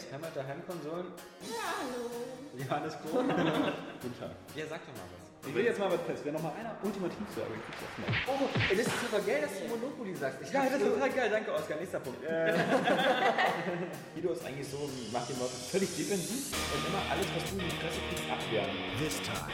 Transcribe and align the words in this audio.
Games, 0.00 0.12
Hammer 0.12 0.28
der 0.34 0.46
Heimkonsolen. 0.46 1.06
Ja, 1.44 1.74
hallo. 1.76 2.10
Johannes 2.56 2.94
Kroh. 3.00 3.22
Guten 4.02 4.18
Tag. 4.18 4.30
Ja, 4.54 4.64
sag 4.68 4.80
doch 4.86 4.94
mal 4.96 5.04
was. 5.12 5.48
Ich 5.48 5.54
will 5.54 5.64
jetzt 5.64 5.78
mal 5.78 5.90
was 5.90 6.00
fest. 6.02 6.20
Wer 6.24 6.32
noch 6.32 6.42
mal 6.42 6.52
einer 6.52 6.76
ultimativ 6.82 7.26
sagen, 7.34 7.54
kriegt 7.64 7.80
das 7.80 7.96
mal. 7.96 8.12
Oh, 8.28 8.48
das 8.68 8.78
ist 8.78 9.00
super 9.00 9.20
geil, 9.24 9.40
dass 9.40 9.52
du 9.56 9.68
Monopoly 9.68 10.14
sagst. 10.14 10.42
Ich 10.42 10.52
Ja, 10.52 10.64
das 10.64 10.80
ist 10.80 10.84
total 10.84 11.10
geil. 11.10 11.30
Danke, 11.30 11.52
Oskar. 11.54 11.76
Nächster 11.78 12.00
Punkt. 12.00 12.20
Guido 14.14 14.32
ist 14.32 14.44
eigentlich 14.44 14.68
so, 14.68 14.88
macht 15.12 15.28
den 15.28 15.38
Leuten 15.38 15.56
völlig 15.70 15.96
defensiv 15.96 16.52
und 16.52 16.86
immer 16.88 17.02
alles, 17.10 17.26
was 17.34 17.44
du 17.48 17.56
in 17.56 17.64
die 17.64 17.76
Fresse 17.76 18.00
kriegst, 18.08 18.24
abwehren. 18.28 18.76
This 19.00 19.16
time, 19.24 19.48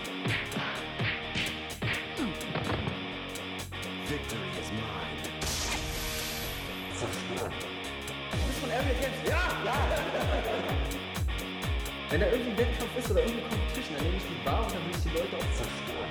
victory 4.11 4.51
is 4.59 4.71
mine. 4.75 5.23
Du 8.33 8.43
bist 8.47 8.59
von 8.59 8.71
Area 8.71 8.95
Games. 9.01 9.21
Ja, 9.29 9.43
ja. 9.65 10.16
Wenn 12.11 12.21
da 12.21 12.27
irgendwie 12.31 12.51
ein 12.51 12.59
Wettkampf 12.59 12.95
ist 12.99 13.11
oder 13.11 13.21
irgendeine 13.21 13.51
Competition, 13.51 13.97
dann 13.99 14.05
nehme 14.07 14.17
ich 14.17 14.29
die 14.31 14.39
Bar 14.47 14.63
und 14.63 14.71
dann 14.71 14.83
will 14.87 14.95
ich 14.95 15.03
die 15.03 15.11
Leute 15.11 15.35
auch 15.35 15.51
zerstören. 15.59 16.11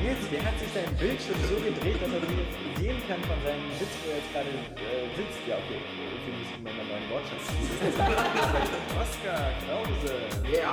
Nils, 0.00 0.24
der 0.32 0.40
hat 0.40 0.56
sich 0.56 0.72
sein 0.72 0.88
Bildschirm 0.96 1.36
so 1.44 1.60
gedreht, 1.60 2.00
dass 2.00 2.08
er 2.08 2.24
sich 2.24 2.38
jetzt 2.40 2.56
sehen 2.80 2.98
kann 3.04 3.20
von 3.28 3.36
seinem 3.44 3.68
Sitz, 3.76 3.92
wo 4.00 4.08
er 4.10 4.16
jetzt 4.16 4.32
gerade 4.32 4.48
äh, 4.48 5.04
sitzt. 5.12 5.44
Ja, 5.44 5.60
okay, 5.60 5.76
irgendwie 5.76 6.32
muss 6.40 6.48
ich 6.48 6.60
mal 6.64 6.72
meinen 6.72 6.88
neuen 6.88 7.06
Wortschatz 7.12 7.44
Oskar 9.02 9.52
Krause. 9.68 10.16
Ja. 10.48 10.72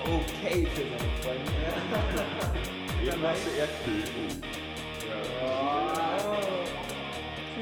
Okay 0.00 0.64
für 0.64 0.84
seine 0.88 1.12
Freunde. 1.20 1.52
Dann 3.04 3.20
machst 3.20 3.44
du 3.44 3.52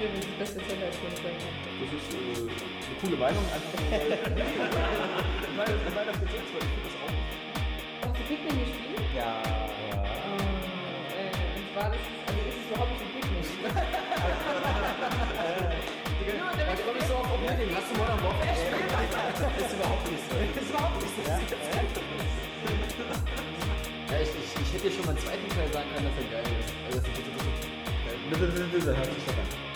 Ich 0.02 0.10
finde 0.10 0.26
das 0.26 0.34
beste 0.42 0.58
Zeller 0.66 0.90
als 0.90 0.98
mein 0.98 1.14
Freund. 1.22 1.38
Das 1.38 1.90
ist 1.94 2.10
äh, 2.10 2.42
eine 2.42 2.98
coole 2.98 3.14
Meinung. 3.22 3.44
Einfach 3.54 3.78
weil, 3.86 4.18
weil, 5.54 5.70
weil 5.94 6.06
das 6.10 6.18
jetzt 6.26 6.34
ist, 6.42 6.50
weil 6.50 6.58
ich 6.66 6.74
finde 6.74 6.90
das 6.90 6.98
auch. 6.98 7.14
Hast 8.02 8.18
du 8.18 8.22
Pikmin 8.26 8.66
gespielt? 8.66 8.98
Ja. 9.14 9.38
Äh, 11.14 11.30
und 11.30 11.66
zwar, 11.70 11.86
das 11.94 12.02
ist, 12.02 12.18
also 12.26 12.42
ist 12.50 12.58
es 12.58 12.66
überhaupt 12.66 12.98
nicht. 12.98 13.14
Nur 16.34 16.50
damit 16.58 16.66
Da 16.66 16.74
komme 16.82 16.98
ich 16.98 17.06
so 17.06 17.14
auf 17.22 17.30
Oblivion. 17.38 17.70
Hast 17.78 17.86
du 17.86 17.94
Modern 18.02 18.18
Warfare 18.26 18.58
gespielt? 18.58 18.82
Das 19.38 19.54
ist 19.70 19.78
überhaupt 19.78 20.02
nicht 20.10 20.24
so. 20.26 20.34
Das 20.34 20.50
ist 20.50 20.66
überhaupt 20.74 20.98
nicht 20.98 21.14
so. 21.14 21.22
Ja, 24.10 24.18
ich, 24.18 24.34
ich, 24.34 24.50
ich 24.50 24.66
hätte 24.74 24.82
dir 24.82 24.90
schon 24.98 25.06
mal 25.06 25.14
einen 25.14 25.22
zweiten 25.22 25.46
Teil 25.54 25.70
sagen 25.70 25.86
können, 25.94 26.10
dass 26.10 26.18
er 26.18 26.26
geil 26.26 26.42
ist. 26.58 26.74
Also, 26.90 26.98
das 26.98 27.06
ist 27.06 27.22
ist- 28.42 28.66
das 28.66 28.82
ist- 28.82 28.98
hört 28.98 29.06
sich 29.14 29.30
doch 29.30 29.38
an. 29.38 29.70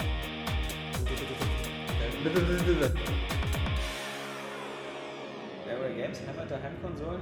Area 5.67 5.89
Games, 5.97 6.19
Hammer 6.27 6.47
der 6.47 6.63
Heimkonsolen 6.63 7.21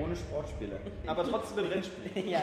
ohne 0.00 0.14
Sportspiele. 0.14 0.78
Aber 1.06 1.24
trotzdem 1.28 1.64
ein 1.64 1.72
Rennspiel. 1.72 2.24
Ja. 2.30 2.42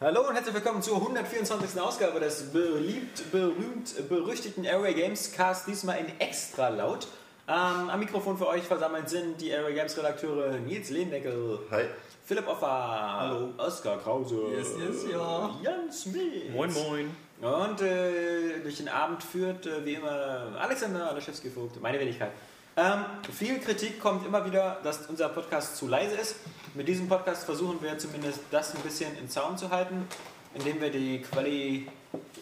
Hallo 0.00 0.28
und 0.28 0.34
herzlich 0.34 0.54
willkommen 0.54 0.80
zur 0.82 0.96
124. 0.96 1.80
Ausgabe 1.80 2.20
des 2.20 2.52
beliebt, 2.52 3.32
berühmt, 3.32 4.08
berüchtigten 4.08 4.66
Area 4.66 4.92
Games 4.92 5.32
Cast, 5.32 5.66
diesmal 5.66 5.98
in 5.98 6.20
extra 6.20 6.68
laut. 6.68 7.08
Ähm, 7.48 7.88
am 7.90 7.98
Mikrofon 7.98 8.36
für 8.36 8.46
euch 8.48 8.62
versammelt 8.62 9.08
sind 9.08 9.40
die 9.40 9.52
Area 9.52 9.74
Games 9.74 9.96
Redakteure 9.96 10.58
Nils 10.58 10.90
Lehndeckel, 10.90 11.58
Hi. 11.70 11.84
Philipp 12.24 12.46
Offer, 12.46 13.18
Hallo. 13.20 13.48
Oskar 13.56 13.98
Krause, 13.98 14.36
Yes, 14.56 14.68
yes, 14.78 15.06
ja. 15.10 15.58
Jan 15.62 15.90
Smith 15.90 16.50
Moin, 16.52 16.72
moin. 16.72 17.16
Und 17.40 17.80
äh, 17.80 18.60
durch 18.62 18.78
den 18.78 18.88
Abend 18.88 19.22
führt 19.22 19.66
äh, 19.66 19.84
wie 19.84 19.94
immer 19.94 20.56
Alexander 20.58 21.10
Alaschewski-Vogt, 21.10 21.80
meine 21.80 22.00
Wenigkeit. 22.00 22.32
Ähm, 22.76 23.04
viel 23.36 23.58
Kritik 23.58 24.00
kommt 24.00 24.26
immer 24.26 24.44
wieder, 24.44 24.78
dass 24.82 25.06
unser 25.08 25.28
Podcast 25.28 25.76
zu 25.76 25.88
leise 25.88 26.16
ist. 26.16 26.36
Mit 26.74 26.86
diesem 26.86 27.08
Podcast 27.08 27.44
versuchen 27.44 27.82
wir 27.82 27.98
zumindest 27.98 28.40
das 28.50 28.74
ein 28.74 28.82
bisschen 28.82 29.16
in 29.18 29.28
Zaum 29.28 29.56
zu 29.56 29.70
halten, 29.70 30.06
indem 30.54 30.80
wir 30.80 30.90
die, 30.90 31.20
Quali 31.22 31.88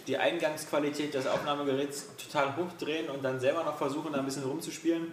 die 0.07 0.17
Eingangsqualität 0.17 1.15
des 1.15 1.27
Aufnahmegeräts 1.27 2.09
total 2.17 2.57
hochdrehen 2.57 3.09
und 3.09 3.23
dann 3.23 3.41
selber 3.41 3.65
noch 3.65 3.77
versuchen, 3.79 4.13
da 4.13 4.19
ein 4.19 4.27
bisschen 4.27 4.45
rumzuspielen. 4.45 5.13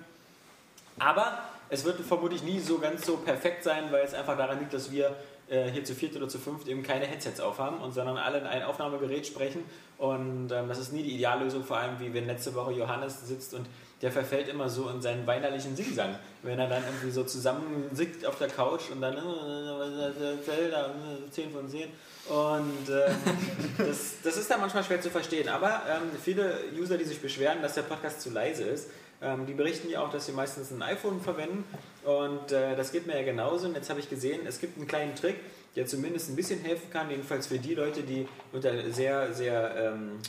Aber 0.99 1.39
es 1.69 1.83
wird 1.85 1.99
vermutlich 2.01 2.43
nie 2.43 2.59
so 2.59 2.77
ganz 2.77 3.05
so 3.05 3.17
perfekt 3.17 3.63
sein, 3.63 3.91
weil 3.91 4.03
es 4.05 4.13
einfach 4.13 4.37
daran 4.37 4.59
liegt, 4.59 4.73
dass 4.73 4.91
wir 4.91 5.15
äh, 5.49 5.69
hier 5.69 5.83
zu 5.83 5.93
viert 5.93 6.15
oder 6.15 6.27
zu 6.27 6.39
fünft 6.39 6.67
eben 6.67 6.83
keine 6.83 7.05
Headsets 7.05 7.39
aufhaben 7.39 7.79
und 7.79 7.93
sondern 7.93 8.17
alle 8.17 8.39
in 8.39 8.45
ein 8.45 8.63
Aufnahmegerät 8.63 9.25
sprechen. 9.27 9.63
Und 9.97 10.51
ähm, 10.51 10.67
das 10.67 10.79
ist 10.79 10.93
nie 10.93 11.03
die 11.03 11.15
Ideallösung, 11.15 11.63
vor 11.63 11.77
allem 11.77 11.99
wie 11.99 12.13
wenn 12.13 12.27
letzte 12.27 12.53
Woche 12.55 12.71
Johannes 12.71 13.27
sitzt 13.27 13.53
und 13.53 13.67
der 14.01 14.11
verfällt 14.11 14.49
immer 14.49 14.67
so 14.67 14.89
in 14.89 15.01
seinen 15.01 15.25
weinerlichen 15.25 15.77
Singsang. 15.77 16.15
Wenn 16.41 16.59
er 16.59 16.67
dann 16.67 16.83
irgendwie 16.83 17.09
so 17.09 17.23
zusammensickt 17.23 18.25
auf 18.25 18.37
der 18.37 18.49
Couch 18.49 18.91
und 18.91 18.99
dann 18.99 19.15
äh, 19.15 20.43
Zelda, 20.43 20.87
äh, 20.87 21.31
10 21.31 21.51
von 21.51 21.69
10. 21.69 21.89
Und 22.27 22.89
ähm, 22.89 23.15
das, 23.77 24.15
das 24.21 24.37
ist 24.37 24.51
dann 24.51 24.59
manchmal 24.59 24.83
schwer 24.83 24.99
zu 24.99 25.09
verstehen. 25.09 25.47
Aber 25.47 25.83
ähm, 25.89 26.11
viele 26.21 26.53
User, 26.77 26.97
die 26.97 27.05
sich 27.05 27.21
beschweren, 27.21 27.61
dass 27.61 27.75
der 27.75 27.83
Podcast 27.83 28.19
zu 28.19 28.29
leise 28.29 28.63
ist, 28.63 28.89
ähm, 29.21 29.45
die 29.45 29.53
berichten 29.53 29.89
ja 29.89 30.01
auch, 30.03 30.09
dass 30.09 30.25
sie 30.25 30.33
meistens 30.33 30.71
ein 30.71 30.81
iPhone 30.81 31.21
verwenden. 31.21 31.63
Und 32.03 32.51
äh, 32.51 32.75
das 32.75 32.91
geht 32.91 33.07
mir 33.07 33.15
ja 33.15 33.23
genauso. 33.23 33.67
Und 33.67 33.75
jetzt 33.75 33.89
habe 33.89 33.99
ich 33.99 34.09
gesehen, 34.09 34.45
es 34.45 34.59
gibt 34.59 34.77
einen 34.77 34.87
kleinen 34.87 35.15
Trick, 35.15 35.35
der 35.75 35.87
zumindest 35.87 36.29
ein 36.29 36.35
bisschen 36.35 36.59
helfen 36.59 36.89
kann, 36.91 37.09
jedenfalls 37.09 37.47
für 37.47 37.57
die 37.57 37.73
Leute, 37.73 38.03
die 38.03 38.27
unter 38.51 38.91
sehr, 38.91 39.33
sehr, 39.33 39.75
ähm, 39.95 40.19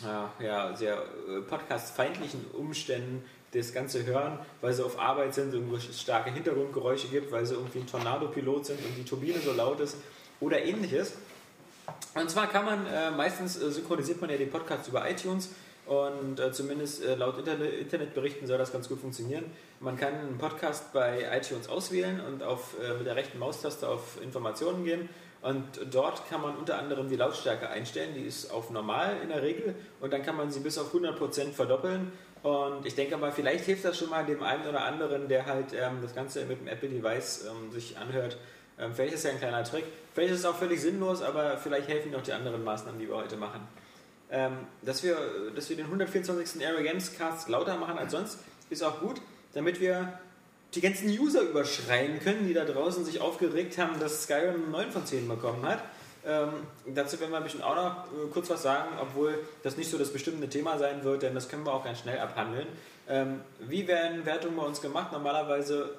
ja, 0.40 0.74
sehr 0.74 0.94
äh, 0.94 1.40
podcast-feindlichen 1.42 2.46
Umständen 2.52 3.24
das 3.52 3.72
Ganze 3.72 4.04
hören, 4.04 4.38
weil 4.60 4.72
sie 4.72 4.84
auf 4.84 4.98
Arbeit 4.98 5.34
sind, 5.34 5.54
irgendwo 5.54 5.78
starke 5.78 6.32
Hintergrundgeräusche 6.32 7.08
gibt, 7.08 7.30
weil 7.30 7.46
sie 7.46 7.54
irgendwie 7.54 7.80
ein 7.80 7.86
Tornado-Pilot 7.86 8.66
sind 8.66 8.78
und 8.84 8.96
die 8.96 9.04
Turbine 9.04 9.38
so 9.38 9.52
laut 9.52 9.80
ist 9.80 9.96
oder 10.40 10.62
ähnliches. 10.62 11.14
Und 12.14 12.30
zwar 12.30 12.48
kann 12.48 12.64
man, 12.64 12.86
äh, 12.86 13.10
meistens 13.10 13.60
äh, 13.60 13.70
synchronisiert 13.70 14.20
man 14.20 14.30
ja 14.30 14.36
den 14.36 14.50
Podcast 14.50 14.88
über 14.88 15.08
iTunes 15.08 15.50
und 15.86 16.40
äh, 16.40 16.50
zumindest 16.50 17.04
äh, 17.04 17.14
laut 17.14 17.38
Internet 17.38 17.74
Internetberichten 17.74 18.46
soll 18.46 18.58
das 18.58 18.72
ganz 18.72 18.88
gut 18.88 19.00
funktionieren. 19.00 19.44
Man 19.84 19.98
kann 19.98 20.14
einen 20.14 20.38
Podcast 20.38 20.94
bei 20.94 21.28
iTunes 21.30 21.68
auswählen 21.68 22.18
und 22.26 22.42
auf, 22.42 22.74
äh, 22.82 22.94
mit 22.94 23.06
der 23.06 23.16
rechten 23.16 23.38
Maustaste 23.38 23.86
auf 23.86 24.18
Informationen 24.22 24.82
gehen 24.82 25.10
und 25.42 25.62
dort 25.92 26.26
kann 26.30 26.40
man 26.40 26.56
unter 26.56 26.78
anderem 26.78 27.10
die 27.10 27.16
Lautstärke 27.16 27.68
einstellen, 27.68 28.14
die 28.14 28.22
ist 28.22 28.50
auf 28.50 28.70
normal 28.70 29.18
in 29.22 29.28
der 29.28 29.42
Regel 29.42 29.74
und 30.00 30.10
dann 30.10 30.22
kann 30.22 30.36
man 30.36 30.50
sie 30.50 30.60
bis 30.60 30.78
auf 30.78 30.94
100% 30.94 31.52
verdoppeln 31.52 32.12
und 32.42 32.86
ich 32.86 32.94
denke 32.94 33.18
mal, 33.18 33.30
vielleicht 33.30 33.66
hilft 33.66 33.84
das 33.84 33.98
schon 33.98 34.08
mal 34.08 34.24
dem 34.24 34.42
einen 34.42 34.66
oder 34.66 34.86
anderen, 34.86 35.28
der 35.28 35.44
halt 35.44 35.74
ähm, 35.74 35.98
das 36.00 36.14
Ganze 36.14 36.46
mit 36.46 36.60
dem 36.60 36.68
Apple-Device 36.68 37.44
ähm, 37.50 37.70
sich 37.70 37.98
anhört, 37.98 38.38
ähm, 38.78 38.92
vielleicht 38.94 39.16
ist 39.16 39.24
ja 39.24 39.32
ein 39.32 39.38
kleiner 39.38 39.64
Trick. 39.64 39.84
Vielleicht 40.14 40.32
ist 40.32 40.40
es 40.40 40.46
auch 40.46 40.56
völlig 40.56 40.80
sinnlos, 40.80 41.20
aber 41.20 41.58
vielleicht 41.58 41.88
helfen 41.88 42.10
noch 42.10 42.22
die 42.22 42.32
anderen 42.32 42.64
Maßnahmen, 42.64 42.98
die 42.98 43.06
wir 43.06 43.16
heute 43.16 43.36
machen. 43.36 43.60
Ähm, 44.30 44.52
dass, 44.80 45.02
wir, 45.02 45.16
dass 45.54 45.68
wir 45.68 45.76
den 45.76 45.84
124. 45.86 46.66
Area 46.66 46.80
Games 46.80 47.16
Cast 47.16 47.50
lauter 47.50 47.76
machen 47.76 47.98
als 47.98 48.12
sonst, 48.12 48.38
ist 48.70 48.82
auch 48.82 49.00
gut, 49.00 49.20
damit 49.54 49.80
wir 49.80 50.18
die 50.74 50.80
ganzen 50.80 51.08
User 51.08 51.42
überschreien 51.42 52.20
können, 52.20 52.46
die 52.46 52.54
da 52.54 52.64
draußen 52.64 53.04
sich 53.04 53.20
aufgeregt 53.20 53.78
haben, 53.78 53.98
dass 54.00 54.24
Skyrim 54.24 54.70
9 54.70 54.90
von 54.90 55.06
10 55.06 55.28
bekommen 55.28 55.64
hat. 55.64 55.82
Ähm, 56.26 56.50
dazu 56.86 57.20
werden 57.20 57.30
wir 57.32 57.36
ein 57.36 57.44
bisschen 57.44 57.62
auch 57.62 57.76
noch 57.76 58.04
äh, 58.06 58.30
kurz 58.32 58.48
was 58.48 58.62
sagen, 58.62 58.88
obwohl 59.00 59.38
das 59.62 59.76
nicht 59.76 59.90
so 59.90 59.98
das 59.98 60.10
bestimmende 60.10 60.48
Thema 60.48 60.78
sein 60.78 61.04
wird, 61.04 61.22
denn 61.22 61.34
das 61.34 61.48
können 61.48 61.64
wir 61.64 61.72
auch 61.72 61.84
ganz 61.84 62.00
schnell 62.00 62.18
abhandeln. 62.18 62.66
Ähm, 63.08 63.40
wie 63.60 63.86
werden 63.86 64.24
Wertungen 64.24 64.56
bei 64.56 64.62
uns 64.62 64.80
gemacht? 64.80 65.12
Normalerweise 65.12 65.90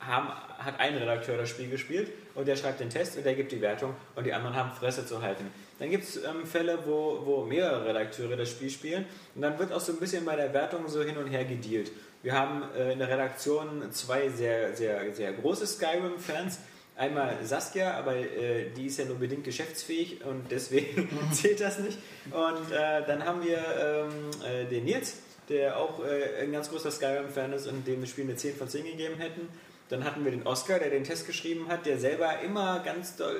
haben, 0.00 0.28
hat 0.58 0.78
ein 0.78 0.96
Redakteur 0.96 1.38
das 1.38 1.48
Spiel 1.48 1.70
gespielt 1.70 2.10
und 2.34 2.46
der 2.46 2.56
schreibt 2.56 2.80
den 2.80 2.90
Test 2.90 3.16
und 3.16 3.24
der 3.24 3.34
gibt 3.34 3.52
die 3.52 3.60
Wertung 3.60 3.94
und 4.16 4.24
die 4.24 4.32
anderen 4.32 4.54
haben 4.54 4.70
Fresse 4.72 5.06
zu 5.06 5.22
halten. 5.22 5.50
Dann 5.78 5.90
gibt 5.90 6.04
es 6.04 6.16
ähm, 6.16 6.46
Fälle, 6.46 6.78
wo, 6.84 7.22
wo 7.24 7.44
mehrere 7.44 7.86
Redakteure 7.86 8.36
das 8.36 8.50
Spiel 8.50 8.68
spielen 8.68 9.06
und 9.34 9.42
dann 9.42 9.58
wird 9.58 9.72
auch 9.72 9.80
so 9.80 9.92
ein 9.92 9.98
bisschen 9.98 10.26
bei 10.26 10.36
der 10.36 10.52
Wertung 10.52 10.88
so 10.88 11.02
hin 11.02 11.16
und 11.16 11.28
her 11.28 11.44
gedealt. 11.44 11.90
Wir 12.22 12.34
haben 12.34 12.62
äh, 12.76 12.92
in 12.92 12.98
der 12.98 13.08
Redaktion 13.08 13.90
zwei 13.92 14.28
sehr, 14.28 14.76
sehr, 14.76 15.12
sehr 15.14 15.32
große 15.32 15.66
Skyrim-Fans. 15.66 16.58
Einmal 16.96 17.38
Saskia, 17.44 17.94
aber 17.94 18.14
äh, 18.14 18.68
die 18.76 18.86
ist 18.86 18.98
ja 18.98 19.06
nur 19.06 19.16
bedingt 19.16 19.44
geschäftsfähig 19.44 20.22
und 20.24 20.50
deswegen 20.50 21.08
zählt 21.32 21.60
das 21.60 21.78
nicht. 21.78 21.98
Und 22.30 22.72
äh, 22.72 23.06
dann 23.06 23.24
haben 23.24 23.42
wir 23.42 23.58
ähm, 23.58 24.30
äh, 24.44 24.66
den 24.66 24.84
Nils, 24.84 25.14
der 25.48 25.78
auch 25.78 26.04
äh, 26.04 26.42
ein 26.42 26.52
ganz 26.52 26.68
großer 26.68 26.90
Skyrim-Fan 26.90 27.54
ist 27.54 27.66
und 27.66 27.86
dem 27.86 28.02
das 28.02 28.10
Spiel 28.10 28.24
eine 28.24 28.36
10 28.36 28.56
von 28.56 28.68
10 28.68 28.84
gegeben 28.84 29.16
hätten. 29.16 29.48
Dann 29.88 30.04
hatten 30.04 30.22
wir 30.22 30.30
den 30.30 30.46
Oscar, 30.46 30.78
der 30.78 30.90
den 30.90 31.04
Test 31.04 31.26
geschrieben 31.26 31.68
hat, 31.68 31.86
der 31.86 31.98
selber 31.98 32.40
immer 32.44 32.80
ganz 32.80 33.16
doll 33.16 33.34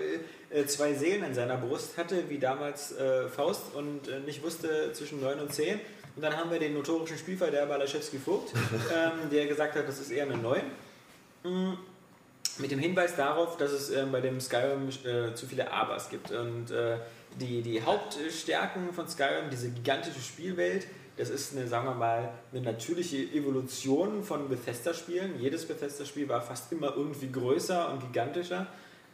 äh, 0.49 0.65
zwei 0.65 0.94
Seelen 0.94 1.23
in 1.23 1.35
seiner 1.35 1.59
Brust 1.59 1.99
hatte, 1.99 2.31
wie 2.31 2.38
damals 2.38 2.94
Faust 3.37 3.75
und 3.75 4.25
nicht 4.25 4.43
wusste 4.43 4.93
zwischen 4.94 5.21
9 5.21 5.38
und 5.38 5.53
10. 5.53 5.79
Und 6.17 6.23
dann 6.23 6.37
haben 6.37 6.51
wir 6.51 6.59
den 6.59 6.75
notorischen 6.75 7.17
Spielverderber 7.19 7.79
Laschewski 7.79 8.19
Vogt, 8.19 8.53
ähm, 8.95 9.31
der 9.31 9.47
gesagt 9.47 9.75
hat, 9.77 9.87
das 9.89 10.01
ist 10.01 10.11
eher 10.11 10.25
eine 10.25 10.37
9. 10.37 10.61
Mm, 11.45 11.73
Mit 12.59 12.71
dem 12.71 12.79
Hinweis 12.79 13.17
darauf, 13.17 13.57
dass 13.57 13.71
es 13.73 13.91
ähm, 13.91 14.12
bei 14.12 14.21
dem 14.21 14.41
Skyrim 14.41 14.89
äh, 14.89 15.35
zu 15.35 15.47
viele 15.47 15.71
Abers 15.73 16.09
gibt. 16.11 16.31
Und 16.33 16.71
äh, 16.71 16.97
die, 17.41 17.62
die 17.62 17.81
Hauptstärken 17.83 18.93
von 18.93 19.09
Skyrim, 19.09 19.51
diese 19.51 19.71
gigantische 19.71 20.21
Spielwelt, 20.21 20.87
das 21.17 21.31
ist 21.31 21.55
eine, 21.57 21.67
sagen 21.69 21.87
wir 21.87 21.95
mal, 21.95 22.31
eine 22.53 22.62
natürliche 22.62 23.17
Evolution 23.19 24.25
von 24.25 24.49
Bethesda-Spielen. 24.49 25.39
Jedes 25.41 25.67
Bethesda-Spiel 25.67 26.29
war 26.29 26.41
fast 26.43 26.73
immer 26.73 26.95
irgendwie 26.97 27.31
größer 27.31 27.93
und 27.93 28.01
gigantischer. 28.01 28.67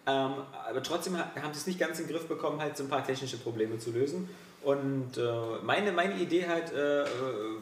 Ähm, 0.07 0.33
aber 0.69 0.83
trotzdem 0.85 1.19
ha- 1.19 1.33
haben 1.43 1.53
sie 1.53 1.59
es 1.61 1.67
nicht 1.67 1.79
ganz 1.81 1.99
in 1.99 2.07
den 2.07 2.15
Griff 2.15 2.27
bekommen, 2.29 2.61
halt 2.61 2.77
so 2.77 2.85
ein 2.85 2.89
paar 2.89 3.05
technische 3.05 3.39
Probleme 3.39 3.79
zu 3.79 3.91
lösen. 3.91 4.29
Und 4.67 5.17
äh, 5.17 5.23
meine, 5.63 5.93
meine 5.93 6.15
Idee 6.15 6.49
halt, 6.49 6.73
äh, 6.73 7.05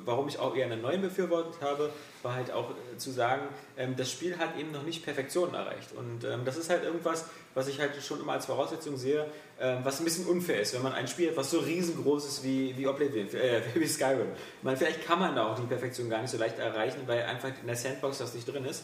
warum 0.06 0.26
ich 0.26 0.38
auch 0.38 0.56
eher 0.56 0.64
einen 0.64 0.80
neuen 0.80 1.02
befürwortet 1.02 1.60
habe, 1.60 1.90
war 2.22 2.34
halt 2.34 2.50
auch 2.50 2.70
äh, 2.70 2.96
zu 2.96 3.10
sagen, 3.10 3.42
ähm, 3.76 3.94
das 3.94 4.10
Spiel 4.10 4.38
hat 4.38 4.58
eben 4.58 4.72
noch 4.72 4.84
nicht 4.84 5.04
Perfektion 5.04 5.52
erreicht. 5.52 5.92
Und 5.94 6.24
ähm, 6.24 6.46
das 6.46 6.56
ist 6.56 6.70
halt 6.70 6.82
irgendwas, 6.82 7.26
was 7.52 7.68
ich 7.68 7.78
halt 7.78 7.90
schon 8.02 8.20
immer 8.20 8.32
als 8.32 8.46
Voraussetzung 8.46 8.96
sehe, 8.96 9.26
ähm, 9.60 9.80
was 9.82 10.00
ein 10.00 10.04
bisschen 10.04 10.24
unfair 10.24 10.62
ist, 10.62 10.72
wenn 10.72 10.80
man 10.80 10.94
ein 10.94 11.06
Spiel 11.06 11.28
hat, 11.28 11.36
was 11.36 11.50
so 11.50 11.58
riesengroß 11.58 12.26
ist 12.26 12.42
wie, 12.42 12.74
wie 12.78 12.88
Oblivion, 12.88 13.28
äh, 13.34 13.60
wie 13.74 13.86
Skyrim. 13.86 14.28
Meine, 14.62 14.78
vielleicht 14.78 15.04
kann 15.04 15.18
man 15.18 15.36
da 15.36 15.52
auch 15.52 15.58
die 15.58 15.66
Perfektion 15.66 16.08
gar 16.08 16.22
nicht 16.22 16.30
so 16.30 16.38
leicht 16.38 16.58
erreichen, 16.58 17.02
weil 17.04 17.24
einfach 17.24 17.50
in 17.60 17.66
der 17.66 17.76
Sandbox 17.76 18.16
das 18.16 18.32
nicht 18.32 18.50
drin 18.50 18.64
ist. 18.64 18.82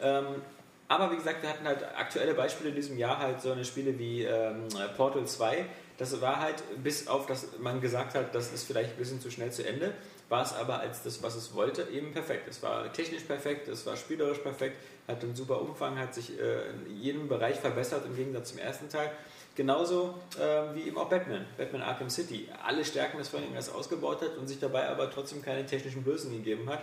Ähm, 0.00 0.26
aber 0.86 1.10
wie 1.10 1.16
gesagt, 1.16 1.42
wir 1.42 1.50
hatten 1.50 1.66
halt 1.66 1.82
aktuelle 1.82 2.34
Beispiele 2.34 2.70
in 2.70 2.76
diesem 2.76 2.96
Jahr, 2.96 3.18
halt 3.18 3.40
so 3.40 3.50
eine 3.50 3.64
Spiele 3.64 3.98
wie 3.98 4.22
ähm, 4.22 4.68
Portal 4.96 5.26
2. 5.26 5.66
Das 5.98 6.20
war 6.20 6.40
halt, 6.40 6.62
bis 6.82 7.08
auf 7.08 7.26
das 7.26 7.48
man 7.58 7.80
gesagt 7.80 8.14
hat, 8.14 8.34
das 8.34 8.52
ist 8.52 8.64
vielleicht 8.64 8.90
ein 8.90 8.96
bisschen 8.96 9.20
zu 9.20 9.30
schnell 9.30 9.50
zu 9.50 9.66
Ende, 9.66 9.94
war 10.28 10.42
es 10.42 10.52
aber 10.52 10.80
als 10.80 11.02
das, 11.02 11.22
was 11.22 11.36
es 11.36 11.54
wollte, 11.54 11.82
eben 11.92 12.12
perfekt. 12.12 12.48
Es 12.48 12.62
war 12.62 12.92
technisch 12.92 13.22
perfekt, 13.22 13.68
es 13.68 13.86
war 13.86 13.96
spielerisch 13.96 14.38
perfekt, 14.38 14.76
hat 15.08 15.22
einen 15.22 15.36
super 15.36 15.60
Umfang, 15.60 15.98
hat 15.98 16.14
sich 16.14 16.38
äh, 16.38 16.70
in 16.70 17.00
jedem 17.00 17.28
Bereich 17.28 17.56
verbessert 17.56 18.04
im 18.04 18.16
Gegensatz 18.16 18.50
zum 18.50 18.58
ersten 18.58 18.88
Teil. 18.88 19.10
Genauso 19.54 20.14
äh, 20.38 20.74
wie 20.74 20.82
eben 20.82 20.98
auch 20.98 21.08
Batman, 21.08 21.46
Batman 21.56 21.80
Arkham 21.80 22.10
City. 22.10 22.48
Alle 22.62 22.84
Stärken 22.84 23.16
des 23.16 23.28
Vorgängers 23.28 23.72
ausgebaut 23.72 24.20
hat 24.20 24.36
und 24.36 24.48
sich 24.48 24.60
dabei 24.60 24.88
aber 24.88 25.10
trotzdem 25.10 25.40
keine 25.42 25.64
technischen 25.64 26.02
Blößen 26.02 26.30
gegeben 26.30 26.68
hat. 26.68 26.82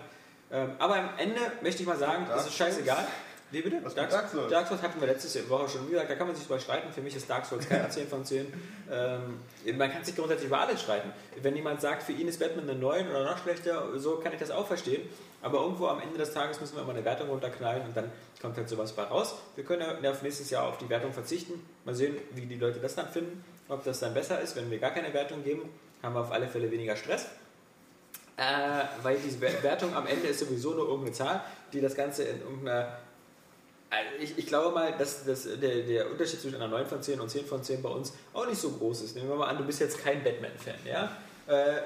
Ähm, 0.51 0.71
aber 0.79 0.95
am 0.95 1.09
Ende 1.17 1.39
möchte 1.61 1.83
ich 1.83 1.87
mal 1.87 1.97
sagen, 1.97 2.25
Dark 2.25 2.39
es 2.39 2.47
ist 2.47 2.55
scheißegal. 2.55 3.07
Wie 3.53 3.61
bitte? 3.61 3.77
Was 3.83 3.95
mit 3.95 4.11
Dark 4.11 4.27
Souls? 4.29 4.51
Dark 4.51 4.67
Souls 4.67 4.81
hatten 4.81 4.99
wir 4.99 5.07
letzte 5.07 5.47
Woche 5.47 5.69
schon. 5.69 5.87
Gesagt, 5.89 6.09
da 6.09 6.15
kann 6.15 6.25
man 6.25 6.35
sich 6.35 6.45
drüber 6.47 6.59
streiten. 6.59 6.91
Für 6.91 7.01
mich 7.01 7.15
ist 7.15 7.29
Dark 7.29 7.45
Souls 7.45 7.69
keine 7.69 7.87
10 7.87 8.07
von 8.09 8.25
10. 8.25 8.51
Ähm, 8.91 9.77
man 9.77 9.91
kann 9.91 10.03
sich 10.03 10.15
grundsätzlich 10.15 10.47
über 10.47 10.59
alles 10.59 10.81
streiten. 10.81 11.11
Wenn 11.41 11.55
jemand 11.55 11.79
sagt, 11.79 12.01
für 12.01 12.13
ihn 12.13 12.27
ist 12.27 12.39
Batman 12.39 12.67
eine 12.67 12.79
9 12.79 13.09
oder 13.11 13.23
noch 13.25 13.37
schlechter, 13.37 13.87
so 13.99 14.15
kann 14.17 14.33
ich 14.33 14.39
das 14.39 14.49
auch 14.49 14.65
verstehen. 14.65 15.07
Aber 15.43 15.59
irgendwo 15.61 15.85
am 15.85 16.01
Ende 16.01 16.17
des 16.17 16.33
Tages 16.33 16.59
müssen 16.59 16.75
wir 16.75 16.81
immer 16.81 16.93
eine 16.93 17.05
Wertung 17.05 17.29
runterknallen 17.29 17.83
und 17.85 17.95
dann 17.95 18.11
kommt 18.41 18.57
halt 18.57 18.67
sowas 18.67 18.91
bei 18.93 19.03
raus. 19.03 19.35
Wir 19.55 19.63
können 19.63 19.85
ja 20.01 20.09
auf 20.11 20.23
nächstes 20.23 20.49
Jahr 20.49 20.63
auf 20.67 20.79
die 20.79 20.89
Wertung 20.89 21.13
verzichten. 21.13 21.63
Mal 21.85 21.93
sehen, 21.93 22.17
wie 22.31 22.47
die 22.47 22.55
Leute 22.55 22.79
das 22.79 22.95
dann 22.95 23.07
finden. 23.09 23.43
Ob 23.69 23.83
das 23.83 23.99
dann 23.99 24.15
besser 24.15 24.41
ist, 24.41 24.55
wenn 24.55 24.71
wir 24.71 24.79
gar 24.79 24.91
keine 24.91 25.13
Wertung 25.13 25.43
geben, 25.43 25.69
haben 26.01 26.15
wir 26.15 26.21
auf 26.21 26.31
alle 26.31 26.47
Fälle 26.47 26.71
weniger 26.71 26.95
Stress. 26.95 27.27
Äh, 28.35 28.41
weil 29.03 29.17
diese 29.23 29.39
Wer- 29.41 29.61
Wertung 29.61 29.95
am 29.95 30.07
Ende 30.07 30.27
ist 30.27 30.39
sowieso 30.39 30.71
nur 30.73 30.85
irgendeine 30.87 31.11
Zahl, 31.11 31.43
die 31.71 31.81
das 31.81 31.93
Ganze 31.93 32.23
in 32.23 32.41
irgendeiner. 32.41 32.97
Also 33.93 34.23
ich, 34.23 34.37
ich 34.37 34.47
glaube 34.47 34.73
mal, 34.73 34.91
dass, 34.97 35.23
dass 35.23 35.43
der, 35.43 35.83
der 35.83 36.09
Unterschied 36.09 36.41
zwischen 36.41 36.55
einer 36.55 36.67
9 36.67 36.87
von 36.87 37.01
10 37.01 37.19
und 37.19 37.29
10 37.29 37.45
von 37.45 37.63
10 37.63 37.81
bei 37.83 37.89
uns 37.89 38.13
auch 38.33 38.47
nicht 38.47 38.59
so 38.59 38.71
groß 38.71 39.01
ist. 39.03 39.15
Nehmen 39.15 39.29
wir 39.29 39.35
mal 39.35 39.47
an, 39.47 39.57
du 39.57 39.63
bist 39.65 39.79
jetzt 39.79 39.99
kein 40.03 40.23
Batman-Fan, 40.23 40.79
ja? 40.85 41.15
Äh, 41.45 41.81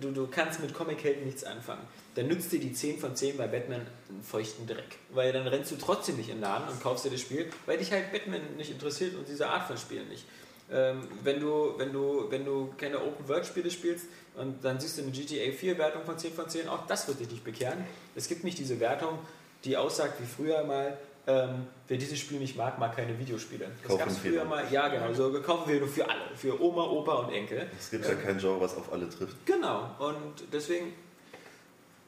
du, 0.00 0.12
du 0.12 0.28
kannst 0.28 0.60
mit 0.60 0.72
Comic-Helden 0.72 1.24
nichts 1.24 1.42
anfangen. 1.42 1.82
Dann 2.14 2.28
nützt 2.28 2.52
dir 2.52 2.60
die 2.60 2.72
10 2.72 3.00
von 3.00 3.16
10 3.16 3.36
bei 3.36 3.48
Batman 3.48 3.80
einen 4.08 4.22
feuchten 4.22 4.66
Dreck. 4.66 4.98
Weil 5.10 5.32
dann 5.32 5.48
rennst 5.48 5.72
du 5.72 5.76
trotzdem 5.76 6.16
nicht 6.16 6.28
in 6.28 6.36
den 6.36 6.42
Laden 6.42 6.68
und 6.68 6.80
kaufst 6.80 7.04
dir 7.04 7.10
das 7.10 7.20
Spiel, 7.20 7.50
weil 7.66 7.78
dich 7.78 7.90
halt 7.90 8.12
Batman 8.12 8.40
nicht 8.56 8.70
interessiert 8.70 9.16
und 9.16 9.26
diese 9.26 9.48
Art 9.48 9.66
von 9.66 9.76
Spielen 9.76 10.08
nicht. 10.08 10.24
Ähm, 10.70 11.08
wenn, 11.24 11.40
du, 11.40 11.74
wenn, 11.78 11.92
du, 11.92 12.26
wenn 12.30 12.44
du 12.44 12.72
keine 12.78 12.98
Open-World-Spiele 12.98 13.70
spielst 13.70 14.06
und 14.36 14.62
dann 14.62 14.78
siehst 14.78 14.98
du 14.98 15.02
eine 15.02 15.10
GTA 15.10 15.50
4-Wertung 15.50 16.04
von 16.04 16.18
10 16.18 16.34
von 16.34 16.48
10, 16.48 16.68
auch 16.68 16.86
das 16.86 17.08
wird 17.08 17.20
dich 17.20 17.30
nicht 17.30 17.42
bekehren. 17.42 17.84
Es 18.14 18.28
gibt 18.28 18.44
nicht 18.44 18.58
diese 18.58 18.78
Wertung, 18.78 19.18
die 19.64 19.76
aussagt 19.76 20.20
wie 20.20 20.26
früher 20.26 20.62
mal, 20.64 20.96
ähm, 21.28 21.66
wer 21.86 21.98
dieses 21.98 22.18
Spiel 22.18 22.38
nicht 22.38 22.56
mag, 22.56 22.78
mag 22.78 22.96
keine 22.96 23.18
Videospiele. 23.18 23.66
Das 23.86 23.98
gab 23.98 24.08
es 24.08 24.16
früher 24.16 24.46
mal, 24.46 24.64
ja 24.72 24.88
genau, 24.88 25.12
so 25.12 25.30
kaufen 25.42 25.70
wir 25.70 25.78
nur 25.78 25.88
für 25.88 26.08
alle, 26.08 26.22
für 26.34 26.58
Oma, 26.60 26.84
Opa 26.84 27.16
und 27.16 27.32
Enkel. 27.34 27.68
Es 27.78 27.90
gibt 27.90 28.08
ja 28.08 28.14
kein 28.14 28.38
Genre, 28.38 28.58
was 28.60 28.74
auf 28.74 28.90
alle 28.90 29.10
trifft. 29.10 29.36
Genau, 29.44 29.90
und 29.98 30.44
deswegen, 30.50 30.94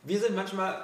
wir 0.05 0.19
sind 0.19 0.35
manchmal, 0.35 0.83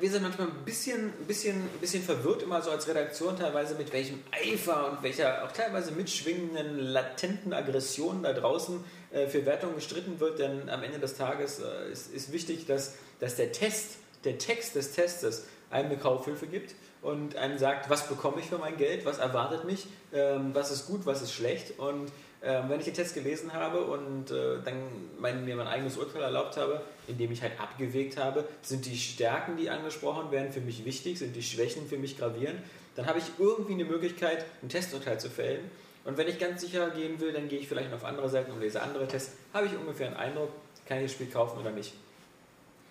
wir 0.00 0.10
sind 0.10 0.22
manchmal 0.22 0.48
ein 0.48 0.64
bisschen, 0.64 1.08
ein 1.08 1.26
bisschen, 1.26 1.56
ein 1.56 1.78
bisschen 1.78 2.02
verwirrt 2.02 2.42
immer 2.42 2.62
so 2.62 2.70
als 2.70 2.88
Redaktion 2.88 3.36
teilweise, 3.36 3.74
mit 3.74 3.92
welchem 3.92 4.20
Eifer 4.30 4.90
und 4.90 5.02
welcher 5.02 5.44
auch 5.44 5.52
teilweise 5.52 5.92
mitschwingenden, 5.92 6.78
latenten 6.78 7.52
Aggression 7.52 8.22
da 8.22 8.32
draußen 8.32 8.82
äh, 9.12 9.26
für 9.26 9.44
Wertung 9.44 9.74
gestritten 9.74 10.20
wird, 10.20 10.38
denn 10.38 10.70
am 10.70 10.82
Ende 10.82 10.98
des 10.98 11.18
Tages 11.18 11.60
äh, 11.60 11.92
ist, 11.92 12.14
ist 12.14 12.32
wichtig, 12.32 12.64
dass, 12.64 12.94
dass 13.20 13.36
der 13.36 13.52
Test, 13.52 13.96
der 14.24 14.38
Text 14.38 14.74
des 14.74 14.92
Testes 14.92 15.44
einem 15.70 15.90
eine 15.90 15.98
Kaufhilfe 15.98 16.46
gibt 16.46 16.74
und 17.02 17.36
einem 17.36 17.58
sagt, 17.58 17.90
was 17.90 18.08
bekomme 18.08 18.40
ich 18.40 18.46
für 18.46 18.58
mein 18.58 18.76
Geld, 18.76 19.04
was 19.04 19.18
erwartet 19.18 19.64
mich, 19.64 19.86
ähm, 20.12 20.50
was 20.54 20.70
ist 20.70 20.86
gut, 20.86 21.06
was 21.06 21.22
ist 21.22 21.32
schlecht? 21.32 21.78
Und 21.78 22.10
ähm, 22.42 22.64
wenn 22.68 22.78
ich 22.78 22.84
den 22.84 22.94
Test 22.94 23.14
gelesen 23.14 23.52
habe 23.52 23.80
und 23.82 24.30
äh, 24.30 24.62
dann 24.64 24.82
mein, 25.18 25.44
mir 25.44 25.56
mein 25.56 25.66
eigenes 25.66 25.96
Urteil 25.96 26.22
erlaubt 26.22 26.56
habe, 26.56 26.82
indem 27.08 27.32
ich 27.32 27.42
halt 27.42 27.58
abgewegt 27.60 28.16
habe, 28.16 28.44
sind 28.62 28.86
die 28.86 28.96
Stärken, 28.96 29.56
die 29.56 29.70
angesprochen 29.70 30.30
werden, 30.30 30.52
für 30.52 30.60
mich 30.60 30.84
wichtig, 30.84 31.18
sind 31.18 31.34
die 31.34 31.42
Schwächen 31.42 31.86
für 31.88 31.98
mich 31.98 32.16
gravierend, 32.16 32.60
dann 32.94 33.06
habe 33.06 33.18
ich 33.18 33.24
irgendwie 33.38 33.74
eine 33.74 33.84
Möglichkeit, 33.84 34.44
ein 34.62 34.68
Testurteil 34.68 35.18
zu 35.18 35.30
fällen. 35.30 35.70
Und 36.04 36.16
wenn 36.16 36.28
ich 36.28 36.38
ganz 36.38 36.60
sicher 36.60 36.90
gehen 36.90 37.20
will, 37.20 37.32
dann 37.32 37.48
gehe 37.48 37.58
ich 37.58 37.68
vielleicht 37.68 37.92
auf 37.92 38.04
andere 38.04 38.28
Seiten 38.28 38.52
und 38.52 38.60
lese 38.60 38.82
andere 38.82 39.06
Tests, 39.06 39.36
habe 39.52 39.66
ich 39.66 39.76
ungefähr 39.76 40.06
einen 40.06 40.16
Eindruck, 40.16 40.50
kann 40.86 40.98
ich 40.98 41.04
das 41.04 41.12
Spiel 41.12 41.26
kaufen 41.26 41.58
oder 41.60 41.70
nicht. 41.70 41.92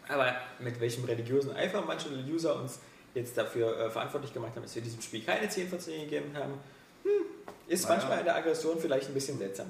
Aber 0.08 0.36
mit 0.60 0.80
welchem 0.80 1.06
religiösen 1.06 1.56
Eifer 1.56 1.84
manche 1.86 2.10
User 2.10 2.62
uns 2.62 2.80
jetzt 3.18 3.38
dafür 3.38 3.78
äh, 3.80 3.90
verantwortlich 3.90 4.34
gemacht 4.34 4.54
haben, 4.56 4.64
dass 4.64 4.76
wir 4.76 4.82
diesem 4.82 5.02
Spiel 5.02 5.24
keine 5.24 5.50
10 5.50 5.68
von 5.70 5.80
10 5.80 6.02
gegeben 6.06 6.36
haben, 6.36 6.54
hm, 7.04 7.12
ist 7.68 7.84
Naja. 7.84 7.96
manchmal 7.98 8.20
in 8.20 8.26
der 8.26 8.36
Aggression 8.36 8.80
vielleicht 8.80 9.08
ein 9.10 9.14
bisschen 9.14 9.38
seltsam. 9.38 9.68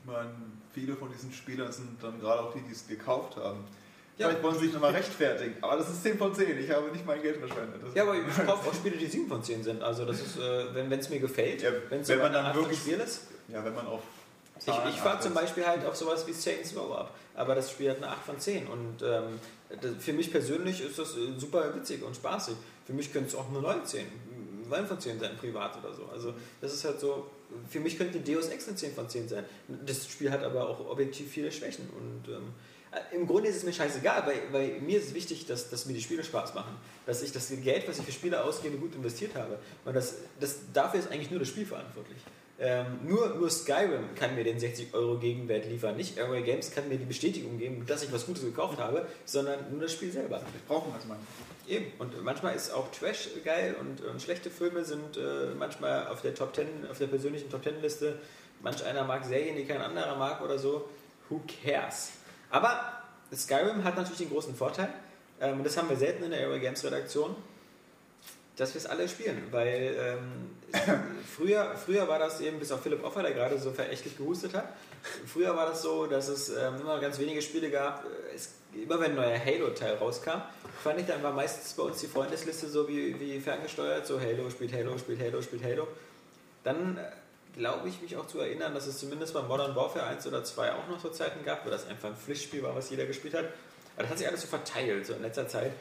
Ich 0.00 0.10
meine, 0.12 0.30
viele 0.72 0.94
von 0.94 1.10
diesen 1.10 1.32
Spielern 1.32 1.72
sind 1.72 2.02
dann 2.02 2.20
gerade 2.20 2.40
auch 2.42 2.52
die, 2.52 2.60
die 2.60 2.72
es 2.72 2.86
gekauft 2.86 3.36
haben. 3.36 3.64
Ja. 4.18 4.28
Vielleicht 4.28 4.42
wollen 4.44 4.54
sie 4.58 4.64
sich 4.66 4.72
nochmal 4.72 4.92
rechtfertigen, 4.92 5.56
aber 5.60 5.76
das 5.76 5.90
ist 5.90 6.02
10 6.02 6.16
von 6.16 6.34
10. 6.34 6.58
Ich 6.58 6.70
habe 6.70 6.88
nicht 6.90 7.04
mein 7.04 7.20
Geld 7.20 7.36
verschwendet. 7.36 7.82
Das 7.84 7.94
Ja, 7.94 8.02
aber 8.04 8.14
ich 8.16 8.46
kaufe 8.46 8.68
auch 8.70 8.74
Spiele, 8.74 8.96
die 8.96 9.06
7 9.06 9.28
von 9.28 9.42
10 9.42 9.62
sind. 9.62 9.82
Also 9.82 10.04
das 10.06 10.20
ist, 10.20 10.38
äh, 10.38 10.74
wenn 10.74 10.90
es 10.92 11.10
mir 11.10 11.18
gefällt, 11.20 11.60
Ja, 11.62 11.70
wenn 11.90 12.00
es 12.00 12.08
wenn 12.08 12.16
so 12.18 12.22
man 12.22 12.26
eine 12.26 12.34
dann 12.36 12.46
Art 12.46 12.54
von 12.54 12.64
wirklich- 12.64 12.80
Spiel 12.80 12.98
ist. 13.00 13.22
ja, 13.48 13.62
wenn 13.64 13.74
man 13.74 13.86
auf 13.86 14.00
Ich, 14.58 14.66
ich 14.66 15.00
fahre 15.00 15.20
zum 15.20 15.34
Beispiel 15.34 15.66
halt 15.66 15.84
auf 15.84 15.96
sowas 15.96 16.26
wie 16.26 16.32
Saints 16.32 16.74
Row 16.74 16.96
ab, 16.96 17.14
aber 17.34 17.54
das 17.56 17.70
Spiel 17.70 17.90
hat 17.90 17.98
eine 17.98 18.08
8 18.08 18.24
von 18.24 18.38
10 18.40 18.66
und 18.68 19.02
ähm, 19.02 19.38
für 19.98 20.12
mich 20.12 20.30
persönlich 20.30 20.80
ist 20.80 20.98
das 20.98 21.16
äh, 21.16 21.38
super 21.38 21.74
witzig 21.74 22.02
und 22.02 22.14
spaßig. 22.14 22.54
Für 22.86 22.92
mich 22.92 23.12
könnte 23.12 23.28
es 23.28 23.34
auch 23.34 23.48
eine 23.48 23.60
9 23.60 23.84
10, 23.84 24.06
9 24.68 24.86
von 24.86 25.00
10 25.00 25.18
sein, 25.18 25.36
privat 25.36 25.76
oder 25.78 25.92
so. 25.92 26.06
Also 26.06 26.34
das 26.60 26.72
ist 26.72 26.84
halt 26.84 27.00
so, 27.00 27.26
für 27.68 27.80
mich 27.80 27.98
könnte 27.98 28.20
Deus 28.20 28.48
Ex 28.48 28.68
eine 28.68 28.76
10 28.76 28.94
von 28.94 29.08
10 29.08 29.28
sein. 29.28 29.44
Das 29.84 30.08
Spiel 30.08 30.30
hat 30.30 30.44
aber 30.44 30.68
auch 30.68 30.88
objektiv 30.88 31.30
viele 31.30 31.50
Schwächen 31.50 31.88
und 31.90 32.32
ähm, 32.32 32.54
äh, 32.92 33.16
im 33.16 33.26
Grunde 33.26 33.48
ist 33.48 33.56
es 33.56 33.64
mir 33.64 33.72
scheißegal, 33.72 34.24
weil, 34.26 34.52
weil 34.52 34.80
mir 34.80 34.98
ist 34.98 35.14
wichtig, 35.14 35.46
dass, 35.46 35.70
dass 35.70 35.86
mir 35.86 35.94
die 35.94 36.00
Spiele 36.00 36.22
Spaß 36.22 36.54
machen. 36.54 36.76
Dass 37.04 37.22
ich 37.22 37.32
das 37.32 37.48
Geld, 37.62 37.88
was 37.88 37.98
ich 37.98 38.04
für 38.04 38.12
Spiele 38.12 38.42
ausgebe, 38.42 38.76
gut 38.76 38.94
investiert 38.94 39.34
habe. 39.34 39.58
Und 39.84 39.94
das, 39.94 40.14
das, 40.40 40.58
dafür 40.72 41.00
ist 41.00 41.10
eigentlich 41.10 41.30
nur 41.30 41.40
das 41.40 41.48
Spiel 41.48 41.66
verantwortlich. 41.66 42.18
Ähm, 42.58 43.00
nur, 43.04 43.34
nur 43.34 43.50
Skyrim 43.50 44.14
kann 44.14 44.34
mir 44.34 44.44
den 44.44 44.58
60 44.58 44.94
Euro 44.94 45.18
Gegenwert 45.18 45.66
liefern. 45.66 45.96
Nicht 45.96 46.16
Airway 46.16 46.42
Games 46.42 46.70
kann 46.70 46.88
mir 46.88 46.96
die 46.96 47.04
Bestätigung 47.04 47.58
geben, 47.58 47.84
dass 47.86 48.02
ich 48.02 48.10
was 48.12 48.24
Gutes 48.24 48.44
gekauft 48.44 48.78
habe, 48.78 49.06
sondern 49.26 49.70
nur 49.70 49.82
das 49.82 49.92
Spiel 49.92 50.10
selber. 50.10 50.38
Vielleicht 50.38 50.66
brauchen 50.66 50.90
wir 50.92 50.98
es 50.98 51.04
mal. 51.04 51.18
Eben. 51.68 51.92
Und 51.98 52.22
manchmal 52.24 52.54
ist 52.54 52.70
auch 52.70 52.90
Trash 52.92 53.28
geil 53.44 53.76
und, 53.78 54.00
und 54.00 54.22
schlechte 54.22 54.50
Filme 54.50 54.84
sind 54.84 55.18
äh, 55.18 55.54
manchmal 55.58 56.06
auf 56.06 56.22
der 56.22 56.34
Top 56.34 56.54
10, 56.54 56.66
auf 56.90 56.98
der 56.98 57.08
persönlichen 57.08 57.50
Top 57.50 57.62
10 57.62 57.82
Liste. 57.82 58.18
Manch 58.62 58.82
einer 58.84 59.04
mag 59.04 59.24
Serien, 59.24 59.56
die 59.56 59.66
kein 59.66 59.82
anderer 59.82 60.16
mag 60.16 60.40
oder 60.40 60.58
so. 60.58 60.88
Who 61.28 61.42
cares? 61.62 62.12
Aber 62.50 63.02
Skyrim 63.34 63.84
hat 63.84 63.96
natürlich 63.96 64.18
den 64.18 64.30
großen 64.30 64.54
Vorteil, 64.54 64.88
ähm, 65.40 65.58
und 65.58 65.64
das 65.64 65.76
haben 65.76 65.90
wir 65.90 65.96
selten 65.96 66.24
in 66.24 66.30
der 66.30 66.40
Airway 66.40 66.60
Games 66.60 66.82
Redaktion, 66.84 67.34
dass 68.56 68.72
wir 68.74 68.80
es 68.80 68.86
alle 68.86 69.08
spielen, 69.08 69.48
weil 69.50 69.94
ähm, 69.98 70.50
früher, 71.36 71.76
früher 71.76 72.08
war 72.08 72.18
das 72.18 72.40
eben, 72.40 72.58
bis 72.58 72.72
auf 72.72 72.82
Philipp 72.82 73.04
Offer, 73.04 73.22
der 73.22 73.32
gerade 73.32 73.58
so 73.58 73.70
verächtlich 73.70 74.16
gehustet 74.16 74.54
hat, 74.54 74.72
früher 75.26 75.54
war 75.54 75.66
das 75.66 75.82
so, 75.82 76.06
dass 76.06 76.28
es 76.28 76.48
ähm, 76.48 76.80
immer 76.80 76.98
ganz 76.98 77.18
wenige 77.18 77.42
Spiele 77.42 77.70
gab, 77.70 78.04
es, 78.34 78.54
immer 78.74 78.98
wenn 79.00 79.10
ein 79.10 79.16
neuer 79.16 79.38
Halo-Teil 79.38 79.96
rauskam, 79.96 80.40
fand 80.82 81.00
ich, 81.00 81.06
dann 81.06 81.22
war 81.22 81.32
meistens 81.32 81.74
bei 81.74 81.82
uns 81.82 82.00
die 82.00 82.06
Freundesliste 82.06 82.68
so 82.68 82.88
wie, 82.88 83.18
wie 83.20 83.38
ferngesteuert, 83.40 84.06
so 84.06 84.18
Halo, 84.18 84.48
spielt 84.48 84.72
Halo, 84.72 84.96
spielt 84.98 85.20
Halo, 85.20 85.42
spielt 85.42 85.62
Halo. 85.62 85.86
Dann 86.64 86.96
äh, 86.96 87.58
glaube 87.58 87.88
ich 87.88 88.00
mich 88.00 88.16
auch 88.16 88.26
zu 88.26 88.40
erinnern, 88.40 88.72
dass 88.74 88.86
es 88.86 88.98
zumindest 88.98 89.34
bei 89.34 89.42
Modern 89.42 89.76
Warfare 89.76 90.06
1 90.06 90.26
oder 90.26 90.44
2 90.44 90.72
auch 90.72 90.88
noch 90.88 91.00
so 91.00 91.10
Zeiten 91.10 91.44
gab, 91.44 91.66
wo 91.66 91.70
das 91.70 91.86
einfach 91.86 92.08
ein 92.08 92.16
Pflichtspiel 92.16 92.62
war, 92.62 92.74
was 92.74 92.88
jeder 92.88 93.04
gespielt 93.04 93.34
hat. 93.34 93.46
Aber 93.96 94.02
das 94.02 94.10
hat 94.12 94.18
sich 94.18 94.28
alles 94.28 94.42
so 94.42 94.46
verteilt, 94.46 95.06
so 95.06 95.14
in 95.14 95.22
letzter 95.22 95.48
Zeit. 95.48 95.72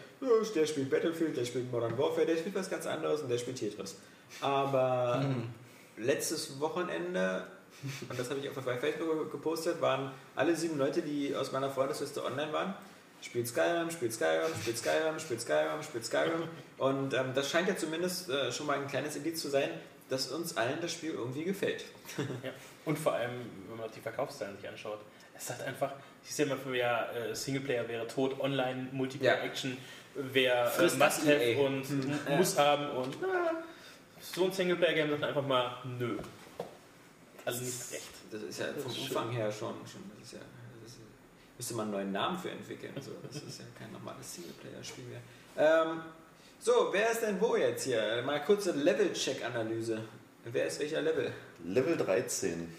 Der 0.56 0.66
spielt 0.66 0.90
Battlefield, 0.90 1.38
der 1.38 1.46
spielt 1.46 1.72
Modern 1.72 1.98
Warfare, 1.98 2.26
der 2.26 2.38
spielt 2.38 2.56
was 2.56 2.70
ganz 2.70 2.88
anderes 2.88 3.22
und 3.22 3.30
der 3.30 3.38
spielt 3.38 3.58
Tetris. 3.58 3.98
Aber 4.42 5.24
letztes 5.98 6.60
Wochenende 6.60 7.46
und 8.10 8.20
das 8.20 8.30
habe 8.30 8.40
ich 8.40 8.50
auch 8.50 8.54
bei 8.54 8.78
Facebook 8.78 9.32
gepostet, 9.32 9.82
waren 9.82 10.12
alle 10.36 10.56
sieben 10.56 10.78
Leute, 10.78 11.02
die 11.02 11.36
aus 11.36 11.52
meiner 11.52 11.70
Freundesliste 11.70 12.24
online 12.24 12.52
waren. 12.54 12.74
Spielt 13.22 13.48
Skyrim, 13.48 13.90
spielt 13.90 14.14
Skyrim, 14.14 14.54
spielt 14.62 14.78
Skyrim, 14.78 15.20
spielt 15.20 15.42
Skyrim, 15.42 15.84
spielt 15.84 16.06
Skyrim. 16.06 16.44
Und 16.78 17.14
ähm, 17.14 17.32
das 17.34 17.50
scheint 17.50 17.68
ja 17.68 17.76
zumindest 17.76 18.30
äh, 18.30 18.52
schon 18.52 18.68
mal 18.68 18.78
ein 18.78 18.88
kleines 18.88 19.16
Indiz 19.16 19.42
zu 19.42 19.50
sein, 19.50 19.70
dass 20.10 20.32
uns 20.32 20.58
allen 20.58 20.80
das 20.82 20.92
Spiel 20.92 21.12
irgendwie 21.12 21.44
gefällt. 21.44 21.86
Ja. 22.18 22.52
Und 22.86 23.00
vor 23.00 23.14
allem, 23.14 23.32
wenn 23.70 23.78
man 23.78 23.90
die 23.96 24.02
Verkaufszahlen 24.02 24.56
sich 24.58 24.70
anschaut, 24.70 25.00
es 25.38 25.50
hat 25.50 25.62
einfach, 25.64 25.94
ich 26.24 26.34
sehe 26.34 26.46
mal 26.46 26.58
für 26.58 26.76
ja, 26.76 27.12
äh, 27.12 27.36
Singleplayer 27.36 27.88
wäre 27.88 28.08
tot, 28.08 28.40
Online, 28.40 28.88
Multiplayer, 28.92 29.38
Ja. 29.38 29.44
Action 29.44 29.78
wäre 30.16 30.72
äh, 30.78 30.82
Must-Have 30.84 31.32
EA. 31.44 31.66
und 31.66 31.84
Hm. 31.88 32.20
muss 32.38 32.58
haben 32.58 32.90
und 32.92 33.18
na, 33.22 33.52
so 34.22 34.46
ein 34.46 34.52
Singleplayer-Game 34.52 35.10
sagt 35.12 35.24
einfach 35.24 35.46
mal 35.46 35.78
nö. 36.00 36.18
Also 37.44 37.64
nicht 37.64 37.92
recht. 37.92 38.04
Das 38.32 38.42
ist 38.42 38.60
ja 38.60 38.66
vom 38.82 38.92
Umfang 38.92 39.30
her 39.32 39.52
schon, 39.52 39.76
schon 39.92 40.02
das 40.18 40.28
ist 40.28 40.34
ja, 40.34 40.40
das 40.84 40.94
ist, 40.94 41.00
müsste 41.58 41.74
man 41.76 41.84
einen 41.86 41.92
neuen 41.92 42.12
Namen 42.12 42.40
für 42.40 42.50
entwickeln. 42.50 42.94
So, 43.02 43.12
das 43.28 43.42
ist 43.44 43.60
ja 43.60 43.66
kein 43.78 43.92
normales 43.92 44.34
Singleplayer-Spiel 44.34 45.04
mehr. 45.06 45.22
Ähm, 45.58 46.02
so, 46.60 46.90
wer 46.92 47.12
ist 47.12 47.22
denn 47.22 47.40
wo 47.40 47.56
jetzt 47.56 47.84
hier? 47.84 48.24
Mal 48.26 48.42
kurze 48.44 48.72
Level-Check-Analyse. 48.72 50.02
Wer 50.46 50.66
ist 50.68 50.80
welcher 50.80 51.02
Level? 51.02 51.32
Level 51.64 51.98
13. 51.98 52.74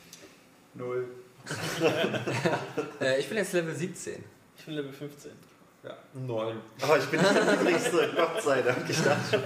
Null. 0.74 1.06
Äh, 3.00 3.20
ich 3.20 3.28
bin 3.28 3.38
jetzt 3.38 3.52
Level 3.52 3.74
17. 3.74 4.24
Ich 4.58 4.64
bin 4.64 4.74
Level 4.74 4.92
15. 4.92 5.30
Ja, 5.84 5.96
9. 6.14 6.56
Aber 6.82 6.98
ich 6.98 7.04
bin 7.06 7.20
nicht 7.20 7.34
der 7.34 7.44
Niedrigste, 7.56 8.10
Gott 8.16 8.42
sei 8.42 8.62
Dank. 8.62 8.88
Ich 8.88 9.02
dachte, 9.02 9.42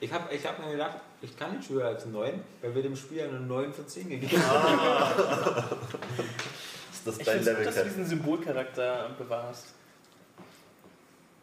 Ich 0.00 0.12
habe 0.12 0.34
ich 0.34 0.46
hab 0.46 0.58
mir 0.64 0.70
gedacht, 0.72 0.98
ich 1.22 1.36
kann 1.36 1.56
nicht 1.56 1.68
höher 1.70 1.86
als 1.86 2.06
9, 2.06 2.40
weil 2.60 2.74
wir 2.74 2.82
dem 2.82 2.94
Spiel 2.94 3.22
eine 3.22 3.40
9 3.40 3.72
von 3.72 3.88
10 3.88 4.08
gegeben 4.10 4.42
haben. 4.46 4.78
ist 6.92 7.06
das 7.06 7.18
Ich 7.18 7.24
dein 7.24 7.38
finde 7.38 7.50
Level 7.50 7.64
gut, 7.64 7.74
dass 7.74 7.82
du 7.82 7.88
diesen 7.88 8.06
Symbolcharakter 8.06 9.10
bewahrst. 9.18 9.66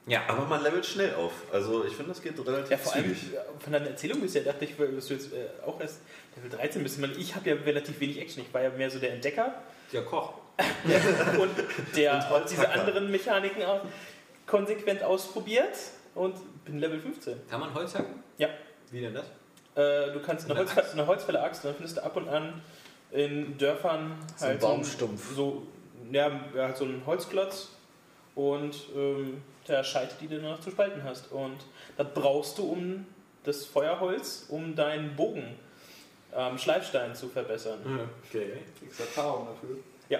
Ja, 0.05 0.23
Aber 0.27 0.45
man 0.45 0.61
levelt 0.63 0.85
schnell 0.85 1.15
auf. 1.15 1.31
Also 1.51 1.85
ich 1.85 1.95
finde, 1.95 2.11
das 2.11 2.21
geht 2.21 2.37
relativ 2.45 2.71
Ja, 2.71 2.77
vor 2.77 2.93
allem 2.93 3.15
zügig. 3.15 3.33
äh, 3.33 3.37
von 3.59 3.71
deiner 3.73 3.87
Erzählung 3.87 4.19
bisher 4.19 4.43
dachte 4.43 4.65
ich, 4.65 4.75
dass 4.75 5.07
du 5.07 5.13
jetzt 5.13 5.31
äh, 5.31 5.47
auch 5.65 5.79
erst 5.79 6.01
Level 6.35 6.49
13 6.49 6.83
bist. 6.83 6.99
Ich, 7.17 7.35
habe 7.35 7.49
ja 7.49 7.55
relativ 7.55 7.99
wenig 7.99 8.19
Action. 8.19 8.43
Ich 8.43 8.53
war 8.53 8.61
ja 8.61 8.69
mehr 8.71 8.89
so 8.89 8.99
der 8.99 9.13
Entdecker 9.13 9.53
der 9.93 10.03
Koch. 10.03 10.33
und 11.39 11.51
der 11.95 12.31
Und 12.35 12.49
diese 12.49 12.69
anderen 12.69 13.09
Mechaniken 13.09 13.63
auch 13.63 13.81
konsequent 14.45 15.03
ausprobiert 15.03 15.75
und 16.15 16.35
bin 16.65 16.79
Level 16.79 16.99
15. 16.99 17.47
Kann 17.49 17.59
man 17.59 17.73
Holz 17.73 17.95
hacken? 17.95 18.23
Ja. 18.37 18.49
Wie 18.91 19.01
denn 19.01 19.13
das? 19.15 19.25
Äh, 19.75 20.13
du 20.13 20.19
kannst 20.21 20.49
eine, 20.49 20.59
Axt? 20.59 20.93
eine 20.93 21.07
Holzfäller-Axt, 21.07 21.65
dann 21.65 21.73
findest 21.73 21.97
du 21.97 22.03
ab 22.03 22.15
und 22.15 22.27
an 22.27 22.61
in 23.11 23.57
Dörfern 23.57 24.17
So 24.35 24.45
ein 24.45 24.51
halt 24.51 24.59
Baumstumpf. 24.59 25.35
So, 25.35 25.63
ja, 26.11 26.41
ja, 26.55 26.63
halt 26.63 26.77
so 26.77 26.85
einen 26.85 27.03
Holzklotz 27.05 27.69
und 28.35 28.75
ähm, 28.95 29.41
der 29.67 29.83
Scheite, 29.83 30.15
die 30.21 30.27
du 30.27 30.37
noch 30.41 30.59
zu 30.59 30.71
spalten 30.71 31.03
hast. 31.03 31.31
Und 31.31 31.57
das 31.97 32.07
brauchst 32.13 32.57
du, 32.57 32.63
um 32.63 33.05
das 33.43 33.65
Feuerholz, 33.65 34.45
um 34.49 34.75
deinen 34.75 35.15
Bogen 35.15 35.57
ähm, 36.35 36.57
Schleifstein 36.57 37.13
zu 37.15 37.29
verbessern. 37.29 37.79
Okay. 38.29 38.53
Kriegst 38.79 38.99
Erfahrung 38.99 39.47
dafür. 39.47 39.77
Ja, 40.09 40.19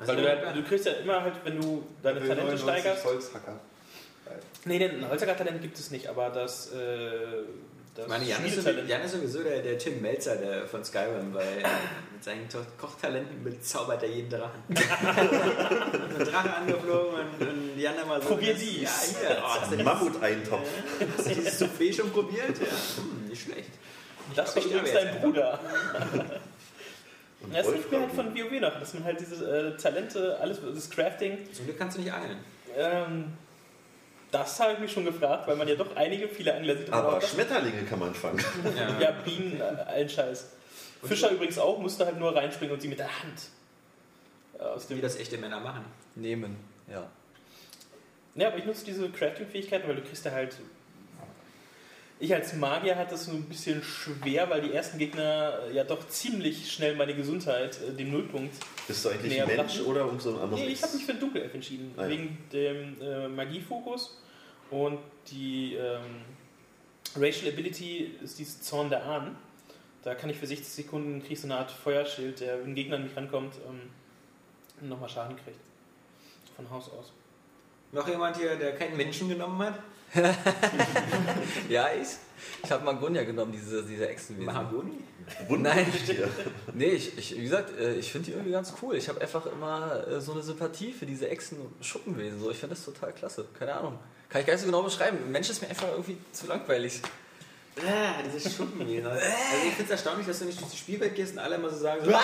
Also, 0.00 0.14
weil 0.16 0.52
du, 0.54 0.60
du 0.62 0.68
kriegst 0.68 0.86
ja 0.86 0.92
immer 0.92 1.22
halt, 1.22 1.34
wenn 1.44 1.60
du 1.60 1.84
deine 2.02 2.20
Level 2.20 2.36
Talente 2.36 2.54
99 2.56 2.82
steigerst. 2.84 3.04
Holzhacker. 3.04 3.60
Nee, 4.66 4.78
den 4.78 5.08
Holzhacker-Talent 5.08 5.62
gibt 5.62 5.78
es 5.78 5.90
nicht, 5.90 6.06
aber 6.06 6.28
das, 6.28 6.70
äh, 6.72 6.76
das 7.94 8.04
ich 8.04 8.08
meine, 8.10 8.24
Jan 8.26 8.44
ist, 8.44 8.56
sowieso, 8.56 8.70
Schmiedetalent- 8.70 8.86
Jan 8.88 9.00
ist 9.02 9.12
sowieso 9.12 9.42
der, 9.42 9.62
der 9.62 9.78
Tim 9.78 10.02
Melzer 10.02 10.36
der, 10.36 10.66
von 10.66 10.84
Skyrim, 10.84 11.32
weil 11.32 11.56
mit 12.12 12.22
seinen 12.22 12.46
Kochtalenten 12.78 13.42
bezaubert 13.42 14.02
er 14.02 14.10
jeden 14.10 14.28
Drachen. 14.28 14.62
Ein 14.68 16.24
Drache 16.26 16.56
angeflogen 16.56 17.14
und, 17.20 17.48
und 17.48 17.67
Jan 17.78 17.94
immer 18.02 18.20
so. 18.20 18.28
Probier 18.28 18.52
das- 18.52 18.62
dies. 18.62 18.82
Ja, 18.82 19.28
hier. 19.28 19.38
Oh, 19.42 19.48
hast 19.48 19.66
du 19.72 19.76
dieses- 19.76 19.84
Mammuteintopf. 19.84 20.68
Hast 21.16 21.26
du 21.30 21.34
dieses 21.34 21.60
Soufflé 21.62 21.92
schon 21.94 22.10
probiert? 22.10 22.58
Ja. 22.58 22.66
Hm, 23.02 23.28
nicht 23.28 23.42
schlecht. 23.42 23.70
Das 24.34 24.54
Ich 24.56 24.66
übrigens 24.66 24.88
sterbe 24.90 25.06
dein 25.10 25.20
Bruder. 25.20 25.60
Das 27.52 27.66
hilft 27.66 27.90
mir 27.92 28.00
halt 28.00 28.12
von 28.12 28.34
WoW 28.34 28.60
noch, 28.60 28.78
dass 28.80 28.94
man 28.94 29.04
halt 29.04 29.20
diese 29.20 29.46
äh, 29.46 29.76
Talente, 29.76 30.36
alles, 30.40 30.58
das 30.74 30.90
Crafting, 30.90 31.38
Zum 31.52 31.66
Glück 31.66 31.78
kannst 31.78 31.96
du 31.96 32.02
nicht 32.02 32.12
angeln. 32.12 32.36
ähm, 32.76 33.32
das 34.32 34.58
habe 34.60 34.72
ich 34.74 34.78
mich 34.80 34.92
schon 34.92 35.04
gefragt, 35.04 35.46
weil 35.46 35.56
man 35.56 35.66
ja 35.68 35.76
doch 35.76 35.94
einige, 35.96 36.28
viele 36.28 36.54
Angler 36.54 36.76
sieht. 36.76 36.92
Aber 36.92 37.20
das- 37.20 37.30
Schmetterlinge 37.30 37.84
kann 37.84 38.00
man 38.00 38.12
fangen. 38.14 38.44
ja, 39.00 39.10
Bienen, 39.24 39.60
äh, 39.60 39.64
allen 39.86 40.08
Scheiß. 40.08 40.50
Fischer 41.04 41.30
übrigens 41.30 41.58
auch, 41.58 41.78
musste 41.78 42.04
halt 42.04 42.18
nur 42.18 42.34
reinspringen 42.34 42.74
und 42.74 42.82
sie 42.82 42.88
mit 42.88 42.98
der 42.98 43.06
Hand 43.22 43.40
äh, 44.58 44.62
aus 44.64 44.90
Wie 44.90 44.94
dem. 44.94 45.02
das 45.02 45.16
echte 45.16 45.38
Männer 45.38 45.60
machen. 45.60 45.84
Nehmen, 46.16 46.56
ja. 46.90 47.08
Ja, 48.38 48.48
aber 48.48 48.58
ich 48.58 48.64
nutze 48.64 48.84
diese 48.84 49.08
Crafting-Fähigkeiten, 49.10 49.88
weil 49.88 49.96
du 49.96 50.02
kriegst 50.02 50.24
ja 50.24 50.30
halt. 50.32 50.56
Ich 52.20 52.34
als 52.34 52.52
Magier 52.54 52.96
hatte 52.96 53.14
es 53.14 53.26
so 53.26 53.30
ein 53.32 53.44
bisschen 53.44 53.80
schwer, 53.82 54.50
weil 54.50 54.60
die 54.60 54.72
ersten 54.72 54.98
Gegner 54.98 55.60
äh, 55.68 55.74
ja 55.76 55.84
doch 55.84 56.08
ziemlich 56.08 56.72
schnell 56.72 56.96
meine 56.96 57.14
Gesundheit, 57.14 57.78
äh, 57.80 57.92
den 57.92 58.10
Nullpunkt. 58.10 58.54
Bist 58.88 59.04
du 59.04 59.10
eigentlich 59.10 59.38
Mensch 59.46 59.56
brachten. 59.56 59.80
oder 59.86 60.08
um 60.08 60.18
so 60.18 60.30
ein 60.34 60.40
anderes 60.40 60.60
Nee, 60.64 60.68
ich 60.72 60.82
habe 60.82 60.94
mich 60.96 61.04
für 61.04 61.12
den 61.12 61.20
Dunkelelf 61.20 61.54
entschieden, 61.54 61.92
Ah, 61.96 62.02
ja. 62.02 62.08
wegen 62.08 62.38
dem 62.52 63.00
äh, 63.00 63.28
Magiefokus 63.28 64.20
und 64.70 64.98
die 65.30 65.74
ähm, 65.74 66.22
Racial 67.16 67.52
Ability 67.52 68.16
ist 68.22 68.38
dieses 68.38 68.62
Zorn 68.62 68.90
der 68.90 69.04
Ahnen. 69.04 69.36
Da 70.02 70.14
kann 70.16 70.28
ich 70.30 70.36
für 70.38 70.46
60 70.46 70.66
Sekunden 70.66 71.22
kriege 71.22 71.38
so 71.38 71.46
eine 71.46 71.56
Art 71.56 71.70
Feuerschild, 71.70 72.40
der, 72.40 72.60
wenn 72.62 72.70
ein 72.72 72.74
Gegner 72.74 72.96
an 72.96 73.04
mich 73.04 73.16
rankommt, 73.16 73.54
ähm, 73.68 74.88
nochmal 74.88 75.08
Schaden 75.08 75.36
kriegt. 75.36 75.58
Von 76.56 76.68
Haus 76.70 76.90
aus. 76.90 77.12
Noch 77.92 78.06
jemand 78.06 78.36
hier, 78.36 78.56
der 78.56 78.76
keinen 78.76 78.96
Menschen 78.96 79.28
genommen 79.28 79.58
hat? 79.60 79.78
Ja, 81.68 81.88
ich. 81.92 82.08
Ich 82.62 82.70
habe 82.70 82.84
Magonia 82.84 83.24
genommen, 83.24 83.52
diese, 83.52 83.82
diese 83.84 84.08
Echsenwesen. 84.08 84.46
Mahagoni? 84.46 84.98
Wundertier. 85.48 86.28
Nee, 86.72 86.90
ich, 86.90 87.18
ich, 87.18 87.36
wie 87.36 87.42
gesagt, 87.42 87.78
äh, 87.78 87.94
ich 87.94 88.10
finde 88.10 88.26
die 88.26 88.32
irgendwie 88.32 88.52
ganz 88.52 88.72
cool. 88.80 88.96
Ich 88.96 89.08
habe 89.08 89.20
einfach 89.20 89.44
immer 89.46 90.06
äh, 90.06 90.20
so 90.20 90.32
eine 90.32 90.42
Sympathie 90.42 90.92
für 90.92 91.04
diese 91.04 91.28
Echsen- 91.28 91.60
und 91.60 91.84
Schuppenwesen. 91.84 92.40
So, 92.40 92.50
ich 92.50 92.58
finde 92.58 92.74
das 92.74 92.84
total 92.84 93.12
klasse. 93.12 93.46
Keine 93.58 93.74
Ahnung. 93.74 93.98
Kann 94.28 94.40
ich 94.40 94.46
gar 94.46 94.54
nicht 94.54 94.62
so 94.62 94.66
genau 94.66 94.82
beschreiben. 94.82 95.18
Mensch 95.30 95.50
ist 95.50 95.60
mir 95.62 95.68
einfach 95.68 95.88
irgendwie 95.88 96.18
zu 96.32 96.46
langweilig. 96.46 97.02
Ah, 97.86 98.22
diese 98.24 98.50
Schuppenwesen. 98.50 99.06
Also 99.06 99.22
ich 99.66 99.74
finde 99.74 99.84
es 99.84 99.90
erstaunlich, 99.90 100.26
dass 100.26 100.38
du 100.38 100.44
nicht 100.46 100.60
durch 100.60 100.70
die 100.70 100.76
Spielwelt 100.76 101.14
gehst 101.14 101.32
und 101.34 101.38
alle 101.38 101.56
immer 101.56 101.70
so 101.70 101.76
sagen, 101.76 102.04
so, 102.04 102.10
"Ah, 102.12 102.20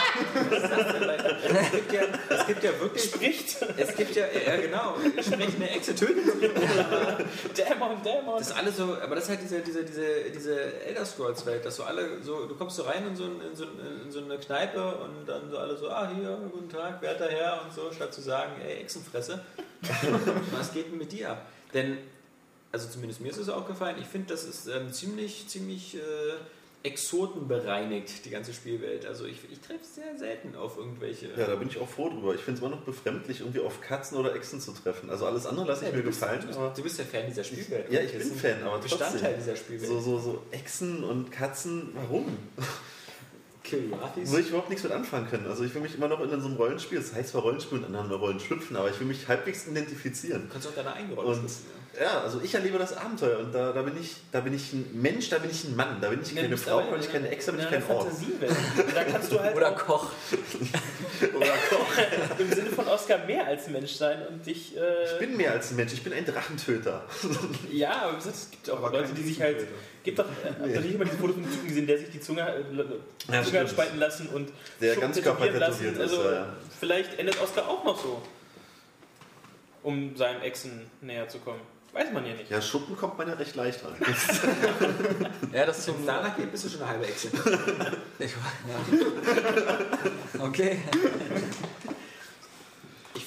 was 0.50 0.62
ist 0.62 0.70
das 0.70 0.92
denn? 0.92 1.56
Es 1.56 1.70
gibt 1.70 1.92
ja, 1.92 2.00
es 2.28 2.46
gibt 2.46 2.64
ja 2.64 2.80
wirklich... 2.80 3.04
Spricht! 3.04 3.62
Es 3.76 3.94
gibt 3.96 4.16
ja, 4.16 4.24
ja 4.26 4.56
genau, 4.56 4.96
sprechende 5.20 5.68
Echse 5.68 5.94
töten. 5.94 6.22
Dämon, 7.56 8.02
Dämon! 8.02 8.38
Das 8.38 8.48
ist 8.48 8.56
alles 8.56 8.76
so, 8.76 8.96
aber 9.00 9.14
das 9.14 9.24
ist 9.24 9.30
halt 9.30 9.42
diese, 9.42 9.60
diese, 9.60 9.84
diese, 9.84 10.30
diese 10.30 10.80
Elder 10.84 11.04
Scrolls 11.04 11.44
Welt, 11.46 11.64
dass 11.64 11.76
so 11.76 11.84
alle 11.84 12.22
so, 12.22 12.46
du 12.46 12.54
kommst 12.54 12.76
so 12.76 12.82
rein 12.82 13.06
in 13.06 13.16
so, 13.16 13.24
in, 13.24 13.54
so, 13.54 13.64
in 13.64 14.10
so 14.10 14.20
eine 14.20 14.38
Kneipe 14.38 14.96
und 14.96 15.26
dann 15.26 15.50
so 15.50 15.58
alle 15.58 15.76
so, 15.76 15.88
ah 15.90 16.10
hier, 16.14 16.38
guten 16.52 16.68
Tag, 16.68 17.00
werter 17.02 17.28
Herr 17.28 17.62
und 17.64 17.72
so, 17.72 17.92
statt 17.92 18.12
zu 18.12 18.20
sagen, 18.20 18.52
ey, 18.66 18.80
Echsenfresse. 18.82 19.40
Was 20.52 20.72
geht 20.72 20.90
denn 20.90 20.98
mit 20.98 21.12
dir 21.12 21.30
ab? 21.30 21.46
Denn, 21.72 21.98
also 22.74 22.88
zumindest 22.88 23.20
mir 23.20 23.30
ist 23.30 23.38
es 23.38 23.48
aufgefallen, 23.48 23.96
ich 24.00 24.06
finde, 24.06 24.34
das 24.34 24.42
ist 24.44 24.66
ähm, 24.66 24.92
ziemlich, 24.92 25.46
ziemlich 25.48 25.94
äh, 25.96 25.98
exotenbereinigt, 26.82 28.24
die 28.24 28.30
ganze 28.30 28.52
Spielwelt. 28.52 29.06
Also 29.06 29.24
ich, 29.26 29.38
ich 29.50 29.60
treffe 29.60 29.84
sehr 29.84 30.18
selten 30.18 30.54
auf 30.56 30.76
irgendwelche. 30.76 31.28
Ja, 31.36 31.46
da 31.46 31.54
bin 31.54 31.68
ich 31.68 31.78
auch 31.78 31.88
froh 31.88 32.08
drüber. 32.10 32.34
Ich 32.34 32.40
finde 32.42 32.58
es 32.60 32.66
immer 32.66 32.74
noch 32.76 32.82
befremdlich, 32.82 33.40
irgendwie 33.40 33.60
auf 33.60 33.80
Katzen 33.80 34.18
oder 34.18 34.34
Echsen 34.34 34.60
zu 34.60 34.72
treffen. 34.72 35.08
Also 35.08 35.24
alles 35.26 35.46
andere 35.46 35.66
lasse 35.68 35.84
ich 35.84 35.90
Ja, 35.92 35.96
mir 35.96 36.02
du 36.02 36.08
bist- 36.08 36.20
gefallen. 36.20 36.40
Du 36.40 36.46
bist, 36.48 36.58
du 36.78 36.82
bist 36.82 36.98
ja 36.98 37.04
Fan 37.04 37.26
dieser 37.28 37.44
Spielwelt. 37.44 37.90
Ja, 37.92 38.00
ich 38.00 38.12
bin 38.12 38.32
Fan, 38.34 38.62
aber 38.64 38.78
Bestandteil 38.80 39.20
trotzdem. 39.20 39.38
dieser 39.38 39.56
Spielwelt. 39.56 39.88
So, 39.90 40.00
so, 40.00 40.18
so 40.18 40.42
Echsen 40.50 41.04
und 41.04 41.30
Katzen, 41.30 41.90
warum? 41.94 42.26
Curiatis. 43.68 44.30
Würde 44.30 44.42
ich 44.42 44.48
überhaupt 44.50 44.68
nichts 44.68 44.82
mit 44.84 44.92
anfangen 44.92 45.26
können. 45.30 45.46
Also 45.46 45.64
ich 45.64 45.74
will 45.74 45.80
mich 45.80 45.94
immer 45.94 46.08
noch 46.08 46.20
in 46.20 46.28
so 46.38 46.46
einem 46.48 46.56
Rollenspiel, 46.56 46.98
das 46.98 47.14
heißt 47.14 47.30
zwar 47.30 47.42
Rollenspiel 47.42 47.78
und 47.82 47.94
andere 47.94 48.18
Rollen 48.18 48.38
schlüpfen, 48.38 48.76
aber 48.76 48.90
ich 48.90 49.00
will 49.00 49.06
mich 49.06 49.26
halbwegs 49.26 49.66
identifizieren. 49.66 50.42
Du 50.48 50.52
kannst 50.52 50.68
auch 50.68 50.74
deine 50.74 50.92
eigene 50.92 51.14
Rolle 51.14 51.28
Und 51.28 51.34
spielen. 51.50 51.73
Ja, 52.00 52.20
also 52.22 52.40
ich 52.42 52.54
erlebe 52.54 52.78
das 52.78 52.96
Abenteuer 52.96 53.38
und 53.38 53.52
da, 53.54 53.72
da, 53.72 53.82
bin 53.82 54.00
ich, 54.00 54.16
da 54.32 54.40
bin 54.40 54.54
ich 54.54 54.72
ein 54.72 54.88
Mensch, 54.92 55.28
da 55.30 55.38
bin 55.38 55.50
ich 55.50 55.64
ein 55.64 55.76
Mann, 55.76 55.98
da 56.00 56.08
bin 56.10 56.20
ich 56.22 56.30
Ja, 56.32 56.36
keine 56.42 56.48
bist 56.50 56.64
Frau, 56.64 56.80
da 56.80 56.86
bin 56.90 57.00
ich 57.00 57.12
keine 57.12 57.28
Ex, 57.28 57.46
da 57.46 57.52
bin 57.52 57.60
ich 57.60 57.66
in 57.66 57.72
kein 57.72 57.90
Ort. 57.90 58.02
Fantasiewelt. 58.08 58.56
Da 58.94 59.04
kannst 59.04 59.32
du 59.32 59.40
halt 59.40 59.56
Oder 59.56 59.72
Koch. 59.72 60.10
Oder 61.36 61.46
Koch. 61.70 62.38
im 62.38 62.52
Sinne 62.52 62.70
von 62.70 62.86
Oscar 62.88 63.18
mehr 63.26 63.46
als 63.46 63.68
Mensch 63.68 63.92
sein 63.92 64.26
und 64.28 64.44
dich. 64.44 64.76
Äh, 64.76 64.80
Ich 65.12 65.18
bin 65.18 65.36
mehr 65.36 65.52
als 65.52 65.70
ein 65.70 65.76
Mensch, 65.76 65.92
ich 65.92 66.02
bin 66.02 66.12
ein 66.12 66.24
Drachentöter. 66.24 67.04
ja, 67.72 68.02
aber 68.08 68.18
es 68.18 68.50
gibt 68.50 68.68
auch 68.70 68.78
Aber 68.78 68.90
Leute, 68.98 69.12
die 69.14 69.22
sich 69.22 69.40
halt. 69.40 69.66
Gibt 70.02 70.18
doch, 70.18 70.26
äh, 70.26 70.48
habt 70.60 70.66
ihr 70.74 70.80
nicht 70.80 70.94
immer 70.94 71.04
diese 71.06 71.16
Fotos 71.16 71.34
von 71.36 71.44
dem 71.44 71.50
Typen 71.52 71.68
gesehen, 71.68 71.86
der 71.86 71.98
sich 71.98 72.10
die 72.10 72.20
Zunge, 72.20 72.42
äh, 72.42 73.32
Ja, 73.32 73.42
Zunge 73.42 73.66
spalten 73.68 73.98
lassen 73.98 74.28
und 74.28 74.50
Der 74.80 74.94
tätowieren 74.94 75.58
lassen. 75.58 75.78
tätowiert 75.84 75.94
ist, 75.94 76.00
Also 76.00 76.24
ja, 76.24 76.32
ja. 76.32 76.46
vielleicht 76.78 77.18
endet 77.18 77.40
Oscar 77.40 77.66
auch 77.68 77.84
noch 77.84 77.98
so, 78.02 78.20
um 79.82 80.16
seinem 80.16 80.42
Exen 80.42 80.90
näher 81.00 81.28
zu 81.28 81.38
kommen. 81.38 81.60
Weiß 81.94 82.10
man 82.12 82.26
ja 82.26 82.34
nicht. 82.34 82.50
Ja, 82.50 82.60
Schuppen 82.60 82.96
kommt 82.96 83.16
man 83.16 83.28
ja 83.28 83.34
recht 83.34 83.54
leicht 83.54 83.80
rein. 83.84 83.94
Ja, 85.52 85.64
das 85.64 85.84
Zum 85.84 85.96
zum. 85.96 86.06
danach 86.06 86.36
geht, 86.36 86.50
bist 86.50 86.64
du 86.64 86.68
schon 86.68 86.82
eine 86.82 86.90
halbe 86.90 87.06
Echse. 87.06 87.28
Ich, 88.18 88.32
ja. 88.32 90.40
Okay. 90.44 90.78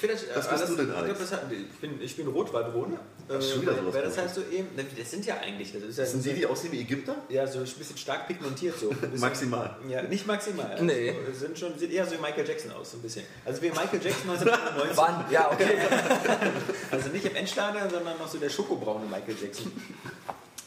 finde 0.00 0.14
das, 0.14 0.24
Was 0.36 0.46
äh, 0.46 0.50
bist 0.50 0.62
alles- 0.62 0.68
du 0.70 0.76
denn, 0.76 0.90
ich 0.90 0.96
Alex? 0.96 1.18
glaub, 1.18 1.30
das 1.30 1.40
Ich 1.50 1.80
bin, 1.80 2.00
ich 2.00 2.16
bin 2.16 2.28
Rotwaldrone. 2.28 3.00
Äh, 3.28 3.42
schon 3.42 3.62
wieder 3.62 3.72
weil- 3.72 3.80
sowas 3.80 3.94
weil 3.96 4.02
das 4.02 4.16
heißt 4.18 4.34
so 4.36 4.42
eben, 4.42 4.68
das 4.96 5.10
sind 5.10 5.26
ja 5.26 5.38
eigentlich, 5.38 5.72
das 5.72 5.82
ist 5.82 5.98
ja, 5.98 6.06
sind 6.06 6.24
die, 6.24 6.34
die 6.34 6.46
aussehen 6.46 6.70
wie 6.70 6.80
Ägypter? 6.82 7.16
ja 7.28 7.44
so 7.48 7.58
ein 7.58 7.64
bisschen 7.64 7.96
stark 7.96 8.28
pigmentiert 8.28 8.78
so. 8.78 8.94
Maximal. 9.16 9.76
Ja, 9.88 10.02
nicht 10.02 10.24
maximal. 10.24 10.66
Also 10.70 10.84
Nee. 10.84 11.12
Sind 11.32 11.58
schon, 11.58 11.76
sieht 11.76 11.90
eher 11.90 12.06
so 12.06 12.12
wie 12.12 12.18
Michael 12.20 12.46
Jackson 12.46 12.70
aus, 12.70 12.92
so 12.92 12.98
ein 12.98 13.02
bisschen. 13.02 13.24
Also 13.44 13.60
wie 13.60 13.70
Michael 13.70 14.00
Jackson 14.00 14.30
1990. 14.30 14.96
Wann? 14.96 15.24
Ja, 15.32 15.50
okay. 15.50 15.66
Also 16.92 17.08
nicht 17.08 17.24
im 17.24 17.34
Endstadion, 17.34 17.90
sondern 17.90 18.16
noch 18.18 18.28
so 18.28 18.38
der 18.38 18.50
schokobraune 18.50 19.04
Michael 19.06 19.34
Jackson. 19.42 19.72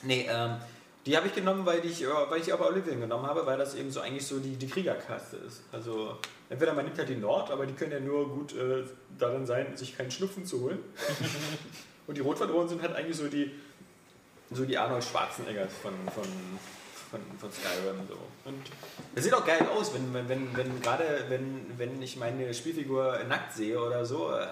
Nee, 0.03 0.27
ähm, 0.29 0.55
die 1.05 1.17
habe 1.17 1.27
ich 1.27 1.33
genommen, 1.33 1.65
weil 1.65 1.83
ich, 1.85 2.03
äh, 2.03 2.07
weil 2.29 2.41
ich 2.41 2.53
aber 2.53 2.67
Olivien 2.67 2.99
genommen 2.99 3.25
habe, 3.25 3.45
weil 3.45 3.57
das 3.57 3.75
eben 3.75 3.91
so 3.91 4.01
eigentlich 4.01 4.25
so 4.25 4.39
die, 4.39 4.55
die 4.55 4.67
Kriegerkaste 4.67 5.37
ist. 5.37 5.63
Also 5.71 6.17
entweder 6.49 6.73
man 6.73 6.85
nimmt 6.85 6.97
halt 6.97 7.09
die 7.09 7.15
Nord, 7.15 7.49
aber 7.49 7.65
die 7.65 7.73
können 7.73 7.91
ja 7.91 7.99
nur 7.99 8.29
gut 8.29 8.55
äh, 8.55 8.83
darin 9.17 9.45
sein, 9.45 9.75
sich 9.75 9.97
keinen 9.97 10.11
Schnupfen 10.11 10.45
zu 10.45 10.61
holen. 10.61 10.79
Und 12.07 12.17
die 12.17 12.21
Rotwaldrohen 12.21 12.67
sind 12.67 12.81
halt 12.81 12.95
eigentlich 12.95 13.17
so 13.17 13.27
die, 13.27 13.51
so 14.51 14.65
die 14.65 14.77
Arnold 14.77 15.03
Schwarzeneggers 15.03 15.73
von, 15.81 15.93
von, 16.13 16.23
von, 17.11 17.19
von 17.37 17.51
Skyrim. 17.51 17.97
So. 18.07 18.15
Und 18.49 18.61
das 19.13 19.23
sieht 19.25 19.33
auch 19.33 19.45
geil 19.45 19.67
aus, 19.77 19.93
wenn, 19.93 20.13
wenn, 20.13 20.29
wenn, 20.29 20.57
wenn 20.57 20.81
gerade 20.81 21.25
wenn, 21.27 21.65
wenn 21.77 22.01
ich 22.01 22.15
meine 22.15 22.53
Spielfigur 22.53 23.19
nackt 23.27 23.53
sehe 23.53 23.79
oder 23.79 24.05
so, 24.05 24.31
äh, 24.31 24.47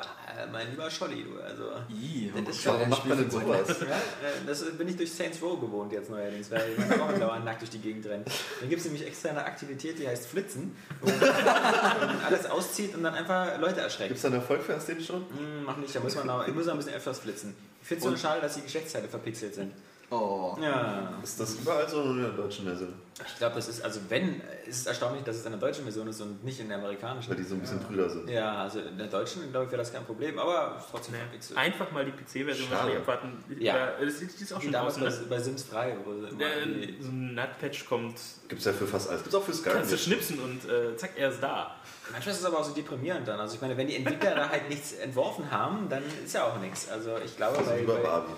mein 0.52 0.70
lieber 0.70 0.92
Scholli, 0.92 1.24
du. 1.24 1.42
Also, 1.42 1.64
Ih, 1.90 2.32
Das 2.46 2.56
ist 2.58 2.66
Warum 2.66 2.90
macht 2.90 3.06
man 3.06 3.18
denn 3.18 3.32
sowas? 3.32 3.68
ja, 3.80 3.96
äh, 3.96 4.46
das 4.46 4.66
bin 4.78 4.88
ich 4.90 4.98
durch 4.98 5.12
Saints 5.12 5.42
Row 5.42 5.60
gewohnt 5.60 5.92
jetzt 5.94 6.10
neuerdings, 6.10 6.52
weil 6.52 6.76
man 6.78 7.00
auch 7.02 7.14
dauernd 7.20 7.46
nackt 7.46 7.62
durch 7.62 7.72
die 7.72 7.80
Gegend 7.80 8.06
rennt. 8.06 8.28
Dann 8.60 8.70
gibt 8.70 8.82
es 8.82 8.86
nämlich 8.86 9.08
extra 9.08 9.30
eine 9.30 9.46
Aktivität, 9.46 9.98
die 9.98 10.08
heißt 10.08 10.28
Flitzen, 10.28 10.76
wo 11.02 11.10
man 11.10 11.20
alles 12.26 12.46
auszieht 12.46 12.94
und 12.94 13.04
dann 13.04 13.16
einfach 13.16 13.58
Leute 13.60 13.80
erschreckt. 13.80 14.10
Gibt 14.10 14.18
es 14.18 14.22
da 14.22 14.28
einen 14.28 14.38
Erfolg 14.38 14.62
für 14.64 14.74
das 14.74 14.86
den 14.86 15.02
schon? 15.02 15.22
Hm, 15.30 15.64
mach 15.66 15.78
nicht, 15.78 15.96
da 15.96 16.02
muss 16.02 16.16
man, 16.16 16.28
noch, 16.28 16.46
ich 16.48 16.54
muss 16.54 16.66
noch 16.66 16.74
ein 16.74 16.80
bisschen 16.80 16.96
öfters 16.96 17.20
flitzen. 17.20 17.56
Ich 17.82 17.88
finde 17.88 18.06
es 18.06 18.12
so 18.12 18.18
schade, 18.18 18.42
dass 18.42 18.56
die 18.56 18.62
Geschlechtsteile 18.62 19.08
verpixelt 19.08 19.56
sind. 19.56 19.72
Oh. 20.12 20.56
Ja. 20.62 21.14
Ist 21.22 21.40
das 21.40 21.56
überall 21.56 21.88
so 21.88 22.02
in 22.02 22.22
der 22.22 22.32
deutschen 22.32 22.66
Version? 22.66 22.94
Ich 23.28 23.38
glaube, 23.38 23.56
das 23.56 23.68
ist, 23.68 23.84
also 23.84 24.00
wenn, 24.08 24.42
ist 24.66 24.80
es 24.80 24.86
erstaunlich, 24.86 25.24
dass 25.24 25.36
es 25.36 25.46
in 25.46 25.52
der 25.52 25.60
deutschen 25.60 25.84
Version 25.84 26.08
ist 26.08 26.22
und 26.22 26.44
nicht 26.44 26.60
in 26.62 26.70
der 26.70 26.78
amerikanischen. 26.78 27.30
Weil 27.30 27.38
die 27.38 27.44
so 27.44 27.56
ein 27.56 27.60
bisschen 27.62 27.80
Brüder 27.80 28.10
sind. 28.10 28.30
Ja, 28.30 28.64
also 28.64 28.80
in 28.80 28.98
der 28.98 29.08
deutschen, 29.08 29.52
glaube 29.52 29.66
ich, 29.66 29.72
wäre 29.72 29.82
das 29.82 29.92
kein 29.92 30.06
Problem, 30.06 30.40
aber 30.40 30.82
trotzdem 30.90 31.16
Nee. 31.16 31.20
verpixelt. 31.22 31.60
Einfach 31.60 31.92
mal 31.92 32.06
die 32.06 32.12
PC-Version 32.12 32.72
abwarten. 32.72 33.44
Ja. 33.60 33.92
Das 34.00 34.14
ist 34.22 34.40
die 34.40 34.44
ist 34.44 34.54
auch 34.54 34.60
Wie 34.60 34.64
schon 34.64 34.72
damals 34.72 34.98
bei, 34.98 35.12
bei 35.30 35.40
Sims 35.40 35.70
3, 35.70 35.98
wo 36.06 36.12
Äh, 36.14 36.94
so 37.02 37.10
ein 37.10 37.36
Nutpatch 37.36 37.86
kommt, 37.88 38.16
Gibt 38.48 38.60
es 38.60 38.66
ja 38.66 38.74
für 38.74 38.88
fast 38.88 39.10
alles. 39.10 39.22
Gibt 39.24 39.34
es 39.36 39.40
auch 39.40 39.46
für 39.46 39.54
Skyrim. 39.54 39.78
kannst 39.78 39.92
du 39.92 39.98
schnipsen 39.98 40.40
und 40.40 40.70
äh, 40.70 40.96
zack, 40.96 41.12
er 41.18 41.30
ist 41.30 41.44
da. 41.44 41.76
Manchmal 42.12 42.34
ist 42.34 42.40
es 42.40 42.46
aber 42.46 42.60
auch 42.60 42.64
so 42.64 42.74
deprimierend 42.74 43.28
dann. 43.28 43.40
Also 43.40 43.56
ich 43.56 43.62
meine, 43.62 43.76
wenn 43.78 43.88
die 43.88 43.98
Entwickler 43.98 44.34
da 44.34 44.50
halt 44.50 44.70
nichts 44.70 44.94
entworfen 44.94 45.52
haben, 45.52 45.88
dann 45.90 46.04
ist 46.26 46.34
ja 46.34 46.46
auch 46.46 46.58
nichts. 46.60 46.90
Also 46.90 47.12
ich 47.24 47.36
glaube, 47.36 47.58
Also 47.58 47.70
bei, 47.70 47.82
über 47.82 47.96
bei, 47.96 48.02
Barbie. 48.02 48.32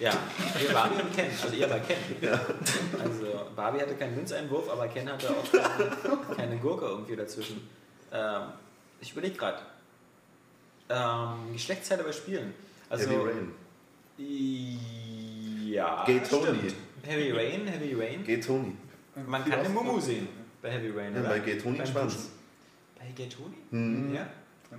Ja, 0.00 0.12
ihr 0.60 0.72
Barbie 0.72 1.02
und 1.02 1.14
Ken, 1.14 1.30
also 1.42 1.54
ihr 1.54 1.68
bei 1.68 1.78
Ken. 1.80 1.96
Also 3.00 3.26
Barbie 3.54 3.80
hatte 3.80 3.94
keinen 3.94 4.16
Münzeinwurf, 4.16 4.68
aber 4.70 4.88
Ken 4.88 5.08
hatte 5.10 5.28
auch 5.30 5.52
keine, 5.52 6.36
keine 6.36 6.56
Gurke 6.56 6.86
irgendwie 6.86 7.16
dazwischen. 7.16 7.68
Ähm, 8.12 8.42
ich 9.00 9.12
überlege 9.12 9.36
gerade. 9.36 9.60
Ähm, 10.88 11.52
Geschlechtsteile 11.52 12.02
bei 12.02 12.12
Spielen. 12.12 12.52
Also, 12.88 13.08
Heavy 13.10 13.30
Rain. 13.30 13.52
Ja, 15.70 16.04
Gay 16.04 16.20
Tony. 16.20 16.42
stimmt. 16.58 16.74
Heavy 17.02 17.30
Rain, 17.32 17.66
Heavy 17.66 17.94
Rain. 17.94 18.24
Gay 18.24 18.40
Tony. 18.40 18.72
Man 19.26 19.44
kann 19.44 19.60
eine 19.60 19.68
Mumu 19.68 20.00
sehen 20.00 20.28
bei 20.62 20.70
Heavy 20.70 20.90
Rain, 20.90 21.14
Ja, 21.14 21.20
oder? 21.20 21.28
bei 21.30 21.38
Gay 21.40 21.58
Tony 21.58 21.86
Schwanz. 21.86 22.30
Bei 22.98 23.06
Gay 23.14 23.28
Tony? 23.28 23.54
Mhm. 23.70 24.14
Ja. 24.14 24.26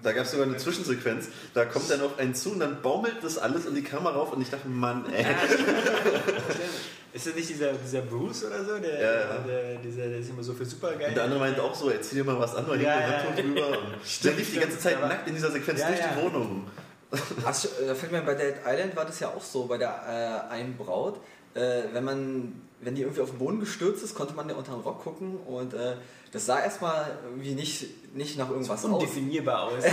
Da 0.04 0.14
gab 0.14 0.26
es 0.26 0.32
sogar 0.32 0.48
eine 0.48 0.58
Zwischensequenz. 0.58 1.28
Da 1.54 1.66
kommt 1.66 1.90
dann 1.92 2.02
auf 2.02 2.18
einen 2.18 2.34
zu 2.34 2.52
und 2.52 2.60
dann 2.62 2.82
baumelt 2.82 3.18
das 3.22 3.38
alles 3.38 3.66
in 3.66 3.76
die 3.76 3.84
Kamera 3.84 4.16
rauf 4.16 4.32
und 4.34 4.42
ich 4.42 4.50
dachte, 4.50 4.68
Mann, 4.70 5.06
ey. 5.14 5.26
Ist 7.14 7.28
das 7.28 7.36
nicht 7.36 7.50
dieser, 7.50 7.74
dieser 7.74 8.02
Bruce 8.02 8.46
oder 8.46 8.64
so? 8.64 8.78
Der, 8.78 8.94
Ja, 9.02 9.20
ja. 9.20 9.38
Der, 9.46 9.76
dieser, 9.78 10.08
der 10.08 10.20
ist 10.20 10.30
immer 10.30 10.44
so 10.44 10.54
für 10.54 10.64
super 10.66 10.94
geil. 10.94 11.10
Und 11.10 11.16
der 11.16 11.26
andere 11.26 11.40
meint 11.42 11.60
auch 11.60 11.76
so, 11.76 11.90
erzähl 11.90 12.20
dir 12.20 12.24
mal 12.24 12.40
was 12.40 12.56
an, 12.56 12.66
weil 12.70 12.82
Ja, 12.82 13.00
ja. 13.02 13.08
Handtuch 13.24 13.44
drüber. 13.44 13.68
Und 13.68 14.24
der 14.24 14.34
lief 14.34 14.54
die 14.54 14.60
ganze 14.60 14.80
Zeit 14.80 14.96
aber- 14.98 15.08
nackt 15.10 15.28
in 15.28 15.36
dieser 15.36 15.52
Sequenz 15.52 15.82
Ja, 15.82 15.88
durch 15.90 16.00
ja. 16.00 16.08
die 16.16 16.22
Wohnung. 16.24 16.68
Ach, 17.46 17.66
da 17.86 17.96
fällt 17.96 18.14
mir 18.14 18.22
bei 18.22 18.36
Dead 18.36 18.54
Island 18.66 18.96
war 18.96 19.04
das 19.06 19.20
ja 19.20 19.28
auch 19.28 19.44
so, 19.44 19.66
bei 19.66 19.78
der 19.78 20.48
äh, 20.50 20.54
einen 20.54 20.78
Braut. 20.78 21.20
Äh, 21.54 21.82
wenn 21.92 22.06
man, 22.06 22.62
wenn 22.80 22.96
die 22.96 23.02
irgendwie 23.02 23.20
auf 23.20 23.32
den 23.32 23.40
Boden 23.40 23.60
gestürzt 23.60 24.02
ist, 24.06 24.16
konnte 24.16 24.34
man 24.34 24.48
ja 24.48 24.56
unter 24.56 24.72
den 24.72 24.80
Rock 24.80 25.04
gucken 25.04 25.36
und 25.46 25.74
äh, 25.74 25.96
das 26.32 26.46
sah 26.46 26.62
erstmal 26.62 27.18
irgendwie 27.26 27.52
nicht, 27.56 28.16
nicht 28.16 28.38
nach 28.38 28.50
irgendwas 28.50 28.86
aus. 28.86 28.92
undefinierbar 28.92 29.64
aus. 29.68 29.84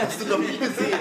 Hast 0.00 0.20
du 0.22 0.26
noch 0.26 0.38
nie 0.38 0.56
gesehen? 0.56 0.98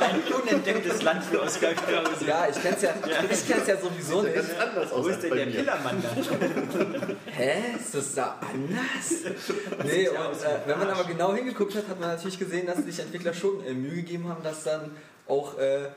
Ein 0.00 0.20
unentdecktes 0.32 1.02
Land 1.02 1.22
für 1.24 1.40
Oskar 1.42 1.74
Krause. 1.74 2.26
Ja, 2.26 2.48
ich 2.48 2.60
kenn's 2.60 2.82
ja, 2.82 2.90
ich 3.30 3.46
kenn's 3.46 3.66
ja 3.68 3.76
sowieso 3.76 4.22
Sieht 4.22 4.34
ja 4.34 4.42
nicht. 4.42 4.58
ganz 4.58 4.60
anders 4.68 4.92
aus 4.92 5.04
Wo 5.04 5.08
ist 5.08 5.22
denn 5.22 5.30
bei 5.30 5.36
der 5.36 5.46
mir. 5.46 5.52
Pillermann 5.52 6.02
da? 6.02 7.06
Hä? 7.32 7.62
Ist 7.78 7.94
das 7.94 8.14
da 8.14 8.40
anders? 8.40 9.34
Nee, 9.84 10.04
ja 10.04 10.10
und 10.28 10.40
wie 10.40 10.44
äh, 10.44 10.58
wenn 10.66 10.78
man 10.78 10.90
aber 10.90 11.04
genau 11.04 11.32
hingeguckt 11.34 11.74
hat, 11.76 11.86
hat 11.88 12.00
man 12.00 12.08
natürlich 12.10 12.38
gesehen, 12.38 12.66
dass 12.66 12.78
sich 12.78 12.98
Entwickler 12.98 13.32
schon 13.32 13.64
äh, 13.64 13.72
Mühe 13.74 13.96
gegeben 13.96 14.28
haben, 14.28 14.42
das 14.42 14.64
dann 14.64 14.90
auch 15.28 15.56
äh, 15.58 15.88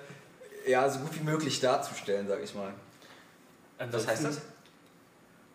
ja, 0.67 0.87
so 0.89 0.99
gut 0.99 1.15
wie 1.19 1.23
möglich 1.23 1.59
darzustellen, 1.61 2.27
sag 2.27 2.43
ich 2.43 2.53
mal. 2.53 2.73
Was 3.91 4.05
heißt 4.07 4.23
das? 4.25 4.41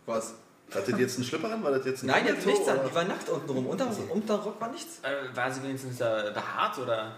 Was? 0.06 0.34
Hattet 0.74 0.96
ihr 0.96 1.02
jetzt 1.02 1.16
einen 1.16 1.24
Schlipper 1.24 1.52
an? 1.52 1.62
War 1.62 1.70
das 1.72 1.84
jetzt 1.84 2.02
ein 2.02 2.06
Nein, 2.06 2.24
die 2.26 2.32
Auto, 2.32 2.48
nichts 2.48 2.68
an, 2.68 2.80
die 2.88 2.94
war 2.94 3.04
nackt 3.04 3.28
unten 3.28 3.50
rum. 3.50 3.66
Unter, 3.66 3.88
unter 4.08 4.34
Rock 4.36 4.60
war 4.60 4.70
nichts. 4.70 5.00
Äh, 5.02 5.34
war 5.36 5.50
sie 5.50 5.62
wenigstens 5.62 5.98
da 5.98 6.30
behaart 6.30 6.78
oder? 6.78 7.12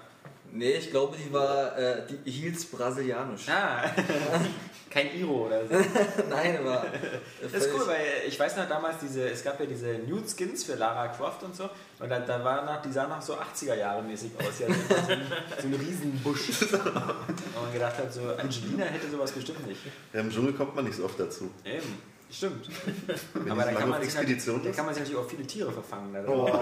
Nee, 0.52 0.72
ich 0.74 0.90
glaube, 0.90 1.16
die 1.16 1.32
war, 1.32 1.76
äh, 1.76 2.02
die 2.24 2.30
hielt's 2.30 2.64
brasilianisch. 2.66 3.48
Ah, 3.48 3.90
kein 4.90 5.12
Iro 5.18 5.46
oder 5.46 5.66
so. 5.66 5.74
Nein, 6.30 6.58
aber. 6.58 6.84
Äh, 6.84 7.20
Das 7.42 7.52
ist 7.54 7.74
cool, 7.74 7.84
weil 7.88 8.04
ich 8.28 8.38
weiß 8.38 8.56
noch 8.58 8.68
damals, 8.68 8.98
diese, 8.98 9.28
es 9.28 9.42
gab 9.42 9.58
ja 9.58 9.66
diese 9.66 9.98
Nude 10.06 10.28
Skins 10.28 10.62
für 10.62 10.76
Lara 10.76 11.08
Croft 11.08 11.42
und 11.42 11.56
so. 11.56 11.68
Und 11.98 12.08
da, 12.08 12.20
da 12.20 12.44
war 12.44 12.64
noch, 12.64 12.80
die 12.82 12.92
sahen 12.92 13.10
noch 13.10 13.20
so 13.20 13.34
80er 13.34 13.74
Jahre 13.74 14.00
mäßig 14.02 14.30
aus. 14.38 14.60
Ja, 14.60 14.68
so, 14.68 15.12
ein, 15.12 15.22
so 15.60 15.66
ein 15.66 15.74
Riesenbusch. 15.74 16.48
Und 16.72 16.72
man 16.82 17.72
gedacht 17.72 17.98
hat, 17.98 18.12
so 18.12 18.20
Angelina 18.38 18.84
hätte 18.84 19.10
sowas 19.10 19.32
bestimmt 19.32 19.66
nicht. 19.66 19.80
Ja, 20.12 20.20
Im 20.20 20.30
Dschungel 20.30 20.52
kommt 20.52 20.76
man 20.76 20.84
nicht 20.84 20.96
so 20.96 21.04
oft 21.04 21.18
dazu. 21.18 21.50
Eben, 21.64 21.98
stimmt. 22.36 22.68
Aber 23.50 23.64
da 23.64 23.72
kann, 23.72 23.88
man 23.88 24.02
sich 24.02 24.12
da 24.12 24.22
kann 24.22 24.86
man 24.86 24.94
sich 24.94 25.02
natürlich 25.02 25.16
auch 25.16 25.28
viele 25.28 25.46
Tiere 25.46 25.72
verfangen. 25.72 26.12
Da 26.12 26.24
Oh. 26.26 26.46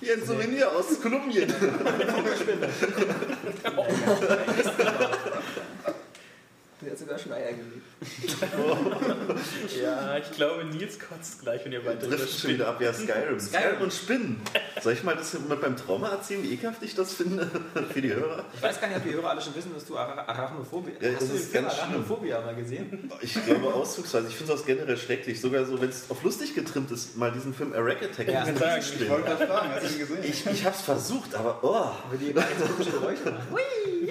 Hier 0.00 0.14
ein 0.14 0.24
Souvenir 0.24 0.70
aus 0.70 1.00
Kolumbien. 1.02 1.52
Hat 1.52 1.60
sogar 1.64 2.36
schon 2.36 2.46
Eier 7.38 7.52
gelegt. 7.52 7.72
Ja, 9.82 10.16
ich 10.18 10.30
glaube, 10.32 10.64
Nils 10.64 10.98
kotzt 10.98 11.42
gleich, 11.42 11.64
wenn 11.64 11.72
ihr 11.72 11.84
weiter 11.84 12.08
Trifft 12.08 12.40
schon 12.40 12.50
wieder 12.50 12.68
ab, 12.68 12.80
ja, 12.80 12.92
Skyrim. 12.92 13.38
Skyrim 13.40 13.80
und 13.82 13.92
Spinnen. 13.92 14.40
Soll 14.82 14.92
ich 14.92 15.02
mal 15.02 15.16
das 15.16 15.32
mit 15.34 15.60
beim 15.60 15.76
Trauma 15.76 16.10
erzählen, 16.10 16.42
wie 16.42 16.52
ekelhaft 16.54 16.82
ich 16.82 16.94
das 16.94 17.12
finde 17.12 17.50
für 17.92 18.00
die 18.00 18.14
Hörer? 18.14 18.44
Ich 18.54 18.62
weiß 18.62 18.80
gar 18.80 18.86
nicht, 18.88 18.98
ob 18.98 19.04
die 19.04 19.14
Hörer 19.14 19.30
alle 19.30 19.40
schon 19.40 19.54
wissen, 19.56 19.72
dass 19.74 19.84
du 19.84 19.96
Ara- 19.96 20.24
Arachnophobie 20.28 20.92
Ja, 21.00 21.08
Hast 21.10 21.22
das 21.22 21.28
du 21.28 21.34
den 21.34 21.42
ist 21.42 21.50
Film. 21.50 21.64
Arachnophobia 21.66 22.40
mal 22.40 22.54
gesehen? 22.54 23.10
Ich 23.20 23.44
glaube 23.44 23.74
auszugsweise. 23.74 24.28
Ich 24.28 24.36
finde 24.36 24.52
sowas 24.52 24.64
generell 24.66 24.96
schrecklich. 24.96 25.40
Sogar 25.40 25.64
so, 25.64 25.80
wenn 25.80 25.88
es 25.90 26.04
auf 26.08 26.22
lustig 26.22 26.54
getrimmt 26.54 26.90
ist, 26.92 27.16
mal 27.16 27.32
diesen 27.32 27.52
Film 27.54 27.72
A 27.72 27.78
Rack 27.80 28.02
Attack 28.02 28.28
Ja. 28.28 28.46
Ich 28.48 28.58
sagen. 28.58 28.82
Ich 29.00 29.08
wollte 29.10 29.24
gerade 29.28 29.46
fragen, 29.46 29.70
hast 29.74 29.84
du 29.84 29.92
ihn 29.94 29.98
gesehen? 29.98 30.18
Ich, 30.22 30.46
ich 30.46 30.64
hab's 30.64 30.82
versucht, 30.82 31.34
aber 31.34 31.58
oh, 31.62 31.90
Wo 32.12 32.16
die 32.16 32.30
immer 32.30 32.42
ganz 32.42 32.60
komische 32.72 32.90
Geräusche 32.92 33.24
machen. 33.24 33.48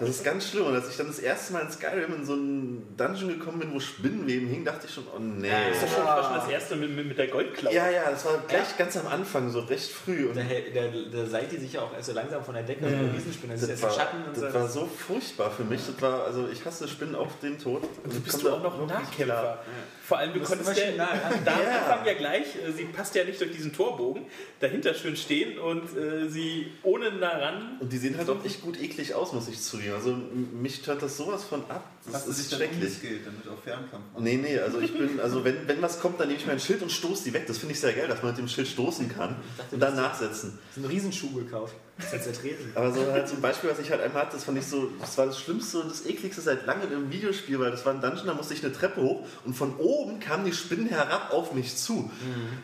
das 0.00 0.08
ist 0.08 0.24
ganz 0.24 0.48
schlimm. 0.48 0.66
Und 0.66 0.74
als 0.74 0.88
ich 0.90 0.96
dann 0.96 1.06
das 1.06 1.18
erste 1.18 1.52
Mal 1.52 1.60
in 1.60 1.70
Skyrim 1.70 2.14
in 2.14 2.24
so 2.24 2.32
einen 2.32 2.94
Dungeon 2.96 3.28
gekommen 3.28 3.60
bin, 3.60 3.72
wo 3.72 3.80
Spinnenweben 3.80 4.48
hingen, 4.48 4.64
dachte 4.64 4.86
ich 4.86 4.94
schon, 4.94 5.04
oh 5.14 5.18
nee. 5.18 5.48
Das 5.50 5.76
ist 5.76 5.82
doch 5.92 5.96
schon, 5.98 6.04
war 6.06 6.24
schon 6.24 6.34
das 6.34 6.48
erste 6.48 6.76
mit, 6.76 6.94
mit, 6.94 7.06
mit 7.06 7.18
der 7.18 7.28
Goldklaue. 7.28 7.74
Ja, 7.74 7.88
ja, 7.90 8.10
das 8.10 8.24
war 8.24 8.38
gleich 8.48 8.76
ganz 8.78 8.96
am 8.96 9.06
Anfang, 9.06 9.50
so 9.50 9.60
recht 9.60 9.90
früh. 9.90 10.26
Und 10.26 10.36
Da, 10.36 10.42
da, 10.42 10.80
da 11.12 11.26
seid 11.26 11.52
ihr 11.52 11.60
sich 11.60 11.74
ja 11.74 11.82
auch 11.82 11.94
erst 11.94 12.08
so 12.08 12.12
langsam 12.14 12.42
von 12.44 12.54
der 12.54 12.64
Decke, 12.64 12.88
so 12.88 12.94
eine 12.94 13.12
Riesenspinne. 13.12 13.54
Das 13.54 13.66
das 13.68 13.82
war, 13.82 13.90
Schatten 13.90 14.24
und 14.26 14.36
das 14.36 14.52
so. 14.52 14.58
war 14.58 14.68
so 14.68 14.86
furchtbar 14.86 15.50
für 15.50 15.64
mich. 15.64 15.80
Das 15.86 16.00
war, 16.02 16.24
also 16.24 16.48
ich 16.52 16.64
hasse 16.64 16.88
Spinnen 16.88 17.14
auf 17.14 17.38
den 17.42 17.58
Tod. 17.58 17.82
Und 18.04 18.14
du 18.14 18.20
bist 18.20 18.42
du 18.42 18.50
auch 18.50 18.62
noch 18.62 18.86
Nahkämpfer. 18.86 19.24
klar. 19.24 19.64
Vor 20.02 20.18
allem, 20.18 20.32
du 20.34 20.40
konntest 20.40 20.76
ja, 20.76 20.90
nah 20.96 21.08
da 21.44 21.52
am 21.52 21.60
Ja. 21.62 21.78
Anfang 21.78 22.06
ja 22.06 22.14
gleich, 22.14 22.56
äh, 22.56 22.72
sie 22.72 22.84
passt 22.86 23.14
ja 23.14 23.22
nicht 23.24 23.40
durch 23.40 23.52
diesen 23.52 23.72
Torbogen, 23.72 24.24
dahinter 24.58 24.92
schön 24.94 25.14
stehen 25.16 25.58
und 25.58 25.84
äh, 25.96 26.28
sie 26.28 26.72
ohne 26.82 27.12
nah 27.12 27.28
ran. 27.38 27.76
Und 27.80 27.92
die 27.92 27.98
sehen 27.98 28.16
halt 28.18 28.28
auch 28.28 28.44
echt 28.44 28.62
gut 28.62 28.80
eklig 28.80 29.14
aus, 29.14 29.32
muss 29.32 29.46
ich 29.48 29.60
zugeben. 29.62 29.89
Also 29.94 30.10
m- 30.12 30.60
mich 30.62 30.76
stört 30.76 31.02
das 31.02 31.16
sowas 31.16 31.44
von 31.44 31.60
ab. 31.70 31.84
Das 32.04 32.14
Hast 32.14 32.26
du 32.26 32.30
dich 32.32 32.40
ist 32.40 32.52
dann 32.52 32.58
schrecklich. 32.60 32.78
umgeskillt, 32.82 33.26
damit 33.26 33.48
auch 33.48 33.62
Fernkampf 33.62 33.92
machen? 34.12 34.24
Nee, 34.24 34.36
nee, 34.36 34.58
also 34.58 34.80
ich 34.80 34.92
bin, 34.96 35.20
also 35.20 35.44
wenn, 35.44 35.66
wenn 35.68 35.82
was 35.82 36.00
kommt, 36.00 36.18
dann 36.20 36.28
nehme 36.28 36.40
ich 36.40 36.46
mein 36.46 36.58
Schild 36.60 36.82
und 36.82 36.90
stoße 36.90 37.24
die 37.24 37.32
weg. 37.32 37.46
Das 37.46 37.58
finde 37.58 37.74
ich 37.74 37.80
sehr 37.80 37.92
geil, 37.92 38.08
dass 38.08 38.22
man 38.22 38.32
mit 38.32 38.38
dem 38.38 38.48
Schild 38.48 38.68
stoßen 38.68 39.08
kann 39.08 39.36
und 39.70 39.80
dann 39.80 39.94
nachsetzen. 39.96 40.58
so 40.74 40.80
einen 40.80 40.90
Riesenschuh 40.90 41.32
gekauft. 41.34 41.74
Das 42.00 42.26
ist 42.26 42.40
Tresen. 42.40 42.72
Aber 42.74 42.92
so 42.92 43.10
halt 43.12 43.28
zum 43.28 43.40
Beispiel, 43.40 43.70
was 43.70 43.78
ich 43.78 43.90
halt 43.90 44.00
einmal 44.00 44.22
hatte, 44.22 44.34
das 44.34 44.44
fand 44.44 44.58
ich 44.58 44.66
so, 44.66 44.90
das 45.00 45.16
war 45.18 45.26
das 45.26 45.38
Schlimmste 45.38 45.80
und 45.80 45.90
das 45.90 46.06
ekligste 46.06 46.40
seit 46.40 46.66
langem 46.66 46.92
im 46.92 47.10
Videospiel, 47.10 47.58
weil 47.60 47.70
das 47.70 47.84
war 47.84 47.92
ein 47.92 48.00
Dungeon, 48.00 48.26
da 48.26 48.34
musste 48.34 48.54
ich 48.54 48.64
eine 48.64 48.72
Treppe 48.72 49.02
hoch 49.02 49.26
und 49.44 49.54
von 49.54 49.76
oben 49.76 50.20
kamen 50.20 50.44
die 50.44 50.52
Spinnen 50.52 50.86
herab 50.88 51.32
auf 51.32 51.52
mich 51.52 51.76
zu. 51.76 52.10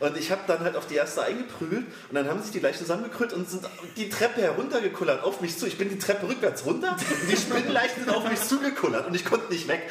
Und 0.00 0.16
ich 0.16 0.30
habe 0.30 0.42
dann 0.46 0.60
halt 0.60 0.76
auf 0.76 0.86
die 0.86 0.94
erste 0.94 1.22
eingeprügelt 1.22 1.86
und 2.08 2.14
dann 2.14 2.28
haben 2.28 2.42
sich 2.42 2.52
die 2.52 2.60
gleich 2.60 2.78
zusammengekrüllt 2.78 3.32
und 3.32 3.48
sind 3.48 3.64
die 3.96 4.08
Treppe 4.08 4.42
heruntergekullert 4.42 5.22
auf 5.24 5.40
mich 5.40 5.58
zu. 5.58 5.66
Ich 5.66 5.78
bin 5.78 5.88
die 5.88 5.98
Treppe 5.98 6.28
rückwärts 6.28 6.64
runter 6.64 6.92
und 6.92 7.30
die 7.30 7.36
Spinnenleichen 7.36 8.04
sind 8.04 8.14
auf 8.14 8.28
mich 8.28 8.40
zugekullert 8.40 9.06
und 9.06 9.14
ich 9.14 9.24
konnte 9.24 9.52
nicht 9.52 9.68
weg. 9.68 9.90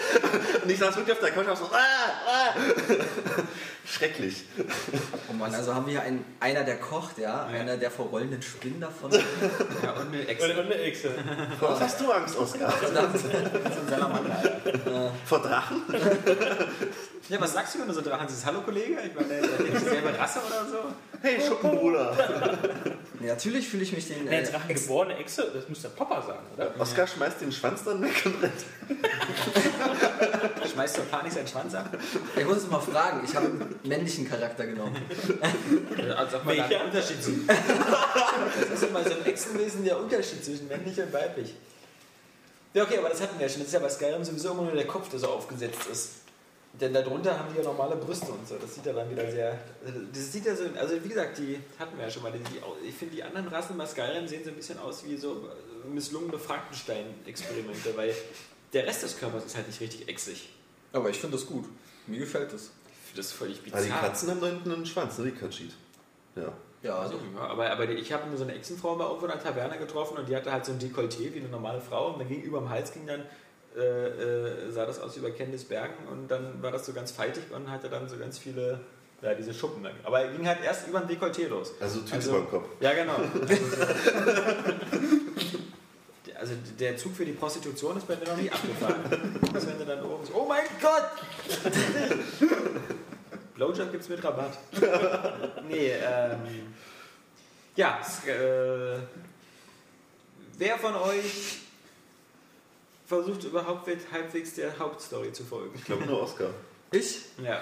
Und 0.64 0.70
ich 0.70 0.80
saß 0.80 0.96
wirklich 0.96 1.14
auf 1.14 1.20
der 1.20 1.32
Couch 1.32 1.46
und 1.46 1.52
hab 1.52 1.58
so, 1.58 1.66
ah, 1.66 1.78
ah. 2.28 2.56
Schrecklich. 3.88 4.44
Oh 5.30 5.34
Mann, 5.34 5.54
also 5.54 5.76
haben 5.76 5.86
wir 5.86 5.92
hier 5.92 6.02
einen, 6.02 6.26
einer, 6.40 6.64
der 6.64 6.78
kocht, 6.78 7.20
ja, 7.20 7.46
einer, 7.46 7.78
der 7.78 7.92
vor 7.92 8.08
rollenden 8.08 8.42
Spinnen 8.42 8.82
davon. 8.82 9.12
Ja, 9.84 9.92
und 9.92 10.08
eine 10.08 10.20
Und, 10.22 10.30
Echse. 10.30 10.54
und 10.54 10.60
eine 10.66 10.76
Echse. 10.76 11.10
Vor 11.60 11.72
was 11.72 11.82
hast 11.82 12.02
du 12.02 12.12
Angst, 12.12 12.38
Oskar? 12.38 12.72
Vor 15.26 15.40
Drachen? 15.40 15.82
Ja, 17.28 17.42
was 17.42 17.54
sagst 17.54 17.74
du, 17.74 17.80
wenn 17.80 17.88
du 17.88 17.94
so 17.94 18.02
Drachen 18.02 18.28
siehst? 18.28 18.46
Hallo 18.46 18.62
Kollege? 18.62 19.00
Ich 19.04 19.16
meine, 19.16 19.40
ist 19.40 19.50
das 19.60 19.82
dieselbe 19.82 20.18
Rasse 20.18 20.40
oder 20.46 20.66
so? 20.70 20.78
Hey, 21.22 21.40
Schuppenbruder. 21.42 22.16
Ja, 23.22 23.34
natürlich 23.34 23.68
fühle 23.70 23.84
ich 23.84 23.94
mich 23.94 24.08
den. 24.10 24.26
Nee, 24.26 24.42
Äh, 24.42 24.44
Drachen 24.44 24.76
geborene 24.76 25.16
Echse, 25.18 25.50
das 25.52 25.68
muss 25.70 25.82
der 25.82 25.90
Papa 25.90 26.22
sagen, 26.22 26.46
oder? 26.56 26.74
Oskar 26.78 27.08
schmeißt 27.08 27.40
den 27.42 27.52
Schwanz 27.52 27.84
dann 27.86 28.02
weg 28.04 28.22
und 28.26 28.44
rennt. 28.44 28.66
Schmeißt 30.72 30.98
doch 30.98 31.10
Panik 31.10 31.32
seinen 31.32 31.48
Schwanz 31.48 31.74
ab? 31.76 31.90
ich 32.36 32.46
muss 32.46 32.58
es 32.58 32.70
mal 32.70 32.82
fragen, 32.82 33.22
ich 33.24 33.34
habe 33.34 33.46
einen 33.48 33.80
männlichen 33.86 34.30
Charakter 34.30 34.68
genommen. 34.68 34.98
Als 36.16 36.34
ob 36.36 36.44
man 36.46 36.58
da 36.58 36.64
Welcher? 36.70 36.82
einen 36.82 36.90
Unterschied 36.90 37.24
sieht. 37.24 37.50
Das 37.50 38.82
ist 38.82 38.90
immer 38.90 39.02
so 39.04 39.12
im 39.12 39.26
Echsenwesen 39.26 39.86
der 39.86 39.98
Unterschied 39.98 40.44
zwischen 40.44 40.68
männlich 40.68 41.00
und 41.00 41.14
weiblich. 41.14 41.56
Ja, 42.74 42.84
okay, 42.84 42.98
aber 43.00 43.10
das 43.10 43.22
hatten 43.22 43.40
wir 43.40 43.48
ja 43.48 43.50
schon. 43.52 43.62
Das 43.62 43.70
ist 43.70 43.74
ja 43.74 43.80
bei 43.80 43.90
Skyrim 43.90 44.24
sowieso 44.26 44.52
immer 44.52 44.64
nur 44.64 44.74
der 44.74 44.86
Kopf, 44.88 45.08
der 45.10 45.20
so 45.20 45.30
aufgesetzt 45.30 45.88
ist. 45.90 46.10
Denn 46.80 46.94
darunter 46.94 47.38
haben 47.38 47.48
die 47.54 47.58
ja 47.58 47.64
normale 47.64 47.96
Brüste 47.96 48.32
und 48.32 48.48
so. 48.48 48.56
Das 48.58 48.76
sieht 48.76 48.86
ja 48.86 48.94
dann 48.94 49.10
wieder 49.10 49.30
sehr. 49.30 49.58
Das 50.14 50.32
sieht 50.32 50.46
ja 50.46 50.56
so. 50.56 50.66
Also, 50.78 51.02
wie 51.04 51.08
gesagt, 51.10 51.38
die 51.38 51.60
hatten 51.80 51.98
wir 51.98 52.06
ja 52.06 52.12
schon 52.12 52.24
mal. 52.24 52.32
Die, 52.32 52.40
die, 52.40 52.88
ich 52.88 52.96
finde, 52.96 53.16
die 53.16 53.24
anderen 53.24 53.48
Rassen 53.48 53.80
Skyrim 53.86 54.28
sehen 54.28 54.44
so 54.44 54.50
ein 54.50 54.56
bisschen 54.56 54.80
aus 54.80 55.06
wie 55.06 55.16
so 55.16 55.50
misslungene 55.92 56.38
Frankenstein-Experimente, 56.38 57.96
weil 57.96 58.14
der 58.74 58.86
Rest 58.86 59.04
des 59.04 59.18
Körpers 59.18 59.46
ist 59.46 59.56
halt 59.56 59.68
nicht 59.68 59.80
richtig 59.80 60.08
exig. 60.10 60.50
Aber 60.92 61.10
ich 61.10 61.18
finde 61.20 61.38
das 61.38 61.46
gut. 61.46 61.66
Mir 62.08 62.20
gefällt 62.20 62.52
das. 62.52 62.64
Ich 62.64 63.08
finde 63.10 63.18
das 63.18 63.32
völlig 63.32 63.62
bizarr. 63.62 63.78
Also 63.80 63.90
die 63.94 64.00
Katzen 64.00 64.30
haben 64.32 64.42
da 64.42 64.48
hinten 64.48 64.72
einen 64.72 64.86
Schwanz, 64.86 65.18
ne? 65.18 65.26
Die 65.26 65.32
Katschit. 65.32 65.72
Ja. 66.36 66.52
Ja, 66.86 67.00
Also, 67.00 67.16
ja, 67.36 67.42
aber, 67.42 67.72
aber 67.72 67.90
ich 67.90 68.14
habe 68.14 68.28
nur 68.28 68.38
so 68.38 68.44
eine 68.44 68.54
Echsenfrau 68.54 68.96
mal 68.96 69.06
irgendwo 69.06 69.26
in 69.26 69.32
der 69.32 69.42
Taverne 69.42 69.78
getroffen 69.80 70.18
und 70.18 70.30
die 70.30 70.36
hatte 70.36 70.52
halt 70.52 70.66
so 70.66 70.72
ein 70.72 70.80
Dekolleté 70.80 71.34
wie 71.34 71.40
eine 71.40 71.50
normale 71.50 71.82
Frau 71.82 72.12
und 72.12 72.20
dann 72.20 72.28
gegenüber 72.28 72.60
am 72.60 72.70
Hals 72.70 72.94
ging 72.94 73.08
dann, 73.08 73.24
äh, 73.76 73.80
äh, 73.80 74.72
sah 74.72 74.86
das 74.86 75.00
aus 75.00 75.22
wie 75.22 75.32
Candice 75.32 75.66
Bergen 75.66 76.08
und 76.12 76.30
dann 76.30 76.62
war 76.62 76.72
das 76.72 76.86
so 76.86 76.94
ganz 76.94 77.12
faltig 77.12 77.44
und 77.52 77.70
hatte 77.70 77.90
dann 77.90 78.08
so 78.08 78.18
ganz 78.18 78.38
viele, 78.38 78.80
ja, 79.22 79.34
diese 79.34 79.54
Schuppen. 79.54 79.86
Aber 80.04 80.22
er 80.22 80.32
ging 80.32 80.48
halt 80.48 80.60
erst 80.64 80.88
über 80.88 81.02
ein 81.02 81.08
Dekolleté 81.08 81.48
los. 81.48 81.74
Also 81.80 82.00
Tüte 82.02 82.16
Also- 82.16 82.30
über 82.32 82.40
den 82.40 82.50
Kopf. 82.50 82.68
Ja, 82.80 82.94
genau. 82.94 83.16
Also 86.38 86.54
der 86.78 86.98
Zug 86.98 87.16
für 87.16 87.26
die 87.26 87.32
Prostitution 87.32 87.98
ist 87.98 88.08
bei 88.08 88.16
mir 88.18 88.26
noch 88.26 88.36
nicht 88.38 88.52
abgefahren. 88.54 89.40
Das 89.54 89.66
wenn 89.66 89.80
du 89.80 89.86
dann 89.86 90.04
oben 90.04 90.26
so, 90.26 90.34
oh 90.36 90.46
mein 90.46 90.66
Gott! 90.82 91.10
Blowjob 93.56 93.92
gibt's 93.92 94.10
mit 94.10 94.24
Rabatt. 94.24 94.58
Nee, 95.68 95.92
ähm. 95.92 96.74
Ja, 97.76 98.00
äh, 98.28 99.00
wer 100.58 100.78
von 100.78 100.96
euch 100.96 101.60
versucht 103.06 103.44
überhaupt 103.44 103.88
halbwegs 104.12 104.54
der 104.56 104.78
Hauptstory 104.78 105.32
zu 105.32 105.44
folgen? 105.44 105.72
Ich 105.76 105.86
glaube 105.86 106.06
nur 106.06 106.22
Oskar. 106.22 106.50
Ich? 106.92 107.22
Ja. 107.44 107.62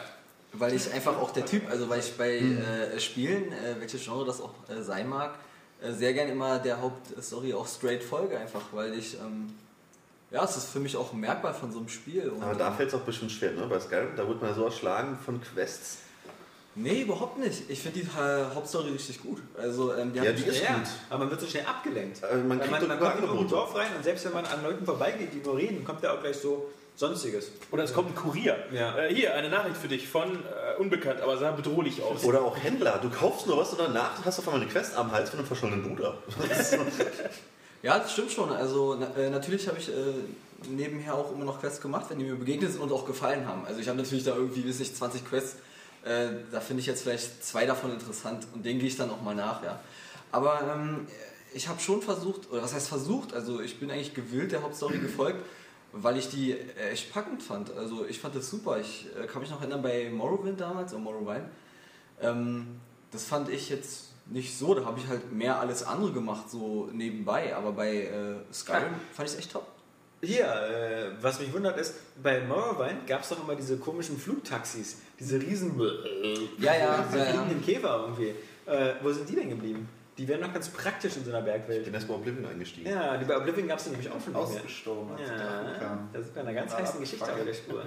Weil 0.54 0.74
ich 0.74 0.92
einfach 0.92 1.18
auch 1.18 1.32
der 1.32 1.46
Typ, 1.46 1.70
also 1.70 1.90
weil 1.90 2.00
ich 2.00 2.16
bei 2.16 2.38
äh, 2.38 3.00
Spielen, 3.00 3.52
äh, 3.52 3.80
welches 3.80 4.04
Genre 4.04 4.26
das 4.26 4.40
auch 4.40 4.54
äh, 4.70 4.82
sein 4.84 5.10
mag, 5.10 5.34
äh, 5.82 5.92
sehr 5.92 6.14
gern 6.14 6.30
immer 6.30 6.60
der 6.60 6.80
Hauptstory 6.80 7.54
auch 7.54 7.68
straight 7.68 8.04
folge, 8.04 8.38
einfach, 8.38 8.62
weil 8.72 8.94
ich, 8.94 9.16
ähm, 9.16 9.54
ja, 10.30 10.44
es 10.44 10.56
ist 10.56 10.70
für 10.70 10.80
mich 10.80 10.96
auch 10.96 11.12
ein 11.12 11.20
Merkmal 11.20 11.54
von 11.54 11.72
so 11.72 11.80
einem 11.80 11.90
Spiel. 11.90 12.30
Und, 12.30 12.44
Aber 12.44 12.56
da 12.56 12.72
fällt 12.72 12.90
es 12.90 12.96
auch 12.96 13.02
bestimmt 13.02 13.32
schwer, 13.32 13.52
ne? 13.52 13.66
Bei 13.68 13.80
Skyrim, 13.80 14.16
da 14.16 14.28
wird 14.28 14.42
man 14.42 14.54
so 14.54 14.66
erschlagen 14.66 15.18
von 15.26 15.42
Quests. 15.42 15.98
Nee, 16.76 17.02
überhaupt 17.02 17.38
nicht. 17.38 17.70
Ich 17.70 17.80
finde 17.80 18.00
die 18.00 18.06
äh, 18.06 18.56
Hauptstory 18.56 18.90
richtig 18.90 19.22
gut. 19.22 19.42
Also, 19.58 19.94
ähm, 19.94 20.12
die 20.12 20.20
Ja, 20.20 20.26
hat 20.26 20.38
die 20.38 20.44
ist 20.44 20.64
ja, 20.64 20.74
gut. 20.74 20.88
aber 21.10 21.20
man 21.20 21.30
wird 21.30 21.42
so 21.42 21.48
schnell 21.48 21.66
abgelenkt. 21.66 22.22
Äh, 22.24 22.38
man 22.38 22.60
kriegt 22.60 22.72
man, 22.72 22.88
man 22.88 23.00
kommt 23.00 23.20
in 23.20 23.30
ein. 23.30 23.48
Dorf 23.48 23.76
rein 23.76 23.90
und 23.96 24.04
selbst 24.04 24.26
wenn 24.26 24.34
man 24.34 24.46
an 24.46 24.64
Leuten 24.64 24.86
vorbeigeht, 24.86 25.34
die 25.34 25.46
nur 25.46 25.58
reden, 25.58 25.84
kommt 25.86 26.04
da 26.04 26.14
auch 26.14 26.22
gleich 26.22 26.38
so 26.38 26.70
Sonstiges. 26.96 27.52
Oder 27.72 27.84
es 27.84 27.94
kommt 27.94 28.10
ein 28.10 28.16
Kurier. 28.16 28.56
Ja. 28.72 28.98
Äh, 28.98 29.14
hier, 29.14 29.34
eine 29.36 29.50
Nachricht 29.50 29.78
für 29.78 29.88
dich 29.88 30.08
von 30.08 30.32
äh, 30.36 30.80
unbekannt, 30.80 31.22
aber 31.22 31.38
sah 31.38 31.52
bedrohlich 31.52 32.02
aus. 32.02 32.24
Oder 32.24 32.42
auch 32.42 32.58
Händler. 32.58 33.00
Du 33.02 33.10
kaufst 33.10 33.48
nur 33.48 33.58
was 33.58 33.72
und 33.72 33.80
danach 33.80 34.24
hast 34.24 34.38
du 34.38 34.42
auf 34.42 34.48
einmal 34.48 34.62
eine 34.62 34.72
Quest 34.72 34.96
am 34.96 35.12
Hals 35.12 35.30
von 35.30 35.40
einem 35.40 35.48
verschollenen 35.48 35.84
Bruder. 35.84 36.18
Ja, 37.84 38.00
das 38.00 38.14
stimmt 38.14 38.32
schon. 38.32 38.50
Also 38.50 38.96
na, 38.98 39.22
äh, 39.22 39.30
natürlich 39.30 39.68
habe 39.68 39.78
ich 39.78 39.90
äh, 39.90 39.94
nebenher 40.70 41.16
auch 41.16 41.34
immer 41.34 41.44
noch 41.44 41.60
Quests 41.60 41.82
gemacht, 41.82 42.06
wenn 42.08 42.18
die 42.18 42.24
mir 42.24 42.36
begegnet 42.36 42.72
sind 42.72 42.82
und 42.82 42.94
auch 42.94 43.06
gefallen 43.06 43.46
haben. 43.46 43.66
Also 43.68 43.82
ich 43.82 43.90
habe 43.90 43.98
natürlich 43.98 44.24
da 44.24 44.34
irgendwie, 44.36 44.66
weiß 44.68 44.80
nicht, 44.80 44.96
20 44.96 45.26
Quests. 45.28 45.58
Äh, 46.06 46.30
da 46.52 46.60
finde 46.60 46.82
ich 46.82 46.88
jetzt 46.88 47.04
vielleicht 47.04 47.44
zwei 47.46 47.66
davon 47.66 47.92
interessant 47.92 48.46
und 48.54 48.66
denen 48.66 48.80
gehe 48.80 48.90
ich 48.90 48.98
dann 48.98 49.10
auch 49.10 49.22
mal 49.22 49.36
nach, 49.36 49.64
ja. 49.64 49.80
Aber 50.32 50.62
ähm, 50.62 51.08
ich 51.54 51.68
habe 51.68 51.80
schon 51.80 52.02
versucht, 52.02 52.52
oder 52.52 52.62
was 52.62 52.74
heißt 52.74 52.88
versucht, 52.88 53.34
also 53.34 53.62
ich 53.62 53.80
bin 53.80 53.90
eigentlich 53.92 54.14
gewillt 54.14 54.52
der 54.52 54.64
Hauptstory 54.64 54.98
gefolgt, 54.98 55.46
weil 55.94 56.18
ich 56.18 56.30
die 56.30 56.52
äh, 56.52 56.90
echt 56.92 57.14
packend 57.14 57.42
fand. 57.44 57.72
Also 57.72 58.06
ich 58.06 58.20
fand 58.20 58.36
das 58.36 58.50
super. 58.50 58.80
Ich 58.80 59.08
äh, 59.18 59.28
kann 59.28 59.42
mich 59.42 59.52
noch 59.52 59.62
erinnern 59.62 59.82
bei 59.82 60.10
Morrowind 60.10 60.60
damals, 60.60 60.94
oder 60.94 61.02
Morrowind. 61.04 61.46
Ähm, 62.22 62.80
das 63.12 63.26
fand 63.26 63.50
ich 63.50 63.70
jetzt 63.70 64.10
nicht 64.26 64.58
so. 64.58 64.74
Da 64.74 64.86
habe 64.86 65.00
ich 65.00 65.08
halt 65.08 65.32
mehr 65.32 65.60
alles 65.60 65.84
andere 65.84 66.12
gemacht, 66.12 66.50
so 66.50 66.90
nebenbei. 66.92 67.56
Aber 67.56 67.72
bei 67.72 68.06
äh, 68.06 68.36
Skyrim 68.52 68.96
fand 69.14 69.30
ich 69.30 69.36
es 69.36 69.40
echt 69.40 69.52
top. 69.52 69.68
Hier, 70.26 70.46
äh, 70.46 71.12
was 71.22 71.40
mich 71.42 71.52
wundert 71.52 71.78
ist, 71.78 71.96
bei 72.24 72.40
Morrowind 72.42 73.06
gab 73.08 73.22
es 73.24 73.30
doch 73.30 73.44
immer 73.44 73.56
diese 73.56 73.78
komischen 73.78 74.18
Flugtaxis, 74.18 75.00
diese 75.20 75.40
riesen 75.42 75.78
Ja, 76.60 76.74
ja, 76.74 76.80
ja, 76.80 76.96
ja. 76.98 77.04
fliegenden 77.04 77.62
Käfer 77.62 78.00
irgendwie. 78.06 78.30
Äh, 78.66 78.94
wo 79.02 79.12
sind 79.12 79.28
die 79.28 79.36
denn 79.36 79.50
geblieben? 79.50 79.90
Die 80.18 80.26
wären 80.28 80.40
noch 80.42 80.54
ganz 80.54 80.70
praktisch 80.70 81.18
in 81.18 81.26
so 81.26 81.32
einer 81.32 81.40
Ich 81.40 81.46
Bergwelt. 81.46 81.84
bin 81.86 81.94
erst 81.94 82.08
mal 82.08 82.16
Oblivion 82.16 82.46
eingestiegen. 82.46 82.90
Ja, 82.90 83.18
die 83.18 83.26
bei 83.26 83.36
Oblivion 83.36 83.68
gab 83.68 83.80
es 83.80 83.88
nämlich 83.88 84.10
auch 84.10 84.22
schon. 84.24 84.34
Ausgestorben, 84.36 85.12
als 85.12 85.22
Ja, 85.28 85.74
kam. 85.80 86.10
da 86.14 86.22
sind 86.22 86.36
wir 86.36 86.42
einer 86.44 86.54
ganz 86.54 86.74
Ah, 86.74 86.78
heißen 86.78 87.00
Geschichte 87.02 87.26
auf 87.26 87.44
der 87.46 87.54
Spur. 87.54 87.84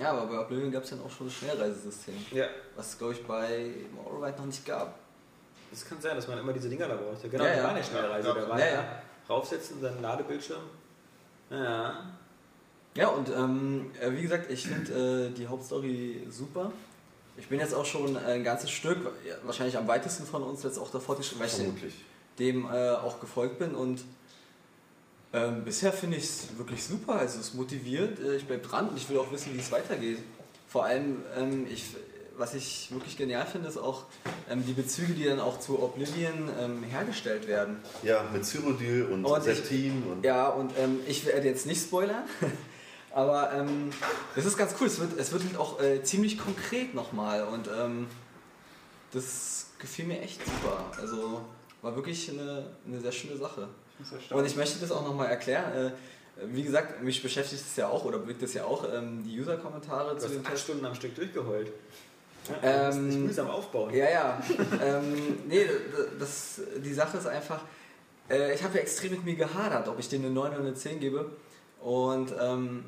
Ja, 0.00 0.10
aber 0.10 0.26
bei 0.26 0.40
Oblivion 0.40 0.72
gab 0.72 0.82
es 0.82 0.90
dann 0.90 1.00
auch 1.02 1.10
schon 1.10 1.26
das 1.28 1.36
Schnellreisesystem. 1.36 2.14
Ja, 2.32 2.46
Was 2.74 2.88
es, 2.90 2.98
glaube 2.98 3.12
ich, 3.12 3.24
bei 3.24 3.70
Morrowind 3.94 4.38
noch 4.38 4.46
nicht 4.46 4.66
gab. 4.66 4.98
das 5.70 5.86
kann 5.88 6.00
sein, 6.00 6.16
dass 6.16 6.26
man 6.26 6.38
immer 6.38 6.52
diese 6.52 6.68
Dinger 6.68 6.88
da 6.88 6.96
brauchte. 6.96 7.28
Genau, 7.28 7.44
Ja, 7.44 7.50
da 7.50 7.56
ja. 7.58 7.62
war 7.64 7.70
eine 7.70 7.84
Schnellreise. 7.84 8.28
Ja, 8.28 8.34
Da 8.34 8.48
war 8.48 8.58
ja, 8.58 8.66
ja, 8.66 8.72
ja. 8.72 9.02
raufsetzen, 9.28 9.80
dann 9.80 10.02
Ladebildschirm. 10.02 10.62
Ja. 11.50 12.12
Ja, 12.94 13.08
und 13.08 13.28
ähm, 13.28 13.90
äh, 14.00 14.10
wie 14.12 14.22
gesagt, 14.22 14.50
ich 14.50 14.66
finde 14.66 15.28
äh, 15.28 15.30
die 15.36 15.46
Hauptstory 15.46 16.26
super. 16.30 16.72
Ich 17.36 17.48
bin 17.48 17.60
jetzt 17.60 17.74
auch 17.74 17.84
schon 17.84 18.16
ein 18.16 18.42
ganzes 18.42 18.70
Stück, 18.70 18.98
wahrscheinlich 19.44 19.76
am 19.76 19.86
weitesten 19.86 20.24
von 20.24 20.42
uns 20.42 20.62
jetzt 20.62 20.78
auch 20.78 20.90
davor 20.90 21.18
geschrieben, 21.18 21.40
weil 21.40 21.48
ich 21.48 21.54
Vermutlich. 21.54 21.94
dem 22.38 22.64
äh, 22.64 22.92
auch 22.92 23.20
gefolgt 23.20 23.58
bin 23.58 23.74
und 23.74 24.02
ähm, 25.34 25.64
bisher 25.64 25.92
finde 25.92 26.16
ich 26.16 26.24
es 26.24 26.56
wirklich 26.56 26.82
super. 26.82 27.16
Also 27.16 27.38
es 27.38 27.52
motiviert, 27.52 28.18
äh, 28.20 28.36
ich 28.36 28.46
bleibe 28.46 28.66
dran 28.66 28.88
und 28.88 28.96
ich 28.96 29.06
will 29.10 29.18
auch 29.18 29.30
wissen, 29.30 29.52
wie 29.54 29.58
es 29.58 29.70
weitergeht. 29.70 30.18
Vor 30.66 30.84
allem, 30.84 31.22
ähm, 31.36 31.66
ich, 31.70 31.84
was 32.38 32.54
ich 32.54 32.88
wirklich 32.92 33.16
genial 33.16 33.46
finde, 33.46 33.68
ist 33.68 33.78
auch 33.78 34.04
ähm, 34.50 34.64
die 34.66 34.72
Bezüge, 34.72 35.14
die 35.14 35.24
dann 35.24 35.40
auch 35.40 35.58
zu 35.60 35.82
Oblivion 35.82 36.48
ähm, 36.60 36.82
hergestellt 36.82 37.46
werden. 37.46 37.78
Ja, 38.02 38.24
mit 38.32 38.44
Cyrodiil 38.44 39.04
und, 39.06 39.24
Und 39.24 39.38
ich- 39.46 39.56
Septim 39.56 40.02
und. 40.10 40.24
Ja, 40.24 40.48
und 40.48 40.72
ähm, 40.78 41.00
ich 41.06 41.24
werde 41.26 41.46
jetzt 41.48 41.66
nicht 41.66 41.82
spoilern, 41.82 42.24
aber 43.12 43.52
ähm, 43.52 43.90
es 44.34 44.44
ist 44.44 44.56
ganz 44.56 44.74
cool. 44.80 44.86
Es 44.86 44.98
wird, 45.00 45.18
es 45.18 45.32
wird 45.32 45.44
halt 45.44 45.56
auch 45.56 45.80
äh, 45.80 46.02
ziemlich 46.02 46.38
konkret 46.38 46.94
nochmal 46.94 47.44
und 47.44 47.68
ähm, 47.68 48.06
das 49.12 49.66
gefiel 49.78 50.06
mir 50.06 50.20
echt 50.20 50.40
super. 50.44 50.84
Also 51.00 51.40
war 51.82 51.94
wirklich 51.96 52.30
eine, 52.30 52.66
eine 52.86 53.00
sehr 53.00 53.12
schöne 53.12 53.36
Sache. 53.36 53.68
Und 54.30 54.44
ich 54.44 54.56
möchte 54.56 54.78
das 54.80 54.90
auch 54.92 55.04
nochmal 55.04 55.28
erklären. 55.28 55.72
Äh, 55.86 55.90
wie 56.52 56.62
gesagt, 56.62 57.02
mich 57.02 57.22
beschäftigt 57.22 57.62
es 57.66 57.76
ja 57.76 57.88
auch 57.88 58.04
oder 58.04 58.18
bewegt 58.18 58.42
es 58.42 58.52
ja 58.52 58.64
auch 58.66 58.84
ähm, 58.92 59.22
die 59.24 59.40
User-Kommentare 59.40 60.18
zu 60.18 60.28
Test. 60.42 60.64
Stunden 60.64 60.84
am 60.84 60.94
Stück 60.94 61.14
durchgeheult. 61.14 61.72
Ja, 62.62 62.88
Ähm, 62.88 62.92
du 62.92 63.00
musst 63.02 63.16
dich 63.16 63.24
mühsam 63.24 63.50
aufbauen. 63.50 63.94
Ja, 63.94 64.10
ja. 64.10 64.42
ähm, 64.82 65.38
nee, 65.48 65.66
das, 66.18 66.60
die 66.84 66.92
Sache 66.94 67.18
ist 67.18 67.26
einfach, 67.26 67.60
äh, 68.30 68.54
ich 68.54 68.62
habe 68.62 68.74
ja 68.76 68.80
extrem 68.82 69.12
mit 69.12 69.24
mir 69.24 69.34
gehadert, 69.36 69.88
ob 69.88 69.98
ich 69.98 70.08
denen 70.08 70.26
eine 70.26 70.34
9 70.34 70.50
oder 70.52 70.60
eine 70.60 70.74
10 70.74 71.00
gebe. 71.00 71.30
Und 71.80 72.32
ähm, 72.40 72.84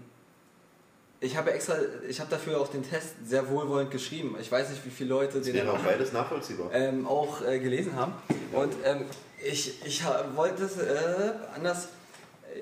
ich 1.20 1.36
habe 1.36 1.50
ja 1.50 1.56
extra, 1.56 1.74
ich 2.08 2.20
habe 2.20 2.30
dafür 2.30 2.60
auch 2.60 2.68
den 2.68 2.88
Test 2.88 3.14
sehr 3.24 3.48
wohlwollend 3.48 3.90
geschrieben. 3.90 4.36
Ich 4.40 4.50
weiß 4.50 4.70
nicht, 4.70 4.84
wie 4.86 4.90
viele 4.90 5.10
Leute 5.10 5.40
den 5.40 5.56
dann 5.56 5.68
auch 5.68 5.78
beides 5.80 6.12
nachvollziehbar. 6.12 6.70
ähm, 6.72 7.06
auch 7.06 7.42
äh, 7.44 7.58
gelesen 7.58 7.96
haben. 7.96 8.12
Und 8.52 8.72
ähm, 8.84 9.04
ich, 9.44 9.84
ich 9.84 10.02
wollte 10.34 10.64
es 10.64 10.78
äh, 10.78 11.32
anders. 11.54 11.88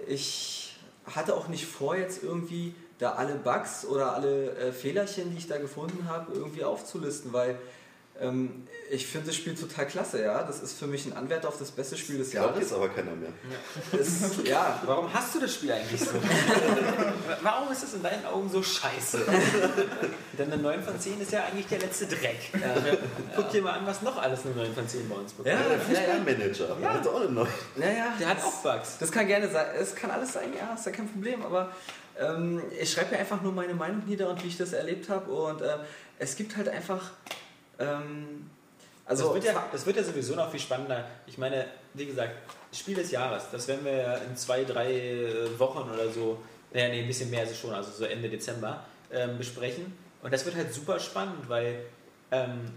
Ich 0.08 0.76
hatte 1.14 1.34
auch 1.34 1.48
nicht 1.48 1.66
vor, 1.66 1.96
jetzt 1.96 2.22
irgendwie 2.22 2.74
da 2.98 3.12
alle 3.12 3.34
Bugs 3.34 3.84
oder 3.84 4.14
alle 4.14 4.50
äh, 4.56 4.72
Fehlerchen, 4.72 5.30
die 5.32 5.38
ich 5.38 5.46
da 5.48 5.58
gefunden 5.58 6.08
habe, 6.08 6.32
irgendwie 6.32 6.64
aufzulisten, 6.64 7.32
weil 7.32 7.56
ähm, 8.18 8.66
ich 8.90 9.06
finde 9.06 9.26
das 9.26 9.36
Spiel 9.36 9.54
total 9.54 9.86
klasse, 9.86 10.22
ja. 10.22 10.42
Das 10.42 10.60
ist 10.60 10.78
für 10.78 10.86
mich 10.86 11.04
ein 11.04 11.12
Anwärter 11.14 11.48
auf 11.48 11.58
das 11.58 11.70
beste 11.70 11.98
Spiel 11.98 12.16
des 12.16 12.30
Glaubt 12.30 12.54
Jahres. 12.54 12.62
jetzt 12.62 12.72
aber 12.72 12.88
keiner 12.88 13.10
mehr. 13.14 13.28
Es, 13.92 14.30
ja, 14.44 14.80
Warum 14.86 15.12
hast 15.12 15.34
du 15.34 15.40
das 15.40 15.52
Spiel 15.52 15.70
eigentlich 15.72 16.00
so? 16.00 16.12
Warum 17.42 17.70
ist 17.70 17.82
es 17.82 17.92
in 17.92 18.02
deinen 18.02 18.24
Augen 18.24 18.48
so 18.48 18.62
scheiße? 18.62 19.20
Denn 20.38 20.50
eine 20.52 20.62
9 20.62 20.82
von 20.82 20.98
10 20.98 21.20
ist 21.20 21.32
ja 21.32 21.44
eigentlich 21.44 21.66
der 21.66 21.80
letzte 21.80 22.06
Dreck. 22.06 22.38
Guck 23.34 23.50
dir 23.50 23.60
mal 23.60 23.72
an, 23.80 23.86
was 23.86 24.00
noch 24.00 24.16
alles 24.16 24.46
eine 24.46 24.54
9 24.54 24.74
von 24.74 24.88
10 24.88 25.08
bei 25.10 25.14
uns 25.16 25.32
bekommt. 25.32 25.54
Ja, 25.54 25.60
Der 25.62 25.72
ja, 25.72 25.72
ja. 25.76 25.80
Fußballmanager, 25.80 26.76
der 26.80 26.92
hat 26.94 27.06
auch 27.06 27.20
eine 27.20 27.30
neue. 27.30 27.48
Naja, 27.76 28.06
Der 28.18 28.28
hat 28.28 28.38
das- 28.38 28.44
auch 28.44 28.62
Bugs. 28.62 28.96
Das 28.98 29.12
kann 29.12 29.26
gerne 29.26 29.50
sein, 29.50 29.66
es 29.78 29.94
kann 29.94 30.10
alles 30.10 30.32
sein, 30.32 30.52
ja, 30.58 30.72
ist 30.74 30.86
ja 30.86 30.92
kein 30.92 31.08
Problem, 31.10 31.44
aber 31.44 31.70
ähm, 32.18 32.62
ich 32.80 32.90
schreibe 32.92 33.12
mir 33.12 33.18
einfach 33.18 33.42
nur 33.42 33.52
meine 33.52 33.74
Meinung 33.74 34.04
nieder 34.06 34.28
und 34.28 34.42
wie 34.42 34.48
ich 34.48 34.56
das 34.56 34.72
erlebt 34.72 35.08
habe 35.08 35.30
und 35.30 35.62
ähm, 35.62 35.80
es 36.18 36.36
gibt 36.36 36.56
halt 36.56 36.68
einfach, 36.68 37.10
ähm, 37.78 38.50
also 39.04 39.26
das, 39.26 39.34
wird 39.34 39.44
ja, 39.44 39.68
das 39.70 39.86
wird 39.86 39.96
ja 39.96 40.02
sowieso 40.02 40.34
noch 40.34 40.50
viel 40.50 40.60
spannender. 40.60 41.04
Ich 41.26 41.38
meine, 41.38 41.66
wie 41.94 42.06
gesagt, 42.06 42.32
Spiel 42.72 42.94
des 42.94 43.10
Jahres, 43.10 43.44
das 43.50 43.68
werden 43.68 43.84
wir 43.84 43.96
ja 43.96 44.14
in 44.16 44.36
zwei, 44.36 44.64
drei 44.64 44.92
äh, 44.92 45.58
Wochen 45.58 45.90
oder 45.90 46.10
so, 46.10 46.38
naja, 46.72 46.88
nee, 46.88 47.00
ein 47.00 47.06
bisschen 47.06 47.30
mehr 47.30 47.44
ist 47.44 47.52
es 47.52 47.58
schon, 47.58 47.72
also 47.72 47.90
so 47.90 48.04
Ende 48.04 48.28
Dezember, 48.28 48.84
ähm, 49.12 49.38
besprechen. 49.38 49.96
Und 50.22 50.32
das 50.32 50.44
wird 50.44 50.56
halt 50.56 50.72
super 50.72 50.98
spannend, 50.98 51.48
weil 51.48 51.80
ähm, 52.32 52.72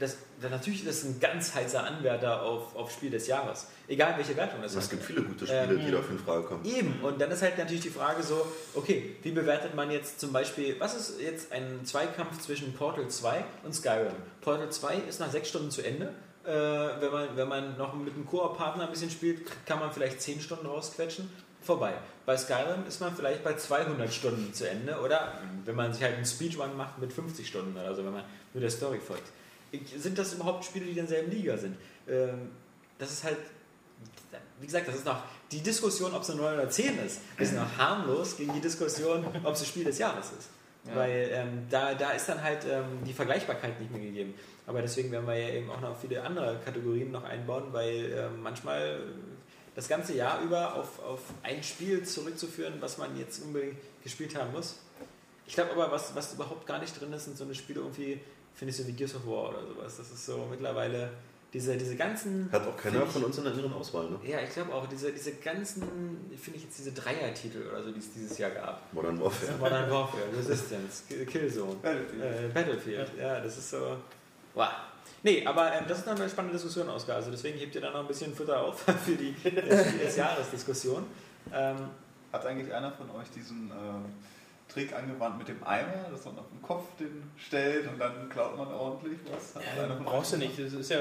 das, 0.00 0.16
das, 0.40 0.50
natürlich 0.50 0.84
ist 0.84 1.04
das 1.04 1.10
ein 1.10 1.20
ganz 1.20 1.54
heißer 1.54 1.84
Anwärter 1.84 2.42
auf, 2.42 2.74
auf 2.74 2.90
Spiel 2.90 3.10
des 3.10 3.28
Jahres. 3.28 3.68
Egal 3.86 4.14
welche 4.16 4.36
Wertung 4.36 4.62
das 4.62 4.72
Also 4.74 4.84
Es 4.84 4.90
gibt 4.90 5.04
viele 5.04 5.22
gute 5.22 5.46
Spiele, 5.46 5.74
Ähm, 5.74 5.86
die 5.86 5.92
dafür 5.92 6.10
in 6.10 6.18
Frage 6.18 6.42
kommen. 6.42 6.64
Eben, 6.64 7.00
und 7.02 7.20
dann 7.20 7.30
ist 7.30 7.42
halt 7.42 7.56
natürlich 7.56 7.82
die 7.82 7.90
Frage 7.90 8.22
so, 8.22 8.44
okay, 8.74 9.16
wie 9.22 9.30
bewertet 9.30 9.76
man 9.76 9.90
jetzt 9.90 10.18
zum 10.18 10.32
Beispiel, 10.32 10.74
was 10.80 10.94
ist 10.96 11.20
jetzt 11.20 11.52
ein 11.52 11.80
Zweikampf 11.84 12.40
zwischen 12.40 12.74
Portal 12.74 13.06
2 13.06 13.44
und 13.62 13.72
Skyrim? 13.74 14.12
Portal 14.40 14.70
2 14.70 14.96
ist 15.08 15.20
nach 15.20 15.30
sechs 15.30 15.50
Stunden 15.50 15.70
zu 15.70 15.82
Ende. 15.82 16.12
Äh, 16.44 16.50
wenn, 16.50 17.12
man, 17.12 17.36
wenn 17.36 17.48
man 17.48 17.78
noch 17.78 17.94
mit 17.94 18.12
einem 18.12 18.26
Koop-Partner 18.26 18.84
ein 18.84 18.90
bisschen 18.90 19.10
spielt, 19.10 19.42
kann 19.66 19.78
man 19.78 19.92
vielleicht 19.92 20.20
10 20.20 20.40
Stunden 20.40 20.66
rausquetschen. 20.66 21.30
Vorbei. 21.64 21.94
Bei 22.26 22.36
Skyrim 22.36 22.86
ist 22.86 23.00
man 23.00 23.14
vielleicht 23.14 23.42
bei 23.42 23.54
200 23.54 24.12
Stunden 24.12 24.52
zu 24.52 24.68
Ende 24.68 24.98
oder 25.00 25.40
wenn 25.64 25.74
man 25.74 25.92
sich 25.92 26.02
halt 26.02 26.16
einen 26.16 26.26
Speedrun 26.26 26.76
macht 26.76 26.98
mit 26.98 27.12
50 27.12 27.46
Stunden 27.46 27.76
oder 27.76 27.94
so, 27.94 28.04
wenn 28.04 28.12
man 28.12 28.24
nur 28.52 28.60
der 28.60 28.70
Story 28.70 28.98
folgt. 28.98 29.28
Sind 29.96 30.18
das 30.18 30.34
überhaupt 30.34 30.64
Spiele, 30.64 30.84
die 30.84 30.92
in 30.92 30.96
derselben 30.96 31.30
Liga 31.30 31.56
sind? 31.56 31.76
Ähm, 32.08 32.50
das 32.98 33.12
ist 33.12 33.24
halt 33.24 33.38
wie 34.60 34.66
gesagt, 34.66 34.88
das 34.88 34.96
ist 34.96 35.04
noch 35.04 35.22
die 35.52 35.60
Diskussion, 35.60 36.14
ob 36.14 36.22
es 36.22 36.30
eine 36.30 36.40
9 36.40 36.54
oder 36.54 36.70
10 36.70 36.98
ist, 37.04 37.20
ist 37.38 37.54
noch 37.54 37.76
harmlos 37.76 38.36
gegen 38.36 38.52
die 38.52 38.60
Diskussion, 38.60 39.24
ob 39.44 39.52
es 39.52 39.60
das 39.60 39.68
Spiel 39.68 39.84
des 39.84 39.98
Jahres 39.98 40.32
ist. 40.38 40.48
Ja. 40.86 40.96
Weil 40.96 41.30
ähm, 41.32 41.66
da, 41.70 41.94
da 41.94 42.10
ist 42.10 42.28
dann 42.28 42.42
halt 42.42 42.64
ähm, 42.70 43.04
die 43.06 43.12
Vergleichbarkeit 43.12 43.80
nicht 43.80 43.90
mehr 43.90 44.00
gegeben. 44.00 44.34
Aber 44.66 44.82
deswegen 44.82 45.10
werden 45.12 45.26
wir 45.26 45.36
ja 45.36 45.54
eben 45.54 45.70
auch 45.70 45.80
noch 45.80 45.98
viele 45.98 46.22
andere 46.22 46.58
Kategorien 46.64 47.10
noch 47.10 47.24
einbauen, 47.24 47.64
weil 47.72 48.12
ähm, 48.12 48.42
manchmal 48.42 49.00
das 49.74 49.88
ganze 49.88 50.14
Jahr 50.14 50.40
über 50.42 50.74
auf, 50.76 51.02
auf 51.04 51.20
ein 51.42 51.62
Spiel 51.62 52.02
zurückzuführen, 52.04 52.74
was 52.80 52.98
man 52.98 53.16
jetzt 53.18 53.42
unbedingt 53.42 53.76
gespielt 54.02 54.36
haben 54.36 54.52
muss. 54.52 54.76
Ich 55.46 55.54
glaube 55.54 55.72
aber, 55.72 55.90
was, 55.90 56.14
was 56.14 56.34
überhaupt 56.34 56.66
gar 56.66 56.78
nicht 56.78 56.98
drin 57.00 57.12
ist, 57.12 57.24
sind 57.24 57.36
so 57.36 57.44
eine 57.44 57.54
Spiele 57.54 57.80
irgendwie, 57.80 58.20
finde 58.54 58.70
ich 58.70 58.76
so 58.76 58.86
wie 58.86 58.92
Gears 58.92 59.14
of 59.16 59.26
War 59.26 59.50
oder 59.50 59.66
sowas. 59.66 59.96
Das 59.96 60.10
ist 60.10 60.24
so 60.24 60.46
mittlerweile 60.50 61.10
diese, 61.52 61.76
diese 61.76 61.96
ganzen. 61.96 62.48
Hat 62.50 62.66
auch 62.66 62.76
keiner 62.76 63.02
ich- 63.04 63.10
von 63.10 63.24
uns 63.24 63.36
in 63.38 63.44
der 63.44 63.52
inneren 63.52 63.72
Auswahl, 63.74 64.10
ne? 64.10 64.18
ja, 64.26 64.40
ich 64.40 64.50
glaube 64.50 64.72
auch, 64.74 64.86
diese, 64.88 65.12
diese 65.12 65.32
ganzen, 65.34 65.82
finde 66.40 66.58
ich 66.58 66.64
jetzt 66.64 66.78
diese 66.78 66.92
Dreier-Titel 66.92 67.62
oder 67.70 67.82
so, 67.82 67.92
die 67.92 67.98
es 68.00 68.12
dieses 68.12 68.38
Jahr 68.38 68.50
gab. 68.50 68.92
Modern 68.92 69.20
Warfare. 69.20 69.52
Modern 69.58 69.90
Warfare, 69.90 70.22
Resistance, 70.36 71.02
Ki- 71.08 71.24
Killzone, 71.26 71.74
Battlefield. 71.76 72.22
äh, 72.22 72.48
Battlefield, 72.52 73.10
ja, 73.18 73.40
das 73.40 73.58
ist 73.58 73.70
so. 73.70 73.96
Wow. 74.54 74.68
Nee, 75.24 75.44
aber 75.46 75.72
ähm, 75.72 75.84
das 75.88 75.98
ist 76.00 76.06
noch 76.06 76.14
eine 76.14 76.28
spannende 76.28 76.54
Diskussion, 76.56 76.88
Oskar. 76.90 77.16
Also 77.16 77.30
deswegen 77.30 77.58
hebt 77.58 77.74
ihr 77.74 77.80
da 77.80 77.90
noch 77.90 78.00
ein 78.00 78.06
bisschen 78.06 78.32
Futter 78.34 78.60
auf 78.60 78.80
für 79.04 79.16
die 79.16 79.34
Jahres-Diskussion. 80.16 81.04
Ähm, 81.52 81.76
Hat 82.32 82.46
eigentlich 82.46 82.72
einer 82.72 82.92
von 82.92 83.10
euch 83.10 83.28
diesen 83.34 83.70
äh, 83.70 84.72
Trick 84.72 84.94
angewandt 84.94 85.38
mit 85.38 85.48
dem 85.48 85.62
Eimer, 85.64 86.06
dass 86.10 86.24
man 86.26 86.38
auf 86.38 86.48
den 86.50 86.60
Kopf 86.62 86.84
den 86.98 87.22
stellt 87.38 87.86
und 87.88 87.98
dann 87.98 88.28
klaut 88.28 88.56
man 88.56 88.68
ordentlich 88.68 89.18
was? 89.30 89.54
Ja, 89.62 89.94
brauchst 90.04 90.34
du 90.34 90.36
nicht. 90.38 90.58
Das 90.58 90.72
ist 90.72 90.90
ja, 90.90 90.98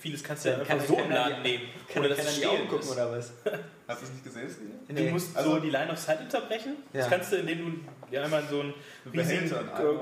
vieles 0.00 0.22
kannst 0.24 0.44
du 0.44 0.50
ja 0.50 0.56
Dann 0.56 0.66
einfach 0.66 0.78
kann- 0.78 0.86
so 0.86 0.94
kann 0.96 1.04
im 1.06 1.10
Laden 1.12 1.42
nehmen. 1.42 1.62
kann 1.92 2.04
er 2.04 2.10
in 2.10 2.16
die 2.16 2.20
Augen 2.20 2.30
stehlen 2.56 2.68
gucken 2.68 2.84
ist. 2.86 2.92
oder 2.92 3.12
was? 3.12 3.32
Hast 3.88 4.00
du 4.02 4.06
es 4.06 4.12
nicht 4.12 4.24
gesehen, 4.24 4.46
das? 4.88 4.96
Du 4.96 5.02
musst 5.04 5.36
Also- 5.36 5.50
so 5.50 5.60
die 5.60 5.70
Line 5.70 5.90
of 5.92 5.98
Sight 5.98 6.20
unterbrechen. 6.20 6.76
Das 6.92 7.04
Ja. 7.04 7.10
kannst 7.10 7.32
du, 7.32 7.36
indem 7.36 7.58
du 7.58 8.14
ja, 8.14 8.22
einmal 8.22 8.42
so 8.50 8.60
einen 8.60 8.74
riesigen 9.12 9.50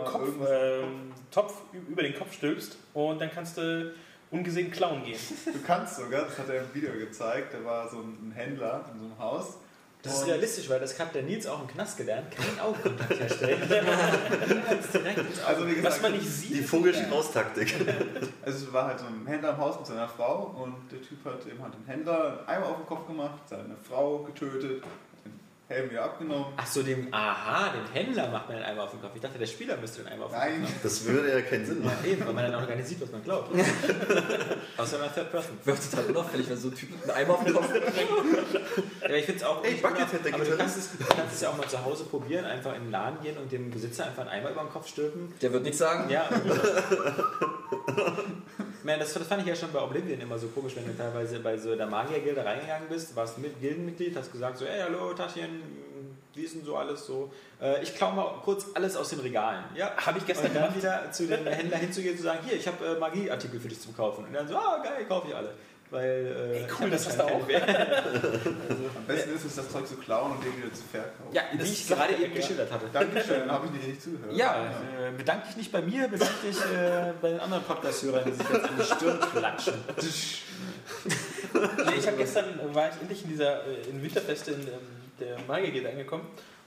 Kopf, 0.05 0.29
ähm, 0.51 1.13
Topf 1.31 1.55
über 1.89 2.03
den 2.03 2.15
Kopf 2.15 2.33
stülpst 2.33 2.77
und 2.95 3.21
dann 3.21 3.31
kannst 3.31 3.57
du 3.57 3.93
ungesehen 4.31 4.71
klauen 4.71 5.05
gehen. 5.05 5.19
Du 5.47 5.61
kannst 5.67 5.97
sogar, 5.97 6.25
das 6.25 6.39
hat 6.39 6.49
er 6.49 6.63
im 6.63 6.75
Video 6.75 6.93
gezeigt, 6.93 7.55
da 7.55 7.65
war 7.65 7.89
so 7.89 7.99
ein 7.99 8.33
Händler 8.35 8.85
in 8.93 9.01
so 9.01 9.05
einem 9.07 9.19
Haus. 9.19 9.59
Das 10.03 10.21
ist 10.21 10.27
realistisch, 10.29 10.69
weil 10.71 10.81
das 10.81 10.99
hat 10.99 11.15
der 11.15 11.23
Nils 11.25 11.47
auch 11.47 11.61
im 11.61 11.67
Knast 11.69 11.99
gelernt. 11.99 12.31
Keinen 12.31 12.59
Augenkontakt 12.59 13.21
herstellen. 13.21 13.61
Also 15.47 15.67
wie 15.67 15.75
gesagt, 15.75 15.95
Was 15.95 16.03
man 16.03 16.13
nicht 16.13 16.27
sieht. 16.27 16.55
Die 16.57 16.63
Vogelstrauß-Taktik. 16.63 17.75
Also 18.43 18.67
es 18.67 18.73
war 18.73 18.87
halt 18.87 18.99
so 18.99 19.05
ein 19.07 19.27
Händler 19.27 19.51
im 19.51 19.59
Haus 19.59 19.79
mit 19.79 19.87
seiner 19.87 20.09
Frau 20.09 20.55
und 20.63 20.91
der 20.91 21.03
Typ 21.03 21.23
hat 21.25 21.47
eben 21.47 21.63
halt 21.63 21.75
dem 21.75 21.85
Händler 21.87 22.39
einen 22.47 22.49
Eimer 22.49 22.67
auf 22.71 22.77
den 22.77 22.87
Kopf 22.87 23.07
gemacht, 23.07 23.41
seine 23.47 23.77
Frau 23.87 24.21
getötet, 24.21 24.83
den 24.83 25.10
Helm 25.71 25.89
wieder 25.89 26.03
abgenommen. 26.03 26.47
Ach 26.57 26.67
so, 26.67 26.83
dem, 26.83 27.07
aha, 27.13 27.73
dem 27.73 27.93
Händler 27.95 28.29
macht 28.29 28.49
man 28.49 28.57
den 28.57 28.67
Eimer 28.67 28.83
auf 28.83 28.91
den 28.91 29.01
Kopf. 29.01 29.13
Ich 29.15 29.21
dachte, 29.21 29.39
der 29.39 29.47
Spieler 29.47 29.77
müsste 29.77 30.03
den 30.03 30.13
Eimer 30.13 30.25
auf 30.25 30.33
den 30.33 30.41
Nein, 30.41 30.51
Kopf 30.63 30.63
machen. 30.63 30.81
Das 30.83 31.05
würde 31.05 31.31
ja 31.31 31.41
keinen 31.43 31.65
Sinn 31.65 31.85
machen. 31.85 31.97
Ja, 32.03 32.11
eben, 32.11 32.27
weil 32.27 32.33
man 32.33 32.51
dann 32.51 32.57
auch 32.61 32.67
gar 32.67 32.75
nicht 32.75 32.89
sieht, 32.89 33.01
was 33.01 33.13
man 33.13 33.23
glaubt. 33.23 33.55
Außer 34.77 35.01
einer 35.01 35.15
Third 35.15 35.31
Person. 35.31 35.57
Wäre 35.65 35.79
total 35.79 36.05
unauffällig, 36.07 36.51
wenn 36.51 36.57
so 36.57 36.71
ein 36.71 36.75
Typ 36.75 36.91
mit 36.91 37.05
einem 37.05 37.17
Eimer 37.17 37.35
auf 37.35 37.45
dem 37.45 37.55
Kopf 37.55 37.73
Ja, 37.73 39.15
ich 39.15 39.25
finde 39.25 39.41
es 39.41 39.45
auch. 39.45 39.63
Ey, 39.63 39.75
Buckethead, 39.75 40.25
der 40.25 40.35
Aber 40.35 40.45
du 40.45 40.57
kannst, 40.57 40.77
es, 40.77 40.91
du 40.91 41.05
kannst 41.05 41.35
es 41.37 41.41
ja 41.41 41.51
auch 41.51 41.57
mal 41.57 41.69
zu 41.69 41.85
Hause 41.85 42.03
probieren, 42.03 42.45
einfach 42.47 42.75
in 42.75 42.83
den 42.83 42.91
Laden 42.91 43.23
gehen 43.23 43.37
und 43.39 43.53
dem 43.53 43.71
Besitzer 43.71 44.07
einfach 44.07 44.23
einen 44.23 44.31
Eimer 44.31 44.51
über 44.51 44.63
den 44.63 44.71
Kopf 44.71 44.89
stülpen. 44.89 45.33
Der 45.41 45.53
wird 45.53 45.63
nichts 45.63 45.79
sagen. 45.79 46.11
Ja. 46.11 46.29
Man, 48.83 48.99
das, 48.99 49.13
das 49.13 49.27
fand 49.27 49.43
ich 49.43 49.49
ja 49.49 49.55
schon 49.55 49.73
bei 49.73 49.81
Oblivion 49.81 50.21
immer 50.21 50.39
so 50.39 50.49
komisch, 50.49 50.75
wenn 50.77 50.87
du 50.87 50.97
teilweise 50.97 51.41
bei 51.41 51.57
so 51.57 51.75
der 51.77 51.87
Magiergilde 51.87 52.45
reingegangen 52.45 52.89
bist, 52.89 53.15
warst 53.15 53.39
mit 53.39 53.61
Gildenmitglied, 53.61 54.17
hast 54.17 54.33
gesagt 54.33 54.59
so, 54.59 54.67
hey, 54.67 54.81
hallo, 54.83 55.13
Taschen, 55.13 55.63
wie 56.35 56.43
ist 56.43 56.55
denn 56.55 56.65
so 56.65 56.77
alles 56.77 57.07
so? 57.07 57.31
Äh, 57.61 57.83
ich 57.83 57.95
klau 57.95 58.13
mal 58.13 58.41
kurz 58.45 58.67
alles 58.75 58.97
aus 58.97 59.11
den 59.11 59.21
Regalen. 59.21 59.65
Ja, 59.75 59.93
Habe 59.97 60.19
ich 60.19 60.27
gestern 60.27 60.47
und 60.49 60.57
dann 60.57 60.75
wieder 60.75 61.11
zu 61.13 61.27
dem 61.27 61.47
Händler 61.47 61.77
hinzugehen 61.77 62.13
und 62.13 62.19
zu 62.19 62.25
sagen, 62.25 62.41
hier, 62.47 62.57
ich 62.57 62.67
habe 62.67 62.85
äh, 62.87 62.99
Magieartikel 62.99 63.61
für 63.61 63.69
dich 63.69 63.81
zum 63.81 63.97
Kaufen. 63.97 64.25
Und 64.25 64.33
dann 64.33 64.47
so, 64.49 64.57
ah, 64.57 64.81
geil, 64.83 65.05
kaufe 65.07 65.29
ich 65.29 65.35
alle. 65.35 65.53
Weil, 65.91 66.53
äh, 66.55 66.59
Ey, 66.59 66.67
cool, 66.79 66.85
hab 66.85 66.91
das 66.93 67.07
hast 67.07 67.19
du 67.19 67.23
anscheinend 67.25 67.43
auch. 67.43 67.49
mehr. 67.49 68.05
am 68.97 69.05
besten 69.09 69.35
ist 69.35 69.45
es, 69.45 69.57
das 69.57 69.71
Zeug 69.71 69.89
zu 69.89 69.97
klauen 69.97 70.33
und 70.33 70.45
den 70.45 70.57
wieder 70.57 70.73
zu 70.73 70.85
verkaufen. 70.85 71.33
Ja, 71.33 71.43
wie 71.53 71.65
ich 71.65 71.89
gerade 71.89 72.13
er, 72.13 72.21
eben 72.21 72.33
ja. 72.33 72.41
geschildert 72.41 72.71
hatte. 72.71 72.87
Dankeschön, 72.93 73.41
dann 73.41 73.51
habe 73.51 73.67
ich 73.67 73.81
dir 73.81 73.89
nicht 73.89 74.03
zugehört. 74.03 74.33
Ja, 74.33 74.67
äh, 74.67 75.11
bedanke 75.17 75.49
dich 75.49 75.57
nicht 75.57 75.73
bei 75.73 75.83
mir, 75.83 76.07
bedanke 76.07 76.35
dich 76.47 76.59
äh, 76.59 77.13
bei 77.21 77.31
den 77.31 77.41
anderen 77.41 77.65
Podcast-Hörern, 77.65 78.23
die 78.25 78.33
sich 78.33 78.49
jetzt 78.49 78.65
an 78.65 78.77
die 78.79 78.85
Stirn 78.85 79.21
klatschen. 79.21 79.75
Nee, 81.53 81.99
ich 81.99 82.07
habe 82.07 82.17
gestern, 82.17 82.45
war 82.75 82.89
ich 82.89 83.01
endlich 83.01 83.25
in 83.25 83.31
dieser 83.31 83.67
äh, 83.67 83.91
in 83.91 84.03
Winterfeste 84.03 84.53
in 84.53 84.61
ähm, 84.61 84.69
der 85.19 85.37
Magiergilde 85.49 85.89
angekommen. 85.89 86.27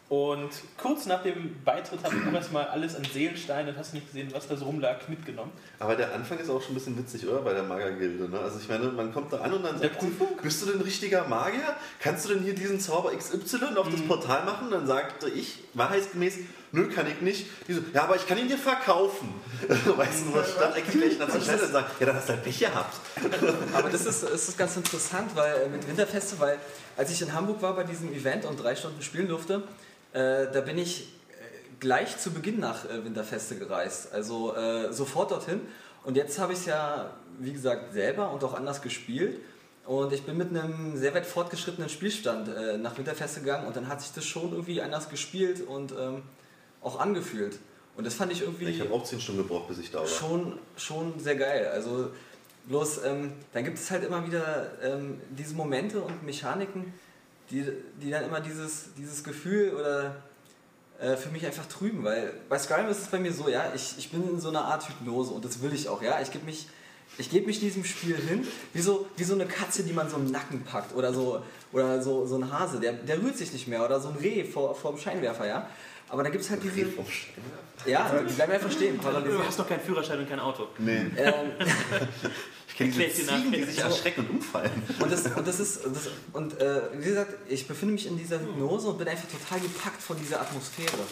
Und 0.10 0.52
kurz 0.78 1.06
nach 1.06 1.24
dem 1.24 1.56
Beitritt 1.64 2.04
habe 2.04 2.16
ich 2.16 2.28
auch 2.28 2.34
erstmal 2.34 2.66
alles 2.66 2.96
an 2.96 3.04
Seelensteinen, 3.12 3.76
hast 3.78 3.94
du 3.94 3.98
nicht 3.98 4.08
gesehen, 4.08 4.30
was 4.32 4.48
da 4.48 4.56
so 4.56 4.66
rumlag, 4.66 5.08
mitgenommen. 5.08 5.52
Aber 5.80 5.96
der 5.96 6.14
Anfang 6.14 6.38
ist 6.38 6.50
auch 6.50 6.62
schon 6.62 6.72
ein 6.72 6.76
bisschen 6.76 6.98
witzig, 6.98 7.28
oder? 7.28 7.40
Bei 7.40 7.54
der 7.54 7.64
Magergilde. 7.64 8.30
Ne? 8.30 8.40
Also 8.40 8.60
ich 8.60 8.68
meine, 8.68 8.86
man 8.90 9.14
kommt 9.14 9.32
da 9.34 9.42
an 9.42 9.54
und 9.54 9.64
dann 9.64 9.80
sagt 9.80 9.98
bist 10.42 10.62
du 10.62 10.72
denn 10.72 10.82
richtiger 10.82 11.28
Magier? 11.28 11.76
Kannst 12.00 12.26
du 12.26 12.34
denn 12.34 12.44
hier 12.44 12.54
diesen 12.54 12.80
Zauber 12.80 13.12
XY 13.18 13.78
auf 13.78 13.90
das 13.90 14.02
Portal 14.02 14.46
machen? 14.46 14.70
Dann 14.70 14.86
sagte 14.86 15.30
ich, 15.30 15.64
wahrheitsgemäß, 15.74 16.40
nö, 16.74 16.90
kann 16.90 17.08
ich 17.08 17.22
nicht. 17.22 17.48
Die 17.68 17.74
so, 17.74 17.82
ja, 17.94 18.04
aber 18.04 18.18
ich 18.18 18.28
kann 18.28 18.38
ihn 18.38 18.50
dir 18.50 18.58
verkaufen. 18.58 19.34
weißt 19.68 20.26
du, 20.28 20.34
was 20.36 20.52
stand 20.52 20.76
eigentlich 20.76 21.18
gleich 21.18 21.22
an 21.22 21.32
der 21.32 21.42
Stelle 21.42 21.64
und 21.64 21.72
sagt, 21.72 22.00
ja, 22.00 22.06
dann 22.06 22.16
hast 22.18 22.28
du 22.28 22.34
halt 22.34 22.44
Pech 22.44 22.60
gehabt. 22.60 22.98
Aber 23.74 23.90
das 23.90 24.06
ist, 24.06 24.24
das 24.24 24.50
ist 24.50 24.58
ganz 24.58 24.76
interessant, 24.76 25.32
weil 25.36 25.62
äh, 25.62 25.70
mit 25.70 25.88
Winterfeste, 25.88 26.40
weil 26.40 26.60
als 26.98 27.12
ich 27.12 27.22
in 27.22 27.34
Hamburg 27.34 27.62
war 27.62 27.76
bei 27.76 27.84
diesem 27.84 28.14
Event 28.14 28.46
und 28.46 28.62
drei 28.62 28.76
Stunden 28.76 29.02
spielen 29.02 29.28
durfte, 29.28 29.64
äh, 30.14 30.52
da 30.52 30.62
bin 30.62 30.78
ich 30.78 31.02
äh, 31.02 31.06
gleich 31.80 32.18
zu 32.18 32.32
Beginn 32.32 32.60
nach 32.60 32.86
äh, 32.86 33.04
Winterfeste 33.04 33.58
gereist. 33.58 34.14
Also 34.14 34.56
äh, 34.56 34.92
sofort 34.94 35.32
dorthin. 35.32 35.62
Und 36.04 36.18
jetzt 36.18 36.40
habe 36.40 36.54
ich 36.54 36.60
es 36.60 36.66
ja, 36.66 37.12
wie 37.40 37.54
gesagt, 37.54 37.94
selber 37.94 38.32
und 38.32 38.44
auch 38.44 38.54
anders 38.54 38.82
gespielt. 38.82 39.40
Und 39.86 40.14
ich 40.14 40.24
bin 40.24 40.38
mit 40.38 40.50
einem 40.50 40.96
sehr 40.98 41.14
weit 41.14 41.26
fortgeschrittenen 41.26 41.90
Spielstand 41.90 42.48
äh, 42.48 42.78
nach 42.78 42.98
Winterfeste 42.98 43.42
gegangen 43.42 43.68
und 43.68 43.76
dann 43.76 43.90
hat 43.90 44.02
sich 44.02 44.14
das 44.14 44.26
schon 44.26 44.52
irgendwie 44.52 44.82
anders 44.82 45.10
gespielt 45.10 45.62
und 45.62 45.92
ähm, 45.92 46.24
auch 46.82 47.00
angefühlt. 47.00 47.60
Und 47.98 48.08
das 48.08 48.14
fand 48.14 48.32
ich 48.32 48.42
irgendwie 48.42 48.66
Ich 48.70 48.80
habe 48.80 48.94
auch 48.94 49.04
10 49.04 49.20
Stunden 49.20 49.42
gebraucht, 49.42 49.68
bis 49.68 49.80
ich 49.80 49.92
da 49.92 50.00
war. 50.00 50.08
schon, 50.08 50.58
schon 50.78 51.20
sehr 51.20 51.36
geil. 51.36 51.70
Also 51.74 52.12
Bloß 52.66 53.04
ähm, 53.04 53.34
dann 53.52 53.66
gibt 53.66 53.78
es 53.78 53.92
halt 53.92 54.06
immer 54.06 54.26
wieder 54.26 54.72
ähm, 54.82 55.20
diese 55.30 55.54
Momente 55.54 56.00
und 56.00 56.24
Mechaniken, 56.24 56.94
die, 57.54 57.66
die 58.02 58.10
dann 58.10 58.26
immer 58.26 58.42
dieses, 58.42 58.94
dieses 58.98 59.24
Gefühl 59.24 59.74
oder 59.76 60.16
äh, 61.00 61.16
für 61.16 61.30
mich 61.30 61.46
einfach 61.46 61.68
trüben, 61.68 62.04
weil 62.04 62.34
bei 62.50 62.58
Skyrim 62.58 62.88
ist 62.88 63.02
es 63.02 63.08
bei 63.08 63.20
mir 63.20 63.32
so, 63.32 63.48
ja, 63.48 63.72
ich, 63.76 63.96
ich 63.98 64.12
bin 64.12 64.28
in 64.28 64.40
so 64.40 64.50
einer 64.50 64.66
Art 64.66 64.90
Hypnose 64.90 65.32
und 65.32 65.46
das 65.46 65.62
will 65.62 65.72
ich 65.74 65.88
auch, 65.88 66.02
ja, 66.02 66.20
ich 66.20 66.32
gebe 66.32 66.46
mich, 66.46 66.68
ich 67.20 67.30
gebe 67.30 67.46
mich 67.46 67.60
diesem 67.60 67.86
Spiel 67.86 68.18
hin, 68.18 68.48
wie 68.74 68.82
so, 68.82 69.08
wie 69.18 69.24
so 69.24 69.36
eine 69.36 69.46
Katze, 69.46 69.84
die 69.84 69.94
man 69.94 70.10
so 70.10 70.18
im 70.18 70.32
Nacken 70.32 70.64
packt 70.64 70.96
oder 70.96 71.14
so, 71.14 71.44
oder 71.72 72.02
so, 72.02 72.26
so 72.26 72.38
ein 72.38 72.52
Hase, 72.52 72.80
der, 72.80 72.94
der 72.94 73.22
rührt 73.22 73.38
sich 73.38 73.54
nicht 73.54 73.68
mehr 73.68 73.86
oder 73.86 74.00
so 74.00 74.10
ein 74.10 74.16
Reh 74.16 74.44
vor, 74.44 74.74
vor 74.74 74.92
dem 74.92 75.00
Scheinwerfer, 75.00 75.48
ja. 75.48 75.70
Aber 76.10 76.24
dann 76.24 76.32
gibt 76.32 76.44
es 76.44 76.50
halt 76.50 76.62
diese, 76.64 76.86
ja, 77.86 78.12
die 78.28 78.34
bleiben 78.34 78.52
einfach 78.52 78.72
stehen, 78.72 79.00
Du 79.00 79.44
hast 79.46 79.60
doch 79.60 79.68
keinen 79.68 79.80
Führerschein 79.80 80.20
und 80.20 80.30
kein 80.30 80.40
Auto. 80.40 80.68
Nee. 80.80 81.06
Ähm, 81.18 81.52
Ich 82.74 82.78
kenne 82.80 82.90
diese 82.90 83.28
Ziegen, 83.28 83.52
die 83.52 83.64
sich 83.66 83.78
erschrecken 83.78 84.22
und 84.22 84.38
umfallen. 84.38 84.72
Und 85.00 85.12
das, 85.12 85.28
und 85.28 85.48
das 85.48 85.60
ist, 85.60 85.86
das, 85.86 86.10
und 86.34 86.60
äh, 86.60 86.82
wie 86.98 87.06
gesagt, 87.06 87.36
ich 87.48 87.68
befinde 87.68 87.94
mich 87.94 88.08
in 88.08 88.18
dieser 88.18 88.40
Hypnose 88.40 88.88
und 88.88 88.98
bin 88.98 89.08
einfach 89.08 89.28
total 89.30 89.60
gepackt 89.60 90.02
von 90.02 90.18
dieser 90.18 90.42
Atmosphäre. 90.42 91.04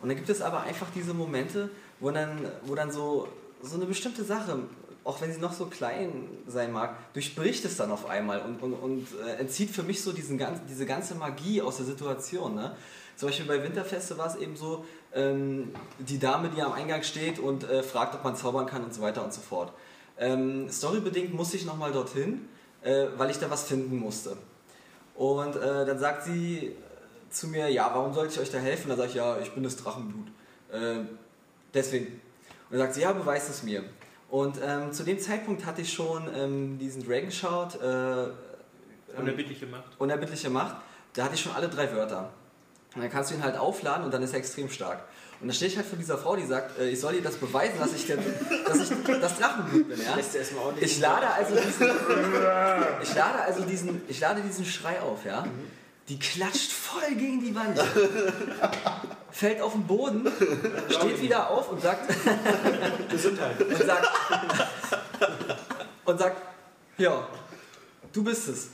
Und 0.00 0.08
dann 0.08 0.16
gibt 0.16 0.30
es 0.30 0.40
aber 0.40 0.62
einfach 0.62 0.86
diese 0.94 1.12
Momente, 1.12 1.68
wo 2.00 2.10
dann, 2.10 2.50
wo 2.64 2.74
dann 2.74 2.90
so, 2.90 3.28
so 3.60 3.76
eine 3.76 3.84
bestimmte 3.84 4.24
Sache, 4.24 4.58
auch 5.04 5.20
wenn 5.20 5.30
sie 5.34 5.38
noch 5.38 5.52
so 5.52 5.66
klein 5.66 6.28
sein 6.46 6.72
mag, 6.72 7.12
durchbricht 7.12 7.66
es 7.66 7.76
dann 7.76 7.90
auf 7.90 8.08
einmal 8.08 8.40
und, 8.40 8.62
und, 8.62 8.72
und 8.72 9.06
äh, 9.26 9.38
entzieht 9.38 9.70
für 9.70 9.82
mich 9.82 10.02
so 10.02 10.12
diesen 10.12 10.38
ganz, 10.38 10.60
diese 10.66 10.86
ganze 10.86 11.14
Magie 11.14 11.60
aus 11.60 11.76
der 11.76 11.84
Situation. 11.84 12.54
Ne? 12.54 12.74
Zum 13.16 13.28
Beispiel 13.28 13.46
bei 13.46 13.62
Winterfeste 13.62 14.16
war 14.16 14.28
es 14.28 14.36
eben 14.36 14.56
so, 14.56 14.86
ähm, 15.14 15.72
die 15.98 16.18
Dame, 16.18 16.48
die 16.48 16.62
am 16.62 16.72
Eingang 16.72 17.02
steht 17.02 17.38
und 17.38 17.64
äh, 17.64 17.82
fragt, 17.82 18.14
ob 18.14 18.24
man 18.24 18.34
zaubern 18.34 18.64
kann 18.64 18.82
und 18.82 18.94
so 18.94 19.02
weiter 19.02 19.22
und 19.22 19.34
so 19.34 19.42
fort. 19.42 19.74
Ähm, 20.18 20.68
storybedingt 20.70 21.34
musste 21.34 21.56
ich 21.56 21.66
nochmal 21.66 21.92
dorthin, 21.92 22.48
äh, 22.82 23.06
weil 23.16 23.30
ich 23.30 23.38
da 23.38 23.50
was 23.50 23.64
finden 23.64 23.98
musste. 23.98 24.36
Und 25.14 25.56
äh, 25.56 25.86
dann 25.86 25.98
sagt 25.98 26.24
sie 26.24 26.76
zu 27.30 27.48
mir, 27.48 27.68
ja, 27.68 27.90
warum 27.92 28.14
sollte 28.14 28.34
ich 28.34 28.40
euch 28.40 28.50
da 28.50 28.58
helfen? 28.58 28.88
Dann 28.88 28.96
sage 28.96 29.10
ich, 29.10 29.14
ja, 29.16 29.38
ich 29.38 29.52
bin 29.52 29.62
das 29.62 29.76
Drachenblut. 29.76 30.28
Äh, 30.72 31.04
deswegen. 31.74 32.06
Und 32.06 32.70
dann 32.70 32.80
sagt 32.80 32.94
sie, 32.94 33.02
ja, 33.02 33.12
beweis 33.12 33.48
es 33.48 33.62
mir. 33.62 33.84
Und 34.28 34.58
ähm, 34.62 34.92
zu 34.92 35.04
dem 35.04 35.18
Zeitpunkt 35.18 35.64
hatte 35.64 35.82
ich 35.82 35.92
schon 35.92 36.28
ähm, 36.34 36.78
diesen 36.78 37.06
Dragon 37.06 37.30
Shout, 37.30 37.78
äh, 37.80 38.24
ähm, 38.24 38.30
Unerbittliche 39.18 39.66
Macht. 39.66 40.00
unerbittliche 40.00 40.50
Macht, 40.50 40.76
da 41.14 41.24
hatte 41.24 41.34
ich 41.34 41.40
schon 41.40 41.52
alle 41.52 41.68
drei 41.68 41.92
Wörter. 41.94 42.32
Und 42.94 43.02
dann 43.02 43.10
kannst 43.10 43.30
du 43.30 43.34
ihn 43.36 43.42
halt 43.42 43.56
aufladen 43.56 44.04
und 44.04 44.12
dann 44.12 44.22
ist 44.22 44.32
er 44.32 44.38
extrem 44.38 44.68
stark. 44.68 45.04
Und 45.40 45.48
dann 45.48 45.54
stehe 45.54 45.70
ich 45.70 45.76
halt 45.76 45.86
vor 45.86 45.98
dieser 45.98 46.16
Frau, 46.16 46.34
die 46.36 46.46
sagt, 46.46 46.78
äh, 46.78 46.88
ich 46.88 47.00
soll 47.00 47.14
ihr 47.14 47.22
das 47.22 47.36
beweisen, 47.36 47.78
dass 47.78 47.92
ich, 47.92 48.06
der, 48.06 48.16
dass 48.66 48.78
ich 48.78 49.20
das 49.20 49.38
Drachenblut 49.38 49.88
bin. 49.88 50.00
Ja? 50.00 50.14
Ich 50.80 50.98
lade 50.98 51.28
also 51.30 51.54
diesen, 51.54 51.90
ich 53.02 53.14
lade 53.14 53.42
also 53.42 53.62
diesen, 53.64 54.02
ich 54.08 54.20
lade 54.20 54.40
diesen 54.40 54.64
Schrei 54.64 55.00
auf, 55.00 55.24
ja. 55.24 55.46
Die 56.08 56.18
klatscht 56.18 56.70
voll 56.70 57.14
gegen 57.16 57.40
die 57.40 57.54
Wand, 57.54 57.78
fällt 59.30 59.60
auf 59.60 59.72
den 59.72 59.86
Boden, 59.86 60.26
steht 60.88 61.20
wieder 61.20 61.50
auf 61.50 61.70
und 61.70 61.82
sagt 61.82 62.08
Gesundheit. 63.10 63.60
und 63.60 63.76
sagt 63.76 64.08
und 66.04 66.18
sagt, 66.18 66.40
ja, 66.96 67.28
du 68.12 68.24
bist 68.24 68.48
es. 68.48 68.68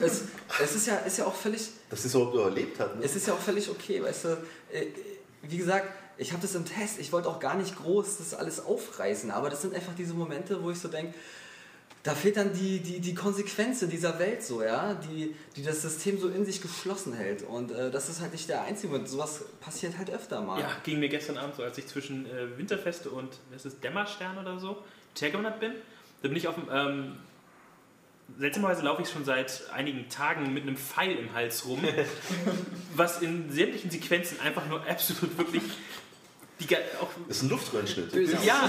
Es, 0.00 0.22
es 0.62 0.74
ist 0.74 0.86
ja, 0.86 0.96
ist 0.96 1.18
ja 1.18 1.26
auch 1.26 1.34
völlig, 1.34 1.68
Dass 1.90 2.02
sie 2.02 2.08
es 2.08 2.14
überhaupt 2.14 2.34
überlebt 2.34 2.80
hat. 2.80 2.96
Ne? 2.96 3.04
es 3.04 3.14
ist 3.14 3.26
ja 3.26 3.34
auch 3.34 3.38
völlig 3.38 3.68
okay, 3.68 4.02
weißt 4.02 4.24
du. 4.24 4.28
Wie 5.42 5.56
gesagt, 5.56 5.86
ich 6.16 6.32
habe 6.32 6.42
das 6.42 6.54
im 6.54 6.64
Test, 6.64 6.98
ich 6.98 7.12
wollte 7.12 7.28
auch 7.28 7.38
gar 7.38 7.56
nicht 7.56 7.76
groß 7.76 8.18
das 8.18 8.34
alles 8.34 8.64
aufreißen, 8.64 9.30
aber 9.30 9.50
das 9.50 9.62
sind 9.62 9.74
einfach 9.74 9.94
diese 9.96 10.14
Momente, 10.14 10.62
wo 10.62 10.70
ich 10.70 10.80
so 10.80 10.88
denke, 10.88 11.14
da 12.02 12.14
fehlt 12.14 12.36
dann 12.36 12.52
die, 12.52 12.80
die, 12.80 13.00
die 13.00 13.14
Konsequenz 13.14 13.82
in 13.82 13.90
dieser 13.90 14.18
Welt 14.18 14.42
so, 14.42 14.62
ja, 14.62 14.94
die, 14.94 15.34
die 15.56 15.62
das 15.62 15.82
System 15.82 16.18
so 16.18 16.28
in 16.28 16.44
sich 16.44 16.62
geschlossen 16.62 17.12
hält. 17.12 17.42
Und 17.42 17.70
äh, 17.70 17.90
das 17.90 18.08
ist 18.08 18.20
halt 18.20 18.32
nicht 18.32 18.48
der 18.48 18.62
einzige 18.62 18.92
Moment. 18.92 19.08
Sowas 19.08 19.44
passiert 19.60 19.98
halt 19.98 20.10
öfter 20.10 20.40
mal. 20.40 20.60
Ja, 20.60 20.70
ging 20.84 21.00
mir 21.00 21.08
gestern 21.08 21.36
Abend 21.38 21.56
so, 21.56 21.62
als 21.64 21.76
ich 21.76 21.86
zwischen 21.86 22.26
äh, 22.26 22.56
Winterfeste 22.56 23.10
und 23.10 23.28
was 23.50 23.66
ist 23.66 23.82
Dämmerstern 23.82 24.38
oder 24.38 24.58
so 24.58 24.78
hergewandert 25.18 25.60
bin. 25.60 25.72
Da 26.22 26.28
bin 26.28 26.36
ich 26.36 26.48
auf 26.48 26.54
dem. 26.54 26.68
Ähm, 26.70 27.16
seltsamerweise 28.38 28.82
laufe 28.82 29.02
ich 29.02 29.08
schon 29.10 29.24
seit 29.24 29.62
einigen 29.72 30.08
Tagen 30.08 30.52
mit 30.52 30.64
einem 30.64 30.76
Pfeil 30.76 31.12
im 31.16 31.32
Hals 31.34 31.66
rum, 31.66 31.82
was 32.94 33.22
in 33.22 33.50
sämtlichen 33.50 33.90
Sequenzen 33.90 34.40
einfach 34.40 34.66
nur 34.66 34.86
absolut 34.86 35.36
wirklich. 35.38 35.62
Die, 36.60 36.76
auch, 37.00 37.08
ist 37.28 37.42
ein 37.42 37.50
Luftröhrenschnitt. 37.50 38.12
ja, 38.44 38.68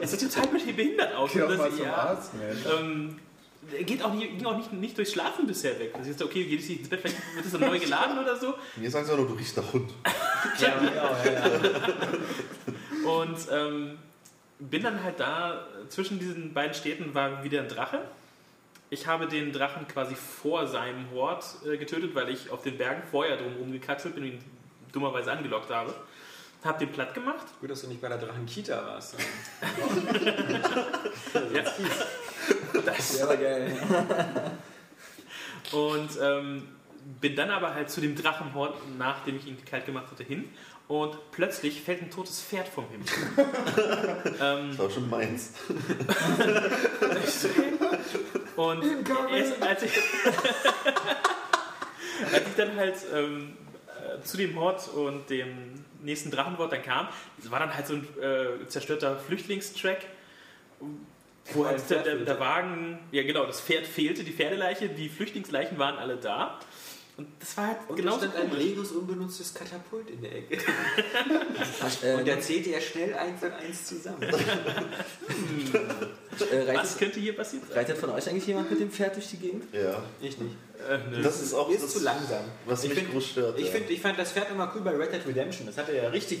es, 0.00 0.10
es 0.14 0.18
sieht 0.20 0.32
total 0.32 0.48
behindert 0.50 1.14
aus. 1.14 1.30
Geh 1.32 1.42
Und 1.42 1.44
auch 1.44 1.48
das- 1.50 1.58
mal 1.58 1.70
zum 1.70 1.84
ja, 1.84 1.92
Arzt, 1.94 2.32
Mensch. 2.34 2.58
ähm, 2.80 3.18
er 3.76 3.84
geht 3.84 4.02
auch, 4.02 4.14
nicht, 4.14 4.38
ging 4.38 4.46
auch 4.46 4.56
nicht, 4.56 4.72
nicht 4.72 4.96
durchs 4.96 5.12
Schlafen 5.12 5.46
bisher 5.46 5.78
weg. 5.78 5.92
Das 5.98 6.06
ist 6.06 6.22
okay, 6.22 6.44
geht 6.44 6.60
es 6.60 6.68
nicht 6.68 6.80
ins 6.80 6.88
Bett, 6.88 7.00
vielleicht 7.02 7.18
wird 7.34 7.44
es 7.46 7.52
dann 7.52 7.60
neu 7.62 7.78
geladen 7.78 8.18
oder 8.18 8.36
so. 8.36 8.54
Mir 8.76 8.90
sagen 8.90 9.04
sie 9.04 9.12
auch 9.12 9.16
nur, 9.18 9.26
du 9.28 9.34
riechst 9.34 9.56
nach 9.56 9.72
Hund. 9.72 9.90
Ja, 10.58 10.78
genau, 10.78 10.92
ja, 10.92 11.32
ja. 11.32 13.10
Und 13.10 13.36
ähm, 13.50 13.98
bin 14.58 14.82
dann 14.82 15.02
halt 15.02 15.18
da, 15.20 15.66
zwischen 15.88 16.18
diesen 16.18 16.54
beiden 16.54 16.72
Städten 16.74 17.12
war 17.14 17.42
wieder 17.44 17.60
ein 17.60 17.68
Drache. 17.68 18.02
Ich 18.88 19.06
habe 19.06 19.26
den 19.26 19.52
Drachen 19.52 19.88
quasi 19.88 20.14
vor 20.14 20.66
seinem 20.66 21.10
Hort 21.10 21.44
äh, 21.66 21.76
getötet, 21.76 22.14
weil 22.14 22.28
ich 22.28 22.50
auf 22.50 22.62
den 22.62 22.78
Bergen 22.78 23.02
vorher 23.10 23.36
drum 23.36 23.54
rumgekatschelt 23.56 24.14
bin 24.14 24.24
und 24.24 24.30
ihn 24.30 24.44
dummerweise 24.92 25.32
angelockt 25.32 25.70
habe. 25.70 25.92
Hab 26.62 26.78
den 26.78 26.90
platt 26.90 27.12
gemacht. 27.12 27.46
Gut, 27.60 27.70
dass 27.70 27.82
du 27.82 27.88
nicht 27.88 28.00
bei 28.00 28.08
der 28.08 28.18
Drachenkita 28.18 28.86
warst. 28.86 29.16
Ja. 31.52 31.62
Das, 32.84 33.26
war 33.26 33.36
geil. 33.36 33.76
Und 35.72 36.10
ähm, 36.20 36.68
bin 37.20 37.36
dann 37.36 37.50
aber 37.50 37.74
halt 37.74 37.90
zu 37.90 38.00
dem 38.00 38.16
Drachenhort, 38.16 38.76
nachdem 38.98 39.36
ich 39.36 39.46
ihn 39.46 39.62
kalt 39.64 39.86
gemacht 39.86 40.10
hatte, 40.10 40.24
hin. 40.24 40.48
Und 40.88 41.18
plötzlich 41.32 41.82
fällt 41.82 42.02
ein 42.02 42.10
totes 42.10 42.40
Pferd 42.40 42.68
vom 42.68 42.84
Himmel. 42.88 43.06
ähm, 44.40 44.68
Das 44.70 44.78
war 44.78 44.90
schon 44.90 45.10
meins. 45.10 45.52
Und 48.56 48.84
erst 49.32 49.62
als 49.62 49.82
ich, 49.82 49.92
als 52.32 52.46
ich 52.46 52.54
dann 52.56 52.76
halt 52.76 52.94
ähm, 53.14 53.56
äh, 53.88 54.22
zu 54.22 54.36
dem 54.38 54.58
Hort 54.58 54.88
und 54.88 55.28
dem 55.28 55.84
nächsten 56.02 56.30
Drachenwort 56.30 56.72
dann 56.72 56.82
kam, 56.82 57.08
das 57.36 57.50
war 57.50 57.58
dann 57.58 57.74
halt 57.74 57.86
so 57.86 57.94
ein 57.94 58.06
äh, 58.20 58.66
zerstörter 58.66 59.18
Flüchtlingstrack, 59.18 59.98
wo 61.52 61.66
halt 61.66 61.88
der, 61.90 62.02
der, 62.02 62.16
der 62.16 62.40
Wagen, 62.40 62.98
ja 63.12 63.24
genau, 63.24 63.44
das 63.44 63.60
Pferd 63.60 63.86
fehlte, 63.86 64.24
die 64.24 64.32
Pferdeleiche, 64.32 64.88
die 64.88 65.08
Flüchtlingsleichen 65.10 65.78
waren 65.78 65.98
alle 65.98 66.16
da. 66.16 66.58
Und 67.18 67.28
das 67.40 67.56
war 67.56 67.68
halt 67.68 67.78
Und 67.88 67.96
genau 67.96 68.18
da 68.18 68.28
stand 68.30 68.36
ein 68.36 68.54
leeres, 68.58 68.92
unbenutztes 68.92 69.54
Katapult 69.54 70.10
in 70.10 70.20
der 70.20 70.36
Ecke. 70.36 70.58
Äh, 72.02 72.14
Und 72.18 72.26
der 72.26 72.40
zählte 72.40 72.68
ja 72.70 72.80
schnell 72.80 73.14
eins 73.14 73.42
und 73.42 73.52
eins 73.52 73.86
zusammen. 73.86 74.22
äh, 74.22 74.34
Was 76.38 76.50
reitet, 76.68 76.98
könnte 76.98 77.20
hier 77.20 77.34
passiert 77.34 77.62
sein? 77.68 77.78
reitet 77.78 77.96
von 77.98 78.10
euch 78.10 78.28
eigentlich 78.28 78.46
jemand 78.46 78.70
mit 78.70 78.80
dem 78.80 78.90
Pferd 78.90 79.16
durch 79.16 79.28
die 79.30 79.38
Gegend? 79.38 79.64
Ja. 79.72 80.02
Ich 80.20 80.36
nicht. 80.38 80.56
Äh. 80.88 81.22
Das 81.22 81.40
ist 81.40 81.54
auch 81.54 81.70
Ist 81.70 81.84
das, 81.84 81.92
zu 81.94 82.00
langsam. 82.00 82.44
was 82.66 82.82
Ich 82.84 82.90
mich 82.90 82.98
find- 82.98 83.10
groß 83.12 83.26
stört. 83.28 83.58
Ich, 83.58 83.66
ja. 83.66 83.72
find, 83.72 83.88
ich 83.90 84.00
fand 84.00 84.18
das 84.18 84.32
Pferd 84.32 84.50
immer 84.50 84.70
cool 84.74 84.82
bei 84.82 84.90
Red 84.94 85.12
Dead 85.12 85.26
Redemption. 85.26 85.66
Das 85.66 85.78
hatte 85.78 85.96
ja 85.96 86.08
richtig. 86.10 86.40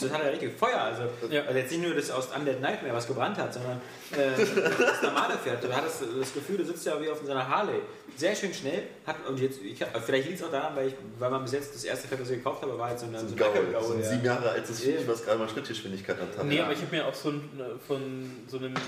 Das 0.00 0.10
hatte 0.12 0.24
ja 0.24 0.30
richtig 0.30 0.52
Feuer. 0.58 0.80
Also, 0.80 1.02
Ja. 1.30 1.42
also 1.42 1.58
jetzt 1.58 1.70
nicht 1.70 1.82
nur 1.82 1.94
das 1.94 2.10
aus 2.10 2.28
Undead 2.36 2.60
Nightmare, 2.60 2.94
was 2.94 3.06
gebrannt 3.06 3.38
hat, 3.38 3.52
sondern 3.54 3.80
äh, 4.12 4.38
das 4.38 5.02
normale 5.02 5.36
Pferd. 5.38 5.62
Du 5.64 5.74
hattest 5.74 6.02
das 6.02 6.34
Gefühl, 6.34 6.58
du 6.58 6.64
sitzt 6.64 6.86
ja 6.86 7.00
wie 7.00 7.08
auf 7.08 7.20
so 7.24 7.30
einer 7.30 7.48
Harley. 7.48 7.80
Sehr 8.16 8.34
schön 8.36 8.52
schnell. 8.52 8.84
Hat, 9.06 9.16
und 9.28 9.38
jetzt, 9.40 9.60
ich, 9.62 9.82
vielleicht 10.04 10.28
liegt 10.28 10.40
es 10.40 10.44
auch 10.46 10.50
daran, 10.50 10.76
weil, 10.76 10.88
ich, 10.88 10.94
weil 11.18 11.30
man 11.30 11.42
bis 11.42 11.52
jetzt 11.52 11.74
das 11.74 11.84
erste 11.84 12.08
Pferd, 12.08 12.20
das 12.20 12.30
ich 12.30 12.38
gekauft 12.38 12.62
habe, 12.62 12.78
war 12.78 12.88
halt 12.88 12.98
so 12.98 13.06
ein 13.06 13.12
Gaul, 13.12 13.50
so 13.82 13.94
ein 13.94 14.00
ja. 14.02 14.08
sieben 14.08 14.24
Jahre 14.24 14.50
altes 14.50 14.84
Ja. 14.84 14.92
Viech, 14.92 15.08
was 15.08 15.24
gerade 15.24 15.38
mal 15.38 15.48
Schrittgeschwindigkeit 15.48 16.16
hat. 16.18 16.44
Nee, 16.44 16.60
aber 16.60 16.72
ich 16.72 16.80
habe 16.80 16.94
mir 16.94 17.06
auch 17.06 17.14
so 17.14 17.30
ein, 17.30 17.50
äh, 17.58 17.86
von 17.86 18.30
so 18.48 18.58
einem 18.58 18.74
äh, 18.74 18.78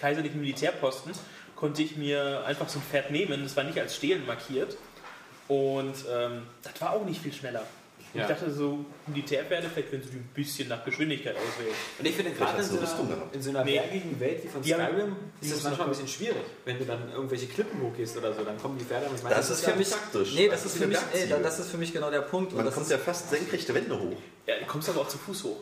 kaiserlichen 0.00 0.40
Militärposten 0.40 1.12
konnte 1.54 1.82
ich 1.82 1.96
mir 1.96 2.44
einfach 2.46 2.68
so 2.68 2.78
ein 2.78 2.82
Pferd 2.82 3.10
nehmen. 3.10 3.42
Das 3.42 3.56
war 3.56 3.64
nicht 3.64 3.78
als 3.78 3.96
Stehlen 3.96 4.24
markiert. 4.26 4.76
Und 5.48 5.94
ähm, 6.10 6.42
das 6.62 6.80
war 6.80 6.92
auch 6.92 7.04
nicht 7.04 7.20
viel 7.22 7.32
schneller. 7.32 7.62
Ja. 8.18 8.24
Ich 8.24 8.28
dachte 8.28 8.50
so, 8.50 8.84
Militärpferde, 9.06 9.68
vielleicht 9.72 9.90
können 9.90 10.02
sie 10.02 10.10
die 10.10 10.16
ein 10.16 10.30
bisschen 10.34 10.68
nach 10.68 10.84
Geschwindigkeit 10.84 11.36
auswählen. 11.36 11.74
Und 11.98 12.06
ich 12.06 12.14
finde 12.14 12.32
gerade 12.32 12.58
in, 12.58 12.64
so 12.64 12.78
in 13.32 13.42
so 13.42 13.50
einer 13.50 13.64
Nee. 13.64 13.78
bergigen 13.78 14.20
Welt 14.20 14.44
wie 14.44 14.48
von 14.48 14.62
Skyrim 14.64 15.16
die 15.40 15.46
ist 15.46 15.56
das 15.56 15.62
manchmal 15.64 15.86
ein 15.86 15.90
bisschen 15.90 16.08
schwierig. 16.08 16.36
Wenn 16.64 16.78
du 16.78 16.84
dann 16.84 17.10
irgendwelche 17.12 17.46
Klippen 17.46 17.80
hochgehst 17.82 18.16
oder 18.16 18.32
so, 18.34 18.44
dann 18.44 18.58
kommen 18.58 18.78
die 18.78 18.84
Pferde 18.84 19.06
und 19.06 19.16
ich 19.16 19.22
meine, 19.22 19.34
Das 19.36 19.50
ist 19.50 19.64
für 19.64 19.74
mich, 19.76 19.90
praktisch. 19.90 20.34
nee, 20.34 20.48
das 20.48 20.62
Das 20.64 20.72
ist 20.74 20.80
für 20.82 20.86
mich, 20.88 20.98
nee, 20.98 21.18
Bergziege. 21.18 21.40
das 21.42 21.58
ist 21.60 21.70
für 21.70 21.78
mich 21.78 21.92
genau 21.92 22.10
der 22.10 22.20
Punkt. 22.22 22.50
Und 22.52 22.56
Man 22.58 22.66
das 22.66 22.74
kommt 22.74 22.86
ist, 22.86 22.92
ja 22.92 22.98
fast 22.98 23.30
senkrechte 23.30 23.74
Wände 23.74 23.98
hoch. 23.98 24.16
Ja, 24.46 24.58
du 24.58 24.66
kommst 24.66 24.88
aber 24.88 25.00
auch 25.02 25.08
zu 25.08 25.18
Fuß 25.18 25.44
hoch. 25.44 25.56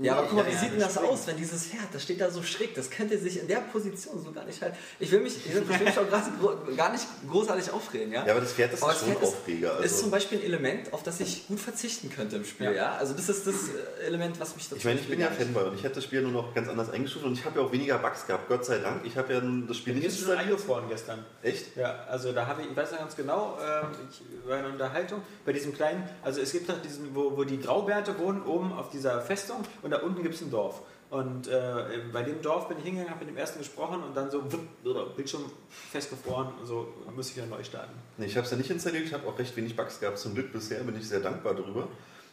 Ja, 0.00 0.14
aber 0.16 0.26
guck 0.26 0.36
mal, 0.38 0.44
Ja, 0.44 0.48
wie 0.48 0.54
ja, 0.54 0.60
sieht 0.60 0.72
denn 0.72 0.80
das 0.80 0.96
aus, 0.96 1.26
wenn 1.26 1.36
dieses 1.36 1.66
Pferd, 1.66 1.82
das 1.92 2.02
steht 2.02 2.20
da 2.20 2.30
so 2.30 2.42
schräg, 2.42 2.74
das 2.74 2.88
könnte 2.90 3.18
sich 3.18 3.38
in 3.38 3.46
der 3.46 3.56
Position 3.58 4.22
so 4.24 4.32
gar 4.32 4.44
nicht 4.46 4.60
halten. 4.62 4.76
Ich 4.98 5.10
will 5.12 5.20
mich, 5.20 5.36
ich 5.46 5.54
will 5.54 5.60
mich 5.62 5.98
auch 5.98 6.76
gar 6.76 6.90
nicht 6.92 7.06
großartig 7.30 7.70
aufregen, 7.70 8.10
ja? 8.12 8.24
Ja, 8.24 8.32
aber 8.32 8.40
das 8.40 8.52
Pferd 8.54 8.72
ist 8.72 8.82
Aber 8.82 8.92
das 8.92 9.00
schon 9.00 9.08
Pferd 9.10 9.22
ist, 9.22 9.28
Aufreger. 9.28 9.78
ist 9.84 9.96
zum 9.98 10.04
Also. 10.06 10.10
Beispiel 10.12 10.38
ein 10.38 10.44
Element, 10.44 10.92
auf 10.94 11.02
das 11.02 11.20
ich 11.20 11.46
gut 11.46 11.60
verzichten 11.60 12.08
könnte 12.10 12.36
im 12.36 12.44
Spiel, 12.46 12.66
ja? 12.66 12.72
Ja. 12.72 12.92
Also 12.96 13.12
das 13.12 13.28
ist 13.28 13.46
das 13.46 13.54
äh, 13.54 14.06
Element, 14.06 14.40
was 14.40 14.54
mich 14.56 14.64
dazu 14.64 14.76
Ich 14.76 14.84
meine, 14.84 14.98
ich 14.98 15.08
bin 15.08 15.20
ja 15.20 15.30
Fanboy 15.30 15.64
und 15.64 15.74
ich 15.74 15.82
hätte 15.84 15.96
das 15.96 16.04
Spiel 16.04 16.22
nur 16.22 16.32
noch 16.32 16.54
ganz 16.54 16.68
anders 16.68 16.90
eingestuft 16.90 17.24
und 17.26 17.34
ich 17.34 17.44
habe 17.44 17.60
ja 17.60 17.66
auch 17.66 17.72
weniger 17.72 17.98
Bugs 17.98 18.26
gehabt, 18.26 18.48
Gott 18.48 18.64
sei 18.64 18.78
Dank. 18.78 19.04
Ich 19.04 19.16
habe 19.18 19.34
ja 19.34 19.42
das 19.68 19.76
Spiel 19.76 19.94
nicht 19.94 20.04
installiert. 20.04 20.38
eingefroren 20.46 20.88
gestern. 20.88 21.24
Echt? 21.42 21.76
Ja, 21.76 22.04
also 22.08 22.32
da 22.32 22.46
habe 22.46 22.62
ich, 22.62 22.70
ich 22.70 22.76
weiß 22.76 22.92
noch 22.92 22.98
ganz 23.00 23.14
genau, 23.14 23.58
ähm, 23.60 23.88
ich 24.10 24.22
war 24.48 24.58
in 24.58 24.64
einer 24.64 24.72
Unterhaltung 24.72 25.20
bei 25.44 25.52
diesem 25.52 25.74
kleinen, 25.74 26.08
also 26.22 26.40
es 26.40 26.52
gibt 26.52 26.68
doch 26.70 26.80
diesen, 26.80 27.14
wo, 27.14 27.36
wo 27.36 27.44
die 27.44 27.60
Graubärte 27.60 28.18
wohnen, 28.18 28.42
oben 28.44 28.72
auf 28.72 28.88
dieser 28.90 29.20
Festung 29.20 29.58
und 29.82 29.90
da 29.90 29.98
unten 29.98 30.22
gibt 30.22 30.34
es 30.34 30.40
ein 30.42 30.50
Dorf. 30.50 30.82
Und 31.10 31.46
äh, 31.46 32.00
bei 32.10 32.22
dem 32.22 32.40
Dorf 32.40 32.68
bin 32.68 32.78
ich 32.78 32.84
hingegangen, 32.84 33.10
habe 33.10 33.24
mit 33.24 33.34
dem 33.34 33.36
ersten 33.36 33.58
gesprochen 33.58 34.02
und 34.02 34.16
dann 34.16 34.30
so 34.30 34.42
wupp, 34.50 35.14
Bildschirm 35.14 35.42
festgefroren 35.90 36.48
und 36.58 36.66
so 36.66 36.88
muss 37.14 37.28
ich 37.28 37.36
wieder 37.36 37.46
neu 37.46 37.62
starten. 37.62 37.92
Nee, 38.16 38.26
ich 38.26 38.36
habe 38.36 38.46
es 38.46 38.50
ja 38.50 38.56
nicht 38.56 38.70
installiert, 38.70 39.04
ich 39.04 39.12
habe 39.12 39.28
auch 39.28 39.38
recht 39.38 39.54
wenig 39.54 39.76
Bugs 39.76 40.00
gehabt. 40.00 40.18
Zum 40.18 40.34
Glück 40.34 40.52
bisher 40.52 40.82
bin 40.84 40.96
ich 40.96 41.06
sehr 41.06 41.20
dankbar 41.20 41.54
darüber. 41.54 41.86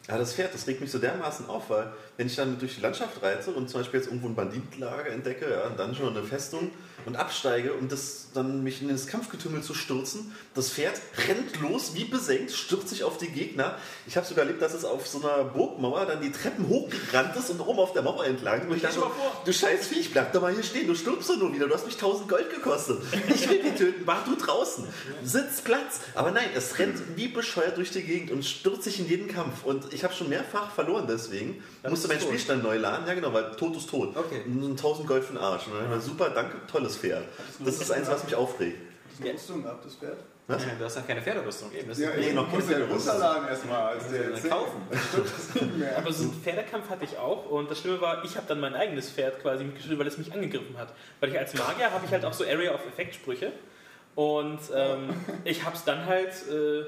Ja, 0.08 0.16
das 0.16 0.32
Pferd, 0.32 0.54
das 0.54 0.66
regt 0.66 0.80
mich 0.80 0.90
so 0.90 0.98
dermaßen 0.98 1.46
auf, 1.48 1.68
weil 1.68 1.92
wenn 2.16 2.26
ich 2.26 2.36
dann 2.36 2.58
durch 2.58 2.76
die 2.76 2.80
Landschaft 2.80 3.22
reite 3.22 3.50
und 3.50 3.68
zum 3.68 3.80
Beispiel 3.80 4.00
jetzt 4.00 4.06
irgendwo 4.06 4.28
ein 4.28 4.34
Banditenlager 4.34 5.10
entdecke, 5.10 5.50
ja, 5.50 5.64
ein 5.64 5.76
Dungeon 5.76 6.08
oder 6.08 6.20
eine 6.20 6.26
Festung 6.26 6.70
und 7.06 7.16
absteige 7.16 7.72
und 7.74 7.90
das 7.90 8.28
dann 8.34 8.62
mich 8.62 8.80
in 8.82 8.88
das 8.88 9.06
Kampfgetümmel 9.06 9.62
zu 9.62 9.74
stürzen, 9.74 10.32
das 10.54 10.70
Pferd 10.70 11.00
rennt 11.28 11.60
los 11.60 11.92
wie 11.94 12.04
besenkt, 12.04 12.52
stürzt 12.52 12.88
sich 12.88 13.04
auf 13.04 13.18
die 13.18 13.28
Gegner. 13.28 13.76
Ich 14.06 14.16
habe 14.16 14.26
sogar 14.26 14.44
erlebt, 14.44 14.62
dass 14.62 14.74
es 14.74 14.84
auf 14.84 15.06
so 15.06 15.18
einer 15.18 15.44
Burgmauer 15.44 16.06
dann 16.06 16.20
die 16.20 16.30
Treppen 16.30 16.68
hochgerannt 16.68 17.36
ist 17.36 17.50
und 17.50 17.60
oben 17.60 17.78
auf 17.78 17.92
der 17.92 18.02
Mauer 18.02 18.24
entlang. 18.24 18.68
Und 18.68 18.76
ich 18.76 18.82
dachte, 18.82 19.02
du 19.44 19.52
scheiß 19.52 19.86
Viech, 19.86 20.12
bleib 20.12 20.32
doch 20.32 20.42
mal 20.42 20.52
hier 20.52 20.62
stehen, 20.62 20.86
du 20.86 20.94
stirbst 20.94 21.28
doch 21.28 21.36
nur 21.36 21.52
wieder, 21.52 21.66
du 21.66 21.74
hast 21.74 21.86
mich 21.86 21.94
1000 21.94 22.28
Gold 22.28 22.50
gekostet. 22.50 23.00
Ich 23.28 23.48
will 23.48 23.62
die 23.62 23.74
töten, 23.76 24.02
mach 24.04 24.24
du 24.24 24.36
draußen. 24.36 24.86
Sitz, 25.24 25.60
Platz. 25.62 26.00
Aber 26.14 26.30
nein, 26.30 26.48
es 26.54 26.78
rennt 26.78 27.16
wie 27.16 27.28
bescheuert 27.28 27.76
durch 27.76 27.90
die 27.90 28.02
Gegend 28.02 28.30
und 28.30 28.44
stürzt 28.44 28.84
sich 28.84 29.00
in 29.00 29.08
jeden 29.08 29.28
Kampf. 29.28 29.64
Und 29.64 29.92
ich 29.92 30.04
habe 30.04 30.14
schon 30.14 30.28
mehrfach 30.28 30.72
verloren 30.72 31.06
deswegen. 31.08 31.62
Dann 31.82 31.90
musste 31.90 32.08
meinen. 32.08 32.20
Spielstand 32.20 32.62
neu 32.62 32.76
laden. 32.76 33.06
Ja 33.06 33.14
genau, 33.14 33.32
weil 33.32 33.52
tot 33.56 33.76
ist 33.76 33.88
tot. 33.88 34.16
Okay. 34.16 34.42
Und 34.46 34.70
1000 34.70 35.06
Gold 35.06 35.24
für 35.24 35.32
den 35.32 35.42
Arsch. 35.42 35.64
Ich 35.66 35.72
gesagt, 35.72 36.02
Super, 36.02 36.30
danke, 36.30 36.56
tolles 36.70 36.89
Pferd. 36.96 37.24
Das 37.64 37.80
ist 37.80 37.90
eins, 37.90 38.08
was 38.08 38.24
mich 38.24 38.34
aufregt. 38.34 38.78
Hast 39.10 39.20
du 39.24 39.28
Rüstung 39.28 39.62
gehabt, 39.62 39.84
das 39.84 39.94
Pferd? 39.94 40.16
Was? 40.46 40.64
Du 40.64 40.84
hast 40.84 40.96
dann 40.96 41.06
keine 41.06 41.22
Pferderüstung 41.22 41.70
eben. 41.72 41.88
Das 41.88 41.98
Ja, 42.00 42.10
ist 42.10 42.26
ich 42.26 42.34
noch 42.34 42.50
muss 42.50 42.66
keine 42.66 42.80
ja 42.80 42.86
runterladen 42.92 43.48
erstmal. 43.48 43.92
Als 43.92 44.08
der 44.10 44.30
Ja, 44.30 44.48
kaufen. 44.48 44.82
Das 44.90 45.00
stimmt 45.08 45.26
das 45.26 45.54
nicht 45.62 45.76
mehr. 45.78 45.98
Aber 45.98 46.12
so 46.12 46.22
einen 46.24 46.32
Pferdekampf 46.42 46.90
hatte 46.90 47.04
ich 47.04 47.16
auch 47.18 47.48
und 47.50 47.70
das 47.70 47.78
Schlimme 47.78 48.00
war, 48.00 48.24
ich 48.24 48.36
habe 48.36 48.46
dann 48.48 48.58
mein 48.58 48.74
eigenes 48.74 49.10
Pferd 49.10 49.40
quasi 49.40 49.62
mitgespielt, 49.62 49.98
weil 50.00 50.08
es 50.08 50.18
mich 50.18 50.32
angegriffen 50.32 50.76
hat. 50.76 50.92
Weil 51.20 51.30
ich 51.30 51.38
als 51.38 51.54
Magier 51.54 51.92
habe 51.92 52.04
ich 52.04 52.10
halt 52.10 52.24
auch 52.24 52.32
so 52.32 52.42
Area 52.44 52.74
of 52.74 52.80
Effect 52.84 53.14
Sprüche 53.14 53.52
und 54.16 54.58
ähm, 54.74 55.10
ich 55.44 55.64
habe 55.64 55.76
es 55.76 55.84
dann 55.84 56.06
halt, 56.06 56.32
äh, 56.50 56.82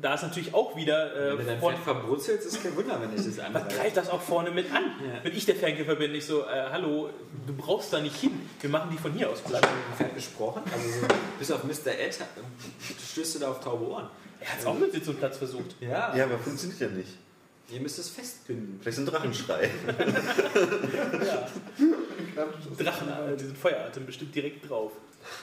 da 0.00 0.14
ist 0.14 0.22
natürlich 0.22 0.54
auch 0.54 0.76
wieder 0.76 1.10
Wenn 1.14 1.36
du 1.36 1.42
äh, 1.42 1.46
dein 1.46 1.58
von, 1.60 1.72
Pferd 1.74 1.84
verbrutzelst, 1.84 2.46
ist 2.46 2.62
kein 2.62 2.76
Wunder, 2.76 3.00
wenn 3.00 3.10
ich 3.10 3.16
das 3.16 3.38
was 3.38 3.44
anreiße. 3.44 3.76
greift 3.76 3.96
das 3.96 4.10
auch 4.10 4.20
vorne 4.22 4.50
mit 4.50 4.70
an? 4.72 4.84
Ja. 4.84 5.24
Wenn 5.24 5.32
ich 5.36 5.44
der 5.46 5.56
Fernkämpfer 5.56 5.96
bin, 5.96 6.14
ich 6.14 6.24
so, 6.24 6.42
äh, 6.44 6.66
hallo, 6.70 7.10
du 7.46 7.54
brauchst 7.54 7.92
da 7.92 8.00
nicht 8.00 8.16
hin, 8.16 8.32
wir 8.60 8.70
machen 8.70 8.90
die 8.92 8.98
von 8.98 9.12
hier 9.12 9.28
aus 9.28 9.40
platt. 9.40 9.62
Hast 9.64 9.72
du 9.72 9.76
mit 9.76 9.86
dem 9.86 9.94
Pferd 9.96 10.14
gesprochen? 10.14 10.62
Also 10.72 10.88
so, 11.00 11.06
bis 11.38 11.50
auf 11.50 11.64
Mr. 11.64 11.98
Ed 11.98 12.16
stößt 13.12 13.34
du 13.34 13.38
da 13.40 13.50
auf 13.50 13.60
taube 13.60 13.86
Ohren. 13.88 14.06
Er 14.40 14.52
hat 14.52 14.60
es 14.60 14.66
auch 14.66 14.78
mit 14.78 14.92
Sitz 14.92 15.08
und 15.08 15.18
Platz 15.18 15.36
versucht. 15.38 15.74
Ja, 15.80 16.14
Ja, 16.14 16.24
aber 16.24 16.38
funktioniert 16.38 16.80
ja 16.80 16.88
nicht. 16.88 17.10
ihr 17.70 17.80
müsst 17.80 17.98
es 17.98 18.08
festbinden. 18.08 18.78
Vielleicht 18.80 18.98
ein 18.98 19.06
Drachenschrei. 19.06 19.68
Drachen, 22.78 23.08
äh, 23.08 23.36
diesen 23.36 23.56
Feueratem 23.56 24.06
bestimmt 24.06 24.34
direkt 24.34 24.68
drauf. 24.70 24.92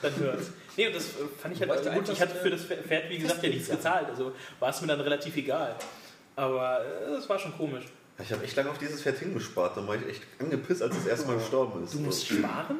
Dann 0.02 0.16
hört's. 0.18 0.52
Nee, 0.78 0.88
und 0.88 0.96
das 0.96 1.04
äh, 1.06 1.10
fand 1.42 1.54
ich 1.54 1.60
halt 1.62 1.72
Bräuchte 1.72 1.92
gut. 1.92 2.10
Ich 2.10 2.22
hatte 2.22 2.36
für 2.36 2.50
das 2.50 2.62
Pferd, 2.66 3.10
wie 3.10 3.18
gesagt, 3.18 3.42
ja 3.44 3.50
nichts 3.50 3.70
gezahlt. 3.70 4.08
Also 4.10 4.32
war 4.60 4.70
es 4.70 4.82
mir 4.82 4.88
dann 4.88 5.00
relativ 5.02 5.36
egal. 5.38 5.76
Aber 6.36 6.82
äh, 6.86 7.12
das 7.12 7.28
war 7.30 7.40
schon 7.40 7.56
komisch. 7.58 7.86
Ich 8.22 8.32
habe 8.32 8.44
echt 8.44 8.56
lange 8.56 8.70
auf 8.70 8.78
dieses 8.78 9.02
Pferd 9.02 9.18
hingespart. 9.20 9.78
Dann 9.78 9.88
war 9.88 9.96
ich 9.96 10.06
echt 10.08 10.22
angepisst, 10.40 10.82
als 10.82 10.96
es 10.98 11.06
erstmal 11.06 11.38
gestorben 11.38 11.84
ist. 11.84 11.94
Du 11.94 12.00
musst 12.00 12.28
sparen? 12.28 12.80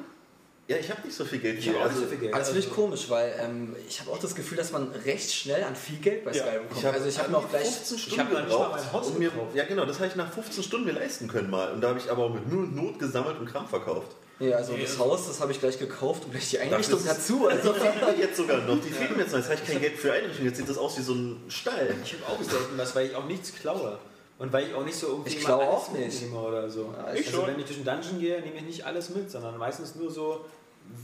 Ja, 0.68 0.78
ich 0.78 0.90
habe 0.90 1.02
nicht 1.06 1.16
so 1.16 1.24
viel 1.26 1.40
Geld. 1.40 1.60
Ich 1.60 1.68
habe 1.70 1.78
auch 1.78 1.84
Also, 1.84 2.00
nicht 2.00 2.04
so 2.06 2.10
viel 2.10 2.18
Geld. 2.20 2.34
Aber 2.34 2.40
das 2.40 2.50
finde 2.50 2.62
ich 2.62 2.68
Also- 2.72 2.82
komisch, 2.82 3.10
weil 3.10 3.36
ähm, 3.40 3.76
ich 3.88 4.00
habe 4.00 4.10
auch 4.12 4.18
das 4.20 4.34
Gefühl, 4.34 4.58
dass 4.58 4.72
man 4.72 4.90
recht 5.06 5.32
schnell 5.32 5.64
an 5.64 5.76
viel 5.76 5.98
Geld 6.00 6.26
bei 6.26 6.32
Ja. 6.32 6.44
Skyrim 6.44 6.68
kommt. 6.68 6.80
Ich 6.80 6.86
habe 6.86 6.96
also 6.98 7.08
ich 7.10 7.20
habe 7.20 7.32
noch 7.32 7.50
gleich 7.50 7.64
15 7.68 7.98
Ich 7.98 8.04
Stunden 8.04 8.20
hab 8.22 8.32
noch 8.34 8.40
nicht 8.40 8.50
mal 8.50 8.58
gebraucht. 8.66 8.82
mein 8.84 8.94
Haus 8.94 9.08
um 9.10 9.20
mir, 9.20 9.30
gekauft. 9.30 9.56
ja 9.56 9.64
genau, 9.66 9.86
das 9.86 9.98
habe 9.98 10.08
ich 10.08 10.16
nach 10.16 10.32
15 10.34 10.64
Stunden 10.64 10.86
mir 10.88 10.94
leisten 10.94 11.28
können 11.28 11.50
mal. 11.52 11.72
Und 11.72 11.82
da 11.82 11.90
habe 11.90 12.00
ich 12.00 12.10
aber 12.10 12.24
auch 12.24 12.34
mit 12.34 12.48
Mühe 12.48 12.64
und 12.64 12.76
Not 12.76 12.98
gesammelt 12.98 13.38
und 13.40 13.46
Kram 13.46 13.68
verkauft. 13.68 14.16
Ja, 14.40 14.58
also 14.58 14.74
Nee, 14.74 14.82
das 14.84 14.98
Haus, 15.00 15.28
das 15.28 15.40
habe 15.40 15.52
ich 15.54 15.60
gleich 15.60 15.80
gekauft 15.80 16.26
und 16.26 16.32
gleich 16.32 16.50
die 16.50 16.60
Einrichtung 16.60 17.02
Das 17.04 17.18
ist- 17.18 17.30
dazu. 17.30 17.48
Also 17.48 17.72
Die 17.74 17.80
fehlen 17.80 17.96
mir 18.06 18.18
jetzt 18.22 18.36
sogar 18.38 18.58
noch. 18.62 18.82
Die 18.82 18.90
fehlen 18.90 19.14
mir 19.16 19.24
jetzt 19.24 19.32
noch. 19.32 19.40
Jetzt 19.40 19.50
habe 19.50 19.60
ich 19.64 19.68
kein 19.68 19.80
Geld 19.82 19.98
für 19.98 20.12
Einrichtung. 20.12 20.46
Jetzt 20.46 20.58
sieht 20.58 20.70
das 20.70 20.78
aus 20.78 20.98
wie 20.98 21.02
so 21.04 21.14
ein 21.14 21.42
Stall. 21.50 21.96
Ich 22.04 22.14
habe 22.14 22.34
auch 22.34 22.44
selten 22.44 22.78
was, 22.78 22.96
weil 22.96 23.08
ich 23.08 23.16
auch 23.16 23.26
nichts 23.26 23.54
klaue. 23.56 23.98
Und 24.38 24.52
weil 24.52 24.68
ich 24.68 24.74
auch 24.74 24.84
nicht 24.84 24.98
so 24.98 25.08
irgendwie 25.08 25.30
Ich 25.30 25.40
klaue 25.40 25.64
auch 25.64 25.90
nicht. 25.94 26.22
oder 26.34 26.70
so. 26.70 26.94
Ja, 26.98 27.14
ich 27.14 27.26
also 27.28 27.38
schon. 27.40 27.48
wenn 27.48 27.60
ich 27.60 27.66
durch 27.66 27.78
den 27.78 27.86
Dungeon 27.86 28.20
gehe, 28.20 28.42
nehme 28.42 28.58
ich 28.58 28.64
nicht 28.64 28.86
alles 28.86 29.10
mit, 29.12 29.32
sondern 29.32 29.58
meistens 29.58 29.96
nur 29.96 30.12
so 30.12 30.44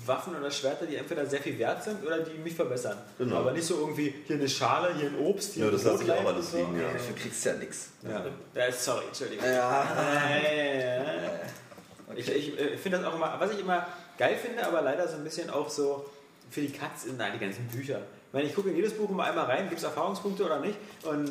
Waffen 0.05 0.35
oder 0.35 0.51
Schwerter, 0.51 0.85
die 0.85 0.97
entweder 0.97 1.25
sehr 1.25 1.39
viel 1.41 1.57
wert 1.57 1.83
sind 1.85 2.05
oder 2.05 2.19
die 2.19 2.37
mich 2.37 2.53
verbessern. 2.53 2.97
Genau. 3.17 3.37
Aber 3.37 3.51
nicht 3.53 3.65
so 3.65 3.75
irgendwie 3.79 4.13
hier 4.27 4.35
eine 4.35 4.49
Schale, 4.49 4.93
hier 4.95 5.07
ein 5.07 5.17
Obst, 5.19 5.53
hier 5.53 5.63
Ja, 5.63 5.69
ein 5.69 5.73
das 5.73 5.85
lasse 5.85 6.03
ich 6.03 6.11
auch 6.11 6.25
alles 6.25 6.51
liegen, 6.53 6.75
ja. 6.79 6.91
dafür 6.91 7.15
kriegst 7.15 7.45
du 7.45 7.49
ja 7.49 7.55
nichts. 7.55 7.87
Ja. 8.03 8.25
ja, 8.53 8.71
sorry, 8.73 9.05
Entschuldigung. 9.07 9.45
Ja. 9.45 9.87
Äh, 10.29 10.99
Ich, 12.15 12.29
ich 12.29 12.59
äh, 12.59 12.77
finde 12.77 12.99
das 12.99 13.07
auch 13.07 13.15
immer, 13.15 13.35
was 13.39 13.51
ich 13.51 13.59
immer 13.59 13.85
geil 14.17 14.35
finde, 14.35 14.65
aber 14.65 14.81
leider 14.81 15.07
so 15.07 15.17
ein 15.17 15.23
bisschen 15.23 15.49
auch 15.49 15.69
so 15.69 16.05
für 16.49 16.61
die 16.61 16.71
Katz 16.71 17.05
in 17.05 17.17
die 17.17 17.39
ganzen 17.39 17.65
Bücher. 17.67 18.01
Ich 18.27 18.33
meine, 18.33 18.47
ich 18.47 18.55
gucke 18.55 18.69
in 18.69 18.77
jedes 18.77 18.93
Buch 18.93 19.09
immer 19.09 19.25
einmal 19.25 19.43
rein, 19.45 19.67
gibt 19.67 19.79
es 19.79 19.83
Erfahrungspunkte 19.83 20.45
oder 20.45 20.59
nicht? 20.61 20.77
Und 21.03 21.25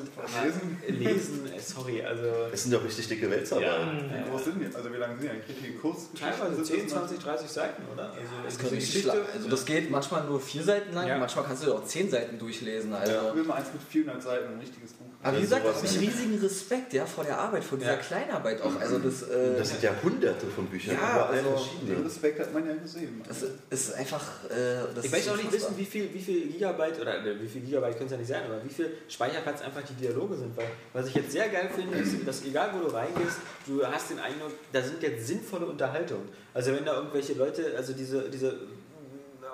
Lesen? 0.45 0.83
Äh, 0.87 0.91
lesen, 0.93 1.51
äh, 1.51 1.59
sorry, 1.59 2.03
also 2.05 2.22
Das 2.51 2.62
sind 2.62 2.72
ja 2.72 2.78
auch 2.78 2.85
richtig 2.85 3.09
dicke 3.09 3.31
Wälzarbeiten. 3.31 4.11
Wie 4.26 4.31
groß 4.31 4.45
sind 4.45 4.61
die? 4.61 4.74
Also 4.76 4.93
wie 4.93 4.97
lange 4.99 5.14
sind 5.14 5.22
die 5.24 5.31
eigentlich? 5.31 5.57
Die 5.62 5.76
Kurzgeschichten? 5.76 6.39
teilweise 6.39 6.57
Sind 6.57 6.66
10, 6.66 6.83
das 6.85 6.93
20, 6.93 7.18
30 7.20 7.49
Seiten, 7.51 7.83
oder? 7.91 8.05
Also 8.12 8.20
Das, 8.45 8.59
richtig 8.70 8.78
Geschichte- 8.81 9.24
also 9.35 9.49
das 9.49 9.64
geht 9.64 9.91
manchmal 9.91 10.24
nur 10.24 10.41
vier 10.41 10.62
Seiten 10.62 10.93
lang, 10.95 11.09
Ja. 11.09 11.16
manchmal 11.16 11.45
kannst 11.47 11.64
du 11.66 11.72
auch 11.74 11.85
zehn 11.87 12.11
Seiten 12.11 12.39
durchlesen. 12.39 12.93
Also. 12.93 13.12
Ich 13.31 13.35
will 13.35 13.45
mal 13.45 13.55
eins 13.55 13.68
mit 13.72 13.83
400 13.83 14.22
Seiten, 14.22 14.53
ein 14.53 14.61
richtiges 14.61 14.93
Buch. 14.93 15.07
Aber 15.23 15.37
wie 15.37 15.43
gesagt, 15.43 15.66
habe 15.66 15.77
ich 15.85 16.01
riesigen 16.01 16.39
Respekt 16.41 16.95
ja, 16.95 17.05
vor 17.05 17.25
der 17.25 17.39
Arbeit, 17.39 17.62
vor 17.62 17.77
dieser 17.77 17.91
Ja. 17.93 17.97
Kleinarbeit 17.99 18.62
auch. 18.62 18.75
Also 18.81 18.99
das, 18.99 19.23
äh, 19.25 19.55
Das 19.59 19.68
sind 19.68 19.83
ja 19.83 19.93
hunderte 20.03 20.47
von 20.47 20.64
Büchern. 20.66 20.95
Ja, 20.95 21.14
überall 21.14 21.29
also- 21.39 21.51
Den 21.51 21.57
verschiedene. 21.59 22.05
Respekt 22.07 22.41
hat 22.41 22.55
man 22.55 22.66
ja 22.66 22.75
gesehen. 22.75 23.23
das 23.29 23.45
ist 23.68 23.95
einfach. 23.95 24.23
Äh, 24.49 24.95
das 24.95 25.05
Ich 25.05 25.11
möchte 25.11 25.33
auch 25.33 25.37
nicht 25.37 25.53
wissen, 25.53 25.77
wie 25.77 25.85
viel, 25.85 26.14
wie 26.14 26.21
viel 26.21 26.47
Gigabyte, 26.49 27.01
oder 27.03 27.18
äh, 27.27 27.39
wie 27.39 27.49
viel 27.49 27.61
Gigabyte 27.61 27.97
können 27.99 28.07
es 28.07 28.12
ja 28.12 28.16
nicht 28.18 28.29
sein, 28.29 28.43
aber 28.47 28.64
wie 28.64 28.73
viel 28.73 28.93
Speicherplatz 29.09 29.61
einfach 29.61 29.83
die 29.83 29.93
Dialoge 29.95 30.37
sind. 30.37 30.57
Weil 30.57 30.66
was 30.95 31.07
ich 31.09 31.14
jetzt 31.14 31.33
sehr 31.33 31.49
geil 31.51 31.68
finde, 31.75 31.99
ist, 31.99 32.27
dass 32.27 32.43
egal 32.47 32.71
wo 32.75 32.89
du 32.89 32.95
reingehst, 32.95 33.37
du 33.66 33.87
hast 33.87 34.09
den 34.11 34.18
Eindruck, 34.21 34.53
da 34.73 34.81
sind 34.83 35.03
jetzt 35.03 35.27
sinnvolle 35.27 35.66
Unterhaltungen. 35.66 36.29
Also 36.55 36.73
wenn 36.73 36.85
da 36.87 36.95
irgendwelche 36.97 37.35
Leute, 37.35 37.75
also 37.77 37.93
diese, 37.93 38.31
diese 38.31 38.55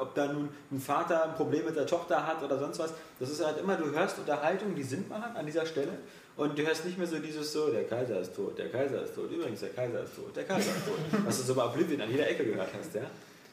ob 0.00 0.14
da 0.14 0.32
nun 0.32 0.48
ein 0.70 0.80
Vater 0.80 1.24
ein 1.24 1.34
Problem 1.34 1.64
mit 1.64 1.76
der 1.76 1.86
Tochter 1.86 2.26
hat 2.26 2.42
oder 2.42 2.58
sonst 2.58 2.78
was, 2.78 2.90
das 3.20 3.30
ist 3.30 3.44
halt 3.44 3.58
immer, 3.58 3.76
du 3.76 3.90
hörst 3.90 4.18
Unterhaltungen, 4.18 4.74
die 4.74 4.82
Sinn 4.82 5.06
machen 5.08 5.34
an 5.36 5.46
dieser 5.46 5.64
Stelle 5.66 5.92
und 6.36 6.58
du 6.58 6.62
hörst 6.66 6.84
nicht 6.84 6.98
mehr 6.98 7.06
so 7.06 7.18
dieses 7.18 7.52
so, 7.52 7.68
der 7.70 7.84
Kaiser 7.84 8.20
ist 8.20 8.34
tot, 8.34 8.58
der 8.58 8.68
Kaiser 8.70 9.02
ist 9.02 9.14
tot, 9.14 9.30
übrigens, 9.30 9.60
der 9.60 9.70
Kaiser 9.70 10.02
ist 10.02 10.14
tot, 10.16 10.34
der 10.36 10.44
Kaiser 10.44 10.70
ist 10.70 10.86
tot, 10.86 10.98
was 11.26 11.36
du 11.38 11.42
so 11.44 11.54
bei 11.54 11.64
Oblivion 11.64 12.00
an 12.00 12.10
jeder 12.10 12.28
Ecke 12.28 12.44
gehört 12.44 12.68
hast, 12.78 12.94
ja. 12.94 13.02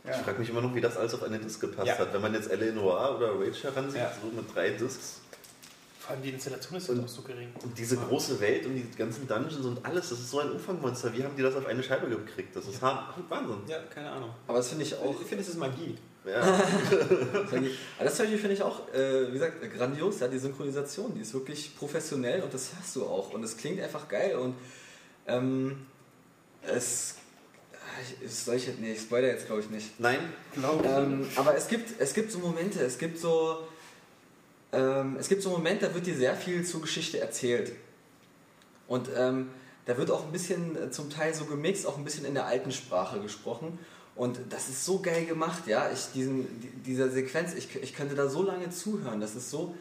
Ich 0.06 0.18
frage 0.18 0.38
mich 0.40 0.50
immer 0.50 0.60
noch, 0.62 0.76
wie 0.76 0.82
das 0.82 0.98
alles 0.98 1.14
auf 1.14 1.24
eine 1.24 1.40
Disc 1.40 1.62
gepasst 1.62 1.88
Ja. 1.88 1.98
hat. 1.98 2.14
Wenn 2.14 2.20
man 2.22 2.34
jetzt 2.34 2.52
L.A. 2.52 2.74
Noir 2.74 3.16
oder 3.16 3.40
Rage 3.40 3.64
heransieht, 3.64 4.02
Ja. 4.02 4.12
so 4.22 4.28
mit 4.36 4.54
drei 4.54 4.72
Discs. 4.72 5.22
Vor 5.98 6.12
allem 6.12 6.24
die 6.24 6.32
Installation 6.32 6.78
ist 6.78 6.90
halt 6.90 7.00
auch 7.02 7.08
so 7.08 7.22
gering. 7.22 7.54
Und 7.64 7.78
diese 7.78 7.96
große 7.96 8.38
Welt 8.42 8.66
und 8.66 8.76
die 8.76 8.86
ganzen 8.98 9.26
Dungeons 9.30 9.66
und 9.66 9.86
alles, 9.86 10.10
das 10.10 10.20
ist 10.20 10.30
so 10.30 10.40
ein 10.40 10.52
Umfangmonster. 10.52 11.14
Wie 11.14 11.24
haben 11.24 11.38
die 11.38 11.42
das 11.42 11.56
auf 11.56 11.66
eine 11.66 11.82
Scheibe 11.82 12.08
gekriegt? 12.10 12.54
Das 12.54 12.68
ist 12.68 12.82
ha- 12.82 13.14
Wahnsinn. 13.30 13.60
Ja, 13.70 13.78
keine 13.94 14.12
Ahnung. 14.12 14.32
Aber 14.46 14.58
das 14.58 14.68
finde 14.68 14.84
ich 14.84 14.94
auch. 14.94 15.16
Ich 15.22 15.28
finde, 15.28 15.42
es 15.42 15.48
ist 15.48 15.58
Magie. 15.58 15.98
Ja. 16.26 16.42
Aber 16.42 18.06
das 18.06 18.16
zum 18.16 18.26
Beispiel 18.26 18.40
finde 18.40 18.54
ich 18.54 18.62
auch, 18.62 18.88
äh, 18.94 19.28
wie 19.28 19.34
gesagt, 19.34 19.56
grandios. 19.76 20.20
Ja, 20.20 20.28
die 20.28 20.38
Synchronisation, 20.38 21.14
die 21.16 21.22
ist 21.22 21.34
wirklich 21.34 21.76
professionell 21.78 22.42
und 22.42 22.54
das 22.54 22.72
hörst 22.76 22.96
du 22.96 23.04
auch. 23.04 23.34
Und 23.34 23.44
es 23.44 23.58
klingt 23.58 23.82
einfach 23.82 24.08
geil 24.08 24.36
und 24.36 24.56
ähm, 25.28 25.86
es. 26.62 27.16
Ich, 28.22 28.34
soll 28.34 28.56
ich, 28.56 28.68
nee, 28.80 28.94
ich 28.94 29.02
spoiler 29.02 29.28
jetzt 29.28 29.46
glaube 29.46 29.62
ich 29.62 29.70
nicht. 29.70 30.00
Nein, 30.00 30.18
Glaube 30.54 30.84
Ähm, 30.88 31.28
aber 31.36 31.56
es 31.56 31.68
gibt, 31.68 32.00
es 32.00 32.14
gibt 32.14 32.32
so 32.32 32.40
Momente, 32.40 32.80
es 32.80 32.98
gibt 32.98 33.20
so, 33.20 33.68
ähm, 34.72 35.18
es 35.20 35.28
gibt 35.28 35.44
so 35.44 35.52
Momente, 35.52 35.88
da 35.88 35.94
wird 35.94 36.08
dir 36.08 36.16
sehr 36.16 36.36
viel 36.36 36.66
zur 36.66 36.82
Geschichte 36.82 37.20
erzählt. 37.20 37.74
Und 38.88 39.10
ähm, 39.16 39.50
da 39.86 39.98
wird 39.98 40.10
auch 40.10 40.26
ein 40.26 40.32
bisschen 40.32 40.76
äh, 40.76 40.92
zum 40.92 41.10
Teil 41.10 41.34
so 41.34 41.46
gemixt, 41.46 41.86
auch 41.86 41.98
ein 41.98 42.04
bisschen 42.04 42.26
in 42.26 42.34
der 42.34 42.46
alten 42.46 42.72
Sprache 42.72 43.20
gesprochen. 43.20 43.78
Und 44.16 44.40
das 44.50 44.70
ist 44.70 44.86
so 44.86 45.00
geil 45.00 45.26
gemacht, 45.26 45.66
ja. 45.68 45.90
Ich, 45.92 46.12
diesen, 46.14 46.48
die- 46.62 46.70
dieser 46.84 47.10
Sequenz, 47.10 47.54
ich, 47.56 47.76
ich 47.82 47.94
könnte 47.96 48.14
da 48.16 48.28
so 48.30 48.44
lange 48.44 48.70
zuhören. 48.70 49.20
Das 49.20 49.34
ist 49.36 49.50
so, 49.50 49.74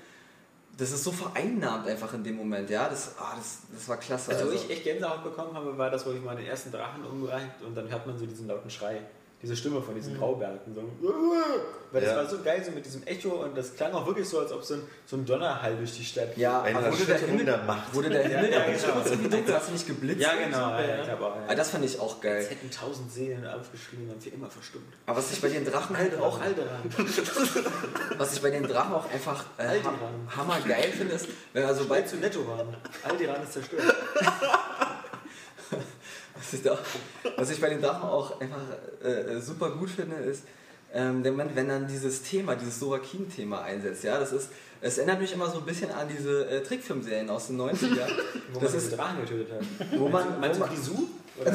das 0.78 0.91
ist 0.91 1.05
so 1.05 1.12
vereinnahmt 1.12 1.87
einfach 1.87 2.14
in 2.14 2.24
dem 2.24 2.37
Moment, 2.37 2.70
ja. 2.70 2.89
Das, 2.89 3.12
ah, 3.18 3.35
das, 3.37 3.59
das 3.74 3.89
war 3.89 3.99
klasse. 3.99 4.30
Also, 4.33 4.47
wo 4.49 4.53
ich 4.53 4.70
echt 4.70 4.85
Gänsehaut 4.85 5.22
bekommen 5.22 5.53
habe, 5.55 5.76
war 5.76 5.91
das, 5.91 6.07
wo 6.07 6.12
ich 6.12 6.22
mal 6.22 6.35
den 6.37 6.47
ersten 6.47 6.72
Drachen 6.72 7.05
umgereicht 7.05 7.61
und 7.66 7.74
dann 7.74 7.91
hört 7.91 8.07
man 8.07 8.18
so 8.18 8.24
diesen 8.24 8.47
lauten 8.47 8.70
Schrei. 8.70 9.03
Diese 9.43 9.57
Stimme 9.57 9.82
von 9.82 9.95
diesen 9.97 10.16
Graubergen. 10.16 10.72
So. 10.72 10.82
Weil 11.90 12.01
das 12.01 12.11
Ja. 12.11 12.16
war 12.18 12.26
so 12.26 12.38
geil, 12.43 12.62
so 12.64 12.70
mit 12.70 12.86
diesem 12.86 13.05
Echo 13.07 13.30
und 13.30 13.57
das 13.59 13.74
klang 13.74 13.93
auch 13.93 14.07
wirklich 14.07 14.28
so, 14.28 14.38
als 14.38 14.53
ob 14.53 14.62
so 14.64 14.74
ein, 14.74 14.82
so 15.05 15.16
ein 15.16 15.26
Donnerhall 15.26 15.76
durch 15.76 15.97
die 15.97 16.05
Stadt 16.05 16.36
ja, 16.36 16.61
aber 16.62 16.93
wurde 16.93 17.05
der 17.05 17.18
Himmel, 17.18 17.45
der 17.45 17.59
Macht. 17.59 17.93
wurde 17.93 18.09
der 18.09 18.22
Himmel 18.22 18.51
Ja, 18.53 18.61
ja, 18.61 18.66
ja, 18.68 18.72
genau. 18.72 19.05
irgendwie 19.05 19.28
dunkel, 19.28 19.55
hast 19.55 19.68
du 19.68 19.72
nicht 19.72 19.86
geblitzt? 19.88 20.20
Ja, 20.22 20.30
genau. 20.36 20.59
Ja, 20.59 20.76
auch, 20.76 21.36
ja. 21.36 21.43
Ah, 21.49 21.55
das 21.57 21.70
fand 21.70 21.84
ich 21.84 21.99
auch 21.99 22.20
geil. 22.20 22.36
Als 22.36 22.51
hätten 22.51 22.70
tausend 22.70 23.11
Seelen 23.12 23.45
aufgeschrieben 23.47 24.09
und 24.11 24.22
für 24.22 24.30
immer 24.30 24.49
verstummt. 24.49 24.95
Aber 25.07 25.18
was 25.18 25.32
ich 25.32 25.40
bei 25.43 25.49
den 25.49 25.64
Drachen 25.64 25.97
halt 25.99 26.16
auch, 26.18 26.40
Alderan. 26.40 26.80
was 28.18 28.34
ich 28.34 28.43
bei 28.43 28.51
den 28.51 28.62
Drachen 28.62 28.95
auch 28.95 29.11
einfach 29.12 29.45
äh, 29.59 29.80
hammergeil 30.36 30.93
finde, 30.93 31.14
ist, 31.14 31.26
wenn 31.53 31.64
also 31.64 31.82
Sobald 31.82 32.09
sobald 32.09 32.32
zu 32.32 32.38
netto 32.38 32.47
waren. 32.47 32.76
Alderan 33.03 33.43
ist 33.43 33.55
zerstört. 33.55 33.82
was 36.43 36.53
ich, 36.55 36.62
da, 36.62 36.78
was 37.36 37.51
ich 37.51 37.61
bei 37.61 37.68
den 37.68 37.80
Drachen 37.80 38.03
auch 38.09 38.40
einfach 38.40 38.61
äh, 39.05 39.40
super 39.40 39.70
gut 39.70 39.90
finde, 39.90 40.16
ist, 40.16 40.45
ähm, 40.95 41.22
der 41.22 41.32
Moment, 41.32 41.55
wenn 41.57 41.68
dann 41.68 41.86
dieses 41.88 42.22
Thema, 42.22 42.55
dieses 42.55 42.78
Sorakin-Thema 42.80 43.62
einsetzt. 43.62 44.05
Ja, 44.05 44.18
das 44.18 44.32
ist, 44.32 44.49
es 44.82 44.99
erinnert 44.99 45.20
mich 45.20 45.32
immer 45.32 45.49
so 45.49 45.59
ein 45.59 45.64
bisschen 45.64 45.90
an 45.90 46.07
diese 46.09 46.47
äh, 46.51 46.62
Trickfilmserien 46.62 47.30
aus 47.30 47.47
den 47.47 47.59
90ern. 47.61 48.09
Wo 48.53 48.61
Das 48.61 48.70
man 48.72 48.78
ist- 48.78 48.86
diese 48.86 48.97
Drachen 48.97 49.20
getötet 49.22 49.49
hat. 49.53 49.99
wo 49.99 50.09
man, 50.09 50.38
Meinst 50.40 50.61
wo 50.61 50.64
du 50.64 50.68
man 50.68 50.76
Grisou? 50.76 51.09
Oder 51.40 51.53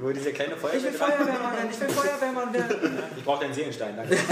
Wo 0.00 0.10
dieser 0.12 0.30
kleine 0.32 0.54
ich 0.54 0.62
will 0.62 0.92
Feuerwehr. 0.92 0.92
Feuerwehrmann 0.94 1.52
werden, 1.56 1.70
ich 1.70 1.80
will 1.80 1.88
Feuerwehrmann 1.90 2.52
werden. 2.54 2.98
Ich 3.18 3.24
brauche 3.24 3.42
deinen 3.44 3.52
Seelenstein, 3.54 3.96
danke. 3.96 4.16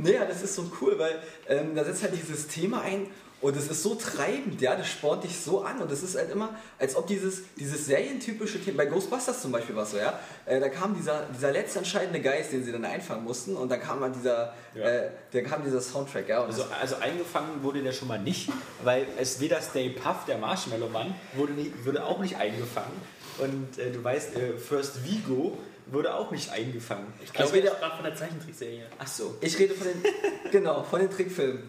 Naja, 0.00 0.24
das 0.26 0.42
ist 0.42 0.54
so 0.54 0.70
cool, 0.80 0.96
weil 0.98 1.18
ähm, 1.48 1.74
da 1.74 1.82
setzt 1.84 2.02
halt 2.04 2.12
dieses 2.14 2.46
Thema 2.46 2.82
ein 2.82 3.06
und 3.40 3.56
es 3.56 3.70
ist 3.70 3.82
so 3.84 3.94
treibend, 3.94 4.60
ja, 4.60 4.74
das 4.74 4.88
spornt 4.88 5.22
dich 5.24 5.38
so 5.38 5.62
an 5.62 5.78
und 5.80 5.90
es 5.92 6.02
ist 6.02 6.16
halt 6.16 6.30
immer, 6.32 6.56
als 6.78 6.96
ob 6.96 7.06
dieses, 7.06 7.42
dieses 7.56 7.86
serientypische 7.86 8.60
Thema, 8.60 8.78
bei 8.78 8.86
Ghostbusters 8.86 9.40
zum 9.42 9.52
Beispiel 9.52 9.76
war 9.76 9.84
es 9.84 9.92
so, 9.92 9.96
ja, 9.98 10.18
äh, 10.46 10.58
da 10.58 10.68
kam 10.68 10.96
dieser, 10.96 11.26
dieser 11.34 11.52
letzte 11.52 11.78
entscheidende 11.78 12.20
Geist, 12.20 12.52
den 12.52 12.64
sie 12.64 12.72
dann 12.72 12.84
einfangen 12.84 13.22
mussten 13.24 13.56
und 13.56 13.68
dann 13.70 13.80
kam 13.80 14.00
halt 14.00 14.16
dieser, 14.16 14.54
Ja. 14.74 14.82
äh, 14.88 15.10
da 15.32 15.40
kam 15.42 15.62
dieser 15.64 15.80
Soundtrack, 15.80 16.28
ja, 16.28 16.42
Also, 16.44 16.64
also 16.80 16.96
eingefangen 16.96 17.62
wurde 17.62 17.82
der 17.82 17.92
schon 17.92 18.08
mal 18.08 18.18
nicht, 18.18 18.50
weil 18.82 19.06
es 19.20 19.38
weder 19.40 19.60
Stay 19.62 19.90
Puff, 19.90 20.24
der 20.26 20.38
Marshmallow 20.38 20.88
Mann, 20.88 21.14
wurde, 21.34 21.52
wurde 21.84 22.04
auch 22.04 22.18
nicht 22.18 22.36
eingefangen. 22.36 22.92
Und 23.38 23.78
äh, 23.78 23.92
du 23.92 24.02
weißt, 24.02 24.34
äh, 24.36 24.58
First 24.58 25.04
Vigo 25.04 25.56
wurde 25.86 26.12
auch 26.12 26.32
nicht 26.32 26.50
eingefangen. 26.50 27.06
Ich 27.24 27.32
glaube, 27.32 27.44
Also 27.44 27.56
er 27.56 27.62
wieder- 27.62 27.76
sprach 27.76 27.94
von 27.94 28.04
der 28.04 28.14
Zeichentrickserie. 28.16 28.86
Ach 28.98 29.06
so. 29.06 29.36
ich 29.40 29.56
rede 29.58 29.74
von 29.74 29.86
den, 29.86 30.02
genau, 30.50 30.82
von 30.82 30.98
den 31.00 31.08
Trickfilmen. 31.10 31.62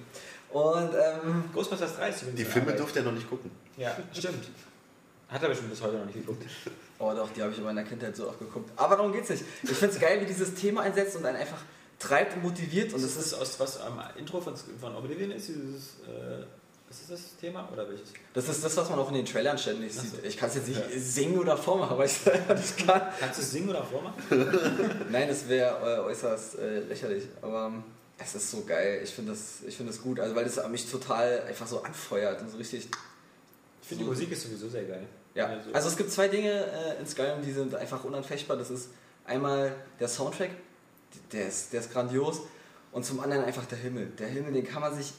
Und 0.51 0.89
ähm, 0.93 1.43
Ghostbusters 1.53 1.95
3 1.97 2.09
ist 2.09 2.23
Die 2.35 2.45
Filme 2.45 2.73
durfte 2.73 2.99
er 2.99 3.05
noch 3.05 3.11
nicht 3.11 3.29
gucken. 3.29 3.51
Ja, 3.77 3.95
stimmt. 4.13 4.45
Hat 5.27 5.43
er 5.43 5.49
bestimmt 5.49 5.69
bis 5.69 5.81
heute 5.81 5.97
noch 5.97 6.05
nicht 6.05 6.15
geguckt. 6.19 6.43
Oh 6.97 7.13
doch, 7.15 7.29
die 7.31 7.41
habe 7.41 7.51
ich 7.51 7.59
in 7.59 7.63
meiner 7.63 7.83
Kindheit 7.83 8.15
so 8.15 8.27
oft 8.27 8.39
geguckt. 8.39 8.71
Aber 8.75 8.95
darum 8.95 9.13
geht's 9.13 9.29
nicht. 9.29 9.43
Ich 9.63 9.69
finde 9.71 9.93
es 9.93 10.01
geil, 10.01 10.19
wie 10.21 10.25
dieses 10.25 10.55
Thema 10.55 10.81
einsetzt 10.81 11.15
und 11.15 11.25
einen 11.25 11.37
einfach 11.37 11.59
treibt 11.99 12.35
und 12.35 12.43
motiviert. 12.43 12.93
Und 12.93 13.03
das 13.03 13.11
es 13.11 13.17
ist, 13.17 13.25
ist 13.27 13.33
aus 13.35 13.59
was 13.59 13.79
am 13.79 14.01
Intro 14.17 14.41
von, 14.41 14.53
von 14.81 14.95
Oblivion 14.95 15.31
ist, 15.31 15.47
dieses. 15.49 15.97
Äh, 16.07 16.43
ist 16.89 17.01
das 17.01 17.21
das 17.21 17.37
Thema 17.39 17.69
oder 17.71 17.87
welches? 17.87 18.09
das 18.33 18.49
ist 18.49 18.65
das, 18.65 18.75
was 18.75 18.89
man 18.89 18.97
auch 18.97 19.09
in 19.09 19.13
den 19.13 19.25
Trailern 19.25 19.55
ständig 19.59 19.93
sieht. 19.93 20.09
so. 20.09 20.17
Ich 20.23 20.35
kann 20.35 20.49
es 20.49 20.55
jetzt 20.55 20.67
nicht 20.69 20.79
Ja. 20.79 20.99
singen 20.99 21.37
oder 21.37 21.55
vormachen, 21.55 21.95
weil 21.99 22.07
ich 22.07 22.25
nicht 22.25 22.87
kann. 22.87 23.03
Kannst 23.19 23.37
du 23.37 23.43
es 23.43 23.51
singen 23.51 23.69
oder 23.69 23.83
vormachen? 23.83 24.15
Nein, 25.11 25.27
das 25.27 25.47
wäre 25.47 25.97
äh, 25.97 25.99
äußerst 25.99 26.57
äh, 26.57 26.79
lächerlich. 26.79 27.25
Aber 27.43 27.67
ähm, 27.67 27.83
es 28.21 28.35
ist 28.35 28.51
so 28.51 28.63
geil. 28.65 29.01
Ich 29.03 29.11
finde 29.11 29.31
das, 29.31 29.61
ich 29.67 29.75
find 29.77 29.89
das 29.89 30.01
gut, 30.01 30.19
also, 30.19 30.35
weil 30.35 30.45
es 30.45 30.59
mich 30.67 30.89
total 30.89 31.41
einfach 31.43 31.67
so 31.67 31.81
anfeuert 31.81 32.41
und 32.41 32.49
so 32.49 32.57
richtig. 32.57 32.87
Ich 33.81 33.87
finde, 33.87 34.03
die 34.03 34.09
Musik 34.09 34.31
ist 34.31 34.43
sowieso 34.43 34.69
sehr 34.69 34.83
geil. 34.83 35.05
Ja, 35.35 35.47
Also- 35.47 35.71
also 35.73 35.87
es 35.89 35.97
gibt 35.97 36.11
zwei 36.11 36.27
Dinge 36.27 36.51
äh, 36.51 36.99
in 36.99 37.07
Skyrim, 37.07 37.41
die 37.41 37.51
sind 37.51 37.73
einfach 37.75 38.03
unanfechtbar. 38.03 38.57
Das 38.57 38.69
ist 38.69 38.89
einmal 39.25 39.73
der 39.99 40.07
Soundtrack, 40.07 40.51
der 41.31 41.47
ist, 41.47 41.71
der 41.73 41.79
ist 41.81 41.91
grandios. 41.91 42.41
Und 42.91 43.05
zum 43.05 43.19
anderen 43.19 43.45
einfach 43.45 43.65
der 43.65 43.77
Himmel. 43.77 44.07
Der 44.17 44.27
Himmel, 44.27 44.51
den 44.53 44.65
kann 44.67 44.81
man 44.81 44.95
sich 44.95 45.13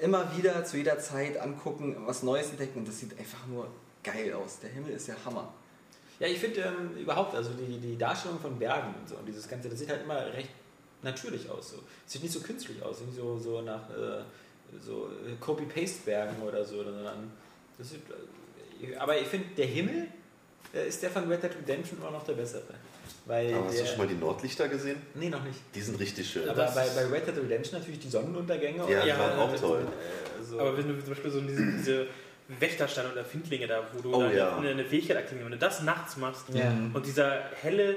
immer 0.00 0.34
wieder 0.36 0.64
zu 0.64 0.78
jeder 0.78 0.98
Zeit 0.98 1.38
angucken, 1.38 1.96
was 2.06 2.22
Neues 2.22 2.48
entdecken 2.50 2.78
und 2.78 2.88
das 2.88 2.98
sieht 2.98 3.16
einfach 3.18 3.46
nur 3.46 3.68
geil 4.02 4.32
aus. 4.32 4.58
Der 4.60 4.70
Himmel 4.70 4.92
ist 4.92 5.06
der 5.08 5.22
Hammer. 5.24 5.52
Ja, 6.18 6.26
ich 6.26 6.38
finde 6.38 6.60
ähm, 6.62 6.96
überhaupt, 6.96 7.34
also 7.34 7.50
die, 7.50 7.78
die 7.78 7.98
Darstellung 7.98 8.40
von 8.40 8.58
Bergen 8.58 8.94
und 8.98 9.08
so 9.08 9.16
und 9.16 9.26
dieses 9.26 9.46
Ganze, 9.46 9.68
das 9.68 9.78
sieht 9.78 9.90
halt 9.90 10.02
immer 10.04 10.32
recht 10.32 10.48
natürlich 11.02 11.48
aus. 11.50 11.70
So. 11.72 11.78
Sieht 12.06 12.22
nicht 12.22 12.32
so 12.32 12.40
künstlich 12.40 12.82
aus, 12.82 13.00
nicht 13.00 13.16
so, 13.16 13.38
so 13.38 13.60
nach 13.62 13.90
äh, 13.90 14.22
so 14.84 15.10
äh, 15.26 15.34
Copy-Paste-Bergen 15.40 16.40
oder 16.42 16.64
so, 16.64 16.82
sondern 16.82 17.30
das 17.78 17.90
sieht, 17.90 18.00
äh, 18.82 18.96
aber 18.96 19.18
ich 19.18 19.26
finde, 19.26 19.46
der 19.56 19.66
Himmel 19.66 20.06
äh, 20.74 20.88
ist 20.88 21.02
der 21.02 21.10
von 21.10 21.28
Red 21.30 21.42
Dead 21.42 21.50
Redemption 21.56 21.98
immer 22.00 22.10
noch 22.10 22.24
der 22.24 22.34
bessere. 22.34 22.62
Weil 23.26 23.54
Aber 23.54 23.66
hast 23.66 23.74
der, 23.76 23.82
du 23.84 23.88
schon 23.90 23.98
mal 23.98 24.06
die 24.08 24.14
Nordlichter 24.14 24.68
gesehen? 24.68 24.96
Nee, 25.14 25.28
noch 25.28 25.44
nicht. 25.44 25.58
Die 25.74 25.80
sind 25.80 25.98
richtig 26.00 26.28
schön. 26.28 26.48
Aber 26.48 26.64
bei, 26.66 26.86
bei 26.88 27.06
Red 27.06 27.26
Dead 27.28 27.36
Redemption 27.36 27.78
natürlich 27.78 28.00
die 28.00 28.08
Sonnenuntergänge. 28.08 28.90
Ja, 28.90 29.04
die 29.04 29.10
waren 29.10 29.38
auch 29.38 29.54
toll. 29.60 29.82
Äh, 30.40 30.44
so. 30.44 30.58
Aber 30.58 30.76
wenn 30.76 30.88
du 30.88 30.98
zum 31.00 31.10
Beispiel 31.10 31.30
so 31.30 31.40
diese, 31.40 31.64
diese 31.78 32.06
Wächtersteine 32.58 33.12
oder 33.12 33.24
Findlinge 33.24 33.66
da, 33.68 33.82
wo 33.92 34.00
du 34.00 34.14
Oh, 34.14 34.20
da 34.22 34.32
ja. 34.32 34.56
eine, 34.56 34.70
eine 34.70 34.84
Fähigkeit 34.84 35.16
aktivierst, 35.16 35.44
wenn 35.44 35.52
du 35.52 35.58
das 35.58 35.82
nachts 35.82 36.16
machst 36.16 36.46
Ja. 36.52 36.72
und 36.92 37.06
dieser 37.06 37.42
helle 37.60 37.96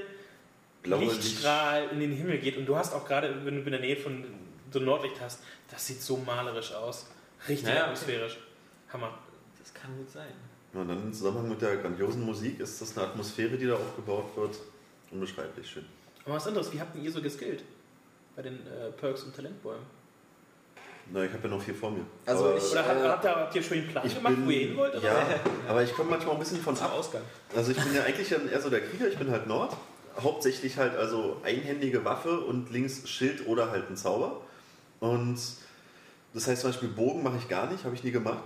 Blaue 0.86 1.04
Lichtstrahl 1.06 1.90
in 1.92 2.00
den 2.00 2.12
Himmel 2.12 2.38
geht 2.40 2.58
und 2.58 2.66
du 2.66 2.76
hast 2.76 2.94
auch 2.94 3.06
gerade, 3.08 3.34
wenn 3.46 3.56
du 3.56 3.62
in 3.62 3.72
der 3.72 3.80
Nähe 3.82 3.98
von 3.98 4.24
so 4.72 4.80
Nordlicht 4.80 5.20
hast, 5.22 5.42
das 5.72 5.86
sieht 5.86 6.02
so 6.02 6.18
malerisch 6.18 6.74
aus. 6.74 7.08
Richtig 7.48 7.66
Naja, 7.66 7.76
okay. 7.82 7.84
atmosphärisch. 7.92 8.40
Hammer. 8.92 9.18
das 9.60 9.74
kann 9.74 9.96
gut 9.98 10.10
sein. 10.10 10.28
Ja, 10.74 10.82
und 10.82 10.88
dann 10.90 11.02
im 11.04 11.14
Zusammenhang 11.14 11.50
mit 11.50 11.62
der 11.62 11.78
grandiosen 11.78 12.24
Musik 12.26 12.60
ist 12.60 12.82
das 12.82 12.98
eine 12.98 13.08
Atmosphäre, 13.08 13.58
die 13.58 13.66
da 13.68 13.76
aufgebaut 13.76 14.26
wird. 14.36 14.58
Unbeschreiblich 15.12 15.70
schön. 15.70 15.86
Aber 16.26 16.36
was 16.36 16.48
anderes, 16.48 16.72
wie 16.74 16.80
habt 16.80 16.96
ihr 16.96 17.12
so 17.12 17.22
geskillt? 17.22 17.64
Bei 18.36 18.42
den 18.42 18.56
äh, 18.68 18.92
Perks 18.92 19.24
und 19.24 19.36
Talentbäumen? 19.36 19.84
Na, 21.12 21.24
ich 21.24 21.32
habe 21.32 21.44
ja 21.48 21.50
noch 21.56 21.62
viel 21.62 21.76
vor 21.76 21.92
mir. 21.92 22.04
Also 22.26 22.46
aber 22.50 22.58
ich- 22.58 22.72
Oder 22.72 22.86
habt, 22.88 23.00
Äh, 23.00 23.08
habt, 23.08 23.24
ihr, 23.26 23.36
habt 23.36 23.56
ihr 23.56 23.64
schon 23.64 23.78
einen 23.78 23.88
Plan 23.88 24.10
gemacht, 24.10 24.36
bin, 24.36 24.46
wo 24.46 24.50
ihr 24.50 24.60
hin 24.68 24.78
wollt? 24.78 24.96
Oder? 24.96 25.04
Ja, 25.04 25.26
aber 25.68 25.84
ich 25.84 25.94
komme 25.94 26.10
manchmal 26.10 26.34
ein 26.36 26.40
bisschen 26.40 26.60
von 26.60 26.76
ab. 26.78 26.92
Ausgang. 26.94 27.22
Also 27.56 27.72
ich 27.72 27.78
bin 27.78 27.94
ja 27.94 28.04
eigentlich 28.04 28.28
dann 28.30 28.50
eher 28.50 28.60
so 28.60 28.70
der 28.72 28.82
Krieger, 28.82 29.08
ich 29.08 29.18
bin 29.18 29.30
halt 29.30 29.46
Nord. 29.48 29.76
Hauptsächlich 30.20 30.78
halt 30.78 30.95
also 30.95 31.38
einhändige 31.43 32.05
Waffe 32.05 32.39
und 32.41 32.72
links 32.72 33.07
Schild 33.07 33.47
oder 33.47 33.72
halt 33.72 33.89
ein 33.89 33.97
Zauber. 33.97 34.41
Und 34.99 35.38
das 36.34 36.47
heißt 36.47 36.61
zum 36.61 36.72
Beispiel 36.72 36.89
Bogen 36.89 37.24
mache 37.24 37.38
ich 37.38 37.47
gar 37.47 37.70
nicht, 37.70 37.84
habe 37.84 37.95
ich 37.95 38.03
nie 38.03 38.11
gemacht. 38.11 38.43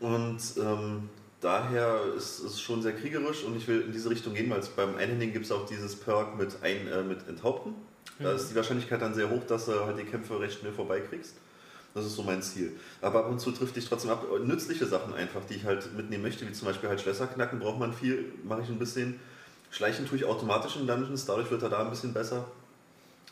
Und 0.00 0.40
ähm, 0.58 1.08
daher 1.40 2.00
ist 2.16 2.40
es 2.40 2.60
schon 2.60 2.82
sehr 2.82 2.92
kriegerisch 2.92 3.44
und 3.44 3.56
ich 3.56 3.66
will 3.66 3.82
in 3.82 3.92
diese 3.92 4.10
Richtung 4.10 4.34
gehen, 4.34 4.50
weil 4.50 4.60
es 4.60 4.68
beim 4.68 4.96
Einhändigen 4.96 5.32
gibt 5.32 5.46
es 5.46 5.52
auch 5.52 5.66
dieses 5.66 5.96
Perk 5.96 6.36
mit, 6.38 6.62
ein, 6.62 6.86
äh, 6.86 7.02
mit 7.02 7.26
Enthaupten. 7.28 7.74
Da 8.20 8.32
ist 8.32 8.50
die 8.50 8.56
Wahrscheinlichkeit 8.56 9.00
dann 9.00 9.14
sehr 9.14 9.30
hoch, 9.30 9.44
dass 9.44 9.66
du 9.66 9.86
halt 9.86 9.98
die 9.98 10.04
Kämpfe 10.04 10.40
recht 10.40 10.58
schnell 10.58 10.72
vorbeikriegst. 10.72 11.36
Das 11.94 12.04
ist 12.04 12.16
so 12.16 12.22
mein 12.22 12.42
Ziel. 12.42 12.72
Aber 13.00 13.20
ab 13.20 13.30
und 13.30 13.40
zu 13.40 13.50
trifft 13.50 13.76
dich 13.76 13.88
trotzdem 13.88 14.10
ab. 14.10 14.26
Nützliche 14.44 14.86
Sachen 14.86 15.14
einfach, 15.14 15.44
die 15.48 15.54
ich 15.54 15.64
halt 15.64 15.94
mitnehmen 15.96 16.22
möchte, 16.22 16.46
wie 16.48 16.52
zum 16.52 16.68
Beispiel 16.68 16.88
halt 16.88 17.00
Schlösser 17.00 17.26
knacken, 17.26 17.60
braucht 17.60 17.78
man 17.78 17.92
viel, 17.92 18.32
mache 18.44 18.62
ich 18.62 18.68
ein 18.68 18.78
bisschen. 18.78 19.20
Schleichen 19.70 20.06
tue 20.06 20.18
ich 20.18 20.24
automatisch 20.24 20.76
in 20.76 20.86
Dungeons, 20.86 21.26
dadurch 21.26 21.50
wird 21.50 21.62
er 21.62 21.68
da 21.68 21.80
ein 21.80 21.90
bisschen 21.90 22.12
besser. 22.12 22.46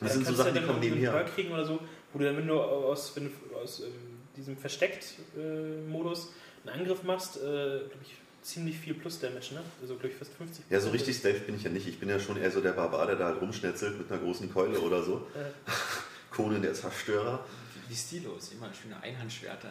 Das 0.01 0.13
Dann 0.13 0.25
sind 0.25 0.27
so 0.27 0.35
Sachen, 0.35 0.53
die 0.53 0.61
dann 0.61 0.67
kommen 0.67 0.83
irgendwie 0.83 1.05
einen 1.05 1.05
nebenher. 1.05 1.25
Perk 1.25 1.35
kriegen 1.35 1.53
oder 1.53 1.65
so, 1.65 1.81
wo 2.13 2.19
du 2.19 2.25
dann, 2.25 2.37
wenn 2.37 2.47
du 2.47 2.61
aus, 2.61 3.17
wenn 3.17 3.25
du 3.25 3.57
aus 3.57 3.81
ähm, 3.81 3.93
diesem 4.37 4.57
Versteckt-Modus 4.57 6.33
einen 6.67 6.81
Angriff 6.81 7.03
machst, 7.03 7.39
äh, 7.39 7.41
glaube 7.41 8.03
ich, 8.03 8.15
ziemlich 8.43 8.79
viel 8.79 8.95
Plus-Damage, 8.95 9.55
ne? 9.55 9.61
Also, 9.81 9.95
glaube 9.95 10.09
ich, 10.09 10.15
fast 10.17 10.33
50. 10.35 10.67
Ja, 10.71 10.81
so 10.81 10.91
richtig 10.91 11.17
stealth 11.17 11.47
bin 11.47 11.57
ich 11.57 11.65
ja 11.65 11.71
nicht. 11.71 11.89
Ich 11.89 11.99
bin 11.99 12.09
ja 12.09 12.21
schon 12.21 12.37
eher 12.37 12.51
so 12.51 12.61
der 12.61 12.73
Barbar, 12.73 13.07
der 13.07 13.17
da 13.17 13.27
halt 13.27 13.41
rumschnetzelt 13.41 13.99
mit 13.99 14.11
einer 14.11 14.21
großen 14.21 14.53
Keule 14.53 14.79
oder 14.81 15.03
so. 15.03 15.27
Äh, 15.35 15.71
Conan 16.31 16.63
der 16.63 16.75
Zerstörer. 16.75 17.45
Wie 17.89 17.95
stilos, 17.95 18.53
immer 18.53 18.69
schöne 18.75 19.01
Einhandschwerter. 19.01 19.71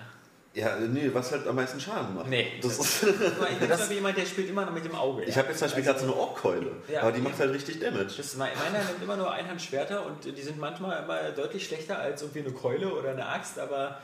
Ja, 0.55 0.77
nee, 0.77 1.09
was 1.13 1.31
halt 1.33 1.45
am 1.47 1.55
meisten 1.57 1.79
Schaden 1.81 2.15
macht. 2.15 2.27
Nee. 2.27 2.53
Das 2.61 2.79
ist, 2.79 3.03
Ich 3.51 3.59
bin 3.59 3.77
zum 3.77 3.91
jemand, 3.91 4.17
der 4.17 4.25
spielt 4.25 4.49
immer 4.49 4.65
noch 4.65 4.71
mit 4.71 4.85
dem 4.85 4.95
Auge. 4.95 5.23
ich 5.25 5.37
habe 5.37 5.49
jetzt 5.49 5.59
zum 5.59 5.65
Beispiel 5.67 5.83
gerade 5.83 5.99
so 5.99 6.05
eine 6.05 6.15
Orkkeule, 6.15 6.71
Ja. 6.87 7.01
aber 7.01 7.11
die 7.11 7.19
macht 7.19 7.37
halt 7.37 7.51
richtig 7.53 7.81
Damage. 7.81 8.13
Das, 8.15 8.35
meiner 8.37 8.53
nimmt 8.87 9.03
immer 9.03 9.17
nur 9.17 9.29
Einhandschwerter 9.31 10.05
und 10.05 10.23
die 10.23 10.41
sind 10.41 10.57
manchmal 10.57 11.03
immer 11.03 11.31
deutlich 11.31 11.65
schlechter 11.67 11.99
als 11.99 12.21
irgendwie 12.21 12.39
eine 12.39 12.51
Keule 12.51 12.93
oder 12.93 13.09
eine 13.11 13.25
Axt, 13.27 13.59
aber 13.59 13.99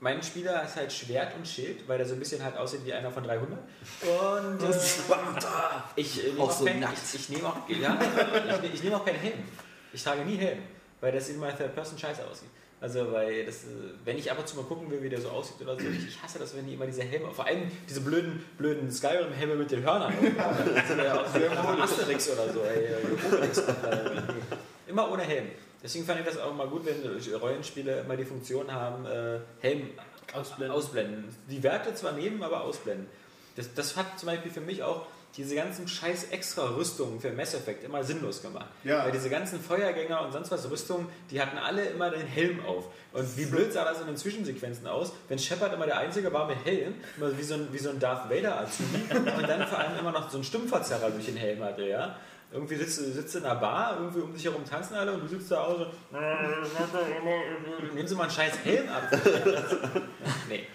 mein 0.00 0.22
Spieler 0.22 0.62
ist 0.64 0.76
halt 0.76 0.92
Schwert 0.92 1.34
und 1.36 1.48
Schild, 1.48 1.88
weil 1.88 1.96
der 1.98 2.06
so 2.06 2.12
ein 2.14 2.18
bisschen 2.18 2.44
halt 2.44 2.56
aussieht 2.58 2.80
wie 2.84 2.92
einer 2.92 3.10
von 3.10 3.22
300. 3.24 3.50
Und 3.52 4.62
äh, 4.62 4.74
ich, 5.96 6.24
äh, 6.24 6.28
nehme 6.28 6.40
Auch 6.42 6.48
auch 6.48 6.50
so 6.52 6.64
kein, 6.66 6.80
nackt. 6.80 6.98
ich, 7.14 7.20
ich 7.20 7.28
nehme 7.30 7.48
auch, 7.48 7.56
ja, 7.68 7.98
ich, 8.64 8.74
ich 8.74 8.82
nehme 8.82 8.96
auch 8.96 9.04
keinen 9.04 9.18
Helm. 9.18 9.38
Ich 9.94 10.02
trage 10.04 10.26
nie 10.26 10.36
Helm, 10.36 10.58
weil 11.00 11.12
das 11.12 11.28
immer 11.30 11.56
Third 11.56 11.74
Person 11.74 11.98
scheiße 11.98 12.22
aussieht. 12.26 12.48
Also, 12.80 13.12
weil 13.12 13.44
das, 13.44 13.64
äh, 13.64 13.66
wenn 14.04 14.16
ich 14.16 14.30
ab 14.30 14.38
und 14.38 14.48
zu 14.48 14.56
mal 14.56 14.64
gucken 14.64 14.90
will, 14.90 15.02
wie 15.02 15.10
der 15.10 15.20
so 15.20 15.28
aussieht 15.28 15.60
oder 15.60 15.78
so, 15.78 15.86
ich, 15.86 16.08
ich 16.08 16.22
hasse 16.22 16.38
das, 16.38 16.56
wenn 16.56 16.66
die 16.66 16.74
immer 16.74 16.86
diese 16.86 17.02
Helme, 17.02 17.30
vor 17.30 17.44
allem 17.44 17.70
diese 17.88 18.00
blöden, 18.00 18.42
blöden 18.56 18.90
Skyrim-Helme 18.90 19.54
mit 19.56 19.70
den 19.70 19.82
Hörnern. 19.82 20.14
Ist 20.14 20.96
ja 20.96 21.20
auch 21.20 21.78
Asterix 21.82 22.30
oder 22.30 22.50
so, 22.50 22.60
ey, 22.62 22.88
Obelix 23.04 23.58
irgendwie. 23.58 24.40
Immer 24.86 25.10
ohne 25.10 25.22
Helm. 25.22 25.46
Deswegen 25.82 26.06
fand 26.06 26.20
ich 26.20 26.26
das 26.26 26.38
auch 26.38 26.54
mal 26.54 26.68
gut, 26.68 26.86
wenn 26.86 27.34
Rollenspiele 27.34 28.00
immer 28.00 28.16
die 28.16 28.24
Funktion 28.24 28.72
haben, 28.72 29.04
äh, 29.06 29.38
Helm 29.60 29.90
Ausblenden. 30.32 30.76
ausblenden. 30.76 31.36
Die 31.50 31.62
Werte 31.62 31.94
zwar 31.94 32.12
nehmen, 32.12 32.42
aber 32.42 32.62
ausblenden. 32.62 33.06
Das, 33.56 33.74
das 33.74 33.96
hat 33.96 34.18
zum 34.18 34.28
Beispiel 34.28 34.50
für 34.50 34.60
mich 34.60 34.82
auch 34.82 35.06
diese 35.36 35.54
ganzen 35.54 35.86
scheiß 35.86 36.24
extra 36.30 36.64
Rüstungen 36.70 37.20
für 37.20 37.30
Mass 37.32 37.54
Effect 37.54 37.84
immer 37.84 38.02
sinnlos 38.02 38.42
gemacht. 38.42 38.66
Ja. 38.84 39.04
Weil 39.04 39.12
diese 39.12 39.30
ganzen 39.30 39.60
Feuergänger 39.60 40.22
und 40.22 40.32
sonst 40.32 40.50
was 40.50 40.68
Rüstungen, 40.70 41.06
die 41.30 41.40
hatten 41.40 41.56
alle 41.56 41.84
immer 41.84 42.10
den 42.10 42.26
Helm 42.26 42.64
auf. 42.66 42.86
Und 43.12 43.36
wie 43.36 43.46
blöd 43.46 43.72
sah 43.72 43.84
das 43.84 44.00
in 44.00 44.06
den 44.06 44.16
Zwischensequenzen 44.16 44.86
aus, 44.86 45.12
wenn 45.28 45.38
Shepard 45.38 45.72
immer 45.72 45.86
der 45.86 45.98
Einzige 45.98 46.32
war 46.32 46.46
mit 46.48 46.64
Helm, 46.64 46.94
immer 47.16 47.36
wie 47.38 47.42
so 47.42 47.54
ein, 47.54 47.68
wie 47.72 47.78
so 47.78 47.90
ein 47.90 47.98
Darth 48.00 48.28
Vader 48.30 48.60
Azubi 48.60 49.02
und 49.36 49.48
dann 49.48 49.66
vor 49.68 49.78
allem 49.78 49.98
immer 49.98 50.12
noch 50.12 50.28
so 50.30 50.36
einen 50.36 50.44
Stimmverzerrer 50.44 51.10
durch 51.10 51.26
den 51.26 51.36
Helm 51.36 51.62
hatte, 51.62 51.86
ja. 51.86 52.16
Irgendwie 52.52 52.74
sitzt, 52.74 52.98
du- 52.98 53.12
sitzt 53.12 53.32
du 53.34 53.38
in 53.38 53.44
einer 53.44 53.54
Bar, 53.60 53.96
irgendwie 54.00 54.18
um 54.22 54.34
dich 54.34 54.44
herum 54.44 54.64
tanzen 54.68 54.94
alle 54.96 55.12
und 55.12 55.20
du 55.22 55.28
sitzt 55.28 55.52
da 55.52 55.60
auch 55.60 55.78
so. 55.78 55.86
Nehmen 57.94 58.08
Sie 58.08 58.14
mal 58.16 58.24
einen 58.24 58.32
scheiß 58.32 58.52
Helm 58.64 58.88
ab. 58.88 59.02
nee. 60.48 60.66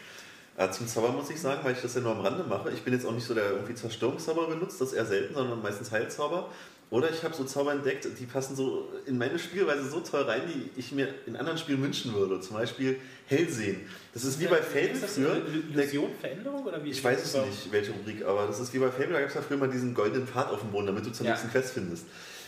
Ja, 0.58 0.72
zum 0.72 0.88
Zauber 0.88 1.12
muss 1.12 1.30
ich 1.30 1.40
sagen, 1.42 1.60
weil 1.64 1.74
ich 1.74 1.82
das 1.82 1.96
ja 1.96 2.02
nur 2.02 2.12
am 2.12 2.22
Rande 2.22 2.44
mache. 2.46 2.72
Ich 2.72 2.82
bin 2.84 2.94
jetzt 2.94 3.06
auch 3.06 3.12
nicht 3.12 3.26
so 3.28 3.34
der 3.34 3.52
irgendwie 3.52 3.76
Zerstörungszauber 3.76 4.48
benutzt, 4.48 4.80
das 4.80 4.94
eher 4.94 5.06
selten, 5.06 5.34
sondern 5.34 5.62
meistens 5.62 5.92
Heilzauber. 5.92 6.50
Oder 6.92 7.10
ich 7.10 7.24
habe 7.24 7.34
so 7.36 7.44
Zauber 7.44 7.74
entdeckt, 7.74 8.08
die 8.20 8.26
passen 8.26 8.56
so 8.56 8.90
in 9.06 9.18
meine 9.18 9.38
Spielweise 9.40 9.90
so 9.90 10.00
toll 10.00 10.22
rein, 10.22 10.44
die 10.48 10.70
ich 10.80 10.92
mir 10.92 11.14
in 11.26 11.36
anderen 11.36 11.58
Spielen 11.58 11.82
wünschen 11.82 12.14
würde. 12.14 12.40
Zum 12.40 12.56
Beispiel 12.56 13.00
Hellsehen. 13.26 13.82
Das 14.14 14.24
ist 14.24 14.40
wie 14.40 14.46
bei 14.46 14.62
Fable 14.62 14.92
Ist 14.92 15.04
das 15.04 15.14
früher. 15.16 15.42
Illusion, 15.74 16.12
Veränderung 16.22 16.64
oder 16.64 16.82
wie? 16.84 16.92
Ich 16.92 17.04
weiß 17.04 17.22
es 17.26 17.34
nicht, 17.34 17.72
welche 17.72 17.92
Rubrik, 17.92 18.24
aber 18.24 18.46
das 18.48 18.60
ist 18.60 18.74
wie 18.74 18.78
bei 18.80 18.92
Fable, 18.92 19.14
da 19.14 19.20
gab 19.20 19.30
es 19.30 19.36
ja 19.36 19.42
früher 19.42 19.58
mal 19.58 19.68
diesen 19.70 19.94
goldenen 19.94 20.28
Pfad 20.28 20.52
auf 20.52 20.60
dem 20.62 20.72
Boden, 20.72 20.86
damit 20.88 21.06
du 21.06 21.12
zur 21.12 21.26
Ja. 21.26 21.32
nächsten 21.34 21.50
Quest 21.50 21.74
findest. 21.74 22.06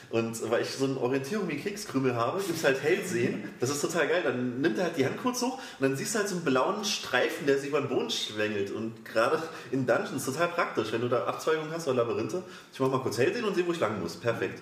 Und 0.09 0.49
weil 0.49 0.61
ich 0.61 0.69
so 0.69 0.85
eine 0.85 0.97
Orientierung 0.97 1.49
wie 1.49 1.57
Kekskrümel 1.57 2.15
habe, 2.15 2.41
gibt 2.41 2.57
es 2.57 2.63
halt 2.63 2.81
Hellsehen. 2.81 3.43
Das 3.59 3.69
ist 3.69 3.81
total 3.81 4.07
geil. 4.07 4.21
Dann 4.23 4.61
nimmt 4.61 4.77
er 4.77 4.85
halt 4.85 4.97
die 4.97 5.05
Hand 5.05 5.17
kurz 5.21 5.41
hoch 5.41 5.57
und 5.57 5.81
dann 5.81 5.97
siehst 5.97 6.15
du 6.15 6.19
halt 6.19 6.29
so 6.29 6.35
einen 6.35 6.45
blauen 6.45 6.85
Streifen, 6.85 7.45
der 7.45 7.57
sich 7.57 7.69
über 7.69 7.81
den 7.81 7.89
Boden 7.89 8.09
schwängelt. 8.09 8.71
Und 8.71 9.03
gerade 9.03 9.41
in 9.71 9.85
Dungeons 9.85 10.25
total 10.25 10.47
praktisch, 10.47 10.93
wenn 10.93 11.01
du 11.01 11.09
da 11.09 11.25
Abzweigungen 11.25 11.71
hast 11.71 11.87
oder 11.87 12.05
Labyrinthe. 12.05 12.41
Ich 12.71 12.79
mach 12.79 12.89
mal 12.89 13.01
kurz 13.01 13.17
Hellsehen 13.17 13.43
und 13.43 13.55
sehe, 13.55 13.67
wo 13.67 13.73
ich 13.73 13.79
lang 13.79 13.99
muss. 13.99 14.15
Perfekt. 14.15 14.61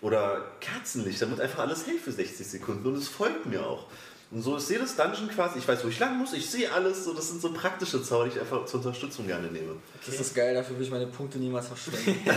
Oder 0.00 0.42
Kerzenlicht, 0.60 1.20
damit 1.20 1.40
einfach 1.40 1.58
alles 1.58 1.86
hell 1.86 1.98
für 1.98 2.12
60 2.12 2.46
Sekunden 2.46 2.86
und 2.86 2.96
es 2.96 3.08
folgt 3.08 3.46
mir 3.46 3.66
auch. 3.66 3.86
Und 4.30 4.42
so 4.42 4.56
ist 4.56 4.68
jedes 4.68 4.94
Dungeon 4.94 5.30
quasi, 5.34 5.58
ich 5.58 5.66
weiß, 5.66 5.82
wo 5.84 5.88
ich 5.88 5.98
lang 5.98 6.18
muss, 6.18 6.34
ich 6.34 6.50
sehe 6.50 6.70
alles. 6.70 7.04
So, 7.04 7.14
das 7.14 7.28
sind 7.28 7.40
so 7.40 7.50
praktische 7.50 8.02
Zauber, 8.02 8.24
die 8.24 8.32
ich 8.34 8.40
einfach 8.40 8.66
zur 8.66 8.80
Unterstützung 8.80 9.26
gerne 9.26 9.46
nehme. 9.48 9.76
Das 10.04 10.20
ist 10.20 10.34
geil, 10.34 10.52
dafür 10.54 10.76
will 10.76 10.84
ich 10.84 10.90
meine 10.90 11.06
Punkte 11.06 11.38
niemals 11.38 11.68
verschwenden. 11.68 12.14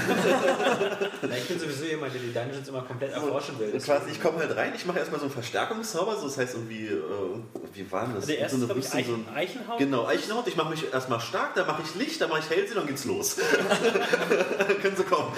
Ich 1.38 1.48
bin 1.48 1.60
sowieso 1.60 1.86
jemand, 1.86 2.14
der 2.14 2.22
die 2.22 2.34
Dungeons 2.34 2.68
immer 2.70 2.82
komplett 2.84 3.12
erforschen 3.14 3.60
will. 3.60 3.72
Und 3.72 3.84
quasi, 3.84 4.12
ich 4.12 4.22
komme 4.22 4.38
halt 4.40 4.56
rein, 4.56 4.72
ich 4.76 4.86
mache 4.86 5.00
erstmal 5.00 5.20
so 5.20 5.26
einen 5.26 5.34
Verstärkungszauber, 5.34 6.16
so 6.16 6.28
das 6.28 6.38
heißt 6.38 6.54
irgendwie, 6.56 6.88
äh, 6.88 7.02
wie 7.74 7.92
war 7.92 8.06
denn 8.06 8.16
das? 8.16 8.26
Der 8.26 8.40
erste 8.40 8.58
so 8.58 8.64
ist, 8.64 8.68
glaube 8.68 8.80
ich, 8.80 8.88
so 8.88 8.98
ein- 8.98 9.00
Eichen, 9.00 9.26
Eichenhaut. 9.36 9.78
Genau, 9.80 10.06
Eichenhaut, 10.06 10.48
ich 10.48 10.56
mache 10.56 10.70
mich 10.70 10.94
erstmal 10.94 11.20
stark, 11.20 11.56
dann 11.56 11.68
mache 11.68 11.82
ich 11.84 11.96
Licht, 11.96 12.22
dann 12.22 12.30
mache 12.30 12.40
ich 12.40 12.50
Hellsehen, 12.50 12.76
dann 12.78 12.88
geht's 12.88 13.06
los. 13.06 13.36
Können 14.82 14.96
Sie 14.96 15.04
kommen. 15.04 15.32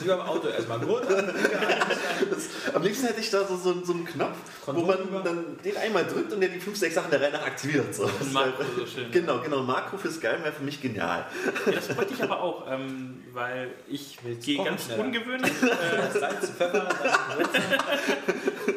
Wie 0.00 0.08
beim 0.08 0.20
Auto 0.20 0.48
erstmal. 0.48 0.80
Das, 2.30 2.74
am 2.74 2.82
liebsten 2.82 3.06
hätte 3.06 3.20
ich 3.20 3.30
da 3.30 3.46
so, 3.46 3.56
so, 3.56 3.84
so 3.84 3.92
einen 3.92 4.04
Knopf, 4.04 4.36
wo 4.66 4.72
Kondom 4.72 4.86
man 4.86 4.98
über. 5.02 5.20
dann 5.20 5.44
den 5.64 5.75
einmal 5.76 6.04
drückt 6.04 6.32
und 6.32 6.40
der 6.40 6.48
die 6.48 6.60
fünf, 6.60 6.76
sechs 6.76 6.94
Sachen 6.94 7.10
der 7.10 7.20
Reihe 7.20 7.32
nach 7.32 7.46
aktiviert. 7.46 7.94
So. 7.94 8.04
Das 8.06 8.20
ist 8.20 8.32
Makro, 8.32 8.64
so 8.76 8.86
schön. 8.86 9.10
Genau, 9.10 9.40
genau, 9.40 9.62
Makro 9.62 9.96
für 9.96 10.10
Skyrim 10.10 10.42
wäre 10.42 10.52
für 10.52 10.64
mich 10.64 10.80
genial. 10.80 11.26
Ja, 11.66 11.72
das 11.72 11.88
bräuchte 11.88 12.14
ich 12.14 12.22
aber 12.22 12.40
auch, 12.40 12.70
ähm, 12.70 13.22
weil 13.32 13.70
ich 13.88 14.18
Willst 14.22 14.46
gehe 14.46 14.56
kochen 14.56 14.70
ganz 14.70 14.84
schneller. 14.84 15.04
ungewöhnlich. 15.04 15.52
Äh, 15.62 16.18
Salz, 16.18 16.50
Pfeffer, 16.50 16.88
Würze. 17.36 17.62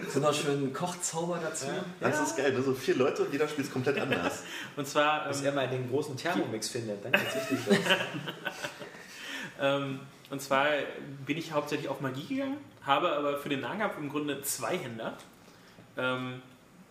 So 0.10 0.20
noch 0.20 0.34
schön 0.34 0.74
Kochzauber 0.74 1.39
dazu. 1.41 1.68
Ja. 1.68 1.84
Das 2.00 2.20
ist 2.22 2.36
geil, 2.36 2.54
ne? 2.54 2.62
so 2.62 2.74
vier 2.74 2.95
Leute 2.95 3.24
und 3.24 3.32
jeder 3.32 3.47
spielt 3.47 3.68
es 3.68 3.74
komplett 3.74 4.00
anders. 4.00 4.43
und 4.76 4.88
zwar, 4.88 5.28
Bis 5.28 5.41
ähm, 5.41 5.45
er 5.47 5.52
mal 5.54 5.68
den 5.68 5.89
großen 5.89 6.18
Thermomix 6.18 6.70
findet, 6.70 7.04
dann 7.06 7.12
geht's 7.12 7.36
richtig 7.36 7.68
los. 7.68 7.78
ähm, 9.62 10.00
und 10.30 10.41
zwar 10.41 10.68
bin 11.26 11.38
ich 11.38 11.52
hauptsächlich 11.52 11.89
auf 11.89 12.02
Magie 12.02 12.28
gegangen, 12.28 12.58
habe 12.86 13.12
aber 13.12 13.38
für 13.38 13.50
den 13.50 13.62
Nahkampf 13.62 13.97
im 13.97 14.10
Grunde 14.10 14.41
zwei 14.41 14.78
Händer. 14.78 15.18
Ähm, 15.97 16.41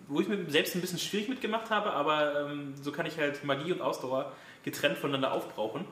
wo 0.08 0.20
ich 0.20 0.28
mir 0.28 0.50
selbst 0.50 0.74
ein 0.74 0.80
bisschen 0.80 0.98
schwierig 0.98 1.28
mitgemacht 1.28 1.70
habe, 1.70 1.92
aber 1.92 2.50
ähm, 2.50 2.74
so 2.80 2.92
kann 2.92 3.06
ich 3.06 3.18
halt 3.18 3.44
Magie 3.44 3.72
und 3.72 3.80
Ausdauer 3.80 4.32
getrennt 4.64 4.98
voneinander 4.98 5.32
aufbrauchen, 5.32 5.84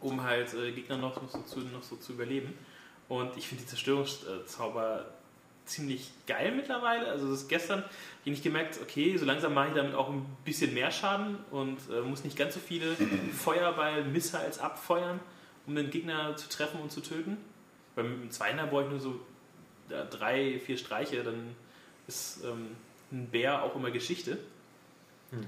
um 0.00 0.22
halt 0.22 0.52
äh, 0.54 0.72
Gegner 0.72 0.96
noch, 0.96 1.20
noch, 1.20 1.30
so 1.30 1.42
zu, 1.42 1.60
noch 1.60 1.82
so 1.82 1.96
zu 1.96 2.12
überleben. 2.12 2.54
Und 3.08 3.36
ich 3.36 3.46
finde 3.46 3.64
die 3.64 3.68
Zerstörungszauber 3.68 5.06
ziemlich 5.64 6.10
geil 6.26 6.52
mittlerweile. 6.52 7.06
Also 7.06 7.30
das 7.30 7.42
ist 7.42 7.48
gestern 7.48 7.82
habe 7.82 7.90
ich 8.24 8.30
nicht 8.32 8.42
gemerkt, 8.42 8.80
okay, 8.82 9.16
so 9.16 9.24
langsam 9.24 9.54
mache 9.54 9.68
ich 9.68 9.74
damit 9.74 9.94
auch 9.94 10.08
ein 10.08 10.24
bisschen 10.44 10.74
mehr 10.74 10.90
Schaden 10.90 11.36
und 11.50 11.78
äh, 11.90 12.00
muss 12.00 12.24
nicht 12.24 12.36
ganz 12.36 12.54
so 12.54 12.60
viele 12.60 12.96
Feuerball, 13.32 14.04
Missiles 14.04 14.58
abfeuern, 14.58 15.20
um 15.66 15.74
den 15.74 15.90
Gegner 15.90 16.36
zu 16.36 16.48
treffen 16.48 16.80
und 16.80 16.90
zu 16.90 17.00
töten. 17.00 17.36
Beim 17.94 18.30
Zweiner 18.30 18.66
brauche 18.66 18.84
ich 18.84 18.90
nur 18.90 19.00
so 19.00 19.20
ja, 19.90 20.04
drei, 20.04 20.58
vier 20.58 20.78
Streiche, 20.78 21.22
dann 21.22 21.54
ist 22.08 22.42
ähm, 22.44 22.76
ein 23.12 23.28
Bär 23.30 23.62
auch 23.62 23.76
immer 23.76 23.90
Geschichte. 23.90 24.38
Hm. 25.30 25.46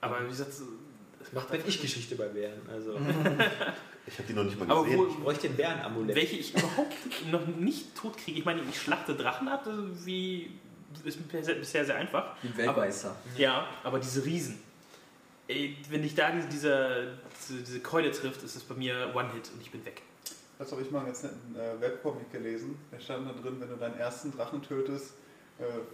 Aber 0.00 0.24
wie 0.24 0.28
gesagt, 0.28 0.50
es 0.50 1.32
macht 1.32 1.50
einfach 1.52 1.68
ich 1.68 1.80
Geschichte 1.80 2.16
bei 2.16 2.26
Bären. 2.26 2.60
Also, 2.68 2.98
Ich 4.06 4.18
habe 4.18 4.26
die 4.26 4.34
noch 4.34 4.44
nicht 4.44 4.58
mal 4.58 4.68
Aber 4.68 4.82
gesehen. 4.82 4.98
wo, 4.98 5.06
ich 5.06 5.16
bräuchte 5.16 5.48
den 5.48 5.56
Bärenamulett. 5.56 6.16
welche 6.16 6.36
ich 6.36 6.52
überhaupt 6.54 6.92
noch 7.30 7.46
nicht 7.46 7.94
tot 7.94 8.16
kriege. 8.16 8.38
Ich 8.38 8.44
meine, 8.44 8.60
ich 8.68 8.80
schlachte 8.80 9.14
Drachen 9.14 9.46
ab, 9.48 9.62
das 9.64 9.76
ist 9.76 10.06
wie 10.06 10.50
ist 11.04 11.18
bisher 11.60 11.84
sehr 11.84 11.96
einfach. 11.96 12.34
Wie 12.42 12.48
ein 12.48 12.56
Weltmeister. 12.56 13.16
Ja, 13.36 13.66
aber 13.82 13.98
diese 13.98 14.24
Riesen. 14.24 14.60
Ey, 15.48 15.76
wenn 15.88 16.02
dich 16.02 16.14
da 16.14 16.30
diese, 16.32 17.18
diese, 17.48 17.60
diese 17.62 17.80
Keule 17.80 18.10
trifft, 18.10 18.42
ist 18.42 18.56
es 18.56 18.62
bei 18.62 18.74
mir 18.74 19.12
One-Hit 19.14 19.50
und 19.54 19.62
ich 19.62 19.70
bin 19.70 19.84
weg. 19.84 20.02
Das 20.58 20.70
habe 20.70 20.82
ich 20.82 20.90
mal 20.90 20.98
einen 20.98 21.06
ganz 21.08 21.22
netten 21.22 21.56
äh, 21.56 21.80
Webcomic 21.80 22.30
gelesen. 22.30 22.76
Da 22.90 23.00
stand 23.00 23.28
da 23.28 23.32
drin, 23.32 23.56
wenn 23.58 23.68
du 23.68 23.76
deinen 23.76 23.98
ersten 23.98 24.32
Drachen 24.32 24.62
tötest, 24.62 25.14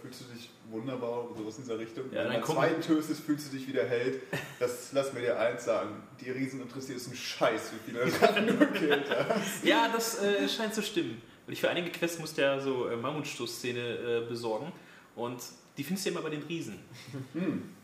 fühlst 0.01 0.21
du 0.21 0.33
dich 0.33 0.49
wunderbar 0.69 1.25
oder 1.25 1.37
sowas 1.37 1.57
in 1.57 1.63
dieser 1.63 1.79
Richtung. 1.79 2.05
Ja, 2.11 2.29
wenn 2.29 2.41
du 2.41 2.47
zweiten 2.47 2.81
tötest, 2.81 3.21
fühlst 3.21 3.51
du 3.51 3.57
dich 3.57 3.67
wieder 3.67 3.85
Held. 3.85 4.21
Das 4.59 4.91
lass 4.93 5.13
mir 5.13 5.21
dir 5.21 5.39
eins 5.39 5.65
sagen. 5.65 6.03
Die 6.21 6.29
Riesen 6.29 6.61
interessiert 6.61 6.97
es 6.97 7.07
einen 7.07 7.15
Scheiß, 7.15 7.71
wie 7.73 7.91
viele 7.91 8.05
Drachen 8.11 8.47
du 8.47 8.57
gekillt 8.57 9.09
hast. 9.09 9.63
Ja, 9.63 9.89
das 9.91 10.21
äh, 10.21 10.47
scheint 10.47 10.73
zu 10.73 10.81
stimmen. 10.81 11.21
Und 11.47 11.53
ich 11.53 11.61
für 11.61 11.69
einige 11.69 11.89
Quests 11.89 12.19
musste 12.19 12.43
ja 12.43 12.59
so 12.59 12.87
äh, 12.87 12.95
Mammutstoßszene 12.95 13.79
äh, 13.79 14.29
besorgen 14.29 14.71
und 15.15 15.41
die 15.77 15.83
findest 15.83 16.05
du 16.05 16.11
ja 16.11 16.15
immer 16.15 16.23
bei 16.23 16.35
den 16.35 16.43
Riesen. 16.43 16.79
Hm. 17.33 17.75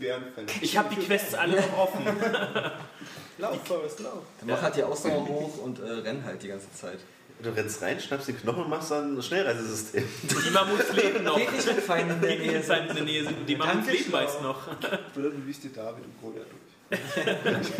Bärenfälle. 0.00 0.46
Ich 0.60 0.76
habe 0.76 0.94
die 0.94 1.00
Quests 1.00 1.34
alle 1.34 1.56
noch 1.56 1.78
offen. 1.78 2.04
Lauf, 3.38 3.64
Forrest, 3.64 4.00
lauf. 4.00 4.22
Dann 4.40 4.50
mach 4.50 4.62
halt 4.62 4.76
die 4.76 4.82
Ausdauer 4.82 5.26
hoch 5.28 5.58
und 5.58 5.78
äh, 5.78 5.88
renn 5.88 6.24
halt 6.24 6.42
die 6.42 6.48
ganze 6.48 6.72
Zeit. 6.72 6.98
Du 7.42 7.50
rennst 7.50 7.80
rein, 7.82 8.00
schnappst 8.00 8.28
den 8.28 8.40
Knochen 8.40 8.64
und 8.64 8.70
machst 8.70 8.90
dann 8.90 9.16
ein 9.16 9.22
Schnellreisesystem. 9.22 10.04
Die 10.22 10.50
Mammuts 10.50 10.92
leben 10.96 11.24
noch. 11.24 11.36
Geht 11.36 11.52
nicht 11.52 11.66
mit 11.66 11.80
Feinden 11.80 12.14
in 12.16 12.20
der 12.20 12.30
Die 12.30 12.38
Nähe. 12.38 12.56
in 12.56 12.88
in 12.88 12.94
der 12.94 13.04
Nähe 13.04 13.24
sind. 13.24 13.48
Die 13.48 13.56
Mammuts 13.56 13.86
leben 13.86 14.10
meist 14.10 14.42
noch. 14.42 14.66
Oder 14.66 15.30
du 15.30 15.40
liest 15.46 15.62
dir 15.64 15.70
David 15.70 16.04
und 16.04 16.20
Goliath 16.20 16.46
durch. 16.50 16.98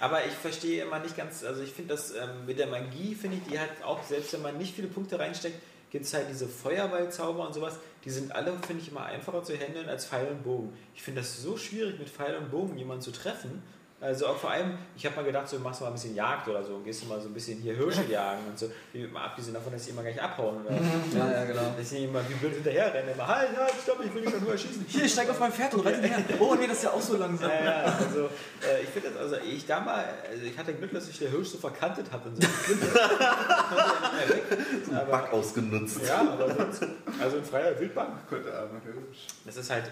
Aber 0.00 0.26
ich 0.26 0.32
verstehe 0.32 0.84
immer 0.84 0.98
nicht 0.98 1.16
ganz, 1.16 1.44
also 1.44 1.62
ich 1.62 1.72
finde 1.72 1.94
das 1.94 2.10
ähm, 2.10 2.44
mit 2.46 2.58
der 2.58 2.66
Magie, 2.66 3.14
finde 3.14 3.38
ich, 3.38 3.50
die 3.50 3.58
hat 3.58 3.70
auch, 3.82 4.02
selbst 4.02 4.34
wenn 4.34 4.42
man 4.42 4.58
nicht 4.58 4.74
viele 4.74 4.88
Punkte 4.88 5.18
reinsteckt, 5.18 5.58
gibt 5.90 6.04
es 6.04 6.12
halt 6.12 6.26
diese 6.28 6.46
Feuerballzauber 6.48 7.46
und 7.46 7.54
sowas, 7.54 7.78
die 8.04 8.10
sind 8.10 8.34
alle, 8.34 8.52
finde 8.66 8.82
ich, 8.82 8.90
immer 8.90 9.04
einfacher 9.04 9.44
zu 9.44 9.56
handeln 9.56 9.88
als 9.88 10.04
Pfeil 10.04 10.26
und 10.26 10.42
Bogen. 10.42 10.76
Ich 10.94 11.02
finde 11.02 11.20
das 11.22 11.40
so 11.40 11.56
schwierig, 11.56 11.98
mit 11.98 12.10
Pfeil 12.10 12.36
und 12.36 12.50
Bogen 12.50 12.76
jemanden 12.76 13.02
zu 13.02 13.12
treffen. 13.12 13.62
Also 14.04 14.26
auch 14.26 14.36
vor 14.36 14.50
allem, 14.50 14.76
ich 14.94 15.06
habe 15.06 15.16
mal 15.16 15.24
gedacht, 15.24 15.48
so 15.48 15.58
machst 15.60 15.80
du 15.80 15.84
mal 15.84 15.90
ein 15.90 15.94
bisschen 15.94 16.14
Jagd 16.14 16.46
oder 16.46 16.62
so, 16.62 16.78
gehst 16.80 17.02
du 17.02 17.06
mal 17.06 17.18
so 17.22 17.28
ein 17.28 17.32
bisschen 17.32 17.58
hier 17.62 17.74
Hirsche 17.74 18.04
jagen 18.04 18.40
und 18.50 18.58
so. 18.58 18.70
Wie- 18.92 19.06
Mal 19.06 19.24
abgesehen 19.24 19.54
davon, 19.54 19.72
dass 19.72 19.84
die 19.84 19.90
immer 19.92 20.02
gleich 20.02 20.20
abhauen. 20.20 20.62
Oder 20.66 20.74
Ja, 21.18 21.32
ja, 21.32 21.44
genau. 21.46 21.62
dass 21.74 21.88
die 21.88 22.04
immer 22.04 22.20
wie 22.28 22.34
blöd 22.34 22.52
hinterher 22.52 22.92
rennen. 22.92 23.08
Immer, 23.14 23.26
halt, 23.26 23.56
halt, 23.56 23.72
stopp, 23.82 24.04
ich 24.04 24.12
will 24.14 24.20
dich 24.22 24.32
doch 24.34 24.40
nur 24.42 24.52
erschießen. 24.52 24.84
Hier, 24.86 25.04
ich 25.04 25.12
steig 25.12 25.30
auf 25.30 25.40
mein 25.40 25.52
Pferd 25.52 25.72
und 25.74 25.86
reite 25.86 26.02
her. 26.06 26.18
Oh 26.38 26.54
nee, 26.54 26.66
das 26.66 26.76
ist 26.78 26.82
ja 26.84 26.90
auch 26.90 27.00
so 27.00 27.16
langsam. 27.16 27.48
Ja, 27.50 27.64
ja, 27.64 27.82
also 28.06 28.24
äh, 28.62 28.82
ich 28.82 28.88
finde 28.90 29.08
das, 29.08 29.18
also 29.18 29.36
ich 29.36 29.64
da 29.66 29.80
mal, 29.80 30.04
also 30.30 30.44
ich 30.44 30.58
hatte 30.58 30.74
Glück, 30.74 30.92
dass 30.92 31.06
sich 31.06 31.18
der 31.18 31.30
Hirsch 31.30 31.48
so 31.48 31.56
verkantet 31.58 32.06
hat 32.12 32.26
und 32.26 32.36
so. 32.42 32.46
Ich 32.58 32.68
nicht 32.68 32.92
mehr 32.92 34.28
weg. 34.28 34.84
Bug 34.86 34.94
Aber, 34.96 35.32
ausgenutzt. 35.32 36.00
ja, 36.06 36.20
aber 36.20 36.54
sonst, 36.54 36.82
also 37.20 37.36
in 37.38 37.44
freier 37.44 37.78
Wildbahn. 37.80 38.18
Könnte 38.28 38.52
arme 38.54 38.80
Hirsch. 38.84 39.26
Das 39.46 39.56
ist 39.56 39.70
halt 39.70 39.84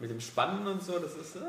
mit 0.00 0.10
dem 0.10 0.20
Spannen 0.20 0.66
und 0.66 0.82
so, 0.82 0.98
das 0.98 1.12
ist, 1.14 1.36
äh, 1.36 1.40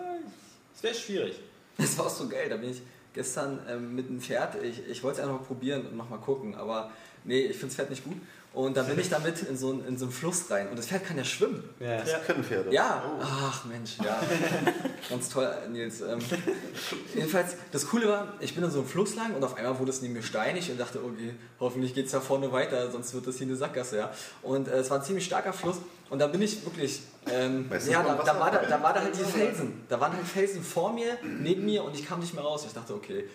das 0.74 0.84
wäre 0.84 0.93
schwierig. 0.93 1.39
Das 1.82 1.98
war 1.98 2.06
auch 2.06 2.10
so 2.10 2.28
geil. 2.28 2.48
Da 2.50 2.58
bin 2.58 2.70
ich 2.72 2.82
gestern 3.14 3.60
ähm, 3.68 3.96
mit 3.96 4.08
dem 4.08 4.22
Pferd, 4.22 4.56
ich, 4.64 4.88
ich 4.88 5.04
wollte 5.04 5.20
es 5.20 5.24
einfach 5.28 5.40
mal 5.42 5.46
probieren 5.46 5.86
und 5.88 5.98
nochmal 5.98 6.20
gucken, 6.20 6.56
aber 6.56 6.92
nee, 7.26 7.42
ich 7.42 7.52
finde 7.58 7.68
das 7.68 7.76
Pferd 7.76 7.90
nicht 7.90 8.04
gut. 8.04 8.16
Und 8.54 8.76
dann 8.76 8.86
bin 8.86 9.00
ich 9.00 9.08
damit 9.10 9.44
in 9.44 9.56
so, 9.58 9.70
einen- 9.72 9.86
in 9.88 9.98
so 9.98 10.04
einen 10.06 10.12
Fluss 10.12 10.52
rein. 10.52 10.68
Und 10.68 10.78
das 10.78 10.88
Pferd 10.88 11.06
kann 11.06 11.16
ja 11.18 11.24
schwimmen. 11.24 11.64
Ja. 11.80 11.98
Das 12.02 12.26
können 12.26 12.44
Pferde. 12.44 12.74
Ja, 12.74 13.02
ach 13.22 13.64
Mensch, 13.64 13.98
ja. 14.04 14.22
Ganz 15.10 15.30
toll, 15.30 15.50
Nils. 15.72 16.02
Ähm, 16.02 16.20
jedenfalls, 17.16 17.56
das 17.72 17.88
Coole 17.88 18.08
war, 18.10 18.34
ich 18.42 18.54
bin 18.56 18.64
in 18.64 18.70
so 18.72 18.80
einem 18.80 18.88
Fluss 18.90 19.16
lang 19.16 19.34
und 19.36 19.44
auf 19.44 19.56
einmal 19.56 19.80
wurde 19.80 19.92
es 19.92 20.02
neben 20.02 20.14
mir 20.14 20.24
steinig 20.24 20.70
und 20.70 20.78
dachte, 20.80 21.00
okay, 21.04 21.34
hoffentlich 21.62 21.94
geht 21.94 22.08
es 22.08 22.12
da 22.12 22.20
vorne 22.20 22.52
weiter, 22.52 22.92
sonst 22.92 23.14
wird 23.14 23.26
das 23.28 23.38
hier 23.38 23.48
eine 23.48 23.56
Sackgasse, 23.56 23.98
ja. 23.98 24.12
Und 24.42 24.68
äh, 24.68 24.78
es 24.80 24.90
war 24.90 24.98
ein 25.00 25.04
ziemlich 25.06 25.26
starker 25.26 25.54
Fluss 25.54 25.78
und 26.10 26.20
da 26.20 26.28
bin 26.28 26.42
ich 26.42 26.64
wirklich, 26.66 27.02
ähm, 27.30 27.69
Weißt 27.69 27.88
du, 27.88 27.91
ja, 27.91 28.01
da, 28.01 28.15
da, 28.15 28.39
war 28.39 28.51
da, 28.51 28.63
da 28.63 28.82
war 28.82 28.93
da 28.93 29.01
halt 29.01 29.15
die 29.15 29.24
Felsen. 29.24 29.84
Da 29.88 29.99
waren 29.99 30.13
halt 30.13 30.26
Felsen 30.26 30.63
vor 30.63 30.91
mir, 30.91 31.17
neben 31.24 31.65
mir 31.65 31.84
und 31.84 31.93
ich 31.95 32.07
kam 32.07 32.19
nicht 32.19 32.34
mehr 32.34 32.43
raus. 32.43 32.63
Ich 32.65 32.74
dachte, 32.74 32.93
okay, 32.95 33.26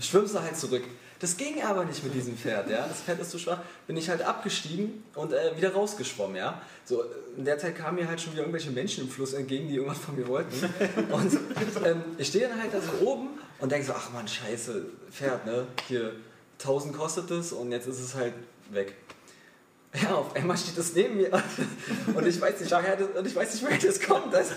schwimmst 0.00 0.34
du 0.34 0.40
halt 0.40 0.56
zurück. 0.56 0.82
Das 1.20 1.36
ging 1.36 1.62
aber 1.62 1.84
nicht 1.84 2.02
mit 2.04 2.14
diesem 2.14 2.36
Pferd, 2.36 2.70
ja. 2.70 2.86
Das 2.86 3.00
Pferd 3.00 3.20
ist 3.20 3.30
zu 3.30 3.38
schwach. 3.38 3.58
Bin 3.86 3.96
ich 3.96 4.08
halt 4.08 4.22
abgestiegen 4.22 5.04
und 5.14 5.32
äh, 5.32 5.56
wieder 5.56 5.72
rausgeschwommen, 5.72 6.36
ja. 6.36 6.62
So, 6.84 7.04
in 7.36 7.44
der 7.44 7.58
Zeit 7.58 7.76
kamen 7.76 7.96
mir 7.96 8.08
halt 8.08 8.20
schon 8.20 8.32
wieder 8.32 8.42
irgendwelche 8.42 8.70
Menschen 8.70 9.04
im 9.04 9.10
Fluss 9.10 9.32
entgegen, 9.32 9.68
die 9.68 9.76
irgendwas 9.76 9.98
von 9.98 10.16
mir 10.16 10.28
wollten. 10.28 10.54
Und 11.10 11.32
ähm, 11.84 12.02
ich 12.18 12.28
stehe 12.28 12.48
dann 12.48 12.60
halt 12.60 12.72
da 12.72 12.80
so 12.80 13.06
oben 13.06 13.30
und 13.58 13.72
denke 13.72 13.86
so, 13.86 13.94
ach 13.96 14.12
man, 14.12 14.28
scheiße, 14.28 14.84
Pferd, 15.10 15.44
ne? 15.46 15.66
Hier, 15.88 16.12
1000 16.60 16.96
kostet 16.96 17.30
es 17.30 17.52
und 17.52 17.72
jetzt 17.72 17.86
ist 17.86 18.00
es 18.00 18.14
halt 18.14 18.34
weg. 18.70 18.94
Ja, 19.94 20.16
auf 20.16 20.36
einmal 20.36 20.56
steht 20.56 20.76
es 20.76 20.94
neben 20.94 21.16
mir 21.16 21.30
und 22.14 22.26
ich 22.26 22.38
weiß 22.38 22.60
nicht, 22.60 22.70
woher 22.70 22.96
das, 22.96 23.08
und 23.16 23.26
ich 23.26 23.34
weiß 23.34 23.54
nicht, 23.54 23.64
woher 23.64 23.78
das 23.78 24.00
kommt. 24.00 24.34
Das, 24.34 24.48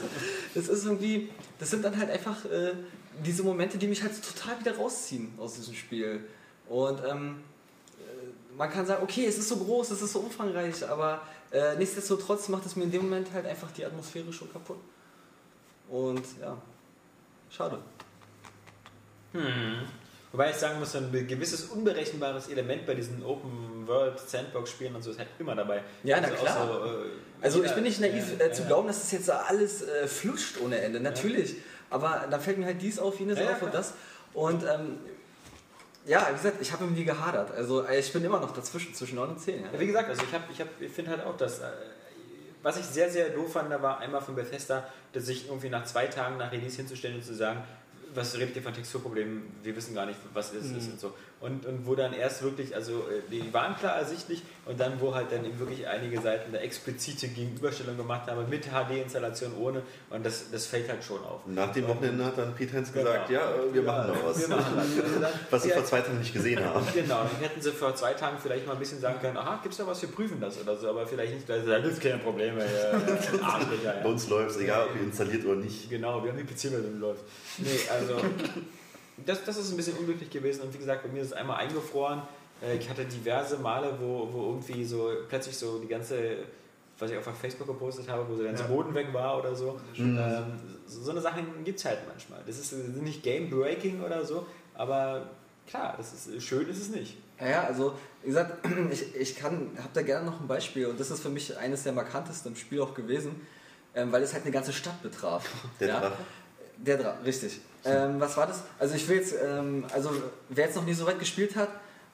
das 0.54 0.68
ist 0.68 0.86
irgendwie, 0.86 1.30
das 1.58 1.70
sind 1.70 1.86
dann 1.86 1.98
halt 1.98 2.12
einfach 2.12 2.44
äh, 2.46 2.74
diese 3.26 3.44
Momente, 3.44 3.78
die 3.78 3.88
mich 3.88 4.04
halt 4.04 4.12
total 4.22 4.60
wieder 4.60 4.76
rausziehen 4.76 5.34
aus 5.38 5.54
diesem 5.54 5.74
Spiel. 5.74 6.26
Und 6.68 7.02
ähm, 7.10 7.44
äh, 7.98 8.58
man 8.58 8.70
kann 8.70 8.86
sagen, 8.86 9.04
okay, 9.04 9.26
es 9.26 9.38
ist 9.38 9.48
so 9.48 9.56
groß, 9.56 9.92
es 9.92 10.02
ist 10.02 10.12
so 10.12 10.20
umfangreich, 10.20 10.88
aber 10.88 11.22
äh, 11.52 11.78
nichtsdestotrotz 11.78 12.50
macht 12.50 12.66
es 12.66 12.76
mir 12.76 12.84
in 12.84 12.92
dem 12.92 13.04
Moment 13.04 13.32
halt 13.32 13.46
einfach 13.46 13.72
die 13.72 13.86
Atmosphäre 13.86 14.34
schon 14.34 14.52
kaputt. 14.52 14.80
Und 15.90 16.26
ja, 16.42 16.58
schade. 17.50 17.80
Hm. 19.32 19.84
Wobei 20.32 20.52
ich 20.52 20.56
sagen 20.56 20.80
muss, 20.80 20.96
ein 20.96 21.12
gewisses 21.28 21.66
unberechenbares 21.66 22.48
Element 22.48 22.86
bei 22.86 22.96
diesen 22.96 23.24
Open 23.24 23.52
World 23.88 24.20
Sandbox 24.20 24.72
Spielen 24.72 24.96
und 24.96 25.02
so 25.02 25.12
ist 25.12 25.20
halt 25.20 25.30
immer 25.40 25.56
dabei. 25.56 25.84
Ja, 26.04 26.20
na 26.22 26.28
auch 26.28 26.36
klar. 26.36 26.68
so, 26.68 26.86
äh, 26.86 27.10
Also 27.42 27.64
ich 27.64 27.72
bin 27.74 27.84
nicht 27.84 28.00
naiv 28.00 28.40
ja, 28.40 28.46
äh, 28.46 28.52
zu 28.52 28.62
ja. 28.64 28.68
glauben, 28.68 28.88
dass 28.88 29.02
das 29.02 29.12
jetzt 29.12 29.30
alles 29.30 29.82
äh, 29.82 30.08
flutscht 30.08 30.60
ohne 30.62 30.80
Ende. 30.80 31.00
Natürlich. 31.00 31.56
Aber 31.90 32.26
da 32.30 32.40
fällt 32.40 32.58
mir 32.58 32.66
halt 32.66 32.82
dies 32.82 33.00
auf, 33.00 33.20
jenes 33.20 33.38
Ja, 33.38 33.46
ja, 33.46 33.52
auf 33.52 33.62
und 33.62 33.74
das. 33.74 33.94
Und 34.34 34.64
ähm, 34.64 35.00
ja, 36.06 36.28
wie 36.30 36.38
gesagt, 36.38 36.62
ich 36.62 36.72
habe 36.72 36.86
irgendwie 36.86 37.04
gehadert. 37.04 37.52
Also 37.52 37.86
äh, 37.86 38.00
ich 38.00 38.12
bin 38.12 38.24
immer 38.24 38.40
noch 38.40 38.54
dazwischen, 38.54 38.94
zwischen 38.94 39.16
9 39.16 39.30
und 39.30 39.40
10. 39.40 39.62
Ja. 39.62 39.72
Ja, 39.74 39.80
wie 39.80 39.88
gesagt, 39.88 40.10
also 40.10 40.24
ich, 40.24 40.34
hab, 40.34 40.50
ich, 40.50 40.60
hab, 40.62 40.68
ich 40.80 40.92
finde 40.92 41.12
halt 41.12 41.24
auch, 41.26 41.38
dass 41.38 41.60
äh, 41.60 41.68
was 42.64 42.78
ich 42.78 42.86
sehr, 42.86 43.10
sehr 43.10 43.30
doof 43.30 43.54
fand, 43.54 43.72
da 43.72 43.82
war 43.82 44.00
einmal 44.00 44.22
von 44.22 44.36
Bethesda, 44.36 44.88
dass 45.14 45.26
sich 45.26 45.48
irgendwie 45.48 45.70
nach 45.70 45.84
zwei 45.86 46.08
Tagen 46.08 46.38
nach 46.38 46.52
Release 46.52 46.78
hinzustellen 46.78 47.18
und 47.18 47.24
zu 47.24 47.34
sagen, 47.34 47.64
was 48.14 48.38
redet 48.38 48.56
ihr 48.56 48.62
von 48.62 48.74
Texturproblemen? 48.74 49.44
Wir 49.64 49.76
wissen 49.76 49.96
gar 49.96 50.06
nicht, 50.06 50.20
was 50.34 50.54
es 50.54 50.66
ist 50.66 50.92
und 50.92 51.00
so. 51.00 51.14
Und, 51.42 51.66
und 51.66 51.88
wo 51.88 51.96
dann 51.96 52.14
erst 52.14 52.44
wirklich, 52.44 52.76
also 52.76 53.00
äh, 53.00 53.22
die 53.32 53.52
waren 53.52 53.76
klar 53.76 53.96
ersichtlich 53.98 54.44
und 54.68 54.80
dann, 54.80 55.02
wo 55.02 55.16
halt 55.16 55.32
dann 55.32 55.44
eben 55.44 55.58
wirklich 55.58 55.88
einige 55.88 56.22
Seiten 56.22 56.52
da 56.54 56.60
explizite 56.60 57.28
Gegenüberstellung 57.30 57.98
gemacht 57.98 58.30
haben 58.30 58.48
mit 58.48 58.66
HD-Installation 58.68 59.54
ohne 59.60 59.82
und 60.12 60.24
das, 60.24 60.52
das 60.52 60.68
fällt 60.68 60.88
halt 60.88 61.04
schon 61.04 61.18
auf. 61.24 61.42
Nach 61.48 61.72
dem 61.74 61.88
Wochenende 61.88 62.24
hat 62.26 62.38
dann 62.38 62.54
Pete 62.54 62.74
Hens 62.74 62.94
gesagt, 62.94 63.28
Genau. 63.28 63.40
ja, 63.42 63.50
äh, 63.56 63.74
wir 63.74 63.82
machen 63.82 64.12
da 64.14 64.28
was. 64.28 64.48
Machen. 64.48 64.78
Also 64.78 65.20
dann- 65.20 65.32
Was 65.50 65.66
Ja, 65.72 65.74
vor 65.76 65.86
zwei 65.86 66.02
Tagen 66.02 66.20
nicht 66.20 66.32
gesehen 66.34 66.64
haben. 66.64 66.86
Genau, 66.94 67.24
dann 67.24 67.42
hätten 67.42 67.60
sie 67.60 67.72
vor 67.72 67.96
zwei 67.96 68.14
Tagen 68.14 68.38
vielleicht 68.40 68.68
mal 68.68 68.74
ein 68.74 68.80
bisschen 68.80 69.00
sagen 69.02 69.20
können, 69.20 69.38
aha, 69.38 69.60
gibt 69.64 69.74
es 69.74 69.80
da 69.80 69.88
was, 69.88 70.00
wir 70.02 70.10
prüfen 70.10 70.40
das 70.40 70.62
oder 70.62 70.76
so, 70.78 70.90
aber 70.90 71.08
vielleicht 71.08 71.34
nicht, 71.34 71.50
weil 71.50 71.62
sie 71.62 71.68
sagen, 71.68 71.84
das 71.84 71.94
ist 71.94 72.02
kein 72.04 72.20
Problem, 72.20 72.60
ey, 72.60 72.66
äh, 72.68 73.42
Arschlöcher, 73.44 73.94
Bei 73.94 74.00
ja. 74.02 74.06
uns 74.06 74.30
läuft 74.30 74.52
es, 74.52 74.58
egal 74.58 74.90
ob 74.90 74.96
ihr 74.96 75.02
installiert 75.02 75.44
oder 75.46 75.56
nicht. 75.56 75.90
Genau, 75.90 76.24
wir 76.24 76.32
haben 76.32 76.38
die 76.38 76.44
PC-Version 76.44 77.00
läuft. 77.00 77.24
Nee, 77.58 77.68
also, 77.92 78.16
das, 79.26 79.44
das 79.44 79.58
ist 79.58 79.72
ein 79.72 79.78
bisschen 79.78 79.98
unglücklich 79.98 80.30
gewesen 80.30 80.62
und 80.62 80.74
wie 80.74 80.78
gesagt, 80.78 81.04
bei 81.04 81.10
mir 81.10 81.22
ist 81.22 81.28
es 81.28 81.34
einmal 81.34 81.58
eingefroren. 81.58 82.22
Äh, 82.62 82.78
Ich 82.78 82.90
hatte 82.90 83.06
diverse 83.06 83.58
Male, 83.58 83.94
wo, 84.00 84.28
wo 84.32 84.50
irgendwie 84.52 84.86
so 84.86 85.10
plötzlich 85.30 85.58
so 85.58 85.80
die 85.80 85.88
ganze, 85.88 86.38
was 87.00 87.12
ich 87.12 87.18
auf 87.18 87.26
Facebook 87.40 87.68
gepostet 87.68 88.08
habe, 88.10 88.28
wo 88.28 88.34
so 88.36 88.42
der 88.44 88.52
ganze 88.52 88.64
Ja. 88.64 88.70
Boden 88.70 88.94
weg 88.94 89.08
war 89.14 89.40
oder 89.40 89.56
so. 89.56 89.80
Mhm. 89.96 90.18
Ähm, 90.20 90.44
so 90.86 91.02
so 91.02 91.12
eine 91.12 91.22
Sachen 91.22 91.64
gibt 91.64 91.80
es 91.80 91.86
halt 91.86 92.00
manchmal. 92.08 92.42
Das 92.46 92.58
ist 92.60 92.72
das 92.72 92.80
ist 92.80 92.96
nicht 93.02 93.24
Game-Breaking 93.24 94.02
oder 94.04 94.24
so, 94.26 94.46
aber 94.76 95.30
klar, 95.68 95.96
das 95.98 96.14
ist, 96.28 96.44
schön 96.44 96.68
ist 96.68 96.80
es 96.82 96.90
nicht. 96.90 97.18
Ja, 97.40 97.50
ja, 97.50 97.64
also 97.64 97.94
wie 98.22 98.28
gesagt, 98.28 98.66
ich, 98.92 99.16
ich 99.16 99.36
kann, 99.36 99.72
habe 99.78 99.90
da 99.94 100.02
gerne 100.04 100.26
noch 100.30 100.40
ein 100.40 100.48
Beispiel 100.48 100.86
und 100.86 101.00
das 101.00 101.10
ist 101.10 101.22
für 101.22 101.30
mich 101.30 101.58
eines 101.58 101.84
der 101.84 101.94
markantesten 101.94 102.52
im 102.52 102.56
Spiel 102.58 102.82
auch 102.82 102.94
gewesen, 102.94 103.42
ähm, 103.96 104.12
weil 104.12 104.22
es 104.22 104.34
halt 104.34 104.44
eine 104.44 104.52
ganze 104.52 104.72
Stadt 104.74 105.02
betraf. 105.02 105.50
Der 105.80 105.88
ja? 105.88 106.00
Drache. 106.00 106.14
Der 106.86 106.98
Drache, 106.98 107.24
richtig. 107.24 107.62
Ähm, 107.86 108.20
was 108.20 108.38
war 108.38 108.48
das? 108.48 108.64
Also 108.80 108.96
ich 108.96 109.08
will 109.08 109.18
jetzt, 109.18 109.34
ähm, 109.44 109.86
also 109.94 110.12
wer 110.50 110.66
jetzt 110.66 110.76
noch 110.76 110.86
nie 110.86 110.94
so 110.94 111.06
weit 111.06 111.20
gespielt 111.20 111.56
hat, 111.56 111.70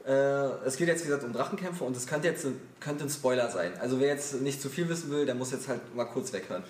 äh, 0.06 0.12
es 0.66 0.78
geht 0.78 0.88
jetzt 0.88 1.04
wie 1.04 1.08
gesagt 1.08 1.24
um 1.24 1.34
Drachenkämpfe 1.34 1.84
und 1.84 1.96
es 1.96 2.08
könnte 2.08 2.28
jetzt 2.28 2.46
könnte 2.80 3.04
ein 3.04 3.10
Spoiler 3.10 3.50
sein. 3.50 3.74
Also 3.80 4.00
wer 4.00 4.08
jetzt 4.08 4.42
nicht 4.42 4.62
zu 4.62 4.70
viel 4.70 4.88
wissen 4.88 5.12
will, 5.12 5.26
der 5.26 5.36
muss 5.36 5.52
jetzt 5.52 5.68
halt 5.68 5.96
mal 5.96 6.06
kurz 6.06 6.32
weghören. 6.32 6.64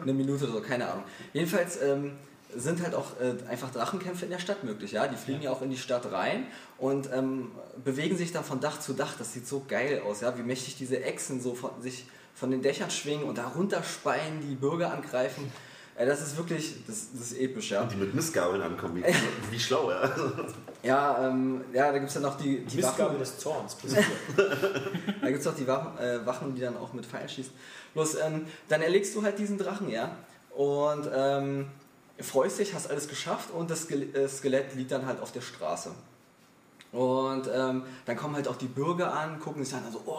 Eine 0.00 0.12
Minute 0.12 0.44
oder 0.44 0.54
so, 0.54 0.60
keine 0.60 0.88
Ahnung. 0.88 1.04
Jedenfalls 1.32 1.80
ähm, 1.82 2.12
sind 2.54 2.82
halt 2.82 2.94
auch 2.94 3.18
äh, 3.20 3.48
einfach 3.50 3.70
Drachenkämpfe 3.70 4.24
in 4.26 4.30
der 4.30 4.38
Stadt 4.38 4.64
möglich. 4.64 4.92
Ja, 4.92 5.08
die 5.08 5.16
fliegen 5.16 5.42
ja, 5.42 5.50
auch 5.50 5.62
in 5.62 5.70
die 5.70 5.78
Stadt 5.78 6.10
rein 6.12 6.46
und 6.78 7.10
ähm, 7.12 7.50
bewegen 7.82 8.16
sich 8.16 8.32
dann 8.32 8.44
von 8.44 8.60
Dach 8.60 8.80
zu 8.80 8.92
Dach. 8.92 9.14
Das 9.18 9.32
sieht 9.32 9.46
so 9.46 9.64
geil 9.66 10.02
aus, 10.06 10.20
ja, 10.20 10.36
wie 10.36 10.42
mächtig 10.42 10.76
diese 10.76 11.02
Echsen 11.02 11.40
so 11.40 11.54
von 11.54 11.70
sich 11.80 12.06
von 12.34 12.50
den 12.50 12.62
Dächern 12.62 12.90
schwingen 12.90 13.24
und 13.24 13.38
da 13.38 13.48
runterspeien, 13.48 14.40
die 14.48 14.54
Bürger 14.54 14.92
angreifen. 14.92 15.50
Äh, 15.96 16.06
das 16.06 16.22
ist 16.22 16.36
wirklich, 16.36 16.74
das, 16.86 17.08
das 17.12 17.32
ist 17.32 17.38
episch, 17.38 17.70
ja. 17.70 17.82
Und 17.82 17.92
die 17.92 17.96
mit 17.96 18.14
Missgabeln 18.14 18.62
ankommen. 18.62 18.96
Wie, 18.96 19.04
wie 19.50 19.60
schlau, 19.60 19.90
ja. 19.90 20.10
Ja, 20.82 21.28
ähm, 21.28 21.62
ja, 21.72 21.92
da 21.92 21.98
gibt 21.98 22.08
es 22.08 22.14
dann 22.14 22.24
noch 22.24 22.36
die, 22.36 22.64
die 22.64 22.76
Missgabe 22.76 23.10
Waffen. 23.10 23.18
des 23.18 23.38
Zorns. 23.38 23.76
Da 25.20 25.28
gibt 25.28 25.40
es 25.40 25.46
auch 25.46 25.54
die 25.54 25.66
Wachen, 25.66 25.98
äh, 25.98 26.26
Wachen, 26.26 26.54
die 26.54 26.60
dann 26.60 26.76
auch 26.76 26.92
mit 26.92 27.06
Pfeilen 27.06 27.28
schießen. 27.28 27.52
Bloß, 27.94 28.16
ähm, 28.16 28.46
dann 28.68 28.82
erlegst 28.82 29.14
du 29.14 29.22
halt 29.22 29.38
diesen 29.38 29.58
Drachen, 29.58 29.88
ja. 29.88 30.16
Und 30.50 31.08
ähm, 31.14 31.66
freust 32.18 32.58
dich, 32.58 32.74
hast 32.74 32.90
alles 32.90 33.08
geschafft 33.08 33.50
und 33.52 33.70
das 33.70 33.88
äh, 33.90 34.28
Skelett 34.28 34.74
liegt 34.74 34.90
dann 34.90 35.06
halt 35.06 35.20
auf 35.20 35.32
der 35.32 35.40
Straße. 35.40 35.92
Und 36.92 37.48
ähm, 37.54 37.84
dann 38.04 38.16
kommen 38.16 38.34
halt 38.34 38.48
auch 38.48 38.56
die 38.56 38.66
Bürger 38.66 39.14
an, 39.14 39.40
gucken 39.40 39.64
sich 39.64 39.74
an, 39.74 39.82
also, 39.86 40.02
oh, 40.04 40.18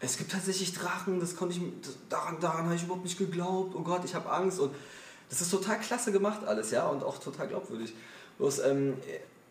es 0.00 0.18
gibt 0.18 0.32
tatsächlich 0.32 0.74
Drachen, 0.74 1.18
das 1.18 1.34
konnte 1.34 1.56
ich, 1.56 1.62
das, 1.80 1.96
daran, 2.10 2.38
daran 2.40 2.66
habe 2.66 2.74
ich 2.74 2.82
überhaupt 2.82 3.04
nicht 3.04 3.16
geglaubt, 3.16 3.74
oh 3.74 3.80
Gott, 3.80 4.04
ich 4.04 4.14
habe 4.14 4.30
Angst. 4.30 4.60
Und 4.60 4.74
das 5.30 5.40
ist 5.40 5.50
total 5.50 5.78
klasse 5.78 6.12
gemacht 6.12 6.40
alles, 6.46 6.70
ja, 6.70 6.86
und 6.86 7.02
auch 7.02 7.18
total 7.18 7.48
glaubwürdig. 7.48 7.94
Bloß, 8.38 8.58
ähm, 8.60 8.94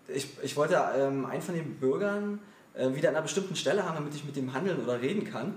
ich, 0.08 0.28
ich 0.44 0.56
wollte 0.56 0.80
ähm, 0.98 1.26
einen 1.26 1.42
von 1.42 1.56
den 1.56 1.80
Bürgern 1.80 2.40
äh, 2.74 2.94
wieder 2.94 3.10
an 3.10 3.16
einer 3.16 3.24
bestimmten 3.24 3.56
Stelle 3.56 3.86
haben, 3.86 3.96
damit 3.96 4.14
ich 4.14 4.26
mit 4.26 4.36
dem 4.36 4.54
handeln 4.54 4.84
oder 4.84 5.02
reden 5.02 5.24
kann. 5.24 5.56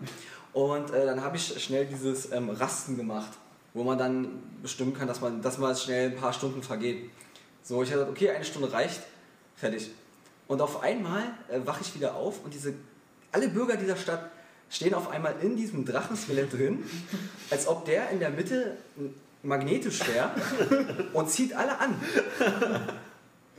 Und 0.53 0.91
äh, 0.91 1.07
dann 1.07 1.23
habe 1.23 1.37
ich 1.37 1.63
schnell 1.63 1.87
dieses 1.87 2.31
ähm, 2.31 2.51
Rasten 2.51 2.97
gemacht, 2.97 3.33
wo 3.75 3.85
man 3.85 3.99
dann 3.99 4.29
bestimmen 4.63 4.95
kann, 4.95 5.09
dass 5.09 5.21
man, 5.21 5.43
dass 5.43 5.59
man 5.59 5.75
schnell 5.75 6.11
ein 6.11 6.17
paar 6.17 6.33
Stunden 6.33 6.63
vergeht. 6.63 7.11
So, 7.63 7.83
ich 7.83 7.91
habe 7.91 8.01
gesagt, 8.01 8.17
okay, 8.17 8.31
eine 8.31 8.45
Stunde 8.45 8.73
reicht, 8.73 9.01
fertig. 9.57 9.91
Und 10.47 10.61
auf 10.61 10.83
einmal 10.83 11.23
äh, 11.49 11.61
wache 11.65 11.81
ich 11.83 11.95
wieder 11.95 12.15
auf 12.15 12.45
und 12.45 12.53
diese, 12.53 12.75
alle 13.33 13.49
Bürger 13.49 13.77
dieser 13.77 13.97
Stadt 13.97 14.31
stehen 14.69 14.95
auf 14.95 15.11
einmal 15.11 15.35
in 15.41 15.57
diesem 15.57 15.85
Drachenskelett 15.85 16.53
drin, 16.53 16.85
als 17.51 17.67
ob 17.67 17.85
der 17.85 18.11
in 18.11 18.21
der 18.21 18.31
Mitte 18.31 18.77
magnetisch 19.43 20.01
wäre 20.07 20.31
und 21.13 21.29
zieht 21.31 21.55
alle 21.55 21.79
an. 21.79 22.01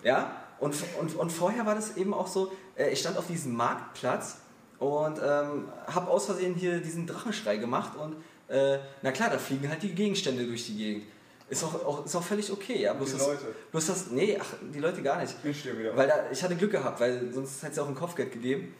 Ja? 0.04 0.36
Und, 0.60 0.76
und, 1.00 1.16
und 1.16 1.32
vorher 1.32 1.66
war 1.66 1.76
das 1.76 1.98
eben 1.98 2.14
auch 2.14 2.28
so, 2.28 2.52
äh, 2.78 2.90
ich 2.92 3.00
stand 3.00 3.18
auf 3.18 3.28
diesem 3.28 3.54
Marktplatz 3.54 4.38
und 4.80 5.20
ähm, 5.20 5.68
habe 5.88 6.10
aus 6.10 6.26
Versehen 6.26 6.56
hier 6.56 6.80
diesen 6.80 7.06
Drachenschrei 7.06 7.58
gemacht 7.58 7.94
und 7.98 8.16
äh, 8.50 8.80
na 9.02 9.12
klar, 9.12 9.30
da 9.30 9.38
fliegen 9.38 9.70
halt 9.70 9.82
die 9.84 9.94
Gegenstände 9.94 10.46
durch 10.46 10.66
die 10.68 10.78
Gegend. 10.78 11.04
Ist 11.50 11.64
auch, 11.64 11.74
auch, 11.86 12.06
ist 12.06 12.16
auch 12.16 12.24
völlig 12.24 12.52
okay, 12.52 12.82
ja. 12.82 12.94
Bloß 12.94 13.12
Die 13.12 13.18
das, 13.18 13.28
Leute. 13.28 13.56
bloß 13.72 13.86
das, 13.88 14.08
nee, 14.12 14.38
ach, 14.40 14.54
die 14.74 14.80
Leute 14.80 15.02
gar 15.02 15.22
nicht. 15.22 15.36
Ich 15.44 15.60
stehe 15.60 15.78
wieder. 15.78 15.96
Weil 15.96 16.08
da, 16.08 16.16
ich 16.32 16.42
hatte 16.42 16.56
Glück 16.56 16.72
gehabt, 16.72 17.00
weil 17.00 17.32
sonst 17.32 17.62
hätte 17.62 17.74
es 17.74 17.80
auch 17.80 17.88
ein 17.88 17.96
Kopfgeld 17.96 18.32
gegeben. 18.32 18.74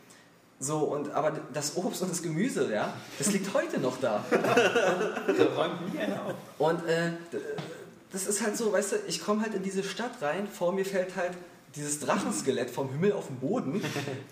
So, 0.60 0.80
und, 0.80 1.12
aber 1.12 1.34
das 1.54 1.76
Obst 1.76 2.02
und 2.02 2.12
das 2.12 2.22
Gemüse, 2.22 2.72
ja, 2.72 2.94
das 3.18 3.32
liegt 3.32 3.54
heute 3.54 3.80
noch 3.80 4.00
da. 4.00 4.24
Da 4.32 5.44
räumt 5.56 5.94
nie 5.94 6.00
einer 6.00 6.26
auf. 6.26 6.34
Und 6.58 6.88
äh, 6.88 7.12
das 8.12 8.28
ist 8.28 8.42
halt 8.42 8.56
so, 8.56 8.72
weißt 8.72 8.94
du, 8.94 8.96
ich 9.08 9.24
komme 9.24 9.42
halt 9.42 9.56
in 9.56 9.64
diese 9.64 9.84
Stadt 9.84 10.22
rein, 10.22 10.48
vor 10.48 10.72
mir 10.72 10.86
fällt 10.86 11.16
halt 11.16 11.34
dieses 11.76 12.00
Drachenskelett 12.00 12.70
vom 12.70 12.90
Himmel 12.92 13.14
auf 13.14 13.28
den 13.28 13.40
Boden. 13.40 13.82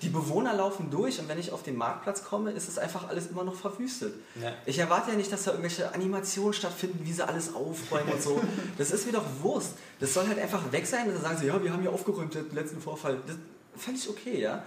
Die 0.02 0.10
Bewohner 0.10 0.54
laufen 0.54 0.92
durch 0.92 1.20
und 1.20 1.28
wenn 1.28 1.40
ich 1.40 1.52
auf 1.52 1.64
den 1.64 1.76
Marktplatz 1.76 2.24
komme, 2.24 2.52
ist 2.52 2.70
es 2.70 2.78
einfach 2.78 3.10
alles 3.10 3.28
immer 3.28 3.44
noch 3.44 3.56
verwüstet. 3.56 4.14
Ja. 4.40 4.54
Ich 4.66 4.78
erwarte 4.78 5.12
ja 5.12 5.18
nicht, 5.18 5.32
dass 5.32 5.44
da 5.44 5.52
irgendwelche 5.52 5.94
Animationen 5.94 6.54
stattfinden, 6.54 7.00
wie 7.04 7.12
sie 7.12 7.28
alles 7.28 7.56
aufräumen 7.56 8.14
und 8.14 8.22
so. 8.22 8.40
Das 8.78 8.92
ist 8.92 9.08
mir 9.08 9.14
doch 9.14 9.26
Wurst. 9.42 9.74
Das 10.00 10.14
soll 10.14 10.28
halt 10.28 10.38
einfach 10.38 10.72
weg 10.72 10.86
sein 10.86 11.08
und 11.08 11.16
dann 11.16 11.24
sagen 11.24 11.38
sie, 11.40 11.48
ja, 11.48 11.62
wir 11.64 11.74
haben 11.74 11.82
hier 11.82 11.92
aufgeräumt, 11.92 12.36
den 12.36 12.54
letzten 12.54 12.80
Vorfall. 12.80 13.18
Das 13.26 13.36
völlig 13.76 14.08
okay, 14.08 14.40
ja. 14.40 14.64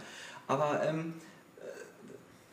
Aber 0.48 0.82
ähm, 0.84 1.14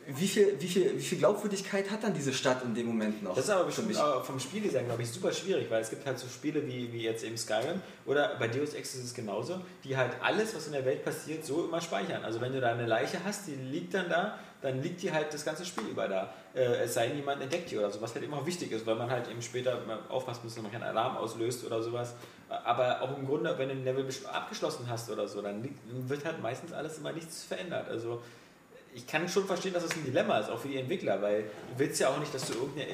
wie 0.06 0.26
viel, 0.26 0.56
wie, 0.58 0.66
viel, 0.66 0.96
wie 0.96 1.02
viel 1.02 1.18
Glaubwürdigkeit 1.18 1.90
hat 1.90 2.02
dann 2.02 2.14
diese 2.14 2.32
Stadt 2.32 2.64
in 2.64 2.74
dem 2.74 2.86
Moment 2.86 3.22
noch? 3.22 3.34
Das 3.34 3.44
ist 3.44 3.50
aber 3.50 3.64
bestimmt 3.64 3.96
vom 4.22 4.40
Spieldesign, 4.40 4.86
glaube 4.86 5.02
ich, 5.02 5.10
super 5.10 5.32
schwierig, 5.32 5.70
weil 5.70 5.80
es 5.80 5.90
gibt 5.90 6.04
halt 6.06 6.18
so 6.18 6.26
Spiele 6.26 6.66
wie, 6.66 6.92
wie 6.92 7.02
jetzt 7.02 7.24
eben 7.24 7.36
Skyrim 7.36 7.80
oder 8.04 8.36
bei 8.38 8.48
Deus 8.48 8.74
Ex 8.74 8.94
ist 8.94 9.04
es 9.04 9.14
genauso, 9.14 9.60
die 9.84 9.96
halt 9.96 10.12
alles, 10.20 10.54
was 10.54 10.66
in 10.66 10.72
der 10.72 10.84
Welt 10.84 11.04
passiert, 11.04 11.44
so 11.44 11.64
immer 11.64 11.80
speichern. 11.80 12.24
Also 12.24 12.40
wenn 12.40 12.52
du 12.52 12.60
da 12.60 12.72
eine 12.72 12.86
Leiche 12.86 13.18
hast, 13.24 13.46
die 13.46 13.54
liegt 13.54 13.94
dann 13.94 14.08
da, 14.08 14.38
dann 14.60 14.80
liegt 14.82 15.02
die 15.02 15.12
halt 15.12 15.32
das 15.34 15.44
ganze 15.44 15.64
Spiel 15.64 15.88
über 15.88 16.08
da. 16.08 16.32
Äh, 16.54 16.84
es 16.84 16.94
sei 16.94 17.08
denn, 17.08 17.16
jemand 17.16 17.42
entdeckt 17.42 17.70
die 17.70 17.78
oder 17.78 17.90
so, 17.90 18.00
was 18.00 18.14
halt 18.14 18.24
immer 18.24 18.44
wichtig 18.46 18.72
ist, 18.72 18.86
weil 18.86 18.94
man 18.94 19.10
halt 19.10 19.28
eben 19.28 19.42
später 19.42 19.80
aufpassen 20.08 20.40
muss, 20.44 20.54
dass 20.54 20.62
man 20.62 20.72
keinen 20.72 20.84
Alarm 20.84 21.16
auslöst 21.16 21.64
oder 21.64 21.82
sowas. 21.82 22.14
Aber 22.48 23.02
auch 23.02 23.16
im 23.16 23.26
Grunde, 23.26 23.56
wenn 23.56 23.68
du 23.68 23.74
ein 23.74 23.84
Level 23.84 24.06
abgeschlossen 24.32 24.86
hast 24.88 25.10
oder 25.10 25.26
so, 25.26 25.42
dann 25.42 25.68
wird 26.08 26.24
halt 26.24 26.40
meistens 26.40 26.72
alles 26.72 26.98
immer 26.98 27.12
nichts 27.12 27.44
verändert. 27.44 27.88
Also 27.88 28.22
ich 28.94 29.06
kann 29.06 29.28
schon 29.28 29.46
verstehen, 29.46 29.72
dass 29.72 29.84
es 29.84 29.92
ein 29.92 30.04
Dilemma 30.04 30.38
ist, 30.38 30.50
auch 30.50 30.58
für 30.58 30.68
die 30.68 30.76
Entwickler, 30.76 31.20
weil 31.22 31.42
du 31.42 31.78
willst 31.78 32.00
ja 32.00 32.08
auch 32.08 32.18
nicht, 32.18 32.34
dass 32.34 32.46
du 32.46 32.54
irgendeine, 32.54 32.92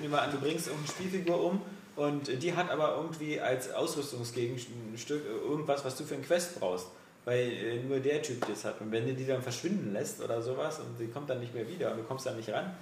nehmen 0.00 0.14
an, 0.14 0.30
du 0.30 0.38
bringst 0.38 0.68
irgendeine 0.68 0.94
Spielfigur 0.94 1.44
um 1.44 1.60
und 1.96 2.42
die 2.42 2.54
hat 2.54 2.70
aber 2.70 2.96
irgendwie 2.96 3.40
als 3.40 3.72
Ausrüstungsgegenstück 3.72 5.24
irgendwas, 5.26 5.84
was 5.84 5.96
du 5.96 6.04
für 6.04 6.14
einen 6.14 6.24
Quest 6.24 6.58
brauchst, 6.60 6.86
weil 7.24 7.52
äh, 7.52 7.82
nur 7.82 8.00
der 8.00 8.22
Typ 8.22 8.46
das 8.46 8.64
hat. 8.64 8.80
Und 8.80 8.92
wenn 8.92 9.06
du 9.06 9.14
die 9.14 9.26
dann 9.26 9.42
verschwinden 9.42 9.92
lässt 9.92 10.20
oder 10.20 10.42
sowas 10.42 10.78
und 10.78 10.98
sie 10.98 11.08
kommt 11.08 11.30
dann 11.30 11.40
nicht 11.40 11.54
mehr 11.54 11.68
wieder 11.68 11.92
und 11.92 11.98
du 11.98 12.04
kommst 12.04 12.26
dann 12.26 12.36
nicht 12.36 12.50
ran, 12.50 12.74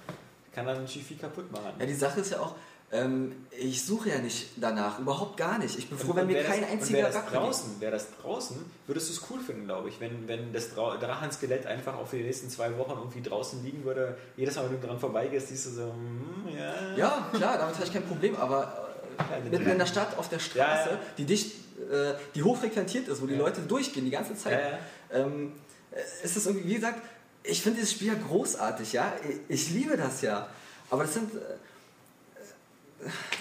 kann 0.53 0.65
dann 0.65 0.77
natürlich 0.81 1.05
viel 1.05 1.17
kaputt 1.17 1.51
machen. 1.51 1.73
Ja, 1.79 1.85
die 1.85 1.93
Sache 1.93 2.21
ist 2.21 2.31
ja 2.31 2.39
auch, 2.39 2.55
ähm, 2.93 3.35
ich 3.51 3.83
suche 3.85 4.09
ja 4.09 4.19
nicht 4.19 4.49
danach, 4.55 4.99
überhaupt 4.99 5.35
gar 5.37 5.57
nicht. 5.57 5.77
Ich 5.77 5.89
bin 5.89 5.97
froh, 5.97 6.15
wenn 6.15 6.27
mir 6.27 6.35
wär 6.35 6.43
kein 6.43 6.61
das, 6.61 6.69
und 6.69 6.75
einziger 6.77 6.97
wär 6.99 7.05
das 7.07 7.15
Racker 7.15 7.37
draußen, 7.37 7.81
wäre 7.81 7.91
das 7.91 8.07
draußen, 8.21 8.57
würdest 8.87 9.09
du 9.09 9.13
es 9.13 9.21
cool 9.29 9.39
finden, 9.39 9.65
glaube 9.65 9.89
ich, 9.89 9.99
wenn, 9.99 10.27
wenn 10.27 10.53
das 10.53 10.73
Drau- 10.73 10.95
Drachenskelett 10.97 11.65
einfach 11.65 11.95
auch 11.95 12.07
für 12.07 12.17
die 12.17 12.23
nächsten 12.23 12.49
zwei 12.49 12.77
Wochen 12.77 12.91
irgendwie 12.97 13.21
draußen 13.21 13.63
liegen 13.63 13.83
würde. 13.83 14.15
Jedes 14.37 14.55
Mal, 14.55 14.69
wenn 14.71 14.79
du 14.79 14.87
dran 14.87 14.99
vorbeigehst, 14.99 15.47
siehst 15.49 15.65
du 15.65 15.69
so, 15.71 15.81
hm, 15.83 16.55
ja. 16.55 16.95
Ja, 16.95 17.29
klar, 17.33 17.57
damit 17.57 17.75
habe 17.75 17.85
ich 17.85 17.93
kein 17.93 18.05
Problem, 18.05 18.35
aber 18.35 18.89
äh, 19.17 19.49
mitten 19.49 19.69
in 19.69 19.77
der 19.79 19.85
Stadt, 19.87 20.17
auf 20.17 20.29
der 20.29 20.39
Straße, 20.39 20.89
Ja, 20.89 20.95
ja. 20.95 20.99
die 21.17 21.25
dicht, 21.25 21.51
äh, 21.91 22.13
die 22.35 22.43
hochfrequentiert 22.43 23.07
ist, 23.07 23.21
wo 23.21 23.25
die 23.25 23.33
Ja. 23.33 23.39
Leute 23.39 23.61
durchgehen 23.61 24.05
die 24.05 24.11
ganze 24.11 24.35
Zeit. 24.35 24.59
Ähm, 25.11 25.53
äh, 25.91 26.25
ist 26.25 26.37
es 26.37 26.45
irgendwie, 26.45 26.67
wie 26.69 26.75
gesagt, 26.75 27.01
ich 27.43 27.61
finde 27.61 27.79
dieses 27.79 27.91
Spiel 27.93 28.07
ja 28.07 28.13
großartig, 28.27 28.93
ja, 28.93 29.11
ich, 29.49 29.65
ich 29.67 29.69
liebe 29.71 29.97
das 29.97 30.21
ja, 30.21 30.47
aber 30.89 31.03
das 31.03 31.13
sind, 31.15 31.33
äh, 31.35 31.39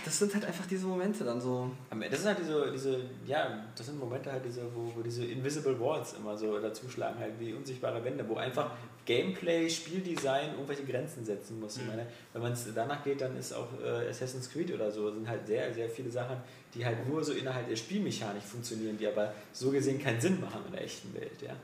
das 0.04 0.18
sind 0.18 0.34
halt 0.34 0.44
einfach 0.44 0.66
diese 0.66 0.86
Momente 0.86 1.24
dann 1.24 1.40
so. 1.40 1.70
Das 2.10 2.20
sind 2.20 2.28
halt 2.28 2.38
diese, 2.38 2.72
diese, 2.72 3.00
ja, 3.26 3.64
das 3.76 3.86
sind 3.86 3.98
Momente 3.98 4.30
halt 4.30 4.44
diese, 4.44 4.62
wo, 4.74 4.92
wo 4.94 5.02
diese 5.02 5.24
Invisible 5.24 5.78
Walls 5.78 6.14
immer 6.14 6.36
so 6.36 6.58
dazuschlagen, 6.58 7.18
halt 7.18 7.32
wie 7.38 7.52
unsichtbare 7.52 8.04
Wände, 8.04 8.28
wo 8.28 8.36
einfach 8.36 8.70
Gameplay, 9.04 9.68
Spieldesign 9.68 10.52
irgendwelche 10.52 10.84
Grenzen 10.84 11.24
setzen 11.24 11.58
muss. 11.60 11.76
Ich 11.76 11.86
meine, 11.86 12.06
wenn 12.32 12.42
man 12.42 12.52
es 12.52 12.66
danach 12.74 13.02
geht, 13.02 13.20
dann 13.20 13.36
ist 13.36 13.52
auch 13.52 13.68
äh, 13.82 14.08
Assassin's 14.08 14.50
Creed 14.50 14.72
oder 14.72 14.90
so, 14.90 15.10
sind 15.10 15.28
halt 15.28 15.46
sehr, 15.46 15.72
sehr 15.72 15.88
viele 15.88 16.10
Sachen, 16.10 16.36
die 16.74 16.84
halt 16.84 17.08
nur 17.08 17.22
so 17.24 17.32
innerhalb 17.32 17.68
der 17.68 17.76
Spielmechanik 17.76 18.42
funktionieren, 18.42 18.96
die 18.96 19.06
aber 19.06 19.32
so 19.52 19.70
gesehen 19.70 20.00
keinen 20.00 20.20
Sinn 20.20 20.40
machen 20.40 20.60
in 20.66 20.72
der 20.72 20.84
echten 20.84 21.12
Welt, 21.14 21.42
ja. 21.42 21.54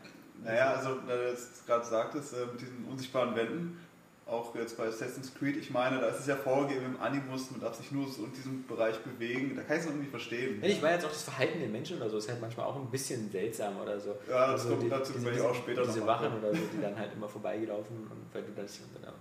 Naja, 0.42 0.74
also, 0.74 1.00
da 1.06 1.16
du 1.16 1.28
jetzt 1.30 1.66
gerade 1.66 1.84
sagtest, 1.84 2.34
äh, 2.34 2.46
mit 2.46 2.60
diesen 2.60 2.84
unsichtbaren 2.84 3.34
Wänden, 3.34 3.76
auch 4.28 4.54
jetzt 4.54 4.76
bei 4.76 4.86
Assassin's 4.86 5.32
Creed, 5.34 5.56
ich 5.56 5.70
meine, 5.70 6.00
da 6.00 6.08
ist 6.08 6.20
es 6.20 6.26
ja 6.26 6.36
vorgegeben 6.36 6.84
im 6.84 7.00
Animus, 7.00 7.50
man 7.50 7.60
darf 7.60 7.74
sich 7.76 7.90
nur 7.92 8.06
so 8.08 8.24
in 8.24 8.32
diesem 8.32 8.66
Bereich 8.66 8.98
bewegen, 8.98 9.56
da 9.56 9.62
kann 9.62 9.76
ich 9.76 9.80
es 9.80 9.86
noch 9.86 9.94
irgendwie 9.94 10.10
verstehen. 10.10 10.60
Ja, 10.62 10.68
Ich 10.68 10.82
meine 10.82 10.94
jetzt 10.94 11.06
auch 11.06 11.10
das 11.10 11.22
Verhalten 11.22 11.58
der 11.60 11.68
Menschen 11.68 11.96
oder 11.96 12.10
so, 12.10 12.18
ist 12.18 12.28
halt 12.28 12.40
manchmal 12.40 12.66
auch 12.66 12.76
ein 12.76 12.90
bisschen 12.90 13.30
seltsam 13.30 13.78
oder 13.80 13.98
so. 13.98 14.10
Ja, 14.28 14.52
das 14.52 14.60
Also 14.62 14.70
kommt 14.70 14.82
die- 14.82 14.88
dazu, 14.90 15.24
wenn 15.24 15.34
ich 15.34 15.40
auch 15.40 15.54
später 15.54 15.82
Diese 15.82 16.06
Wachen 16.06 16.38
oder 16.38 16.54
so, 16.54 16.60
die 16.74 16.80
dann 16.82 16.98
halt 16.98 17.12
immer 17.14 17.28
vorbeigelaufen 17.28 17.96
und 18.10 18.26
weil 18.34 18.42
du 18.42 18.52
das 18.54 18.78
genau. 18.94 19.12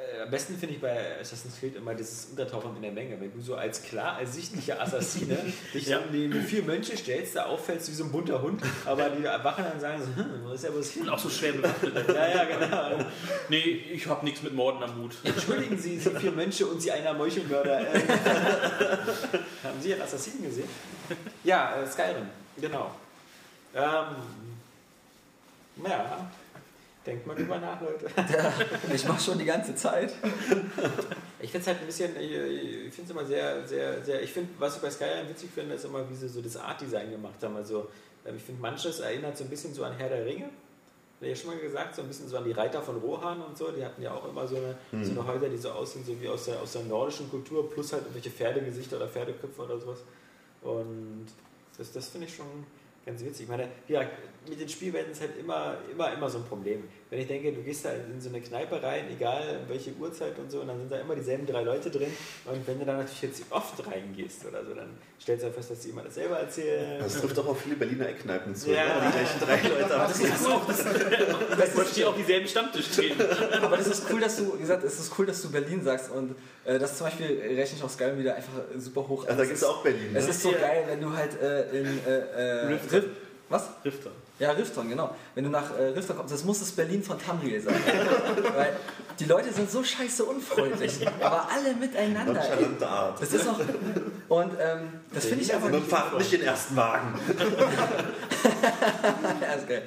Äh, 0.00 0.22
am 0.22 0.30
besten 0.30 0.56
finde 0.56 0.76
ich 0.76 0.80
bei 0.80 1.20
Assassin's 1.20 1.58
Creed 1.58 1.76
immer 1.76 1.94
dieses 1.94 2.26
Untertauchen 2.26 2.74
in 2.76 2.82
der 2.82 2.92
Menge. 2.92 3.20
Wenn 3.20 3.32
du 3.32 3.40
so 3.40 3.54
als 3.54 3.82
klar 3.82 4.18
ersichtlicher 4.20 4.80
Assassine 4.80 5.36
dich 5.74 5.86
Ja. 5.86 6.00
neben 6.10 6.40
vier 6.42 6.62
Mönche 6.62 6.96
stellst, 6.96 7.36
da 7.36 7.46
auffällst 7.46 7.90
wie 7.90 7.94
so 7.94 8.04
ein 8.04 8.12
bunter 8.12 8.40
Hund, 8.40 8.62
aber 8.86 9.10
die 9.10 9.24
Wachen 9.24 9.64
dann 9.64 9.78
sagen 9.80 10.00
so, 10.02 10.22
hm, 10.22 10.44
wo 10.44 10.52
ist 10.52 10.64
ja 10.64 10.70
was 10.74 10.90
hin? 10.90 11.02
Und 11.02 11.08
auch 11.10 11.18
so 11.18 11.28
schwer 11.28 11.52
bewaffnet. 11.52 12.08
Ja, 12.08 12.28
ja, 12.28 12.44
genau. 12.44 13.04
nee, 13.48 13.58
ich 13.92 14.06
habe 14.06 14.24
nichts 14.24 14.42
mit 14.42 14.54
Morden 14.54 14.82
am 14.82 14.96
Hut. 14.96 15.16
Entschuldigen 15.24 15.78
Sie, 15.78 15.98
Sie 15.98 16.10
vier 16.10 16.32
Mönche 16.32 16.66
und 16.66 16.80
Sie 16.80 16.90
einer 16.90 17.12
Meuchelmörder. 17.14 17.80
Äh, 17.94 18.00
haben 19.64 19.80
Sie 19.80 19.92
einen 19.92 20.02
Assassinen 20.02 20.42
gesehen? 20.44 20.68
Ja, 21.44 21.76
äh, 21.76 21.86
Skyrim, 21.86 22.26
genau. 22.60 22.94
Ähm, 23.74 24.16
ja, 25.84 26.30
denkt 27.10 27.26
mal 27.26 27.34
drüber 27.34 27.58
nach, 27.58 27.80
Leute. 27.80 28.06
Ich 28.94 29.06
mache 29.06 29.20
schon 29.20 29.38
die 29.38 29.44
ganze 29.44 29.74
Zeit. 29.74 30.14
Ich 31.42 31.50
finde 31.52 31.62
es 31.62 31.66
halt 31.68 31.80
ein 31.80 31.86
bisschen, 31.86 32.10
ich, 32.20 32.32
ich 32.32 32.92
finde 32.92 33.04
es 33.04 33.10
immer 33.10 33.24
sehr, 33.24 33.66
sehr, 33.66 34.04
sehr, 34.04 34.22
ich 34.22 34.30
finde, 34.30 34.50
was 34.58 34.76
ich 34.76 34.82
bei 34.82 34.90
Skyrim 34.90 35.26
witzig 35.26 35.48
finde, 35.50 35.74
ist 35.74 35.86
immer, 35.86 36.08
wie 36.10 36.14
sie 36.14 36.28
so 36.28 36.42
das 36.42 36.54
Art-Design 36.58 37.10
gemacht 37.10 37.42
haben. 37.42 37.56
Also, 37.56 37.88
ähm, 38.26 38.36
ich 38.36 38.42
finde, 38.42 38.60
manches 38.60 39.00
erinnert 39.00 39.38
so 39.38 39.44
ein 39.44 39.48
bisschen 39.48 39.72
so 39.72 39.82
an 39.82 39.94
Herr 39.96 40.10
der 40.10 40.26
Ringe. 40.26 40.50
Ich 41.22 41.28
ja 41.28 41.34
schon 41.34 41.50
mal 41.50 41.58
gesagt, 41.58 41.94
so 41.94 42.02
ein 42.02 42.08
bisschen 42.08 42.28
so 42.28 42.36
an 42.36 42.44
die 42.44 42.52
Reiter 42.52 42.82
von 42.82 42.96
Rohan 42.98 43.40
und 43.40 43.56
so. 43.56 43.70
Die 43.70 43.82
hatten 43.82 44.02
ja 44.02 44.12
auch 44.12 44.28
immer 44.28 44.46
so 44.46 44.56
eine, 44.56 44.76
so 45.02 45.12
eine 45.12 45.26
Häuser, 45.26 45.48
die 45.48 45.56
so 45.56 45.70
aussehen, 45.70 46.04
so 46.04 46.20
wie 46.20 46.28
aus 46.28 46.44
der, 46.44 46.60
aus 46.60 46.72
der 46.72 46.82
nordischen 46.82 47.30
Kultur, 47.30 47.70
plus 47.70 47.94
halt 47.94 48.02
irgendwelche 48.02 48.30
Pferdegesichter 48.30 48.96
oder 48.96 49.08
Pferdeköpfe 49.08 49.62
oder 49.62 49.80
sowas. 49.80 50.00
Und 50.60 51.26
das, 51.78 51.90
das 51.90 52.08
finde 52.08 52.26
ich 52.26 52.36
schon 52.36 52.66
ganz 53.06 53.24
witzig. 53.24 53.44
Ich 53.44 53.48
meine, 53.48 53.68
ja, 53.88 54.02
mit 54.48 54.58
den 54.60 54.68
Spielwelten 54.68 55.12
ist 55.12 55.20
halt 55.20 55.38
immer, 55.38 55.76
immer, 55.92 56.12
immer 56.12 56.28
so 56.30 56.38
ein 56.38 56.44
Problem. 56.44 56.84
Wenn 57.10 57.20
ich 57.20 57.26
denke, 57.26 57.52
du 57.52 57.62
gehst 57.62 57.84
da 57.84 57.90
in 57.92 58.20
so 58.20 58.28
eine 58.30 58.40
Kneipe 58.40 58.82
rein, 58.82 59.04
egal 59.12 59.60
welche 59.68 59.92
Uhrzeit 59.94 60.38
und 60.38 60.50
so, 60.50 60.60
und 60.60 60.68
dann 60.68 60.78
sind 60.78 60.90
da 60.90 60.98
immer 60.98 61.14
dieselben 61.14 61.46
drei 61.46 61.62
Leute 61.62 61.90
drin. 61.90 62.10
Und 62.46 62.66
wenn 62.66 62.78
du 62.78 62.84
da 62.86 62.94
natürlich 62.94 63.22
jetzt 63.22 63.42
oft 63.50 63.84
reingehst 63.86 64.46
oder 64.46 64.64
so, 64.64 64.74
dann 64.74 64.96
stellst 65.20 65.42
du 65.44 65.48
ja 65.48 65.52
fest, 65.52 65.70
dass 65.72 65.80
die 65.80 65.90
immer 65.90 66.02
dasselbe 66.02 66.34
erzählen. 66.36 67.00
Das 67.02 67.20
trifft 67.20 67.38
auch 67.38 67.46
auf 67.48 67.60
viele 67.60 67.76
Berliner 67.76 68.08
Eckkneipen 68.08 68.54
zu. 68.54 68.70
Ja. 68.70 68.86
Ja. 68.86 69.00
Die 69.06 69.12
gleichen 69.12 69.40
drei 69.40 69.68
Leute. 69.80 69.94
Aber 69.94 70.08
das 70.08 70.20
ist 70.20 70.46
auch 70.46 70.66
Das 71.58 71.76
wollte 71.76 71.90
ich 72.00 72.04
auf 72.04 72.16
dieselben 72.16 72.46
Stammtisch 72.48 72.86
stehen. 72.92 73.16
Aber 73.62 73.76
das 73.76 73.86
ist 73.88 74.04
cool, 74.10 74.20
dass 74.20 74.36
du, 74.36 74.54
wie 74.54 74.60
gesagt, 74.60 74.84
es 74.84 74.98
ist 75.00 75.12
cool, 75.18 75.26
dass 75.26 75.42
du 75.42 75.50
Berlin 75.50 75.82
sagst 75.82 76.10
und 76.12 76.34
äh, 76.64 76.78
das 76.78 76.96
zum 76.96 77.06
Beispiel 77.08 77.26
rechne 77.56 77.76
ich 77.78 77.82
auf 77.84 77.90
Skyrim 77.90 78.18
wieder 78.18 78.34
einfach 78.36 78.52
super 78.78 79.06
hoch. 79.06 79.26
also, 79.26 79.36
da 79.38 79.44
gibt 79.44 79.56
es 79.56 79.64
auch 79.64 79.82
Berlin. 79.82 80.10
Es 80.14 80.24
Ne? 80.24 80.30
ist 80.30 80.42
so 80.42 80.52
Ja. 80.52 80.58
geil, 80.58 80.84
wenn 80.88 81.00
du 81.00 81.12
halt 81.12 81.40
äh, 81.40 81.70
in 81.78 81.86
äh, 82.06 82.10
äh, 82.10 82.66
Riften. 82.66 82.90
Rift, 83.00 83.08
was? 83.48 83.68
Rifter. 83.84 84.10
Ja, 84.40 84.52
Rifton, 84.52 84.88
genau. 84.88 85.14
Wenn 85.34 85.44
du 85.44 85.50
nach 85.50 85.78
äh, 85.78 85.88
Rifton 85.88 86.16
kommst, 86.16 86.32
das 86.32 86.44
muss 86.44 86.58
das 86.58 86.72
Berlin 86.72 87.02
von 87.02 87.18
Tamriel 87.18 87.60
sein. 87.60 87.74
Weil 88.56 88.74
die 89.18 89.26
Leute 89.26 89.52
sind 89.52 89.70
so 89.70 89.84
scheiße 89.84 90.24
unfreundlich, 90.24 91.06
aber 91.20 91.46
alle 91.50 91.74
miteinander. 91.74 92.42
Art. 92.80 93.20
Das 93.20 93.32
ist 93.32 93.46
auch. 93.46 93.60
Und 94.28 94.52
ähm, 94.58 95.00
das 95.12 95.26
finde 95.26 95.44
ich 95.44 95.54
einfach. 95.54 95.70
Man 95.70 95.84
fahrt 95.84 96.16
nicht 96.16 96.32
den 96.32 96.42
ersten 96.42 96.74
Wagen. 96.74 97.20
ja, 99.42 99.52
ist 99.52 99.68
geil. 99.68 99.82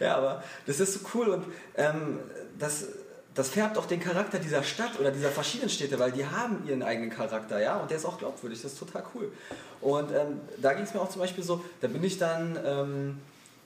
Ja, 0.00 0.16
aber 0.16 0.42
das 0.66 0.80
ist 0.80 0.94
so 0.94 1.00
cool 1.14 1.28
und 1.28 1.44
ähm, 1.76 2.18
das, 2.58 2.86
das 3.34 3.50
färbt 3.50 3.76
auch 3.76 3.86
den 3.86 4.00
Charakter 4.00 4.38
dieser 4.38 4.62
Stadt 4.62 4.98
oder 4.98 5.10
dieser 5.10 5.30
verschiedenen 5.30 5.70
Städte, 5.70 5.98
weil 5.98 6.12
die 6.12 6.24
haben 6.24 6.66
ihren 6.66 6.82
eigenen 6.82 7.10
Charakter, 7.10 7.60
ja, 7.60 7.76
und 7.76 7.90
der 7.90 7.98
ist 7.98 8.06
auch 8.06 8.18
glaubwürdig, 8.18 8.62
das 8.62 8.72
ist 8.72 8.78
total 8.78 9.04
cool. 9.14 9.32
Und 9.80 10.10
ähm, 10.12 10.40
da 10.58 10.72
ging 10.72 10.84
es 10.84 10.94
mir 10.94 11.00
auch 11.00 11.10
zum 11.10 11.20
Beispiel 11.20 11.44
so, 11.44 11.62
da 11.80 11.88
bin 11.88 12.02
ich 12.02 12.18
dann, 12.18 12.58
ähm, 12.64 13.20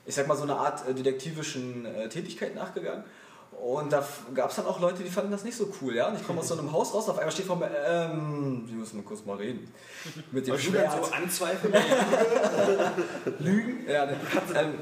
ich 0.06 0.14
sag 0.14 0.26
mal, 0.26 0.36
so 0.36 0.42
eine 0.42 0.56
Art 0.56 0.88
äh, 0.88 0.94
detektivischen 0.94 1.86
äh, 1.86 2.08
Tätigkeit 2.08 2.54
nachgegangen. 2.54 3.04
Und 3.60 3.92
da 3.92 4.04
gab 4.34 4.50
es 4.50 4.56
dann 4.56 4.66
auch 4.66 4.80
Leute, 4.80 5.04
die 5.04 5.10
fanden 5.10 5.30
das 5.30 5.44
nicht 5.44 5.56
so 5.56 5.72
cool, 5.80 5.94
ja. 5.94 6.08
Und 6.08 6.16
ich 6.16 6.26
komme 6.26 6.40
aus 6.40 6.48
so 6.48 6.58
einem 6.58 6.72
Haus 6.72 6.92
raus, 6.92 7.08
auf 7.08 7.18
einmal 7.18 7.32
steht 7.32 7.46
vor 7.46 7.56
mir, 7.56 7.70
ähm, 7.86 8.64
Sie 8.66 8.74
müssen 8.74 8.96
mal 8.96 9.04
kurz 9.04 9.24
mal 9.24 9.36
reden. 9.36 9.72
Mit 10.32 10.46
dem 10.46 10.58
Schwert. 10.58 10.92
so 10.92 11.12
anzweifeln. 11.12 11.72
Lügen. 13.38 13.88
Ja, 13.88 14.06
ne, 14.06 14.16
ähm, 14.56 14.74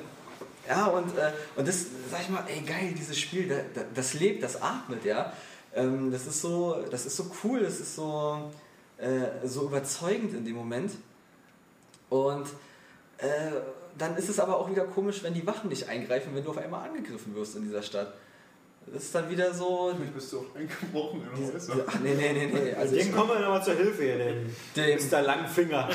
ja 0.67 0.87
und, 0.87 1.17
äh, 1.19 1.33
und 1.57 1.69
das, 1.69 1.87
sag 2.11 2.23
ich 2.23 2.31
mal, 2.31 2.45
ey 2.47 2.63
geil, 2.63 2.95
dieses 2.97 3.19
Spiel, 3.19 3.49
da, 3.49 3.57
da, 3.75 3.87
das 3.95 4.15
lebt, 4.15 4.43
das 4.43 4.63
atmet, 4.63 5.05
ja. 5.05 5.33
Ähm, 5.75 6.11
das, 6.11 6.27
ist 6.27 6.41
so, 6.41 6.83
das 6.91 7.05
ist 7.05 7.17
so 7.17 7.31
cool, 7.45 7.61
das 7.61 7.81
ist 7.81 7.97
so, 7.97 8.51
äh, 8.97 9.47
so 9.47 9.65
überzeugend 9.65 10.33
in 10.33 10.45
dem 10.45 10.57
Moment. 10.57 10.93
Und 12.09 12.47
äh, 13.19 13.51
dann 14.01 14.17
ist 14.17 14.29
es 14.29 14.41
aber 14.41 14.57
auch 14.59 14.71
wieder 14.71 14.85
komisch, 14.85 15.23
wenn 15.23 15.35
die 15.35 15.47
Wachen 15.47 15.69
nicht 15.69 15.89
eingreifen, 15.89 16.35
wenn 16.35 16.45
du 16.45 16.51
auf 16.51 16.59
einmal 16.59 16.89
angegriffen 16.89 17.35
wirst 17.35 17.57
in 17.57 17.63
dieser 17.65 17.83
Stadt. 17.83 18.15
Das 18.87 19.05
ist 19.05 19.15
dann 19.15 19.29
wieder 19.31 19.53
so. 19.53 19.93
Vielleicht 19.95 20.15
bist 20.15 20.33
du 20.33 20.39
auch 20.41 20.57
eingebrochen 20.57 21.23
in 21.37 21.45
diese, 21.53 21.85
ach, 21.87 22.01
nee, 22.01 22.15
nee, 22.15 22.33
nee, 22.33 22.47
nee. 22.47 22.73
Also, 22.75 22.97
Den 22.97 23.13
kommen 23.13 23.29
wir 23.29 23.39
nochmal 23.41 23.63
zur 23.63 23.75
Hilfe 23.75 24.03
hier, 24.03 24.19
dem, 24.19 24.57
dem, 24.75 24.99
Mr. 24.99 25.23
Langfinger. 25.23 25.89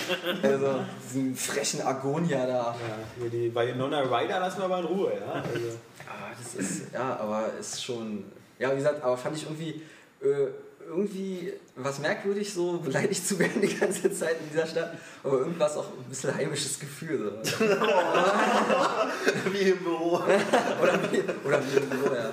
also 0.44 0.80
diesen 1.04 1.36
frechen 1.36 1.82
Agonia 1.82 2.46
da. 2.46 2.76
Ja, 3.20 3.28
die 3.28 3.54
Winona 3.54 4.02
Ryder 4.02 4.40
lassen 4.40 4.62
wir 4.62 4.68
mal 4.68 4.82
in 4.82 4.86
Ruhe, 4.86 5.14
ja. 5.20 5.34
Also, 5.34 5.80
Ah, 6.08 6.32
das 6.38 6.56
ist, 6.56 6.94
ja, 6.94 7.18
aber 7.20 7.50
ist 7.60 7.84
schon, 7.84 8.26
ja, 8.60 8.72
wie 8.72 8.78
gesagt, 8.78 9.04
aber 9.04 9.18
fand 9.18 9.36
ich 9.36 9.44
irgendwie 9.44 9.82
äh, 10.22 10.48
irgendwie 10.88 11.54
was 11.76 12.00
merkwürdig, 12.00 12.54
so 12.54 12.78
beleidigt 12.80 13.28
zu 13.28 13.38
werden 13.40 13.62
die 13.62 13.76
ganze 13.76 14.12
Zeit 14.12 14.38
in 14.42 14.50
dieser 14.50 14.68
Stadt. 14.68 14.98
Aber 15.24 15.40
irgendwas 15.40 15.76
auch 15.78 15.86
ein 15.86 16.10
bisschen 16.10 16.34
heimisches 16.36 16.80
Gefühl. 16.80 17.34
So. 17.44 17.66
Wie 19.52 19.70
im 19.70 19.80
Büro. 19.80 20.16
Oder 20.82 21.00
wie, 21.12 21.24
oder 21.46 21.62
wie 21.66 21.78
im 21.78 21.90
Büro, 21.90 22.14
ja. 22.14 22.32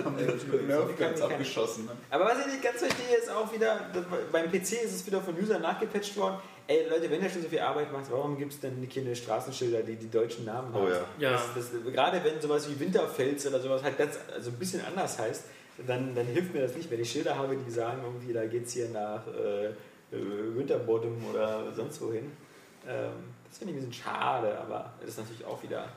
Nerf 0.66 0.98
ganz 0.98 1.20
abgeschossen. 1.20 1.86
Ne? 1.86 1.92
Aber 2.10 2.24
was 2.26 2.40
ich 2.40 2.46
nicht 2.46 2.62
ganz 2.62 2.78
verstehe, 2.78 3.16
ist 3.16 3.30
auch 3.30 3.52
wieder, 3.52 3.90
beim 4.30 4.50
PC 4.50 4.84
ist 4.84 4.94
es 4.94 5.06
wieder 5.06 5.20
von 5.20 5.38
Usern 5.38 5.62
nachgepatcht 5.62 6.16
worden. 6.16 6.36
Ey 6.66 6.88
Leute, 6.88 7.10
wenn 7.10 7.22
ihr 7.22 7.30
schon 7.30 7.42
so 7.42 7.48
viel 7.48 7.60
Arbeit 7.60 7.92
macht, 7.92 8.10
warum 8.10 8.38
gibt 8.38 8.52
es 8.52 8.60
denn 8.60 8.88
keine 8.88 9.14
Straßenschilder, 9.14 9.82
die 9.82 9.96
die 9.96 10.10
deutschen 10.10 10.44
Namen 10.44 10.72
haben? 10.72 10.84
Oh 10.84 10.88
ja. 10.88 11.04
Ja. 11.18 11.32
Das, 11.32 11.54
das, 11.54 11.92
gerade 11.92 12.22
wenn 12.24 12.40
sowas 12.40 12.68
wie 12.68 12.78
Winterfels 12.78 13.46
oder 13.46 13.60
sowas 13.60 13.82
halt 13.82 13.98
ganz, 13.98 14.18
also 14.32 14.50
ein 14.50 14.58
bisschen 14.58 14.84
anders 14.84 15.18
heißt, 15.18 15.44
dann, 15.86 16.14
dann 16.14 16.26
hilft 16.26 16.54
mir 16.54 16.62
das 16.62 16.74
nicht, 16.74 16.90
wenn 16.90 17.00
ich 17.00 17.10
Schilder 17.10 17.36
habe, 17.36 17.56
die 17.56 17.70
sagen, 17.70 18.02
irgendwie, 18.04 18.32
da 18.32 18.44
geht 18.46 18.66
es 18.66 18.72
hier 18.72 18.88
nach 18.88 19.26
äh, 19.26 19.66
äh, 19.66 20.56
Winterbottom 20.56 21.16
oder 21.30 21.72
sonst 21.74 22.00
wohin. 22.00 22.32
Ähm, 22.86 23.10
das 23.48 23.58
finde 23.58 23.74
ich 23.74 23.80
ein 23.80 23.86
bisschen 23.88 24.04
schade, 24.04 24.58
aber 24.58 24.92
das 25.00 25.10
ist 25.10 25.18
natürlich 25.18 25.44
auch 25.44 25.62
wieder 25.62 25.88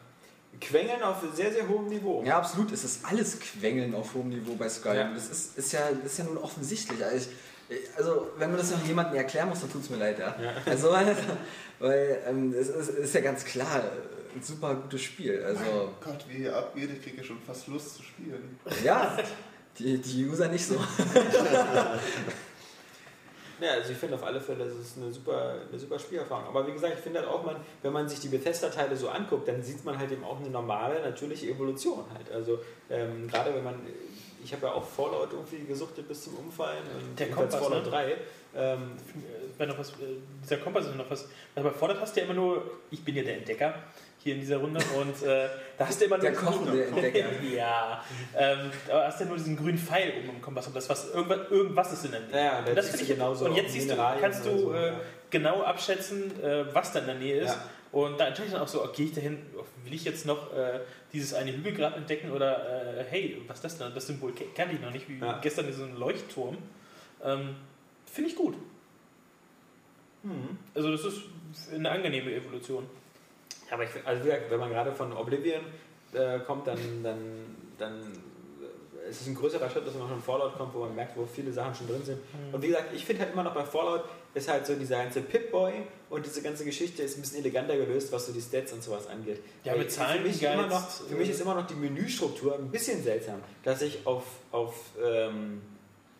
Quengeln 0.59 1.01
auf 1.01 1.17
sehr, 1.33 1.51
sehr 1.51 1.67
hohem 1.67 1.87
Niveau. 1.87 2.23
Ja, 2.25 2.37
absolut. 2.37 2.71
Es 2.71 2.83
ist 2.83 3.05
alles 3.05 3.39
Quengeln 3.39 3.93
auf 3.93 4.13
hohem 4.13 4.29
Niveau 4.29 4.55
bei 4.55 4.69
Skyrim. 4.69 4.97
Ja. 4.97 5.13
Das 5.13 5.29
ist, 5.29 5.57
ist, 5.57 5.71
ja, 5.73 5.81
das 5.91 6.13
ist 6.13 6.19
ja 6.19 6.25
nun 6.25 6.37
offensichtlich. 6.37 7.03
Also, 7.03 7.29
ich, 7.67 7.77
also 7.97 8.27
wenn 8.37 8.49
man 8.49 8.59
das 8.59 8.71
noch 8.71 8.83
jemandem 8.85 9.15
erklären 9.15 9.49
muss, 9.49 9.61
dann 9.61 9.71
tut 9.71 9.83
es 9.83 9.89
mir 9.89 9.97
leid. 9.97 10.19
Ja? 10.19 10.35
Ja. 10.41 10.53
Also, 10.65 10.91
weil 11.79 12.21
ähm, 12.27 12.53
es 12.53 12.69
ist, 12.69 12.89
ist 12.89 13.15
ja 13.15 13.21
ganz 13.21 13.43
klar 13.43 13.83
ein 14.35 14.41
super 14.41 14.75
gutes 14.75 15.01
Spiel. 15.01 15.43
Also, 15.43 15.61
Oh 15.73 15.89
Gott, 16.03 16.25
wie 16.29 16.37
hier 16.37 16.55
abgeht, 16.55 16.89
ich 16.93 17.01
kriege 17.01 17.23
schon 17.23 17.39
fast 17.41 17.67
Lust 17.67 17.95
zu 17.95 18.03
spielen. 18.03 18.59
ja, 18.83 19.17
die, 19.79 19.97
die 19.97 20.25
User 20.25 20.47
nicht 20.47 20.65
so. 20.65 20.75
Ja, 23.61 23.71
also 23.71 23.91
ich 23.91 23.97
finde 23.97 24.15
auf 24.15 24.23
alle 24.23 24.41
Fälle, 24.41 24.65
das 24.65 24.75
ist 24.75 24.97
eine 24.97 25.11
super, 25.13 25.55
eine 25.69 25.79
super 25.79 25.97
Spielerfahrung. 25.97 26.45
Aber 26.47 26.67
wie 26.67 26.73
gesagt, 26.73 26.95
ich 26.95 26.99
finde 26.99 27.19
halt 27.19 27.29
auch, 27.29 27.45
man, 27.45 27.55
wenn 27.81 27.93
man 27.93 28.09
sich 28.09 28.19
die 28.19 28.27
Bethesda-Teile 28.27 28.95
so 28.97 29.09
anguckt, 29.09 29.47
dann 29.47 29.63
sieht 29.63 29.83
man 29.85 29.97
halt 29.97 30.11
eben 30.11 30.23
auch 30.23 30.39
eine 30.39 30.49
normale, 30.49 31.01
natürliche 31.01 31.47
Evolution 31.47 32.03
halt. 32.13 32.31
Also 32.31 32.59
ähm, 32.89 33.27
gerade 33.27 33.55
wenn 33.55 33.63
man, 33.63 33.75
ich 34.43 34.51
habe 34.51 34.67
ja 34.67 34.73
auch 34.73 34.83
Fallout 34.83 35.31
irgendwie 35.31 35.65
gesuchtet 35.65 36.07
bis 36.07 36.25
zum 36.25 36.35
Umfallen 36.35 36.83
und 36.99 37.17
Der 37.17 37.31
Kompass, 37.31 37.55
Fallout 37.55 37.85
ne? 37.85 37.89
3. 37.89 38.17
Ähm, 38.57 38.91
Wäre 39.57 39.69
noch 39.69 39.79
was, 39.79 39.91
äh, 39.91 40.17
dieser 40.43 40.57
Kompass 40.57 40.87
ist 40.87 40.95
noch 40.95 41.09
was. 41.09 41.27
Also 41.55 41.69
bei 41.69 41.75
Fallout 41.75 42.01
hast 42.01 42.15
du 42.15 42.19
ja 42.19 42.25
immer 42.25 42.35
nur, 42.35 42.61
ich 42.91 43.03
bin 43.05 43.15
ja 43.15 43.23
der 43.23 43.37
Entdecker 43.37 43.75
hier 44.25 44.33
in 44.33 44.39
dieser 44.39 44.57
Runde 44.57 44.79
und 44.99 45.21
äh, 45.21 45.47
da 45.77 45.85
hast 45.85 46.01
du 46.01 46.05
immer 46.05 46.17
nur 46.17 46.23
Der 46.23 46.33
kochende 46.33 46.85
Entdecker. 46.85 47.27
ja, 47.55 48.03
ähm, 48.35 48.71
aber 48.89 49.05
hast 49.05 49.19
du 49.19 49.23
ja 49.23 49.27
nur 49.29 49.37
diesen 49.37 49.55
grünen 49.55 49.77
Pfeil 49.77 50.13
oben 50.17 50.29
im 50.37 50.41
Kompass 50.41 50.65
und 50.65 50.75
das 50.75 50.89
was 50.89 51.13
irgendwas, 51.13 51.51
irgendwas 51.51 51.93
ist 51.93 52.05
in 52.05 52.11
der 52.11 52.21
Nähe. 52.21 52.43
Ja, 52.43 52.59
und 52.59 52.75
das 52.75 52.89
finde 52.89 53.03
ich 53.03 53.09
genauso 53.09 53.45
und 53.45 53.55
jetzt 53.55 53.73
siehst 53.73 53.91
du, 53.91 53.95
kannst 53.95 54.43
du 54.43 54.57
so, 54.57 54.73
äh, 54.73 54.87
ja. 54.87 54.93
genau 55.29 55.61
abschätzen, 55.61 56.43
äh, 56.43 56.65
was 56.73 56.91
da 56.91 57.01
in 57.01 57.05
der 57.05 57.15
Nähe 57.15 57.41
ist. 57.41 57.51
Ja. 57.51 57.69
Und 57.91 58.19
da 58.19 58.25
entscheide 58.27 58.47
ich 58.47 58.53
dann 58.53 58.63
auch 58.63 58.67
so, 58.67 58.83
okay, 58.83 58.93
gehe 58.95 59.05
ich 59.05 59.13
dahin, 59.13 59.37
will 59.83 59.93
ich 59.93 60.03
jetzt 60.05 60.25
noch 60.25 60.51
äh, 60.53 60.79
dieses 61.13 61.35
eine 61.35 61.53
Hügelgrad 61.55 61.95
entdecken 61.95 62.31
oder 62.31 62.97
äh, 62.97 63.05
hey, 63.07 63.41
was 63.47 63.57
ist 63.57 63.63
das 63.63 63.77
denn? 63.77 63.93
Das 63.93 64.07
Symbol 64.07 64.33
kannte 64.55 64.73
ich 64.73 64.81
noch 64.81 64.91
nicht, 64.91 65.07
wie 65.07 65.19
Ja. 65.19 65.37
gestern 65.39 65.67
diesen 65.67 65.95
Leuchtturm. 65.97 66.57
Ähm, 67.23 67.55
Finde 68.11 68.31
ich 68.31 68.35
gut. 68.35 68.55
hm. 70.23 70.57
Also 70.73 70.91
das 70.91 71.05
ist 71.05 71.21
eine 71.75 71.91
angenehme 71.91 72.33
Evolution. 72.33 72.89
Aber 73.71 73.83
ich, 73.83 73.89
find- 73.89 74.05
also 74.05 74.21
wie 74.23 74.25
gesagt, 74.27 74.49
wenn 74.49 74.59
man 74.59 74.69
gerade 74.69 74.91
von 74.91 75.11
Oblivion 75.13 75.61
äh, 76.13 76.39
kommt, 76.39 76.67
dann, 76.67 76.77
dann, 77.03 77.17
dann 77.77 78.01
äh, 78.01 79.09
es 79.09 79.21
ist 79.21 79.27
ein 79.27 79.35
größerer 79.35 79.69
Schritt, 79.69 79.85
dass 79.87 79.95
man 79.95 80.07
von 80.07 80.21
Fallout 80.21 80.55
kommt, 80.57 80.73
wo 80.73 80.79
man 80.81 80.95
merkt, 80.95 81.17
wo 81.17 81.25
viele 81.25 81.51
Sachen 81.51 81.73
schon 81.75 81.87
drin 81.87 82.03
sind. 82.03 82.19
Und 82.51 82.61
wie 82.61 82.67
gesagt, 82.67 82.93
ich 82.93 83.03
finde 83.05 83.23
halt 83.23 83.33
immer 83.33 83.43
noch 83.43 83.53
bei 83.53 83.63
Fallout 83.63 84.03
ist 84.33 84.49
halt 84.49 84.65
so 84.65 84.75
dieser 84.75 84.97
ganze 84.97 85.21
Pip-Boy 85.21 85.73
und 86.09 86.25
diese 86.25 86.41
ganze 86.41 86.65
Geschichte 86.65 87.01
ist 87.03 87.17
ein 87.17 87.21
bisschen 87.21 87.39
eleganter 87.39 87.77
gelöst, 87.77 88.11
was 88.11 88.25
so 88.25 88.33
die 88.33 88.41
Stats 88.41 88.73
und 88.73 88.83
sowas 88.83 89.07
angeht. 89.07 89.41
Ja, 89.63 89.71
Weil 89.71 89.79
mit 89.79 89.91
Zahlen 89.91 90.17
für 90.21 90.27
mich, 90.27 90.43
immer 90.43 90.67
noch, 90.67 90.89
für 90.89 91.15
mich 91.15 91.29
ist 91.29 91.39
immer 91.41 91.55
noch 91.55 91.65
die 91.67 91.73
Menüstruktur 91.75 92.55
ein 92.55 92.69
bisschen 92.69 93.01
seltsam, 93.01 93.39
dass 93.63 93.81
ich 93.81 94.05
auf, 94.05 94.23
auf 94.51 94.75
ähm, 95.01 95.61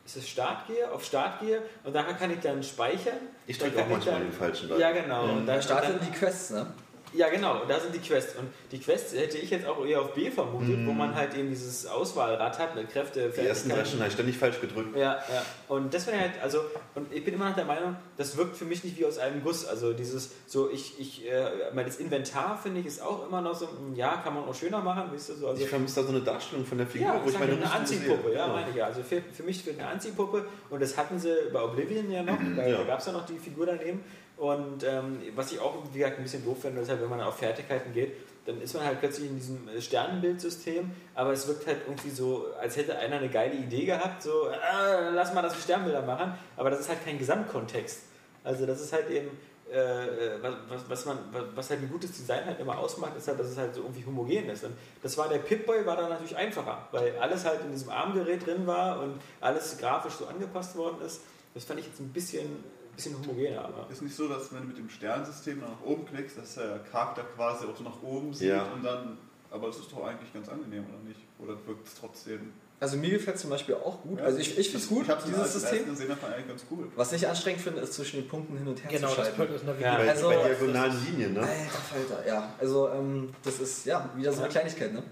ist 0.05 0.15
es 0.17 0.29
Start 0.29 0.67
gehe, 0.67 0.89
auf 0.91 1.03
Start 1.03 1.41
gehe 1.41 1.61
und 1.83 1.93
daher 1.93 2.13
kann 2.13 2.31
ich 2.31 2.39
dann 2.39 2.63
speichern. 2.63 3.17
Ich 3.47 3.57
drücke 3.57 3.81
auch 3.83 3.87
manchmal 3.89 4.15
dann- 4.15 4.23
den 4.29 4.31
falschen 4.31 4.69
Button. 4.69 4.81
Ja, 4.81 4.91
genau. 4.93 5.23
Und 5.33 5.45
Da 5.45 5.53
dann, 5.53 5.61
starten 5.61 5.97
dann, 5.99 6.07
die 6.09 6.17
Quests, 6.17 6.51
ne? 6.51 6.67
Ja, 7.15 7.29
genau, 7.29 7.61
und 7.61 7.69
da 7.69 7.79
sind 7.79 7.93
die 7.95 7.99
Quests. 7.99 8.35
Und 8.37 8.47
die 8.71 8.79
Quests 8.79 9.13
hätte 9.13 9.37
ich 9.37 9.49
jetzt 9.49 9.65
auch 9.67 9.85
eher 9.85 10.01
auf 10.01 10.13
B 10.13 10.29
vermutet, 10.29 10.85
wo 10.85 10.91
man 10.91 11.15
halt 11.15 11.35
eben 11.35 11.49
dieses 11.49 11.85
Auswahlrad 11.85 12.59
hat 12.59 12.75
mit 12.75 12.89
Kräfte, 12.91 13.29
Die 13.29 13.41
ersten. 13.41 13.69
Stunden 13.71 13.99
habe 13.99 14.07
ich 14.07 14.13
ständig 14.13 14.37
falsch 14.37 14.59
gedrückt. 14.61 14.95
Ja, 14.95 15.13
ja. 15.15 15.45
Und 15.67 15.93
das 15.93 16.07
wäre 16.07 16.19
halt, 16.19 16.31
also, 16.41 16.59
und 16.95 17.11
ich 17.13 17.23
bin 17.23 17.33
immer 17.33 17.49
noch 17.49 17.55
der 17.55 17.65
Meinung, 17.65 17.95
das 18.17 18.35
wirkt 18.37 18.57
für 18.57 18.65
mich 18.65 18.83
nicht 18.83 18.97
wie 18.99 19.05
aus 19.05 19.17
einem 19.17 19.43
Guss. 19.43 19.65
Also 19.65 19.93
dieses, 19.93 20.31
so, 20.47 20.69
ich, 20.71 20.99
ich, 20.99 21.29
äh, 21.29 21.49
mein 21.73 21.85
das 21.85 21.97
Inventar 21.97 22.59
finde 22.61 22.79
ich 22.81 22.85
ist 22.85 23.01
auch 23.01 23.27
immer 23.27 23.41
noch 23.41 23.55
so, 23.55 23.65
mm, 23.65 23.95
ja, 23.95 24.17
kann 24.17 24.33
man 24.33 24.43
auch 24.45 24.55
schöner 24.55 24.81
machen, 24.81 25.11
weißt 25.13 25.29
du, 25.29 25.33
so. 25.35 25.47
Also, 25.49 25.63
Ich 25.63 25.69
vermisse 25.69 26.01
da 26.01 26.03
so 26.07 26.09
eine 26.13 26.21
Darstellung 26.21 26.65
von 26.65 26.77
der 26.77 26.87
Figur, 26.87 27.07
ja, 27.07 27.21
wo 27.23 27.29
ich 27.29 27.39
meine 27.39 27.53
eine 27.53 27.71
Anziehpuppe, 27.71 28.29
sehe. 28.29 28.37
ja, 28.37 28.47
meine 28.47 28.69
ich 28.69 28.75
ja. 28.75 28.85
Also 28.85 29.01
für, 29.03 29.21
für 29.33 29.43
mich 29.43 29.63
fehlt 29.63 29.79
eine 29.79 29.87
Anziehpuppe 29.89 30.45
und 30.69 30.81
das 30.81 30.97
hatten 30.97 31.17
sie 31.19 31.33
bei 31.53 31.61
Oblivion 31.63 32.11
ja 32.11 32.23
noch, 32.23 32.37
da, 32.55 32.67
Ja. 32.67 32.77
da 32.77 32.83
gab 32.83 32.99
es 32.99 33.05
ja 33.05 33.11
noch 33.13 33.25
die 33.25 33.37
Figur 33.39 33.65
daneben. 33.65 34.03
Und 34.37 34.83
ähm, 34.83 35.21
was 35.35 35.51
ich 35.51 35.59
auch, 35.59 35.75
wie 35.93 35.99
gesagt, 35.99 36.17
ein 36.17 36.23
bisschen 36.23 36.43
doof 36.43 36.61
finde, 36.61 36.81
ist 36.81 36.89
halt, 36.89 37.01
wenn 37.01 37.09
man 37.09 37.21
auf 37.21 37.37
Fertigkeiten 37.37 37.93
geht, 37.93 38.13
dann 38.45 38.61
ist 38.61 38.73
man 38.73 38.85
halt 38.85 38.99
plötzlich 38.99 39.29
in 39.29 39.37
diesem 39.37 39.67
äh, 39.69 39.81
Sternenbildsystem, 39.81 40.91
aber 41.15 41.31
es 41.31 41.47
wirkt 41.47 41.65
halt 41.67 41.79
irgendwie 41.87 42.09
so, 42.09 42.47
als 42.59 42.77
hätte 42.77 42.97
einer 42.97 43.17
eine 43.17 43.29
geile 43.29 43.55
Idee 43.55 43.85
gehabt, 43.85 44.21
so, 44.21 44.49
äh, 44.49 45.09
lass 45.11 45.33
mal 45.33 45.41
das 45.41 45.55
für 45.55 45.61
Sternbilder 45.61 46.03
machen, 46.03 46.33
aber 46.57 46.69
das 46.69 46.81
ist 46.81 46.89
halt 46.89 47.03
kein 47.03 47.17
Gesamtkontext. 47.17 48.01
Also 48.43 48.65
das 48.65 48.81
ist 48.81 48.93
halt 48.93 49.09
eben, 49.09 49.29
äh, 49.71 50.35
äh, 50.35 50.39
was, 50.69 50.87
was, 50.87 51.05
man, 51.05 51.17
was 51.55 51.69
halt 51.71 51.81
ein 51.81 51.89
gutes 51.89 52.11
Design 52.11 52.45
halt 52.45 52.59
immer 52.59 52.77
ausmacht, 52.77 53.17
ist 53.17 53.27
halt, 53.27 53.39
dass 53.39 53.47
es 53.47 53.57
halt 53.57 53.73
so 53.73 53.81
irgendwie 53.81 54.05
homogen 54.05 54.47
ist. 54.49 54.63
Und 54.63 54.73
das 55.01 55.17
war 55.17 55.27
der 55.27 55.39
Pip-Boy, 55.39 55.85
war 55.85 55.97
da 55.97 56.07
natürlich 56.07 56.35
einfacher, 56.35 56.87
weil 56.91 57.17
alles 57.17 57.45
halt 57.45 57.61
in 57.61 57.71
diesem 57.71 57.89
Armgerät 57.89 58.45
drin 58.45 58.67
war 58.67 59.01
und 59.01 59.19
alles 59.41 59.77
grafisch 59.79 60.13
so 60.13 60.27
angepasst 60.27 60.75
worden 60.75 61.01
ist. 61.03 61.21
Das 61.55 61.63
fand 61.63 61.79
ich 61.79 61.87
jetzt 61.87 61.99
ein 61.99 62.09
bisschen, 62.09 62.63
bisschen 62.95 63.15
homogener, 63.19 63.65
aber. 63.65 63.87
Ist 63.91 64.01
nicht 64.01 64.15
so, 64.15 64.27
dass 64.27 64.51
wenn 64.53 64.61
du 64.61 64.67
mit 64.67 64.77
dem 64.77 64.89
Sternensystem 64.89 65.59
nach 65.59 65.81
oben 65.83 66.05
klickst, 66.05 66.37
dass 66.37 66.55
der 66.55 66.79
Charakter 66.91 67.23
quasi 67.35 67.65
auch 67.65 67.75
so 67.77 67.83
nach 67.83 68.01
oben 68.03 68.33
sieht 68.33 68.49
Ja. 68.49 68.63
und 68.73 68.83
dann. 68.83 69.17
Aber 69.51 69.67
das 69.67 69.77
ist 69.77 69.91
doch 69.91 70.03
eigentlich 70.05 70.33
ganz 70.33 70.49
angenehm, 70.49 70.83
oder 70.89 70.99
nicht? 71.07 71.19
Oder 71.39 71.53
wirkt 71.67 71.87
es 71.87 71.95
trotzdem? 71.95 72.51
Also 72.77 72.97
mir 72.97 73.11
gefällt 73.11 73.37
es 73.37 73.41
zum 73.43 73.51
Beispiel 73.51 73.75
auch 73.75 74.01
gut. 74.01 74.19
Also 74.19 74.37
ich, 74.37 74.57
ich 74.57 74.67
finde 74.69 74.83
es 74.83 74.89
gut, 74.89 75.03
Ich 75.03 75.09
habe 75.09 75.23
dieses 75.25 75.53
System. 75.53 75.85
gesehen, 75.85 76.09
das 76.09 76.29
eigentlich 76.29 76.47
ganz 76.49 76.65
cool. 76.69 76.91
Was 76.97 77.13
ich 77.13 77.25
anstrengend 77.25 77.61
finde, 77.61 77.79
ist 77.79 77.93
zwischen 77.93 78.17
den 78.19 78.27
Punkten 78.27 78.57
hin 78.57 78.67
und 78.67 78.83
her 78.83 78.89
Genau, 78.91 79.07
zu 79.07 79.15
das 79.15 79.25
schalten. 79.27 79.37
Perk 79.37 79.55
ist 79.55 79.65
Navigieren. 79.65 79.93
Ja. 79.93 79.97
Bei, 80.03 80.09
Also- 80.09 80.27
bei 80.27 80.35
diagonalen 80.49 81.05
Linien, 81.05 81.33
ne? 81.35 81.39
Alter 81.39 81.53
Falter, 81.69 82.27
ja. 82.27 82.53
Also 82.59 82.89
ähm, 82.89 83.29
das 83.43 83.59
ist 83.61 83.85
ja 83.85 84.09
wieder 84.17 84.33
so 84.33 84.41
eine 84.41 84.49
Kleinigkeit, 84.49 84.93
ne? 84.93 85.03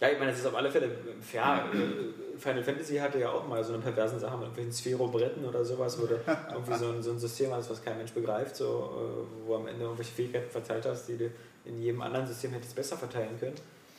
Ja, 0.00 0.08
ich 0.10 0.18
meine, 0.18 0.30
das 0.32 0.40
ist 0.40 0.46
auf 0.46 0.54
alle 0.54 0.70
Fälle, 0.70 0.90
ja, 1.32 1.66
äh, 1.72 1.76
Final 2.38 2.62
Fantasy 2.62 2.96
hatte 2.96 3.18
ja 3.18 3.30
auch 3.30 3.46
mal 3.46 3.62
so 3.64 3.74
eine 3.74 3.82
perversen 3.82 4.18
Sache 4.18 4.32
mit 4.36 4.42
irgendwelchen 4.46 4.72
Sphärobretten 4.72 5.44
oder 5.44 5.64
sowas, 5.64 6.00
wo 6.00 6.06
du 6.06 6.14
irgendwie 6.52 6.74
so 6.74 6.88
ein, 6.90 7.02
so 7.02 7.10
ein 7.12 7.18
System 7.18 7.52
hast, 7.52 7.70
was 7.70 7.82
kein 7.82 7.96
Mensch 7.98 8.12
begreift, 8.12 8.56
so, 8.56 8.64
äh, 8.64 9.46
wo 9.48 9.56
am 9.56 9.66
Ende 9.66 9.82
irgendwelche 9.84 10.12
Fähigkeiten 10.12 10.50
verteilt 10.50 10.84
hast, 10.86 11.06
die 11.08 11.16
du 11.18 11.30
in 11.64 11.80
jedem 11.80 12.00
anderen 12.02 12.26
System 12.26 12.52
hättest 12.52 12.74
besser 12.74 12.96
verteilen 12.96 13.38
können, 13.38 13.56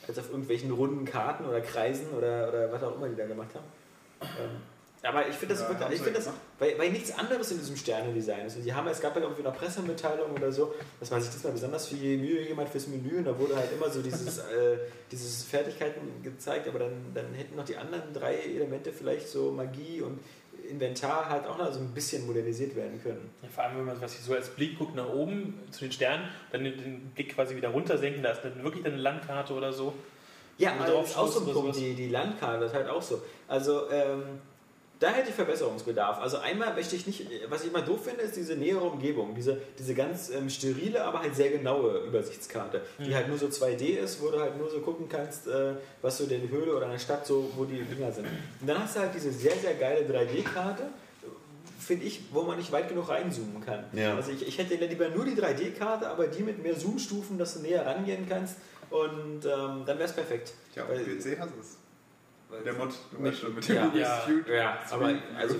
als 0.08 0.18
auf 0.18 0.30
irgendwelchen 0.30 0.70
runden 0.72 1.04
Karten 1.04 1.44
oder 1.44 1.60
Kreisen 1.60 2.08
oder, 2.16 2.48
oder 2.48 2.72
was 2.72 2.82
auch 2.82 2.96
immer 2.96 3.08
die 3.08 3.16
da 3.16 3.26
gemacht 3.26 3.50
haben. 3.54 3.64
Ähm, 4.22 4.56
aber 5.02 5.28
ich 5.28 5.34
finde 5.36 5.54
das, 5.54 5.62
Ja, 5.62 5.68
wirklich- 5.70 5.88
ich 5.92 5.98
sie 5.98 6.04
finde 6.04 6.18
das. 6.18 6.30
Weil, 6.60 6.78
weil 6.78 6.90
nichts 6.90 7.10
anderes 7.18 7.50
in 7.50 7.58
diesem 7.58 7.74
Sterne-Design 7.76 8.46
ist. 8.46 8.56
Und 8.56 8.64
die 8.64 8.72
haben, 8.72 8.86
es 8.86 9.00
gab 9.00 9.16
ja 9.16 9.22
irgendwie 9.22 9.42
eine 9.44 9.52
Pressemitteilung 9.52 10.30
oder 10.30 10.52
so, 10.52 10.72
dass 11.00 11.10
man 11.10 11.20
sich 11.20 11.32
diesmal 11.32 11.52
besonders 11.54 11.88
viel 11.88 12.18
Mühe 12.18 12.42
gegeben 12.42 12.60
hat 12.60 12.68
fürs 12.68 12.86
Menü 12.86 13.18
und 13.18 13.24
da 13.24 13.36
wurde 13.38 13.56
halt 13.56 13.72
immer 13.72 13.90
so 13.90 14.00
dieses, 14.02 14.38
äh, 14.38 14.78
dieses 15.10 15.42
Fertigkeiten 15.42 16.22
gezeigt, 16.22 16.68
aber 16.68 16.78
dann, 16.78 16.92
dann 17.14 17.34
hätten 17.34 17.56
noch 17.56 17.64
die 17.64 17.76
anderen 17.76 18.12
drei 18.12 18.34
Elemente 18.36 18.92
vielleicht 18.92 19.26
so 19.28 19.50
Magie 19.50 20.02
und 20.02 20.20
Inventar 20.68 21.28
halt 21.28 21.46
auch 21.46 21.58
noch 21.58 21.72
so 21.72 21.80
ein 21.80 21.88
bisschen 21.94 22.26
modernisiert 22.26 22.76
werden 22.76 23.02
können. 23.02 23.30
Ja, 23.42 23.48
vor 23.48 23.64
allem, 23.64 23.78
wenn 23.78 23.86
man 23.86 24.00
was 24.00 24.24
so 24.24 24.34
als 24.34 24.50
Blick 24.50 24.78
guckt 24.78 24.94
nach 24.94 25.08
oben 25.08 25.58
zu 25.70 25.80
den 25.80 25.92
Sternen, 25.92 26.28
dann 26.52 26.62
den- 26.64 27.10
Blick 27.14 27.34
quasi 27.34 27.56
wieder 27.56 27.70
runtersenken, 27.70 28.22
da 28.22 28.32
ist 28.32 28.42
dann 28.42 28.62
wirklich 28.62 28.84
eine 28.84 28.96
Landkarte 28.96 29.54
oder 29.54 29.72
so. 29.72 29.94
Ja, 30.58 30.74
also 30.78 31.00
das 31.00 31.10
ist 31.10 31.16
auch 31.16 31.26
so 31.26 31.40
ein 31.46 31.52
Punkt, 31.54 31.76
die, 31.76 31.94
die 31.94 32.08
Landkarte, 32.10 32.60
das 32.60 32.72
ist 32.72 32.76
halt 32.76 32.88
auch 32.88 33.00
so. 33.00 33.22
Also, 33.48 33.90
ähm, 33.90 34.22
da 35.00 35.08
hätte 35.10 35.30
ich 35.30 35.34
Verbesserungsbedarf. 35.34 36.18
Also 36.20 36.36
einmal 36.38 36.74
möchte 36.74 36.94
ich 36.94 37.06
nicht, 37.06 37.26
was 37.48 37.62
ich 37.64 37.70
immer 37.70 37.80
doof 37.82 38.04
finde, 38.04 38.20
ist 38.22 38.36
diese 38.36 38.54
nähere 38.54 38.84
Umgebung, 38.84 39.34
diese, 39.34 39.58
diese 39.78 39.94
ganz 39.94 40.30
ähm, 40.30 40.48
sterile, 40.50 41.02
aber 41.04 41.20
halt 41.20 41.34
sehr 41.34 41.50
genaue 41.50 41.98
Übersichtskarte, 42.06 42.82
die 42.98 43.08
Mhm. 43.08 43.14
halt 43.14 43.28
nur 43.28 43.38
so 43.38 43.46
2D 43.46 43.96
ist, 43.98 44.20
wo 44.22 44.28
du 44.30 44.38
halt 44.38 44.56
nur 44.58 44.70
so 44.70 44.78
gucken 44.80 45.08
kannst, 45.08 45.48
äh, 45.48 45.72
was 46.02 46.18
so 46.18 46.24
in 46.24 46.30
der 46.30 46.40
Höhle 46.48 46.76
oder 46.76 46.84
in 46.86 46.92
der 46.92 46.98
Stadt 46.98 47.26
so, 47.26 47.50
wo 47.56 47.64
die 47.64 47.82
Dinger 47.82 48.12
sind. 48.12 48.26
Und 48.60 48.66
dann 48.68 48.82
hast 48.82 48.94
du 48.96 49.00
halt 49.00 49.14
diese 49.14 49.32
sehr, 49.32 49.56
sehr 49.56 49.74
geile 49.74 50.02
3D-Karte, 50.06 50.84
finde 51.80 52.04
ich, 52.04 52.20
wo 52.30 52.42
man 52.42 52.58
nicht 52.58 52.70
weit 52.70 52.88
genug 52.88 53.08
reinzoomen 53.08 53.64
kann. 53.64 53.84
Ja. 53.92 54.14
Also 54.14 54.30
ich, 54.32 54.46
ich 54.46 54.58
hätte 54.58 54.74
lieber 54.74 55.08
nur 55.08 55.24
die 55.24 55.32
3D-Karte, 55.34 56.08
aber 56.08 56.26
die 56.28 56.42
mit 56.42 56.62
mehr 56.62 56.78
Zoomstufen, 56.78 57.38
dass 57.38 57.54
du 57.54 57.60
näher 57.60 57.84
rangehen 57.86 58.26
kannst 58.28 58.56
und 58.90 59.44
ähm, 59.46 59.82
dann 59.86 59.98
wäre 59.98 60.04
es 60.04 60.12
perfekt. 60.12 60.52
Ja, 60.76 60.84
auf 60.84 60.90
PC 60.90 61.38
hast 61.38 61.50
du 61.54 61.60
es. 61.60 61.76
Der 62.64 62.72
Mod, 62.74 62.90
du 63.12 63.24
weißt 63.24 63.38
schon, 63.38 63.54
mit 63.54 63.68
dem 63.68 63.76
Ja. 63.76 63.92
Ja. 63.94 64.20
Ja, 64.52 64.78
aber 64.90 65.06
also 65.38 65.56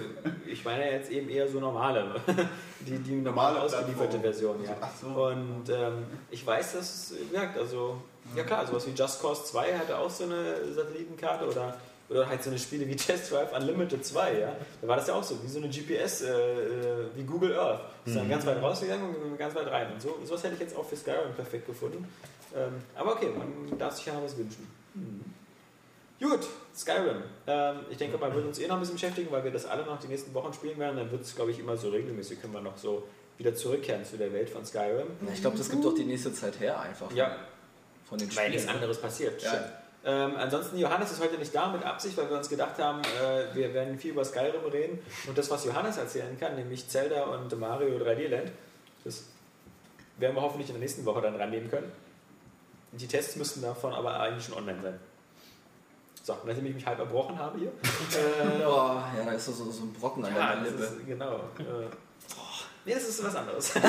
ich 0.47 0.65
meine 0.65 0.91
jetzt 0.91 1.11
eben 1.11 1.29
eher 1.29 1.49
so 1.49 1.61
normale, 1.61 2.15
die, 2.81 2.99
die 2.99 3.13
normal 3.13 3.53
Normale 3.53 3.61
ausgelieferte. 3.61 4.19
Version, 4.19 4.63
ja. 4.65 4.77
Ach 4.81 4.91
so. 5.01 5.07
Und 5.07 5.69
ähm, 5.71 6.05
ich 6.31 6.45
weiß, 6.47 6.73
dass 6.73 7.13
es 7.13 7.15
wirkt, 7.33 7.57
also 7.57 7.97
ja 8.37 8.43
klar, 8.43 8.67
sowas 8.67 8.87
wie 8.87 8.91
Just 8.91 9.21
Cause 9.23 9.45
2 9.45 9.79
hatte 9.79 9.97
auch 9.97 10.11
so 10.11 10.25
eine 10.25 10.73
Satellitenkarte 10.73 11.47
oder, 11.49 11.77
oder 12.09 12.29
halt 12.29 12.43
so 12.43 12.51
eine 12.51 12.59
Spiele 12.59 12.87
wie 12.89 12.97
Test 12.97 13.31
Drive 13.33 13.57
Unlimited 13.57 14.05
2, 14.05 14.39
ja. 14.39 14.57
Da 14.83 14.89
war 14.89 14.97
das 14.97 15.07
ja 15.07 15.15
auch 15.15 15.25
so, 15.25 15.43
wie 15.43 15.49
so 15.49 15.59
eine 15.59 15.69
GPS, 15.69 16.23
äh, 16.23 16.33
äh, 16.33 17.07
wie 17.15 17.23
Google 17.23 17.57
Earth. 17.59 17.81
Ist 18.05 18.17
dann 18.17 18.29
ganz 18.29 18.45
weit 18.47 18.61
rausgegangen 18.61 19.15
und 19.15 19.39
ganz 19.39 19.55
weit 19.55 19.71
rein. 19.71 19.93
Und 19.93 20.03
so, 20.03 20.19
sowas 20.25 20.43
hätte 20.43 20.55
ich 20.55 20.61
jetzt 20.61 20.77
auch 20.77 20.85
für 20.85 20.97
Skyrim 20.97 21.33
perfekt 21.37 21.67
gefunden. 21.67 22.07
Ähm, 22.55 22.73
aber 22.97 23.13
okay, 23.13 23.31
man 23.37 23.79
darf 23.79 23.95
sich 23.95 24.07
ja 24.07 24.15
noch 24.15 24.25
was 24.25 24.37
wünschen. 24.37 24.67
Gut, 26.21 26.47
Skyrim. 26.77 27.23
Ähm, 27.47 27.77
ich 27.89 27.97
denke, 27.97 28.19
man 28.19 28.35
wird 28.35 28.47
uns 28.47 28.59
eh 28.59 28.67
noch 28.67 28.75
ein 28.75 28.81
bisschen 28.81 28.97
beschäftigen, 28.97 29.33
weil 29.33 29.43
wir 29.43 29.51
das 29.51 29.65
alle 29.65 29.85
noch 29.87 29.99
die 29.99 30.09
nächsten 30.09 30.35
Wochen 30.35 30.53
spielen 30.53 30.79
werden. 30.79 30.97
Dann 30.97 31.11
wird 31.11 31.23
es, 31.23 31.35
glaube 31.35 31.51
ich, 31.51 31.59
immer 31.59 31.77
so 31.77 31.89
regelmäßig, 31.89 32.41
können 32.41 32.53
wir 32.53 32.61
noch 32.61 32.77
so 32.77 33.05
wieder 33.39 33.55
zurückkehren 33.55 34.05
zu 34.05 34.19
der 34.19 34.31
Welt 34.33 34.51
von 34.51 34.65
Skyrim. 34.65 35.07
Ich 35.33 35.41
glaube, 35.41 35.57
das 35.57 35.71
gibt 35.71 35.83
doch 35.83 35.95
die 35.95 36.05
nächste 36.05 36.33
Zeit 36.35 36.61
her 36.61 36.79
einfach. 36.79 37.11
Ja, 37.13 37.37
Von 38.07 38.19
den 38.19 38.35
weil 38.37 38.51
nichts 38.51 38.69
anderes 38.69 39.01
passiert. 39.01 39.43
Ja. 39.43 39.65
Ähm, 40.05 40.37
ansonsten, 40.37 40.79
Johannes 40.79 41.11
ist 41.11 41.23
heute 41.23 41.39
nicht 41.39 41.55
da 41.55 41.73
mit 41.73 41.83
Absicht, 41.85 42.17
weil 42.19 42.29
wir 42.29 42.37
uns 42.37 42.51
gedacht 42.51 42.79
haben, 42.79 43.01
äh, 43.01 43.55
wir 43.55 43.73
werden 43.73 43.99
viel 43.99 44.13
über 44.13 44.25
Skyrim 44.25 44.65
reden. 44.71 44.99
Und 45.27 45.39
das, 45.39 45.51
was 45.51 45.65
Johannes 45.65 45.97
erzählen 45.97 46.39
kann, 46.39 46.55
nämlich 46.55 46.87
Zelda 46.87 47.25
und 47.25 47.59
Mario 47.59 47.97
3D 47.97 48.29
Land, 48.29 48.53
das 49.05 49.25
werden 50.19 50.37
wir 50.37 50.43
hoffentlich 50.43 50.69
in 50.69 50.75
der 50.75 50.81
nächsten 50.81 51.05
Woche 51.07 51.23
dann 51.23 51.37
rannehmen 51.37 51.71
können. 51.71 51.91
Die 52.93 53.07
Tests 53.07 53.37
müssten 53.37 53.63
davon 53.63 53.95
aber 53.95 54.21
eigentlich 54.21 54.45
schon 54.45 54.55
online 54.57 54.83
sein. 54.83 55.01
So, 56.23 56.37
nachdem 56.45 56.67
ich 56.67 56.75
mich 56.75 56.87
halb 56.87 56.99
erbrochen 56.99 57.39
habe 57.39 57.59
hier. 57.59 57.69
äh, 57.73 58.65
Oh, 58.67 59.01
ja, 59.17 59.25
da 59.25 59.33
ist 59.33 59.47
so, 59.47 59.53
so 59.53 59.83
ein 59.85 59.93
Brocken 59.93 60.25
an 60.25 60.35
ja, 60.35 60.55
der 60.55 60.71
Lippe. 60.71 60.83
ist, 60.85 61.07
genau. 61.07 61.37
Äh, 61.59 61.89
nee, 62.85 62.95
das 62.95 63.05
ist 63.05 63.25
was 63.25 63.35
anderes. 63.37 63.75
äh, 63.77 63.81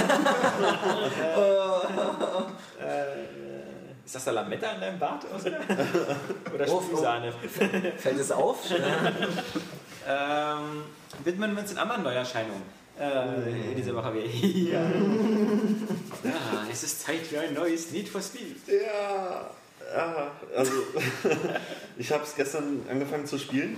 ist 4.06 4.16
das 4.16 4.26
da 4.26 4.32
Lametta 4.32 4.72
an 4.72 4.82
deinem 4.82 5.00
Bart? 5.00 5.26
Oder 6.54 6.68
Oh? 6.70 6.82
Fällt 7.98 8.20
es 8.20 8.32
auf? 8.32 8.58
Ähm, 10.08 10.84
widmen 11.24 11.54
wir 11.54 11.62
uns 11.62 11.70
den 11.70 11.78
anderen 11.78 12.04
Neuerscheinungen. 12.04 12.64
Äh, 13.00 13.72
in 13.72 13.76
dieser 13.78 13.96
Woche 13.96 14.14
wieder. 14.14 14.26
ja. 14.74 14.82
ja, 16.24 16.68
es 16.72 16.84
ist 16.84 17.02
Zeit 17.02 17.20
für 17.20 17.40
ein 17.40 17.54
neues 17.54 17.92
Need 17.92 18.10
for 18.10 18.22
Speed. 18.22 18.58
Ja, 18.68 19.50
ja 19.94 20.32
also 20.56 20.72
ich 21.98 22.12
habe 22.12 22.24
es 22.24 22.36
gestern 22.36 22.84
angefangen 22.90 23.26
zu 23.26 23.38
spielen. 23.38 23.78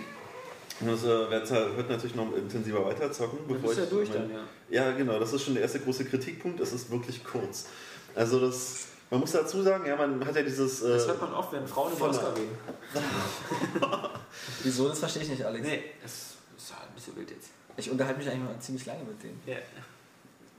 Das 0.80 1.03
äh, 1.03 1.07
halt 1.30 1.49
heute 1.51 1.89
natürlich 1.91 2.16
noch 2.16 2.36
intensiver 2.36 2.84
weiterzocken. 2.86 3.39
Du 3.47 3.53
bevor 3.53 3.70
bist 3.70 3.78
ja 3.80 3.84
ich 3.86 3.89
durch 3.89 4.09
mein- 4.09 4.18
dann, 4.30 4.32
ja. 4.32 4.86
Ja, 4.86 4.91
genau, 4.97 5.20
das 5.20 5.32
ist 5.32 5.43
schon 5.43 5.53
der 5.53 5.64
erste 5.64 5.80
große 5.80 6.05
Kritikpunkt. 6.05 6.59
Es 6.59 6.74
ist 6.74 6.89
wirklich 6.91 7.24
kurz. 7.24 7.68
Also 8.16 8.39
das, 8.39 8.88
man 9.09 9.20
muss 9.20 9.32
dazu 9.32 9.61
sagen, 9.61 9.86
ja, 9.86 9.95
man 9.95 10.26
hat 10.26 10.36
ja 10.36 10.41
dieses... 10.41 10.82
Äh, 10.82 10.89
Das 10.93 11.07
hört 11.07 11.22
man 11.22 11.34
oft, 11.34 11.53
wenn 11.53 11.68
Frauen 11.68 11.93
über 11.93 12.09
Oscar 12.09 12.36
reden. 12.36 12.57
Wieso, 14.64 14.89
das 14.89 14.99
verstehe 14.99 15.24
ich 15.24 15.30
nicht, 15.30 15.43
Alex. 15.45 15.66
Nee, 15.66 15.84
das 16.01 16.11
ist 16.57 16.70
ja 16.72 16.78
ein 16.78 16.93
bisschen 16.95 17.16
wild 17.16 17.30
jetzt. 17.32 17.49
Ich 17.78 17.89
unterhalte 17.89 18.20
mich 18.20 18.30
eigentlich 18.30 18.43
mal 18.43 18.59
ziemlich 18.59 18.86
lange 18.86 19.03
mit 19.03 19.22
denen. 19.24 19.39
Ja. 19.45 19.55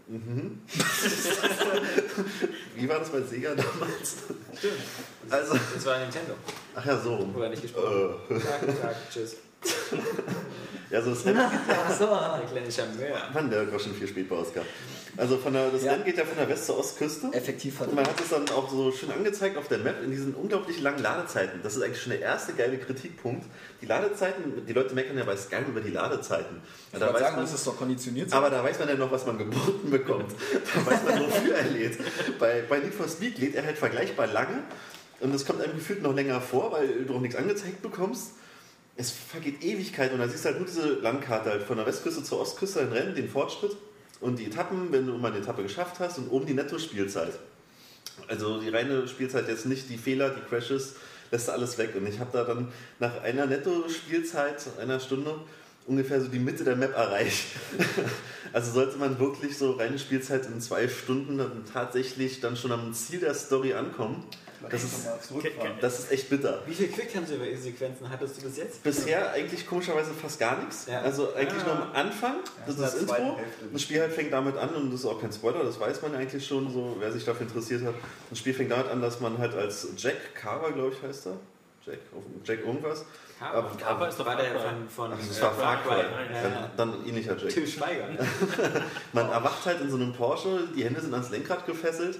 Mhm. 0.06 0.60
Wie 2.76 2.88
war 2.88 2.98
das 2.98 3.08
bei 3.10 3.22
Sega 3.22 3.54
damals? 3.54 4.16
Stimmt. 4.58 4.74
Also, 5.30 5.54
Das 5.74 5.86
war 5.86 5.98
Nintendo, 5.98 6.34
ach 6.74 6.84
ja, 6.84 7.00
so 7.00 7.30
oder 7.34 7.48
nicht 7.48 7.62
gesprochen. 7.62 8.14
Äh, 8.28 8.38
Tag, 8.40 8.80
Tag, 8.82 8.96
tschüss. 9.10 9.36
ja, 10.90 11.00
so 11.00 11.10
das 11.10 11.24
Rennen, 11.24 11.40
Ach 11.68 11.98
so. 11.98 12.06
Der 12.06 12.42
kleine 12.50 12.70
Charmeur. 12.70 13.16
Mann, 13.32 13.48
der 13.50 13.72
war 13.72 13.78
schon 13.80 13.94
viel 13.94 14.06
spät 14.08 14.28
bei 14.28 14.36
Oscar. 14.36 14.62
Also 15.16 15.38
von 15.38 15.52
der, 15.52 15.70
das 15.70 15.84
Ja. 15.84 15.92
Rennen 15.92 16.04
geht 16.04 16.18
ja 16.18 16.24
von 16.24 16.36
der 16.36 16.48
West- 16.48 16.66
zur 16.66 16.78
Ostküste. 16.78 17.28
Effektiv 17.32 17.80
Und 17.80 17.94
man 17.94 18.04
hat 18.06 18.20
es 18.20 18.30
dann 18.30 18.48
auch 18.50 18.68
so 18.70 18.90
schön 18.90 19.10
angezeigt 19.12 19.56
auf 19.56 19.68
der 19.68 19.78
Map 19.78 20.02
in 20.02 20.10
diesen 20.10 20.34
unglaublich 20.34 20.80
langen 20.80 21.00
Ladezeiten. 21.02 21.60
Das 21.62 21.76
ist 21.76 21.82
eigentlich 21.82 22.02
schon 22.02 22.10
der 22.12 22.20
erste 22.20 22.52
geile 22.54 22.78
Kritikpunkt. 22.78 23.46
Die 23.80 23.86
Ladezeiten, 23.86 24.66
die 24.66 24.72
Leute 24.72 24.94
meckern 24.94 25.16
ja 25.16 25.24
bei 25.24 25.36
Skyrim 25.36 25.66
über 25.68 25.80
die 25.80 25.90
Ladezeiten. 25.90 26.60
Ich 26.92 26.98
Da 26.98 27.12
weiß 27.12 27.20
sagen, 27.20 27.36
man, 27.36 27.44
das 27.44 27.54
ist 27.54 27.66
doch 27.66 27.76
konditioniert. 27.76 28.30
so. 28.30 28.36
aber 28.36 28.50
da 28.50 28.62
weiß 28.64 28.78
man 28.80 28.88
ja 28.88 28.94
noch, 28.96 29.10
was 29.12 29.24
man 29.26 29.38
geboten 29.38 29.90
bekommt. 29.90 30.32
Da 30.74 30.86
weiß 30.86 31.04
man, 31.04 31.20
wofür 31.26 31.54
er 31.54 31.64
lädt. 31.70 31.98
Bei, 32.38 32.62
bei 32.68 32.78
Need 32.78 32.94
for 32.94 33.08
Speed 33.08 33.38
lädt 33.38 33.54
er 33.54 33.64
halt 33.64 33.78
vergleichbar 33.78 34.26
lange. 34.26 34.62
Und 35.20 35.34
es 35.34 35.46
kommt 35.46 35.60
einem 35.62 35.74
gefühlt 35.74 36.02
noch 36.02 36.14
länger 36.14 36.40
vor, 36.40 36.72
weil 36.72 37.04
du 37.04 37.14
auch 37.14 37.20
nichts 37.20 37.36
angezeigt 37.36 37.82
bekommst. 37.82 38.32
Es 38.96 39.10
vergeht 39.10 39.62
Ewigkeit 39.64 40.12
und 40.12 40.18
da 40.18 40.28
siehst 40.28 40.44
du 40.44 40.48
halt 40.48 40.58
nur 40.58 40.66
diese 40.66 40.86
Landkarte 40.94 41.50
halt 41.50 41.62
von 41.62 41.76
der 41.76 41.86
Westküste 41.86 42.22
zur 42.22 42.40
Ostküste, 42.40 42.80
ein 42.80 42.92
Rennen, 42.92 43.14
den 43.14 43.28
Fortschritt 43.28 43.76
und 44.24 44.38
die 44.38 44.46
Etappen, 44.46 44.90
wenn 44.90 45.06
du 45.06 45.18
mal 45.18 45.30
eine 45.30 45.40
Etappe 45.40 45.62
geschafft 45.62 46.00
hast 46.00 46.16
und 46.16 46.30
oben 46.30 46.46
die 46.46 46.54
Netto-Spielzeit. 46.54 47.34
Also 48.26 48.58
die 48.58 48.70
reine 48.70 49.06
Spielzeit 49.06 49.46
jetzt 49.48 49.66
nicht 49.66 49.90
die 49.90 49.98
Fehler, 49.98 50.30
die 50.30 50.40
Crashes, 50.40 50.94
lässt 51.30 51.50
alles 51.50 51.76
weg. 51.76 51.94
Und 51.94 52.06
ich 52.06 52.18
habe 52.20 52.30
da 52.32 52.44
dann 52.44 52.68
nach 53.00 53.22
einer 53.22 53.44
Netto-Spielzeit, 53.44 54.64
einer 54.80 54.98
Stunde, 54.98 55.34
ungefähr 55.86 56.22
so 56.22 56.28
die 56.28 56.38
Mitte 56.38 56.64
der 56.64 56.74
Map 56.74 56.96
erreicht. 56.96 57.48
also 58.54 58.72
sollte 58.72 58.96
man 58.96 59.18
wirklich 59.18 59.58
so 59.58 59.72
reine 59.72 59.98
Spielzeit 59.98 60.46
in 60.46 60.58
zwei 60.58 60.88
Stunden 60.88 61.36
dann 61.36 61.64
tatsächlich 61.70 62.40
dann 62.40 62.56
schon 62.56 62.72
am 62.72 62.94
Ziel 62.94 63.20
der 63.20 63.34
Story 63.34 63.74
ankommen. 63.74 64.24
Das 64.70 64.82
ist, 64.82 65.06
das 65.80 65.98
ist 65.98 66.10
echt 66.12 66.30
bitter. 66.30 66.62
Wie 66.66 66.74
viele 66.74 66.88
Quicktime-Sequenzen 66.88 68.08
hattest 68.08 68.38
du 68.38 68.42
bis 68.46 68.56
jetzt? 68.56 68.82
Bisher 68.82 69.30
eigentlich 69.32 69.66
komischerweise 69.66 70.12
fast 70.12 70.38
gar 70.40 70.58
nichts. 70.58 70.86
Ja. 70.86 71.00
Also 71.02 71.34
eigentlich 71.34 71.62
Ah. 71.62 71.66
nur 71.66 71.74
am 71.82 71.92
Anfang, 71.92 72.36
das 72.66 72.74
ist 72.76 72.82
das 72.82 72.94
Intro. 72.94 73.38
Das 73.72 73.82
Spiel 73.82 74.00
halt 74.00 74.12
fängt 74.12 74.32
damit 74.32 74.56
an 74.56 74.70
und 74.70 74.90
das 74.90 75.00
ist 75.00 75.06
auch 75.06 75.20
kein 75.20 75.32
Spoiler, 75.32 75.64
das 75.64 75.78
weiß 75.78 76.02
man 76.02 76.14
eigentlich 76.14 76.46
schon, 76.46 76.72
so 76.72 76.96
wer 76.98 77.12
sich 77.12 77.24
dafür 77.24 77.46
interessiert 77.46 77.84
hat. 77.84 77.94
Das 78.30 78.38
Spiel 78.38 78.54
fängt 78.54 78.70
damit 78.70 78.88
an, 78.88 79.02
dass 79.02 79.20
man 79.20 79.38
halt 79.38 79.54
als 79.54 79.88
Jack 79.96 80.34
Carver, 80.34 80.72
glaube 80.72 80.94
ich, 80.94 81.02
heißt 81.06 81.26
er. 81.26 81.36
Jack, 81.86 81.98
Jack 82.44 82.60
irgendwas. 82.64 83.04
Carver. 83.38 83.58
Aber- 83.58 83.76
Carver 83.76 84.08
ist 84.08 84.18
doch 84.18 84.24
Cry. 84.24 84.46
von, 84.58 84.88
von 84.88 85.12
Ach, 85.12 85.26
das 85.28 85.38
äh, 85.38 85.42
war 85.42 85.52
Far 85.52 85.82
Cry. 85.82 85.98
Ja. 86.32 86.42
Dann, 86.76 86.92
dann 86.92 87.06
ähnlicher 87.06 87.36
Jack. 87.36 87.50
Till 87.50 87.66
Schweiger. 87.66 88.08
Man 89.12 89.28
erwacht 89.28 89.66
halt 89.66 89.80
in 89.82 89.90
so 89.90 89.96
einem 89.96 90.12
Porsche, 90.14 90.68
die 90.74 90.84
Hände 90.84 91.00
sind 91.00 91.12
ans 91.12 91.30
Lenkrad 91.30 91.66
gefesselt 91.66 92.18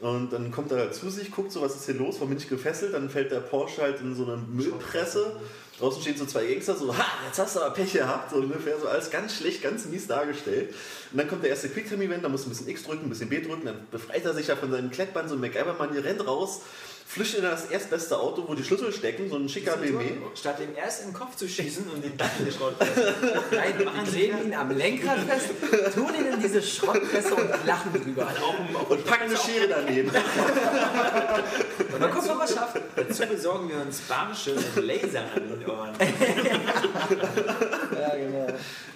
und 0.00 0.32
dann 0.32 0.52
kommt 0.52 0.70
er 0.70 0.78
halt 0.78 0.94
zu 0.94 1.10
sich, 1.10 1.32
guckt 1.32 1.50
so, 1.50 1.60
was 1.60 1.74
ist 1.74 1.86
hier 1.86 1.96
los, 1.96 2.16
warum 2.16 2.28
bin 2.28 2.38
ich 2.38 2.48
gefesselt? 2.48 2.94
Dann 2.94 3.10
fällt 3.10 3.32
der 3.32 3.40
Porsche 3.40 3.82
halt 3.82 4.00
in 4.00 4.14
so 4.14 4.24
eine 4.24 4.36
Müllpresse. 4.36 5.36
Draußen 5.78 6.02
stehen 6.02 6.16
so 6.16 6.26
zwei 6.26 6.44
Gangster, 6.44 6.74
so, 6.74 6.96
ha, 6.96 7.04
jetzt 7.26 7.38
hast 7.38 7.54
du 7.54 7.60
aber 7.60 7.72
Pech 7.72 7.92
gehabt, 7.92 8.30
so 8.30 8.36
ungefähr, 8.38 8.78
so 8.80 8.88
alles 8.88 9.10
ganz 9.10 9.36
schlecht, 9.36 9.62
ganz 9.62 9.84
mies 9.86 10.08
dargestellt. 10.08 10.74
Und 11.12 11.18
dann 11.18 11.28
kommt 11.28 11.44
der 11.44 11.50
erste 11.50 11.68
Quicktime-Event, 11.68 12.24
da 12.24 12.28
muss 12.28 12.46
ein 12.46 12.48
bisschen 12.48 12.68
X 12.68 12.82
drücken, 12.82 13.06
ein 13.06 13.08
bisschen 13.08 13.28
B 13.28 13.40
drücken, 13.40 13.64
dann 13.64 13.86
befreit 13.90 14.24
er 14.24 14.34
sich 14.34 14.48
ja 14.48 14.56
von 14.56 14.72
seinem 14.72 14.90
Klettband, 14.90 15.28
so 15.28 15.36
ein 15.36 15.40
MacGyver-Mann, 15.40 15.92
die 15.92 15.98
rennt 15.98 16.26
raus, 16.26 16.62
flüchtet 17.08 17.38
in 17.38 17.44
das 17.46 17.70
erstbeste 17.70 18.18
Auto, 18.18 18.44
wo 18.46 18.54
die 18.54 18.62
Schlüssel 18.62 18.92
stecken, 18.92 19.30
so 19.30 19.36
ein 19.36 19.48
schicker 19.48 19.78
BMW. 19.78 20.10
Statt 20.34 20.60
ihm 20.60 20.76
erst 20.76 21.00
in 21.00 21.08
den 21.08 21.14
Kopf 21.14 21.36
zu 21.36 21.48
schießen 21.48 21.88
und 21.88 22.04
den 22.04 22.14
Dach 22.18 22.28
in 22.38 22.44
die 22.44 22.52
Schrott 22.52 22.74
Nein, 23.50 23.74
die 23.78 24.10
kleben 24.10 24.44
ihn 24.44 24.54
am 24.54 24.70
Lenkrad 24.70 25.20
fest, 25.20 25.48
tun 25.94 26.14
ihn 26.14 26.34
in 26.34 26.40
diese 26.40 26.62
Schrottpresse 26.62 27.34
und 27.34 27.48
lachen 27.66 27.94
drüber. 27.94 28.28
Und 28.90 29.04
packen 29.06 29.22
eine 29.22 29.36
Schere 29.36 29.68
daneben. 29.68 30.10
Und 30.10 32.02
dann 32.02 32.10
gucken 32.10 32.28
wir, 32.28 32.38
was 32.38 32.54
schafft. 32.54 32.76
Dazu 32.94 33.26
besorgen 33.26 33.70
wir 33.70 33.80
uns 33.80 34.00
Barsche 34.00 34.54
mit 34.54 34.84
Lasern 34.84 35.24
an 35.34 35.48
den 35.48 35.66
Ohren. 35.68 35.94
Ja, 37.98 38.14
genau. 38.14 38.46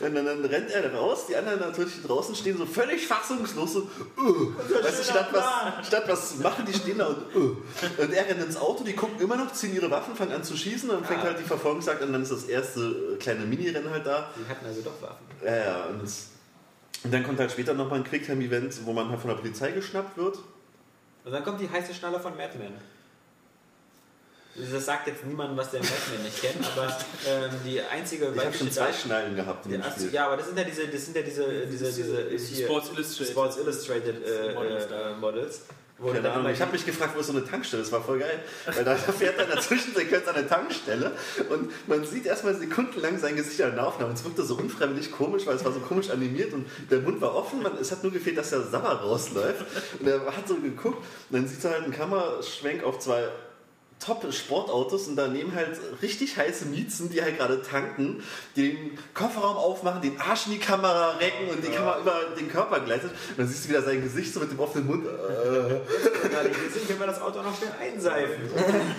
Und 0.01 0.15
dann, 0.15 0.27
dann 0.27 0.45
rennt 0.45 0.71
er 0.71 0.95
raus, 0.95 1.27
die 1.29 1.37
anderen 1.37 1.61
natürlich 1.61 2.03
draußen 2.07 2.35
stehen 2.35 2.57
so 2.57 2.67
völlig 2.67 3.07
fassungslos 3.07 3.73
so, 3.73 3.89
uh, 4.19 4.53
weißt 4.83 5.01
du, 5.01 5.05
statt 5.05 5.29
was, 5.33 5.87
statt 5.87 6.05
was 6.07 6.31
zu 6.31 6.43
machen, 6.43 6.65
die 6.67 6.73
stehen 6.73 6.99
da 6.99 7.07
und 7.07 7.35
uh. 7.35 7.57
Und 8.03 8.13
er 8.13 8.27
rennt 8.29 8.43
ins 8.43 8.57
Auto, 8.57 8.85
die 8.85 8.95
gucken 8.95 9.21
immer 9.21 9.37
noch, 9.37 9.53
ziehen 9.53 9.75
ihre 9.75 9.91
Waffen, 9.91 10.15
fangen 10.17 10.33
an 10.33 10.43
zu 10.45 10.57
schießen 10.57 10.89
und 10.91 10.97
dann 10.97 11.05
fängt 11.05 11.21
Ah. 11.21 11.25
halt 11.27 11.39
die 11.39 11.45
Verfolgungsjagd 11.45 12.01
an, 12.03 12.09
und 12.09 12.13
dann 12.15 12.23
ist 12.23 12.33
das 12.33 12.45
erste 12.45 12.81
äh, 12.81 13.17
kleine 13.17 13.45
Mini-Rennen 13.45 13.91
halt 13.91 14.07
da. 14.07 14.31
Die 14.37 14.49
hatten 14.51 14.65
also 14.67 14.81
doch 14.83 15.01
Waffen. 15.03 15.25
Ja, 15.45 15.57
ja, 15.57 15.85
und, 15.87 16.01
und 16.01 17.13
dann 17.13 17.23
kommt 17.25 17.39
halt 17.39 17.51
später 17.53 17.75
nochmal 17.75 17.99
ein 18.01 18.05
Quicktime-Event, 18.05 18.85
wo 18.85 18.93
man 18.93 19.09
halt 19.11 19.21
von 19.21 19.31
der 19.31 19.37
Polizei 19.37 19.71
geschnappt 19.73 20.17
wird. 20.17 20.39
Und 21.25 21.33
dann 21.33 21.45
kommt 21.45 21.61
die 21.61 21.69
heiße 21.71 21.95
Schnalle 21.95 22.19
von 22.19 22.37
Madman. 22.37 22.73
Das 24.55 24.85
sagt 24.85 25.07
jetzt 25.07 25.25
niemandem, 25.25 25.57
was 25.57 25.71
der 25.71 25.81
Madman 25.81 26.25
nicht 26.25 26.43
kennt, 26.43 26.59
aber 26.77 26.87
ähm, 27.27 27.51
die 27.65 27.81
einzige 27.81 28.33
Ich 28.35 28.45
habe 28.45 28.53
schon 28.53 28.71
zwei 28.71 28.93
Schnallen 28.93 29.35
gehabt 29.35 29.65
in 29.65 29.73
Ja, 29.73 29.79
dem 29.79 29.85
ach 29.87 29.95
so, 29.97 30.01
Spiel. 30.03 30.13
ja, 30.15 30.27
aber 30.27 30.37
das 30.37 30.47
sind 30.47 30.59
ja 30.59 30.65
diese, 30.65 30.89
das 30.89 31.05
sind 31.07 31.17
ja 31.17 31.23
diese, 31.23 31.67
diese, 31.67 31.91
diese, 31.91 32.29
hier, 32.55 32.67
Sports 32.67 32.91
Illustrated. 32.91 33.33
Sports 33.33 33.57
Illustrated 33.57 34.17
äh, 34.27 34.53
Models 34.55 34.85
äh, 34.91 35.15
Models. 35.19 35.61
Wo 36.03 36.11
Keine 36.11 36.33
Ahnung, 36.33 36.51
ich 36.51 36.61
habe 36.61 36.73
mich 36.73 36.85
gefragt, 36.85 37.15
wo 37.15 37.21
ist 37.21 37.29
so 37.29 37.33
eine 37.33 37.45
Tankstelle? 37.45 37.81
Das 37.81 37.93
war 37.93 38.03
voll 38.03 38.19
geil. 38.19 38.41
Weil 38.67 38.85
da 38.85 38.97
fährt 39.19 39.39
er 39.39 39.45
in 39.45 39.51
der 39.51 39.61
Zwischensequenz 39.61 40.27
an 40.27 40.35
eine 40.35 40.49
Tankstelle 40.49 41.13
und 41.49 41.89
man 41.89 42.05
sieht 42.05 42.27
erstmal 42.27 42.57
sekundenlang 42.57 43.19
sein 43.19 43.37
Gesicht 43.37 43.63
an 43.63 43.77
der 43.77 43.87
Aufnahme. 43.87 44.13
Es 44.13 44.25
wirkte 44.25 44.43
so 44.43 44.57
unfreiwillig 44.57 45.13
komisch, 45.13 45.47
weil 45.47 45.55
es 45.55 45.65
war 45.65 45.71
so 45.71 45.79
komisch 45.79 46.11
animiert 46.11 46.53
und 46.53 46.67
der 46.91 47.01
Mund 47.01 47.21
war 47.21 47.37
offen. 47.37 47.63
Man, 47.63 47.77
es 47.81 47.93
hat 47.93 48.03
nur 48.03 48.13
gefehlt, 48.13 48.37
dass 48.37 48.51
der 48.51 48.63
Sabber 48.63 49.01
rausläuft. 49.01 49.65
Und 50.01 50.09
er 50.09 50.27
hat 50.27 50.49
so 50.49 50.57
geguckt 50.57 50.99
und 51.31 51.37
dann 51.37 51.47
sieht 51.47 51.65
er 51.65 51.71
halt 51.71 51.85
einen 51.85 51.93
Kameraschwenk 51.93 52.83
auf 52.83 52.99
zwei 52.99 53.29
Top-Sportautos 54.05 55.09
und 55.09 55.17
daneben 55.17 55.55
halt 55.55 55.79
richtig 56.03 56.37
heiße 56.37 56.67
Miezen, 56.67 57.11
die 57.11 57.23
halt 57.23 57.39
gerade 57.39 57.63
tanken, 57.63 58.23
die 58.57 58.73
den 58.73 58.99
Kofferraum 59.15 59.57
aufmachen, 59.57 60.03
den 60.03 60.21
Arsch 60.21 60.47
in 60.47 60.53
die 60.53 60.59
Kamera 60.59 61.11
recken 61.13 61.49
und 61.51 61.65
die 61.65 61.71
Kamera 61.71 62.01
über 62.01 62.15
den 62.39 62.49
Körper 62.49 62.81
gleitet. 62.81 63.11
Und 63.11 63.39
dann 63.39 63.49
siehst 63.49 63.65
du 63.65 63.69
wieder 63.71 63.83
sein 63.83 64.03
Gesicht 64.03 64.33
so 64.33 64.41
mit 64.41 64.51
dem 64.51 64.61
offenen 64.61 64.87
Mund. 64.87 65.07
Äh. 65.07 65.81
Deswegen 66.67 66.87
können 66.87 67.01
wir 67.01 67.07
das 67.07 67.21
Auto 67.21 67.43
noch 67.43 67.57
schnell 67.57 67.73
einseifen. 67.81 68.51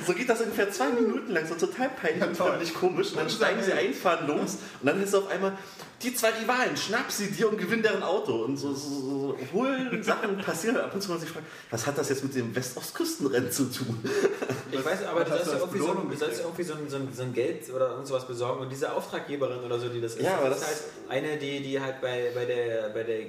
So 0.06 0.14
geht 0.14 0.30
das 0.30 0.42
ungefähr 0.42 0.72
zwei 0.72 0.90
Minuten 0.90 1.32
lang, 1.32 1.48
so 1.48 1.56
total 1.56 1.90
peinlich 1.90 2.24
und 2.24 2.38
völlig 2.38 2.74
komisch. 2.74 3.12
Und 3.12 3.18
dann 3.18 3.30
steigen 3.30 3.62
sie 3.64 3.74
ein, 3.74 3.94
fahren 3.94 4.28
los 4.28 4.58
und 4.82 4.88
dann 4.88 5.02
ist 5.02 5.14
auf 5.16 5.30
einmal 5.30 5.58
die 6.04 6.14
zwei 6.14 6.32
Rivalen, 6.32 6.76
schnapp 6.76 7.12
sie 7.12 7.32
dir 7.32 7.50
und 7.50 7.58
gewinn 7.58 7.82
deren 7.82 8.04
Auto. 8.04 8.44
Und 8.44 8.58
so, 8.58 8.74
so, 8.74 8.90
so 8.90 9.38
hohlen 9.54 10.04
Sachen 10.04 10.38
passieren. 10.38 10.78
Ab 10.78 10.94
und 10.94 11.02
zu 11.02 11.12
man 11.12 11.20
sich 11.20 11.30
fragt, 11.30 11.46
was 11.70 11.88
hat 11.88 11.98
das 11.98 12.10
jetzt 12.10 12.24
mit 12.24 12.36
dem 12.36 12.56
West-Ost-Küstenrennen 12.56 13.52
zu 13.52 13.66
tun? 13.66 14.04
Ich 14.72 14.84
weiß, 14.84 15.06
aber 15.06 15.24
du 15.24 15.30
sollst 15.32 15.48
ja 15.48 15.60
irgendwie, 15.60 15.80
so, 15.80 15.86
Belohnung 15.86 16.10
du 16.10 16.18
sollst 16.18 16.40
ja 16.40 16.46
irgendwie 16.46 16.64
so, 16.64 16.74
ein, 16.74 16.90
so, 16.90 16.98
ein, 16.98 17.14
so 17.14 17.24
ein 17.24 17.34
Geld 17.34 17.70
oder 17.74 17.92
irgend 17.92 18.08
sowas 18.08 18.28
besorgen 18.28 18.62
und 18.62 18.70
diese 18.70 18.92
Auftraggeberin 18.92 19.64
oder 19.64 19.80
so, 19.80 19.90
die 19.90 20.02
das 20.02 20.16
ist, 20.16 20.24
Ja, 20.24 20.38
aber 20.38 20.50
das 20.50 20.62
ist 20.62 20.68
halt 20.68 20.84
eine, 21.10 21.38
die, 21.38 21.62
die 21.62 21.80
halt 21.80 22.02
bei, 22.02 22.32
bei, 22.34 22.46
der, 22.46 22.90
bei 22.90 23.04
der 23.04 23.20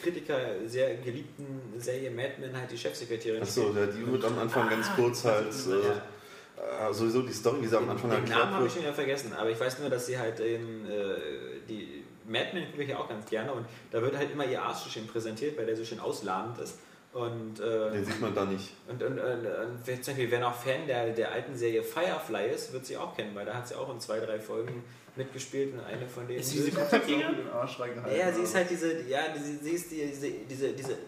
Kritiker 0.00 0.36
sehr 0.66 0.94
geliebten 0.96 1.46
Serie 1.78 2.10
Mad 2.10 2.34
Men 2.40 2.56
halt 2.56 2.70
die 2.70 2.78
Chefsekretärin 2.78 3.42
Achso, 3.42 3.72
ja, 3.74 3.86
die 3.86 4.10
wird 4.10 4.24
am 4.24 4.38
Anfang 4.38 4.68
ganz 4.70 4.86
kurz 4.96 5.24
halt. 5.24 5.48
Äh, 5.48 6.88
äh, 6.88 6.92
sowieso 6.92 7.22
die 7.22 7.32
Story, 7.32 7.62
wie 7.62 7.66
sie 7.66 7.76
am 7.76 7.90
Anfang 7.90 8.10
Den 8.10 8.20
Namen 8.20 8.30
erklärt 8.30 8.50
habe 8.52 8.66
ich 8.66 8.72
schon 8.72 8.82
wieder 8.82 8.94
vergessen, 8.94 9.32
aber 9.32 9.50
ich 9.50 9.58
weiß 9.58 9.80
nur, 9.80 9.90
dass 9.90 10.06
sie 10.06 10.16
halt 10.16 10.38
in 10.38 10.86
äh, 10.86 11.51
die 11.78 12.04
Mad 12.30 12.48
Men 12.52 12.70
gucke 12.70 12.82
ich 12.84 12.90
ja 12.90 12.98
auch 12.98 13.08
ganz 13.08 13.28
gerne 13.28 13.52
und 13.52 13.66
da 13.90 14.00
wird 14.00 14.16
halt 14.16 14.30
immer 14.30 14.44
ihr 14.46 14.62
Arsch 14.62 14.78
so 14.84 14.90
schön 14.90 15.06
präsentiert, 15.06 15.56
weil 15.58 15.66
der 15.66 15.76
so 15.76 15.84
schön 15.84 16.00
ausladend 16.00 16.58
ist. 16.58 16.78
Und, 17.12 17.60
äh, 17.60 17.90
Den 17.90 18.04
sieht 18.06 18.20
man 18.22 18.34
da 18.34 18.46
nicht. 18.46 18.70
und, 18.88 19.02
und, 19.02 19.18
und, 19.18 19.46
und 19.46 19.78
wer, 19.84 20.00
zum 20.00 20.14
Beispiel, 20.14 20.30
wer 20.30 20.40
noch 20.40 20.54
Fan 20.54 20.86
der, 20.86 21.10
der 21.10 21.30
alten 21.30 21.54
Serie 21.54 21.82
Firefly 21.82 22.48
ist, 22.54 22.72
wird 22.72 22.86
sie 22.86 22.96
auch 22.96 23.14
kennen, 23.14 23.34
weil 23.34 23.44
da 23.44 23.52
hat 23.54 23.68
sie 23.68 23.74
auch 23.74 23.92
in 23.92 24.00
zwei, 24.00 24.18
drei 24.18 24.38
Folgen 24.40 24.82
mitgespielt 25.14 25.74
und 25.74 25.80
eine 25.80 26.08
von 26.08 26.26
denen. 26.26 26.40
Ist 26.40 26.50
sie 26.50 26.64
diese 26.64 26.78
reingehalten. 26.90 28.18
ja, 28.18 28.32
sie 28.32 28.42
ist 28.42 28.54
halt 28.54 28.70
diese, 28.70 29.02
ja, 29.02 29.24
sie, 29.36 29.56
sie 29.56 29.70
ist 29.72 29.90
die, 29.90 30.06
diese, 30.06 30.30
diese, 30.48 30.72
diese, 30.72 30.98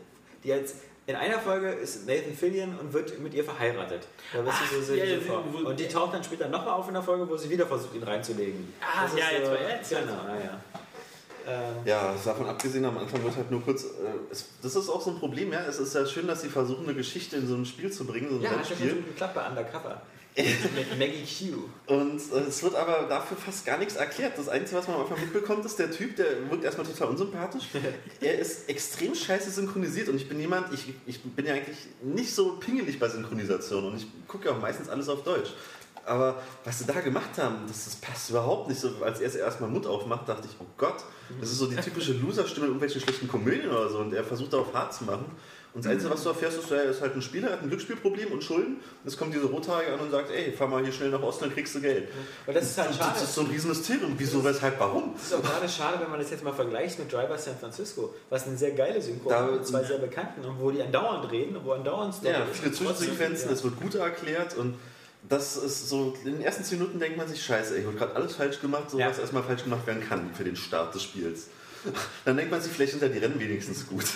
die 0.42 0.48
jetzt 0.48 0.76
in 1.06 1.14
einer 1.16 1.38
Folge 1.38 1.68
ist 1.70 2.06
Nathan 2.06 2.34
Fillion 2.34 2.78
und 2.78 2.92
wird 2.92 3.18
mit 3.20 3.34
ihr 3.34 3.44
verheiratet. 3.44 4.06
Da 4.32 4.44
wird 4.44 4.54
sie 4.56 4.74
so, 4.76 4.82
so, 4.82 4.94
ja, 4.94 5.04
ja, 5.04 5.20
so 5.20 5.42
wo- 5.52 5.68
Und 5.68 5.78
die 5.78 5.86
taucht 5.88 6.14
dann 6.14 6.24
später 6.24 6.48
nochmal 6.48 6.74
auf 6.74 6.88
in 6.88 6.94
der 6.94 7.02
Folge, 7.02 7.28
wo 7.28 7.36
sie 7.36 7.50
wieder 7.50 7.66
versucht, 7.66 7.94
ihn 7.94 8.02
reinzulegen. 8.02 8.72
Ah, 8.80 9.02
Das 9.04 9.18
ja, 9.18 9.26
ist 9.26 9.32
jetzt 9.38 9.50
war 9.50 9.58
er 9.58 9.76
jetzt. 9.76 9.90
Genau, 9.90 10.22
naja. 10.26 10.60
Ähm, 11.46 11.74
Ja, 11.84 12.14
davon 12.24 12.46
abgesehen, 12.46 12.84
am 12.86 12.96
Anfang 12.96 13.22
wird 13.22 13.36
halt 13.36 13.50
nur 13.50 13.60
kurz. 13.62 13.84
Äh, 13.84 13.88
es, 14.30 14.46
das 14.62 14.76
ist 14.76 14.88
auch 14.88 15.00
so 15.02 15.10
ein 15.10 15.18
Problem, 15.18 15.52
ja. 15.52 15.60
Es 15.68 15.78
ist 15.78 15.94
ja 15.94 16.06
schön, 16.06 16.26
dass 16.26 16.40
sie 16.40 16.48
versuchen, 16.48 16.84
eine 16.84 16.94
Geschichte 16.94 17.36
in 17.36 17.46
so 17.46 17.54
ein 17.54 17.66
Spiel 17.66 17.92
zu 17.92 18.06
bringen, 18.06 18.30
so 18.30 18.36
ein 18.36 18.42
ja, 18.42 18.50
hat 18.50 18.58
ja 18.60 18.64
schon 18.64 18.76
Rennspiel. 18.78 18.94
gut 19.02 19.08
geklappt 19.08 19.34
bei 19.34 19.46
Undercover. 19.46 20.00
Maggie 20.98 21.24
Q. 21.24 21.68
Und 21.86 22.20
äh, 22.32 22.48
es 22.48 22.62
wird 22.62 22.74
aber 22.74 23.06
dafür 23.08 23.36
fast 23.36 23.64
gar 23.64 23.78
nichts 23.78 23.94
erklärt. 23.94 24.36
Das 24.36 24.48
Einzige, 24.48 24.78
was 24.78 24.88
man 24.88 25.00
Anfang 25.00 25.20
mitbekommt, 25.20 25.64
ist 25.64 25.78
der 25.78 25.90
Typ, 25.90 26.16
der 26.16 26.50
wirkt 26.50 26.64
erstmal 26.64 26.86
total 26.86 27.08
unsympathisch. 27.08 27.64
er 28.20 28.38
ist 28.38 28.68
extrem 28.68 29.14
scheiße 29.14 29.50
synchronisiert 29.50 30.08
und 30.08 30.16
ich 30.16 30.28
bin 30.28 30.40
jemand, 30.40 30.72
ich, 30.74 30.92
ich 31.06 31.22
bin 31.22 31.46
ja 31.46 31.54
eigentlich 31.54 31.78
nicht 32.02 32.34
so 32.34 32.56
pingelig 32.56 32.98
bei 32.98 33.08
Synchronisation 33.08 33.84
und 33.84 33.96
ich 33.96 34.06
gucke 34.26 34.46
ja 34.46 34.52
auch 34.52 34.60
meistens 34.60 34.88
alles 34.88 35.08
auf 35.08 35.22
Deutsch. 35.22 35.50
Aber 36.06 36.42
was 36.64 36.80
sie 36.80 36.84
da 36.84 37.00
gemacht 37.00 37.38
haben, 37.38 37.66
das, 37.66 37.84
das 37.84 37.96
passt 37.96 38.30
überhaupt 38.30 38.68
nicht. 38.68 38.80
So, 38.80 38.90
als 39.02 39.20
er 39.20 39.34
erstmal 39.40 39.70
Mund 39.70 39.86
aufmacht, 39.86 40.28
dachte 40.28 40.48
ich, 40.50 40.56
oh 40.60 40.66
Gott, 40.76 41.04
das 41.40 41.50
ist 41.50 41.58
so 41.58 41.66
die 41.66 41.76
typische 41.76 42.12
Loser-Stimme 42.12 42.66
in 42.66 42.72
irgendwelchen 42.72 43.00
schlechten 43.00 43.28
Komödien 43.28 43.70
oder 43.70 43.88
so 43.88 43.98
und 43.98 44.12
er 44.12 44.24
versucht 44.24 44.52
darauf 44.52 44.74
hart 44.74 44.92
zu 44.92 45.04
machen. 45.04 45.24
Und 45.74 45.84
das 45.84 45.90
Einzige, 45.90 46.12
was 46.12 46.22
du 46.22 46.28
erfährst, 46.28 46.56
ist, 46.58 46.70
er 46.70 46.84
ist 46.84 47.00
halt 47.00 47.16
ein 47.16 47.22
Spieler, 47.22 47.50
hat 47.50 47.62
ein 47.62 47.68
Glücksspielproblem 47.68 48.30
und 48.30 48.44
Schulden. 48.44 48.74
Und 48.76 49.06
es 49.08 49.16
kommt 49.16 49.34
diese 49.34 49.46
Rothaarige 49.46 49.92
an 49.94 49.98
und 49.98 50.10
sagt, 50.12 50.30
ey, 50.30 50.52
fahr 50.52 50.68
mal 50.68 50.80
hier 50.84 50.92
schnell 50.92 51.10
nach 51.10 51.20
Osten, 51.20 51.44
dann 51.46 51.52
kriegst 51.54 51.74
du 51.74 51.80
Geld. 51.80 52.08
Und 52.46 52.54
das 52.54 52.64
ist 52.70 52.78
halt 52.78 52.90
Das 52.90 52.96
schade. 52.98 53.18
ist 53.24 53.34
so 53.34 53.40
ein 53.40 53.48
riesen 53.48 53.70
Mysterium. 53.70 54.14
Wieso, 54.16 54.44
weshalb, 54.44 54.78
warum? 54.78 55.14
Das 55.14 55.24
ist 55.24 55.34
auch 55.34 55.42
gerade 55.42 55.68
schade, 55.68 55.98
wenn 56.00 56.10
man 56.10 56.20
das 56.20 56.30
jetzt 56.30 56.44
mal 56.44 56.52
vergleicht 56.52 57.00
mit 57.00 57.12
Driver 57.12 57.36
San 57.36 57.56
Francisco, 57.58 58.14
was 58.30 58.46
eine 58.46 58.56
sehr 58.56 58.70
geile 58.70 59.02
Synchro 59.02 59.28
Da- 59.30 59.46
mit 59.46 59.66
zwei 59.66 59.82
sehr 59.82 59.98
bekannten 59.98 60.44
und 60.44 60.60
wo 60.60 60.70
die 60.70 60.80
andauernd 60.80 61.28
reden 61.32 61.56
und 61.56 61.64
wo 61.64 61.72
andauernd 61.72 62.14
Ja, 62.22 62.46
viele 62.52 62.70
Zwischensequenzen, 62.72 63.48
Ja. 63.48 63.54
es 63.54 63.64
wird 63.64 63.80
gut 63.80 63.96
erklärt 63.96 64.56
und 64.56 64.76
das 65.28 65.56
ist 65.56 65.88
so, 65.88 66.14
in 66.24 66.34
den 66.34 66.42
ersten 66.42 66.62
10 66.62 66.78
Minuten 66.78 67.00
denkt 67.00 67.16
man 67.16 67.26
sich, 67.26 67.42
scheiße, 67.42 67.76
ich 67.78 67.84
habe 67.84 67.96
gerade 67.96 68.14
alles 68.14 68.36
falsch 68.36 68.60
gemacht, 68.60 68.90
so 68.92 68.98
Ja. 69.00 69.08
was 69.10 69.18
erstmal 69.18 69.42
falsch 69.42 69.64
gemacht 69.64 69.84
werden 69.88 70.06
kann 70.08 70.30
für 70.36 70.44
den 70.44 70.54
Start 70.54 70.94
des 70.94 71.02
Spiels. 71.02 71.48
Dann 72.24 72.36
denkt 72.36 72.52
man 72.52 72.60
sich, 72.60 72.70
vielleicht 72.72 72.92
sind 72.92 73.02
ja 73.02 73.08
die 73.08 73.18
Rennen 73.18 73.40
wenigstens 73.40 73.88
gut. 73.88 74.04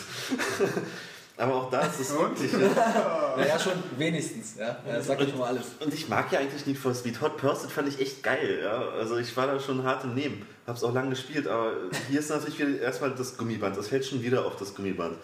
Aber 1.39 1.55
auch 1.55 1.70
da 1.70 1.82
ist 1.82 2.01
es 2.01 2.12
wirklich. 2.12 2.52
Ja. 2.52 3.35
Naja, 3.36 3.59
schon 3.59 3.74
wenigstens. 3.97 4.56
Ja? 4.59 4.77
Das 4.85 5.06
sagt 5.06 5.20
ja 5.20 5.28
schon 5.28 5.39
mal 5.39 5.47
alles. 5.47 5.66
Und 5.78 5.94
ich 5.94 6.09
mag 6.09 6.32
ja 6.32 6.40
eigentlich 6.40 6.66
Need 6.66 6.78
for 6.78 6.93
Speed. 6.93 7.20
Hot 7.20 7.36
Pursuit 7.36 7.70
fand 7.70 7.89
ich 7.89 8.01
echt 8.01 8.24
geil. 8.24 8.59
Ja? 8.62 8.89
Also 8.98 9.19
ich 9.19 9.36
war 9.36 9.47
da 9.47 9.60
schon 9.60 9.85
hart 9.85 10.02
im 10.02 10.15
Nehmen. 10.15 10.44
Hab's 10.66 10.82
auch 10.82 10.93
lange 10.93 11.10
gespielt, 11.10 11.47
aber 11.47 11.73
hier 12.10 12.19
ist 12.19 12.28
natürlich 12.28 12.59
wieder 12.59 12.81
erstmal 12.81 13.12
das 13.15 13.36
Gummiband. 13.36 13.77
Das 13.77 13.89
fällt 13.89 14.05
schon 14.05 14.20
wieder 14.23 14.44
auf 14.44 14.56
das 14.56 14.74
Gummiband. 14.74 15.16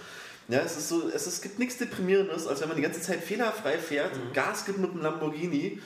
Ja, 0.49 0.61
es 0.61 0.77
ist 0.77 0.89
so, 0.89 1.11
es, 1.13 1.27
es 1.27 1.41
gibt 1.43 1.59
nichts 1.59 1.79
Deprimierendes, 1.79 2.47
als 2.47 2.61
wenn 2.61 2.69
man 2.69 2.77
die 2.77 2.83
ganze 2.83 3.01
Zeit 3.01 3.21
fehlerfrei 3.21 3.79
fährt, 3.79 4.13
Gas 4.35 4.67
gibt 4.67 4.79
mit 4.79 4.91
einem 4.91 5.03
Lamborghini 5.03 5.81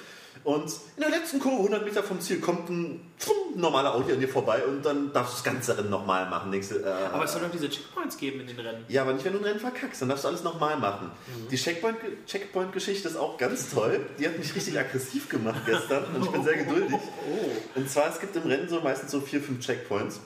und 0.48 0.72
in 0.96 1.02
der 1.02 1.10
letzten 1.10 1.40
Kurve 1.40 1.56
100 1.58 1.84
Meter 1.84 2.02
vom 2.02 2.18
Ziel 2.22 2.40
kommt 2.40 2.70
ein 2.70 3.00
pfumm, 3.18 3.36
normaler 3.60 3.94
Auto 3.94 4.10
an 4.14 4.18
dir 4.18 4.28
vorbei 4.30 4.64
und 4.64 4.82
dann 4.82 5.12
darfst 5.12 5.32
du 5.34 5.36
das 5.36 5.44
ganze 5.44 5.76
Rennen 5.76 5.90
nochmal 5.90 6.28
machen. 6.30 6.50
Du, 6.50 6.56
äh, 6.58 6.84
Aber 7.12 7.24
es 7.24 7.32
soll 7.32 7.42
doch 7.42 7.50
diese 7.50 7.68
Checkpoints 7.68 8.16
geben 8.16 8.40
in 8.40 8.46
den 8.46 8.58
Rennen. 8.58 8.82
ja, 8.88 9.02
aber 9.02 9.12
nicht, 9.12 9.26
wenn 9.26 9.34
du 9.34 9.40
ein 9.40 9.44
Rennen 9.44 9.60
verkackst, 9.60 10.00
dann 10.00 10.08
darfst 10.08 10.24
du 10.24 10.28
alles 10.28 10.42
nochmal 10.42 10.78
machen. 10.78 11.10
Die 11.50 11.56
Checkpoint- 11.58 11.98
Checkpoint-Geschichte 12.26 13.08
ist 13.08 13.16
auch 13.16 13.36
ganz 13.36 13.68
toll. 13.70 14.00
Die 14.18 14.26
hat 14.26 14.38
mich 14.38 14.54
richtig 14.54 14.78
aggressiv 14.78 15.28
gemacht 15.28 15.60
gestern 15.66 16.04
und 16.14 16.24
ich 16.24 16.30
bin 16.30 16.42
sehr 16.42 16.56
geduldig. 16.56 16.98
Und 17.74 17.90
zwar, 17.90 18.08
es 18.08 18.18
gibt 18.18 18.34
im 18.36 18.44
Rennen 18.44 18.70
so 18.70 18.80
meistens 18.80 19.10
so 19.10 19.20
vier, 19.20 19.42
fünf 19.42 19.60
Checkpoints. 19.64 20.20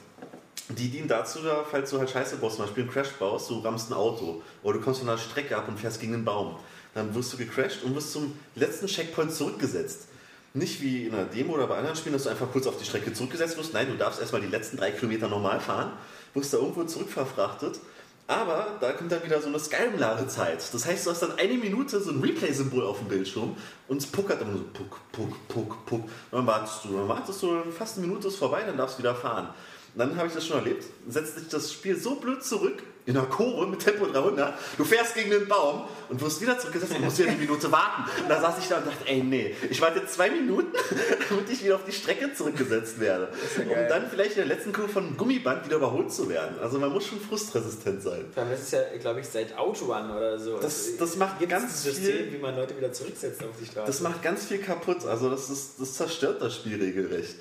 Die 0.69 0.89
dienen 0.89 1.09
dazu, 1.09 1.41
da, 1.41 1.65
falls 1.69 1.91
du 1.91 1.99
halt 1.99 2.11
Scheiße 2.11 2.37
baust, 2.37 2.57
zum 2.57 2.67
Beispiel 2.67 2.85
einen 2.85 2.93
Crash 2.93 3.11
baust, 3.19 3.51
du 3.51 3.59
rammst 3.59 3.91
ein 3.91 3.95
Auto 3.95 4.41
oder 4.63 4.79
du 4.79 4.85
kommst 4.85 5.01
von 5.01 5.09
einer 5.09 5.19
Strecke 5.19 5.57
ab 5.57 5.67
und 5.67 5.81
fährst 5.81 6.01
gegen 6.01 6.15
einen 6.15 6.25
Baum. 6.25 6.55
Dann 6.95 7.13
wirst 7.15 7.33
du 7.33 7.39
gecrashed 7.39 7.83
und 7.83 7.97
wirst 7.97 8.13
zum 8.13 8.37
letzten 8.55 8.87
Checkpoint 8.87 9.33
zurückgesetzt. 9.33 10.07
Nicht 10.55 10.83
wie 10.83 11.07
in 11.07 11.15
einer 11.15 11.25
Demo 11.25 11.55
oder 11.55 11.67
bei 11.67 11.79
anderen 11.79 11.97
Spielen, 11.97 12.13
dass 12.13 12.25
du 12.25 12.29
einfach 12.29 12.51
kurz 12.53 12.67
auf 12.67 12.77
die 12.77 12.85
Strecke 12.85 13.13
zurückgesetzt 13.13 13.57
wirst. 13.57 13.73
Nein, 13.73 13.87
du 13.89 13.97
darfst 13.97 14.21
erstmal 14.21 14.43
die 14.43 14.49
letzten 14.49 14.77
drei 14.77 14.91
Kilometer 14.91 15.29
normal 15.29 15.61
fahren, 15.61 15.93
wirst 16.35 16.53
da 16.53 16.59
irgendwo 16.59 16.85
zurückverfrachtet. 16.85 17.81
Aber 18.27 18.79
da 18.81 18.93
kommt 18.93 19.11
dann 19.11 19.25
wieder 19.25 19.41
so 19.41 19.49
eine 19.49 19.59
Skyrim-Ladezeit. 19.59 20.63
Das 20.73 20.87
heißt, 20.87 21.07
du 21.07 21.11
hast 21.11 21.23
dann 21.23 21.39
eine 21.39 21.55
Minute 21.55 22.01
so 22.01 22.13
ein 22.13 22.21
Replay-Symbol 22.21 22.85
auf 22.85 22.99
dem 22.99 23.09
Bildschirm 23.09 23.57
und 23.89 23.97
es 23.97 24.07
puckert 24.07 24.41
immer 24.41 24.53
so 24.53 24.65
puck, 24.73 25.01
puck, 25.11 25.49
puck, 25.49 25.87
puck. 25.87 26.03
Und 26.03 26.11
dann 26.31 26.47
wartest 26.47 26.85
du, 26.85 26.97
dann 26.97 27.09
wartest 27.09 27.43
du, 27.43 27.63
fast 27.77 27.99
eine 27.99 28.07
Minute 28.07 28.29
ist 28.29 28.37
vorbei, 28.37 28.63
dann 28.65 28.77
darfst 28.77 28.97
du 28.97 29.03
wieder 29.03 29.15
fahren. 29.15 29.49
Und 29.95 29.99
dann 29.99 30.17
habe 30.17 30.29
ich 30.29 30.35
das 30.35 30.47
schon 30.47 30.59
erlebt, 30.59 30.85
setzt 31.09 31.37
sich 31.37 31.49
das 31.49 31.73
Spiel 31.73 31.97
so 31.99 32.15
blöd 32.15 32.45
zurück, 32.45 32.83
in 33.05 33.17
einer 33.17 33.27
Kurve 33.27 33.67
mit 33.67 33.81
Tempo 33.81 34.07
300, 34.07 34.55
du 34.79 34.85
fährst 34.85 35.15
gegen 35.15 35.31
den 35.31 35.49
Baum 35.49 35.83
und 36.09 36.21
wirst 36.21 36.41
wieder 36.41 36.57
zurückgesetzt 36.59 36.95
und 36.95 37.03
musst 37.05 37.19
wieder 37.19 37.31
eine 37.31 37.39
Minute 37.39 37.73
warten. 37.73 38.05
Und 38.23 38.29
da 38.31 38.41
saß 38.41 38.55
ich 38.61 38.69
da 38.69 38.77
und 38.79 38.87
dachte, 38.87 39.07
ey, 39.07 39.23
nee, 39.23 39.57
ich 39.71 39.81
warte 39.81 40.07
zwei 40.07 40.31
Minuten, 40.31 40.73
damit 41.29 41.51
ich 41.51 41.65
wieder 41.65 41.75
auf 41.75 41.85
die 41.85 41.91
Strecke 41.93 42.33
zurückgesetzt 42.33 43.01
werde. 43.01 43.29
ja 43.59 43.63
um 43.83 43.89
dann 43.89 44.09
vielleicht 44.09 44.37
in 44.37 44.47
der 44.49 44.57
letzten 44.57 44.73
Kurve 44.73 44.89
von 44.93 45.05
einem 45.07 45.17
Gummiband 45.17 45.65
wieder 45.67 45.77
überholt 45.77 46.13
zu 46.13 46.29
werden. 46.29 46.57
Also 46.63 46.79
man 46.79 46.93
muss 46.93 47.05
schon 47.07 47.21
frustresistent 47.21 48.03
sein. 48.03 48.25
Vor 48.33 48.43
allem, 48.45 48.53
Das 48.53 48.63
ist 48.63 48.73
ja, 48.73 48.81
glaube 49.01 49.19
ich, 49.21 49.27
seit 49.27 49.59
Outrun 49.59 50.11
oder 50.11 50.39
so. 50.39 50.59
Das- 50.59 50.97
das 50.97 51.17
macht 51.17 51.41
Gibt's 51.41 51.55
ganz 51.55 51.83
System, 51.83 52.05
viel- 52.05 52.33
wie 52.35 52.39
man 52.39 52.55
Leute 52.55 52.77
wieder 52.77 52.93
zurücksetzt 52.93 53.43
auf 53.43 53.51
die 53.61 53.67
Straße. 53.67 53.87
Das 53.87 54.01
macht 54.01 54.23
ganz 54.23 54.45
viel 54.47 54.59
kaputt. 54.59 55.05
Also 55.07 55.29
das, 55.29 55.51
ist, 55.51 55.81
das 55.81 55.95
zerstört 55.95 56.41
das 56.41 56.55
Spiel 56.55 56.81
regelrecht. 56.81 57.35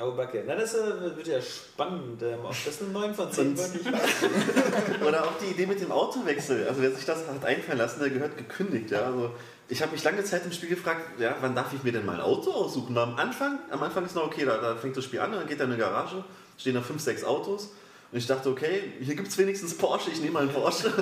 Oh, 0.00 0.12
Backe. 0.12 0.44
Na, 0.46 0.54
das 0.54 0.74
äh, 0.74 1.16
wird 1.16 1.26
ja 1.26 1.40
spannend. 1.42 2.22
Ähm, 2.22 2.38
ob 2.44 2.54
das 2.64 2.80
eine 2.80 2.90
9 2.90 3.14
von 3.14 3.32
10 3.32 3.48
Und- 3.48 3.58
wird. 3.58 3.72
Oder 5.06 5.24
auch 5.24 5.32
die 5.42 5.50
Idee 5.50 5.66
mit 5.66 5.80
dem 5.80 5.90
Autowechsel. 5.90 6.68
Also 6.68 6.80
wer 6.82 6.92
sich 6.92 7.04
das 7.04 7.26
hat 7.26 7.44
einfallen 7.44 7.78
lassen, 7.78 7.98
der 8.00 8.10
gehört 8.10 8.36
gekündigt. 8.36 8.92
Ja? 8.92 9.06
Also 9.06 9.32
ich 9.68 9.82
habe 9.82 9.92
mich 9.92 10.04
lange 10.04 10.22
Zeit 10.22 10.44
im 10.44 10.52
Spiel 10.52 10.68
gefragt, 10.68 11.20
ja, 11.20 11.36
wann 11.40 11.54
darf 11.56 11.72
ich 11.74 11.82
mir 11.82 11.90
denn 11.92 12.06
mal 12.06 12.14
ein 12.14 12.20
Auto 12.20 12.52
aussuchen? 12.52 12.96
Am 12.96 13.16
Anfang, 13.16 13.58
am 13.70 13.82
Anfang 13.82 14.06
ist 14.06 14.14
noch 14.14 14.24
okay, 14.26 14.44
da, 14.44 14.58
da 14.58 14.76
fängt 14.76 14.96
das 14.96 15.04
Spiel 15.04 15.20
an, 15.20 15.32
dann 15.32 15.46
geht 15.48 15.58
er 15.58 15.64
in 15.66 15.72
eine 15.72 15.80
Garage, 15.80 16.24
stehen 16.56 16.74
da 16.74 16.80
fünf, 16.80 17.02
sechs 17.02 17.24
Autos. 17.24 17.70
Und 18.10 18.18
ich 18.18 18.26
dachte, 18.26 18.48
okay, 18.48 18.80
hier 19.00 19.14
gibt 19.16 19.28
es 19.28 19.36
wenigstens 19.36 19.76
Porsche, 19.76 20.10
ich 20.10 20.20
nehme 20.20 20.32
mal 20.34 20.42
einen 20.44 20.52
Porsche. 20.54 20.92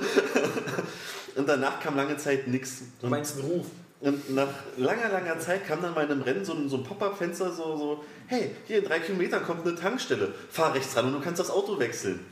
Und 1.36 1.48
danach 1.48 1.80
kam 1.80 1.96
lange 1.96 2.16
Zeit 2.16 2.48
nichts. 2.48 2.82
Du 3.00 3.06
meinst 3.08 3.38
einen 3.38 3.48
Ruf. 3.50 3.66
Und 4.06 4.32
nach 4.36 4.46
langer, 4.76 5.08
langer 5.08 5.40
Zeit 5.40 5.66
kam 5.66 5.82
dann 5.82 5.92
mal 5.92 6.04
in 6.04 6.12
einem 6.12 6.22
Rennen 6.22 6.44
so 6.44 6.52
ein, 6.52 6.68
so 6.68 6.76
ein 6.76 6.84
Pop-Up-Fenster, 6.84 7.50
so, 7.50 7.76
so, 7.76 8.04
hey, 8.28 8.54
hier 8.68 8.78
in 8.78 8.84
drei 8.84 9.00
Kilometern 9.00 9.42
kommt 9.42 9.66
eine 9.66 9.74
Tankstelle, 9.74 10.32
fahr 10.48 10.74
rechts 10.74 10.96
ran 10.96 11.06
und 11.06 11.14
du 11.14 11.20
kannst 11.20 11.40
das 11.40 11.50
Auto 11.50 11.76
wechseln. 11.80 12.24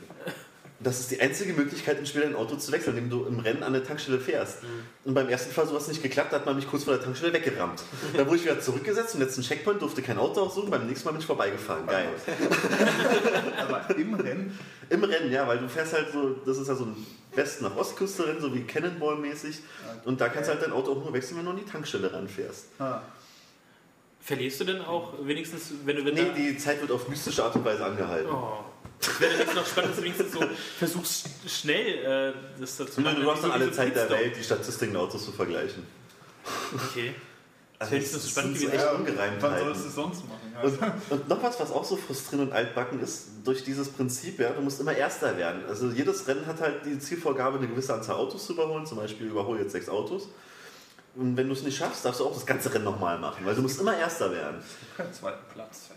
Das 0.81 0.99
ist 0.99 1.09
die 1.09 1.21
einzige 1.21 1.53
Möglichkeit, 1.53 1.97
im 1.99 2.05
Spiel 2.05 2.21
dein 2.21 2.35
Auto 2.35 2.57
zu 2.57 2.71
wechseln, 2.73 2.97
indem 2.97 3.09
du 3.09 3.25
im 3.25 3.39
Rennen 3.39 3.63
an 3.63 3.71
der 3.71 3.83
Tankstelle 3.85 4.19
fährst. 4.19 4.57
Und 5.05 5.13
beim 5.13 5.29
ersten 5.29 5.51
Fall 5.53 5.65
so 5.65 5.73
was 5.73 5.87
nicht 5.87 6.03
geklappt, 6.03 6.33
da 6.33 6.37
hat 6.37 6.45
man 6.45 6.55
mich 6.57 6.67
kurz 6.69 6.83
vor 6.83 6.93
der 6.95 7.01
Tankstelle 7.03 7.31
weggerammt. 7.31 7.81
Dann 8.15 8.25
wurde 8.27 8.35
ich 8.37 8.43
wieder 8.43 8.59
zurückgesetzt, 8.59 9.15
im 9.15 9.21
letzten 9.21 9.41
Checkpoint 9.41 9.81
durfte 9.81 10.01
kein 10.01 10.17
Auto 10.17 10.41
aussuchen, 10.41 10.69
beim 10.69 10.85
nächsten 10.85 11.05
Mal 11.05 11.11
bin 11.13 11.21
ich 11.21 11.25
vorbeigefahren. 11.27 11.87
Geil. 11.87 12.09
Aber 13.57 13.95
im 13.95 14.13
Rennen, 14.15 14.59
Im 14.89 15.03
Rennen, 15.03 15.31
ja, 15.31 15.47
weil 15.47 15.59
du 15.59 15.69
fährst 15.69 15.93
halt 15.93 16.11
so, 16.11 16.31
das 16.45 16.57
ist 16.57 16.67
ja 16.67 16.75
so 16.75 16.85
ein 16.85 17.05
West- 17.33 17.61
nach 17.61 17.75
Ostküste 17.75 18.27
Rennen, 18.27 18.41
so 18.41 18.53
wie 18.53 18.63
Cannonball-mäßig. 18.63 19.59
Und 20.03 20.19
da 20.21 20.29
kannst 20.29 20.49
du 20.49 20.53
halt 20.53 20.63
dein 20.63 20.71
Auto 20.73 20.91
auch 20.91 21.03
nur 21.03 21.13
wechseln, 21.13 21.37
wenn 21.37 21.45
du 21.45 21.51
an 21.51 21.57
die 21.57 21.65
Tankstelle 21.71 22.11
ranfährst. 22.13 22.65
ah, 22.79 23.01
Verlierst 24.21 24.59
du 24.59 24.63
denn 24.65 24.81
auch 24.81 25.13
wenigstens, 25.21 25.71
wenn 25.85 25.97
du 25.97 26.05
wenn 26.05 26.15
Nee, 26.15 26.25
da- 26.25 26.33
die 26.33 26.57
Zeit 26.57 26.81
wird 26.81 26.91
auf 26.91 27.07
mystische 27.07 27.43
Art 27.43 27.55
und 27.55 27.63
Weise 27.63 27.85
angehalten. 27.85 28.29
Oh. 28.31 28.57
Das 28.99 29.19
wäre 29.19 29.37
jetzt 29.37 29.55
noch 29.55 29.65
spannend, 29.65 29.91
dass 29.91 29.97
du 29.97 30.03
wenigstens 30.03 30.31
so 30.33 30.39
versuchst, 30.77 31.29
schnell 31.47 32.33
äh, 32.35 32.59
das 32.59 32.77
dazu 32.77 33.01
Nö, 33.01 33.13
du 33.13 33.31
hast 33.31 33.43
dann 33.43 33.51
alle 33.51 33.67
wie 33.67 33.71
Zeit 33.71 33.95
der. 33.95 34.09
Welt, 34.09 34.35
die 34.37 34.43
Statistiken 34.43 34.93
der 34.93 35.01
Autos 35.01 35.25
zu 35.25 35.31
vergleichen. 35.31 35.85
Okay. 36.73 37.13
Also 37.77 37.89
Fände 37.89 38.05
ich 38.05 38.11
das 38.13 38.29
spannend 38.29 38.57
sind 38.57 38.71
so 38.71 38.77
gewesen. 38.77 39.03
echt 39.03 39.41
ja, 39.41 39.41
wann 39.41 39.59
sollst 39.59 39.83
du 39.83 39.87
es 39.89 39.95
sonst 39.95 40.23
machen? 40.29 40.55
Und, 40.63 41.11
und 41.11 41.27
noch 41.27 41.43
was, 41.43 41.59
was 41.59 41.71
auch 41.71 41.83
so 41.83 41.97
frustrierend 41.97 42.49
und 42.49 42.55
altbacken 42.55 43.01
ist, 43.01 43.27
durch 43.43 43.65
dieses 43.65 43.89
Prinzip, 43.89 44.39
ja, 44.39 44.51
du 44.51 44.61
musst 44.61 44.79
immer 44.79 44.95
Erster 44.95 45.35
werden. 45.37 45.63
Also 45.67 45.89
jedes 45.89 46.25
Rennen 46.25 46.45
hat 46.45 46.61
halt 46.61 46.85
die 46.85 46.97
Zielvorgabe, 46.99 47.57
eine 47.57 47.67
gewisse 47.67 47.93
Anzahl 47.93 48.15
Autos 48.15 48.45
zu 48.45 48.53
überholen, 48.53 48.85
zum 48.85 48.97
Beispiel 48.97 49.27
überhole 49.27 49.61
jetzt 49.61 49.73
sechs 49.73 49.89
Autos. 49.89 50.29
Und 51.15 51.35
wenn 51.35 51.47
du 51.47 51.53
es 51.53 51.63
nicht 51.63 51.77
schaffst, 51.77 52.05
darfst 52.05 52.21
du 52.21 52.25
auch 52.25 52.33
das 52.33 52.45
ganze 52.45 52.73
Rennen 52.73 52.85
nochmal 52.85 53.19
machen, 53.19 53.45
weil 53.45 53.55
du 53.55 53.61
musst 53.61 53.79
immer 53.79 53.97
Erster 53.97 54.31
werden. 54.31 54.63
keinen 54.95 55.13
zweiten 55.13 55.45
Platz. 55.53 55.89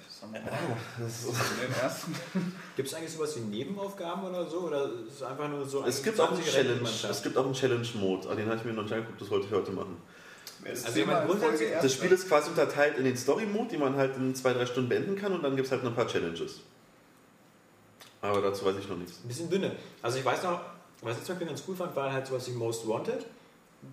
Das 0.99 1.27
Das 1.27 1.83
ersten. 1.83 2.15
Gibt 2.77 2.89
es 2.89 2.95
eigentlich 2.95 3.13
sowas 3.13 3.37
wie 3.37 3.41
Nebenaufgaben 3.41 4.25
oder 4.25 4.45
so? 4.47 4.61
Oder 4.61 4.85
ist 4.85 5.15
es 5.17 5.23
einfach 5.23 5.49
nur 5.49 5.65
so 5.67 5.85
Es 5.85 5.99
ein 5.99 6.05
gibt 6.05 6.21
auch 6.21 6.29
einen 6.31 6.43
20 6.43 6.55
Rennen, 6.57 6.79
die 6.81 6.85
Challenge, 6.91 7.11
es 7.13 7.23
gibt 7.23 7.37
auch 7.37 7.45
einen 7.45 7.55
Challenge-Mode, 7.55 8.29
an 8.29 8.37
den 8.37 8.47
habe 8.47 8.57
ich 8.57 8.65
mir 8.65 8.73
noch 8.73 8.83
nicht 8.83 8.93
angeguckt, 8.93 9.21
das 9.21 9.31
wollte 9.31 9.47
ich 9.47 9.53
heute 9.53 9.71
machen. 9.73 9.97
Also 10.65 10.99
jemand 10.99 11.27
grundsätzlich- 11.29 11.71
Das 11.81 11.93
Spiel 11.93 12.11
ist 12.13 12.29
quasi 12.29 12.51
unterteilt 12.51 12.99
in 12.99 13.05
den 13.05 13.17
Story-Mode, 13.17 13.69
die 13.71 13.79
man 13.79 13.97
halt 13.97 14.17
in 14.17 14.35
zwei, 14.35 14.53
drei 14.53 14.67
Stunden 14.67 14.89
beenden 14.89 15.15
kann 15.17 15.33
und 15.33 15.43
dann 15.43 15.55
gibt 15.55 15.67
es 15.67 15.73
halt 15.73 15.85
noch 15.85 15.91
ein 15.93 15.97
paar 15.97 16.09
Challenges. 16.09 16.61
Aber 18.21 18.41
dazu 18.43 18.65
weiß 18.65 18.77
ich 18.81 18.89
noch 18.89 18.97
nichts. 18.97 19.21
Ein 19.23 19.29
bisschen 19.29 19.49
dünne. 19.49 19.77
Also 20.03 20.19
ich 20.19 20.25
weiß 20.25 20.43
noch, 20.43 20.61
was 21.03 21.17
ich 21.19 21.25
zum 21.25 21.35
Beispiel 21.37 21.47
ganz 21.49 21.63
cool 21.69 21.77
fand, 21.77 21.95
war 21.95 22.13
halt 22.13 22.27
sowas 22.27 22.49
wie 22.49 22.53
Most 22.53 22.87
Wanted. 22.89 23.25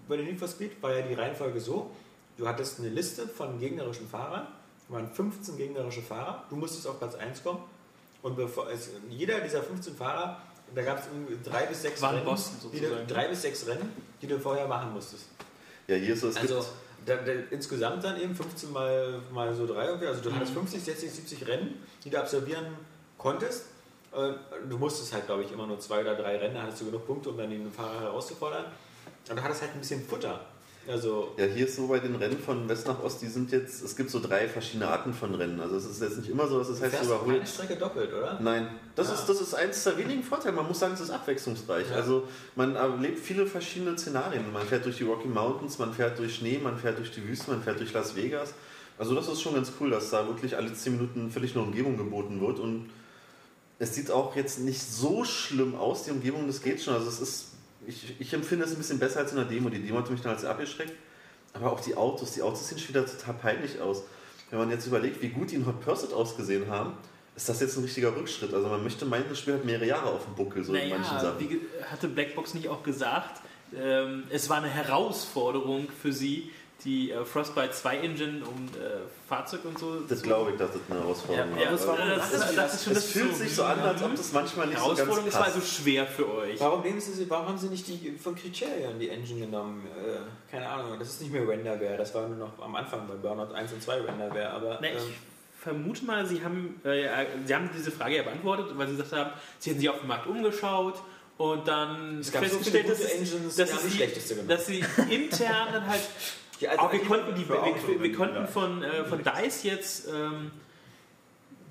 Bei 0.07 0.17
den 0.17 0.25
Need 0.25 0.39
for 0.39 0.47
Speed 0.47 0.81
war 0.81 0.93
ja 0.95 1.03
die 1.03 1.13
Reihenfolge 1.13 1.59
so, 1.59 1.91
du 2.37 2.47
hattest 2.47 2.79
eine 2.79 2.89
Liste 2.89 3.27
von 3.27 3.59
gegnerischen 3.59 4.07
Fahrern, 4.07 4.47
waren 4.89 5.09
15 5.09 5.57
gegnerische 5.57 6.01
Fahrer, 6.01 6.43
du 6.49 6.55
musstest 6.55 6.87
auf 6.87 6.99
Platz 6.99 7.15
1 7.15 7.43
kommen 7.43 7.59
und 8.21 8.35
bevor, 8.35 8.69
es, 8.69 8.89
jeder 9.09 9.39
dieser 9.39 9.63
15 9.63 9.95
Fahrer, 9.95 10.41
da 10.73 10.81
gab 10.81 10.99
es 10.99 11.05
irgendwie 11.07 11.37
drei 11.47 11.65
bis 11.65 11.81
sechs 11.81 12.01
Rennen, 12.01 12.25
Boston 12.25 12.55
die 12.71 12.79
du, 12.79 12.87
sozusagen. 12.87 13.07
drei 13.07 13.27
bis 13.27 13.41
sechs 13.41 13.67
Rennen, 13.67 13.91
die 14.21 14.27
du 14.27 14.39
vorher 14.39 14.67
machen 14.67 14.93
musstest. 14.93 15.25
Ja, 15.87 15.95
hier 15.95 16.13
ist 16.13 16.21
so, 16.21 16.29
es 16.29 16.37
Also 16.37 16.65
da, 17.05 17.17
da, 17.17 17.31
insgesamt 17.51 18.03
dann 18.03 18.19
eben 18.19 18.35
15 18.35 18.71
mal, 18.71 19.21
mal 19.31 19.53
so 19.53 19.67
drei, 19.67 19.85
irgendwie. 19.85 20.07
also 20.07 20.21
du 20.21 20.33
hattest 20.33 20.53
50, 20.53 20.83
60, 20.83 21.11
70 21.11 21.47
Rennen, 21.47 21.83
die 22.03 22.09
du 22.09 22.19
absolvieren 22.19 22.65
konntest. 23.17 23.65
Äh, 24.11 24.33
Du 24.67 24.77
musstest 24.77 25.13
halt, 25.13 25.27
glaube 25.27 25.43
ich, 25.43 25.51
immer 25.51 25.67
nur 25.67 25.79
zwei 25.79 26.01
oder 26.01 26.15
drei 26.15 26.37
Rennen, 26.37 26.55
da 26.55 26.63
hattest 26.63 26.81
du 26.81 26.85
genug 26.85 27.05
Punkte, 27.05 27.29
um 27.29 27.37
dann 27.37 27.49
den 27.49 27.71
Fahrer 27.71 28.01
herauszufordern. 28.01 28.65
Und 29.29 29.37
du 29.37 29.43
hattest 29.43 29.61
halt 29.61 29.73
ein 29.73 29.79
bisschen 29.79 30.03
Futter. 30.03 30.39
Also, 30.87 31.33
Ja, 31.37 31.45
hier 31.45 31.65
ist 31.67 31.75
so 31.77 31.87
bei 31.87 31.99
den 31.99 32.15
Rennen 32.15 32.37
von 32.37 32.69
West 32.69 32.85
nach 32.87 33.01
Ost, 33.01 33.21
die 33.21 33.27
sind 33.27 33.51
jetzt, 33.51 33.83
es 33.83 33.95
gibt 33.95 34.11
so 34.11 34.19
drei 34.19 34.47
verschiedene 34.47 34.87
Arten 34.87 35.13
von 35.13 35.33
Rennen. 35.33 35.59
Also 35.59 35.77
es 35.77 35.85
ist 35.85 36.01
jetzt 36.01 36.17
nicht 36.17 36.29
immer 36.29 36.47
so, 36.47 36.59
dass 36.59 36.69
es 36.69 36.79
heißt, 36.81 36.93
du 36.93 36.97
keine 36.97 37.09
überholst. 37.09 37.53
Strecke 37.55 37.75
doppelt, 37.77 38.13
oder? 38.13 38.39
Nein, 38.39 38.67
das, 38.95 39.09
Ah. 39.09 39.13
ist, 39.15 39.25
das 39.25 39.41
ist 39.41 39.53
eins 39.55 39.83
der 39.83 39.97
wenigen 39.97 40.21
Vorteile. 40.21 40.55
Man 40.55 40.67
muss 40.67 40.79
sagen, 40.79 40.93
es 40.93 40.99
ist 41.01 41.09
abwechslungsreich. 41.09 41.89
Ja. 41.89 41.95
Also 41.95 42.27
man 42.55 42.75
erlebt 42.75 43.17
viele 43.19 43.47
verschiedene 43.47 43.97
Szenarien. 43.97 44.51
Man 44.53 44.65
fährt 44.67 44.85
durch 44.85 44.97
die 44.97 45.03
Rocky 45.05 45.27
Mountains, 45.27 45.79
man 45.79 45.91
fährt 45.93 46.19
durch 46.19 46.35
Schnee, 46.35 46.59
man 46.61 46.77
fährt 46.77 46.99
durch 46.99 47.11
die 47.11 47.27
Wüste, 47.27 47.49
man 47.51 47.63
fährt 47.63 47.79
durch 47.79 47.91
Las 47.93 48.15
Vegas. 48.15 48.53
Also 48.99 49.15
das 49.15 49.27
ist 49.27 49.41
schon 49.41 49.55
ganz 49.55 49.71
cool, 49.79 49.89
dass 49.89 50.11
da 50.11 50.27
wirklich 50.27 50.55
alle 50.55 50.71
10 50.71 50.93
Minuten 50.97 51.31
völlig 51.31 51.55
neue 51.55 51.65
Umgebung 51.65 51.97
geboten 51.97 52.39
wird. 52.41 52.59
Und 52.59 52.89
es 53.79 53.95
sieht 53.95 54.11
auch 54.11 54.35
jetzt 54.35 54.59
nicht 54.59 54.81
so 54.81 55.23
schlimm 55.25 55.75
aus, 55.75 56.03
die 56.03 56.11
Umgebung, 56.11 56.45
das 56.47 56.61
geht 56.61 56.81
schon. 56.81 56.93
Also 56.93 57.09
es 57.09 57.19
ist, 57.19 57.45
ich, 57.87 58.15
ich 58.19 58.33
empfinde 58.33 58.65
es 58.65 58.71
ein 58.71 58.77
bisschen 58.77 58.99
besser 58.99 59.19
als 59.19 59.31
in 59.31 59.37
der 59.37 59.45
Demo. 59.45 59.69
Die 59.69 59.79
Demo 59.81 59.97
hat 59.99 60.09
mich 60.09 60.21
dann 60.21 60.33
als 60.33 60.45
abgeschreckt. 60.45 60.93
Aber 61.53 61.71
auch 61.71 61.79
die 61.79 61.95
Autos, 61.95 62.31
die 62.33 62.41
Autos 62.41 62.67
sehen 62.67 62.77
schon 62.79 62.89
wieder 62.89 63.05
total 63.05 63.33
peinlich 63.35 63.79
aus. 63.79 64.03
Wenn 64.49 64.59
man 64.59 64.69
jetzt 64.69 64.85
überlegt, 64.87 65.21
wie 65.21 65.29
gut 65.29 65.51
die 65.51 65.55
in 65.55 65.65
Hot 65.65 65.79
Pursuit 65.81 66.11
ausgesehen 66.13 66.69
haben, 66.69 66.93
ist 67.35 67.49
das 67.49 67.59
jetzt 67.61 67.77
ein 67.77 67.83
richtiger 67.83 68.15
Rückschritt. 68.15 68.53
Also 68.53 68.67
man 68.67 68.83
möchte 68.83 69.05
meinen, 69.05 69.25
das 69.29 69.39
Spiel 69.39 69.55
hat 69.55 69.65
mehrere 69.65 69.85
Jahre 69.87 70.09
auf 70.09 70.25
dem 70.25 70.35
Buckel, 70.35 70.63
so 70.63 70.73
in 70.73 70.89
manchen 70.89 71.15
Naja, 71.15 71.31
Sachen. 71.31 71.39
wie 71.49 71.59
hatte 71.89 72.07
Blackbox 72.07 72.53
nicht 72.53 72.69
auch 72.69 72.83
gesagt, 72.83 73.41
ähm, 73.75 74.23
es 74.29 74.49
war 74.49 74.57
eine 74.57 74.69
Herausforderung 74.69 75.87
für 76.01 76.13
sie, 76.13 76.51
die 76.85 77.11
äh, 77.11 77.25
Frostbite 77.25 77.71
2 77.71 77.97
Engine 77.97 78.45
um 78.45 78.65
äh, 78.67 79.01
Fahrzeug 79.27 79.65
und 79.65 79.77
so. 79.79 79.99
Das 80.07 80.21
glaube 80.21 80.51
ich, 80.51 80.57
dass 80.57 80.71
das 80.71 80.81
eine 80.89 80.99
Herausforderung 80.99 81.57
Ja, 81.57 81.65
war. 81.65 81.71
das, 81.71 81.87
war, 81.87 81.97
das, 81.97 82.33
ist, 82.33 82.57
das 82.57 82.73
ist 82.75 82.83
schon 82.83 82.93
das 82.93 83.05
fühlt 83.05 83.35
sich 83.35 83.55
so 83.55 83.63
an, 83.63 83.79
als 83.79 84.01
ob 84.03 84.15
das 84.15 84.31
manchmal 84.31 84.67
nicht 84.67 84.77
so 84.77 84.83
Herausforderung 84.85 85.15
ganz 85.17 85.27
ist 85.27 85.33
war 85.33 85.43
passt. 85.43 85.55
also 85.55 85.67
schwer 85.67 86.05
für 86.05 86.31
euch. 86.31 86.59
Warum, 86.59 86.81
nehmen 86.83 87.01
sie, 87.01 87.29
warum 87.29 87.47
haben 87.47 87.57
sie 87.57 87.67
nicht 87.69 87.87
die 87.87 88.15
von 88.21 88.35
Criterion 88.35 88.99
die 88.99 89.09
Engine 89.09 89.41
genommen? 89.47 89.85
Äh, 89.87 90.51
keine 90.51 90.69
Ahnung, 90.69 90.99
das 90.99 91.09
ist 91.09 91.21
nicht 91.21 91.33
mehr 91.33 91.47
Renderware, 91.47 91.97
das 91.97 92.13
war 92.13 92.27
nur 92.27 92.37
noch 92.37 92.59
am 92.59 92.75
Anfang 92.75 93.07
bei 93.07 93.15
Burnout 93.15 93.53
1 93.53 93.73
und 93.73 93.81
2 93.81 94.01
Renderware, 94.01 94.51
aber. 94.51 94.77
Na, 94.79 94.87
ich 94.87 94.93
ähm, 94.95 95.13
vermute 95.59 96.05
mal, 96.05 96.25
Sie 96.27 96.43
haben, 96.43 96.79
äh, 96.83 97.25
Sie 97.45 97.55
haben 97.55 97.69
diese 97.75 97.91
Frage 97.91 98.17
ja 98.17 98.23
beantwortet, 98.23 98.67
weil 98.75 98.87
Sie 98.87 98.95
gesagt 98.95 99.13
haben, 99.13 99.31
Sie 99.57 99.71
hätten 99.71 99.79
sich 99.79 99.89
auf 99.89 99.99
dem 99.99 100.07
Markt 100.07 100.27
umgeschaut 100.27 101.01
und 101.37 101.67
dann 101.67 102.19
Es 102.19 102.31
gab 102.31 102.45
so 102.45 102.59
viele 102.59 102.83
festgestellt, 102.83 102.89
dass, 102.89 102.99
Engines, 103.11 103.55
dass, 103.55 103.93
schlechteste 103.93 104.35
genommen. 104.35 104.49
dass 104.49 104.67
Sie 104.67 104.85
intern 105.09 105.67
dann 105.73 105.87
halt 105.87 106.01
die 106.61 106.67
Auch 106.69 106.73
wir 106.73 106.81
Alternative- 106.81 107.07
konnten, 107.07 107.35
die, 107.35 107.49
wir, 107.49 107.55
wir, 107.87 108.01
wir 108.01 108.09
ja. 108.09 108.15
konnten 108.17 108.47
von, 108.47 108.83
äh, 108.83 109.05
von 109.05 109.23
DICE 109.23 109.63
jetzt 109.63 110.07
ähm, 110.07 110.51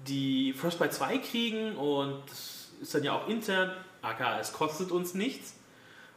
die 0.07 0.53
Frostbite 0.53 0.91
2 0.91 1.19
kriegen 1.19 1.77
und 1.77 2.23
das 2.29 2.69
ist 2.83 2.95
dann 2.95 3.03
ja 3.05 3.13
auch 3.15 3.29
intern, 3.29 3.73
aka 4.03 4.39
es 4.41 4.53
kostet 4.53 4.91
uns 4.91 5.15
nichts. 5.15 5.55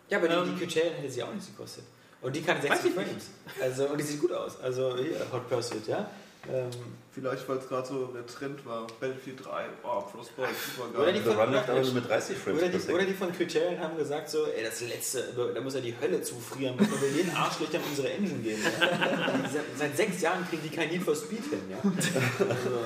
Ja, 0.09 0.17
aber 0.17 0.27
die, 0.27 0.35
Ähm, 0.35 0.53
die 0.57 0.65
Criterion 0.65 0.93
hätte 0.95 1.09
sie 1.11 1.23
auch 1.23 1.31
nichts 1.33 1.47
gekostet. 1.47 1.83
Und 2.21 2.35
die 2.35 2.41
kann 2.41 2.57
Weiß 2.57 2.81
60 2.81 2.91
ich 2.91 2.95
nicht. 2.97 3.07
Frames. 3.07 3.29
Also, 3.61 3.85
und 3.87 3.97
die 3.99 4.03
sieht 4.03 4.19
gut 4.19 4.31
aus. 4.31 4.59
Also 4.59 4.97
hier, 4.97 5.19
Hot 5.31 5.47
Pursuit, 5.49 5.87
ja. 5.87 6.09
Ähm, 6.51 6.69
Vielleicht, 7.11 7.49
weil 7.49 7.57
es 7.57 7.67
gerade 7.67 7.87
so 7.87 8.05
der 8.13 8.27
Trend 8.27 8.63
war. 8.63 8.85
Battlefield 8.99 9.43
3, 9.43 9.65
oh, 9.83 10.01
Frostbite, 10.01 10.49
super 10.75 10.99
Oder 10.99 11.11
geil. 11.11 11.83
die 11.83 11.91
mit 11.91 12.07
30 12.07 12.37
Frames 12.37 12.61
oder, 12.61 12.69
die, 12.69 12.93
oder 12.93 13.05
die 13.05 13.13
von 13.13 13.31
Criterion 13.33 13.79
haben 13.79 13.97
gesagt 13.97 14.29
so, 14.29 14.45
ey, 14.45 14.63
das 14.63 14.81
letzte, 14.81 15.23
da 15.33 15.59
muss 15.61 15.73
ja 15.73 15.81
die 15.81 15.95
Hölle 15.99 16.21
zufrieren, 16.21 16.75
müssen 16.75 17.01
wir 17.01 17.09
jeden 17.09 17.35
Arschlöchern 17.35 17.81
unsere 17.89 18.11
Engine 18.11 18.37
geben. 18.37 18.61
Die, 18.61 19.49
seit, 19.51 19.63
seit 19.79 19.97
sechs 19.97 20.21
Jahren 20.21 20.47
kriegen 20.47 20.61
die 20.61 20.69
kein 20.69 20.89
Need 20.89 21.01
for 21.01 21.15
Speed 21.15 21.43
hin, 21.43 21.61
ja. 21.71 21.77
Also, 22.39 22.79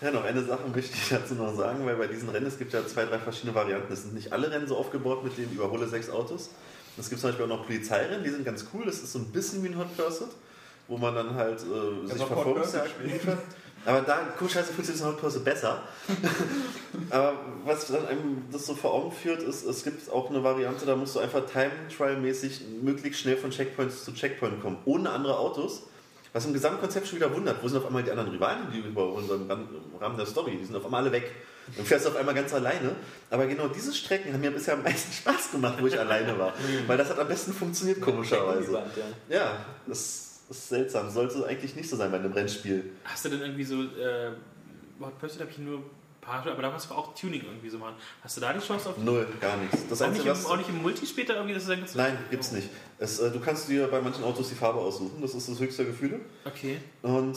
Ja, 0.00 0.10
noch 0.10 0.24
eine 0.24 0.42
Sache 0.42 0.68
möchte 0.74 0.94
ich 0.94 1.08
dazu 1.10 1.34
noch 1.34 1.54
sagen, 1.54 1.84
weil 1.84 1.96
bei 1.96 2.06
diesen 2.06 2.30
Rennen, 2.30 2.46
es 2.46 2.58
gibt 2.58 2.72
ja 2.72 2.86
zwei, 2.86 3.04
drei 3.04 3.18
verschiedene 3.18 3.54
Varianten. 3.54 3.92
Es 3.92 4.02
sind 4.02 4.14
nicht 4.14 4.32
alle 4.32 4.50
Rennen 4.50 4.66
so 4.66 4.76
aufgebaut 4.76 5.22
mit 5.22 5.36
den 5.36 5.50
überhole 5.52 5.86
sechs 5.86 6.08
Autos. 6.08 6.50
Es 6.98 7.10
gibt 7.10 7.20
zum 7.20 7.30
Beispiel 7.30 7.44
auch 7.44 7.58
noch 7.58 7.66
Polizeirennen, 7.66 8.24
die 8.24 8.30
sind 8.30 8.44
ganz 8.44 8.66
cool. 8.72 8.84
Das 8.86 8.96
ist 8.96 9.12
so 9.12 9.18
ein 9.18 9.26
bisschen 9.32 9.62
wie 9.62 9.68
ein 9.68 9.78
Hot 9.78 9.94
Pursuit, 9.96 10.30
wo 10.88 10.96
man 10.96 11.14
dann 11.14 11.34
halt 11.34 11.60
äh, 11.60 12.06
sich 12.08 12.18
noch 12.18 12.28
Verfolgungsjagd 12.28 12.94
liefert. 13.04 13.38
Aber 13.86 14.00
da, 14.00 14.18
komischerweise 14.36 14.72
funktioniert 14.72 15.06
Hot 15.06 15.20
Pursuit 15.20 15.44
besser. 15.44 15.82
Aber 17.10 17.34
was 17.64 17.86
dann 17.86 18.06
einem 18.06 18.42
das 18.50 18.66
so 18.66 18.74
vor 18.74 18.92
Augen 18.92 19.12
führt, 19.12 19.42
ist, 19.42 19.64
es 19.64 19.84
gibt 19.84 20.10
auch 20.10 20.28
eine 20.28 20.42
Variante, 20.42 20.84
da 20.86 20.96
musst 20.96 21.14
du 21.14 21.20
einfach 21.20 21.42
Time-Trial-mäßig 21.46 22.62
möglichst 22.82 23.20
schnell 23.20 23.36
von 23.36 23.50
Checkpoints 23.50 24.04
zu 24.04 24.12
Checkpoint 24.12 24.60
kommen, 24.60 24.78
ohne 24.86 25.10
andere 25.10 25.38
Autos. 25.38 25.84
Was 26.32 26.44
im 26.44 26.52
Gesamtkonzept 26.52 27.06
schon 27.06 27.16
wieder 27.16 27.32
wundert, 27.32 27.62
wo 27.62 27.68
sind 27.68 27.78
auf 27.78 27.86
einmal 27.86 28.02
die 28.02 28.10
anderen 28.10 28.30
Rivalen, 28.30 28.66
die 28.72 28.80
über 28.80 29.16
im 29.18 30.00
Rahmen 30.00 30.16
der 30.18 30.26
Story, 30.26 30.58
die 30.60 30.64
sind 30.64 30.76
auf 30.76 30.84
einmal 30.84 31.02
alle 31.02 31.12
weg. 31.12 31.30
Dann 31.76 31.86
fährst 31.86 32.04
du 32.04 32.10
auf 32.10 32.16
einmal 32.16 32.34
ganz 32.34 32.52
alleine. 32.52 32.94
Aber 33.30 33.46
genau 33.46 33.68
diese 33.68 33.94
Strecken 33.94 34.32
haben 34.32 34.40
mir 34.40 34.50
bisher 34.50 34.74
am 34.74 34.82
meisten 34.82 35.12
Spaß 35.30 35.52
gemacht, 35.52 35.76
wo 35.80 35.86
ich 35.86 35.98
alleine 35.98 36.38
war. 36.38 36.52
Weil 36.86 36.98
das 36.98 37.08
hat 37.08 37.18
am 37.18 37.28
besten 37.28 37.52
funktioniert, 37.52 38.00
komischerweise. 38.00 38.82
Ja, 39.28 39.64
das 39.86 40.25
ist 40.50 40.68
seltsam. 40.68 41.10
Sollte 41.10 41.46
eigentlich 41.46 41.74
nicht 41.76 41.88
so 41.88 41.96
sein 41.96 42.10
bei 42.10 42.18
einem 42.18 42.32
Rennspiel. 42.32 42.92
Hast 43.04 43.24
du 43.24 43.28
denn 43.30 43.40
irgendwie 43.40 43.64
so, 43.64 43.82
äh, 43.82 44.30
Hot 45.00 45.18
Pursuit 45.18 45.40
habe 45.40 45.50
ich 45.50 45.58
nur 45.58 45.78
ein 45.78 45.84
paar, 46.20 46.46
aber 46.46 46.62
da 46.62 46.70
kannst 46.70 46.90
du 46.90 46.94
auch 46.94 47.14
Tuning 47.14 47.42
irgendwie 47.44 47.68
so 47.68 47.78
machen. 47.78 47.94
Hast 48.22 48.36
du 48.36 48.40
da 48.40 48.52
die 48.52 48.60
Chance 48.60 48.90
auf 48.90 48.98
Null, 48.98 49.26
gar 49.40 49.56
nichts. 49.56 49.78
Das 49.88 50.02
auch, 50.02 50.08
nicht 50.08 50.20
Einzige, 50.20 50.30
im, 50.30 50.36
was. 50.36 50.46
auch 50.46 50.56
nicht 50.56 50.68
im 50.68 50.82
Multi 50.82 51.06
später 51.06 51.34
irgendwie, 51.34 51.54
dass 51.54 51.64
du 51.64 51.68
sagen 51.68 51.80
kannst? 51.80 51.96
Nein, 51.96 52.18
gibt's 52.30 52.52
nicht. 52.52 52.68
Es, 52.98 53.18
äh, 53.18 53.30
du 53.30 53.40
kannst 53.40 53.68
dir 53.68 53.86
bei 53.88 54.00
manchen 54.00 54.24
Autos 54.24 54.48
die 54.48 54.54
Farbe 54.54 54.78
aussuchen, 54.78 55.20
das 55.20 55.34
ist 55.34 55.48
das 55.48 55.58
höchste 55.58 55.84
der 55.84 55.92
Gefühle. 55.92 56.20
Okay. 56.44 56.78
Und 57.02 57.36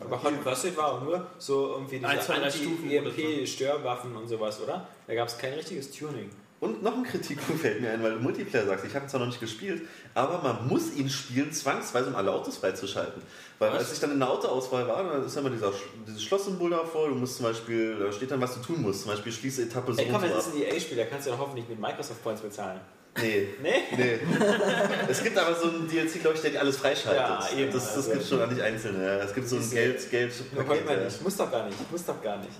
Aber 0.00 0.22
Hot 0.22 0.42
Pursuit 0.44 0.76
war 0.76 0.92
auch 0.94 1.02
nur 1.02 1.26
so 1.38 1.72
irgendwie 1.74 2.04
Ein, 2.04 2.16
diese 2.16 2.26
zwei, 2.26 2.38
drei 2.38 2.50
Stufen 2.50 2.90
oder 2.90 3.08
Anti-EMP-Störwaffen 3.08 4.16
und 4.16 4.28
sowas, 4.28 4.60
oder? 4.60 4.86
Da 5.06 5.14
gab 5.14 5.28
es 5.28 5.38
kein 5.38 5.54
richtiges 5.54 5.90
Tuning. 5.90 6.30
Und 6.60 6.82
noch 6.82 6.96
ein 6.96 7.04
Kritikpunkt 7.04 7.60
fällt 7.62 7.80
mir 7.80 7.90
ein, 7.92 8.02
weil 8.02 8.14
du 8.14 8.18
Multiplayer 8.18 8.66
sagst. 8.66 8.84
Ich 8.84 8.94
habe 8.94 9.06
zwar 9.06 9.20
noch 9.20 9.28
nicht 9.28 9.38
gespielt, 9.40 9.82
aber 10.14 10.42
man 10.42 10.66
muss 10.66 10.92
ihn 10.94 11.08
spielen, 11.08 11.52
zwangsweise, 11.52 12.08
um 12.08 12.16
alle 12.16 12.32
Autos 12.32 12.56
freizuschalten. 12.56 13.22
Weil 13.60 13.70
als 13.70 13.92
ich 13.92 14.00
dann 14.00 14.10
in 14.12 14.18
der 14.18 14.28
Autoauswahl 14.28 14.86
war, 14.88 15.04
dann 15.04 15.24
ist 15.24 15.34
ja 15.34 15.40
immer 15.40 15.50
dieser, 15.50 15.72
dieses 16.06 16.22
Schlosssymbol 16.24 16.70
davor. 16.70 17.08
Du 17.08 17.14
musst 17.14 17.36
zum 17.36 17.46
Beispiel, 17.46 17.96
da 17.96 18.10
steht 18.10 18.30
dann, 18.30 18.40
was 18.40 18.54
du 18.54 18.60
tun 18.60 18.82
musst. 18.82 19.02
Zum 19.02 19.12
Beispiel 19.12 19.32
schließe 19.32 19.62
Etappe 19.62 19.92
so 19.92 20.00
Ey, 20.00 20.08
komm, 20.10 20.22
und 20.22 20.28
so 20.28 20.34
ab. 20.34 20.40
ist 20.40 20.54
ein 20.54 20.62
EA-Spiel, 20.62 20.96
da 20.96 21.04
kannst 21.04 21.26
du 21.26 21.30
doch 21.30 21.38
hoffentlich 21.38 21.68
mit 21.68 21.78
Microsoft 21.78 22.22
Points 22.24 22.40
bezahlen. 22.40 22.80
Nee. 23.20 23.48
Nee? 23.62 23.70
Nee. 23.96 24.18
es 25.08 25.22
gibt 25.22 25.36
aber 25.38 25.54
so 25.54 25.68
einen 25.68 25.88
DLC, 25.88 26.20
glaube 26.20 26.36
ich, 26.36 26.42
der 26.42 26.60
alles 26.60 26.76
freischaltet. 26.76 27.20
Ja, 27.20 27.58
eben, 27.58 27.72
das 27.72 27.84
das 27.86 27.96
also- 27.96 28.10
gibt 28.10 28.22
es 28.22 28.28
schon 28.28 28.38
gar 28.38 28.46
nicht 28.46 28.60
einzeln. 28.60 29.00
Ja. 29.00 29.18
Es 29.18 29.34
gibt 29.34 29.48
so 29.48 29.56
ein. 29.56 29.70
Geld, 29.70 30.10
Geld 30.10 30.32
nicht. 30.32 31.22
Muss 31.22 31.36
doch 31.36 31.50
gar 31.50 31.66
nicht. 31.66 31.90
Muss 31.90 32.04
doch 32.04 32.22
gar 32.22 32.36
nicht. 32.38 32.52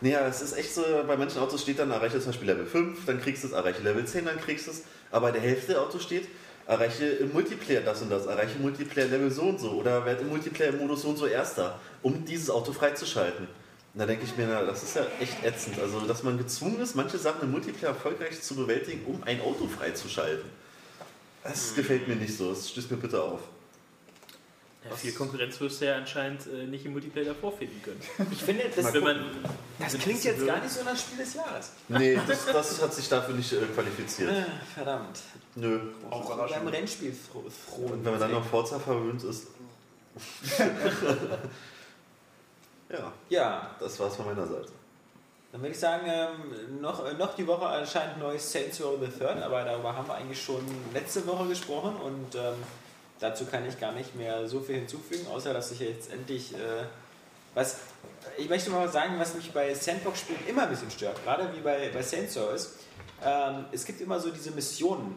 Nee, 0.00 0.12
ja, 0.12 0.26
es 0.26 0.42
ist 0.42 0.56
echt 0.56 0.74
so, 0.74 0.82
bei 1.06 1.16
manchen 1.16 1.40
Autos 1.40 1.62
steht 1.62 1.78
dann, 1.78 1.90
erreiche 1.90 2.18
zum 2.18 2.26
Beispiel 2.26 2.48
Level 2.48 2.66
5, 2.66 3.06
dann 3.06 3.20
kriegst 3.20 3.44
du 3.44 3.48
es, 3.48 3.52
erreiche 3.54 3.82
Level 3.82 4.04
10, 4.04 4.26
dann 4.26 4.38
kriegst 4.38 4.66
du 4.66 4.70
es. 4.72 4.82
Aber 5.10 5.28
bei 5.28 5.32
der 5.32 5.40
Hälfte 5.40 5.72
der 5.72 5.82
Autos 5.82 6.02
steht, 6.02 6.28
erreiche 6.66 7.06
im 7.06 7.32
Multiplayer 7.32 7.80
das 7.80 8.02
und 8.02 8.10
das, 8.10 8.26
erreiche 8.26 8.56
im 8.56 8.62
Multiplayer 8.62 9.08
Level 9.08 9.30
so 9.30 9.42
und 9.42 9.60
so 9.60 9.70
oder 9.70 10.04
werde 10.04 10.22
im 10.22 10.28
Multiplayer-Modus 10.28 11.02
so 11.02 11.08
und 11.08 11.16
so 11.16 11.26
Erster, 11.26 11.78
um 12.02 12.24
dieses 12.24 12.50
Auto 12.50 12.72
freizuschalten. 12.72 13.48
Da 13.94 14.04
denke 14.04 14.24
ich 14.26 14.36
mir, 14.36 14.46
na, 14.46 14.62
das 14.62 14.82
ist 14.82 14.96
ja 14.96 15.06
echt 15.20 15.42
ätzend. 15.42 15.78
Also, 15.80 16.00
dass 16.00 16.22
man 16.22 16.36
gezwungen 16.36 16.80
ist, 16.80 16.94
manche 16.94 17.16
Sachen 17.16 17.44
im 17.44 17.50
Multiplayer 17.50 17.92
erfolgreich 17.92 18.42
zu 18.42 18.54
bewältigen, 18.54 19.06
um 19.06 19.22
ein 19.24 19.40
Auto 19.40 19.66
freizuschalten. 19.68 20.50
Das 21.42 21.74
gefällt 21.74 22.06
mir 22.06 22.16
nicht 22.16 22.36
so. 22.36 22.50
Das 22.50 22.68
stößt 22.68 22.90
mir 22.90 22.98
bitte 22.98 23.22
auf. 23.22 23.40
Ja, 24.88 24.96
viel 24.96 25.12
Konkurrenz 25.12 25.60
wirst 25.60 25.80
du 25.80 25.86
ja 25.86 25.96
anscheinend 25.96 26.46
äh, 26.46 26.66
nicht 26.66 26.84
im 26.84 26.92
Multiplayer 26.92 27.34
vorfinden 27.34 27.80
können. 27.82 28.00
Ich 28.32 28.42
finde, 28.42 28.64
das, 28.74 28.92
Wenn 28.92 29.02
man, 29.04 29.24
das 29.78 29.98
klingt 29.98 30.22
jetzt 30.24 30.46
gar 30.46 30.60
nicht 30.60 30.70
so 30.72 30.84
nach 30.84 30.96
Spiel 30.96 31.18
des 31.18 31.34
Jahres. 31.34 31.72
Nee, 31.88 32.18
das, 32.26 32.46
das 32.46 32.82
hat 32.82 32.94
sich 32.94 33.08
dafür 33.08 33.34
nicht 33.34 33.52
äh, 33.52 33.62
qualifiziert. 33.74 34.30
Ah, 34.30 34.46
Verdammt. 34.74 35.18
Nö. 35.54 35.80
Auch 36.10 36.36
beim 36.36 36.68
Rennspiel 36.68 37.12
froh. 37.12 37.44
froh 37.66 37.86
Und 37.92 38.04
wenn 38.04 38.12
man 38.12 38.20
dann 38.20 38.32
noch 38.32 38.44
Forza 38.44 38.78
verwöhnt 38.78 39.22
ist. 39.24 39.48
ja, 42.90 43.12
Ja, 43.28 43.70
das 43.80 43.98
war's 43.98 44.16
von 44.16 44.26
meiner 44.26 44.46
Seite. 44.46 44.68
dann 45.52 45.60
würde 45.60 45.72
ich 45.72 45.78
sagen, 45.80 46.06
ähm, 46.06 46.80
noch, 46.80 47.04
äh, 47.04 47.14
noch 47.14 47.34
die 47.34 47.46
Woche 47.46 47.64
erscheint 47.66 48.18
neues 48.18 48.50
Saints 48.50 48.80
Row 48.82 48.98
the 49.00 49.08
Third, 49.18 49.42
aber 49.42 49.64
darüber 49.64 49.94
haben 49.94 50.06
wir 50.08 50.14
eigentlich 50.14 50.42
schon 50.42 50.62
letzte 50.94 51.26
Woche 51.26 51.48
gesprochen 51.48 51.96
und 51.96 52.34
ähm, 52.34 52.54
dazu 53.20 53.46
kann 53.46 53.66
ich 53.66 53.78
gar 53.78 53.92
nicht 53.92 54.14
mehr 54.14 54.46
so 54.46 54.60
viel 54.60 54.76
hinzufügen, 54.76 55.26
außer 55.28 55.52
dass 55.52 55.72
ich 55.72 55.80
jetzt 55.80 56.12
endlich 56.12 56.54
äh, 56.54 56.84
was. 57.54 57.78
Ich 58.36 58.48
möchte 58.48 58.70
mal 58.70 58.88
sagen, 58.88 59.18
was 59.18 59.34
mich 59.34 59.52
bei 59.52 59.72
Sandbox-Spielen 59.72 60.46
immer 60.48 60.64
ein 60.64 60.70
bisschen 60.70 60.90
stört, 60.90 61.22
gerade 61.24 61.48
wie 61.54 61.60
bei, 61.60 61.90
bei 61.92 62.02
Saints 62.02 62.36
Row 62.36 62.52
ist, 62.52 62.74
ähm, 63.24 63.64
es 63.72 63.84
gibt 63.84 64.00
immer 64.00 64.20
so 64.20 64.30
diese 64.30 64.50
Missionen, 64.50 65.16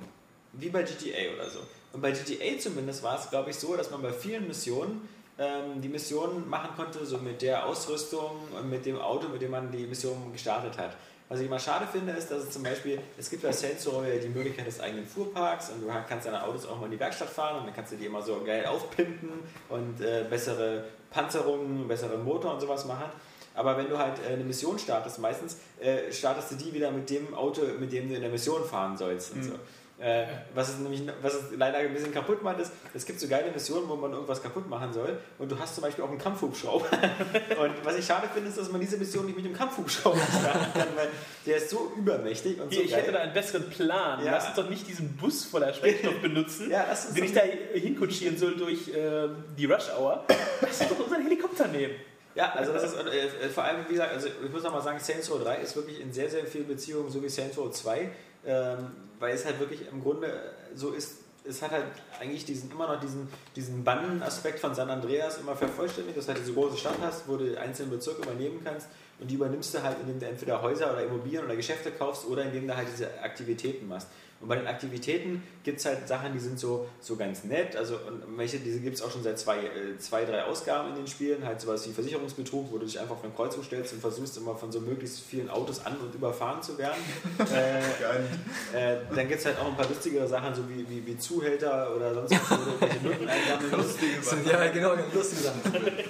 wie 0.54 0.70
bei 0.70 0.84
GTA 0.84 1.34
oder 1.36 1.50
so. 1.50 1.60
Und 1.92 2.02
bei 2.02 2.12
GTA 2.12 2.60
zumindest 2.60 3.04
war 3.04 3.20
es, 3.20 3.30
glaube 3.30 3.50
ich, 3.50 3.56
so, 3.56 3.76
dass 3.76 3.90
man 3.90 4.02
bei 4.02 4.14
vielen 4.14 4.48
Missionen 4.48 5.08
ähm, 5.38 5.82
die 5.82 5.90
Missionen 5.90 6.48
machen 6.50 6.72
konnte, 6.76 7.06
so 7.06 7.18
mit 7.18 7.42
der 7.42 7.66
Ausrüstung 7.66 8.38
und 8.58 8.70
mit 8.70 8.86
dem 8.86 9.00
Auto, 9.00 9.28
mit 9.30 9.42
dem 9.42 9.52
man 9.52 9.72
die 9.72 9.88
Mission 9.88 10.32
gestartet 10.32 10.78
hat. 10.78 10.96
Was 11.30 11.40
ich 11.40 11.46
immer 11.46 11.60
schade 11.60 11.86
finde, 11.86 12.14
ist, 12.14 12.32
dass 12.32 12.46
es 12.46 12.50
zum 12.50 12.64
Beispiel, 12.64 13.00
es 13.16 13.30
gibt 13.30 13.44
bei 13.44 13.52
Saints 13.52 13.86
Row 13.86 14.04
ja 14.04 14.16
die 14.20 14.30
Möglichkeit 14.30 14.66
des 14.66 14.80
eigenen 14.80 15.06
Fuhrparks 15.06 15.70
und 15.70 15.82
du 15.82 15.88
kannst 16.08 16.26
deine 16.26 16.44
Autos 16.44 16.66
auch 16.66 16.80
mal 16.80 16.86
in 16.86 16.92
die 16.92 17.00
Werkstatt 17.00 17.30
fahren 17.30 17.60
und 17.60 17.68
dann 17.68 17.76
kannst 17.76 17.92
du 17.92 17.98
die 17.98 18.08
immer 18.08 18.24
so 18.24 18.42
geil 18.44 18.66
aufpimpen 18.66 19.30
und 19.70 20.02
äh, 20.02 20.26
bessere 20.28 20.86
Panzerungen, 21.12 21.88
besseren 21.88 22.26
Motor 22.26 22.56
und 22.56 22.62
sowas 22.62 22.84
machen. 22.86 23.12
Aber 23.54 23.78
wenn 23.78 23.90
du 23.90 23.98
halt 24.00 24.16
äh, 24.28 24.34
eine 24.34 24.44
Mission 24.44 24.80
startest, 24.80 25.20
meistens 25.20 25.58
äh, 25.80 26.12
startest 26.12 26.50
du 26.50 26.56
die 26.56 26.74
wieder 26.74 26.90
mit 26.90 27.08
dem 27.12 27.32
Auto, 27.36 27.62
mit 27.80 27.92
dem 27.92 28.10
du 28.10 28.16
in 28.16 28.22
der 28.22 28.32
Mission 28.32 28.66
fahren 28.66 28.98
sollst 28.98 29.34
und 29.34 29.44
so. 29.44 29.52
Äh, 30.00 30.26
was 30.54 30.70
es 30.70 30.78
nämlich, 30.78 31.04
was 31.22 31.34
es 31.34 31.44
leider 31.58 31.80
ein 31.80 31.94
bisschen 31.94 32.14
kaputt 32.14 32.42
macht, 32.42 32.60
ist, 32.60 32.72
es 32.94 33.06
gibt 33.06 33.20
so 33.20 33.28
geile 33.28 33.52
Missionen, 33.52 33.90
wo 33.90 33.98
man 33.98 34.14
irgendwas 34.14 34.42
kaputt 34.42 34.70
machen 34.70 34.94
soll 34.94 35.20
und 35.38 35.52
du 35.52 35.60
hast 35.60 35.76
zum 35.76 35.84
Beispiel 35.84 36.06
auch 36.06 36.10
einen 36.10 36.18
Kampfhubschrauber. 36.18 36.86
und 37.62 37.74
was 37.84 37.98
ich 37.98 38.06
schade 38.06 38.30
finde, 38.34 38.48
ist, 38.48 38.58
dass 38.58 38.72
man 38.72 38.80
diese 38.80 38.96
Mission 38.96 39.26
nicht 39.26 39.36
mit 39.36 39.44
dem 39.44 39.54
Kampfhubschrauber 39.54 40.18
starten 40.18 40.74
kann, 40.74 40.88
weil 40.96 41.10
der 41.46 41.58
ist 41.58 41.70
so 41.70 41.92
übermächtig 41.98 42.62
und 42.62 42.70
Hier, 42.70 42.80
so 42.80 42.86
ich 42.86 42.92
geil. 42.92 43.02
hätte 43.02 43.12
da 43.12 43.20
einen 43.20 43.34
besseren 43.34 43.70
Plan. 43.70 44.24
Ja. 44.24 44.32
Lass 44.32 44.48
uns 44.48 44.56
doch 44.56 44.70
nicht 44.70 44.88
diesen 44.88 45.18
Bus 45.18 45.44
voller 45.44 45.74
Sprengstoff 45.74 46.16
benutzen, 46.22 46.72
Ja, 46.72 46.86
den 47.14 47.24
ich 47.26 47.34
da 47.34 47.42
hinkutschieren 47.74 48.38
soll 48.38 48.56
durch 48.56 48.90
ähm, 48.96 49.44
die 49.58 49.66
Rush 49.66 49.90
Hour. 49.98 50.24
Lass 50.62 50.80
uns 50.80 50.90
doch 50.92 51.00
unseren 51.00 51.24
Helikopter 51.24 51.68
nehmen. 51.68 51.96
Ja, 52.36 52.54
also 52.54 52.72
das 52.72 52.84
ist 52.84 52.96
äh, 52.96 53.50
vor 53.50 53.66
allem, 53.66 53.84
wie 53.90 53.94
gesagt, 53.94 54.14
also 54.14 54.30
ich 54.30 54.50
muss 54.50 54.64
nochmal 54.64 54.82
sagen, 54.82 54.98
Saints 55.00 55.30
Row 55.30 55.44
3 55.44 55.58
ist 55.58 55.76
wirklich 55.76 56.00
in 56.00 56.14
sehr, 56.14 56.30
sehr 56.30 56.46
vielen 56.46 56.68
Beziehungen 56.68 57.10
so 57.12 57.22
wie 57.22 57.28
Saints 57.28 57.58
Row 57.58 57.70
2, 57.70 58.10
ähm, 58.46 58.78
weil 59.20 59.34
es 59.34 59.46
halt 59.46 59.60
wirklich 59.60 59.88
im 59.92 60.02
Grunde 60.02 60.54
so 60.76 60.92
ist, 60.92 61.18
es 61.48 61.62
hat 61.62 61.72
halt 61.72 61.86
eigentlich 62.20 62.46
diesen, 62.46 62.72
immer 62.72 62.88
noch 62.88 63.00
diesen, 63.00 63.28
diesen 63.56 63.84
Bannenaspekt 63.84 64.60
von 64.60 64.76
San 64.76 64.90
Andreas 64.90 65.38
immer 65.38 65.56
vervollständigt, 65.56 66.18
dass 66.18 66.26
du 66.26 66.34
halt 66.34 66.42
diese 66.42 66.54
große 66.54 66.78
Stadt 66.78 66.98
hast, 67.02 67.28
wo 67.28 67.38
du 67.38 67.60
einzelne 67.60 67.92
Bezirke 67.92 68.22
übernehmen 68.24 68.62
kannst 68.64 68.88
und 69.20 69.30
die 69.30 69.36
übernimmst 69.36 69.74
du 69.74 69.82
halt, 69.82 69.98
indem 70.02 70.20
du 70.20 70.28
entweder 70.28 70.62
Häuser 70.62 70.92
oder 70.92 71.04
Immobilien 71.04 71.46
oder 71.46 71.56
Geschäfte 71.56 71.92
kaufst 71.92 72.26
oder 72.26 72.44
indem 72.44 72.68
du 72.68 72.76
halt 72.76 72.88
diese 72.92 73.08
Aktivitäten 73.22 73.88
machst. 73.88 74.08
Und 74.42 74.48
bei 74.48 74.56
den 74.56 74.68
Aktivitäten 74.68 75.44
gibt 75.64 75.80
es 75.80 75.86
halt 75.86 76.08
Sachen, 76.08 76.32
die 76.32 76.40
sind 76.40 76.58
so, 76.58 76.88
so 77.02 77.18
ganz 77.18 77.44
nett. 77.44 77.76
Also 77.76 77.96
und 77.96 78.38
welche, 78.38 78.60
diese 78.60 78.80
gibt 78.80 78.96
es 78.96 79.02
auch 79.02 79.12
schon 79.12 79.22
seit 79.22 79.38
zwei, 79.38 79.58
äh, 79.58 79.98
zwei, 80.00 80.24
drei 80.24 80.44
Ausgaben 80.44 80.90
in 80.90 80.96
den 80.96 81.08
Spielen. 81.08 81.46
Halt 81.46 81.60
sowas 81.60 81.88
wie 81.88 81.92
Versicherungsbetrug, 81.92 82.72
wo 82.72 82.78
du 82.78 82.86
dich 82.86 83.00
einfach 83.00 83.16
auf 83.16 83.24
eine 83.24 83.34
Kreuzung 83.34 83.64
stellst 83.64 83.92
und 83.94 84.00
versuchst 84.00 84.38
immer 84.38 84.56
von 84.56 84.72
so 84.72 84.80
möglichst 84.80 85.20
vielen 85.20 85.50
Autos 85.50 85.86
an- 85.86 85.98
und 85.98 86.16
überfahren 86.16 86.62
zu 86.62 86.78
werden. 86.78 87.02
äh, 87.54 88.94
äh, 88.94 88.98
dann 89.14 89.28
gibt 89.28 89.42
es 89.42 89.46
halt 89.46 89.60
auch 89.60 89.68
ein 89.68 89.76
paar 89.76 89.90
lustigere 89.90 90.28
Sachen, 90.28 90.56
so 90.56 90.64
wie, 90.70 90.90
wie, 90.90 91.06
wie 91.06 91.18
Zuhälter 91.18 91.94
oder 91.94 92.14
sonst 92.14 92.32
was, 92.32 92.52
wo 92.52 92.56
du 92.56 92.72
irgendwelche 92.72 93.06
Nutten 93.06 93.28
einsammeln 93.30 93.72
musst. 93.76 94.50
Ja, 94.50 94.68
genau, 94.70 94.94
lustige 95.14 95.42
Sachen. 95.42 95.62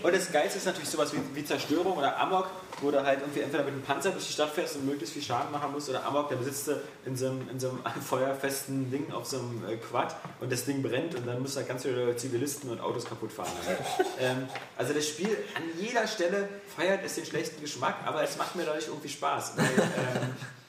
Und 0.04 0.16
das 0.16 0.32
Geilste 0.32 0.60
ist 0.60 0.66
natürlich 0.66 0.90
sowas 0.90 1.12
wie, 1.14 1.20
wie 1.34 1.44
Zerstörung 1.44 1.98
oder 1.98 2.20
Amok, 2.20 2.48
wo 2.82 2.92
du 2.92 3.04
halt 3.04 3.22
irgendwie 3.22 3.42
entweder 3.42 3.64
mit 3.64 3.74
einem 3.74 3.82
Panzer 3.82 4.12
durch 4.12 4.28
die 4.28 4.34
Stadt 4.34 4.52
fährst 4.52 4.76
und 4.76 4.86
möglichst 4.86 5.14
viel 5.14 5.24
Schaden 5.24 5.52
machen 5.52 5.72
musst, 5.72 5.90
oder 5.90 6.06
Amok, 6.06 6.30
da 6.30 6.36
besitzt 6.36 6.68
du 6.68 6.80
in 7.06 7.16
so 7.16 7.28
einem, 7.28 7.50
in 7.50 7.60
so 7.60 7.70
einem 7.70 7.80
feuerfesten 8.20 8.92
Ding 8.92 9.12
auf 9.12 9.26
so 9.26 9.40
einem 9.40 9.64
äh, 9.68 9.78
Quad 9.78 10.16
und 10.42 10.52
das 10.52 10.66
Ding 10.66 10.82
brennt 10.82 11.16
und 11.16 11.26
dann 11.26 11.44
du 11.44 11.50
halt 11.56 11.68
ganz 11.68 11.84
viele 11.84 12.16
Zivilisten 12.16 12.70
und 12.70 12.82
Autos 12.82 13.06
kaputt 13.06 13.32
fahren. 13.32 13.52
ähm, 14.20 14.48
also 14.78 14.94
das 14.94 15.08
Spiel 15.08 15.38
an 15.56 15.64
jeder 15.80 16.08
Stelle 16.08 16.50
feiert 16.76 17.02
es 17.06 17.16
den 17.16 17.26
schlechten 17.26 17.62
Geschmack, 17.62 17.96
aber 18.06 18.24
es 18.24 18.38
macht 18.38 18.56
mir 18.56 18.66
dadurch 18.66 18.88
irgendwie 18.88 19.10
Spaß. 19.10 19.54
Weil, 19.58 19.66
ähm, 19.66 20.30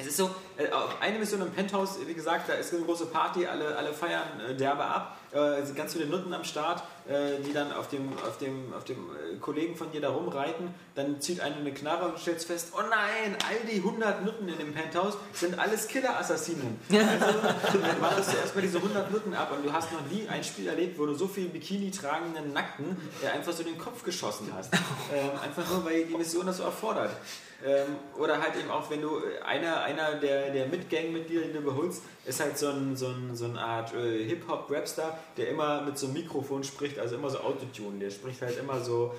es 0.00 0.06
ist 0.06 0.16
so, 0.16 0.30
äh, 0.56 0.68
eine 1.00 1.18
Mission 1.18 1.42
im 1.42 1.50
Penthouse, 1.50 1.98
wie 2.06 2.14
gesagt, 2.14 2.48
da 2.48 2.54
ist 2.54 2.72
eine 2.72 2.82
große 2.84 3.06
Party, 3.06 3.46
alle, 3.46 3.76
alle 3.76 3.92
feiern 3.92 4.40
äh, 4.48 4.54
derbe 4.54 4.84
ab. 4.84 5.16
Äh, 5.32 5.62
ganz 5.76 5.92
viele 5.92 6.06
Nutten 6.06 6.34
am 6.34 6.42
Start, 6.42 6.82
äh, 7.08 7.40
die 7.46 7.52
dann 7.52 7.72
auf 7.72 7.88
dem, 7.88 8.12
auf 8.26 8.38
dem, 8.38 8.72
auf 8.74 8.84
dem 8.84 8.98
Kollegen 9.40 9.76
von 9.76 9.92
dir 9.92 10.00
da 10.00 10.10
rumreiten. 10.10 10.74
Dann 10.96 11.20
zieht 11.20 11.40
einer 11.40 11.56
eine 11.56 11.72
Knarre 11.72 12.08
und 12.08 12.18
stellt 12.18 12.42
fest, 12.42 12.72
oh 12.76 12.82
nein, 12.82 13.36
all 13.48 13.68
die 13.70 13.76
100 13.76 14.24
Nutten 14.24 14.48
in 14.48 14.58
dem 14.58 14.74
Penthouse 14.74 15.16
sind 15.32 15.58
alles 15.58 15.86
Killer-Assassinen. 15.88 16.80
Also, 17.20 17.78
dann 17.78 18.00
wartest 18.00 18.32
du 18.32 18.36
erstmal 18.36 18.62
diese 18.62 18.78
100 18.78 19.10
Nutten 19.10 19.34
ab 19.34 19.52
und 19.52 19.64
du 19.64 19.72
hast 19.72 19.92
noch 19.92 20.00
nie 20.10 20.26
ein 20.28 20.42
Spiel 20.42 20.68
erlebt, 20.68 20.98
wo 20.98 21.06
du 21.06 21.14
so 21.14 21.26
viel 21.26 21.48
Bikini 21.48 21.90
tragenden 21.90 22.52
Nackten 22.52 22.96
einfach 23.32 23.52
so 23.52 23.62
den 23.62 23.78
Kopf 23.78 24.02
geschossen 24.02 24.50
hast. 24.54 24.72
Ähm, 25.12 25.30
einfach 25.42 25.68
nur, 25.68 25.84
weil 25.84 26.04
die 26.04 26.14
Mission 26.14 26.46
das 26.46 26.58
so 26.58 26.62
erfordert. 26.62 27.10
Ähm, 27.64 27.96
oder 28.16 28.40
halt 28.40 28.56
eben 28.56 28.70
auch, 28.70 28.90
wenn 28.90 29.02
du 29.02 29.18
äh, 29.18 29.42
einer, 29.44 29.82
einer 29.82 30.14
der, 30.14 30.50
der 30.50 30.66
Mitgangmitglieder, 30.66 31.42
die 31.42 31.52
du 31.52 31.60
beholst, 31.60 32.02
ist 32.24 32.40
halt 32.40 32.56
so, 32.56 32.68
ein, 32.68 32.96
so, 32.96 33.08
ein, 33.08 33.34
so 33.36 33.44
eine 33.44 33.60
Art 33.60 33.94
äh, 33.94 34.24
Hip-Hop-Rapstar, 34.24 35.18
der 35.36 35.48
immer 35.48 35.82
mit 35.82 35.98
so 35.98 36.06
einem 36.06 36.14
Mikrofon 36.14 36.64
spricht, 36.64 36.98
also 36.98 37.16
immer 37.16 37.28
so 37.28 37.40
Autotune. 37.40 37.98
Der 37.98 38.10
spricht 38.10 38.40
halt 38.40 38.58
immer 38.58 38.80
so. 38.80 39.14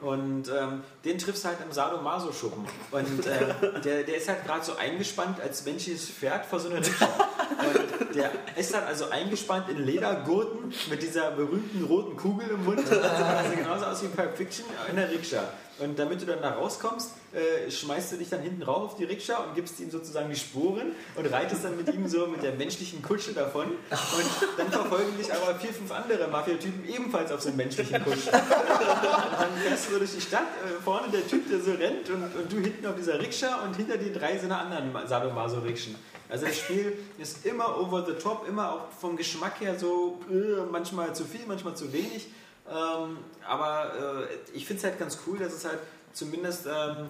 Und 0.00 0.48
ähm, 0.48 0.82
den 1.04 1.18
triffst 1.18 1.44
du 1.44 1.48
halt 1.48 1.58
im 1.64 1.72
Sadomaso-Schuppen. 1.72 2.66
Und 2.92 3.26
äh, 3.26 3.80
der, 3.84 4.02
der 4.04 4.16
ist 4.16 4.28
halt 4.28 4.44
gerade 4.44 4.64
so 4.64 4.76
eingespannt 4.76 5.40
als 5.40 5.64
menschliches 5.64 6.08
Pferd 6.08 6.46
vor 6.46 6.60
so 6.60 6.68
einer 6.68 6.78
Rikscha. 6.78 7.06
Und 7.06 8.14
der 8.14 8.30
ist 8.56 8.74
dann 8.74 8.84
also 8.84 9.08
eingespannt 9.10 9.68
in 9.68 9.84
Ledergurten 9.84 10.72
mit 10.90 11.02
dieser 11.02 11.30
berühmten 11.32 11.84
roten 11.84 12.16
Kugel 12.16 12.48
im 12.50 12.64
Mund. 12.64 12.80
Also 12.80 13.00
also 13.00 13.56
genauso 13.56 13.84
aus 13.86 14.02
wie 14.02 14.08
Pulp 14.08 14.36
Fiction 14.36 14.66
in 14.88 14.96
der 14.96 15.10
Rikscha. 15.10 15.44
Und 15.78 15.98
damit 15.98 16.20
du 16.20 16.26
dann 16.26 16.42
da 16.42 16.50
rauskommst, 16.50 17.12
äh, 17.32 17.70
schmeißt 17.70 18.12
du 18.12 18.16
dich 18.16 18.28
dann 18.28 18.42
hinten 18.42 18.62
rauf 18.62 18.92
auf 18.92 18.96
die 18.96 19.04
Rikscha 19.04 19.38
und 19.38 19.54
gibst 19.54 19.80
ihm 19.80 19.90
sozusagen 19.90 20.28
die 20.28 20.36
Spuren 20.36 20.92
und 21.16 21.32
reitest 21.32 21.64
dann 21.64 21.76
mit 21.76 21.92
ihm 21.92 22.06
so 22.06 22.26
mit 22.26 22.42
der 22.42 22.52
menschlichen 22.52 23.00
Kutsche 23.02 23.32
davon. 23.32 23.66
Und 23.66 24.58
dann 24.58 24.70
verfolgen 24.70 25.16
dich 25.16 25.32
aber 25.32 25.54
vier, 25.58 25.72
fünf 25.72 25.90
andere 25.92 26.28
Mafia-Typen 26.28 26.86
ebenfalls 26.88 27.32
auf 27.32 27.40
so 27.40 27.48
einem 27.48 27.56
menschlichen 27.56 28.04
Kutsche. 28.04 28.30
Und 28.32 29.40
dann 29.40 29.56
fährst 29.66 29.90
du 29.90 29.98
durch 29.98 30.14
die 30.14 30.20
Stadt, 30.20 30.42
äh, 30.42 30.82
vorne 30.82 31.08
der 31.10 31.26
Typ, 31.26 31.48
der 31.48 31.60
so 31.60 31.72
rennt 31.72 32.08
und, 32.10 32.22
und 32.22 32.52
du 32.52 32.58
hinten 32.58 32.86
auf 32.86 32.94
dieser 32.96 33.18
Rikscha 33.18 33.64
und 33.64 33.74
hinter 33.76 33.96
dir 33.96 34.12
drei 34.12 34.38
so 34.38 34.44
eine 34.44 34.58
anderen 34.58 34.92
Sadomaso-Rikschen. 35.06 35.96
Also 36.28 36.46
das 36.46 36.58
Spiel 36.58 36.96
ist 37.18 37.44
immer 37.44 37.78
over 37.78 38.06
the 38.06 38.14
top, 38.14 38.48
immer 38.48 38.72
auch 38.72 38.88
vom 38.98 39.16
Geschmack 39.16 39.60
her 39.60 39.78
so 39.78 40.18
äh, 40.30 40.62
manchmal 40.70 41.14
zu 41.14 41.24
viel, 41.24 41.42
manchmal 41.46 41.76
zu 41.76 41.92
wenig. 41.92 42.28
Ähm, 42.72 43.18
aber 43.46 44.26
äh, 44.30 44.56
ich 44.56 44.66
finde 44.66 44.78
es 44.78 44.84
halt 44.84 44.98
ganz 44.98 45.18
cool, 45.26 45.38
dass 45.38 45.52
es 45.52 45.64
halt 45.64 45.78
zumindest 46.12 46.66
ähm, 46.66 47.08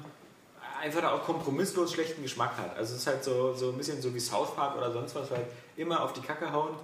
einfach 0.80 1.04
auch 1.12 1.22
kompromisslos 1.24 1.92
schlechten 1.92 2.22
Geschmack 2.22 2.56
hat. 2.56 2.76
Also 2.76 2.94
es 2.94 3.00
ist 3.00 3.06
halt 3.06 3.22
so, 3.22 3.54
so 3.54 3.70
ein 3.70 3.76
bisschen 3.76 4.02
so 4.02 4.12
wie 4.14 4.20
South 4.20 4.54
Park 4.56 4.76
oder 4.76 4.90
sonst 4.90 5.14
was, 5.14 5.30
halt 5.30 5.46
immer 5.76 6.02
auf 6.02 6.12
die 6.12 6.20
Kacke 6.20 6.52
hauen. 6.52 6.74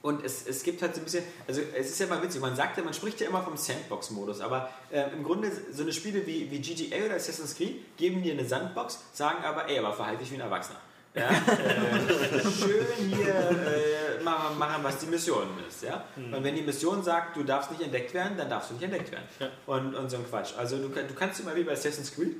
Und 0.00 0.24
es, 0.24 0.46
es 0.46 0.62
gibt 0.62 0.80
halt 0.80 0.94
so 0.94 1.00
ein 1.00 1.04
bisschen, 1.04 1.24
also 1.46 1.60
es 1.76 1.90
ist 1.90 1.98
ja 1.98 2.06
mal 2.06 2.22
witzig, 2.22 2.40
man 2.40 2.54
sagt 2.54 2.78
ja, 2.78 2.84
man 2.84 2.94
spricht 2.94 3.20
ja 3.20 3.28
immer 3.28 3.42
vom 3.42 3.56
Sandbox-Modus, 3.56 4.40
aber 4.40 4.70
äh, 4.90 5.10
im 5.12 5.24
Grunde 5.24 5.50
so 5.72 5.82
eine 5.82 5.92
Spiele 5.92 6.24
wie, 6.24 6.50
wie 6.50 6.60
GTA 6.60 7.04
oder 7.04 7.16
Assassin's 7.16 7.56
Creed 7.56 7.96
geben 7.96 8.22
dir 8.22 8.32
eine 8.32 8.46
Sandbox, 8.46 9.00
sagen 9.12 9.44
aber, 9.44 9.68
ey, 9.68 9.78
aber 9.78 9.92
verhalte 9.92 10.22
dich 10.22 10.30
wie 10.30 10.36
ein 10.36 10.40
Erwachsener. 10.40 10.78
Ja? 11.14 11.28
äh, 11.30 12.40
schön 12.50 12.86
hier 12.96 13.34
äh, 13.34 14.22
machen, 14.22 14.58
machen, 14.58 14.84
was 14.84 14.98
die 14.98 15.06
Mission 15.06 15.48
ist. 15.66 15.82
Ja? 15.82 16.04
Und 16.16 16.42
wenn 16.44 16.54
die 16.54 16.62
Mission 16.62 17.02
sagt, 17.02 17.36
du 17.36 17.42
darfst 17.42 17.70
nicht 17.70 17.82
entdeckt 17.82 18.14
werden, 18.14 18.36
dann 18.36 18.48
darfst 18.48 18.70
du 18.70 18.74
nicht 18.74 18.84
entdeckt 18.84 19.10
werden. 19.10 19.24
Ja. 19.40 19.48
Und, 19.66 19.94
und 19.94 20.10
so 20.10 20.16
ein 20.16 20.26
Quatsch. 20.28 20.52
Also 20.56 20.78
du, 20.78 20.88
du 20.88 21.14
kannst 21.14 21.40
immer 21.40 21.54
wie 21.54 21.64
bei 21.64 21.72
Assassin's 21.72 22.14
Creed, 22.14 22.36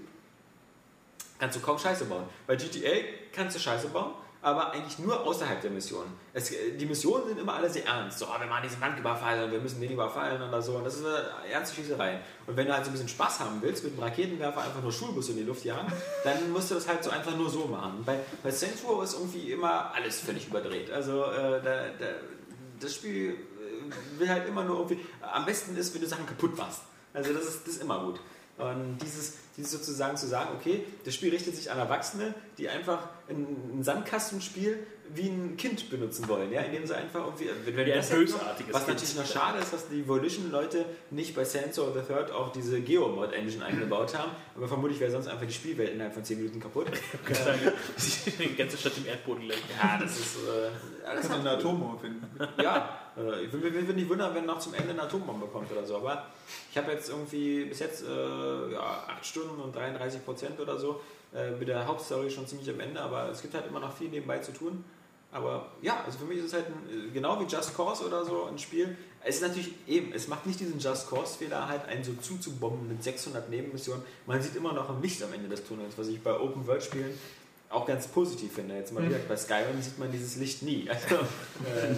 kannst 1.38 1.56
du 1.56 1.60
kaum 1.60 1.78
Scheiße 1.78 2.04
bauen. 2.04 2.24
Bei 2.46 2.56
GTA 2.56 3.04
kannst 3.32 3.56
du 3.56 3.60
Scheiße 3.60 3.88
bauen, 3.88 4.12
aber 4.48 4.72
eigentlich 4.72 4.98
nur 4.98 5.20
außerhalb 5.26 5.60
der 5.60 5.70
Mission. 5.70 6.04
Es, 6.32 6.50
die 6.50 6.86
Missionen 6.86 7.28
sind 7.28 7.38
immer 7.38 7.54
alle 7.54 7.68
sehr 7.68 7.86
ernst. 7.86 8.18
So, 8.18 8.26
wir 8.26 8.46
machen 8.46 8.62
diesen 8.64 8.80
Land 8.80 8.98
überfallen 8.98 9.44
und 9.44 9.52
wir 9.52 9.60
müssen 9.60 9.80
den 9.80 9.92
überfallen 9.92 10.40
oder 10.40 10.62
so. 10.62 10.76
Und 10.76 10.84
das 10.84 10.96
ist 10.96 11.04
eine 11.04 11.50
ernste 11.50 11.76
Schießerei. 11.76 12.20
Und 12.46 12.56
wenn 12.56 12.66
du 12.66 12.72
halt 12.72 12.84
so 12.84 12.90
ein 12.90 12.92
bisschen 12.92 13.08
Spaß 13.08 13.40
haben 13.40 13.60
willst, 13.60 13.84
mit 13.84 13.92
einem 13.92 14.02
Raketenwerfer 14.02 14.62
einfach 14.62 14.82
nur 14.82 14.92
Schulbusse 14.92 15.32
in 15.32 15.38
die 15.38 15.44
Luft 15.44 15.64
jagen, 15.64 15.92
dann 16.24 16.50
musst 16.50 16.70
du 16.70 16.74
das 16.76 16.88
halt 16.88 17.04
so 17.04 17.10
einfach 17.10 17.36
nur 17.36 17.50
so 17.50 17.66
machen. 17.66 18.02
Bei, 18.06 18.18
bei 18.42 18.50
Saints 18.50 18.82
Row 18.84 19.02
ist 19.02 19.14
irgendwie 19.14 19.52
immer 19.52 19.92
alles 19.94 20.20
völlig 20.20 20.48
überdreht. 20.48 20.90
Also 20.90 21.24
äh, 21.24 21.62
da, 21.62 21.88
da, 21.98 22.06
das 22.80 22.94
Spiel 22.94 23.30
äh, 23.30 24.18
will 24.20 24.28
halt 24.28 24.48
immer 24.48 24.64
nur 24.64 24.78
irgendwie. 24.78 25.04
Am 25.20 25.44
besten 25.44 25.76
ist, 25.76 25.94
wenn 25.94 26.00
du 26.00 26.06
Sachen 26.06 26.26
kaputt 26.26 26.56
machst. 26.56 26.82
Also 27.12 27.32
das 27.32 27.44
ist, 27.44 27.66
das 27.66 27.74
ist 27.74 27.82
immer 27.82 28.04
gut. 28.04 28.20
Und 28.58 28.98
dieses, 29.00 29.34
dieses 29.56 29.70
sozusagen 29.70 30.16
zu 30.16 30.26
sagen, 30.26 30.50
okay, 30.56 30.84
das 31.04 31.14
Spiel 31.14 31.30
richtet 31.30 31.56
sich 31.56 31.70
an 31.70 31.78
Erwachsene, 31.78 32.34
die 32.58 32.68
einfach 32.68 33.08
ein, 33.28 33.78
ein 33.78 33.84
Sandkastenspiel 33.84 34.78
wie 35.14 35.28
ein 35.28 35.56
Kind 35.56 35.90
benutzen 35.90 36.28
wollen, 36.28 36.52
ja, 36.52 36.60
indem 36.62 36.86
sie 36.86 36.94
einfach 36.94 37.24
irgendwie, 37.24 37.48
wenn, 37.64 37.76
wenn 37.76 37.86
ein 37.86 37.96
das 37.96 38.10
noch, 38.10 38.18
bösartiges 38.18 38.74
was 38.74 38.86
natürlich 38.86 39.16
noch 39.16 39.26
schade 39.26 39.58
ist, 39.58 39.72
dass 39.72 39.88
die 39.88 40.06
Volition-Leute 40.06 40.84
nicht 41.10 41.34
bei 41.34 41.44
Sensor 41.44 41.92
the 41.94 42.00
Third 42.00 42.30
auch 42.30 42.52
diese 42.52 42.80
Geomod-Engine 42.80 43.64
eingebaut 43.64 44.16
haben, 44.16 44.32
aber 44.54 44.68
vermutlich 44.68 45.00
wäre 45.00 45.10
sonst 45.10 45.28
einfach 45.28 45.46
die 45.46 45.52
Spielwelt 45.52 45.92
innerhalb 45.92 46.14
von 46.14 46.24
10 46.24 46.38
Minuten 46.38 46.60
kaputt. 46.60 46.88
Die 48.38 48.56
ganze 48.56 48.76
Stadt 48.76 48.92
im 48.98 49.06
Erdboden 49.06 49.44
legt. 49.44 49.62
Ja, 49.80 49.98
das 49.98 50.18
ist, 50.18 50.36
äh, 50.36 50.70
das 51.02 51.22
Kann 51.22 51.22
hat, 51.22 51.30
man 51.30 51.40
eine 51.40 51.50
Atombombe 51.58 51.98
finden. 52.00 52.26
ja, 52.62 52.98
äh, 53.18 53.44
ich 53.44 53.52
würde 53.52 53.70
mich 53.70 53.94
nicht 53.94 54.08
wundern, 54.08 54.34
wenn 54.34 54.46
noch 54.46 54.58
zum 54.58 54.74
Ende 54.74 54.90
eine 54.90 55.02
Atombombe 55.02 55.46
kommt 55.46 55.70
oder 55.70 55.84
so. 55.84 55.96
Aber 55.96 56.26
ich 56.70 56.78
habe 56.78 56.92
jetzt 56.92 57.08
irgendwie 57.08 57.64
bis 57.64 57.80
jetzt 57.80 58.04
äh, 58.04 58.72
ja, 58.72 59.04
8 59.08 59.24
Stunden 59.24 59.60
und 59.60 59.74
33 59.74 60.24
Prozent 60.24 60.60
oder 60.60 60.78
so 60.78 61.00
äh, 61.34 61.50
mit 61.52 61.68
der 61.68 61.86
Hauptstory 61.86 62.30
schon 62.30 62.46
ziemlich 62.46 62.70
am 62.70 62.80
Ende. 62.80 63.00
Aber 63.00 63.28
es 63.28 63.42
gibt 63.42 63.54
halt 63.54 63.66
immer 63.66 63.80
noch 63.80 63.96
viel 63.96 64.08
nebenbei 64.08 64.38
zu 64.38 64.52
tun. 64.52 64.84
Aber 65.30 65.72
ja, 65.82 66.02
also 66.06 66.18
für 66.18 66.24
mich 66.24 66.38
ist 66.38 66.46
es 66.46 66.52
halt 66.54 66.66
ein, 66.66 67.08
äh, 67.08 67.10
genau 67.10 67.38
wie 67.40 67.44
Just 67.44 67.76
Cause 67.76 68.06
oder 68.06 68.24
so 68.24 68.44
ein 68.44 68.58
Spiel. 68.58 68.96
Es 69.22 69.36
ist 69.36 69.42
natürlich 69.42 69.72
eben, 69.86 70.12
es 70.12 70.28
macht 70.28 70.46
nicht 70.46 70.60
diesen 70.60 70.78
Just 70.78 71.10
Cause-Fehler, 71.10 71.68
halt 71.68 71.84
einen 71.86 72.04
so 72.04 72.14
zuzubomben 72.14 72.88
mit 72.88 73.02
600 73.02 73.50
Nebenmissionen. 73.50 74.02
Man 74.26 74.40
sieht 74.40 74.56
immer 74.56 74.72
noch 74.72 74.88
ein 74.88 75.02
Licht 75.02 75.22
am 75.22 75.32
Ende 75.32 75.48
des 75.48 75.66
Tunnels, 75.66 75.98
was 75.98 76.08
ich 76.08 76.22
bei 76.22 76.38
Open-World-Spielen 76.38 77.18
auch 77.68 77.84
ganz 77.84 78.06
positiv 78.06 78.52
finde. 78.54 78.76
Jetzt 78.76 78.92
mal 78.92 79.04
wieder, 79.04 79.18
bei 79.28 79.36
Skyrim 79.36 79.82
sieht 79.82 79.98
man 79.98 80.10
dieses 80.10 80.36
Licht 80.36 80.62
nie. 80.62 80.88
Also, 80.98 81.16
äh, 81.16 81.94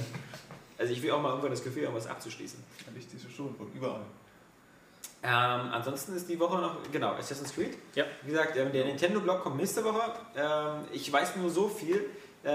also 0.81 0.93
ich 0.93 1.03
will 1.03 1.11
auch 1.11 1.21
mal 1.21 1.29
irgendwann 1.29 1.51
das 1.51 1.63
Gefühl 1.63 1.87
haben, 1.87 1.95
was 1.95 2.07
abzuschließen. 2.07 2.59
Ja, 2.87 2.93
Licht 2.95 3.13
ist 3.13 3.31
schon 3.31 3.55
und 3.55 3.75
überall. 3.75 4.01
Ähm, 5.23 5.31
ansonsten 5.73 6.17
ist 6.17 6.29
die 6.31 6.41
Woche 6.41 6.59
noch, 6.59 6.79
genau, 6.91 7.13
Assassin's 7.13 7.55
Creed. 7.55 7.77
Ja. 7.95 8.05
Wie 8.23 8.31
gesagt, 8.31 8.57
ähm, 8.57 8.73
der 8.73 8.87
Nintendo-Blog 8.87 9.43
kommt 9.43 9.59
nächste 9.59 9.85
Woche. 9.85 10.15
Ähm, 10.35 10.85
ich 10.93 11.13
weiß 11.13 11.37
nur 11.37 11.51
so 11.51 11.69
viel. 11.69 12.07
Äh, 12.43 12.49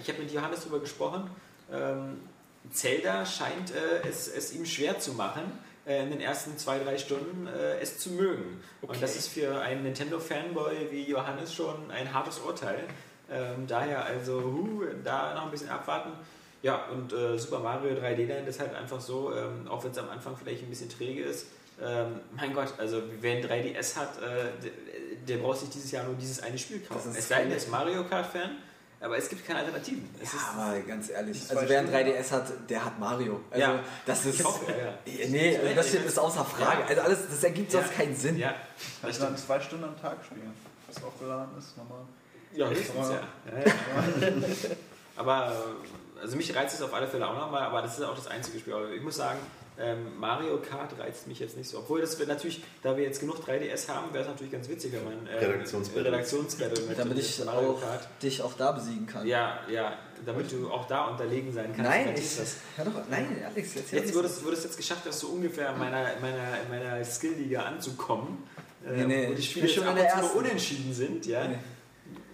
ich 0.00 0.08
habe 0.08 0.18
mit 0.20 0.32
Johannes 0.32 0.60
darüber 0.60 0.80
gesprochen. 0.80 1.30
Ähm, 1.70 2.22
Zelda 2.70 3.26
scheint 3.26 3.72
äh, 3.72 4.08
es, 4.08 4.28
es 4.28 4.54
ihm 4.54 4.64
schwer 4.64 4.98
zu 4.98 5.12
machen, 5.12 5.42
äh, 5.86 6.02
in 6.04 6.10
den 6.10 6.20
ersten 6.22 6.56
zwei, 6.56 6.78
drei 6.78 6.96
Stunden 6.96 7.46
äh, 7.46 7.78
es 7.80 7.98
zu 7.98 8.10
mögen. 8.10 8.62
Okay. 8.80 8.94
Und 8.94 9.02
das 9.02 9.16
ist 9.16 9.28
für 9.28 9.60
einen 9.60 9.82
Nintendo-Fanboy 9.82 10.90
wie 10.90 11.04
Johannes 11.04 11.52
schon 11.52 11.90
ein 11.90 12.14
hartes 12.14 12.38
Urteil. 12.38 12.84
Ähm, 13.30 13.66
daher 13.66 14.06
also, 14.06 14.40
huh, 14.42 14.84
da 15.04 15.34
noch 15.34 15.44
ein 15.44 15.50
bisschen 15.50 15.68
abwarten. 15.68 16.12
Ja, 16.62 16.84
und 16.92 17.12
äh, 17.12 17.36
Super 17.38 17.58
Mario 17.58 17.94
3D 17.96 18.26
Land 18.28 18.46
ist 18.48 18.60
halt 18.60 18.74
einfach 18.74 19.00
so, 19.00 19.32
ähm, 19.34 19.66
auch 19.68 19.82
wenn 19.84 19.90
es 19.90 19.98
am 19.98 20.08
Anfang 20.10 20.36
vielleicht 20.36 20.62
ein 20.62 20.70
bisschen 20.70 20.88
träge 20.88 21.22
ist, 21.24 21.46
ähm, 21.82 22.20
mein 22.36 22.54
Gott, 22.54 22.72
also 22.78 23.02
wer 23.20 23.36
ein 23.38 23.44
3DS 23.44 23.96
hat, 23.96 24.18
äh, 24.18 24.44
der, 24.62 24.70
der 25.36 25.42
braucht 25.42 25.58
sich 25.60 25.70
dieses 25.70 25.90
Jahr 25.90 26.04
nur 26.04 26.14
dieses 26.14 26.40
eine 26.42 26.56
Spiel 26.56 26.80
kaufen. 26.80 27.12
Es 27.16 27.26
sei 27.28 27.42
denn, 27.42 27.50
er 27.50 27.56
ist 27.56 27.68
Mario 27.68 28.04
Kart-Fan, 28.04 28.50
aber 29.00 29.16
es 29.16 29.28
gibt 29.28 29.44
keine 29.44 29.58
Alternativen. 29.60 30.08
Es 30.22 30.32
Ja, 30.32 30.38
ist, 30.38 30.46
aber 30.56 30.80
ganz 30.82 31.10
ehrlich, 31.10 31.40
also 31.50 31.62
wer 31.68 31.80
ein 31.80 31.86
schon- 31.86 31.94
3DS 31.94 32.30
hat, 32.30 32.70
der 32.70 32.84
hat 32.84 33.00
Mario. 33.00 33.40
Also 33.50 33.60
Ja. 33.60 33.80
das 34.06 34.24
ist. 34.26 34.38
Ich 34.38 34.46
hoffe, 34.46 34.70
ja. 34.70 34.94
Nee, 35.28 35.58
also 35.58 35.74
das 35.74 35.88
steht 35.88 36.04
ist 36.06 36.18
außer 36.20 36.44
Frage. 36.44 36.82
Ja. 36.82 36.86
Also 36.86 37.00
alles, 37.02 37.18
das 37.28 37.42
ergibt 37.42 37.72
sonst 37.72 37.88
Ja. 37.90 37.96
keinen 38.04 38.14
Sinn. 38.14 38.38
ja, 38.38 38.54
das 39.02 39.18
dann 39.18 39.36
zwei 39.36 39.58
Stunden 39.58 39.84
am 39.86 40.00
Tag 40.00 40.18
spielen. 40.24 40.52
Was 40.86 41.02
auch 41.02 41.18
geladen 41.18 41.58
ist, 41.58 41.76
nochmal. 41.76 42.02
Ja, 42.54 42.68
höchstens, 42.68 43.08
ja. 43.08 43.20
ja, 43.50 43.64
ja. 43.64 44.32
Aber 45.16 45.48
äh, 45.52 46.01
also 46.22 46.36
mich 46.36 46.54
reizt 46.54 46.74
es 46.74 46.82
auf 46.82 46.94
alle 46.94 47.06
Fälle 47.06 47.28
auch 47.28 47.36
nochmal, 47.36 47.62
aber 47.62 47.82
das 47.82 47.98
ist 47.98 48.04
auch 48.04 48.14
das 48.14 48.28
einzige 48.28 48.58
Spiel. 48.58 48.72
Aber 48.72 48.90
ich 48.90 49.02
muss 49.02 49.16
sagen, 49.16 49.38
ähm, 49.78 50.18
Mario 50.18 50.58
Kart 50.58 50.98
reizt 50.98 51.26
mich 51.26 51.40
jetzt 51.40 51.56
nicht 51.56 51.68
so. 51.68 51.78
Obwohl 51.78 52.00
das 52.00 52.18
wird 52.18 52.28
natürlich, 52.28 52.62
da 52.82 52.96
wir 52.96 53.04
jetzt 53.04 53.20
genug 53.20 53.36
3DS 53.38 53.88
haben, 53.88 54.12
wäre 54.12 54.22
es 54.24 54.28
natürlich 54.28 54.52
ganz 54.52 54.68
witzig, 54.68 54.92
wenn 54.92 55.04
man 55.04 55.26
äh, 55.26 55.44
Redaktionsbattle. 55.44 56.04
Redaktionsbattle 56.12 56.82
mit 56.86 56.98
Damit 56.98 57.16
mit 57.16 57.24
ich 57.24 57.44
Mario 57.44 57.70
auch 57.72 57.80
Kart. 57.80 58.08
dich 58.22 58.42
auch 58.42 58.52
da 58.54 58.72
besiegen 58.72 59.06
kann. 59.06 59.26
Ja, 59.26 59.60
ja, 59.70 59.96
damit 60.26 60.52
du 60.52 60.70
auch 60.70 60.86
da 60.86 61.06
unterlegen 61.06 61.52
sein 61.52 61.72
kannst. 61.74 61.90
Nein, 61.90 62.14
ich, 62.16 62.34
du 62.36 62.40
das? 62.42 62.56
hör 62.76 62.84
doch, 62.84 62.92
nein, 63.10 63.42
Alex, 63.46 63.76
erzähl 63.76 63.98
Jetzt 64.00 64.14
wurde 64.14 64.28
so. 64.28 64.36
es, 64.40 64.44
wurde 64.44 64.56
es 64.56 64.64
jetzt 64.64 64.76
geschafft, 64.76 65.06
dass 65.06 65.18
so 65.20 65.28
ungefähr 65.28 65.70
in 65.72 65.78
meiner, 65.78 66.12
in 66.14 66.20
meiner, 66.20 66.60
in 66.62 66.68
meiner 66.68 67.04
Skill-Liga 67.04 67.62
anzukommen. 67.62 68.44
äh, 68.86 68.92
Nee, 68.92 69.04
nee, 69.06 69.28
wo 69.30 69.32
die 69.34 69.40
ich 69.40 69.50
Spiele 69.50 69.66
bin 69.66 69.74
jetzt 69.74 69.84
schon 69.84 69.98
ab 69.98 70.22
und 70.22 70.30
zu 70.30 70.38
unentschieden 70.38 70.92
sind. 70.92 71.26
Ja. 71.26 71.48
Nee. 71.48 71.58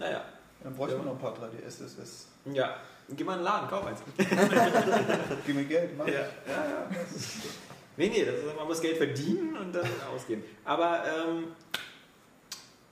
Naja, 0.00 0.24
Dann 0.64 0.74
bräuchte 0.74 0.96
Ja. 0.96 1.02
man 1.02 1.06
noch 1.06 1.14
ein 1.14 1.20
paar 1.20 1.34
3DS. 1.36 1.84
SS. 1.84 2.26
ja. 2.52 2.74
Geh 3.16 3.24
mal 3.24 3.32
in 3.34 3.38
den 3.38 3.44
Laden, 3.44 3.68
kauf 3.68 3.86
eins. 3.86 4.00
Gib 5.46 5.54
mir 5.54 5.64
Geld, 5.64 5.96
mach. 5.96 6.06
Ja, 6.06 6.12
ja, 6.14 6.20
ja. 6.46 6.90
Nee, 7.96 8.08
nee, 8.10 8.24
das 8.24 8.34
ist, 8.36 8.56
man 8.56 8.66
muss 8.66 8.80
Geld 8.80 8.96
verdienen 8.98 9.56
und 9.56 9.72
dann 9.72 9.88
ausgeben. 10.14 10.44
Aber 10.64 11.02
ähm, 11.06 11.44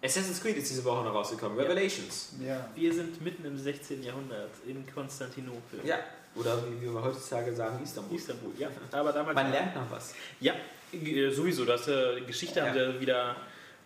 Assassin's 0.03 0.41
Creed 0.41 0.57
ist 0.57 0.71
diese 0.71 0.85
Woche 0.85 1.05
noch 1.05 1.15
rausgekommen. 1.15 1.59
Revelations. 1.59 2.33
Ja. 2.45 2.69
Wir 2.75 2.93
sind 2.93 3.21
mitten 3.23 3.45
im 3.45 3.59
16. 3.59 4.03
Jahrhundert 4.03 4.51
in 4.67 4.85
Konstantinopel. 4.93 5.81
Ja. 5.85 5.99
Oder 6.35 6.63
wie 6.71 6.83
wir 6.83 7.03
heutzutage 7.03 7.55
sagen, 7.55 7.83
Istanbul. 7.83 8.17
Istanbul, 8.17 8.53
ja. 8.59 8.69
Aber 8.93 9.13
damals 9.13 9.35
Man 9.35 9.51
lernt 9.51 9.75
noch 9.75 9.91
was. 9.91 10.15
Ja, 10.41 10.55
äh, 10.93 11.31
sowieso. 11.31 11.65
Das 11.65 11.89
äh, 11.89 12.21
Geschichte 12.27 12.63
haben 12.63 12.77
Ja. 12.77 12.93
sie 12.93 13.01
wieder, 13.01 13.37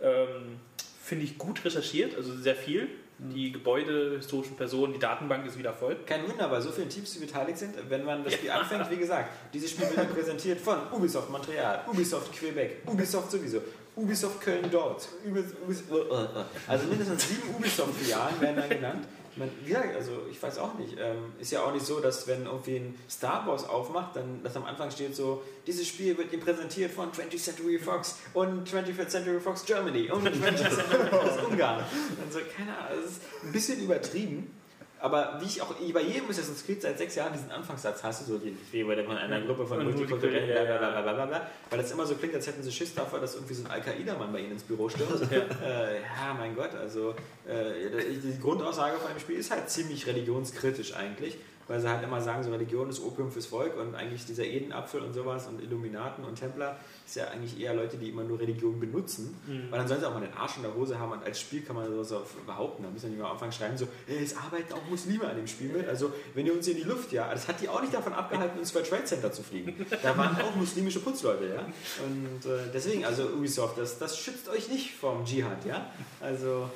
ähm, 0.01 0.59
finde 1.03 1.25
ich, 1.25 1.39
gut 1.39 1.65
recherchiert, 1.65 2.17
also 2.17 2.37
sehr 2.37 2.57
viel. 2.57 2.89
Die 3.23 3.53
Gebäude, 3.53 4.17
historischen 4.17 4.57
Personen, 4.57 4.95
die 4.95 4.99
Datenbank 4.99 5.45
ist 5.47 5.59
wieder 5.59 5.75
voll. 5.75 5.97
Kein 6.07 6.27
Wunder, 6.27 6.49
bei 6.49 6.59
so 6.61 6.71
vielen 6.71 6.89
Teams, 6.89 7.13
die 7.13 7.19
beteiligt 7.19 7.59
sind, 7.59 7.75
wenn 7.91 8.05
man 8.05 8.25
das 8.25 8.33
Spiel 8.33 8.51
anfängt, 8.51 8.91
wie 8.91 8.97
gesagt, 8.97 9.29
dieses 9.53 9.71
Spiel 9.71 9.89
wird 9.89 9.97
ja 9.99 10.05
präsentiert 10.05 10.59
von 10.59 10.79
Ubisoft 10.91 11.31
Montreal, 11.31 11.85
Ubisoft 11.87 12.33
Quebec, 12.33 12.79
Ubisoft 12.87 13.31
sowieso, 13.31 13.61
Ubisoft 13.95 14.41
Köln 14.41 14.65
dort, 14.71 15.07
Ubis, 15.29 15.45
Ubis, 15.63 15.83
äh, 15.91 15.95
äh, 15.95 16.23
äh. 16.25 16.45
also 16.67 16.87
mindestens 16.87 17.29
sieben 17.29 17.55
Ubisoft-Filialen 17.55 18.41
werden 18.41 18.57
dann 18.57 18.69
genannt. 18.71 19.09
Man, 19.37 19.51
wie 19.63 19.69
gesagt, 19.69 19.95
also 19.95 20.13
ich 20.31 20.43
weiß 20.43 20.59
auch 20.59 20.75
nicht, 20.75 20.97
ähm, 20.99 21.33
ist 21.39 21.53
ja 21.53 21.63
auch 21.63 21.73
nicht 21.73 21.87
so, 21.87 22.01
dass 22.01 22.27
wenn 22.27 22.47
irgendwie 22.47 22.77
ein 22.77 22.99
Star 23.09 23.47
Wars 23.47 23.69
aufmacht, 23.69 24.17
dann 24.17 24.43
dass 24.43 24.57
am 24.57 24.65
Anfang 24.65 24.91
steht 24.91 25.15
so, 25.15 25.43
dieses 25.67 25.87
Spiel 25.87 26.19
wird 26.19 26.33
ihm 26.33 26.41
präsentiert 26.41 26.91
von 26.91 27.13
20th 27.13 27.39
Century 27.39 27.79
Fox 27.79 28.19
und 28.35 28.69
21st 28.69 29.09
Century 29.09 29.41
Fox 29.41 29.65
Germany 29.65 30.11
und 30.11 30.27
20th 30.29 30.57
Century 30.57 31.09
Fox 31.11 31.43
Ungarn. 31.49 31.85
Und 32.23 32.33
so, 32.33 32.41
keine 32.57 32.77
Ahnung, 32.77 33.03
das 33.03 33.13
ist 33.13 33.23
ein 33.45 33.53
bisschen 33.53 33.81
übertrieben. 33.81 34.60
Aber 35.03 35.39
wie 35.41 35.47
ich 35.47 35.63
auch 35.63 35.73
bei 35.75 36.03
jedem 36.03 36.29
Assassin's 36.29 36.65
Creed 36.65 36.83
seit 36.83 36.99
sechs 36.99 37.15
Jahren 37.15 37.33
diesen 37.33 37.51
Anfangssatz 37.51 38.03
hasse, 38.03 38.25
so 38.25 38.37
die 38.39 38.55
rede 38.73 39.05
von 39.05 39.17
einer 39.17 39.41
Gruppe 39.41 39.67
von 39.67 39.83
multikulturellen, 39.83 40.79
blablabla, 41.03 41.47
weil 41.71 41.79
das 41.79 41.91
immer 41.91 42.05
so 42.05 42.15
klingt, 42.17 42.35
als 42.35 42.47
hätten 42.47 42.63
sie 42.63 42.71
Schiss 42.71 42.95
davor, 42.95 43.19
dass 43.19 43.35
irgendwie 43.35 43.55
so 43.55 43.65
ein 43.65 43.71
Al-Qaida-Mann 43.71 44.33
bei 44.33 44.41
ihnen 44.41 44.53
ins 44.53 44.63
Büro 44.63 44.89
stürmt. 44.89 45.31
Ja. 45.31 45.39
Äh, 45.67 46.01
ja, 46.01 46.35
mein 46.37 46.55
Gott, 46.55 46.75
also 46.75 47.15
äh, 47.47 48.17
die 48.23 48.41
Grundaussage 48.41 48.99
von 48.99 49.11
dem 49.11 49.21
Spiel 49.21 49.37
ist 49.37 49.51
halt 49.51 49.71
ziemlich 49.71 50.07
religionskritisch 50.07 50.95
eigentlich. 50.95 51.37
weil 51.71 51.81
sie 51.81 51.89
halt 51.89 52.03
immer 52.03 52.21
sagen, 52.21 52.43
so 52.43 52.51
Religion 52.51 52.91
ist 52.91 53.01
Opium 53.01 53.31
fürs 53.31 53.47
Volk 53.47 53.77
und 53.79 53.95
eigentlich 53.95 54.27
dieser 54.27 54.43
Edenapfel 54.45 55.03
und 55.03 55.15
sowas 55.15 55.47
und 55.47 55.63
Illuminaten 55.63 56.25
und 56.25 56.35
Templer 56.35 56.77
ist 57.11 57.17
ja 57.17 57.27
eigentlich 57.29 57.59
eher 57.61 57.75
Leute, 57.75 57.97
die 57.97 58.09
immer 58.09 58.23
nur 58.23 58.39
Religion 58.39 58.79
benutzen, 58.79 59.37
Mhm. 59.47 59.67
weil 59.71 59.81
dann 59.81 59.89
sollen 59.89 60.01
sie 60.01 60.07
auch 60.09 60.15
mal 60.15 60.21
den 60.21 60.33
Arsch 60.33 60.57
in 60.59 60.63
der 60.63 60.73
Hose 60.75 60.97
haben 60.99 61.11
und 61.11 61.25
als 61.25 61.41
Spiel 61.41 61.63
kann 61.63 61.75
man 61.75 61.87
sowas 61.87 62.13
auch 62.13 62.25
behaupten. 62.47 62.85
Da 62.85 62.89
müssen 62.91 63.05
wir 63.05 63.11
nicht 63.11 63.19
mal 63.21 63.27
am 63.27 63.33
Anfang 63.33 63.51
schreiben, 63.51 63.77
so, 63.77 63.89
hey, 64.07 64.23
es 64.23 64.37
arbeiten 64.37 64.73
auch 64.73 64.85
Muslime 64.89 65.29
an 65.29 65.35
dem 65.35 65.49
Spiel 65.49 65.71
mit, 65.73 65.89
also 65.89 66.13
wenn 66.35 66.47
ihr 66.47 66.53
uns 66.53 66.69
in 66.69 66.77
die 66.77 66.85
Luft, 66.85 67.11
ja, 67.11 67.29
das 67.33 67.49
hat 67.49 67.61
die 67.61 67.69
auch 67.69 67.81
nicht 67.81 67.93
davon 67.93 68.13
abgehalten, 68.13 68.61
ins 68.61 68.73
World 68.75 68.89
Trade 68.89 69.05
Center 69.05 69.33
zu 69.33 69.43
fliegen. 69.43 69.75
Da 70.03 70.17
waren 70.17 70.41
auch 70.41 70.55
muslimische 70.55 71.01
Putzleute, 71.01 71.47
ja. 71.49 71.67
Und 72.05 72.49
äh, 72.49 72.71
deswegen, 72.73 73.05
also 73.05 73.25
Ubisoft, 73.25 73.77
das, 73.77 73.99
das 73.99 74.17
schützt 74.17 74.49
euch 74.49 74.69
nicht 74.69 74.95
vom 74.95 75.25
Dschihad, 75.25 75.65
ja. 75.67 75.91
Also 76.21 76.71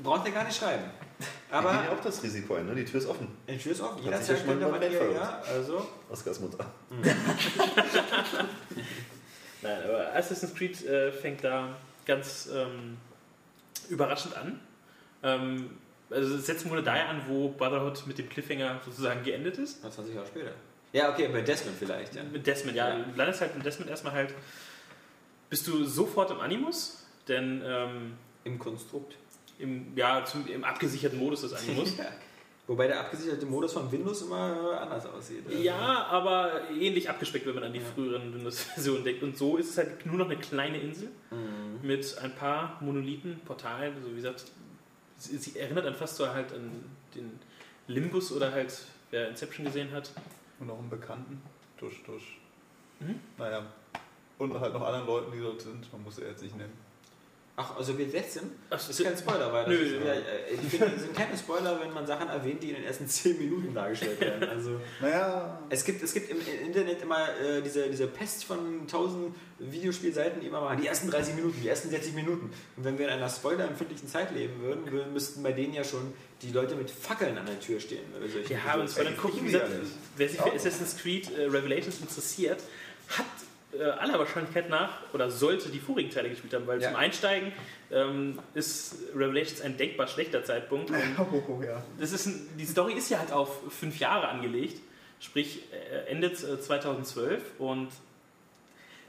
braucht 0.00 0.26
ihr 0.26 0.32
gar 0.32 0.44
nicht 0.44 0.56
schreiben. 0.56 0.84
Aber 1.50 1.72
ja 1.72 1.92
auch 1.92 2.00
das 2.02 2.22
Risiko 2.22 2.54
ein, 2.54 2.66
ne? 2.66 2.74
die 2.76 2.84
Tür 2.84 3.00
ist 3.00 3.06
offen. 3.06 3.28
die 3.48 3.58
Tür 3.58 3.72
ist 3.72 3.80
offen, 3.80 4.02
jederzeit 4.02 4.28
ja 4.30 4.36
schon 4.36 4.46
könnt 4.46 4.62
ihr 4.62 4.68
mal 4.68 5.12
ja, 5.12 5.42
also 5.52 5.86
Oskars 6.08 6.40
Mutter. 6.40 6.66
Nein, 9.62 9.82
aber 9.84 10.14
Assassin's 10.14 10.54
Creed 10.54 10.84
äh, 10.86 11.12
fängt 11.12 11.44
da 11.44 11.76
ganz 12.04 12.48
ähm, 12.52 12.96
überraschend 13.88 14.36
an. 14.36 14.60
Ähm, 15.22 15.70
also 16.10 16.34
es 16.36 16.46
setzt 16.46 16.64
im 16.64 16.70
Grunde 16.70 16.84
daher 16.84 17.08
an, 17.08 17.22
wo 17.28 17.48
Brotherhood 17.48 18.06
mit 18.06 18.18
dem 18.18 18.28
Cliffhanger 18.28 18.80
sozusagen 18.84 19.22
geendet 19.22 19.58
ist. 19.58 19.80
20 19.80 20.14
Jahre 20.14 20.26
später. 20.26 20.52
Ja, 20.92 21.10
okay, 21.10 21.28
bei 21.28 21.40
Desmond 21.40 21.76
vielleicht, 21.78 22.14
ja. 22.14 22.22
Mit 22.22 22.46
Desmond, 22.46 22.76
ja. 22.76 22.98
Ja. 22.98 23.04
Du 23.04 23.16
landest 23.16 23.40
halt 23.40 23.54
mit 23.56 23.64
Desmond 23.64 23.88
erstmal 23.88 24.12
halt, 24.12 24.34
bist 25.48 25.66
du 25.66 25.84
sofort 25.84 26.30
im 26.30 26.40
Animus, 26.40 27.06
denn 27.28 27.62
ähm, 27.64 28.12
Im 28.44 28.58
Konstrukt. 28.58 29.16
im, 29.58 29.96
ja, 29.96 30.24
zum, 30.24 30.46
im 30.48 30.64
abgesicherten 30.64 31.18
Modus 31.18 31.42
des 31.42 31.54
Animus. 31.54 31.96
Ja. 31.98 32.04
Wobei 32.68 32.86
der 32.86 33.00
abgesicherte 33.00 33.44
Modus 33.44 33.72
von 33.72 33.90
Windows 33.90 34.22
immer 34.22 34.80
anders 34.80 35.04
aussieht. 35.06 35.44
Also, 35.46 35.58
Ja, 35.58 36.04
aber 36.06 36.70
ähnlich 36.70 37.10
abgespeckt, 37.10 37.44
wenn 37.46 37.56
man 37.56 37.64
an 37.64 37.72
die 37.72 37.80
Ja. 37.80 37.84
früheren 37.84 38.32
Windows-Versionen 38.32 39.02
denkt. 39.04 39.22
Und 39.24 39.36
so 39.36 39.56
ist 39.56 39.70
es 39.70 39.78
halt 39.78 40.06
nur 40.06 40.16
noch 40.16 40.26
eine 40.26 40.36
kleine 40.38 40.78
Insel 40.80 41.08
Mhm. 41.30 41.80
mit 41.86 42.16
ein 42.18 42.34
paar 42.36 42.78
Monolithen, 42.80 43.40
Portalen. 43.44 43.94
Also 43.96 44.10
wie 44.12 44.16
gesagt, 44.16 44.44
sie, 45.16 45.36
sie 45.38 45.58
erinnert 45.58 45.86
an 45.86 45.94
fast 45.96 46.16
so 46.16 46.28
halt 46.28 46.52
an 46.52 46.70
den 47.16 47.38
Limbus 47.88 48.30
oder 48.32 48.52
halt, 48.52 48.72
wer 49.10 49.28
Inception 49.28 49.66
gesehen 49.66 49.90
hat. 49.90 50.12
Und 50.60 50.68
noch 50.68 50.78
einen 50.78 50.88
Bekannten. 50.88 51.42
Durch, 51.78 52.00
durch. 52.04 52.38
Mhm. 53.00 53.18
Naja. 53.38 53.66
Und 54.38 54.58
halt 54.60 54.72
noch 54.72 54.82
anderen 54.82 55.06
Leuten, 55.08 55.32
die 55.32 55.40
dort 55.40 55.60
sind. 55.60 55.92
Man 55.92 56.04
muss 56.04 56.14
sie 56.16 56.22
jetzt 56.22 56.42
nicht 56.44 56.56
nennen. 56.56 56.72
Ach, 57.54 57.76
also 57.76 57.98
wir 57.98 58.06
jetzt 58.06 58.32
sind? 58.32 58.50
Ach, 58.70 58.78
Das 58.78 58.88
ist 58.88 59.04
kein 59.04 59.14
Spoiler, 59.16 59.52
weil 59.52 59.64
das 59.66 59.74
Nö. 59.74 59.80
ist, 59.84 59.92
ja, 60.06 60.12
äh, 60.14 60.54
ich 60.54 60.60
finde, 60.70 60.86
es 60.96 61.02
sind 61.02 61.14
keine 61.14 61.36
Spoiler, 61.36 61.78
wenn 61.82 61.92
man 61.92 62.06
Sachen 62.06 62.28
erwähnt, 62.28 62.62
die 62.62 62.70
in 62.70 62.76
den 62.76 62.84
ersten 62.84 63.06
10 63.08 63.36
Minuten 63.38 63.74
dargestellt 63.74 64.18
werden. 64.22 64.48
Also 64.48 64.80
Naja. 65.02 65.60
es 65.68 65.84
gibt, 65.84 66.02
es 66.02 66.14
gibt 66.14 66.30
im 66.30 66.38
Internet 66.66 67.02
immer 67.02 67.28
äh, 67.38 67.60
diese, 67.60 67.90
diese 67.90 68.06
Pest 68.06 68.44
von 68.44 68.80
1000 68.82 69.34
Videospielseiten, 69.58 70.40
die 70.40 70.46
immer 70.46 70.62
machen, 70.62 70.80
die 70.80 70.86
ersten 70.86 71.10
30 71.10 71.34
Minuten, 71.34 71.60
die 71.60 71.68
ersten 71.68 71.90
60 71.90 72.14
Minuten. 72.14 72.50
Und 72.78 72.84
wenn 72.84 72.96
wir 72.98 73.06
in 73.08 73.12
einer 73.12 73.28
spoilerempfindlichen 73.28 74.08
Zeit 74.08 74.34
leben 74.34 74.60
würden, 74.62 74.84
wür- 74.88 75.06
müssten 75.12 75.42
bei 75.42 75.52
denen 75.52 75.74
ja 75.74 75.84
schon 75.84 76.14
die 76.40 76.52
Leute 76.52 76.74
mit 76.74 76.90
Fackeln 76.90 77.36
an 77.36 77.44
der 77.44 77.60
Tür 77.60 77.78
stehen. 77.80 78.04
Oder 78.18 78.28
solche 78.30 78.54
Ja, 78.54 78.60
aber 78.72 78.84
dann 78.84 79.16
gucken, 79.18 79.42
wie 79.42 79.52
gesagt, 79.52 79.68
wer 80.16 80.28
sich 80.28 80.40
für 80.40 80.52
Assassin's 80.52 80.96
Creed 80.96 81.30
äh, 81.36 81.42
Revelations 81.44 82.00
interessiert, 82.00 82.60
hat 83.08 83.26
äh, 83.78 83.82
aller 83.82 84.18
Wahrscheinlichkeit 84.18 84.68
nach 84.68 84.90
oder 85.12 85.30
sollte 85.30 85.68
die 85.70 85.78
vorigen 85.80 86.10
Teile 86.10 86.28
gespielt 86.30 86.52
haben, 86.54 86.66
weil 86.66 86.80
Ja. 86.80 86.88
zum 86.88 86.96
Einsteigen 86.96 87.52
ähm, 87.90 88.38
ist 88.54 88.96
Revelations 89.14 89.60
ein 89.62 89.76
denkbar 89.76 90.06
schlechter 90.08 90.44
Zeitpunkt. 90.44 90.90
Und 90.90 90.96
Oh, 91.18 91.62
ja. 91.62 91.82
das 91.98 92.12
ist 92.12 92.26
ein, 92.26 92.48
die 92.58 92.66
Story 92.66 92.92
ist 92.94 93.10
ja 93.10 93.18
halt 93.18 93.32
auf 93.32 93.60
fünf 93.72 93.98
Jahre 93.98 94.28
angelegt, 94.28 94.80
sprich 95.20 95.62
äh, 95.72 96.10
endet 96.10 96.42
äh, 96.42 96.60
2012 96.60 97.42
und 97.58 97.88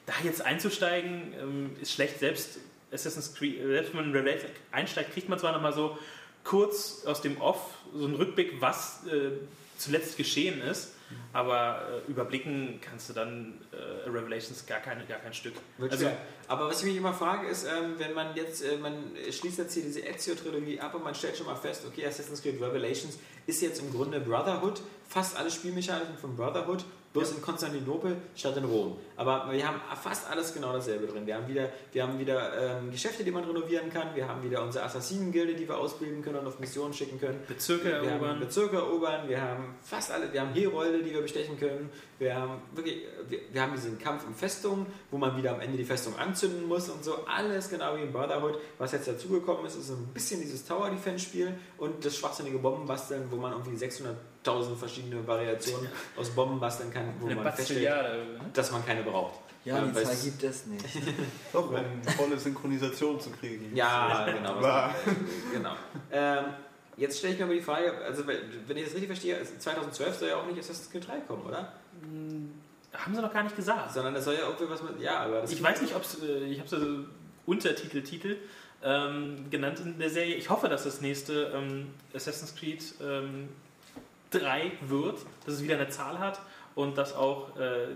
da 0.06 0.14
jetzt 0.24 0.42
einzusteigen 0.46 1.34
ähm, 1.40 1.76
ist 1.82 1.94
schlecht. 1.94 2.20
Selbst 2.20 2.60
Assassin's 2.92 3.34
Creed, 3.36 3.60
äh, 3.60 3.68
selbst 3.68 3.94
wenn 3.94 4.02
man 4.02 4.06
in 4.10 4.16
Revelations 4.16 4.52
einsteigt, 4.72 5.14
kriegt 5.14 5.30
man 5.30 5.40
zwar 5.40 5.54
nochmal 5.54 5.74
so 5.74 5.98
kurz 6.44 7.04
aus 7.06 7.22
dem 7.22 7.40
Off 7.40 7.60
so 7.94 8.06
einen 8.06 8.16
Rückblick, 8.16 8.60
was 8.62 9.06
äh, 9.08 9.32
zuletzt 9.78 10.18
geschehen 10.18 10.62
ist, 10.62 10.93
aber 11.32 11.82
äh, 12.08 12.12
überblicken 12.12 12.80
kannst 12.82 13.10
du 13.10 13.14
dann 13.14 13.62
äh, 13.72 14.10
Revelations 14.10 14.66
gar, 14.66 14.80
keine, 14.80 15.06
gar 15.06 15.20
kein 15.20 15.34
Stück. 15.34 15.54
Also- 15.92 16.06
aber 16.48 16.68
was 16.68 16.80
ich 16.82 16.86
mich 16.88 16.98
immer 16.98 17.14
frage, 17.14 17.48
ist, 17.48 17.66
ähm, 17.66 17.96
wenn 17.98 18.14
man 18.14 18.36
jetzt, 18.36 18.64
äh, 18.64 18.78
man 18.78 19.16
schließt 19.32 19.58
jetzt 19.60 19.74
hier 19.74 19.84
diese 19.84 20.02
Ezio-Trilogie 20.02 20.80
ab 20.80 20.94
und 20.96 21.04
man 21.04 21.16
stellt 21.16 21.38
schon 21.38 21.46
mal 21.46 21.56
fest, 21.56 21.86
okay, 21.88 22.06
Assassin's 22.06 22.42
Creed 22.42 22.62
Revelations 22.62 23.18
ist 23.48 23.62
jetzt 23.62 23.82
im 23.82 23.92
Grunde 23.92 24.20
Brotherhood, 24.20 24.82
fast 25.08 25.38
alle 25.38 25.50
Spielmechaniken 25.52 26.18
von 26.18 26.36
Brotherhood, 26.36 26.84
bloß 27.14 27.34
in 27.34 27.42
Konstantinopel 27.42 28.18
statt 28.36 28.58
in 28.58 28.66
Rom. 28.66 28.98
Aber 29.16 29.52
wir 29.52 29.66
haben 29.68 29.80
fast 30.02 30.30
alles 30.30 30.54
genau 30.54 30.74
dasselbe 30.74 31.06
drin. 31.06 31.26
Wir 31.26 31.36
haben 31.36 31.48
wieder, 31.48 31.70
wir 31.92 32.04
haben 32.04 32.18
wieder 32.18 32.80
ähm, 32.80 32.92
Geschäfte, 32.92 33.24
die 33.24 33.32
man 33.32 33.44
renovieren 33.44 33.92
kann, 33.92 34.16
wir 34.16 34.28
haben 34.28 34.44
wieder 34.44 34.64
unsere 34.64 34.86
Assassinen-Gilde, 34.86 35.54
die 35.54 35.68
wir 35.68 35.78
ausbilden 35.78 36.24
können 36.24 36.40
und 36.40 36.48
auf 36.48 36.60
Missionen 36.60 36.94
schicken 36.94 37.20
können. 37.20 37.40
Bezirke 37.48 37.86
Wir 37.86 37.96
haben 37.98 38.08
erobern. 38.08 38.40
Bezirke 38.40 38.78
erobern, 38.78 39.30
wir 39.30 39.40
haben 39.40 39.76
fast 39.84 40.12
alle, 40.12 40.34
wir 40.34 40.42
haben 40.42 40.54
Herolde, 40.54 41.04
die 41.04 41.14
wir 41.14 41.22
bestechen 41.22 41.60
können, 41.60 41.90
wir 42.18 42.36
haben 42.36 42.62
wirklich, 42.74 43.04
wir, 43.30 43.40
wir 43.52 43.62
haben 43.62 43.74
diesen 43.74 44.00
Kampf 44.00 44.26
um 44.26 44.34
Festungen, 44.34 44.88
wo 45.12 45.18
man 45.18 45.38
wieder 45.38 45.54
am 45.54 45.62
Ende 45.62 45.78
die 45.78 45.86
Festung 45.86 46.18
anzünden 46.18 46.68
muss 46.68 46.90
und 46.90 47.04
so, 47.04 47.26
alles 47.26 47.70
genau 47.70 47.96
wie 47.96 48.02
in 48.02 48.12
Brotherhood. 48.12 48.58
Was 48.80 48.92
jetzt 48.92 49.08
dazugekommen 49.08 49.66
ist, 49.66 49.76
ist 49.76 49.88
so 49.88 49.94
ein 49.94 50.08
bisschen 50.14 50.42
dieses 50.42 50.66
Tower-Defense-Spiel 50.66 51.54
und 51.78 52.04
das 52.04 52.16
schwachsinnige 52.16 52.58
Bombenbasteln, 52.58 53.28
wo 53.30 53.36
man 53.36 53.52
irgendwie 53.52 53.78
600.000 54.44 54.76
verschiedene 54.76 55.26
Variationen 55.28 55.88
aus 56.16 56.30
Bomben 56.30 56.60
basteln 56.60 56.92
kann, 56.92 57.14
wo 57.20 57.26
Eine 57.28 57.36
man 57.36 57.54
feststellt, 57.54 57.84
ne? 57.84 58.40
dass 58.54 58.72
man 58.72 58.86
keine 58.86 59.04
braucht. 59.04 59.40
Ja, 59.66 59.80
die 59.80 59.94
Zahl 59.94 60.04
es- 60.04 60.24
gibt 60.26 60.44
es 60.44 60.66
nicht. 60.66 60.86
Doch, 61.54 61.70
um 61.72 62.04
volle 62.18 62.38
Synchronisation 62.38 63.20
zu 63.20 63.30
kriegen. 63.32 63.74
Ja, 63.76 64.26
genau. 64.26 64.60
genau. 65.54 65.76
Ähm, 66.12 66.46
jetzt 66.98 67.20
stelle 67.20 67.34
ich 67.34 67.40
mir 67.40 67.46
aber 67.46 67.54
die 67.54 67.62
Frage, 67.62 67.94
also 68.04 68.28
wenn 68.28 68.78
ich 68.78 68.84
das 68.84 68.94
richtig 68.94 69.08
verstehe, 69.08 69.42
2012 69.60 70.16
soll 70.18 70.30
ja 70.30 70.36
auch 70.38 70.46
nicht 70.46 70.60
Assassin's 70.60 70.90
Creed 70.92 71.08
3 71.08 71.20
kommen, 71.22 71.44
oder? 71.46 71.72
Haben 72.94 73.16
sie 73.16 73.22
noch 73.22 73.34
gar 73.34 73.44
nicht 73.44 73.56
gesagt. 73.56 73.94
Sondern 73.94 74.14
das 74.14 74.26
soll 74.26 74.36
ja 74.36 74.42
irgendwie 74.42 74.70
was 74.70 74.84
mit. 74.84 75.00
Ja, 75.00 75.20
aber 75.20 75.42
das. 75.42 75.52
Ich 75.52 75.64
weiß 75.64 75.82
nicht, 75.82 75.96
ob 75.96 76.04
es, 76.04 76.22
äh, 76.22 76.44
ich 76.46 76.60
habe 76.60 76.70
so 76.70 76.78
Untertitel, 77.46 78.02
Titel 78.04 78.38
ähm, 78.84 79.46
genannt 79.50 79.80
in 79.80 79.98
der 79.98 80.10
Serie. 80.10 80.36
Ich 80.36 80.50
hoffe, 80.50 80.68
dass 80.70 80.84
das 80.84 81.02
nächste 81.02 81.54
ähm, 81.56 81.88
Assassin's 82.14 82.54
Creed 82.56 82.84
ähm, 83.02 83.50
3 84.34 84.72
wird, 84.82 85.20
dass 85.46 85.56
es 85.56 85.64
wieder 85.64 85.76
eine 85.76 85.90
Zahl 85.90 86.20
hat 86.20 86.40
und 86.76 86.98
dass 86.98 87.14
auch 87.14 87.56
äh, 87.58 87.88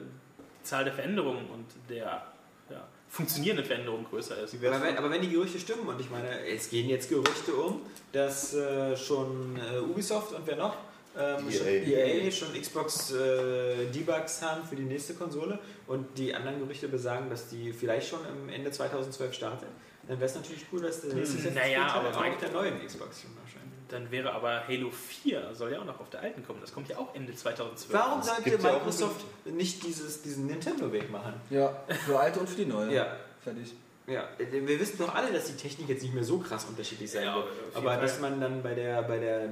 die 0.59 0.64
Zahl 0.64 0.84
der 0.84 0.93
Veränderungen 0.93 1.45
und 1.47 1.65
der 1.89 2.26
ja, 2.69 2.88
funktionierenden 3.09 3.65
Veränderungen 3.65 4.05
größer 4.05 4.38
ist. 4.43 4.55
Aber 4.55 4.81
wenn, 4.81 4.97
aber 4.97 5.09
wenn 5.09 5.22
die 5.22 5.30
Gerüchte 5.30 5.59
stimmen, 5.59 5.88
und 5.88 5.99
ich 5.99 6.09
meine, 6.09 6.45
es 6.45 6.69
gehen 6.69 6.89
jetzt 6.89 7.09
Gerüchte 7.09 7.53
um, 7.53 7.81
dass 8.11 8.53
äh, 8.53 8.95
schon 8.95 9.57
äh, 9.57 9.80
Ubisoft 9.80 10.34
und 10.34 10.45
wer 10.45 10.57
noch? 10.57 10.76
Ähm, 11.18 11.49
EA. 11.49 11.51
Schon 11.51 11.68
EA 11.68 12.31
schon 12.31 12.61
Xbox 12.61 13.11
äh, 13.11 13.88
Debugs 13.88 14.41
haben 14.43 14.64
für 14.64 14.76
die 14.76 14.84
nächste 14.84 15.15
Konsole 15.15 15.57
und 15.88 16.15
die 16.15 16.34
anderen 16.34 16.59
Gerüchte 16.59 16.88
besagen, 16.88 17.30
dass 17.30 17.49
die 17.49 17.73
vielleicht 17.73 18.09
schon 18.09 18.19
im 18.27 18.49
Ende 18.49 18.69
2012 18.69 19.34
startet, 19.34 19.69
dann 20.07 20.19
wäre 20.19 20.30
es 20.30 20.35
natürlich 20.35 20.65
cool, 20.72 20.81
dass 20.81 21.01
der 21.01 21.15
nächste 21.15 21.43
Hm, 21.43 21.55
naja, 21.55 21.88
aber 21.88 22.15
auch 22.15 22.38
der 22.38 22.51
neuen 22.51 22.85
Xbox 22.85 23.22
schon 23.22 23.31
erscheint. 23.31 23.46
Dann 23.89 24.11
wäre 24.11 24.34
aber 24.34 24.68
Halo 24.68 24.91
4, 24.91 25.53
soll 25.53 25.72
ja 25.72 25.80
auch 25.80 25.85
noch 25.85 25.99
auf 25.99 26.09
der 26.09 26.22
alten 26.22 26.45
kommen. 26.45 26.59
Das 26.61 26.73
kommt 26.73 26.89
ja 26.89 26.97
auch 26.97 27.14
Ende 27.15 27.34
2012. 27.34 27.93
Warum 27.93 28.22
sollte 28.22 28.41
gibt 28.43 28.61
ja 28.64 28.73
Microsoft 28.73 29.26
nicht 29.45 29.84
dieses, 29.85 30.22
diesen 30.22 30.47
Nintendo-Weg 30.47 31.09
machen? 31.09 31.34
Ja, 31.49 31.84
für 32.05 32.19
alte 32.19 32.39
und 32.41 32.49
für 32.49 32.57
die 32.57 32.65
neue. 32.65 32.93
Ja. 32.93 33.15
Fertig. 33.43 33.73
Ja, 34.07 34.27
wir 34.38 34.80
wissen 34.80 34.97
doch 34.99 35.14
alle, 35.14 35.31
dass 35.34 35.45
die 35.47 35.55
Technik 35.57 35.89
jetzt 35.89 36.01
nicht 36.01 36.14
mehr 36.14 36.23
so 36.23 36.38
krass 36.39 36.65
unterschiedlich 36.65 37.11
sein 37.11 37.23
Ja, 37.26 37.35
wird. 37.35 37.47
Aber 37.73 37.91
Fall. 37.91 38.01
dass 38.01 38.19
man 38.22 38.39
dann 38.39 38.64
bei 38.64 38.73
der, 38.73 39.01
bei, 39.03 39.19
der, 39.19 39.49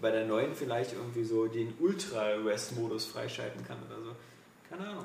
bei 0.00 0.10
der 0.10 0.24
neuen 0.26 0.54
vielleicht 0.54 0.94
irgendwie 0.94 1.24
so 1.24 1.46
den 1.46 1.74
Ultra-Rest-Modus 1.78 3.04
freischalten 3.06 3.66
kann 3.66 3.76
oder 3.86 4.02
so. 4.02 4.10
Keine 4.70 4.88
Ahnung. 4.90 5.04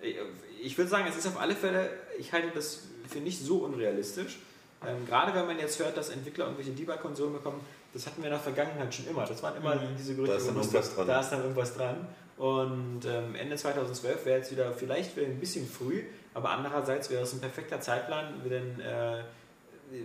Ich- 0.00 0.16
Ich 0.62 0.78
würde 0.78 0.90
sagen, 0.90 1.06
es 1.08 1.16
ist 1.16 1.26
auf 1.26 1.38
alle 1.38 1.54
Fälle, 1.54 1.90
ich 2.18 2.32
halte 2.32 2.48
das 2.54 2.84
für 3.08 3.18
nicht 3.18 3.38
so 3.40 3.58
unrealistisch. 3.58 4.38
Ähm, 4.86 5.06
gerade 5.06 5.34
wenn 5.34 5.46
man 5.46 5.58
jetzt 5.58 5.78
hört, 5.78 5.96
dass 5.96 6.08
Entwickler 6.10 6.44
irgendwelche 6.46 6.72
Debug-Konsolen 6.72 7.32
bekommen, 7.34 7.60
das 7.94 8.06
hatten 8.06 8.18
wir 8.22 8.26
in 8.26 8.32
der 8.32 8.40
Vergangenheit 8.40 8.92
schon 8.94 9.06
immer. 9.06 9.24
Das 9.24 9.42
waren 9.42 9.56
immer 9.56 9.76
Mhm. 9.76 9.96
diese 9.96 10.14
Gerüchte. 10.14 10.34
Da 10.34 10.38
ist 10.38 10.48
dann 10.48 10.56
irgendwas 10.56 10.94
dran. 10.94 11.06
Da 11.06 11.20
ist 11.20 11.30
dann 11.30 11.40
irgendwas 11.42 11.74
dran. 11.76 12.06
Und 12.36 13.00
ähm, 13.06 13.34
Ende 13.36 13.56
2012 13.56 14.24
wäre 14.26 14.38
jetzt 14.38 14.50
wieder 14.50 14.72
vielleicht 14.72 15.16
wieder 15.16 15.26
ein 15.28 15.38
bisschen 15.38 15.66
früh, 15.68 16.02
aber 16.34 16.50
andererseits 16.50 17.08
wäre 17.08 17.22
es 17.22 17.32
ein 17.32 17.40
perfekter 17.40 17.80
Zeitplan, 17.80 18.42
denn 18.50 18.80
äh, 18.80 19.22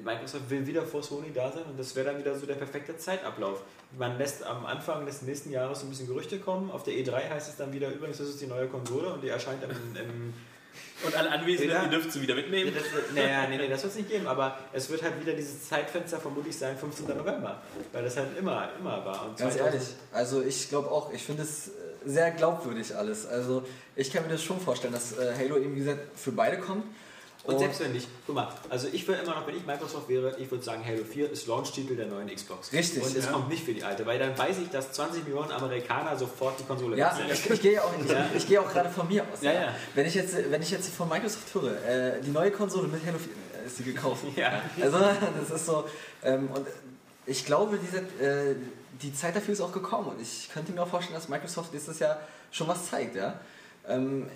Microsoft 0.03 0.47
will 0.51 0.67
wieder 0.67 0.83
vor 0.83 1.01
Sony 1.01 1.31
da 1.33 1.51
sein 1.51 1.63
und 1.63 1.79
das 1.79 1.95
wäre 1.95 2.11
dann 2.11 2.19
wieder 2.19 2.35
so 2.37 2.45
der 2.45 2.53
perfekte 2.55 2.95
Zeitablauf. 2.97 3.63
Man 3.97 4.19
lässt 4.19 4.43
am 4.45 4.63
Anfang 4.67 5.07
des 5.07 5.23
nächsten 5.23 5.51
Jahres 5.51 5.79
so 5.79 5.87
ein 5.87 5.89
bisschen 5.89 6.05
Gerüchte 6.05 6.37
kommen. 6.37 6.69
Auf 6.69 6.83
der 6.83 6.93
E3 6.93 7.29
heißt 7.31 7.49
es 7.49 7.55
dann 7.57 7.73
wieder, 7.73 7.89
übrigens, 7.89 8.19
das 8.19 8.27
ist 8.27 8.39
die 8.41 8.45
neue 8.45 8.67
Konsole 8.67 9.11
und 9.11 9.23
die 9.23 9.29
erscheint 9.29 9.63
im, 9.63 9.71
im 9.95 10.33
Und 11.05 11.15
alle 11.15 11.31
Anwesenden, 11.31 11.69
Ja. 11.75 11.83
ihr 11.83 11.89
dürft 11.89 12.11
sie 12.11 12.21
wieder 12.21 12.35
Ja, 12.35 12.41
mitnehmen. 12.41 12.73
das, 12.75 13.13
naja, 13.15 13.47
nee, 13.47 13.57
nee, 13.57 13.69
das 13.69 13.83
wird 13.83 13.91
es 13.93 13.97
nicht 13.99 14.09
geben, 14.09 14.27
aber 14.27 14.57
es 14.73 14.89
wird 14.89 15.01
halt 15.01 15.19
wieder 15.21 15.31
dieses 15.33 15.69
Zeitfenster 15.69 16.19
vermutlich 16.19 16.57
sein, 16.57 16.77
15. 16.77 17.07
November. 17.17 17.61
Weil 17.93 18.03
das 18.03 18.17
halt 18.17 18.37
immer, 18.37 18.69
immer 18.79 19.05
war. 19.05 19.25
Und 19.29 19.37
Ganz 19.37 19.55
2000 19.55 19.65
ehrlich, 19.65 19.87
also 20.11 20.41
ich 20.41 20.67
glaube 20.69 20.91
auch, 20.91 21.13
ich 21.13 21.23
finde 21.23 21.43
es 21.43 21.69
äh, 21.69 21.71
sehr 22.05 22.31
glaubwürdig 22.31 22.95
alles. 22.97 23.25
Also 23.25 23.63
ich 23.95 24.11
kann 24.11 24.23
mir 24.23 24.29
das 24.33 24.43
schon 24.43 24.59
vorstellen, 24.59 24.91
dass 24.93 25.17
äh, 25.17 25.33
Halo 25.37 25.57
eben, 25.57 25.73
wie 25.75 25.79
gesagt, 25.79 25.99
für 26.17 26.31
beide 26.33 26.57
kommt. 26.59 26.83
Und 27.53 27.59
selbst 27.59 27.79
wenn 27.81 27.91
nicht, 27.93 28.07
guck 28.25 28.35
mal, 28.35 28.47
also 28.69 28.87
ich 28.91 29.07
würde 29.07 29.21
immer 29.23 29.35
noch, 29.35 29.45
wenn 29.47 29.55
ich 29.57 29.65
Microsoft 29.65 30.07
wäre, 30.09 30.35
ich 30.37 30.49
würde 30.51 30.63
sagen, 30.63 30.83
Halo 30.85 31.03
4 31.03 31.31
ist 31.31 31.47
Launch-Titel 31.47 31.95
der 31.95 32.07
neuen 32.07 32.27
Xbox. 32.33 32.71
Richtig, 32.73 33.03
Und 33.03 33.15
es 33.15 33.25
ja. 33.25 33.31
kommt 33.31 33.49
nicht 33.49 33.63
für 33.63 33.73
die 33.73 33.83
alte, 33.83 34.05
weil 34.05 34.19
dann 34.19 34.37
weiß 34.37 34.57
ich, 34.59 34.69
dass 34.69 34.91
20 34.93 35.23
Millionen 35.25 35.51
Amerikaner 35.51 36.15
sofort 36.17 36.59
die 36.59 36.63
Konsole 36.63 36.97
Ja, 36.97 37.11
wechseln. 37.17 37.29
ich, 37.31 37.49
ich 37.51 37.61
gehe 37.61 37.73
ja 37.73 37.81
auch, 37.83 37.91
ich, 38.03 38.11
Ja. 38.11 38.25
ich 38.35 38.47
gehe 38.47 38.61
auch 38.61 38.71
gerade 38.71 38.89
von 38.89 39.07
mir 39.07 39.23
aus. 39.23 39.41
Ja, 39.41 39.51
ja. 39.53 39.75
Wenn 39.95 40.05
ich 40.05 40.15
jetzt, 40.15 40.35
wenn 40.51 40.61
ich 40.61 40.71
jetzt 40.71 40.89
von 40.93 41.09
Microsoft 41.09 41.53
höre, 41.53 41.85
äh, 41.85 42.21
die 42.21 42.31
neue 42.31 42.51
Konsole 42.51 42.87
mit 42.87 43.05
Halo 43.05 43.17
4 43.17 43.31
äh, 43.31 43.65
ist 43.65 43.77
sie 43.77 43.83
gekauft. 43.83 44.23
Ja. 44.35 44.61
Also 44.81 44.97
das 44.99 45.49
ist 45.59 45.65
so 45.65 45.85
ähm, 46.23 46.49
und 46.53 46.65
ich 47.25 47.45
glaube, 47.45 47.77
diese, 47.77 47.99
äh, 48.25 48.55
die 49.01 49.13
Zeit 49.13 49.35
dafür 49.35 49.53
ist 49.53 49.61
auch 49.61 49.71
gekommen 49.71 50.07
und 50.09 50.21
ich 50.21 50.49
könnte 50.53 50.71
mir 50.71 50.81
auch 50.83 50.87
vorstellen, 50.87 51.15
dass 51.19 51.29
Microsoft 51.29 51.71
nächstes 51.73 51.99
Jahr 51.99 52.19
schon 52.51 52.67
was 52.67 52.89
zeigt, 52.89 53.15
ja. 53.15 53.39
Ähm, 53.87 54.27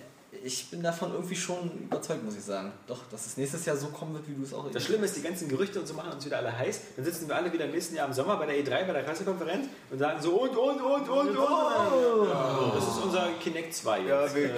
ich 0.42 0.70
bin 0.70 0.82
davon 0.82 1.12
irgendwie 1.12 1.36
schon 1.36 1.70
überzeugt, 1.84 2.24
muss 2.24 2.36
ich 2.36 2.42
sagen. 2.42 2.72
Doch, 2.86 3.00
dass 3.10 3.26
es 3.26 3.36
nächstes 3.36 3.64
Jahr 3.64 3.76
so 3.76 3.88
kommen 3.88 4.14
wird, 4.14 4.28
wie 4.28 4.34
du 4.34 4.42
es 4.42 4.52
auch 4.52 4.70
Das 4.70 4.84
Schlimme 4.84 5.04
ist, 5.04 5.16
die 5.16 5.22
ganzen 5.22 5.48
Gerüchte 5.48 5.80
und 5.80 5.86
so 5.86 5.94
machen 5.94 6.12
uns 6.12 6.24
wieder 6.24 6.38
alle 6.38 6.56
heiß. 6.56 6.80
Dann 6.96 7.04
sitzen 7.04 7.28
wir 7.28 7.36
alle 7.36 7.52
wieder 7.52 7.66
im 7.66 7.70
nächsten 7.70 7.94
Jahr 7.94 8.06
im 8.08 8.12
Sommer 8.12 8.36
bei 8.36 8.46
der 8.46 8.56
E3, 8.56 8.86
bei 8.86 8.92
der 8.92 9.02
Pressekonferenz 9.02 9.68
und 9.90 9.98
sagen 9.98 10.20
so 10.20 10.42
und, 10.42 10.56
und, 10.56 10.80
und, 10.80 11.08
und, 11.08 11.28
und. 11.28 11.38
Oh. 11.38 12.72
Das 12.74 12.88
ist 12.88 13.04
unser 13.04 13.28
Kinect 13.40 13.74
2 13.74 13.98
jetzt. 14.00 14.08
Ja, 14.08 14.34
wir, 14.34 14.50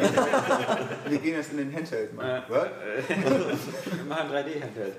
wir 1.08 1.18
gehen 1.18 1.34
jetzt 1.34 1.50
in 1.50 1.58
den 1.58 1.74
Handheld. 1.74 2.14
Mann. 2.14 2.26
Äh. 2.26 2.42
Was? 2.48 2.68
Wir 3.08 4.04
machen 4.08 4.30
3D-Handheld. 4.30 4.96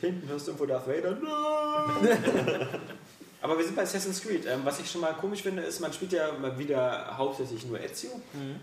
Hinten 0.00 0.28
hörst 0.28 0.46
du 0.46 0.50
irgendwo 0.52 0.66
Darth 0.66 0.86
Vader. 0.86 1.16
Nein! 1.20 2.68
Aber 3.40 3.56
wir 3.56 3.64
sind 3.64 3.76
bei 3.76 3.82
Assassin's 3.82 4.20
Creed. 4.20 4.46
Ähm, 4.46 4.60
was 4.64 4.80
ich 4.80 4.90
schon 4.90 5.00
mal 5.00 5.12
komisch 5.14 5.42
finde, 5.42 5.62
ist, 5.62 5.80
man 5.80 5.92
spielt 5.92 6.12
ja 6.12 6.32
mal 6.32 6.58
wieder 6.58 7.16
hauptsächlich 7.16 7.64
nur 7.66 7.80
Ezio. 7.80 8.10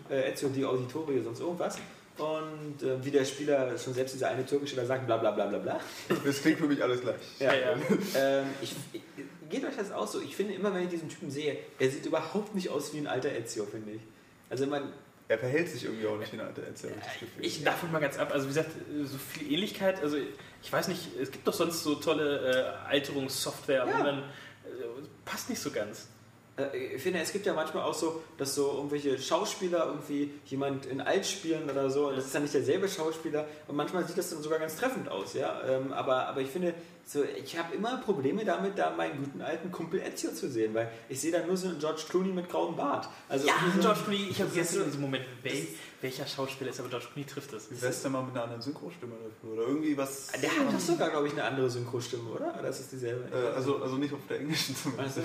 Äh, 0.09 0.31
Ezio 0.31 0.49
die 0.49 0.65
Auditorie, 0.65 1.21
sonst 1.21 1.39
irgendwas. 1.39 1.77
Und 2.17 2.81
äh, 2.81 3.03
wie 3.03 3.11
der 3.11 3.25
Spieler 3.25 3.77
schon 3.77 3.93
selbst 3.93 4.15
dieser 4.15 4.29
eine 4.29 4.45
Türkische 4.45 4.75
da 4.77 4.85
sagt, 4.85 5.05
bla 5.05 5.17
bla 5.17 5.31
bla 5.31 5.47
bla 5.47 5.57
bla. 5.59 5.79
Das 6.25 6.41
klingt 6.41 6.59
für 6.59 6.67
mich 6.67 6.81
alles 6.81 7.01
gleich. 7.01 7.15
Ja, 7.39 7.53
Ja. 7.53 7.71
Ähm, 8.17 8.45
ich, 8.61 8.73
ich, 8.93 9.01
geht 9.49 9.65
euch 9.65 9.75
das 9.77 9.91
auch 9.91 10.07
so? 10.07 10.21
Ich 10.21 10.35
finde 10.35 10.53
immer, 10.53 10.73
wenn 10.73 10.83
ich 10.83 10.89
diesen 10.89 11.09
Typen 11.09 11.29
sehe, 11.29 11.57
er 11.79 11.89
sieht 11.89 12.05
überhaupt 12.05 12.55
nicht 12.55 12.69
aus 12.69 12.93
wie 12.93 12.99
ein 12.99 13.07
alter 13.07 13.31
Ezio, 13.31 13.65
finde 13.65 13.91
ich. 13.93 14.01
Also 14.49 14.65
man, 14.65 14.93
Er 15.27 15.37
verhält 15.39 15.67
sich 15.69 15.83
irgendwie 15.85 16.07
auch 16.07 16.17
nicht 16.17 16.31
wie 16.31 16.39
ein 16.39 16.45
alter 16.47 16.61
Ezio, 16.67 16.89
hab 16.91 16.97
ich 16.97 17.03
das 17.03 17.19
Gefühl. 17.19 17.45
Ich 17.45 17.63
davon 17.65 17.91
mal 17.91 17.99
ganz 17.99 18.17
ab. 18.17 18.29
Also 18.31 18.45
wie 18.45 18.49
gesagt, 18.49 18.71
so 19.03 19.17
viel 19.17 19.51
Ähnlichkeit. 19.51 20.01
Also 20.01 20.15
ich 20.63 20.71
weiß 20.71 20.87
nicht, 20.87 21.01
es 21.21 21.31
gibt 21.31 21.45
doch 21.47 21.53
sonst 21.53 21.83
so 21.83 21.95
tolle 21.95 22.77
äh, 22.87 22.89
Alterungssoftware, 22.89 23.85
Ja. 23.87 23.99
wo 23.99 24.03
dann 24.03 24.19
äh, 24.19 24.23
passt 25.25 25.49
nicht 25.49 25.61
so 25.61 25.71
ganz. 25.71 26.07
Äh, 26.57 26.95
Ich 26.95 27.01
finde, 27.01 27.19
es 27.19 27.31
gibt 27.33 27.45
ja 27.45 27.53
manchmal 27.53 27.83
auch 27.83 27.93
so, 27.93 28.21
dass 28.37 28.55
so 28.55 28.73
irgendwelche 28.77 29.17
Schauspieler 29.19 29.85
irgendwie 29.87 30.31
jemand 30.45 30.85
in 30.85 31.01
alt 31.01 31.25
spielen 31.25 31.69
oder 31.69 31.89
so, 31.89 32.07
und 32.09 32.17
das 32.17 32.25
ist 32.25 32.33
ja 32.33 32.39
nicht 32.39 32.53
derselbe 32.53 32.87
Schauspieler, 32.87 33.45
und 33.67 33.75
manchmal 33.75 34.05
sieht 34.07 34.17
das 34.17 34.29
dann 34.29 34.41
sogar 34.41 34.59
ganz 34.59 34.75
treffend 34.77 35.09
aus, 35.09 35.33
ja. 35.33 35.61
Ähm, 35.67 35.91
Aber, 35.93 36.27
aber 36.27 36.41
ich 36.41 36.49
finde, 36.49 36.73
so, 37.07 37.23
ich 37.23 37.55
habe 37.57 37.75
immer 37.75 37.97
Probleme 37.97 38.43
damit, 38.45 38.79
da 38.79 38.89
meinen 38.89 39.23
guten 39.23 39.41
alten 39.41 39.71
Kumpel 39.71 39.99
Ezio 40.01 40.31
zu 40.31 40.49
sehen, 40.49 40.73
weil 40.73 40.89
ich 41.07 41.19
sehe 41.21 41.31
da 41.31 41.45
nur 41.45 41.55
so 41.55 41.67
einen 41.67 41.77
George 41.77 42.01
Clooney 42.09 42.29
mit 42.31 42.49
grauem 42.49 42.75
Bart. 42.75 43.07
Also 43.29 43.45
Ja, 43.47 43.53
so- 43.75 43.79
George 43.81 43.99
Clooney, 44.05 44.27
ich 44.31 44.39
habe 44.39 44.47
das 44.49 44.55
gestern 44.55 44.79
in 44.79 44.85
diesem 44.87 45.01
Moment, 45.01 45.25
wel, 45.43 45.67
welcher 46.01 46.25
Schauspieler 46.25 46.71
ist 46.71 46.79
aber 46.79 46.89
George 46.89 47.05
Clooney 47.13 47.27
trifft 47.27 47.53
das? 47.53 47.69
Wie 47.69 47.79
wär's 47.81 48.01
denn 48.01 48.11
mal 48.13 48.23
mit 48.23 48.31
einer 48.33 48.43
anderen 48.43 48.61
Synchrostimme 48.61 49.13
dafür? 49.23 49.53
Oder 49.57 49.67
irgendwie 49.67 49.95
was. 49.97 50.31
Der 50.41 50.49
hat 50.49 50.73
doch 50.73 50.79
sogar, 50.79 51.09
glaube 51.11 51.27
ich, 51.27 51.33
eine 51.33 51.43
andere 51.43 51.69
Synchrostimme, 51.69 52.29
oder? 52.31 52.55
Oder 52.57 52.69
ist 52.69 52.79
es 52.79 52.87
dieselbe? 52.89 53.29
Äh, 53.35 53.55
also, 53.55 53.77
also 53.83 53.97
nicht 53.97 54.13
auf 54.13 54.19
der 54.27 54.39
englischen 54.39 54.75
zumindest. 54.75 55.15
so. 55.17 55.21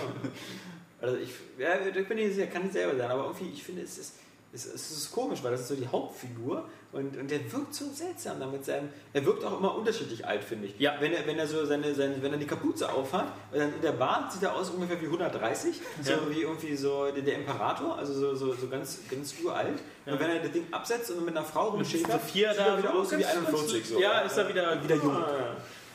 Also 1.00 1.16
ich, 1.16 1.30
ja, 1.58 1.74
ich 1.86 2.08
bin 2.08 2.16
nicht 2.18 2.34
sicher, 2.34 2.46
kann 2.48 2.62
nicht 2.62 2.72
selber 2.72 2.96
sein, 2.96 3.10
aber 3.10 3.24
irgendwie, 3.24 3.50
ich 3.54 3.62
finde, 3.62 3.82
es 3.82 3.96
ist, 3.98 4.14
es, 4.52 4.66
es 4.66 4.90
ist 4.90 5.12
komisch, 5.12 5.42
weil 5.42 5.52
das 5.52 5.60
ist 5.62 5.68
so 5.68 5.76
die 5.76 5.86
Hauptfigur 5.86 6.68
und, 6.92 7.16
und 7.16 7.30
der 7.30 7.52
wirkt 7.52 7.72
so 7.72 7.84
seltsam 7.94 8.40
da 8.40 8.46
mit 8.48 8.64
seinem, 8.64 8.88
er 9.12 9.24
wirkt 9.24 9.44
auch 9.44 9.56
immer 9.58 9.76
unterschiedlich 9.76 10.26
alt, 10.26 10.42
finde 10.42 10.66
ich. 10.66 10.78
Ja. 10.80 10.96
Wenn 10.98 11.12
er, 11.12 11.24
wenn 11.24 11.38
er 11.38 11.46
so 11.46 11.64
seine, 11.64 11.94
seine, 11.94 12.20
wenn 12.20 12.32
er 12.32 12.38
die 12.38 12.46
Kapuze 12.48 12.92
aufhat, 12.92 13.28
dann 13.52 13.72
in 13.74 13.80
der 13.80 13.92
Bahn 13.92 14.28
sieht 14.28 14.42
er 14.42 14.54
aus 14.56 14.70
ungefähr 14.70 15.00
wie 15.00 15.06
130, 15.06 15.80
so 16.02 16.10
Ja. 16.10 16.18
wie 16.28 16.42
irgendwie 16.42 16.74
so 16.74 17.10
der, 17.12 17.22
der 17.22 17.36
Imperator, 17.36 17.96
also 17.96 18.12
so, 18.12 18.34
so, 18.34 18.52
so 18.54 18.66
ganz, 18.68 18.98
ganz 19.08 19.34
uralt. 19.42 19.78
Ja. 20.04 20.14
Und 20.14 20.20
wenn 20.20 20.30
er 20.30 20.40
das 20.40 20.50
Ding 20.50 20.66
absetzt 20.72 21.12
und 21.12 21.24
mit 21.24 21.36
einer 21.36 21.46
Frau 21.46 21.66
Mit 21.70 21.74
rumschält, 21.82 22.10
so 22.10 22.18
vier 22.18 22.52
da 22.52 22.66
er 22.74 22.78
wieder 22.78 22.92
aus 22.94 23.12
wie 23.12 23.22
ganz- 23.22 23.36
41. 23.36 23.86
So. 23.88 24.00
Ja, 24.00 24.20
ist 24.22 24.36
er 24.36 24.48
wieder, 24.48 24.82
wieder 24.82 24.96
jung. 24.96 25.16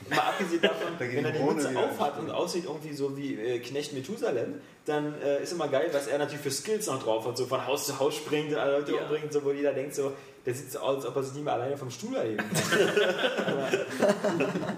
Mal 0.10 0.20
abgesehen 0.20 0.62
davon, 0.62 0.88
Da 1.00 1.06
wenn 1.06 1.26
er 1.26 1.32
die 1.32 1.40
Mütze 1.44 1.70
aufhat 1.78 2.20
und 2.20 2.30
aussieht 2.30 2.66
irgendwie 2.66 2.94
so 2.94 3.16
wie 3.18 3.36
äh, 3.40 3.60
Knecht 3.60 3.94
Methusalem, 3.94 4.56
dann 4.86 5.20
äh, 5.22 5.42
ist 5.42 5.52
immer 5.54 5.68
geil, 5.68 5.90
was 5.92 6.08
er 6.08 6.18
natürlich 6.20 6.42
für 6.44 6.52
Skills 6.52 6.88
noch 6.88 7.02
drauf 7.02 7.26
hat, 7.28 7.38
so 7.38 7.46
von 7.48 7.66
Haus 7.66 7.88
zu 7.88 8.00
Haus 8.00 8.16
springt 8.16 8.50
und 8.52 8.58
alle 8.58 8.80
Leute 8.80 8.94
Ja. 8.94 9.02
umbringt, 9.04 9.34
so, 9.34 9.44
wo 9.44 9.52
jeder 9.52 9.74
denkt 9.74 9.96
so, 9.96 10.12
der 10.46 10.54
sieht 10.54 10.72
so 10.72 10.80
aus, 10.80 10.98
als 10.98 11.06
ob 11.08 11.16
er 11.16 11.24
sich 11.24 11.34
nicht 11.34 11.44
mehr 11.46 11.54
alleine 11.54 11.76
vom 11.78 11.90
Stuhl 11.90 12.16
erheben 12.16 12.38
kann. 12.38 13.70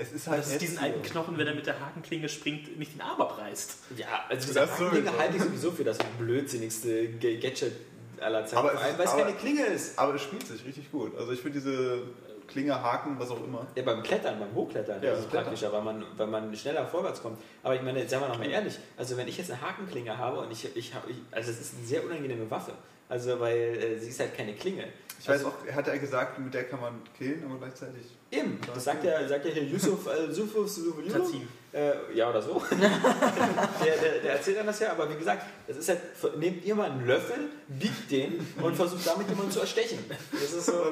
Es 0.00 0.12
ist 0.12 0.28
halt 0.28 0.38
dass 0.42 0.52
es 0.52 0.58
diesen 0.58 0.78
alten 0.78 1.02
Knochen, 1.02 1.36
wenn 1.38 1.46
er 1.48 1.54
mit 1.56 1.66
der 1.66 1.80
Hakenklinge 1.80 2.28
springt, 2.28 2.78
nicht 2.78 2.94
den 2.94 3.00
Arm 3.00 3.20
abreißt. 3.20 3.78
ja, 3.96 4.06
also 4.28 4.46
diese 4.46 4.60
Das. 4.60 4.70
Dinge 4.78 5.10
halte 5.18 5.36
ich 5.36 5.42
sowieso 5.42 5.72
für 5.72 5.82
das 5.82 5.98
blödsinnigste 6.20 7.08
Gadget 7.14 7.72
aller 8.20 8.46
Zeiten, 8.46 8.58
Aber 8.58 8.74
ist- 8.74 8.80
weil 8.80 9.00
es 9.06 9.10
aber- 9.10 9.22
keine 9.24 9.36
Klinge 9.36 9.66
ist. 9.66 9.98
Aber 9.98 10.14
es 10.14 10.22
spielt 10.22 10.46
sich 10.46 10.64
richtig 10.64 10.92
gut. 10.92 11.18
Also 11.18 11.32
ich 11.32 11.40
finde 11.40 11.58
diese 11.58 12.02
Klinge, 12.48 12.74
Haken, 12.74 13.16
was 13.18 13.30
auch 13.30 13.44
immer. 13.44 13.66
Ja, 13.74 13.82
beim 13.82 14.02
Klettern, 14.02 14.40
beim 14.40 14.52
Hochklettern, 14.54 15.02
Ja, 15.02 15.10
das 15.10 15.20
ist 15.20 15.30
praktischer, 15.30 15.72
weil 15.72 15.82
man, 15.82 16.04
weil 16.16 16.26
man 16.26 16.54
schneller 16.56 16.86
vorwärts 16.86 17.22
kommt. 17.22 17.38
Aber 17.62 17.76
ich 17.76 17.82
meine, 17.82 18.08
seien 18.08 18.20
wir 18.20 18.28
noch 18.28 18.38
mal 18.38 18.50
ehrlich, 18.50 18.78
also 18.96 19.16
wenn 19.16 19.28
ich 19.28 19.38
jetzt 19.38 19.50
eine 19.50 19.60
Hakenklinge 19.60 20.16
habe 20.16 20.40
und 20.40 20.50
ich, 20.50 20.74
ich 20.76 20.94
habe, 20.94 21.10
ich, 21.10 21.16
also 21.30 21.50
es 21.50 21.60
ist 21.60 21.74
eine 21.76 21.86
sehr 21.86 22.04
unangenehme 22.04 22.50
Waffe, 22.50 22.72
also 23.08 23.38
weil 23.38 23.56
äh, 23.56 23.98
sie 23.98 24.08
ist 24.08 24.18
halt 24.18 24.34
keine 24.34 24.54
Klinge. 24.54 24.84
Ich 25.20 25.28
weiß 25.28 25.44
auch, 25.44 25.54
hat 25.74 25.88
er 25.88 25.98
gesagt, 25.98 26.38
mit 26.38 26.54
der 26.54 26.64
kann 26.64 26.80
man 26.80 26.94
killen, 27.16 27.42
aber 27.44 27.58
gleichzeitig. 27.58 28.04
Eben, 28.30 28.58
das 28.72 28.84
sagt 28.84 29.04
ja, 29.04 29.26
sagt 29.26 29.46
ja 29.46 29.50
hier 29.52 29.64
Yusuf 29.64 30.06
al-Sufuf 30.06 30.70
Tazim. 31.10 31.48
äh, 31.72 31.92
Ja, 32.14 32.30
oder 32.30 32.40
so. 32.40 32.62
der, 32.70 33.96
der, 33.96 34.20
der 34.22 34.32
erzählt 34.34 34.58
dann 34.58 34.66
das 34.66 34.78
ja, 34.80 34.92
aber 34.92 35.10
wie 35.10 35.16
gesagt, 35.16 35.44
das 35.66 35.78
ist 35.78 35.88
halt, 35.88 36.00
nehmt 36.38 36.64
ihr 36.64 36.74
mal 36.74 36.90
einen 36.90 37.06
Löffel, 37.06 37.48
biegt 37.68 38.10
den 38.10 38.46
und 38.62 38.76
versucht 38.76 39.06
damit 39.06 39.28
jemanden 39.28 39.50
zu 39.50 39.60
erstechen. 39.60 39.98
Das 40.30 40.52
ist 40.52 40.66
so. 40.66 40.84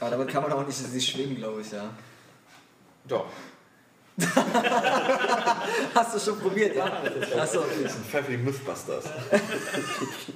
Aber 0.00 0.10
damit 0.10 0.28
kann 0.28 0.42
man 0.42 0.52
auch 0.52 0.66
nicht 0.66 0.76
sich 0.76 1.08
schwingen, 1.08 1.36
glaube 1.36 1.62
ich, 1.62 1.72
ja. 1.72 1.90
Doch. 3.08 3.26
Hast 5.94 6.14
du 6.14 6.18
schon 6.18 6.40
probiert, 6.40 6.76
ja? 6.76 7.02
Achso, 7.38 7.60
okay. 7.60 7.88
Pfeife 8.10 8.30
die 8.32 8.36
Mythbusters. 8.36 9.04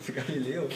Für 0.03 0.13
Galileo. 0.15 0.69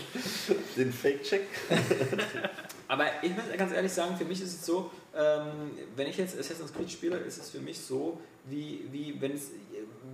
Den 0.77 0.93
Fake-Check. 0.93 1.43
Aber 2.89 3.05
ich 3.23 3.31
muss 3.33 3.45
ganz 3.57 3.73
ehrlich 3.73 3.93
sagen, 3.93 4.17
für 4.17 4.25
mich 4.25 4.41
ist 4.41 4.55
es 4.55 4.65
so, 4.65 4.91
ähm, 5.15 5.73
wenn 5.95 6.07
ich 6.07 6.17
jetzt 6.17 6.39
Assassin's 6.39 6.73
Creed 6.73 6.91
spiele, 6.91 7.19
ist 7.19 7.39
es 7.39 7.51
für 7.51 7.61
mich 7.61 7.79
so, 7.79 8.19
wie, 8.47 8.89
wie 8.91 9.21
wenn 9.21 9.33
es, 9.33 9.51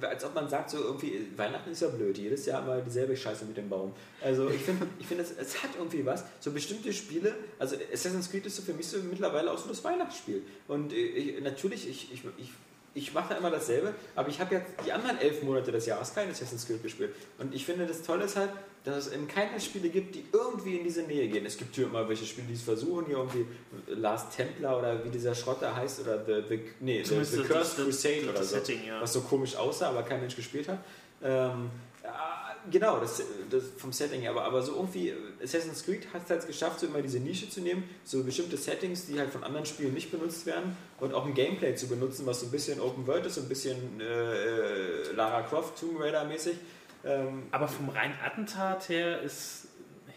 als 0.00 0.24
ob 0.24 0.34
man 0.34 0.48
sagt, 0.48 0.70
so 0.70 0.78
irgendwie, 0.78 1.28
Weihnachten 1.36 1.70
ist 1.70 1.82
ja 1.82 1.88
blöd, 1.88 2.18
jedes 2.18 2.46
Jahr 2.46 2.62
immer 2.62 2.80
dieselbe 2.80 3.16
Scheiße 3.16 3.44
mit 3.44 3.56
dem 3.56 3.68
Baum. 3.68 3.92
Also 4.20 4.50
ich 4.50 4.62
finde, 4.62 4.88
ich 4.98 5.06
find, 5.06 5.20
es, 5.20 5.30
es 5.38 5.62
hat 5.62 5.70
irgendwie 5.78 6.04
was, 6.04 6.24
so 6.40 6.50
bestimmte 6.50 6.92
Spiele, 6.92 7.36
also 7.60 7.76
Assassin's 7.92 8.28
Creed 8.28 8.46
ist 8.46 8.56
so 8.56 8.62
für 8.62 8.74
mich 8.74 8.88
so 8.88 8.98
mittlerweile 8.98 9.52
auch 9.52 9.58
so 9.58 9.68
das 9.68 9.84
Weihnachtsspiel. 9.84 10.42
Und 10.66 10.92
äh, 10.92 10.96
ich, 10.96 11.40
natürlich, 11.42 11.88
ich, 11.88 12.12
ich, 12.12 12.22
ich 12.38 12.50
ich 12.94 13.12
mache 13.12 13.34
immer 13.34 13.50
dasselbe, 13.50 13.92
aber 14.14 14.28
ich 14.28 14.40
habe 14.40 14.54
jetzt 14.54 14.66
die 14.86 14.92
anderen 14.92 15.18
elf 15.18 15.42
Monate 15.42 15.72
des 15.72 15.86
Jahres 15.86 16.14
kein 16.14 16.30
Assassin's 16.30 16.66
Creed 16.66 16.82
gespielt. 16.82 17.14
Und 17.38 17.54
ich 17.54 17.64
finde, 17.66 17.86
das 17.86 18.02
Tolle 18.02 18.24
ist 18.24 18.36
halt, 18.36 18.50
dass 18.84 19.06
es 19.06 19.12
eben 19.12 19.26
keine 19.26 19.58
Spiele 19.60 19.88
gibt, 19.88 20.14
die 20.14 20.24
irgendwie 20.32 20.76
in 20.76 20.84
diese 20.84 21.02
Nähe 21.02 21.26
gehen. 21.28 21.44
Es 21.44 21.56
gibt 21.56 21.74
hier 21.74 21.86
immer 21.86 22.08
welche 22.08 22.24
Spiele, 22.24 22.46
die 22.46 22.54
es 22.54 22.62
versuchen, 22.62 23.06
hier 23.06 23.16
irgendwie 23.16 23.46
Last 23.88 24.36
Templar 24.36 24.78
oder 24.78 25.04
wie 25.04 25.08
dieser 25.08 25.34
Schrott 25.34 25.58
da 25.60 25.74
heißt, 25.74 26.00
oder 26.00 26.24
The, 26.24 26.44
the, 26.48 26.60
nee, 26.80 27.02
the, 27.02 27.24
the 27.24 27.42
Cursed 27.42 27.76
Crusade 27.76 28.28
oder 28.28 28.44
so. 28.44 28.56
Setting, 28.56 28.86
ja. 28.86 29.00
Was 29.00 29.12
so 29.12 29.22
komisch 29.22 29.56
aussah, 29.56 29.88
aber 29.88 30.02
kein 30.02 30.20
Mensch 30.20 30.36
gespielt 30.36 30.68
hat. 30.68 30.78
Ähm, 31.22 31.70
ja, 32.02 32.33
genau, 32.70 33.00
das, 33.00 33.22
das 33.50 33.64
vom 33.76 33.92
Setting 33.92 34.20
her, 34.20 34.30
aber, 34.30 34.44
aber 34.44 34.62
so 34.62 34.74
irgendwie, 34.74 35.12
Assassin's 35.42 35.84
Creed 35.84 36.06
hat 36.12 36.24
es 36.24 36.30
halt 36.30 36.46
geschafft, 36.46 36.80
so 36.80 36.86
immer 36.86 37.02
diese 37.02 37.18
Nische 37.18 37.48
zu 37.48 37.60
nehmen, 37.60 37.84
so 38.04 38.22
bestimmte 38.22 38.56
Settings, 38.56 39.06
die 39.06 39.18
halt 39.18 39.30
von 39.30 39.44
anderen 39.44 39.66
Spielen 39.66 39.94
nicht 39.94 40.10
benutzt 40.10 40.46
werden 40.46 40.76
und 41.00 41.14
auch 41.14 41.26
ein 41.26 41.34
Gameplay 41.34 41.74
zu 41.74 41.88
benutzen, 41.88 42.26
was 42.26 42.40
so 42.40 42.46
ein 42.46 42.50
bisschen 42.50 42.80
Open 42.80 43.06
World 43.06 43.26
ist, 43.26 43.36
so 43.36 43.42
ein 43.42 43.48
bisschen 43.48 44.00
äh, 44.00 45.12
Lara 45.12 45.42
Croft, 45.42 45.80
Tomb 45.80 46.00
Raider 46.00 46.24
mäßig. 46.24 46.56
Ähm, 47.04 47.44
Aber 47.50 47.68
vom 47.68 47.88
reinen 47.88 48.14
Attentat 48.24 48.88
her 48.88 49.20
ist 49.20 49.68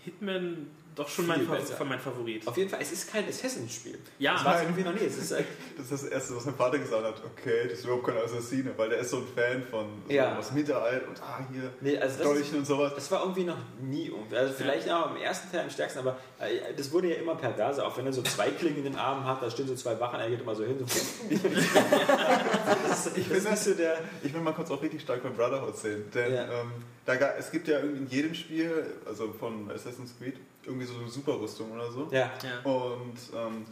Hitman 0.04 0.68
doch 0.98 1.08
schon 1.08 1.28
mein, 1.28 1.42
Fa 1.48 1.84
mein 1.86 2.00
Favorit. 2.00 2.46
Auf 2.48 2.58
jeden 2.58 2.70
Fall, 2.70 2.80
es 2.82 2.92
ist 2.92 3.10
kein 3.12 3.28
Assassin's-Spiel. 3.30 3.98
Ja, 4.20 4.34
das 4.34 4.44
war 4.46 4.56
es 4.56 4.62
irgendwie 4.64 4.84
noch 4.84 4.94
nie. 4.94 5.06
Es 5.06 5.18
ist, 5.18 5.32
äh, 5.32 5.44
Das 5.78 5.92
ist 5.92 6.04
das 6.04 6.12
Erste, 6.12 6.36
was 6.36 6.46
mein 6.46 6.56
Vater 6.56 6.80
gesagt 6.80 7.04
hat. 7.06 7.22
Okay, 7.38 7.68
das 7.70 7.80
ist 7.80 7.86
überhaupt 7.86 8.08
kein 8.08 8.18
Assassine, 8.18 8.72
weil 8.76 8.90
der 8.90 8.98
ist 9.00 9.12
so 9.12 9.18
ein 9.18 9.28
Fan 9.34 9.64
von 9.64 9.86
so 10.08 10.14
Ja. 10.14 10.38
aus 10.38 10.52
Mittelalter 10.52 11.08
und 11.08 11.22
ah, 11.22 11.40
hier, 11.52 11.72
nee, 11.82 11.98
also 11.98 12.18
das, 12.18 12.28
Dolchen 12.28 12.58
und 12.58 12.66
sowas. 12.66 12.94
das 12.96 13.10
war 13.12 13.22
irgendwie 13.22 13.44
noch 13.46 13.58
nie. 13.82 14.08
irgendwie- 14.08 14.36
Also 14.36 14.54
vielleicht 14.54 14.90
auch 14.90 15.12
im 15.16 15.22
ersten 15.22 15.52
Teil 15.52 15.62
am 15.66 15.70
stärksten, 15.70 16.00
aber 16.00 16.18
äh, 16.40 16.74
das 16.76 16.92
wurde 16.92 17.10
ja 17.10 17.16
immer 17.16 17.36
perverse, 17.36 17.86
auch 17.86 17.96
wenn 17.98 18.06
er 18.08 18.14
so 18.14 18.22
zwei 18.24 18.50
Klingen 18.50 18.78
in 18.78 18.84
den 18.86 18.96
Armen 18.96 19.24
hat, 19.26 19.42
da 19.42 19.50
stehen 19.52 19.68
so 19.68 19.76
zwei 19.76 20.00
Wachen, 20.00 20.20
er 20.20 20.30
geht 20.30 20.42
immer 20.42 20.56
so 20.56 20.64
hin. 20.66 20.78
So 20.80 20.86
das 22.88 23.06
ist, 23.08 23.18
ich 23.18 23.28
bin 23.30 23.44
das 23.44 23.64
so 23.66 23.74
der. 23.74 24.00
Ich 24.24 24.34
will 24.34 24.42
mal 24.42 24.54
kurz 24.54 24.72
auch 24.72 24.82
richtig 24.82 25.02
stark 25.02 25.24
bei 25.24 25.30
Brotherhood 25.30 25.78
sehen, 25.78 26.06
denn 26.14 26.34
Ja. 26.34 26.44
ähm, 26.62 26.72
da, 27.06 27.14
es 27.38 27.52
gibt 27.52 27.68
ja 27.68 27.80
irgendwie 27.80 28.04
in 28.04 28.08
jedem 28.10 28.34
Spiel, 28.34 28.86
also 29.06 29.32
von 29.32 29.70
Assassin's 29.72 30.14
Creed, 30.20 30.36
irgendwie 30.68 30.86
so 30.86 30.96
eine 31.00 31.08
Superrüstung 31.10 31.72
oder 31.72 31.92
so. 31.92 32.08
Ja. 32.12 32.32
Ja. 32.44 32.70
Und 32.72 33.16
ähm, 33.36 33.66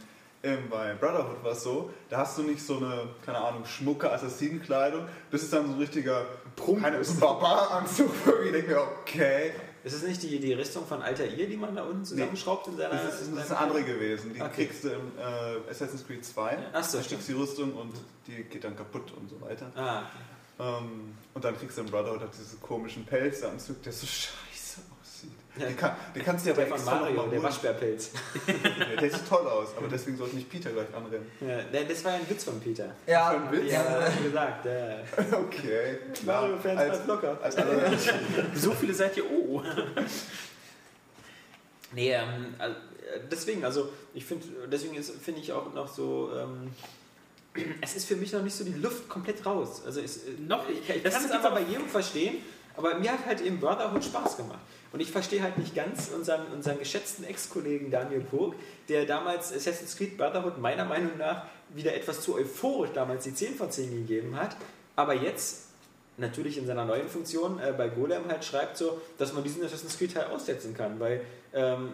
bei 0.70 0.94
Brotherhood 0.94 1.42
war 1.42 1.52
es 1.52 1.62
so, 1.64 1.90
da 2.08 2.18
hast 2.18 2.38
du 2.38 2.42
nicht 2.42 2.64
so 2.64 2.76
eine, 2.76 3.08
keine 3.24 3.38
Ahnung, 3.38 3.64
schmucke 3.64 4.10
Assassinenkleidung, 4.12 5.06
das 5.30 5.42
ist 5.42 5.52
dann 5.52 5.66
so 5.66 5.72
ein 5.72 5.78
richtiger 5.78 6.24
Prunk. 6.54 6.82
keine, 6.82 7.02
so 7.02 7.14
ein 7.14 7.20
Barbaranzug. 7.20 8.10
Ich 8.46 8.52
denke 8.52 8.70
mir, 8.70 8.80
okay, 9.02 9.52
Ist 9.82 9.94
es 9.94 10.02
nicht 10.04 10.22
die, 10.22 10.38
die 10.38 10.52
Rüstung 10.52 10.86
von 10.86 11.02
Altair, 11.02 11.26
die 11.28 11.56
man 11.56 11.74
da 11.74 11.82
unten 11.82 12.04
zusammenschraubt 12.04 12.68
in 12.68 12.76
seiner. 12.76 12.90
das 12.90 13.20
ist, 13.22 13.34
das 13.36 13.44
ist 13.46 13.50
eine 13.50 13.58
andere 13.60 13.82
gewesen. 13.82 14.34
Die 14.34 14.40
Okay. 14.40 14.66
kriegst 14.66 14.84
du 14.84 14.88
im 14.90 15.12
äh, 15.18 15.68
Assassin's 15.70 16.06
Creed 16.06 16.24
2. 16.24 16.58
Ach 16.72 16.84
so, 16.84 16.98
da 16.98 17.04
steckst 17.04 17.28
du 17.28 17.32
die 17.32 17.38
Rüstung 17.40 17.72
und 17.74 17.92
die 18.28 18.44
geht 18.44 18.62
dann 18.62 18.76
kaputt 18.76 19.12
und 19.18 19.28
so 19.28 19.40
weiter. 19.40 19.66
Ah, 19.74 20.02
Ähm, 20.58 21.14
und 21.34 21.44
dann 21.44 21.58
kriegst 21.58 21.76
du 21.76 21.82
im 21.82 21.88
Brotherhood 21.88 22.20
halt 22.20 22.32
diesen 22.38 22.60
komischen 22.62 23.04
Pelzanzug, 23.04 23.82
der 23.82 23.92
so 23.92 24.06
scheiße. 24.06 24.30
Ja. 25.58 25.66
Den, 25.66 25.76
kann, 25.76 25.92
den 26.14 26.22
kannst 26.24 26.44
du 26.44 26.50
ja 26.50 26.54
der 26.54 26.62
bei 26.62 26.68
von 26.68 26.76
extra 26.78 26.94
noch 26.94 27.00
Mario, 27.02 27.22
mal 27.22 27.30
der. 27.30 27.42
Waschbärpilz. 27.42 28.10
Der 29.00 29.10
sieht 29.10 29.28
toll 29.28 29.46
aus, 29.46 29.68
aber 29.76 29.88
deswegen 29.88 30.16
sollte 30.16 30.36
nicht 30.36 30.50
Peter 30.50 30.70
gleich 30.70 30.92
anrennen. 30.94 31.26
Ja, 31.40 31.62
der- 31.62 31.84
das 31.84 32.04
war 32.04 32.12
ja 32.12 32.18
ein 32.18 32.28
Witz 32.30 32.44
von 32.44 32.60
Peter. 32.60 32.90
Ja, 33.06 33.28
ein 33.30 33.50
Witz? 33.52 33.72
Ja, 33.72 33.82
ja. 34.00 34.08
wie 34.18 34.24
gesagt. 34.24 34.64
Ja. 34.66 34.98
Okay. 35.38 35.98
Mario-Fans 36.26 36.78
als, 36.80 37.06
locker. 37.06 37.38
als 37.42 37.56
So 38.54 38.72
viele 38.72 38.92
seid 38.94 39.16
ihr, 39.16 39.24
oh. 39.30 39.62
Nee, 41.92 42.12
ähm, 42.12 42.54
deswegen, 43.30 43.64
also 43.64 43.90
ich 44.14 44.24
finde, 44.24 44.46
deswegen 44.70 45.02
finde 45.02 45.40
ich 45.40 45.52
auch 45.52 45.72
noch 45.72 45.88
so, 45.88 46.30
ähm, 46.36 46.72
es 47.80 47.96
ist 47.96 48.06
für 48.06 48.16
mich 48.16 48.32
noch 48.32 48.42
nicht 48.42 48.54
so 48.56 48.64
die 48.64 48.72
Luft 48.74 49.08
komplett 49.08 49.44
raus. 49.46 49.82
Also 49.86 50.00
es, 50.00 50.20
Noch- 50.46 50.68
ich, 50.68 50.88
ich 50.94 51.02
das 51.02 51.14
kann 51.14 51.24
ist 51.24 51.30
es 51.30 51.36
aber- 51.36 51.54
bei 51.56 51.62
jedem 51.62 51.88
verstehen, 51.88 52.36
aber 52.76 52.94
mir 52.98 53.12
hat 53.12 53.24
halt 53.24 53.40
eben 53.40 53.58
Brotherhood 53.60 54.04
Spaß 54.04 54.36
gemacht. 54.36 54.58
Und 54.92 55.00
ich 55.00 55.10
verstehe 55.10 55.42
halt 55.42 55.58
nicht 55.58 55.74
ganz 55.74 56.10
unseren, 56.14 56.46
unseren 56.52 56.78
geschätzten 56.78 57.24
Ex-Kollegen 57.24 57.90
Daniel 57.90 58.20
Pog, 58.20 58.54
der 58.88 59.04
damals 59.04 59.52
Assassin's 59.52 59.96
Creed 59.96 60.16
Brotherhood 60.16 60.58
meiner 60.58 60.84
Meinung 60.84 61.18
nach 61.18 61.46
wieder 61.70 61.94
etwas 61.94 62.20
zu 62.20 62.36
euphorisch 62.36 62.90
damals 62.94 63.24
die 63.24 63.34
10 63.34 63.56
von 63.56 63.70
10 63.70 63.90
gegeben 63.90 64.36
hat, 64.36 64.56
aber 64.94 65.14
jetzt 65.14 65.66
natürlich 66.16 66.58
in 66.58 66.66
seiner 66.66 66.84
neuen 66.84 67.08
Funktion 67.08 67.58
äh, 67.58 67.74
bei 67.76 67.88
Golem 67.88 68.28
halt 68.28 68.44
schreibt 68.44 68.76
so, 68.76 69.00
dass 69.18 69.32
man 69.32 69.44
diesen 69.44 69.64
Assassin's 69.64 69.98
Creed 69.98 70.14
Teil 70.14 70.26
aussetzen 70.26 70.74
kann, 70.74 70.98
weil 71.00 71.20
ähm, 71.52 71.90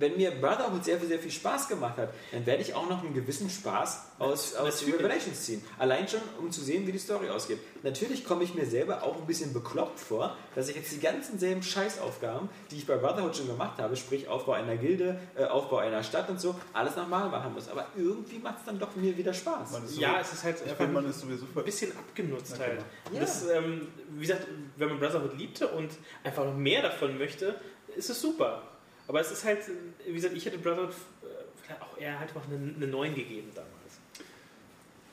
wenn 0.00 0.16
mir 0.16 0.30
Brotherhood 0.30 0.84
sehr, 0.84 0.98
sehr 1.00 1.18
viel 1.18 1.30
Spaß 1.30 1.68
gemacht 1.68 1.96
hat, 1.98 2.12
dann 2.32 2.46
werde 2.46 2.62
ich 2.62 2.74
auch 2.74 2.88
noch 2.88 3.02
einen 3.02 3.14
gewissen 3.14 3.48
Spaß 3.50 4.02
aus, 4.18 4.54
aus. 4.54 4.84
Revelations 4.86 5.42
ziehen. 5.44 5.62
Allein 5.78 6.08
schon, 6.08 6.20
um 6.38 6.50
zu 6.50 6.60
sehen, 6.60 6.86
wie 6.86 6.92
die 6.92 6.98
Story 6.98 7.28
ausgeht. 7.28 7.58
Natürlich 7.82 8.24
komme 8.24 8.44
ich 8.44 8.54
mir 8.54 8.66
selber 8.66 9.02
auch 9.02 9.16
ein 9.16 9.26
bisschen 9.26 9.52
bekloppt 9.52 10.00
vor, 10.00 10.36
dass 10.54 10.68
ich 10.68 10.76
jetzt 10.76 10.92
die 10.92 11.00
ganzen 11.00 11.38
selben 11.38 11.62
Scheißaufgaben, 11.62 12.48
die 12.70 12.76
ich 12.76 12.86
bei 12.86 12.96
Brotherhood 12.96 13.36
schon 13.36 13.46
gemacht 13.46 13.78
habe, 13.78 13.96
sprich 13.96 14.28
Aufbau 14.28 14.52
einer 14.52 14.76
Gilde, 14.76 15.18
äh, 15.36 15.44
Aufbau 15.44 15.78
einer 15.78 16.02
Stadt 16.02 16.28
und 16.30 16.40
so, 16.40 16.54
alles 16.72 16.96
nochmal 16.96 17.28
machen 17.28 17.52
muss. 17.54 17.68
Aber 17.68 17.86
irgendwie 17.96 18.38
macht 18.38 18.58
es 18.58 18.64
dann 18.64 18.78
doch 18.78 18.94
mir 18.96 19.16
wieder 19.16 19.32
Spaß. 19.32 19.72
so, 19.86 20.00
Ja, 20.00 20.20
es 20.20 20.32
ist 20.32 20.44
halt 20.44 20.56
ich 20.56 20.62
einfach 20.62 20.76
finde, 20.78 20.92
man 20.94 21.04
ein 21.04 21.10
ist 21.10 21.20
sowieso 21.20 21.46
voll. 21.46 21.62
bisschen 21.64 21.92
abgenutzt 21.96 22.56
Ja, 22.58 22.64
halt. 22.66 22.80
Ja. 23.12 23.20
Das, 23.20 23.48
ähm, 23.48 23.88
wie 24.10 24.20
gesagt, 24.26 24.46
wenn 24.76 24.88
man 24.88 24.98
Brotherhood 24.98 25.36
liebte 25.38 25.68
und 25.68 25.90
einfach 26.24 26.44
noch 26.44 26.54
mehr 26.54 26.82
davon 26.82 27.18
möchte, 27.18 27.54
ist 27.96 28.10
es 28.10 28.20
super. 28.20 28.62
Aber 29.08 29.20
es 29.20 29.30
ist 29.30 29.44
halt, 29.44 29.60
wie 30.06 30.12
gesagt, 30.12 30.34
ich 30.36 30.44
hätte 30.44 30.58
Brotherhood 30.58 30.90
äh, 30.90 31.26
vielleicht 31.62 31.82
auch 31.82 31.98
eher 31.98 32.18
halt 32.18 32.34
noch 32.34 32.44
eine, 32.46 32.74
eine 32.76 32.86
9 32.86 33.14
gegeben 33.14 33.50
damals. 33.54 33.72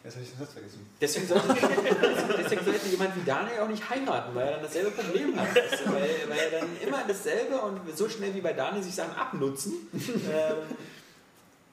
Jetzt 0.04 0.16
habe 0.16 0.24
ich 0.24 0.32
den 0.32 0.40
Satz 0.40 0.54
vergessen. 0.54 0.86
Deswegen 1.02 1.28
sollte, 1.28 1.48
deswegen 2.38 2.64
sollte 2.64 2.88
jemand 2.90 3.16
wie 3.16 3.24
Daniel 3.26 3.60
auch 3.62 3.68
nicht 3.68 3.90
heiraten, 3.90 4.36
weil 4.36 4.46
er 4.46 4.52
dann 4.52 4.62
dasselbe 4.62 4.92
Problem 4.92 5.40
hat. 5.40 5.48
Du? 5.56 5.94
weil, 5.94 6.10
weil 6.28 6.38
er 6.38 6.60
dann 6.60 6.70
immer 6.86 7.04
dasselbe 7.08 7.60
und 7.60 7.98
so 7.98 8.08
schnell 8.08 8.36
wie 8.36 8.42
bei 8.42 8.54
Daniel 8.54 8.84
sich 8.84 8.94
Sachen 8.94 9.16
abnutzen. 9.16 9.74
Ähm, 9.94 10.58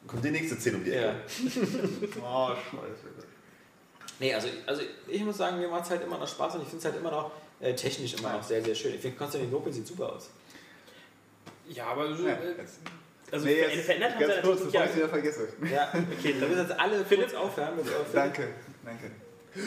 Kommt 0.06 0.24
die 0.24 0.30
nächste 0.30 0.58
10 0.58 0.74
um 0.76 0.84
die 0.84 0.92
Ecke. 0.92 1.02
ja. 1.02 1.14
Oh, 2.24 2.54
scheiße. 2.54 3.26
Nee, 4.18 4.34
also, 4.34 4.48
also 4.66 4.82
ich 5.08 5.24
muss 5.24 5.36
sagen, 5.36 5.58
mir 5.58 5.68
macht 5.68 5.84
es 5.84 5.90
halt 5.90 6.02
immer 6.02 6.16
noch 6.16 6.28
Spaß 6.28 6.54
und 6.54 6.62
ich 6.62 6.68
finde 6.68 6.78
es 6.78 6.84
halt 6.86 6.96
immer 6.96 7.10
noch 7.10 7.32
äh, 7.60 7.74
technisch 7.74 8.14
immer 8.14 8.32
noch 8.32 8.42
sehr, 8.42 8.62
sehr 8.64 8.74
schön. 8.74 8.94
Ich 8.94 9.00
finde, 9.00 9.16
Konstantinopel 9.16 9.72
sieht 9.72 9.86
super 9.86 10.12
aus. 10.12 10.30
Ja, 11.74 11.86
aber 11.86 12.14
so, 12.14 12.26
Ja, 12.26 12.34
äh, 12.34 12.54
also 13.30 13.46
Nee, 13.46 13.60
jetzt 13.60 13.86
verändert 13.86 14.14
haben 14.14 14.18
sie 14.26 14.40
kurz, 14.42 14.60
natürlich 14.64 14.74
ich 14.74 14.80
es 14.80 14.90
ja. 14.90 14.96
wieder 14.96 15.08
vergesse. 15.08 15.48
Ja, 15.72 15.88
okay, 16.18 16.34
dann 16.38 16.48
müssen 16.50 16.62
jetzt 16.68 16.78
alle 16.80 17.04
Philipp 17.04 17.34
aufhören. 17.34 17.72
Danke, 18.12 18.48
danke. 18.84 19.10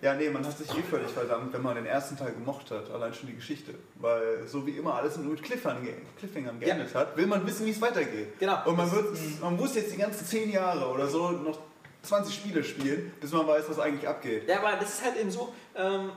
Ja, 0.00 0.14
nee, 0.14 0.30
man 0.30 0.46
hat 0.46 0.56
sich 0.56 0.70
eh 0.70 0.82
völlig 0.88 1.10
verdammt, 1.10 1.52
wenn 1.52 1.60
man 1.62 1.74
den 1.74 1.84
ersten 1.84 2.16
Teil 2.16 2.30
gemocht 2.32 2.70
hat, 2.70 2.88
allein 2.92 3.12
schon 3.12 3.26
die 3.28 3.34
Geschichte. 3.34 3.74
Weil 3.96 4.46
so 4.46 4.64
wie 4.64 4.70
immer 4.78 4.94
alles 4.94 5.16
nur 5.16 5.32
mit 5.32 5.42
Cliffhangern, 5.42 5.84
ge- 5.84 5.94
Cliffhangern 6.20 6.60
geendet 6.60 6.94
hat, 6.94 7.16
will 7.16 7.26
man 7.26 7.44
wissen, 7.44 7.66
wie 7.66 7.70
es 7.70 7.80
weitergeht. 7.80 8.38
Genau. 8.38 8.64
Und 8.64 8.76
man, 8.76 8.90
wird, 8.92 9.06
man 9.40 9.56
muss 9.56 9.74
jetzt 9.74 9.92
die 9.92 9.96
ganzen 9.96 10.24
10 10.24 10.52
Jahre 10.52 10.86
oder 10.88 11.08
so 11.08 11.32
noch 11.32 11.58
20 12.02 12.32
Spiele 12.32 12.62
spielen, 12.62 13.12
bis 13.20 13.32
man 13.32 13.44
weiß, 13.46 13.64
was 13.68 13.80
eigentlich 13.80 14.06
abgeht. 14.08 14.48
Ja, 14.48 14.60
aber 14.62 14.76
das 14.78 14.90
ist 14.94 15.04
halt 15.04 15.16
eben 15.18 15.32
so, 15.32 15.52
ähm, 15.74 16.12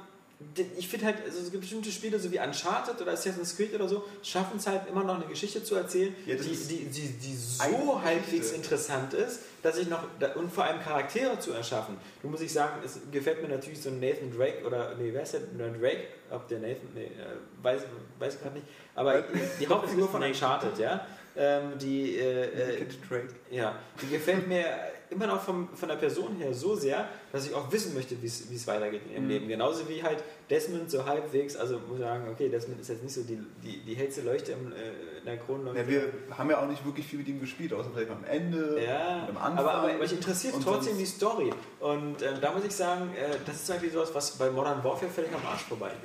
ich 0.78 0.88
finde 0.88 1.08
halt, 1.08 1.18
also 1.26 1.40
es 1.40 1.52
gibt 1.52 1.62
bestimmte 1.62 1.92
Spiele, 1.92 2.20
so 2.20 2.32
wie 2.32 2.40
Uncharted 2.40 3.02
oder 3.02 3.12
Assassin's 3.12 3.56
Creed 3.56 3.74
oder 3.74 3.88
so, 3.88 4.04
schaffen 4.22 4.58
es 4.58 4.68
halt 4.68 4.88
immer 4.88 5.04
noch 5.04 5.16
eine 5.16 5.26
Geschichte 5.26 5.64
zu 5.64 5.76
erzählen, 5.76 6.16
Ja, 6.26 6.36
die, 6.36 6.44
die, 6.44 6.86
die, 6.86 7.08
die 7.08 7.36
so 7.36 8.02
halbwegs 8.02 8.52
interessant 8.52 9.14
ist, 9.14 9.40
dass 9.62 9.78
ich 9.78 9.88
noch, 9.88 10.04
und 10.36 10.52
vor 10.52 10.66
allem 10.66 10.82
Charaktere 10.82 11.40
zu 11.40 11.52
erschaffen. 11.52 11.98
Du 12.22 12.28
muss 12.28 12.42
ich 12.42 12.52
sagen, 12.52 12.82
es 12.84 13.00
gefällt 13.12 13.42
mir 13.42 13.50
natürlich 13.50 13.82
so 13.82 13.90
ein 13.90 14.00
Nathan 14.00 14.36
Drake 14.36 14.66
oder, 14.66 14.96
nee, 14.96 15.10
wer 15.14 15.24
ist 15.24 15.34
der? 15.34 15.42
Drake? 15.42 16.04
Ob 16.30 16.48
der 16.48 16.60
Nathan, 16.60 16.90
nee, 16.94 17.06
äh, 17.06 17.10
weiß, 17.62 17.84
weiß 18.20 18.36
ich 18.36 18.42
gerade 18.42 18.56
nicht. 18.56 18.68
Aber 18.96 19.24
die 19.60 19.68
Hauptfigur 19.68 20.10
von 20.10 20.22
Uncharted, 20.24 20.78
ja, 20.80 21.06
ähm, 21.36 21.78
die, 21.82 22.18
äh, 22.18 22.82
äh, 22.82 22.86
ja, 23.52 23.76
die 24.02 24.08
gefällt 24.08 24.48
mir 24.48 24.66
immer 25.10 25.28
noch 25.28 25.42
vom, 25.42 25.70
von 25.76 25.90
der 25.90 25.96
Person 25.96 26.36
her 26.38 26.54
so 26.54 26.76
sehr, 26.76 27.08
dass 27.32 27.46
ich 27.48 27.54
auch 27.54 27.72
wissen 27.72 27.94
möchte, 27.94 28.20
wie 28.22 28.26
es 28.28 28.68
weitergeht 28.68 29.02
im 29.16 29.24
Mhm. 29.24 29.30
Leben. 29.30 29.48
Genauso 29.48 29.88
wie 29.88 30.02
halt 30.02 30.24
Desmond 30.50 30.90
so 30.90 31.06
halbwegs, 31.06 31.56
also 31.56 31.80
muss 31.88 32.00
ich 32.00 32.04
sagen, 32.04 32.28
okay, 32.30 32.50
Desmond 32.50 32.82
ist 32.82 32.90
jetzt 32.90 33.04
nicht 33.04 33.14
so 33.14 33.22
die, 33.22 33.38
die, 33.64 33.80
die 33.82 33.94
hellste 33.96 34.22
Leuchte 34.22 34.54
im, 34.54 34.72
äh, 34.72 34.76
in 35.24 35.30
der 35.30 35.38
Kronleuchte. 35.38 35.82
Ja, 35.82 35.88
wir 35.88 36.14
haben 36.38 36.50
ja 36.50 36.62
auch 36.62 36.68
nicht 36.68 36.86
wirklich 36.86 37.06
viel 37.08 37.20
mit 37.20 37.28
ihm 37.30 37.40
gespielt, 37.40 37.72
außer 37.74 37.90
vielleicht 37.94 38.12
am 38.12 38.24
Ende 38.26 38.82
Ja, 38.86 39.24
und 39.24 39.30
am 39.30 39.38
Anfang. 39.38 39.58
aber, 39.58 39.74
aber 39.74 39.94
mich 39.94 40.12
interessiert 40.12 40.54
Und 40.54 40.64
trotzdem 40.64 40.98
die 40.98 41.06
Story. 41.06 41.52
Und 41.80 42.22
äh, 42.22 42.40
da 42.42 42.52
muss 42.52 42.66
ich 42.66 42.74
sagen, 42.76 43.10
äh, 43.16 43.36
das 43.46 43.56
ist 43.56 43.66
zum 43.68 43.76
Beispiel 43.76 43.92
sowas, 43.92 44.10
was 44.14 44.32
bei 44.38 44.50
Modern 44.52 44.84
Warfare 44.84 45.10
völlig 45.10 45.32
am 45.34 45.46
Arsch 45.46 45.62
vorbeigeht. 45.64 45.98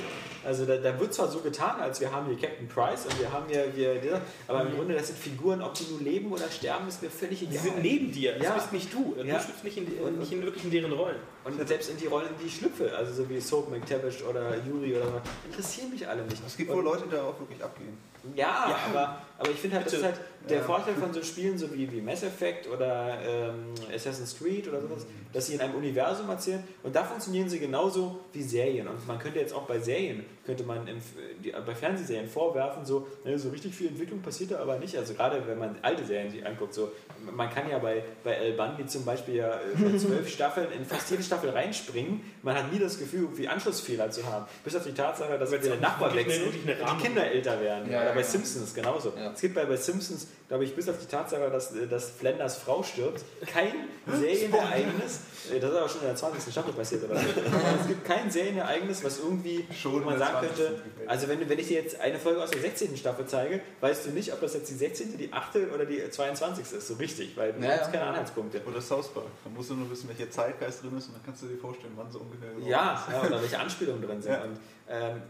Also 0.45 0.65
da, 0.67 0.77
da 0.77 0.99
wird 1.01 1.13
zwar 1.13 1.29
so 1.29 1.41
getan, 1.41 1.81
als 1.81 2.01
wir 2.01 2.13
haben 2.13 2.27
hier 2.29 2.39
Captain 2.39 2.69
Price 2.69 3.07
und 3.07 3.19
wir 3.19 3.33
haben 3.33 3.47
hier, 3.49 3.67
hier 3.75 3.97
dieser, 4.01 4.21
aber 4.47 4.63
im 4.63 4.75
Grunde, 4.77 4.95
das 4.95 5.09
sind 5.09 5.19
Figuren, 5.19 5.63
ob 5.63 5.75
die 5.75 5.85
nun 5.91 6.05
leben 6.05 6.31
oder 6.33 6.49
sterben, 6.49 6.87
ist 6.89 7.03
mir 7.03 7.11
völlig 7.11 7.43
egal. 7.43 7.53
Die 7.55 7.59
sind 7.59 7.83
neben 7.83 8.13
dir, 8.13 8.35
das 8.35 8.43
Ja. 8.45 8.55
bist 8.55 8.73
nicht 8.73 8.93
du. 8.95 9.15
Du 9.19 9.25
Ja. 9.25 9.41
schlüpfst 9.41 9.65
nicht, 9.65 9.77
in, 9.79 9.87
die- 9.87 10.19
nicht 10.19 10.33
in, 10.33 10.43
wirklich 10.43 10.65
in 10.65 10.71
deren 10.71 10.93
Rollen. 10.93 11.17
Und 11.45 11.67
selbst 11.67 11.91
in 11.91 11.97
die 11.97 12.07
Rollen, 12.07 12.29
die 12.41 12.47
ich 12.47 12.57
schlüpfe, 12.57 12.95
also 12.97 13.13
so 13.13 13.29
wie 13.29 13.41
Soap 13.41 13.71
McTavish 13.71 14.23
oder 14.23 14.55
Yuri 14.67 14.95
oder 14.97 15.07
so, 15.07 15.21
interessieren 15.51 15.91
mich 15.91 16.07
alle 16.07 16.23
nicht. 16.23 16.43
Es 16.47 16.57
gibt 16.57 16.71
Und- 16.71 16.77
wohl 16.77 16.85
Leute, 16.85 17.05
die 17.07 17.11
da 17.17 17.23
auch 17.25 17.39
wirklich 17.41 17.63
abgehen. 17.65 17.97
Ja, 18.35 18.47
Ja. 18.69 18.77
aber, 18.91 19.17
aber 19.39 19.51
ich 19.51 19.57
finde 19.57 19.77
halt, 19.77 19.87
das 19.87 19.95
ist 19.95 20.05
halt 20.05 20.21
der 20.49 20.59
Ja. 20.59 20.65
Vorteil 20.65 20.95
von 20.95 21.13
so 21.13 21.23
Spielen 21.23 21.57
so 21.59 21.73
wie, 21.75 21.91
wie 21.93 22.01
Mass 22.01 22.23
Effect 22.23 22.69
oder 22.69 23.19
ähm, 23.25 23.75
Assassin's 23.95 24.37
Creed 24.39 24.67
oder 24.69 24.81
sowas, 24.81 25.07
dass 25.33 25.47
sie 25.47 25.55
in 25.55 25.61
einem 25.61 25.75
Universum 25.75 26.29
erzählen 26.29 26.63
und 26.83 26.95
da 26.97 27.05
funktionieren 27.05 27.49
sie 27.49 27.59
genauso 27.59 28.21
wie 28.33 28.43
Serien. 28.43 28.89
Und 28.89 29.07
man 29.07 29.19
könnte 29.19 29.39
jetzt 29.39 29.53
auch 29.55 29.63
bei 29.67 29.79
Serien, 29.79 30.25
könnte 30.47 30.65
man 30.65 30.87
im, 30.89 30.99
die, 31.45 31.51
bei 31.51 31.75
Fernsehserien 31.75 32.29
vorwerfen, 32.29 32.85
so, 32.87 33.07
ne, 33.25 33.39
so 33.39 33.51
richtig 33.51 33.75
viel 33.75 33.89
Entwicklung 33.89 34.21
passiert 34.23 34.53
da 34.53 34.59
aber 34.61 34.79
nicht. 34.79 34.97
Also 34.97 35.15
gerade 35.15 35.47
wenn 35.47 35.59
man 35.59 35.77
alte 35.83 36.05
Serien 36.05 36.31
sich 36.31 36.45
anguckt, 36.47 36.73
so, 36.73 36.91
man 37.31 37.51
kann 37.51 37.69
ja 37.69 37.79
bei, 37.79 38.03
bei 38.25 38.33
El 38.33 38.55
Bundy 38.55 38.87
zum 38.87 39.05
Beispiel 39.05 39.37
ja 39.37 39.51
äh, 39.55 39.61
bei 39.79 39.97
zwölf 39.99 40.29
Staffeln 40.29 40.73
in 40.73 40.85
fast 40.85 41.11
jede 41.11 41.23
Staffel 41.23 41.51
reinspringen. 41.51 42.23
Man 42.43 42.57
hat 42.57 42.73
nie 42.73 42.79
das 42.79 42.99
Gefühl, 42.99 43.23
irgendwie 43.23 43.47
Anschlussfehler 43.49 44.11
zu 44.11 44.25
haben. 44.25 44.47
Bis 44.65 44.75
auf 44.75 44.85
die 44.85 44.95
Tatsache, 44.95 45.39
dass 45.39 45.51
der 45.51 45.77
Nachbar 45.77 46.11
eine 46.13 46.21
und 46.23 46.55
die 46.55 47.03
Kinder 47.03 47.25
älter 47.25 47.61
werden. 47.61 47.91
Ja, 47.91 48.03
oder 48.03 48.15
bei. 48.15 48.23
Simpsons 48.23 48.75
genauso. 48.75 49.13
Ja. 49.17 49.28
Es 49.35 49.41
gibt 49.41 49.55
bei, 49.55 49.65
bei 49.65 49.77
Simpsons, 49.77 50.27
glaube 50.49 50.65
ich, 50.65 50.75
bis 50.75 50.89
auf 50.89 50.99
die 50.99 51.07
Tatsache, 51.07 51.51
dass, 51.51 51.75
äh, 51.75 51.87
dass 51.87 52.11
Flanders 52.11 52.57
Frau 52.59 52.83
stirbt, 52.83 53.25
kein 53.47 53.73
Serienereignis, 54.07 55.21
äh, 55.53 55.61
das 55.61 55.71
ist 55.71 55.77
aber 55.77 55.89
schon 55.89 56.01
in 56.03 56.07
der 56.09 56.17
20. 56.17 56.53
Staffel 56.53 56.73
passiert, 56.73 57.05
aber 57.05 57.15
es 57.15 57.87
gibt 57.87 58.05
kein 58.05 58.31
Serienereignis, 58.31 59.03
was 59.05 59.19
irgendwie 59.19 59.67
Schon 59.75 60.05
man 60.05 60.19
sagen 60.19 60.47
20. 60.47 60.57
könnte, 60.67 60.83
also 61.07 61.29
wenn, 61.29 61.49
wenn 61.49 61.59
ich 61.59 61.69
dir 61.69 61.83
jetzt 61.83 62.01
eine 62.01 62.19
Folge 62.19 62.43
aus 62.43 62.51
der 62.51 62.61
16. 62.61 62.97
Staffel 62.97 63.27
zeige, 63.27 63.61
weißt 63.81 64.07
du 64.07 64.11
nicht, 64.11 64.33
ob 64.33 64.41
das 64.41 64.55
jetzt 64.55 64.71
die 64.71 64.75
16., 64.75 65.17
die 65.19 65.33
8. 65.33 65.57
oder 65.75 65.85
die 65.85 66.09
22. 66.11 66.73
ist, 66.73 66.89
so 66.89 66.95
richtig, 66.95 67.37
weil 67.37 67.53
du 67.53 67.65
Ja, 67.65 67.79
hast 67.81 67.93
keine 67.93 68.05
Anhaltspunkte. 68.05 68.63
Oder 68.67 68.81
South 68.81 69.09
Park. 69.13 69.27
Da 69.45 69.51
musst 69.51 69.71
du 69.71 69.75
nur 69.75 69.91
wissen, 69.91 70.09
welcher 70.09 70.31
Zeitgeist 70.31 70.83
drin 70.83 70.97
ist 70.97 71.09
und 71.09 71.15
dann 71.15 71.23
kannst 71.25 71.43
du 71.43 71.47
dir 71.47 71.59
vorstellen, 71.59 71.93
wann 71.97 72.11
so 72.11 72.21
ungefähr 72.21 72.51
Ja, 72.69 73.07
ja, 73.11 73.23
oder 73.27 73.41
welche 73.41 73.59
Anspielungen 73.59 74.03
drin 74.03 74.23
sind. 74.23 74.33
Ja. 74.33 74.43
Und 74.43 74.59
ähm, 74.91 75.23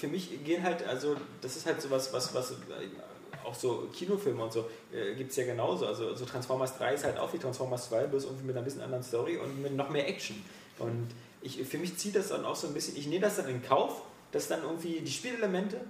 für 0.00 0.08
mich 0.08 0.42
gehen 0.44 0.62
halt, 0.62 0.86
also 0.86 1.16
das 1.42 1.56
ist 1.56 1.66
halt 1.66 1.80
sowas, 1.80 2.12
was, 2.12 2.34
was 2.34 2.52
äh, 2.52 2.54
auch 3.44 3.54
so 3.54 3.88
Kinofilme 3.92 4.42
und 4.42 4.52
so 4.52 4.68
äh, 4.92 5.14
gibt 5.14 5.30
es 5.30 5.36
ja 5.36 5.44
genauso. 5.44 5.86
Also 5.86 6.14
so 6.14 6.24
Transformers 6.24 6.76
3 6.78 6.94
ist 6.94 7.04
halt 7.04 7.18
auch 7.18 7.32
wie 7.32 7.38
Transformers 7.38 7.88
2, 7.88 8.06
bloß 8.06 8.24
irgendwie 8.24 8.44
mit 8.44 8.56
einer 8.56 8.64
bisschen 8.64 8.80
anderen 8.80 9.02
Story 9.02 9.36
und 9.36 9.62
mit 9.62 9.76
noch 9.76 9.90
mehr 9.90 10.08
Action. 10.08 10.42
Und 10.78 11.08
ich, 11.42 11.62
für 11.64 11.78
mich 11.78 11.96
zieht 11.98 12.16
das 12.16 12.28
dann 12.28 12.44
auch 12.44 12.56
so 12.56 12.66
ein 12.66 12.74
bisschen, 12.74 12.96
ich 12.96 13.06
nehme 13.06 13.20
das 13.20 13.36
dann 13.36 13.48
in 13.48 13.62
Kauf, 13.62 14.02
dass 14.32 14.48
dann 14.48 14.62
irgendwie 14.62 15.00
die 15.00 15.10
Spielelemente 15.10 15.80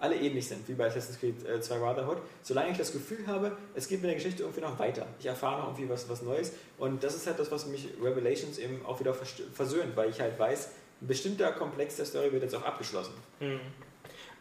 alle 0.00 0.16
ähnlich 0.16 0.48
sind, 0.48 0.66
wie 0.66 0.72
bei 0.72 0.86
Assassin's 0.86 1.20
Creed 1.20 1.46
äh, 1.46 1.60
2 1.60 1.78
Brotherhood, 1.78 2.18
solange 2.42 2.70
ich 2.72 2.78
das 2.78 2.92
Gefühl 2.92 3.26
habe, 3.26 3.56
es 3.74 3.86
geht 3.86 4.00
mit 4.00 4.08
der 4.08 4.16
Geschichte 4.16 4.42
irgendwie 4.42 4.62
noch 4.62 4.78
weiter. 4.78 5.06
Ich 5.20 5.26
erfahre 5.26 5.60
noch 5.60 5.68
irgendwie 5.68 5.90
was, 5.90 6.08
was 6.08 6.22
Neues 6.22 6.52
und 6.78 7.04
das 7.04 7.14
ist 7.14 7.26
halt 7.26 7.38
das, 7.38 7.50
was 7.50 7.66
mich 7.66 7.88
Revelations 8.02 8.58
eben 8.58 8.84
auch 8.86 8.98
wieder 8.98 9.14
versöhnt, 9.14 9.94
weil 9.96 10.08
ich 10.08 10.20
halt 10.20 10.38
weiß, 10.38 10.70
ein 11.00 11.06
bestimmter 11.06 11.52
Komplex 11.52 11.96
der 11.96 12.04
Story 12.04 12.32
wird 12.32 12.42
jetzt 12.42 12.54
auch 12.54 12.64
abgeschlossen. 12.64 13.14
Hm. 13.38 13.60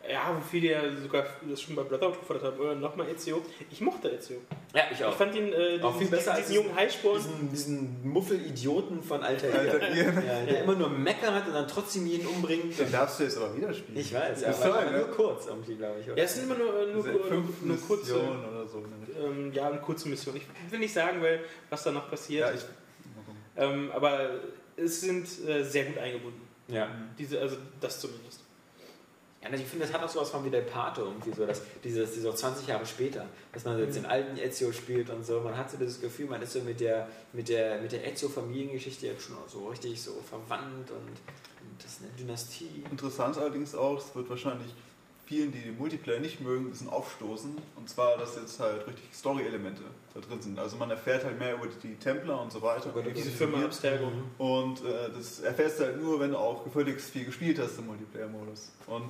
Ja, 0.10 0.36
wie 0.36 0.49
viele 0.49 0.72
ja 0.72 0.81
sogar 0.95 1.26
das 1.48 1.61
schon 1.61 1.76
bei 1.76 1.84
Brotherhood 1.84 2.19
gefordert 2.22 2.45
haben, 2.45 2.60
oder 2.60 2.73
nochmal 2.73 3.10
Ezio. 3.10 3.41
Ich 3.69 3.81
mochte 3.81 4.10
Ezio. 4.10 4.38
Ja, 4.73 4.84
ich 4.91 4.99
Ich 4.99 5.06
fand 5.06 5.36
ihn, 5.36 5.52
äh, 5.52 5.77
Auch 5.81 5.91
viel 5.91 5.99
diesen, 5.99 6.11
besser 6.11 6.34
als 6.34 6.48
diesen 6.48 6.64
jungen 6.64 6.76
Heißsporn. 6.76 7.18
Diesen, 7.18 7.49
diesen 7.52 8.10
Muffel-Idioten 8.10 9.03
von 9.03 9.22
Alter 9.22 9.48
Alter 9.53 9.90
Ehe. 9.90 10.06
ja, 10.06 10.45
der 10.45 10.64
immer 10.64 10.76
nur 10.76 10.90
meckert 10.90 11.48
und 11.48 11.53
dann 11.53 11.68
trotzdem 11.68 12.07
jeden 12.07 12.26
umbringt. 12.27 12.80
Den 12.80 12.91
darfst 12.91 13.19
du 13.19 13.23
jetzt 13.26 13.38
aber 13.38 13.56
wieder 13.56 13.73
spielen. 13.73 13.99
Ich 13.99 14.14
weiß, 14.14 14.41
ja, 14.41 14.48
Das 14.48 14.57
ist 14.60 14.65
aber, 14.65 14.73
toll, 14.76 14.84
aber 14.88 14.91
ne? 14.91 14.98
nur 14.99 15.11
kurz 15.11 15.45
irgendwie, 15.48 15.76
glaube 15.76 15.99
ich. 15.99 16.06
Oder? 16.07 16.18
Ja, 16.18 16.23
es 16.23 16.34
sind 16.34 16.44
immer 16.45 16.57
nur, 16.57 16.81
äh, 16.81 16.94
nur, 16.94 17.03
nur, 17.06 17.44
nur 17.64 17.77
kurze, 17.77 18.14
Missionen 18.14 18.45
oder 18.49 18.68
so. 18.68 18.84
ähm, 19.22 19.52
ja, 19.53 19.68
eine 19.68 19.81
kurze 19.81 20.07
Mission. 20.10 20.36
Ich 20.38 20.72
will 20.72 20.80
nicht 20.80 20.94
sagen, 20.94 21.22
weil, 21.22 21.41
was 21.69 21.84
da 21.84 21.91
noch 21.91 22.10
passiert. 22.10 22.48
Ja, 22.49 22.53
ich. 22.56 22.65
ähm, 23.57 23.91
aber 23.94 24.40
es 24.77 25.02
sind 25.02 25.27
äh, 25.48 25.61
sehr 25.64 25.84
gut 25.86 25.98
eingebunden. 25.98 26.49
Ja. 26.70 26.88
Diese, 27.18 27.40
also 27.40 27.58
das 27.80 28.00
zumindest. 28.00 28.41
Ja, 29.41 29.50
also 29.50 29.64
ich 29.64 29.70
finde, 29.70 29.86
das 29.86 29.94
hat 29.94 30.04
auch 30.04 30.10
sowas 30.10 30.30
von 30.30 30.44
wie 30.44 30.50
Del 30.50 30.64
Pato 30.64 31.04
irgendwie 31.04 31.32
so, 31.32 31.46
dass 31.46 31.62
dieses, 31.84 32.12
dieses 32.12 32.26
auch 32.26 32.36
20 32.36 32.68
Jahre 32.68 32.86
später, 32.86 33.26
dass 33.54 33.64
man 33.64 33.80
jetzt 33.80 33.96
den 33.96 34.06
alten 34.06 34.38
Ezio 34.38 34.72
spielt 34.74 35.10
und 35.10 35.26
so, 35.26 35.40
man 35.40 35.58
hat 35.58 35.72
so 35.72 35.78
dieses 35.78 36.02
Gefühl, 36.02 36.28
man 36.28 36.41
ist 36.41 36.54
so 36.54 36.60
mit 36.60 36.82
der, 36.82 37.08
mit 37.32 37.48
der, 37.48 37.82
mit 37.82 37.91
der 37.94 38.06
Ezio-Familiengeschichte 38.06 39.08
jetzt 39.08 39.24
schon 39.24 39.38
so 39.48 39.70
richtig 39.70 40.02
so 40.02 40.12
verwandt 40.28 40.91
und, 40.91 40.98
und 40.98 41.84
das 41.84 41.94
ist 41.94 42.02
eine 42.02 42.12
Dynastie. 42.20 42.84
Interessant 42.91 43.38
allerdings 43.38 43.74
auch, 43.76 43.98
es 43.98 44.14
wird 44.14 44.30
wahrscheinlich 44.30 44.74
vielen, 45.30 45.52
die 45.52 45.62
den 45.62 45.78
Multiplayer 45.78 46.20
nicht 46.20 46.42
mögen, 46.42 46.66
ein 46.66 46.70
bisschen 46.72 46.90
aufstoßen. 46.90 47.56
Und 47.76 47.88
zwar, 47.90 48.18
dass 48.18 48.36
jetzt 48.36 48.60
halt 48.60 48.86
richtig 48.88 49.06
Story-Elemente 49.14 49.82
da 50.16 50.20
drin 50.22 50.42
sind. 50.42 50.58
Also 50.58 50.76
man 50.76 50.90
erfährt 50.90 51.24
halt 51.24 51.38
mehr 51.38 51.54
über 51.54 51.68
die 51.84 51.96
Templer 51.96 52.42
und 52.42 52.52
so 52.52 52.62
weiter. 52.64 52.90
Über 52.90 53.04
Diese 53.04 53.30
die 53.30 53.36
Firma. 53.36 53.64
Abstergo. 53.64 54.12
Und 54.40 54.84
äh, 54.84 55.10
das 55.16 55.40
erfährst 55.42 55.80
du 55.80 55.84
halt 55.86 56.02
nur, 56.02 56.20
wenn 56.20 56.32
du 56.32 56.38
auch 56.38 56.64
gefälligst 56.64 57.12
viel 57.12 57.26
gespielt 57.26 57.60
hast 57.60 57.78
im 57.78 57.86
Multiplayer-Modus. 57.86 58.72
Und 58.88 59.04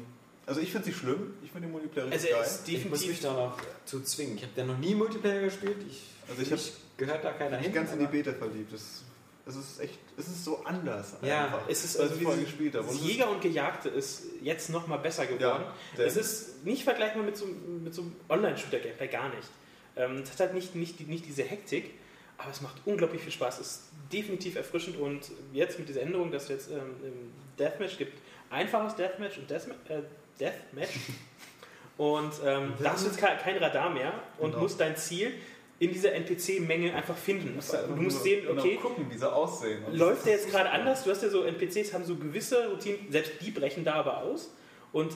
also 0.45 0.59
ich 0.61 0.71
finde 0.71 0.81
es 0.89 0.95
nicht 0.95 0.99
schlimm, 0.99 1.33
ich 1.43 1.51
finde 1.51 1.67
den 1.67 1.71
Multiplayer 1.71 2.05
Also 2.11 2.15
richtig 2.15 2.31
er 2.31 2.37
geil. 2.41 2.45
ist 2.47 2.67
Ich 2.69 2.89
muss 2.89 2.99
mich 2.99 3.19
definitiv. 3.21 3.23
da 3.23 3.33
noch 3.47 3.57
zu 3.85 4.01
zwingen. 4.01 4.35
Ich 4.35 4.43
habe 4.43 4.53
ja 4.57 4.65
noch 4.65 4.77
nie 4.77 4.95
Multiplayer 4.95 5.41
gespielt. 5.43 5.77
Ich, 5.87 6.01
Also 6.27 6.41
ich 6.41 6.51
mich 6.51 6.73
gehört 6.97 7.23
da 7.23 7.31
keiner 7.31 7.57
Ich 7.59 7.63
hin. 7.65 7.71
bin 7.71 7.81
ganz 7.83 7.93
in 7.93 7.99
die 7.99 8.07
Beta 8.07 8.33
verliebt. 8.33 8.73
Das, 8.73 9.03
es 9.49 9.55
ist 9.71 9.79
echt, 9.79 9.99
es 10.17 10.27
ist 10.27 10.43
so 10.45 10.63
anders. 10.65 11.13
Ja, 11.21 11.45
einfach, 11.45 11.61
Es 11.69 11.83
ist 11.85 11.99
als 11.99 12.11
also 12.11 12.25
diese- 12.29 12.41
gespielt 12.43 12.75
habe. 12.75 12.87
Und 12.87 13.01
Jäger 13.01 13.29
und 13.29 13.41
Gejagte 13.41 13.89
ist 13.89 14.23
jetzt 14.41 14.69
noch 14.69 14.87
mal 14.87 14.97
besser 14.97 15.25
geworden. 15.25 15.63
Ja, 15.97 16.03
es 16.03 16.17
ist 16.17 16.65
nicht 16.65 16.83
vergleichbar 16.83 17.23
mit 17.23 17.37
so, 17.37 17.45
mit 17.45 17.93
so 17.93 18.01
einem 18.03 18.15
Online-Shooter-Gameplay, 18.29 19.07
gar 19.07 19.29
nicht. 19.29 19.47
Ähm, 19.95 20.17
es 20.23 20.31
hat 20.31 20.39
halt 20.39 20.53
nicht, 20.53 20.75
nicht, 20.75 20.99
nicht 21.07 21.25
diese 21.25 21.43
Hektik, 21.43 21.91
aber 22.37 22.51
es 22.51 22.61
macht 22.61 22.75
unglaublich 22.85 23.21
viel 23.21 23.31
Spaß. 23.31 23.59
Es 23.59 23.67
ist 23.67 23.81
definitiv 24.13 24.55
erfrischend 24.55 24.97
und 24.97 25.31
jetzt 25.53 25.77
mit 25.79 25.89
dieser 25.89 26.01
Änderung, 26.01 26.31
dass 26.31 26.43
es 26.43 26.49
jetzt 26.49 26.71
ähm, 26.71 27.31
Deathmatch 27.57 27.97
gibt, 27.97 28.17
einfaches 28.49 28.95
Deathmatch 28.95 29.37
und 29.37 29.49
Deathma 29.49 29.73
äh, 29.89 30.01
Deathmatch. 30.39 30.91
und 31.97 32.31
ähm, 32.45 32.73
da 32.81 32.93
hast 32.93 33.03
du 33.03 33.07
jetzt 33.09 33.19
kein, 33.19 33.37
kein 33.39 33.57
Radar 33.57 33.89
mehr 33.89 34.13
und 34.37 34.51
Genau. 34.51 34.63
musst 34.63 34.79
dein 34.79 34.95
Ziel 34.95 35.33
in 35.79 35.93
dieser 35.93 36.13
NPC-Menge 36.13 36.93
einfach 36.93 37.17
finden. 37.17 37.49
Du 37.49 37.53
musst, 37.55 37.73
Du 37.73 37.95
musst 37.95 38.17
nur 38.17 38.23
sehen, 38.23 38.45
genau 38.45 38.61
okay, 38.61 38.75
gucken, 38.75 39.05
wie 39.09 39.17
sie 39.17 39.31
aussehen. 39.31 39.83
Und 39.85 39.97
läuft 39.97 40.17
das 40.17 40.23
der 40.25 40.33
jetzt 40.33 40.49
gerade 40.49 40.69
anders? 40.69 41.03
Du 41.03 41.09
hast 41.09 41.23
ja 41.23 41.29
so, 41.29 41.43
NPCs 41.43 41.93
haben 41.93 42.03
so 42.03 42.15
gewisse 42.17 42.69
Routinen, 42.69 43.09
selbst 43.09 43.33
die 43.41 43.51
brechen 43.51 43.83
da 43.85 43.93
aber 43.93 44.23
aus. 44.23 44.51
Und 44.91 45.13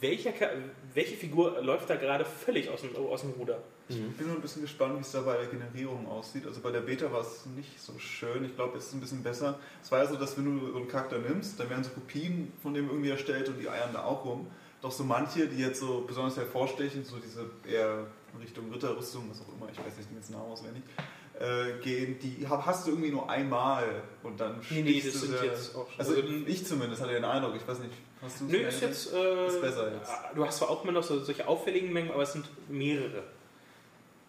welcher, 0.00 0.32
welche 0.94 1.16
Figur 1.16 1.60
läuft 1.60 1.90
da 1.90 1.96
gerade 1.96 2.24
völlig 2.24 2.70
aus 2.70 2.80
dem, 2.80 2.96
aus 2.96 3.20
dem 3.20 3.30
Ruder? 3.32 3.58
Ich 3.88 3.96
bin 4.16 4.28
nur 4.28 4.36
ein 4.36 4.40
bisschen 4.40 4.62
gespannt, 4.62 4.96
wie 4.96 5.00
es 5.00 5.10
da 5.10 5.20
bei 5.22 5.36
der 5.36 5.46
Generierung 5.46 6.06
aussieht. 6.06 6.46
Also 6.46 6.60
bei 6.60 6.70
der 6.70 6.80
Beta 6.80 7.10
war 7.12 7.22
es 7.22 7.44
nicht 7.56 7.80
so 7.80 7.98
schön. 7.98 8.44
Ich 8.44 8.54
glaube, 8.54 8.78
es 8.78 8.86
ist 8.86 8.94
ein 8.94 9.00
bisschen 9.00 9.22
besser. 9.22 9.58
Es 9.82 9.90
war 9.90 9.98
ja 9.98 10.06
so, 10.06 10.14
dass 10.14 10.38
wenn 10.38 10.44
du 10.44 10.68
so 10.68 10.76
einen 10.76 10.86
Charakter 10.86 11.18
nimmst, 11.18 11.58
dann 11.58 11.68
werden 11.68 11.82
so 11.82 11.90
Kopien 11.90 12.52
von 12.62 12.72
dem 12.72 12.88
irgendwie 12.88 13.10
erstellt 13.10 13.48
und 13.48 13.58
die 13.58 13.68
eiern 13.68 13.90
da 13.92 14.04
auch 14.04 14.24
rum. 14.24 14.46
Doch 14.80 14.92
so 14.92 15.02
manche, 15.02 15.48
die 15.48 15.60
jetzt 15.60 15.80
so 15.80 16.04
besonders 16.06 16.36
hervorstechen, 16.36 17.04
so 17.04 17.16
diese 17.16 17.50
eher 17.68 18.06
Richtung 18.38 18.70
Ritterrüstung, 18.72 19.24
was 19.30 19.40
auch 19.40 19.48
immer, 19.54 19.70
ich 19.72 19.78
weiß 19.78 19.96
nicht 19.96 20.10
den 20.10 20.36
Namen 20.36 20.50
auswendig, 20.52 20.82
äh, 21.38 21.78
gehen, 21.82 22.18
die 22.18 22.46
hast 22.46 22.86
du 22.86 22.90
irgendwie 22.92 23.10
nur 23.10 23.28
einmal 23.30 24.02
und 24.22 24.38
dann 24.38 24.60
Nee, 24.70 24.82
nee, 24.82 25.00
das 25.04 25.14
sind 25.20 25.30
sehr- 25.38 25.44
jetzt 25.46 25.74
auch 25.74 25.88
schon- 25.90 25.98
Also 25.98 26.14
also- 26.14 26.28
ich 26.46 26.66
zumindest 26.66 27.00
hatte 27.02 27.12
den 27.14 27.24
Eindruck, 27.24 27.56
ich 27.56 27.66
weiß 27.66 27.78
nicht, 27.80 27.92
hast 28.20 28.40
du 28.40 28.44
es 28.46 28.50
Nö, 28.52 28.58
ist 28.58 28.80
jetzt. 28.82 29.12
Äh, 29.14 29.46
Ist 29.46 29.60
besser 29.62 29.92
jetzt. 29.94 30.10
Du 30.34 30.44
hast 30.46 30.58
zwar 30.58 30.70
auch 30.70 30.82
immer 30.84 30.92
noch 30.92 31.02
so, 31.02 31.18
solche 31.20 31.46
auffälligen 31.48 31.92
Mengen, 31.92 32.10
aber 32.10 32.22
es 32.22 32.32
sind 32.34 32.46
mehrere. 32.68 33.22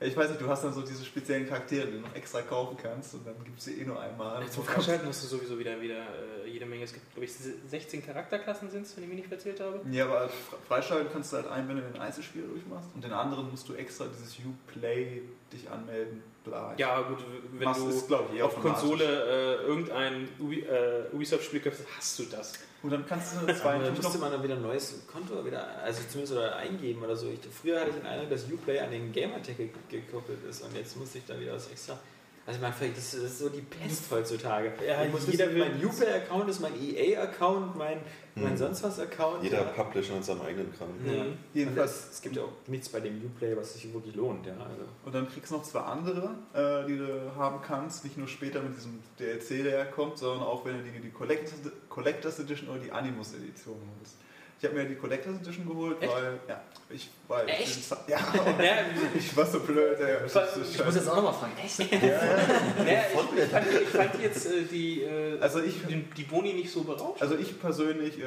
Ja, 0.02 0.08
Ich 0.08 0.18
weiß 0.18 0.30
nicht, 0.30 0.42
du 0.42 0.48
hast 0.48 0.64
dann 0.64 0.74
so 0.74 0.82
diese 0.82 1.06
speziellen 1.06 1.48
Charaktere, 1.48 1.86
die 1.86 1.94
du 1.94 2.00
noch 2.00 2.16
extra 2.16 2.42
kaufen 2.42 2.76
kannst 2.82 3.14
und 3.14 3.26
dann 3.26 3.36
gibt 3.46 3.60
es 3.60 3.66
sie 3.66 3.80
eh 3.80 3.86
nur 3.86 4.00
einmal. 4.02 4.46
Zum 4.50 4.64
Freischalten 4.66 5.08
hast 5.08 5.24
du 5.24 5.28
sowieso 5.28 5.58
wieder, 5.60 5.80
wieder 5.80 6.00
äh, 6.44 6.50
jede 6.50 6.66
Menge. 6.66 6.84
Es 6.84 6.94
gibt, 6.94 7.10
glaube 7.14 7.26
ich, 7.26 7.32
16 7.34 8.04
Charakterklassen 8.06 8.70
sind 8.72 8.86
es, 8.86 8.98
wenn 8.98 9.04
ich 9.04 9.10
mich 9.10 9.18
nicht 9.20 9.30
verzählt 9.30 9.60
habe. 9.60 9.80
Ja, 9.92 10.06
aber 10.06 10.26
fre- 10.26 10.68
freischalten 10.68 11.10
kannst 11.14 11.32
du 11.32 11.38
halt 11.38 11.48
ein, 11.48 11.68
wenn 11.70 11.78
du 11.78 11.84
den 11.84 12.02
Einzelspieler 12.02 12.48
durchmachst 12.48 12.90
und 12.96 13.04
den 13.04 13.14
anderen 13.14 13.50
musst 13.52 13.70
du 13.70 13.76
extra 13.76 14.06
dieses 14.08 14.38
You-Play 14.40 15.22
dich 15.54 15.70
anmelden, 15.70 16.24
bla. 16.44 16.74
Ja, 16.78 17.02
gut, 17.02 17.20
wenn 17.54 17.64
Machst 17.64 17.82
du 17.82 18.08
glaub 18.08 18.34
ich, 18.34 18.42
auf. 18.42 18.60
Konsole 18.62 19.04
äh, 19.04 19.64
irgendein 19.66 20.28
Ubi, 20.40 20.62
äh, 20.62 21.04
Ubisoft-Spiel 21.14 21.60
kaufst, 21.60 21.82
hast 21.98 22.20
du 22.20 22.24
das. 22.24 22.54
Und 22.84 22.90
dann 22.90 23.06
kannst 23.06 23.36
du 23.36 23.54
zwei 23.54 23.78
dann 23.78 23.94
musste 23.96 24.14
noch... 24.14 24.20
man 24.22 24.32
dann 24.32 24.44
wieder 24.44 24.56
ein 24.56 24.62
neues 24.64 25.06
Konto 25.06 25.46
wieder, 25.46 25.68
also 25.84 26.02
zumindest 26.10 26.34
oder 26.34 26.56
eingeben 26.56 27.04
oder 27.04 27.16
so. 27.16 27.28
Ich, 27.28 27.40
früher 27.54 27.80
hatte 27.80 27.92
ich 27.92 27.96
den 27.98 28.06
Eindruck, 28.08 28.30
dass 28.32 28.46
Uplay 28.52 28.80
an 28.80 28.90
den 28.90 29.14
Gamertag 29.14 29.56
ge- 29.58 29.70
gekoppelt 29.90 30.44
ist 30.50 30.64
und 30.64 30.76
jetzt 30.76 30.98
muss 30.98 31.14
ich 31.14 31.24
da 31.26 31.40
wieder 31.40 31.54
was 31.54 31.70
extra. 31.70 32.00
Also 32.46 32.60
man 32.60 32.74
das 32.96 33.14
ist 33.14 33.40
so 33.40 33.50
die 33.50 33.62
Pest 33.62 34.10
heutzutage. 34.10 34.74
Ja, 34.86 35.04
ich 35.06 35.12
muss 35.12 35.28
jeder 35.28 35.54
wissen, 35.54 35.60
mein 35.60 35.86
Uplay-Account 35.86 36.50
ist 36.50 36.60
mein 36.60 36.74
EA-Account, 36.82 37.76
mein, 37.78 38.00
mein 38.34 38.52
Hm. 38.52 38.58
sonst 38.58 38.84
was 38.84 39.00
Account. 39.00 39.44
Jeder 39.44 39.60
ja. 39.60 39.64
Publisher 39.66 40.16
mit 40.16 40.26
seinem 40.26 40.42
eigenen 40.42 40.74
Kram. 40.76 40.90
Ja. 41.06 41.26
Jedenfalls. 41.54 41.92
Es, 41.92 42.12
es 42.14 42.22
gibt 42.22 42.36
ja 42.36 42.44
auch 42.44 42.52
nichts 42.68 42.90
bei 42.90 43.00
dem 43.00 43.24
Uplay, 43.24 43.56
was 43.56 43.74
sich 43.74 43.94
wirklich 43.94 44.16
lohnt. 44.16 44.46
Ja, 44.48 44.54
also. 44.54 44.86
Und 45.06 45.14
dann 45.14 45.30
kriegst 45.30 45.52
du 45.52 45.58
noch 45.58 45.64
zwei 45.64 45.82
andere, 45.82 46.36
äh, 46.54 46.88
die 46.88 46.98
du 46.98 47.32
haben 47.36 47.62
kannst. 47.62 48.04
Nicht 48.04 48.18
nur 48.18 48.28
später 48.28 48.62
mit 48.62 48.76
diesem 48.76 49.00
DLC, 49.20 49.64
der 49.64 49.86
kommt, 49.86 50.18
sondern 50.18 50.42
auch 50.42 50.66
wenn 50.66 50.78
du 50.78 50.84
die, 50.84 51.00
die 51.00 51.12
Collectors, 51.12 51.60
Collectors 51.90 52.40
Edition 52.40 52.70
oder 52.70 52.80
die 52.80 52.92
Animus 52.92 53.34
Edition 53.36 53.76
holst. 54.00 54.16
Ich 54.62 54.68
habe 54.70 54.76
mir 54.78 54.86
die 54.86 54.96
Collectors 54.96 55.38
Edition 55.38 55.68
geholt, 55.68 55.98
Echt? 56.00 56.14
weil... 56.14 56.40
Ja, 56.48 56.62
ich 56.92 57.10
war... 57.28 57.48
Echt? 57.50 57.90
Ja, 58.08 58.20
Ja, 58.64 58.74
ich 59.18 59.36
war 59.36 59.44
so 59.48 59.60
blöd, 59.62 60.00
ey. 60.00 60.30
So 60.30 60.40
Ich 60.62 60.86
muss 60.86 60.94
jetzt 60.96 61.10
auch 61.10 61.16
nochmal 61.16 61.34
fragen, 61.34 61.54
echt? 61.64 61.80
naja, 61.80 61.90
ich, 63.08 63.44
ich, 63.44 63.50
fand, 63.50 63.66
ich 63.82 63.88
fand 63.90 64.22
jetzt 64.22 64.46
äh, 64.46 64.62
die, 64.70 65.02
äh, 65.02 65.40
Also 65.40 65.64
ich- 65.64 65.84
die, 65.88 66.04
die 66.16 66.24
Boni 66.24 66.54
nicht 66.54 66.70
so 66.72 66.84
berauscht. 66.84 67.24
Also 67.24 67.36
ich 67.38 67.60
persönlich 67.60 68.20
äh, 68.20 68.24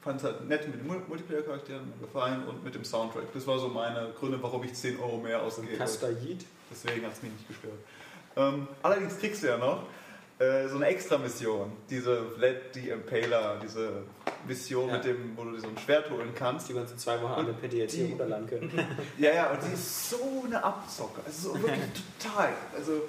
fand 0.00 0.16
es 0.20 0.24
halt 0.24 0.48
nett 0.48 0.66
mit 0.68 0.80
den 0.80 0.86
Mul- 0.86 1.02
Multiplayer-Charakteren 1.06 1.92
gefallen 2.00 2.44
und 2.48 2.64
mit 2.64 2.74
dem 2.74 2.84
Soundtrack. 2.86 3.24
Das 3.34 3.46
war 3.46 3.58
so 3.58 3.68
meine 3.68 4.08
Gründe, 4.18 4.38
warum 4.42 4.64
ich 4.64 4.72
10 4.72 4.98
Euro 4.98 5.18
mehr 5.18 5.42
ausgebe. 5.42 5.76
Kastajid. 5.76 6.46
Deswegen 6.70 7.04
hat 7.04 7.12
es 7.12 7.22
mich 7.22 7.32
nicht 7.32 7.46
gestört. 7.46 7.74
Ähm, 8.36 8.68
allerdings 8.82 9.18
kriegst 9.18 9.42
du 9.42 9.48
ja 9.48 9.58
noch 9.58 9.82
so 10.38 10.76
eine 10.76 10.86
Extra-Mission. 10.86 11.72
Diese 11.90 12.22
Vlad 12.36 12.56
the 12.74 12.90
Impaler, 12.90 13.58
diese 13.60 14.02
Mission 14.46 14.88
Ja. 14.88 14.94
mit 14.94 15.04
dem, 15.04 15.36
wo 15.36 15.42
du 15.44 15.58
so 15.58 15.66
ein 15.66 15.76
Schwert 15.78 16.08
holen 16.10 16.32
kannst. 16.34 16.68
Die 16.68 16.74
wir 16.74 16.82
uns 16.82 16.92
in 16.92 16.98
zwei 16.98 17.20
Wochen 17.20 17.44
DLC 17.60 17.90
die- 17.90 18.10
runterladen 18.12 18.46
können. 18.46 18.70
Ja, 19.18 19.32
ja, 19.34 19.50
und 19.50 19.58
die 19.66 19.72
ist 19.72 20.10
so 20.10 20.44
eine 20.46 20.62
Abzocke. 20.62 21.20
Also 21.26 21.54
so 21.54 21.62
wirklich 21.62 21.80
total. 22.22 22.50
Also, 22.76 23.02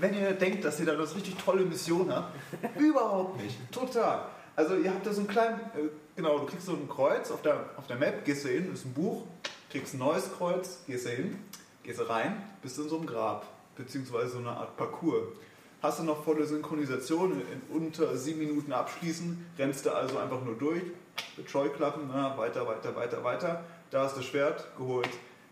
wenn 0.00 0.14
ihr 0.14 0.32
denkt, 0.32 0.64
dass 0.64 0.80
ihr 0.80 0.86
da 0.86 0.92
eine 0.92 1.02
richtig 1.02 1.36
tolle 1.36 1.64
Mission 1.64 2.10
habt, 2.10 2.34
überhaupt 2.80 3.42
nicht. 3.42 3.56
Total. 3.70 4.22
Also 4.56 4.74
ihr 4.76 4.90
habt 4.90 5.06
da 5.06 5.12
so 5.12 5.20
einen 5.20 5.28
kleinen, 5.28 5.60
äh, 5.60 5.88
genau, 6.16 6.38
du 6.38 6.46
kriegst 6.46 6.66
so 6.66 6.72
ein 6.72 6.88
Kreuz 6.88 7.30
auf 7.30 7.42
der, 7.42 7.70
auf 7.76 7.86
der 7.86 7.96
Map, 7.96 8.24
gehst 8.24 8.44
du 8.44 8.48
hin, 8.48 8.72
ist 8.72 8.86
ein 8.86 8.92
Buch, 8.94 9.24
kriegst 9.70 9.94
ein 9.94 9.98
neues 9.98 10.32
Kreuz, 10.36 10.80
gehst 10.86 11.06
du 11.06 11.10
hin, 11.10 11.38
gehst 11.84 12.00
du 12.00 12.04
rein, 12.08 12.42
bist 12.62 12.76
in 12.78 12.88
so 12.88 12.96
einem 12.96 13.06
Grab, 13.06 13.46
beziehungsweise 13.76 14.30
so 14.30 14.38
eine 14.38 14.48
Art 14.50 14.76
Parcours. 14.76 15.28
Hast 15.80 16.00
du 16.00 16.02
noch 16.02 16.24
volle 16.24 16.44
Synchronisation, 16.44 17.40
in 17.40 17.76
unter 17.76 18.16
sieben 18.16 18.40
Minuten 18.40 18.72
abschließen, 18.72 19.46
rennst 19.58 19.86
du 19.86 19.90
also 19.90 20.18
einfach 20.18 20.42
nur 20.42 20.56
durch, 20.56 20.82
mit 21.36 21.48
Scheuklappen, 21.48 22.08
na, 22.12 22.36
weiter, 22.36 22.66
weiter, 22.66 22.96
weiter, 22.96 23.22
weiter. 23.22 23.64
Da 23.90 24.02
hast 24.02 24.16
du 24.16 24.22
Schwert 24.22 24.66
geholt, 24.76 25.08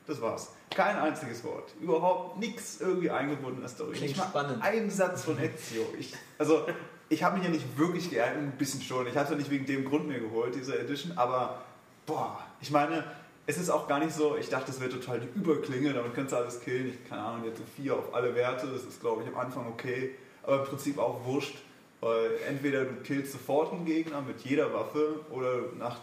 das 0.06 0.20
war's. 0.20 0.52
Kein 0.70 0.96
einziges 0.96 1.44
Wort, 1.44 1.72
überhaupt 1.80 2.38
nichts 2.38 2.80
irgendwie 2.80 3.08
eingebunden 3.08 3.56
in 3.56 3.60
der 3.60 3.68
Story. 3.68 3.92
Klingt 3.92 4.16
Nicht 4.16 4.26
spannend. 4.26 4.62
Ein 4.62 4.90
Satz 4.90 5.24
von 5.24 5.38
Ezio. 5.38 5.86
Ich, 5.96 6.12
also, 6.38 6.66
ich 7.08 7.22
habe 7.22 7.36
mich 7.36 7.46
ja 7.46 7.52
nicht 7.52 7.78
wirklich 7.78 8.10
geärgert, 8.10 8.38
ein 8.38 8.58
bisschen 8.58 8.82
schon. 8.82 9.06
Ich 9.06 9.16
hatte 9.16 9.36
nicht 9.36 9.50
wegen 9.50 9.64
dem 9.64 9.84
Grund 9.84 10.08
mir 10.08 10.18
geholt, 10.18 10.56
diese 10.56 10.76
Edition, 10.76 11.16
aber 11.16 11.62
boah, 12.04 12.40
ich 12.60 12.72
meine, 12.72 13.04
es 13.46 13.58
ist 13.58 13.70
auch 13.70 13.86
gar 13.86 14.00
nicht 14.00 14.12
so, 14.12 14.36
ich 14.36 14.48
dachte, 14.48 14.66
das 14.66 14.80
wäre 14.80 14.90
total 14.90 15.20
die 15.20 15.28
Überklinge, 15.38 15.92
damit 15.92 16.14
kannst 16.14 16.32
du 16.32 16.36
alles 16.36 16.60
killen. 16.60 16.88
Ich 16.88 17.08
keine 17.08 17.22
Ahnung, 17.22 17.44
jetzt 17.44 17.60
vier 17.76 17.94
auf 17.94 18.12
alle 18.12 18.34
Werte, 18.34 18.66
das 18.66 18.82
ist 18.82 19.00
glaube 19.00 19.22
ich 19.22 19.28
am 19.28 19.36
Anfang 19.36 19.66
okay, 19.68 20.14
aber 20.42 20.60
im 20.60 20.64
Prinzip 20.64 20.98
auch 20.98 21.24
wurscht. 21.24 21.56
Weil 22.00 22.30
entweder 22.46 22.84
du 22.84 22.94
killst 23.02 23.32
sofort 23.32 23.72
einen 23.72 23.86
Gegner 23.86 24.20
mit 24.20 24.40
jeder 24.42 24.70
Waffe 24.74 25.20
oder 25.30 25.62
nach, 25.78 25.96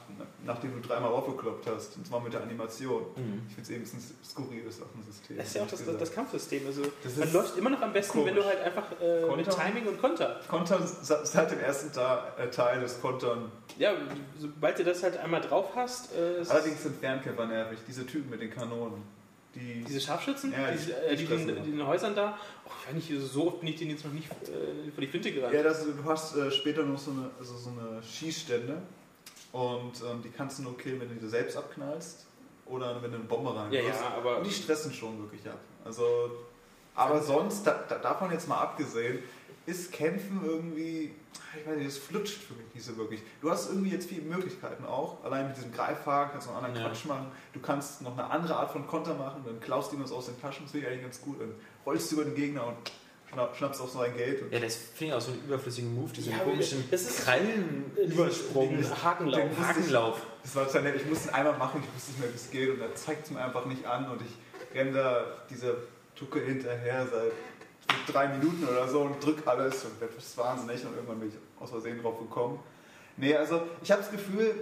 nachdem 0.44 0.82
du 0.82 0.88
dreimal 0.88 1.12
aufgekloppt 1.12 1.68
hast. 1.68 1.96
Und 1.98 2.08
zwar 2.08 2.20
mit 2.20 2.34
der 2.34 2.42
Animation. 2.42 3.04
Ich 3.48 3.54
finde 3.54 3.62
es 3.62 3.70
eben 3.70 3.80
ein 3.80 3.84
bisschen 3.84 4.18
skurriles 4.26 4.82
Waffensystem. 4.82 5.38
Das 5.38 5.48
ist 5.48 5.56
ja 5.56 5.62
auch 5.62 5.68
das, 5.68 5.86
das, 5.86 5.98
das 5.98 6.12
Kampfsystem. 6.14 6.66
Also 6.66 6.82
Das 7.04 7.16
man 7.18 7.32
läuft 7.34 7.58
immer 7.60 7.70
noch 7.70 7.82
am 7.82 7.94
besten, 7.94 8.26
wenn 8.26 8.34
du 8.36 8.42
komisch. 8.42 8.56
halt 8.58 8.66
einfach 8.66 8.92
äh, 9.00 9.22
mit 9.22 9.30
Konter. 9.30 9.52
Timing 9.52 9.88
und 9.88 10.02
Konter. 10.02 10.40
Kontern 10.50 10.88
se- 10.88 11.20
seit 11.26 11.52
dem 11.52 11.60
ersten 11.60 11.90
äh, 12.00 12.50
Teil 12.50 12.80
des 12.82 13.00
Kontern. 13.00 13.52
Ja, 13.78 13.94
sobald 14.40 14.80
du 14.80 14.84
das 14.84 15.04
halt 15.04 15.18
einmal 15.18 15.42
drauf 15.42 15.70
hast, 15.76 16.12
äh, 16.16 16.44
Allerdings 16.50 16.82
sind 16.82 16.96
Fernkämpfer 17.00 17.46
nervig, 17.46 17.78
diese 17.88 18.06
Typen 18.08 18.32
mit 18.32 18.42
den 18.42 18.50
Kanonen. 18.50 19.04
Die, 19.56 19.84
diese 19.84 20.02
Scharfschützen, 20.02 20.52
Ja, 20.52 20.72
die, 20.72 20.78
die- 20.84 20.92
äh, 20.92 21.16
die 21.16 21.26
die, 21.28 21.46
die, 21.46 21.70
in 21.72 21.78
den 21.78 21.86
Häusern 21.88 22.16
da, 22.16 22.38
oh, 22.66 22.72
ich 22.82 22.88
weiß 22.88 23.10
nicht, 23.10 23.32
so 23.32 23.48
oft 23.48 23.60
bin 23.60 23.70
ich 23.70 23.76
denen 23.76 23.92
jetzt 23.92 24.04
noch 24.04 24.12
nicht 24.12 24.26
äh, 24.32 24.92
vor 24.92 25.02
die 25.02 25.08
Flinte 25.08 25.32
gerannt. 25.32 25.54
ja, 25.54 25.62
das, 25.62 25.86
du 25.86 26.04
hast 26.06 26.36
äh, 26.36 26.50
später 26.50 26.84
noch 26.84 26.98
so 26.98 27.12
eine, 27.12 27.30
also 27.38 27.56
so 27.56 27.70
eine 27.70 28.02
Schießstände 28.02 28.82
und 29.52 29.92
ähm, 30.02 30.22
die 30.24 30.30
kannst 30.30 30.58
du 30.60 30.64
nur 30.64 30.76
killen, 30.78 31.00
wenn 31.00 31.10
du 31.10 31.16
die 31.16 31.28
selbst 31.28 31.56
abknallst 31.56 32.26
oder 32.66 33.00
wenn 33.04 33.12
du 33.12 33.18
eine 33.18 33.26
Bombe 33.26 33.52
ja, 33.52 33.62
reingehst. 33.62 34.02
ja, 34.02 34.14
aber 34.18 34.38
Und 34.40 34.48
die 34.48 34.52
stressen 34.52 34.92
schon 34.92 35.20
wirklich 35.22 35.48
ab. 35.48 35.60
Also, 35.86 36.32
aber 36.96 37.22
sonst, 37.22 37.68
da, 37.68 37.74
davon 38.02 38.32
jetzt 38.32 38.48
mal 38.48 38.60
abgesehen, 38.60 39.20
ist 39.66 39.92
Kämpfen 39.92 40.42
irgendwie, 40.46 41.12
ich 41.60 41.68
weiß 41.68 41.78
nicht, 41.78 41.88
es 41.88 41.98
flutscht 41.98 42.42
für 42.44 42.54
mich 42.54 42.66
nicht 42.74 42.86
so 42.86 42.98
wirklich. 42.98 43.22
Du 43.42 43.50
hast 43.50 43.70
irgendwie 43.70 43.92
jetzt 43.92 44.10
viele 44.10 44.24
Möglichkeiten 44.24 44.86
auch. 44.86 45.24
Allein 45.24 45.48
mit 45.48 45.56
diesem 45.58 45.72
Greifhaken 45.72 46.32
kannst 46.34 46.48
du 46.48 46.52
noch 46.52 46.58
einen 46.58 46.68
anderen 46.68 46.86
Ja. 46.88 46.92
Quatsch 46.92 47.06
machen. 47.06 47.28
Du 47.54 47.60
kannst 47.60 48.02
noch 48.02 48.14
eine 48.18 48.30
andere 48.30 48.56
Art 48.56 48.72
von 48.72 48.86
Konter 48.88 49.14
machen, 49.14 49.44
dann 49.46 49.60
klaust 49.60 49.92
du 49.92 49.96
ihm 49.98 50.04
was 50.04 50.12
aus 50.12 50.26
den 50.26 50.40
Taschen, 50.42 50.66
das 50.66 50.72
finde 50.72 50.88
ich 50.88 50.92
eigentlich 50.94 51.04
ganz 51.04 51.22
gut. 51.22 51.40
Dann 51.40 51.54
rollst 51.86 52.12
du 52.12 52.16
über 52.16 52.26
den 52.26 52.36
Gegner 52.36 52.68
und 52.68 52.76
schnapp, 53.32 53.56
schnappst 53.56 53.82
auf 53.82 53.90
sein 53.92 54.16
Geld. 54.18 54.42
Und 54.42 54.52
Ja, 54.52 54.60
das 54.60 54.76
finde 54.76 55.06
ich 55.06 55.14
auch 55.14 55.22
so 55.22 55.32
einen 55.32 55.44
überflüssigen 55.46 55.94
Move, 55.96 56.12
diesen 56.12 56.34
Ja, 56.34 56.40
komischen 56.40 56.84
das 56.92 57.02
ist- 57.04 57.24
Krallenübersprung. 57.24 58.78
Hakenlauf. 59.04 59.40
Den 59.40 59.48
musste 59.50 59.62
ich- 59.62 59.68
Hakenlauf. 59.68 60.22
Das 60.44 60.56
war 60.56 60.66
total 60.68 60.82
nett. 60.84 60.96
Ich 60.98 61.06
musste 61.06 61.30
ihn 61.30 61.36
einmal 61.36 61.58
machen, 61.58 61.82
ich 61.88 61.96
wusste 61.96 62.12
nicht 62.12 62.20
mehr, 62.20 62.30
wie 62.32 62.36
es 62.36 62.52
geht. 62.52 62.70
Und 62.70 62.82
er 62.82 62.94
zeigt 62.96 63.26
es 63.26 63.32
mir 63.32 63.40
einfach 63.44 63.66
nicht 63.66 63.86
an. 63.86 64.10
Und 64.12 64.22
ich 64.22 64.76
renne 64.78 64.92
da 64.92 65.26
dieser 65.50 65.76
Tucke 66.16 66.40
hinterher 66.42 67.08
seit 67.12 67.32
drei 68.08 68.28
Minuten 68.28 68.66
oder 68.68 68.88
so 68.88 69.02
und 69.02 69.24
drück 69.24 69.46
alles 69.46 69.84
und 69.86 70.00
werde 70.02 70.14
wahnsinnig. 70.36 70.86
Und 70.86 70.96
irgendwann 70.96 71.20
bin 71.20 71.30
ich 71.30 71.36
aus 71.62 71.70
Versehen 71.70 72.02
drauf 72.02 72.20
gekommen. 72.20 72.60
Nee, 73.18 73.36
also 73.36 73.64
ich 73.84 73.92
habe 73.92 74.02
das 74.02 74.12
Gefühl, 74.12 74.54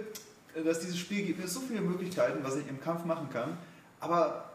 dass 0.64 0.80
dieses 0.80 0.98
Spiel 0.98 1.24
gibt 1.26 1.40
mir 1.40 1.48
so 1.48 1.60
viele 1.60 1.80
Möglichkeiten, 1.80 2.40
was 2.42 2.56
ich 2.56 2.68
im 2.68 2.80
Kampf 2.80 3.04
machen 3.04 3.28
kann. 3.32 3.56
Aber 4.00 4.50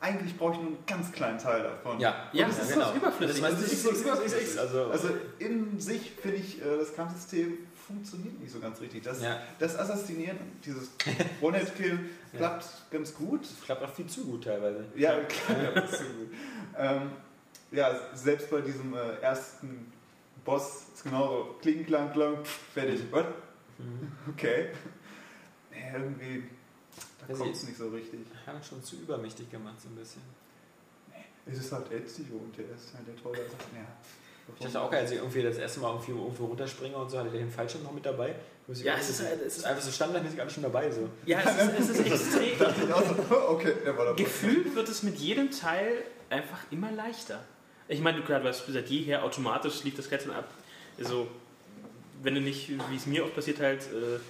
eigentlich 0.00 0.36
brauche 0.38 0.52
ich 0.52 0.58
nur 0.58 0.68
einen 0.68 0.86
ganz 0.86 1.12
kleinen 1.12 1.38
Teil 1.38 1.62
davon. 1.62 2.00
Ja, 2.00 2.28
Ja, 2.32 2.46
das 2.46 2.58
ist 2.60 2.72
genau. 2.72 2.90
so 2.90 2.96
überflüssig. 2.96 3.42
Das, 3.42 3.50
Das 3.60 3.72
ist 3.72 3.82
so 3.82 3.90
überflüssig. 3.90 4.58
Also, 4.58 4.84
Also 4.84 5.08
in 5.38 5.78
sich 5.78 6.12
finde 6.12 6.38
ich, 6.38 6.60
äh, 6.62 6.78
das 6.78 6.94
Kampfsystem 6.94 7.58
funktioniert 7.86 8.40
nicht 8.40 8.52
so 8.52 8.60
ganz 8.60 8.80
richtig. 8.80 9.02
Das, 9.02 9.20
ja, 9.20 9.38
das 9.58 9.76
Assassinieren, 9.76 10.38
dieses 10.64 10.90
One-Hit-Kill 11.40 11.98
klappt 12.36 12.64
ganz 12.90 13.14
gut. 13.14 13.40
klappt 13.64 13.82
auch 13.82 13.92
viel 13.92 14.06
zu 14.06 14.24
gut 14.24 14.44
teilweise. 14.44 14.84
Ja, 14.94 15.18
klar, 15.24 15.58
das 15.74 15.90
ist 15.92 15.98
so 15.98 16.04
gut. 16.04 16.28
Ähm, 16.78 17.10
ja, 17.72 17.98
selbst 18.14 18.50
bei 18.50 18.60
diesem 18.60 18.94
äh, 18.94 19.14
ersten 19.20 19.92
Boss 20.44 20.84
ist 20.94 21.04
genauso 21.04 21.56
kling, 21.60 21.84
klang, 21.86 22.12
klang, 22.12 22.38
fertig. 22.74 23.00
What? 23.10 23.26
Mhm. 23.78 24.12
Okay. 24.32 24.68
Nee, 25.72 25.92
irgendwie, 25.94 26.44
da 27.20 27.28
Weiß 27.28 27.38
kommt 27.38 27.50
ich- 27.52 27.56
es 27.56 27.62
nicht 27.68 27.78
so 27.78 27.88
richtig. 27.90 28.20
Haben 28.44 28.60
schon 28.62 28.82
zu 28.82 28.96
übermächtig 28.96 29.48
gemacht, 29.50 29.80
so 29.80 29.88
ein 29.88 29.94
bisschen. 29.94 30.20
Es 31.46 31.58
ist 31.58 31.72
halt 31.72 31.90
Ezio 31.92 32.36
und 32.36 32.56
der 32.58 32.64
ist 32.74 32.92
halt 32.94 33.06
der 33.06 33.16
tolle 33.16 33.38
Sachen. 33.38 33.76
Ja. 33.76 33.86
Ich 34.58 34.64
dachte 34.64 34.80
auch, 34.80 34.92
als 34.92 35.12
ich 35.12 35.18
irgendwie 35.18 35.42
das 35.44 35.56
erste 35.58 35.78
Mal 35.80 35.90
irgendwie 35.92 36.10
irgendwo 36.10 36.46
runterspringe 36.46 36.96
und 36.96 37.08
so, 37.08 37.18
hatte 37.18 37.30
der 37.30 37.38
den 37.40 37.50
Fallschirm 37.50 37.84
noch 37.84 37.92
mit 37.92 38.04
dabei. 38.04 38.34
Ich 38.68 38.82
Ja, 38.82 38.96
es 38.98 39.10
ist 39.10 39.22
halt- 39.24 39.40
es 39.42 39.58
ist- 39.58 39.64
einfach 39.64 39.80
so 39.82 39.92
standardmäßig 39.92 40.40
alles 40.40 40.52
schon 40.54 40.64
dabei. 40.64 40.90
So. 40.90 41.08
Ja, 41.24 41.38
es 41.40 41.78
ist, 41.78 41.90
es 41.90 42.00
ist 42.00 42.06
extrem. 42.06 42.52
ich 42.54 43.30
okay, 43.30 43.74
der 43.84 43.96
war 43.96 44.06
dabei. 44.06 44.22
Gefühlt 44.22 44.74
wird 44.74 44.88
es 44.88 45.02
mit 45.04 45.16
jedem 45.18 45.50
Teil 45.52 46.02
einfach 46.30 46.58
immer 46.72 46.90
leichter. 46.90 47.44
Ich 47.90 48.00
meine, 48.00 48.18
du 48.18 48.24
gerade 48.24 48.44
weißt, 48.44 48.64
seit 48.68 48.88
jeher 48.88 49.24
automatisch 49.24 49.82
lief 49.84 49.96
das 49.96 50.08
Klettern 50.08 50.30
ab. 50.30 50.48
Also, 50.98 51.26
wenn 52.22 52.34
du 52.36 52.40
nicht, 52.40 52.68
wie 52.90 52.96
es 52.96 53.06
mir 53.06 53.24
oft 53.24 53.34
passiert, 53.34 53.58
halt 53.58 53.82
äh, 53.82 54.20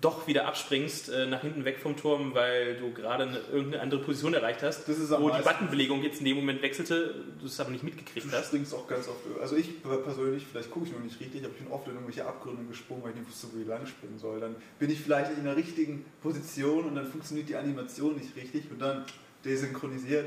doch 0.00 0.26
wieder 0.26 0.46
abspringst 0.46 1.08
äh, 1.08 1.26
nach 1.26 1.40
hinten 1.42 1.64
weg 1.64 1.78
vom 1.78 1.96
Turm, 1.96 2.34
weil 2.34 2.76
du 2.76 2.92
gerade 2.92 3.24
eine, 3.24 3.38
irgendeine 3.52 3.82
andere 3.82 4.00
Position 4.00 4.34
erreicht 4.34 4.62
hast, 4.62 4.86
wo 4.88 5.30
die 5.30 5.42
Buttonbelegung 5.42 6.02
jetzt 6.02 6.18
in 6.20 6.24
dem 6.24 6.36
Moment 6.36 6.62
wechselte, 6.62 7.24
du 7.40 7.46
es 7.46 7.58
aber 7.58 7.70
nicht 7.70 7.82
mitgekriegt 7.82 8.26
Du 8.26 8.32
hast. 8.32 8.46
springst 8.48 8.74
auch 8.74 8.86
ganz 8.86 9.08
oft. 9.08 9.20
Also 9.40 9.56
ich 9.56 9.82
persönlich, 9.82 10.44
vielleicht 10.50 10.70
gucke 10.70 10.86
ich 10.86 10.92
noch 10.92 11.00
nicht 11.00 11.18
richtig, 11.18 11.44
aber 11.44 11.52
ich 11.52 11.58
bin 11.64 11.72
oft 11.72 11.86
in 11.86 11.94
irgendwelche 11.94 12.26
Abgründe 12.26 12.62
gesprungen, 12.64 13.02
weil 13.02 13.10
ich 13.10 13.16
nicht 13.16 13.28
wusste, 13.28 13.48
wo 13.52 13.60
ich 13.60 13.66
lang 13.66 13.86
springen 13.86 14.18
soll. 14.18 14.38
Dann 14.40 14.54
bin 14.78 14.90
ich 14.90 15.00
vielleicht 15.00 15.36
in 15.36 15.44
der 15.44 15.56
richtigen 15.56 16.04
Position 16.22 16.84
und 16.84 16.94
dann 16.94 17.06
funktioniert 17.10 17.48
die 17.48 17.56
Animation 17.56 18.16
nicht 18.16 18.36
richtig 18.36 18.70
und 18.70 18.80
dann 18.80 19.04
desynchronisiert. 19.44 20.26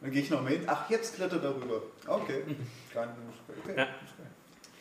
Dann 0.00 0.10
gehe 0.10 0.22
ich 0.22 0.30
noch 0.30 0.42
mal 0.42 0.50
hin. 0.52 0.62
Ach, 0.66 0.88
jetzt 0.90 1.14
klettert 1.16 1.42
er 1.42 1.54
rüber. 1.54 1.82
Okay. 2.06 2.42
Kein 2.92 3.08
okay. 3.64 3.74
Ja. 3.76 3.88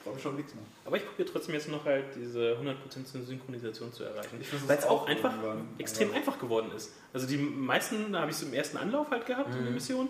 Brauche 0.04 0.18
ich 0.18 0.22
schon 0.24 0.36
nichts 0.36 0.54
mehr. 0.54 0.64
Aber 0.86 0.98
ich 0.98 1.06
probiere 1.06 1.28
trotzdem 1.32 1.56
jetzt 1.56 1.68
noch 1.70 1.84
halt 1.86 2.06
diese 2.16 2.56
100% 2.62 3.24
Synchronisation 3.26 3.92
zu 3.92 4.04
erreichen. 4.04 4.40
Weil 4.68 4.78
es 4.78 4.86
auch 4.86 5.08
einfach 5.08 5.34
extrem 5.80 6.10
aber- 6.10 6.18
einfach 6.18 6.38
geworden 6.40 6.72
ist. 6.76 6.92
Also 7.14 7.26
die 7.26 7.38
meisten 7.38 8.16
habe 8.16 8.30
ich 8.30 8.38
so 8.38 8.46
im 8.46 8.54
ersten 8.54 8.78
Anlauf 8.78 9.10
halt 9.10 9.26
gehabt 9.26 9.50
in 9.50 9.62
der 9.62 9.70
Mhm. 9.70 9.74
Mission. 9.74 10.10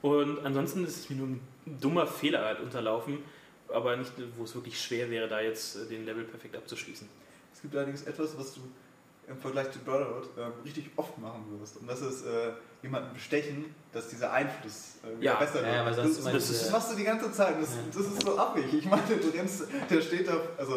Und 0.00 0.44
ansonsten 0.44 0.84
ist 0.84 0.96
es 0.96 1.10
mir 1.10 1.16
nur 1.16 1.26
ein 1.28 1.40
dummer 1.80 2.06
Fehler 2.06 2.44
halt 2.44 2.60
unterlaufen, 2.60 3.18
aber 3.68 3.96
nicht, 3.96 4.12
wo 4.36 4.44
es 4.44 4.54
wirklich 4.54 4.80
schwer 4.80 5.10
wäre, 5.10 5.28
da 5.28 5.40
jetzt 5.40 5.76
äh, 5.76 5.86
den 5.86 6.04
Level 6.04 6.24
perfekt 6.24 6.56
abzuschließen. 6.56 7.08
Es 7.54 7.62
gibt 7.62 7.74
allerdings 7.74 8.02
etwas, 8.02 8.36
was 8.38 8.54
du 8.54 8.60
im 9.32 9.38
Vergleich 9.40 9.70
zu 9.72 9.78
Brotherhood 9.80 10.28
äh, 10.36 10.42
richtig 10.64 10.90
oft 10.96 11.18
machen 11.18 11.44
wirst. 11.58 11.76
Und 11.78 11.88
das 11.88 12.00
ist 12.00 12.24
äh, 12.26 12.52
jemanden 12.82 13.12
bestechen, 13.14 13.74
dass 13.92 14.08
dieser 14.08 14.32
Einfluss 14.32 14.96
äh, 15.04 15.24
Ja, 15.24 15.34
besser 15.36 15.66
ja, 15.66 15.84
wird. 15.84 15.94
sonst 15.96 16.18
das, 16.24 16.32
das, 16.32 16.48
diese- 16.48 16.64
das 16.64 16.72
machst 16.72 16.92
du 16.92 16.96
die 16.96 17.04
ganze 17.04 17.32
Zeit. 17.32 17.56
Das, 17.60 17.70
Ja. 17.70 17.80
das 17.88 18.06
ist 18.06 18.22
so 18.22 18.38
abwegig. 18.38 18.74
Ich 18.74 18.86
meine, 18.86 19.02
du 19.06 19.28
rennst, 19.36 19.64
der 19.90 20.00
steht 20.00 20.28
da, 20.28 20.36
also 20.58 20.74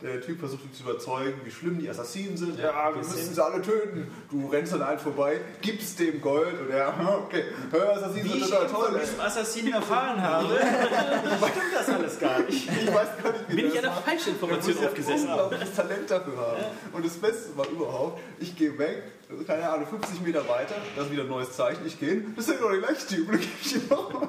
der 0.00 0.20
Typ 0.20 0.38
versucht 0.38 0.62
dich 0.64 0.72
zu 0.74 0.84
überzeugen, 0.84 1.40
wie 1.44 1.50
schlimm 1.50 1.78
die 1.80 1.88
Assassinen 1.90 2.36
sind. 2.36 2.56
Ja, 2.58 2.66
Ja, 2.66 2.90
wir 2.94 2.98
müssen 2.98 3.34
sie 3.34 3.44
alle 3.44 3.60
töten. 3.60 4.08
Du 4.30 4.46
rennst 4.46 4.72
an 4.72 4.82
einem 4.82 4.98
vorbei, 5.00 5.40
gibst 5.60 5.98
dem 5.98 6.20
Gold 6.20 6.60
und 6.60 6.70
er, 6.70 6.94
okay, 7.26 7.44
hör, 7.72 7.96
Assassinen 7.96 8.24
Wie 8.24 8.28
sind 8.28 8.42
ich 8.42 8.48
total 8.48 8.66
toll. 8.68 8.84
von 8.86 8.94
ey. 8.94 9.00
diesem 9.00 9.20
Assassinen 9.20 9.72
erfahren 9.72 10.22
habe, 10.22 10.48
stimmt 10.56 11.74
das 11.74 11.88
alles 11.88 12.18
gar 12.20 12.38
nicht. 12.40 12.68
Ich 12.80 12.94
weiß 12.94 13.08
gar 13.22 13.32
nicht, 13.32 13.44
wie 13.48 13.56
Bin 13.56 13.64
der 13.64 13.66
ich 13.66 13.74
das 13.74 13.84
einer 13.84 13.94
macht. 13.94 14.04
falschen 14.04 14.28
Information 14.30 14.74
muss 14.74 14.82
ja 14.82 14.88
aufgesessen? 14.88 15.28
unglaubliches 15.30 15.74
Talent 15.74 16.10
dafür 16.10 16.36
haben. 16.38 16.62
Und 16.92 17.04
das 17.04 17.12
Beste 17.14 17.56
war 17.56 17.68
überhaupt, 17.68 18.20
ich 18.38 18.56
gehe 18.56 18.78
weg, 18.78 19.02
keine 19.46 19.68
Ahnung, 19.68 19.86
50 19.88 20.20
Meter 20.22 20.48
weiter, 20.48 20.74
das 20.96 21.06
ist 21.06 21.12
wieder 21.12 21.22
ein 21.24 21.28
neues 21.28 21.52
Zeichen, 21.52 21.84
ich 21.86 21.98
gehe 21.98 22.10
hin, 22.10 22.32
das 22.36 22.46
sind 22.46 22.60
doch 22.60 22.70
die 22.72 22.78
gleiche 22.78 23.06
Typ, 23.06 23.28
und 23.28 23.34
dann 23.34 23.40
gebe 23.40 23.52
ich 23.62 23.74
ihm 23.76 23.88
nochmal 23.88 24.28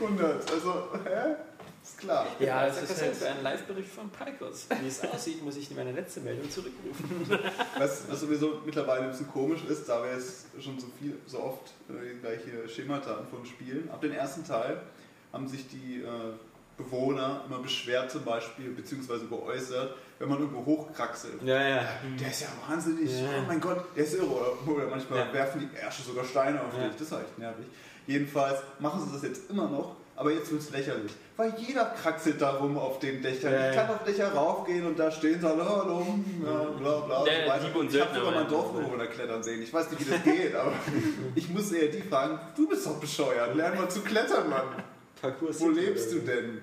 100. 0.00 0.52
Also, 0.52 0.74
hä? 1.04 1.34
Ist 1.82 1.98
klar. 1.98 2.26
Ja, 2.38 2.66
das 2.66 2.76
es 2.76 2.82
ist 2.84 2.90
ist 2.90 2.96
halt 3.00 3.08
halt- 3.10 3.16
für 3.18 3.28
einen 3.30 3.42
Live-Bericht 3.42 3.88
von 3.90 4.08
Picos. 4.10 4.66
Wie 4.80 4.86
es 4.86 5.02
aussieht, 5.04 5.42
muss 5.42 5.56
ich 5.56 5.70
meine 5.74 5.92
letzte 5.92 6.20
Meldung 6.20 6.48
zurückrufen. 6.50 7.28
Was, 7.78 8.02
was 8.08 8.20
sowieso 8.20 8.60
mittlerweile 8.64 9.04
ein 9.04 9.10
bisschen 9.10 9.28
komisch 9.30 9.64
ist, 9.68 9.88
da 9.88 10.02
wir 10.04 10.12
jetzt 10.12 10.46
schon 10.60 10.78
so 10.78 10.86
viel, 10.98 11.18
so 11.26 11.40
oft 11.42 11.72
äh, 11.88 12.14
die 12.14 12.20
gleiche 12.20 12.68
Schemata 12.68 13.24
von 13.28 13.44
Spielen. 13.44 13.90
Ab 13.90 14.00
dem 14.00 14.12
ersten 14.12 14.44
Teil 14.46 14.80
haben 15.32 15.48
sich 15.48 15.66
die 15.68 16.02
äh, 16.02 16.08
Bewohner 16.76 17.42
immer 17.46 17.58
beschwert 17.58 18.10
zum 18.10 18.24
Beispiel, 18.24 18.70
beziehungsweise 18.70 19.26
geäußert, 19.26 19.94
wenn 20.18 20.28
man 20.28 20.38
irgendwo 20.38 20.64
hochkraxelt. 20.64 21.42
Ja, 21.42 21.60
ja. 21.68 21.84
Der 22.20 22.28
ist 22.28 22.42
ja 22.42 22.48
wahnsinnig, 22.68 23.10
Ja. 23.10 23.28
oh 23.40 23.46
mein 23.48 23.60
Gott, 23.60 23.84
der 23.96 24.04
ist 24.04 24.14
irre. 24.14 24.26
Oder, 24.26 24.72
oder 24.72 24.86
manchmal 24.86 25.18
Ja. 25.26 25.32
werfen 25.32 25.68
die 25.68 25.76
Ärsche 25.76 26.02
sogar 26.02 26.24
Steine 26.24 26.60
auf 26.62 26.72
Ja. 26.78 26.86
dich, 26.88 26.96
das 26.96 27.10
war 27.10 27.20
echt 27.22 27.38
nervig. 27.38 27.66
Jedenfalls 28.06 28.60
machen 28.78 29.04
sie 29.04 29.12
das 29.12 29.22
jetzt 29.22 29.50
immer 29.50 29.68
noch, 29.68 29.96
Aber 30.22 30.30
jetzt 30.30 30.52
wird 30.52 30.62
es 30.62 30.70
lächerlich. 30.70 31.10
Weil 31.36 31.52
jeder 31.58 31.84
kraxelt 31.86 32.40
da 32.40 32.52
rum 32.52 32.78
auf 32.78 33.00
den 33.00 33.20
Dächern. 33.20 33.52
Ja, 33.52 33.70
ich 33.70 33.76
kann 33.76 33.88
auf 33.90 34.04
Dächer 34.04 34.32
raufgehen 34.32 34.86
und 34.86 34.96
da 34.96 35.10
stehen 35.10 35.40
sie 35.40 35.48
alle, 35.48 35.68
hallo, 35.68 36.06
ja, 36.44 36.62
bla 36.78 37.00
bla. 37.00 37.24
Der 37.24 37.44
so 37.44 37.50
weiter. 37.50 37.64
Diebe 37.64 37.78
und 37.80 37.92
ich 37.92 38.00
habe 38.00 38.14
sogar 38.14 38.32
mein 38.32 38.48
Dorfbewohner 38.48 39.06
klettern 39.08 39.42
sehen. 39.42 39.60
Ich 39.60 39.74
weiß 39.74 39.90
nicht, 39.90 40.06
wie 40.06 40.10
das 40.12 40.22
geht, 40.22 40.54
aber 40.54 40.74
ich 41.34 41.50
muss 41.50 41.72
eher 41.72 41.88
die 41.88 42.02
fragen, 42.02 42.38
du 42.56 42.68
bist 42.68 42.86
doch 42.86 43.00
bescheuert, 43.00 43.56
lern 43.56 43.76
mal 43.76 43.90
zu 43.90 44.02
klettern, 44.02 44.48
Mann. 44.48 44.62
Parcours 45.20 45.58
Wo 45.58 45.70
lebst 45.70 46.12
du 46.12 46.20
so. 46.20 46.24
denn? 46.24 46.62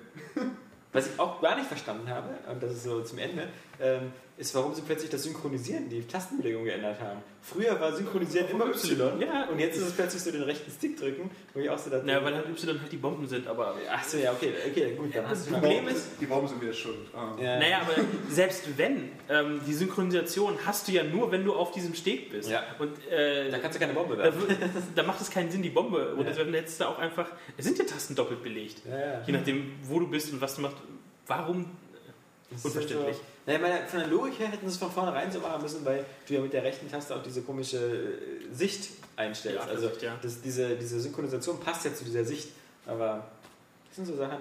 Was 0.94 1.08
ich 1.08 1.20
auch 1.20 1.38
gar 1.42 1.56
nicht 1.56 1.68
verstanden 1.68 2.08
habe, 2.08 2.30
und 2.50 2.62
das 2.62 2.72
ist 2.72 2.84
so 2.84 3.02
zum 3.02 3.18
Ende, 3.18 3.46
ähm, 3.80 4.12
ist, 4.36 4.54
warum 4.54 4.74
sie 4.74 4.80
plötzlich 4.80 5.10
das 5.10 5.24
Synchronisieren, 5.24 5.90
die 5.90 6.00
Tastenbelegung 6.06 6.64
geändert 6.64 6.98
haben. 7.00 7.20
Früher 7.42 7.78
war 7.78 7.94
Synchronisieren 7.94 8.48
immer 8.48 8.66
Y, 8.68 9.20
Ja. 9.20 9.44
und 9.50 9.58
jetzt 9.58 9.76
ist 9.76 9.82
es 9.88 9.92
plötzlich 9.92 10.22
so 10.22 10.30
den 10.30 10.42
rechten 10.42 10.70
Stick 10.70 10.98
drücken, 10.98 11.30
wo 11.52 11.60
ich 11.60 11.68
auch 11.68 11.76
so 11.78 11.90
dachte, 11.90 12.06
Naja, 12.06 12.24
weil 12.24 12.34
halt 12.34 12.46
Y 12.48 12.80
halt 12.80 12.90
die 12.90 12.96
Bomben 12.96 13.26
sind, 13.28 13.46
aber. 13.46 13.74
ach 13.92 14.02
so, 14.02 14.16
ja, 14.16 14.32
okay, 14.32 14.52
okay, 14.70 14.94
gut, 14.96 15.14
dann 15.14 15.28
hast 15.28 15.46
du 15.46 15.50
Das 15.50 15.60
Problem 15.60 15.88
ist, 15.88 16.06
Die 16.22 16.30
Warum 16.30 16.48
sind 16.48 16.62
wieder 16.62 16.72
schuld. 16.72 16.96
Ah. 17.14 17.34
ja, 17.38 17.58
Naja, 17.58 17.80
aber 17.82 17.92
selbst 18.30 18.78
wenn, 18.78 19.10
ähm, 19.28 19.60
die 19.66 19.74
Synchronisation 19.74 20.56
hast 20.64 20.88
du 20.88 20.92
ja 20.92 21.02
nur, 21.04 21.30
wenn 21.32 21.44
du 21.44 21.52
auf 21.54 21.72
diesem 21.72 21.94
Steg 21.94 22.30
bist. 22.30 22.48
Ja. 22.48 22.62
Und 22.78 22.92
äh, 23.10 23.50
da 23.50 23.58
kannst 23.58 23.76
du 23.76 23.80
keine 23.80 23.92
Bombe 23.92 24.16
da, 24.16 24.24
werfen. 24.24 24.40
wür- 24.42 24.56
da 24.94 25.02
macht 25.02 25.20
es 25.20 25.30
keinen 25.30 25.50
Sinn, 25.50 25.60
die 25.62 25.68
Bombe 25.70 26.14
runterzuwerfen. 26.16 26.52
Da 26.54 26.58
hättest 26.60 26.80
du 26.80 26.84
auch 26.86 26.98
einfach. 26.98 27.30
Es 27.58 27.66
sind 27.66 27.78
ja 27.78 27.84
Tasten 27.84 28.14
doppelt 28.14 28.42
belegt. 28.42 28.82
Ja, 28.88 28.98
ja. 28.98 29.22
Je 29.26 29.32
nachdem, 29.34 29.72
wo 29.82 29.98
du 30.00 30.06
bist 30.08 30.32
und 30.32 30.40
was 30.40 30.54
du 30.56 30.62
machst. 30.62 30.76
Warum? 31.26 31.66
Das 32.50 32.58
ist 32.60 32.64
Unverständlich. 32.64 33.16
Naja, 33.46 33.58
meine, 33.58 33.86
von 33.86 34.00
der 34.00 34.08
Logik 34.08 34.38
her 34.38 34.48
hätten 34.48 34.66
sie 34.68 34.72
es 34.74 34.78
von 34.78 34.90
vornherein 34.90 35.30
so 35.32 35.40
machen 35.40 35.62
müssen, 35.62 35.84
weil 35.84 36.04
du 36.26 36.34
ja 36.34 36.40
mit 36.40 36.52
der 36.52 36.62
rechten 36.62 36.90
Taste 36.90 37.16
auch 37.16 37.22
diese 37.22 37.42
komische 37.42 37.78
äh, 37.78 38.52
Sicht 38.54 38.90
einstellst. 39.16 39.64
Ja, 39.66 39.70
also 39.72 39.88
Sicht, 39.88 40.02
ja. 40.02 40.18
das, 40.20 40.40
diese, 40.40 40.76
diese 40.76 41.00
Synchronisation 41.00 41.58
passt 41.60 41.84
ja 41.84 41.94
zu 41.94 42.04
dieser 42.04 42.24
Sicht. 42.24 42.50
Aber 42.86 43.24
das 43.88 43.96
sind 43.96 44.06
so 44.06 44.16
Sachen. 44.16 44.38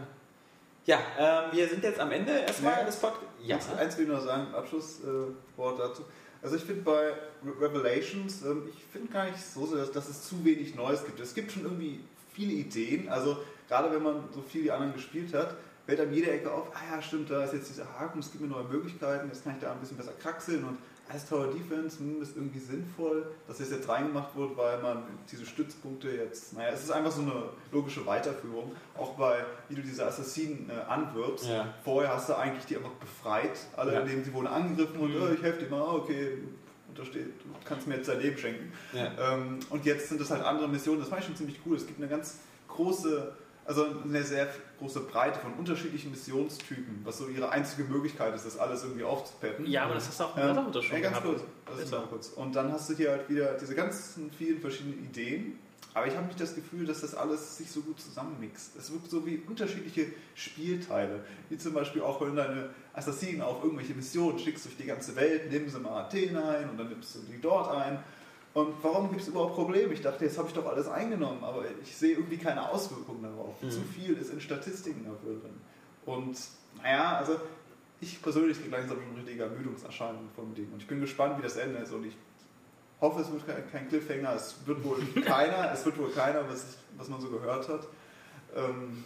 Ja, 0.85 0.99
ähm, 1.17 1.51
wir 1.57 1.67
sind 1.67 1.84
jetzt 1.84 1.99
am 1.99 2.11
Ende 2.11 2.31
erstmal 2.39 2.80
Ja. 2.80 2.84
des 2.84 2.95
Podcasts. 2.97 3.27
Ja. 3.43 3.57
Eins, 3.77 3.97
will 3.97 4.05
ich 4.05 4.11
noch 4.11 4.21
sagen, 4.23 4.53
Abschlusswort 4.53 5.80
äh, 5.80 5.81
dazu. 5.81 6.03
Also 6.41 6.55
ich 6.55 6.63
finde 6.63 6.81
bei 6.81 7.07
Re- 7.09 7.15
Revelations, 7.61 8.41
ähm, 8.43 8.69
ich 8.73 8.84
finde 8.91 9.11
gar 9.11 9.26
nicht 9.26 9.39
so, 9.43 9.65
sehr, 9.65 9.80
dass, 9.80 9.91
dass 9.91 10.09
es 10.09 10.27
zu 10.27 10.43
wenig 10.43 10.76
Neues 10.76 11.05
gibt. 11.05 11.19
Es 11.19 11.34
gibt 11.34 11.51
schon 11.51 11.63
irgendwie 11.63 11.99
viele 12.34 12.53
Ideen, 12.53 13.09
also 13.09 13.38
gerade 13.67 13.91
wenn 13.93 14.01
man 14.03 14.23
so 14.34 14.41
viel 14.41 14.63
wie 14.63 14.71
anderen 14.71 14.93
gespielt 14.93 15.34
hat, 15.34 15.55
fällt 15.90 16.02
einem 16.02 16.14
jede 16.14 16.30
Ecke 16.32 16.52
auf, 16.52 16.68
ah 16.76 16.95
ja 16.95 17.02
stimmt, 17.02 17.32
da 17.32 17.44
ist 17.44 17.53
jetzt 17.53 17.70
dieser 17.70 17.86
Haken, 17.99 18.20
es 18.20 18.32
gibt 18.32 18.44
mir 18.44 18.49
neue 18.49 18.66
Möglichkeiten, 18.66 19.28
jetzt 19.28 19.44
kann 19.44 19.53
ich 19.56 19.60
da 19.61 19.72
ein 19.72 19.80
bisschen 19.80 19.98
besser 19.98 20.11
kraxeln 20.22 20.64
und 20.64 20.78
als 21.11 21.28
Tower 21.28 21.48
Defense 21.48 21.98
hm, 21.98 22.22
ist 22.22 22.36
irgendwie 22.36 22.60
sinnvoll, 22.60 23.26
dass 23.48 23.57
das 23.57 23.72
jetzt 23.72 23.90
reingemacht 23.90 24.36
wird, 24.38 24.56
weil 24.56 24.80
man 24.84 25.02
diese 25.32 25.44
Stützpunkte 25.48 26.07
jetzt, 26.11 26.53
naja, 26.53 26.70
es 26.72 26.84
ist 26.84 26.91
einfach 26.91 27.11
so 27.11 27.24
eine 27.24 27.34
logische 27.72 28.06
Weiterführung, 28.06 28.76
auch 28.95 29.16
bei, 29.16 29.44
wie 29.70 29.74
du 29.76 29.82
diese 29.82 30.06
Assassinen 30.06 30.70
äh, 30.70 30.74
anwirbst. 30.88 31.48
Ja. 31.48 31.74
Vorher 31.84 32.14
hast 32.14 32.30
du 32.30 32.38
eigentlich 32.38 32.66
die 32.66 32.78
einfach 32.78 32.91
befreit, 32.91 33.57
alle, 33.76 33.94
Ja. 33.94 34.02
indem 34.02 34.24
sie 34.24 34.32
wurden 34.32 34.45
angegriffen 34.45 34.99
und 34.99 35.16
Mhm. 35.16 35.28
äh, 35.30 35.34
ich 35.34 35.41
helfe 35.41 35.64
dir 35.66 35.70
mal, 35.72 35.82
ah, 35.82 35.94
okay, 35.95 36.38
untersteht, 36.90 37.26
du 37.44 37.49
kannst 37.66 37.88
mir 37.88 37.95
jetzt 37.95 38.07
dein 38.07 38.20
Leben 38.22 38.38
schenken. 38.38 38.72
Ja. 38.94 39.34
Ähm, 39.34 39.60
und 39.72 39.86
jetzt 39.86 40.10
sind 40.10 40.22
es 40.22 40.30
halt 40.30 40.44
andere 40.44 40.68
Missionen, 40.68 40.99
das 40.99 41.10
fand 41.10 41.22
ich 41.22 41.26
schon 41.28 41.36
ziemlich 41.36 41.60
cool. 41.66 41.76
Es 41.76 41.88
gibt 41.88 41.99
eine 41.99 42.07
ganz 42.07 42.38
große, 42.68 43.34
also 43.69 43.85
eine 44.03 44.23
sehr 44.23 44.47
große 44.79 45.01
Breite 45.01 45.39
von 45.39 45.53
unterschiedlichen 45.53 46.09
Missionstypen, 46.09 47.01
was 47.03 47.19
so 47.19 47.27
ihre 47.27 47.51
einzige 47.51 47.83
Möglichkeit 47.83 48.33
ist, 48.33 48.43
das 48.43 48.57
alles 48.57 48.83
irgendwie 48.83 49.03
aufzupeppen. 49.03 49.67
Ja, 49.67 49.83
aber 49.83 49.93
das 49.93 50.07
hast 50.07 50.19
du 50.19 50.23
auch 50.23 50.35
in 50.35 50.41
Ähm, 50.41 50.81
schon 50.81 50.97
ja, 50.97 51.09
ganz 51.11 51.21
kurz. 51.21 51.43
Ist 51.79 51.91
mal 51.91 52.07
kurz. 52.09 52.29
Und 52.29 52.55
dann 52.55 52.71
hast 52.71 52.89
du 52.89 52.95
hier 52.95 53.11
halt 53.11 53.29
wieder 53.29 53.53
diese 53.53 53.75
ganzen 53.75 54.31
vielen 54.31 54.59
verschiedenen 54.59 55.05
Ideen. 55.05 55.59
Aber 55.93 56.07
ich 56.07 56.15
habe 56.15 56.25
nicht 56.25 56.39
das 56.39 56.55
Gefühl, 56.55 56.87
dass 56.87 57.01
das 57.01 57.13
alles 57.13 57.57
sich 57.57 57.69
so 57.69 57.81
gut 57.81 57.99
zusammenmixt. 57.99 58.75
Es 58.75 58.91
wirkt 58.91 59.09
so 59.11 59.23
wie 59.27 59.43
unterschiedliche 59.47 60.07
Spielteile. 60.33 61.19
Wie 61.49 61.57
zum 61.59 61.73
Beispiel 61.73 62.01
auch, 62.01 62.21
wenn 62.21 62.35
deine 62.35 62.71
Assassinen 62.93 63.43
auf 63.43 63.63
irgendwelche 63.63 63.93
Missionen 63.93 64.39
schickst 64.39 64.65
durch 64.65 64.77
die 64.77 64.85
ganze 64.85 65.15
Welt, 65.15 65.51
nimm 65.51 65.69
sie 65.69 65.79
mal 65.79 66.05
Athen 66.05 66.35
ein 66.37 66.71
und 66.71 66.77
dann 66.79 66.89
nimmst 66.89 67.15
du 67.15 67.19
die 67.19 67.39
dort 67.39 67.71
ein. 67.75 67.99
Und 68.53 68.73
warum 68.81 69.09
gibt 69.09 69.21
es 69.21 69.27
überhaupt 69.27 69.55
Probleme? 69.55 69.93
Ich 69.93 70.01
dachte, 70.01 70.26
jetzt 70.26 70.38
habe 70.38 70.47
ich 70.47 70.53
doch 70.53 70.65
alles 70.65 70.88
eingenommen, 70.88 71.43
aber 71.43 71.65
ich 71.84 71.95
sehe 71.95 72.15
irgendwie 72.15 72.38
keine 72.38 72.67
Auswirkungen 72.69 73.21
darauf. 73.21 73.61
Mhm. 73.61 73.69
Zu 73.69 73.81
viel 73.81 74.13
ist 74.17 74.31
in 74.34 74.41
Statistiken 74.41 75.05
dafür 75.05 75.39
drin. 75.39 75.61
Und 76.05 76.38
naja, 76.81 77.17
also 77.17 77.35
ich 78.01 78.21
persönlich 78.21 78.59
kriege 78.59 78.76
langsam 78.76 78.97
schon 78.97 79.15
richtige 79.15 79.43
Ermüdungserscheinungen 79.43 80.30
vom 80.35 80.55
Ding. 80.55 80.71
Und 80.73 80.81
ich 80.81 80.88
bin 80.88 80.99
gespannt, 80.99 81.38
wie 81.38 81.43
das 81.43 81.57
Ende 81.57 81.80
ist. 81.80 81.91
Und 81.91 82.05
ich 82.05 82.17
hoffe, 83.01 83.21
es 83.21 83.31
wird 83.31 83.45
kein, 83.45 83.71
kein 83.71 83.88
Cliffhanger. 83.88 84.34
Es 84.34 84.55
wird 84.65 84.84
wohl 84.84 84.99
keiner, 85.26 85.71
es 85.71 85.85
wird 85.85 85.97
wohl 85.99 86.09
keiner, 86.09 86.47
was, 86.49 86.63
ich, 86.63 86.77
was 86.97 87.07
man 87.07 87.21
so 87.21 87.30
gehört 87.30 87.67
hat. 87.69 87.88
Ähm, 88.55 89.03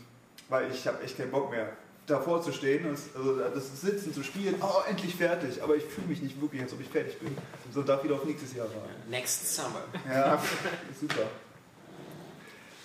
weil 0.50 0.72
ich 0.72 0.88
habe 0.88 1.02
echt 1.04 1.18
keinen 1.18 1.32
Bock 1.32 1.50
mehr, 1.50 1.74
davor 2.06 2.42
zu 2.42 2.52
stehen, 2.52 2.86
und, 2.86 2.98
also 3.16 3.40
das 3.40 3.82
Sitzen 3.82 4.14
zu 4.14 4.24
spielen, 4.24 4.56
oh, 4.62 4.82
endlich 4.90 5.16
fertig. 5.16 5.62
Aber 5.62 5.76
ich 5.76 5.84
fühle 5.84 6.08
mich 6.08 6.22
nicht 6.22 6.42
wirklich, 6.42 6.62
als 6.62 6.74
ob 6.74 6.82
ich 6.82 6.90
fertig 6.90 7.20
bin. 7.20 7.36
So 7.74 7.82
darf 7.82 8.04
wieder 8.04 8.16
auf 8.16 8.26
nächstes 8.26 8.54
Jahr 8.54 8.68
warten. 8.68 9.10
Next 9.10 9.56
Summer. 9.56 9.84
Ja, 10.10 10.42
super. 11.00 11.24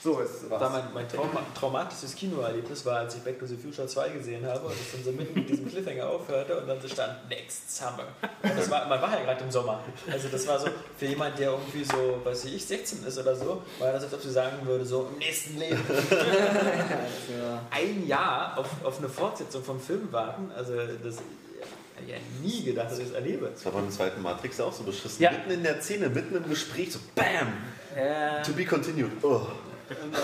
So, 0.03 0.20
jetzt 0.20 0.49
War 0.49 0.70
mein, 0.70 0.85
mein 0.95 1.09
Trauma, 1.09 1.45
traumatisches 1.59 2.15
Kinoerlebnis 2.15 2.87
war, 2.87 2.99
als 2.99 3.16
ich 3.16 3.23
Back 3.23 3.41
to 3.41 3.47
the 3.47 3.57
Future 3.57 3.89
2 3.89 4.11
gesehen 4.11 4.47
habe 4.47 4.66
und 4.66 4.73
es 4.73 4.93
dann 4.93 5.03
so 5.03 5.11
mitten 5.11 5.35
mit 5.35 5.49
diesem 5.49 5.69
Cliffhanger 5.69 6.09
aufhörte 6.09 6.57
und 6.61 6.69
dann 6.69 6.81
so 6.81 6.87
stand 6.87 7.29
Next 7.29 7.77
Summer. 7.77 8.05
Und 8.43 8.57
das 8.57 8.70
war, 8.70 8.87
man 8.87 9.03
war 9.03 9.11
ja 9.19 9.25
gerade 9.25 9.43
im 9.43 9.51
Sommer. 9.51 9.83
Also 10.11 10.29
das 10.29 10.47
war 10.47 10.61
so, 10.61 10.69
für 10.97 11.07
jemand, 11.07 11.37
der 11.41 11.51
irgendwie 11.51 11.83
so, 11.83 12.20
weiß 12.23 12.45
ich, 12.45 12.65
16 12.65 13.05
ist 13.07 13.19
oder 13.19 13.35
so, 13.35 13.62
war 13.81 13.93
das, 13.93 14.05
als 14.05 14.15
ob 14.15 14.23
sie 14.23 14.31
sagen 14.31 14.65
würde, 14.65 14.85
so 14.85 15.09
im 15.12 15.19
nächsten 15.19 15.59
Leben. 15.59 15.81
Ein 17.70 18.07
Jahr 18.07 18.57
auf, 18.57 18.69
auf 18.85 18.99
eine 18.99 19.09
Fortsetzung 19.09 19.65
vom 19.65 19.81
Film 19.81 20.09
warten, 20.12 20.53
also 20.57 20.75
das 20.77 21.16
hätte 21.16 22.07
ich 22.07 22.09
ja 22.11 22.16
nie 22.41 22.62
gedacht, 22.62 22.91
dass 22.93 22.99
ich 22.99 23.07
das 23.07 23.15
erlebe. 23.15 23.51
Das 23.53 23.65
war 23.65 23.73
beim 23.73 23.91
zweiten 23.91 24.23
Matrix 24.23 24.61
auch 24.61 24.73
so 24.73 24.85
beschissen. 24.85 25.20
Ja. 25.20 25.33
Mitten 25.33 25.51
in 25.51 25.62
der 25.65 25.81
Szene, 25.81 26.09
mitten 26.09 26.37
im 26.37 26.49
Gespräch, 26.49 26.93
so 26.93 27.01
BAM! 27.16 27.53
Äh, 27.97 28.43
To 28.43 28.53
be 28.53 28.65
continued. 28.65 29.11
Oh. 29.23 29.41
Und, 29.90 30.15
äh, 30.15 30.19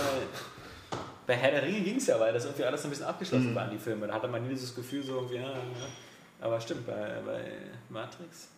bei 1.26 1.34
Herr 1.34 1.52
der 1.52 1.62
Ringe 1.62 1.80
ging 1.80 1.96
es 1.96 2.06
ja, 2.06 2.20
weil 2.20 2.32
das 2.32 2.44
irgendwie 2.44 2.64
alles 2.64 2.82
so 2.82 2.88
ein 2.88 2.90
bisschen 2.90 3.06
abgeschlossen 3.06 3.54
waren, 3.54 3.70
die 3.70 3.78
Filme. 3.78 4.06
Da 4.06 4.14
hatte 4.14 4.28
man 4.28 4.42
nie 4.42 4.50
dieses 4.50 4.74
Gefühl 4.74 5.02
so 5.02 5.14
irgendwie, 5.14 5.36
ja, 5.36 5.52
ja. 5.52 5.58
Aber 6.40 6.60
stimmt, 6.60 6.86
bei, 6.86 7.20
bei 7.24 7.40
Matrix 7.88 8.48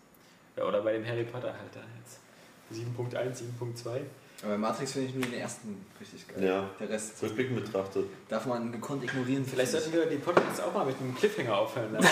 ja, 0.57 0.65
oder 0.65 0.83
bei 0.83 0.93
dem 0.93 1.07
Harry 1.07 1.25
Potter 1.25 1.53
halt 1.53 1.75
da 1.75 1.81
jetzt. 1.99 2.21
7.1, 2.73 3.45
7.2. 3.61 4.01
Aber 4.43 4.59
Matrix 4.59 4.93
finde 4.93 5.09
ich 5.09 5.15
nur 5.15 5.25
den 5.25 5.41
ersten 5.41 5.87
richtig 5.99 6.29
geil. 6.29 6.45
Ja. 6.45 6.71
Der 6.79 6.91
Rest 6.91 7.23
Rückblickend 7.23 7.65
betrachtet. 7.65 8.07
darf 8.29 8.45
man 8.45 8.71
gekonnt 8.71 9.03
ignorieren. 9.03 9.47
Vielleicht 9.47 9.73
sollten 9.73 9.93
wir 9.93 10.07
die 10.07 10.17
Podcasts 10.17 10.61
auch 10.61 10.75
mal 10.75 10.85
mit 10.85 10.97
einem 11.01 11.15
Cliffhanger 11.15 11.57
aufhören 11.57 11.93
lassen. 11.95 12.09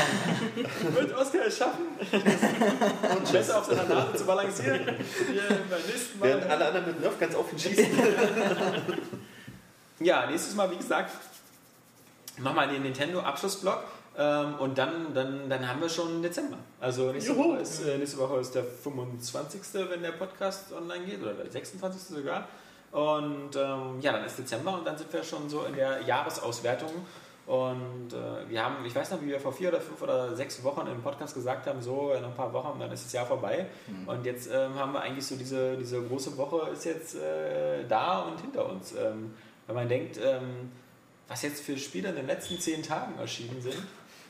Wird 0.94 1.14
Oscar 1.14 1.46
es 1.46 1.58
schaffen, 1.58 1.84
und 3.18 3.32
besser 3.32 3.58
auf 3.58 3.66
seiner 3.66 3.84
Nase 3.84 4.14
zu 4.14 4.24
balancieren? 4.24 4.84
Mal. 4.84 6.28
Während 6.28 6.50
alle 6.50 6.66
anderen 6.66 6.86
mit 6.86 7.00
Nerf 7.00 7.18
ganz 7.20 7.34
ihn 7.52 7.58
schießen. 7.58 7.86
Ja, 10.00 10.26
nächstes 10.26 10.54
Mal, 10.54 10.70
wie 10.72 10.76
gesagt, 10.76 11.12
machen 12.38 12.56
wir 12.56 12.66
den 12.66 12.82
Nintendo-Abschlussblock. 12.82 13.84
Ähm, 14.16 14.54
und 14.60 14.78
dann, 14.78 15.12
dann, 15.12 15.48
dann 15.48 15.68
haben 15.68 15.80
wir 15.80 15.88
schon 15.88 16.22
Dezember. 16.22 16.58
Also 16.80 17.10
nächste. 17.10 17.36
Woche, 17.36 17.58
ist, 17.58 17.84
äh, 17.84 17.98
nächste 17.98 18.18
Woche 18.18 18.38
ist 18.38 18.54
der 18.54 18.64
25., 18.64 19.60
wenn 19.90 20.02
der 20.02 20.12
Podcast 20.12 20.72
online 20.72 21.04
geht, 21.04 21.22
oder 21.22 21.34
der 21.34 21.50
26. 21.50 22.16
sogar. 22.16 22.46
Und 22.92 23.56
ähm, 23.56 24.00
ja, 24.00 24.12
dann 24.12 24.24
ist 24.24 24.38
Dezember 24.38 24.74
und 24.74 24.86
dann 24.86 24.96
sind 24.96 25.12
wir 25.12 25.24
schon 25.24 25.48
so 25.48 25.64
in 25.64 25.74
der 25.74 26.02
Jahresauswertung. 26.02 26.92
Und 27.46 28.12
äh, 28.12 28.48
wir 28.48 28.64
haben, 28.64 28.84
ich 28.86 28.94
weiß 28.94 29.10
noch, 29.10 29.20
wie 29.20 29.26
wir 29.26 29.40
vor 29.40 29.52
vier 29.52 29.68
oder 29.68 29.80
fünf 29.80 30.00
oder 30.00 30.34
sechs 30.34 30.62
Wochen 30.62 30.86
im 30.86 31.02
Podcast 31.02 31.34
gesagt 31.34 31.66
haben, 31.66 31.82
so 31.82 32.12
in 32.16 32.24
ein 32.24 32.34
paar 32.34 32.52
Wochen, 32.52 32.78
dann 32.78 32.90
ist 32.90 33.04
das 33.04 33.12
Jahr 33.12 33.26
vorbei. 33.26 33.66
Und 34.06 34.24
jetzt 34.24 34.48
ähm, 34.50 34.74
haben 34.76 34.92
wir 34.92 35.00
eigentlich 35.00 35.26
so 35.26 35.36
diese, 35.36 35.76
diese 35.76 36.00
große 36.00 36.36
Woche 36.38 36.70
ist 36.70 36.84
jetzt 36.84 37.16
äh, 37.16 37.84
da 37.86 38.20
und 38.22 38.40
hinter 38.40 38.70
uns. 38.70 38.92
Ähm, 38.92 39.34
wenn 39.66 39.74
man 39.74 39.88
denkt, 39.88 40.18
ähm, 40.22 40.70
was 41.28 41.42
jetzt 41.42 41.62
für 41.62 41.76
Spiele 41.76 42.10
in 42.10 42.16
den 42.16 42.26
letzten 42.26 42.58
zehn 42.58 42.82
Tagen 42.82 43.18
erschienen 43.18 43.60
sind, 43.60 43.82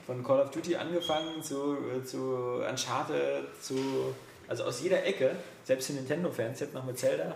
von 0.06 0.22
Call 0.22 0.40
of 0.40 0.51
Duty 0.51 0.76
angefangen 0.76 1.43
zu, 1.43 1.76
äh, 1.76 2.05
zu 2.05 2.62
Uncharted, 2.68 3.44
zu, 3.60 4.14
also 4.48 4.64
aus 4.64 4.82
jeder 4.82 5.05
Ecke, 5.05 5.36
selbst 5.64 5.89
die 5.89 5.94
Nintendo-Fans 5.94 6.60
jetzt 6.60 6.74
noch 6.74 6.85
mit 6.85 6.98
Zelda, 6.98 7.35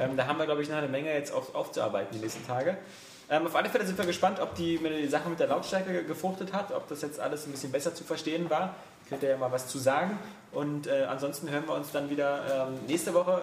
ähm, 0.00 0.16
da 0.16 0.26
haben 0.26 0.38
wir, 0.38 0.46
glaube 0.46 0.62
ich, 0.62 0.68
noch 0.68 0.76
eine 0.76 0.88
Menge 0.88 1.12
jetzt 1.12 1.32
auf, 1.32 1.54
aufzuarbeiten 1.54 2.16
die 2.16 2.18
nächsten 2.18 2.46
Tage. 2.46 2.76
Ähm, 3.28 3.46
auf 3.46 3.56
alle 3.56 3.68
Fälle 3.68 3.84
sind 3.84 3.98
wir 3.98 4.06
gespannt, 4.06 4.40
ob 4.40 4.54
die, 4.54 4.78
die 4.78 5.08
Sache 5.08 5.28
mit 5.28 5.40
der 5.40 5.48
Lautstärke 5.48 6.04
gefruchtet 6.04 6.52
hat, 6.52 6.72
ob 6.72 6.88
das 6.88 7.02
jetzt 7.02 7.18
alles 7.18 7.46
ein 7.46 7.52
bisschen 7.52 7.72
besser 7.72 7.94
zu 7.94 8.04
verstehen 8.04 8.48
war. 8.48 8.74
Könnt 9.08 9.22
ihr 9.22 9.30
ja 9.30 9.36
mal 9.36 9.52
was 9.52 9.68
zu 9.68 9.78
sagen. 9.78 10.18
Und 10.52 10.86
äh, 10.86 11.04
ansonsten 11.08 11.50
hören 11.50 11.64
wir 11.66 11.74
uns 11.74 11.92
dann 11.92 12.08
wieder 12.08 12.68
ähm, 12.68 12.78
nächste 12.86 13.14
Woche, 13.14 13.42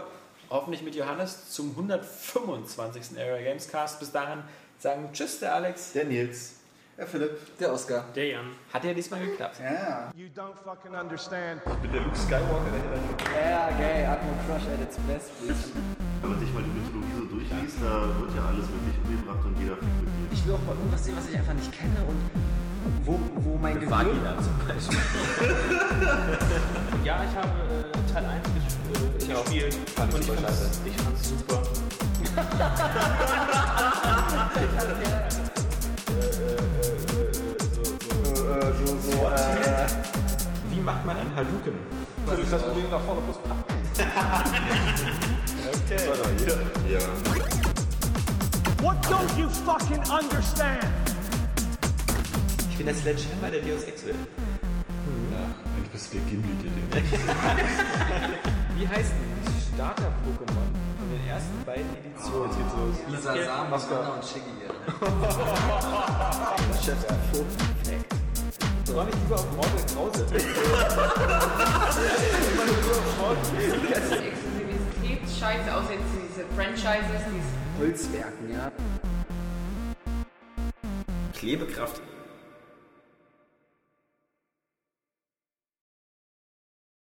hoffentlich 0.49 0.83
mit 0.83 0.95
Johannes, 0.95 1.51
zum 1.51 1.71
125. 1.71 3.17
Area 3.17 3.41
Games 3.43 3.67
Cast. 3.67 3.99
Bis 3.99 4.11
dahin 4.11 4.39
sagen 4.79 5.09
Tschüss, 5.13 5.39
der 5.39 5.55
Alex. 5.55 5.91
Der 5.93 6.05
Nils. 6.05 6.62
Ja, 6.95 7.07
Philipp. 7.07 7.57
Der 7.57 7.73
Oscar. 7.73 8.05
Der 8.15 8.27
Jan. 8.27 8.45
Hat 8.71 8.83
ja 8.83 8.93
diesmal 8.93 9.19
geklappt. 9.21 9.59
Ja. 9.59 10.11
You 10.15 10.27
don't 10.27 10.53
fucking 10.63 10.93
understand. 10.93 11.59
Ich 11.65 11.73
bin 11.81 11.91
der 11.91 12.01
Luke 12.01 12.15
Skywalker, 12.15 12.69
der 12.69 12.81
hier 12.81 12.91
dann 12.93 13.01
Ja, 13.49 13.69
gay. 13.77 14.05
Atmo 14.05 14.29
Crush 14.45 14.67
at 14.69 14.79
its 14.79 14.97
best. 15.07 15.31
Wenn 16.21 16.29
man 16.29 16.39
sich 16.39 16.53
mal 16.53 16.61
die 16.61 16.69
Mythologie 16.69 17.13
so 17.17 17.25
durchliest, 17.25 17.77
da 17.81 18.05
wird 18.21 18.35
ja 18.37 18.45
alles 18.45 18.69
wirklich 18.69 18.93
umgebracht 19.03 19.43
und 19.43 19.57
jeder 19.59 19.75
fliegt 19.77 20.05
mit 20.05 20.33
Ich 20.33 20.45
will 20.45 20.53
auch 20.53 20.61
mal 20.69 20.75
irgendwas 20.77 21.03
sehen, 21.03 21.17
was 21.17 21.27
ich 21.29 21.35
einfach 21.35 21.53
nicht 21.53 21.71
kenne 21.71 21.97
und 22.07 22.29
wo, 23.05 23.19
wo 23.41 23.57
mein 23.57 23.73
Gehirn... 23.79 23.89
Vagina 23.89 24.37
zum 24.37 24.53
Beispiel. 24.67 24.99
Ja, 27.03 27.23
ich 27.25 27.35
habe 27.35 27.49
äh, 27.73 28.13
Teil 28.13 28.25
1 28.25 28.45
ges 28.53 28.77
äh, 28.93 29.33
gespielt 29.33 29.73
Fand 29.95 30.09
ich 30.09 30.15
und 30.15 30.21
ich 30.21 30.27
super 30.27 30.41
fand's, 30.41 30.59
scheiße. 30.59 30.81
ich 30.85 30.95
fand's 31.01 31.29
super. 31.29 31.63
Wie 40.69 40.79
macht 40.79 41.05
man 41.05 41.17
einen 41.17 41.35
Hadouken? 41.35 41.73
Natürlich 42.25 42.49
das 42.49 42.61
Problem 42.63 42.89
nach 42.91 43.01
vorne 43.01 43.21
plus 43.21 43.37
What 48.81 48.97
don't 49.05 49.37
you 49.37 49.47
fucking 49.49 50.01
understand? 50.09 50.83
Ich 52.69 52.77
bin 52.77 52.85
der 52.87 52.95
Sledgehammer 52.95 53.51
der 53.51 53.61
Deus 53.61 53.83
Ex 53.83 54.03
will. 54.05 54.15
Eigentlich 55.75 55.89
bist 55.91 56.13
du 56.13 56.17
der 56.17 56.25
Gimli, 56.25 56.55
der 56.61 56.71
den. 56.71 57.03
Wie 58.77 58.87
heißt 58.87 59.11
denn 59.11 59.43
die 59.45 59.75
Starter-Pokémon 59.75 60.69
von 60.97 61.07
den 61.11 61.27
ersten 61.29 61.63
beiden 61.65 61.95
Editionen? 61.97 62.49
Jetzt 62.49 62.57
geht's 62.57 62.73
los. 62.75 62.95
Lisa 63.09 63.33
Sam, 63.45 63.69
Mascara 63.69 64.09
und 64.09 64.25
Shiggy. 64.25 64.53
So 67.31 67.45
war 68.91 69.07
ich 69.07 69.15
lieber 69.15 69.35
auf 69.35 69.51
Mortal 69.55 69.85
Krause. 69.93 70.25
Diese 73.55 74.15
Exklusivitätsscheiße, 74.17 75.75
außer 75.75 75.93
jetzt 75.93 76.11
diese 76.13 76.45
Franchises, 76.55 77.21
diese 77.31 77.53
Holzwerken, 77.79 78.51
ja. 78.51 78.71
Klebekraft 81.33 82.01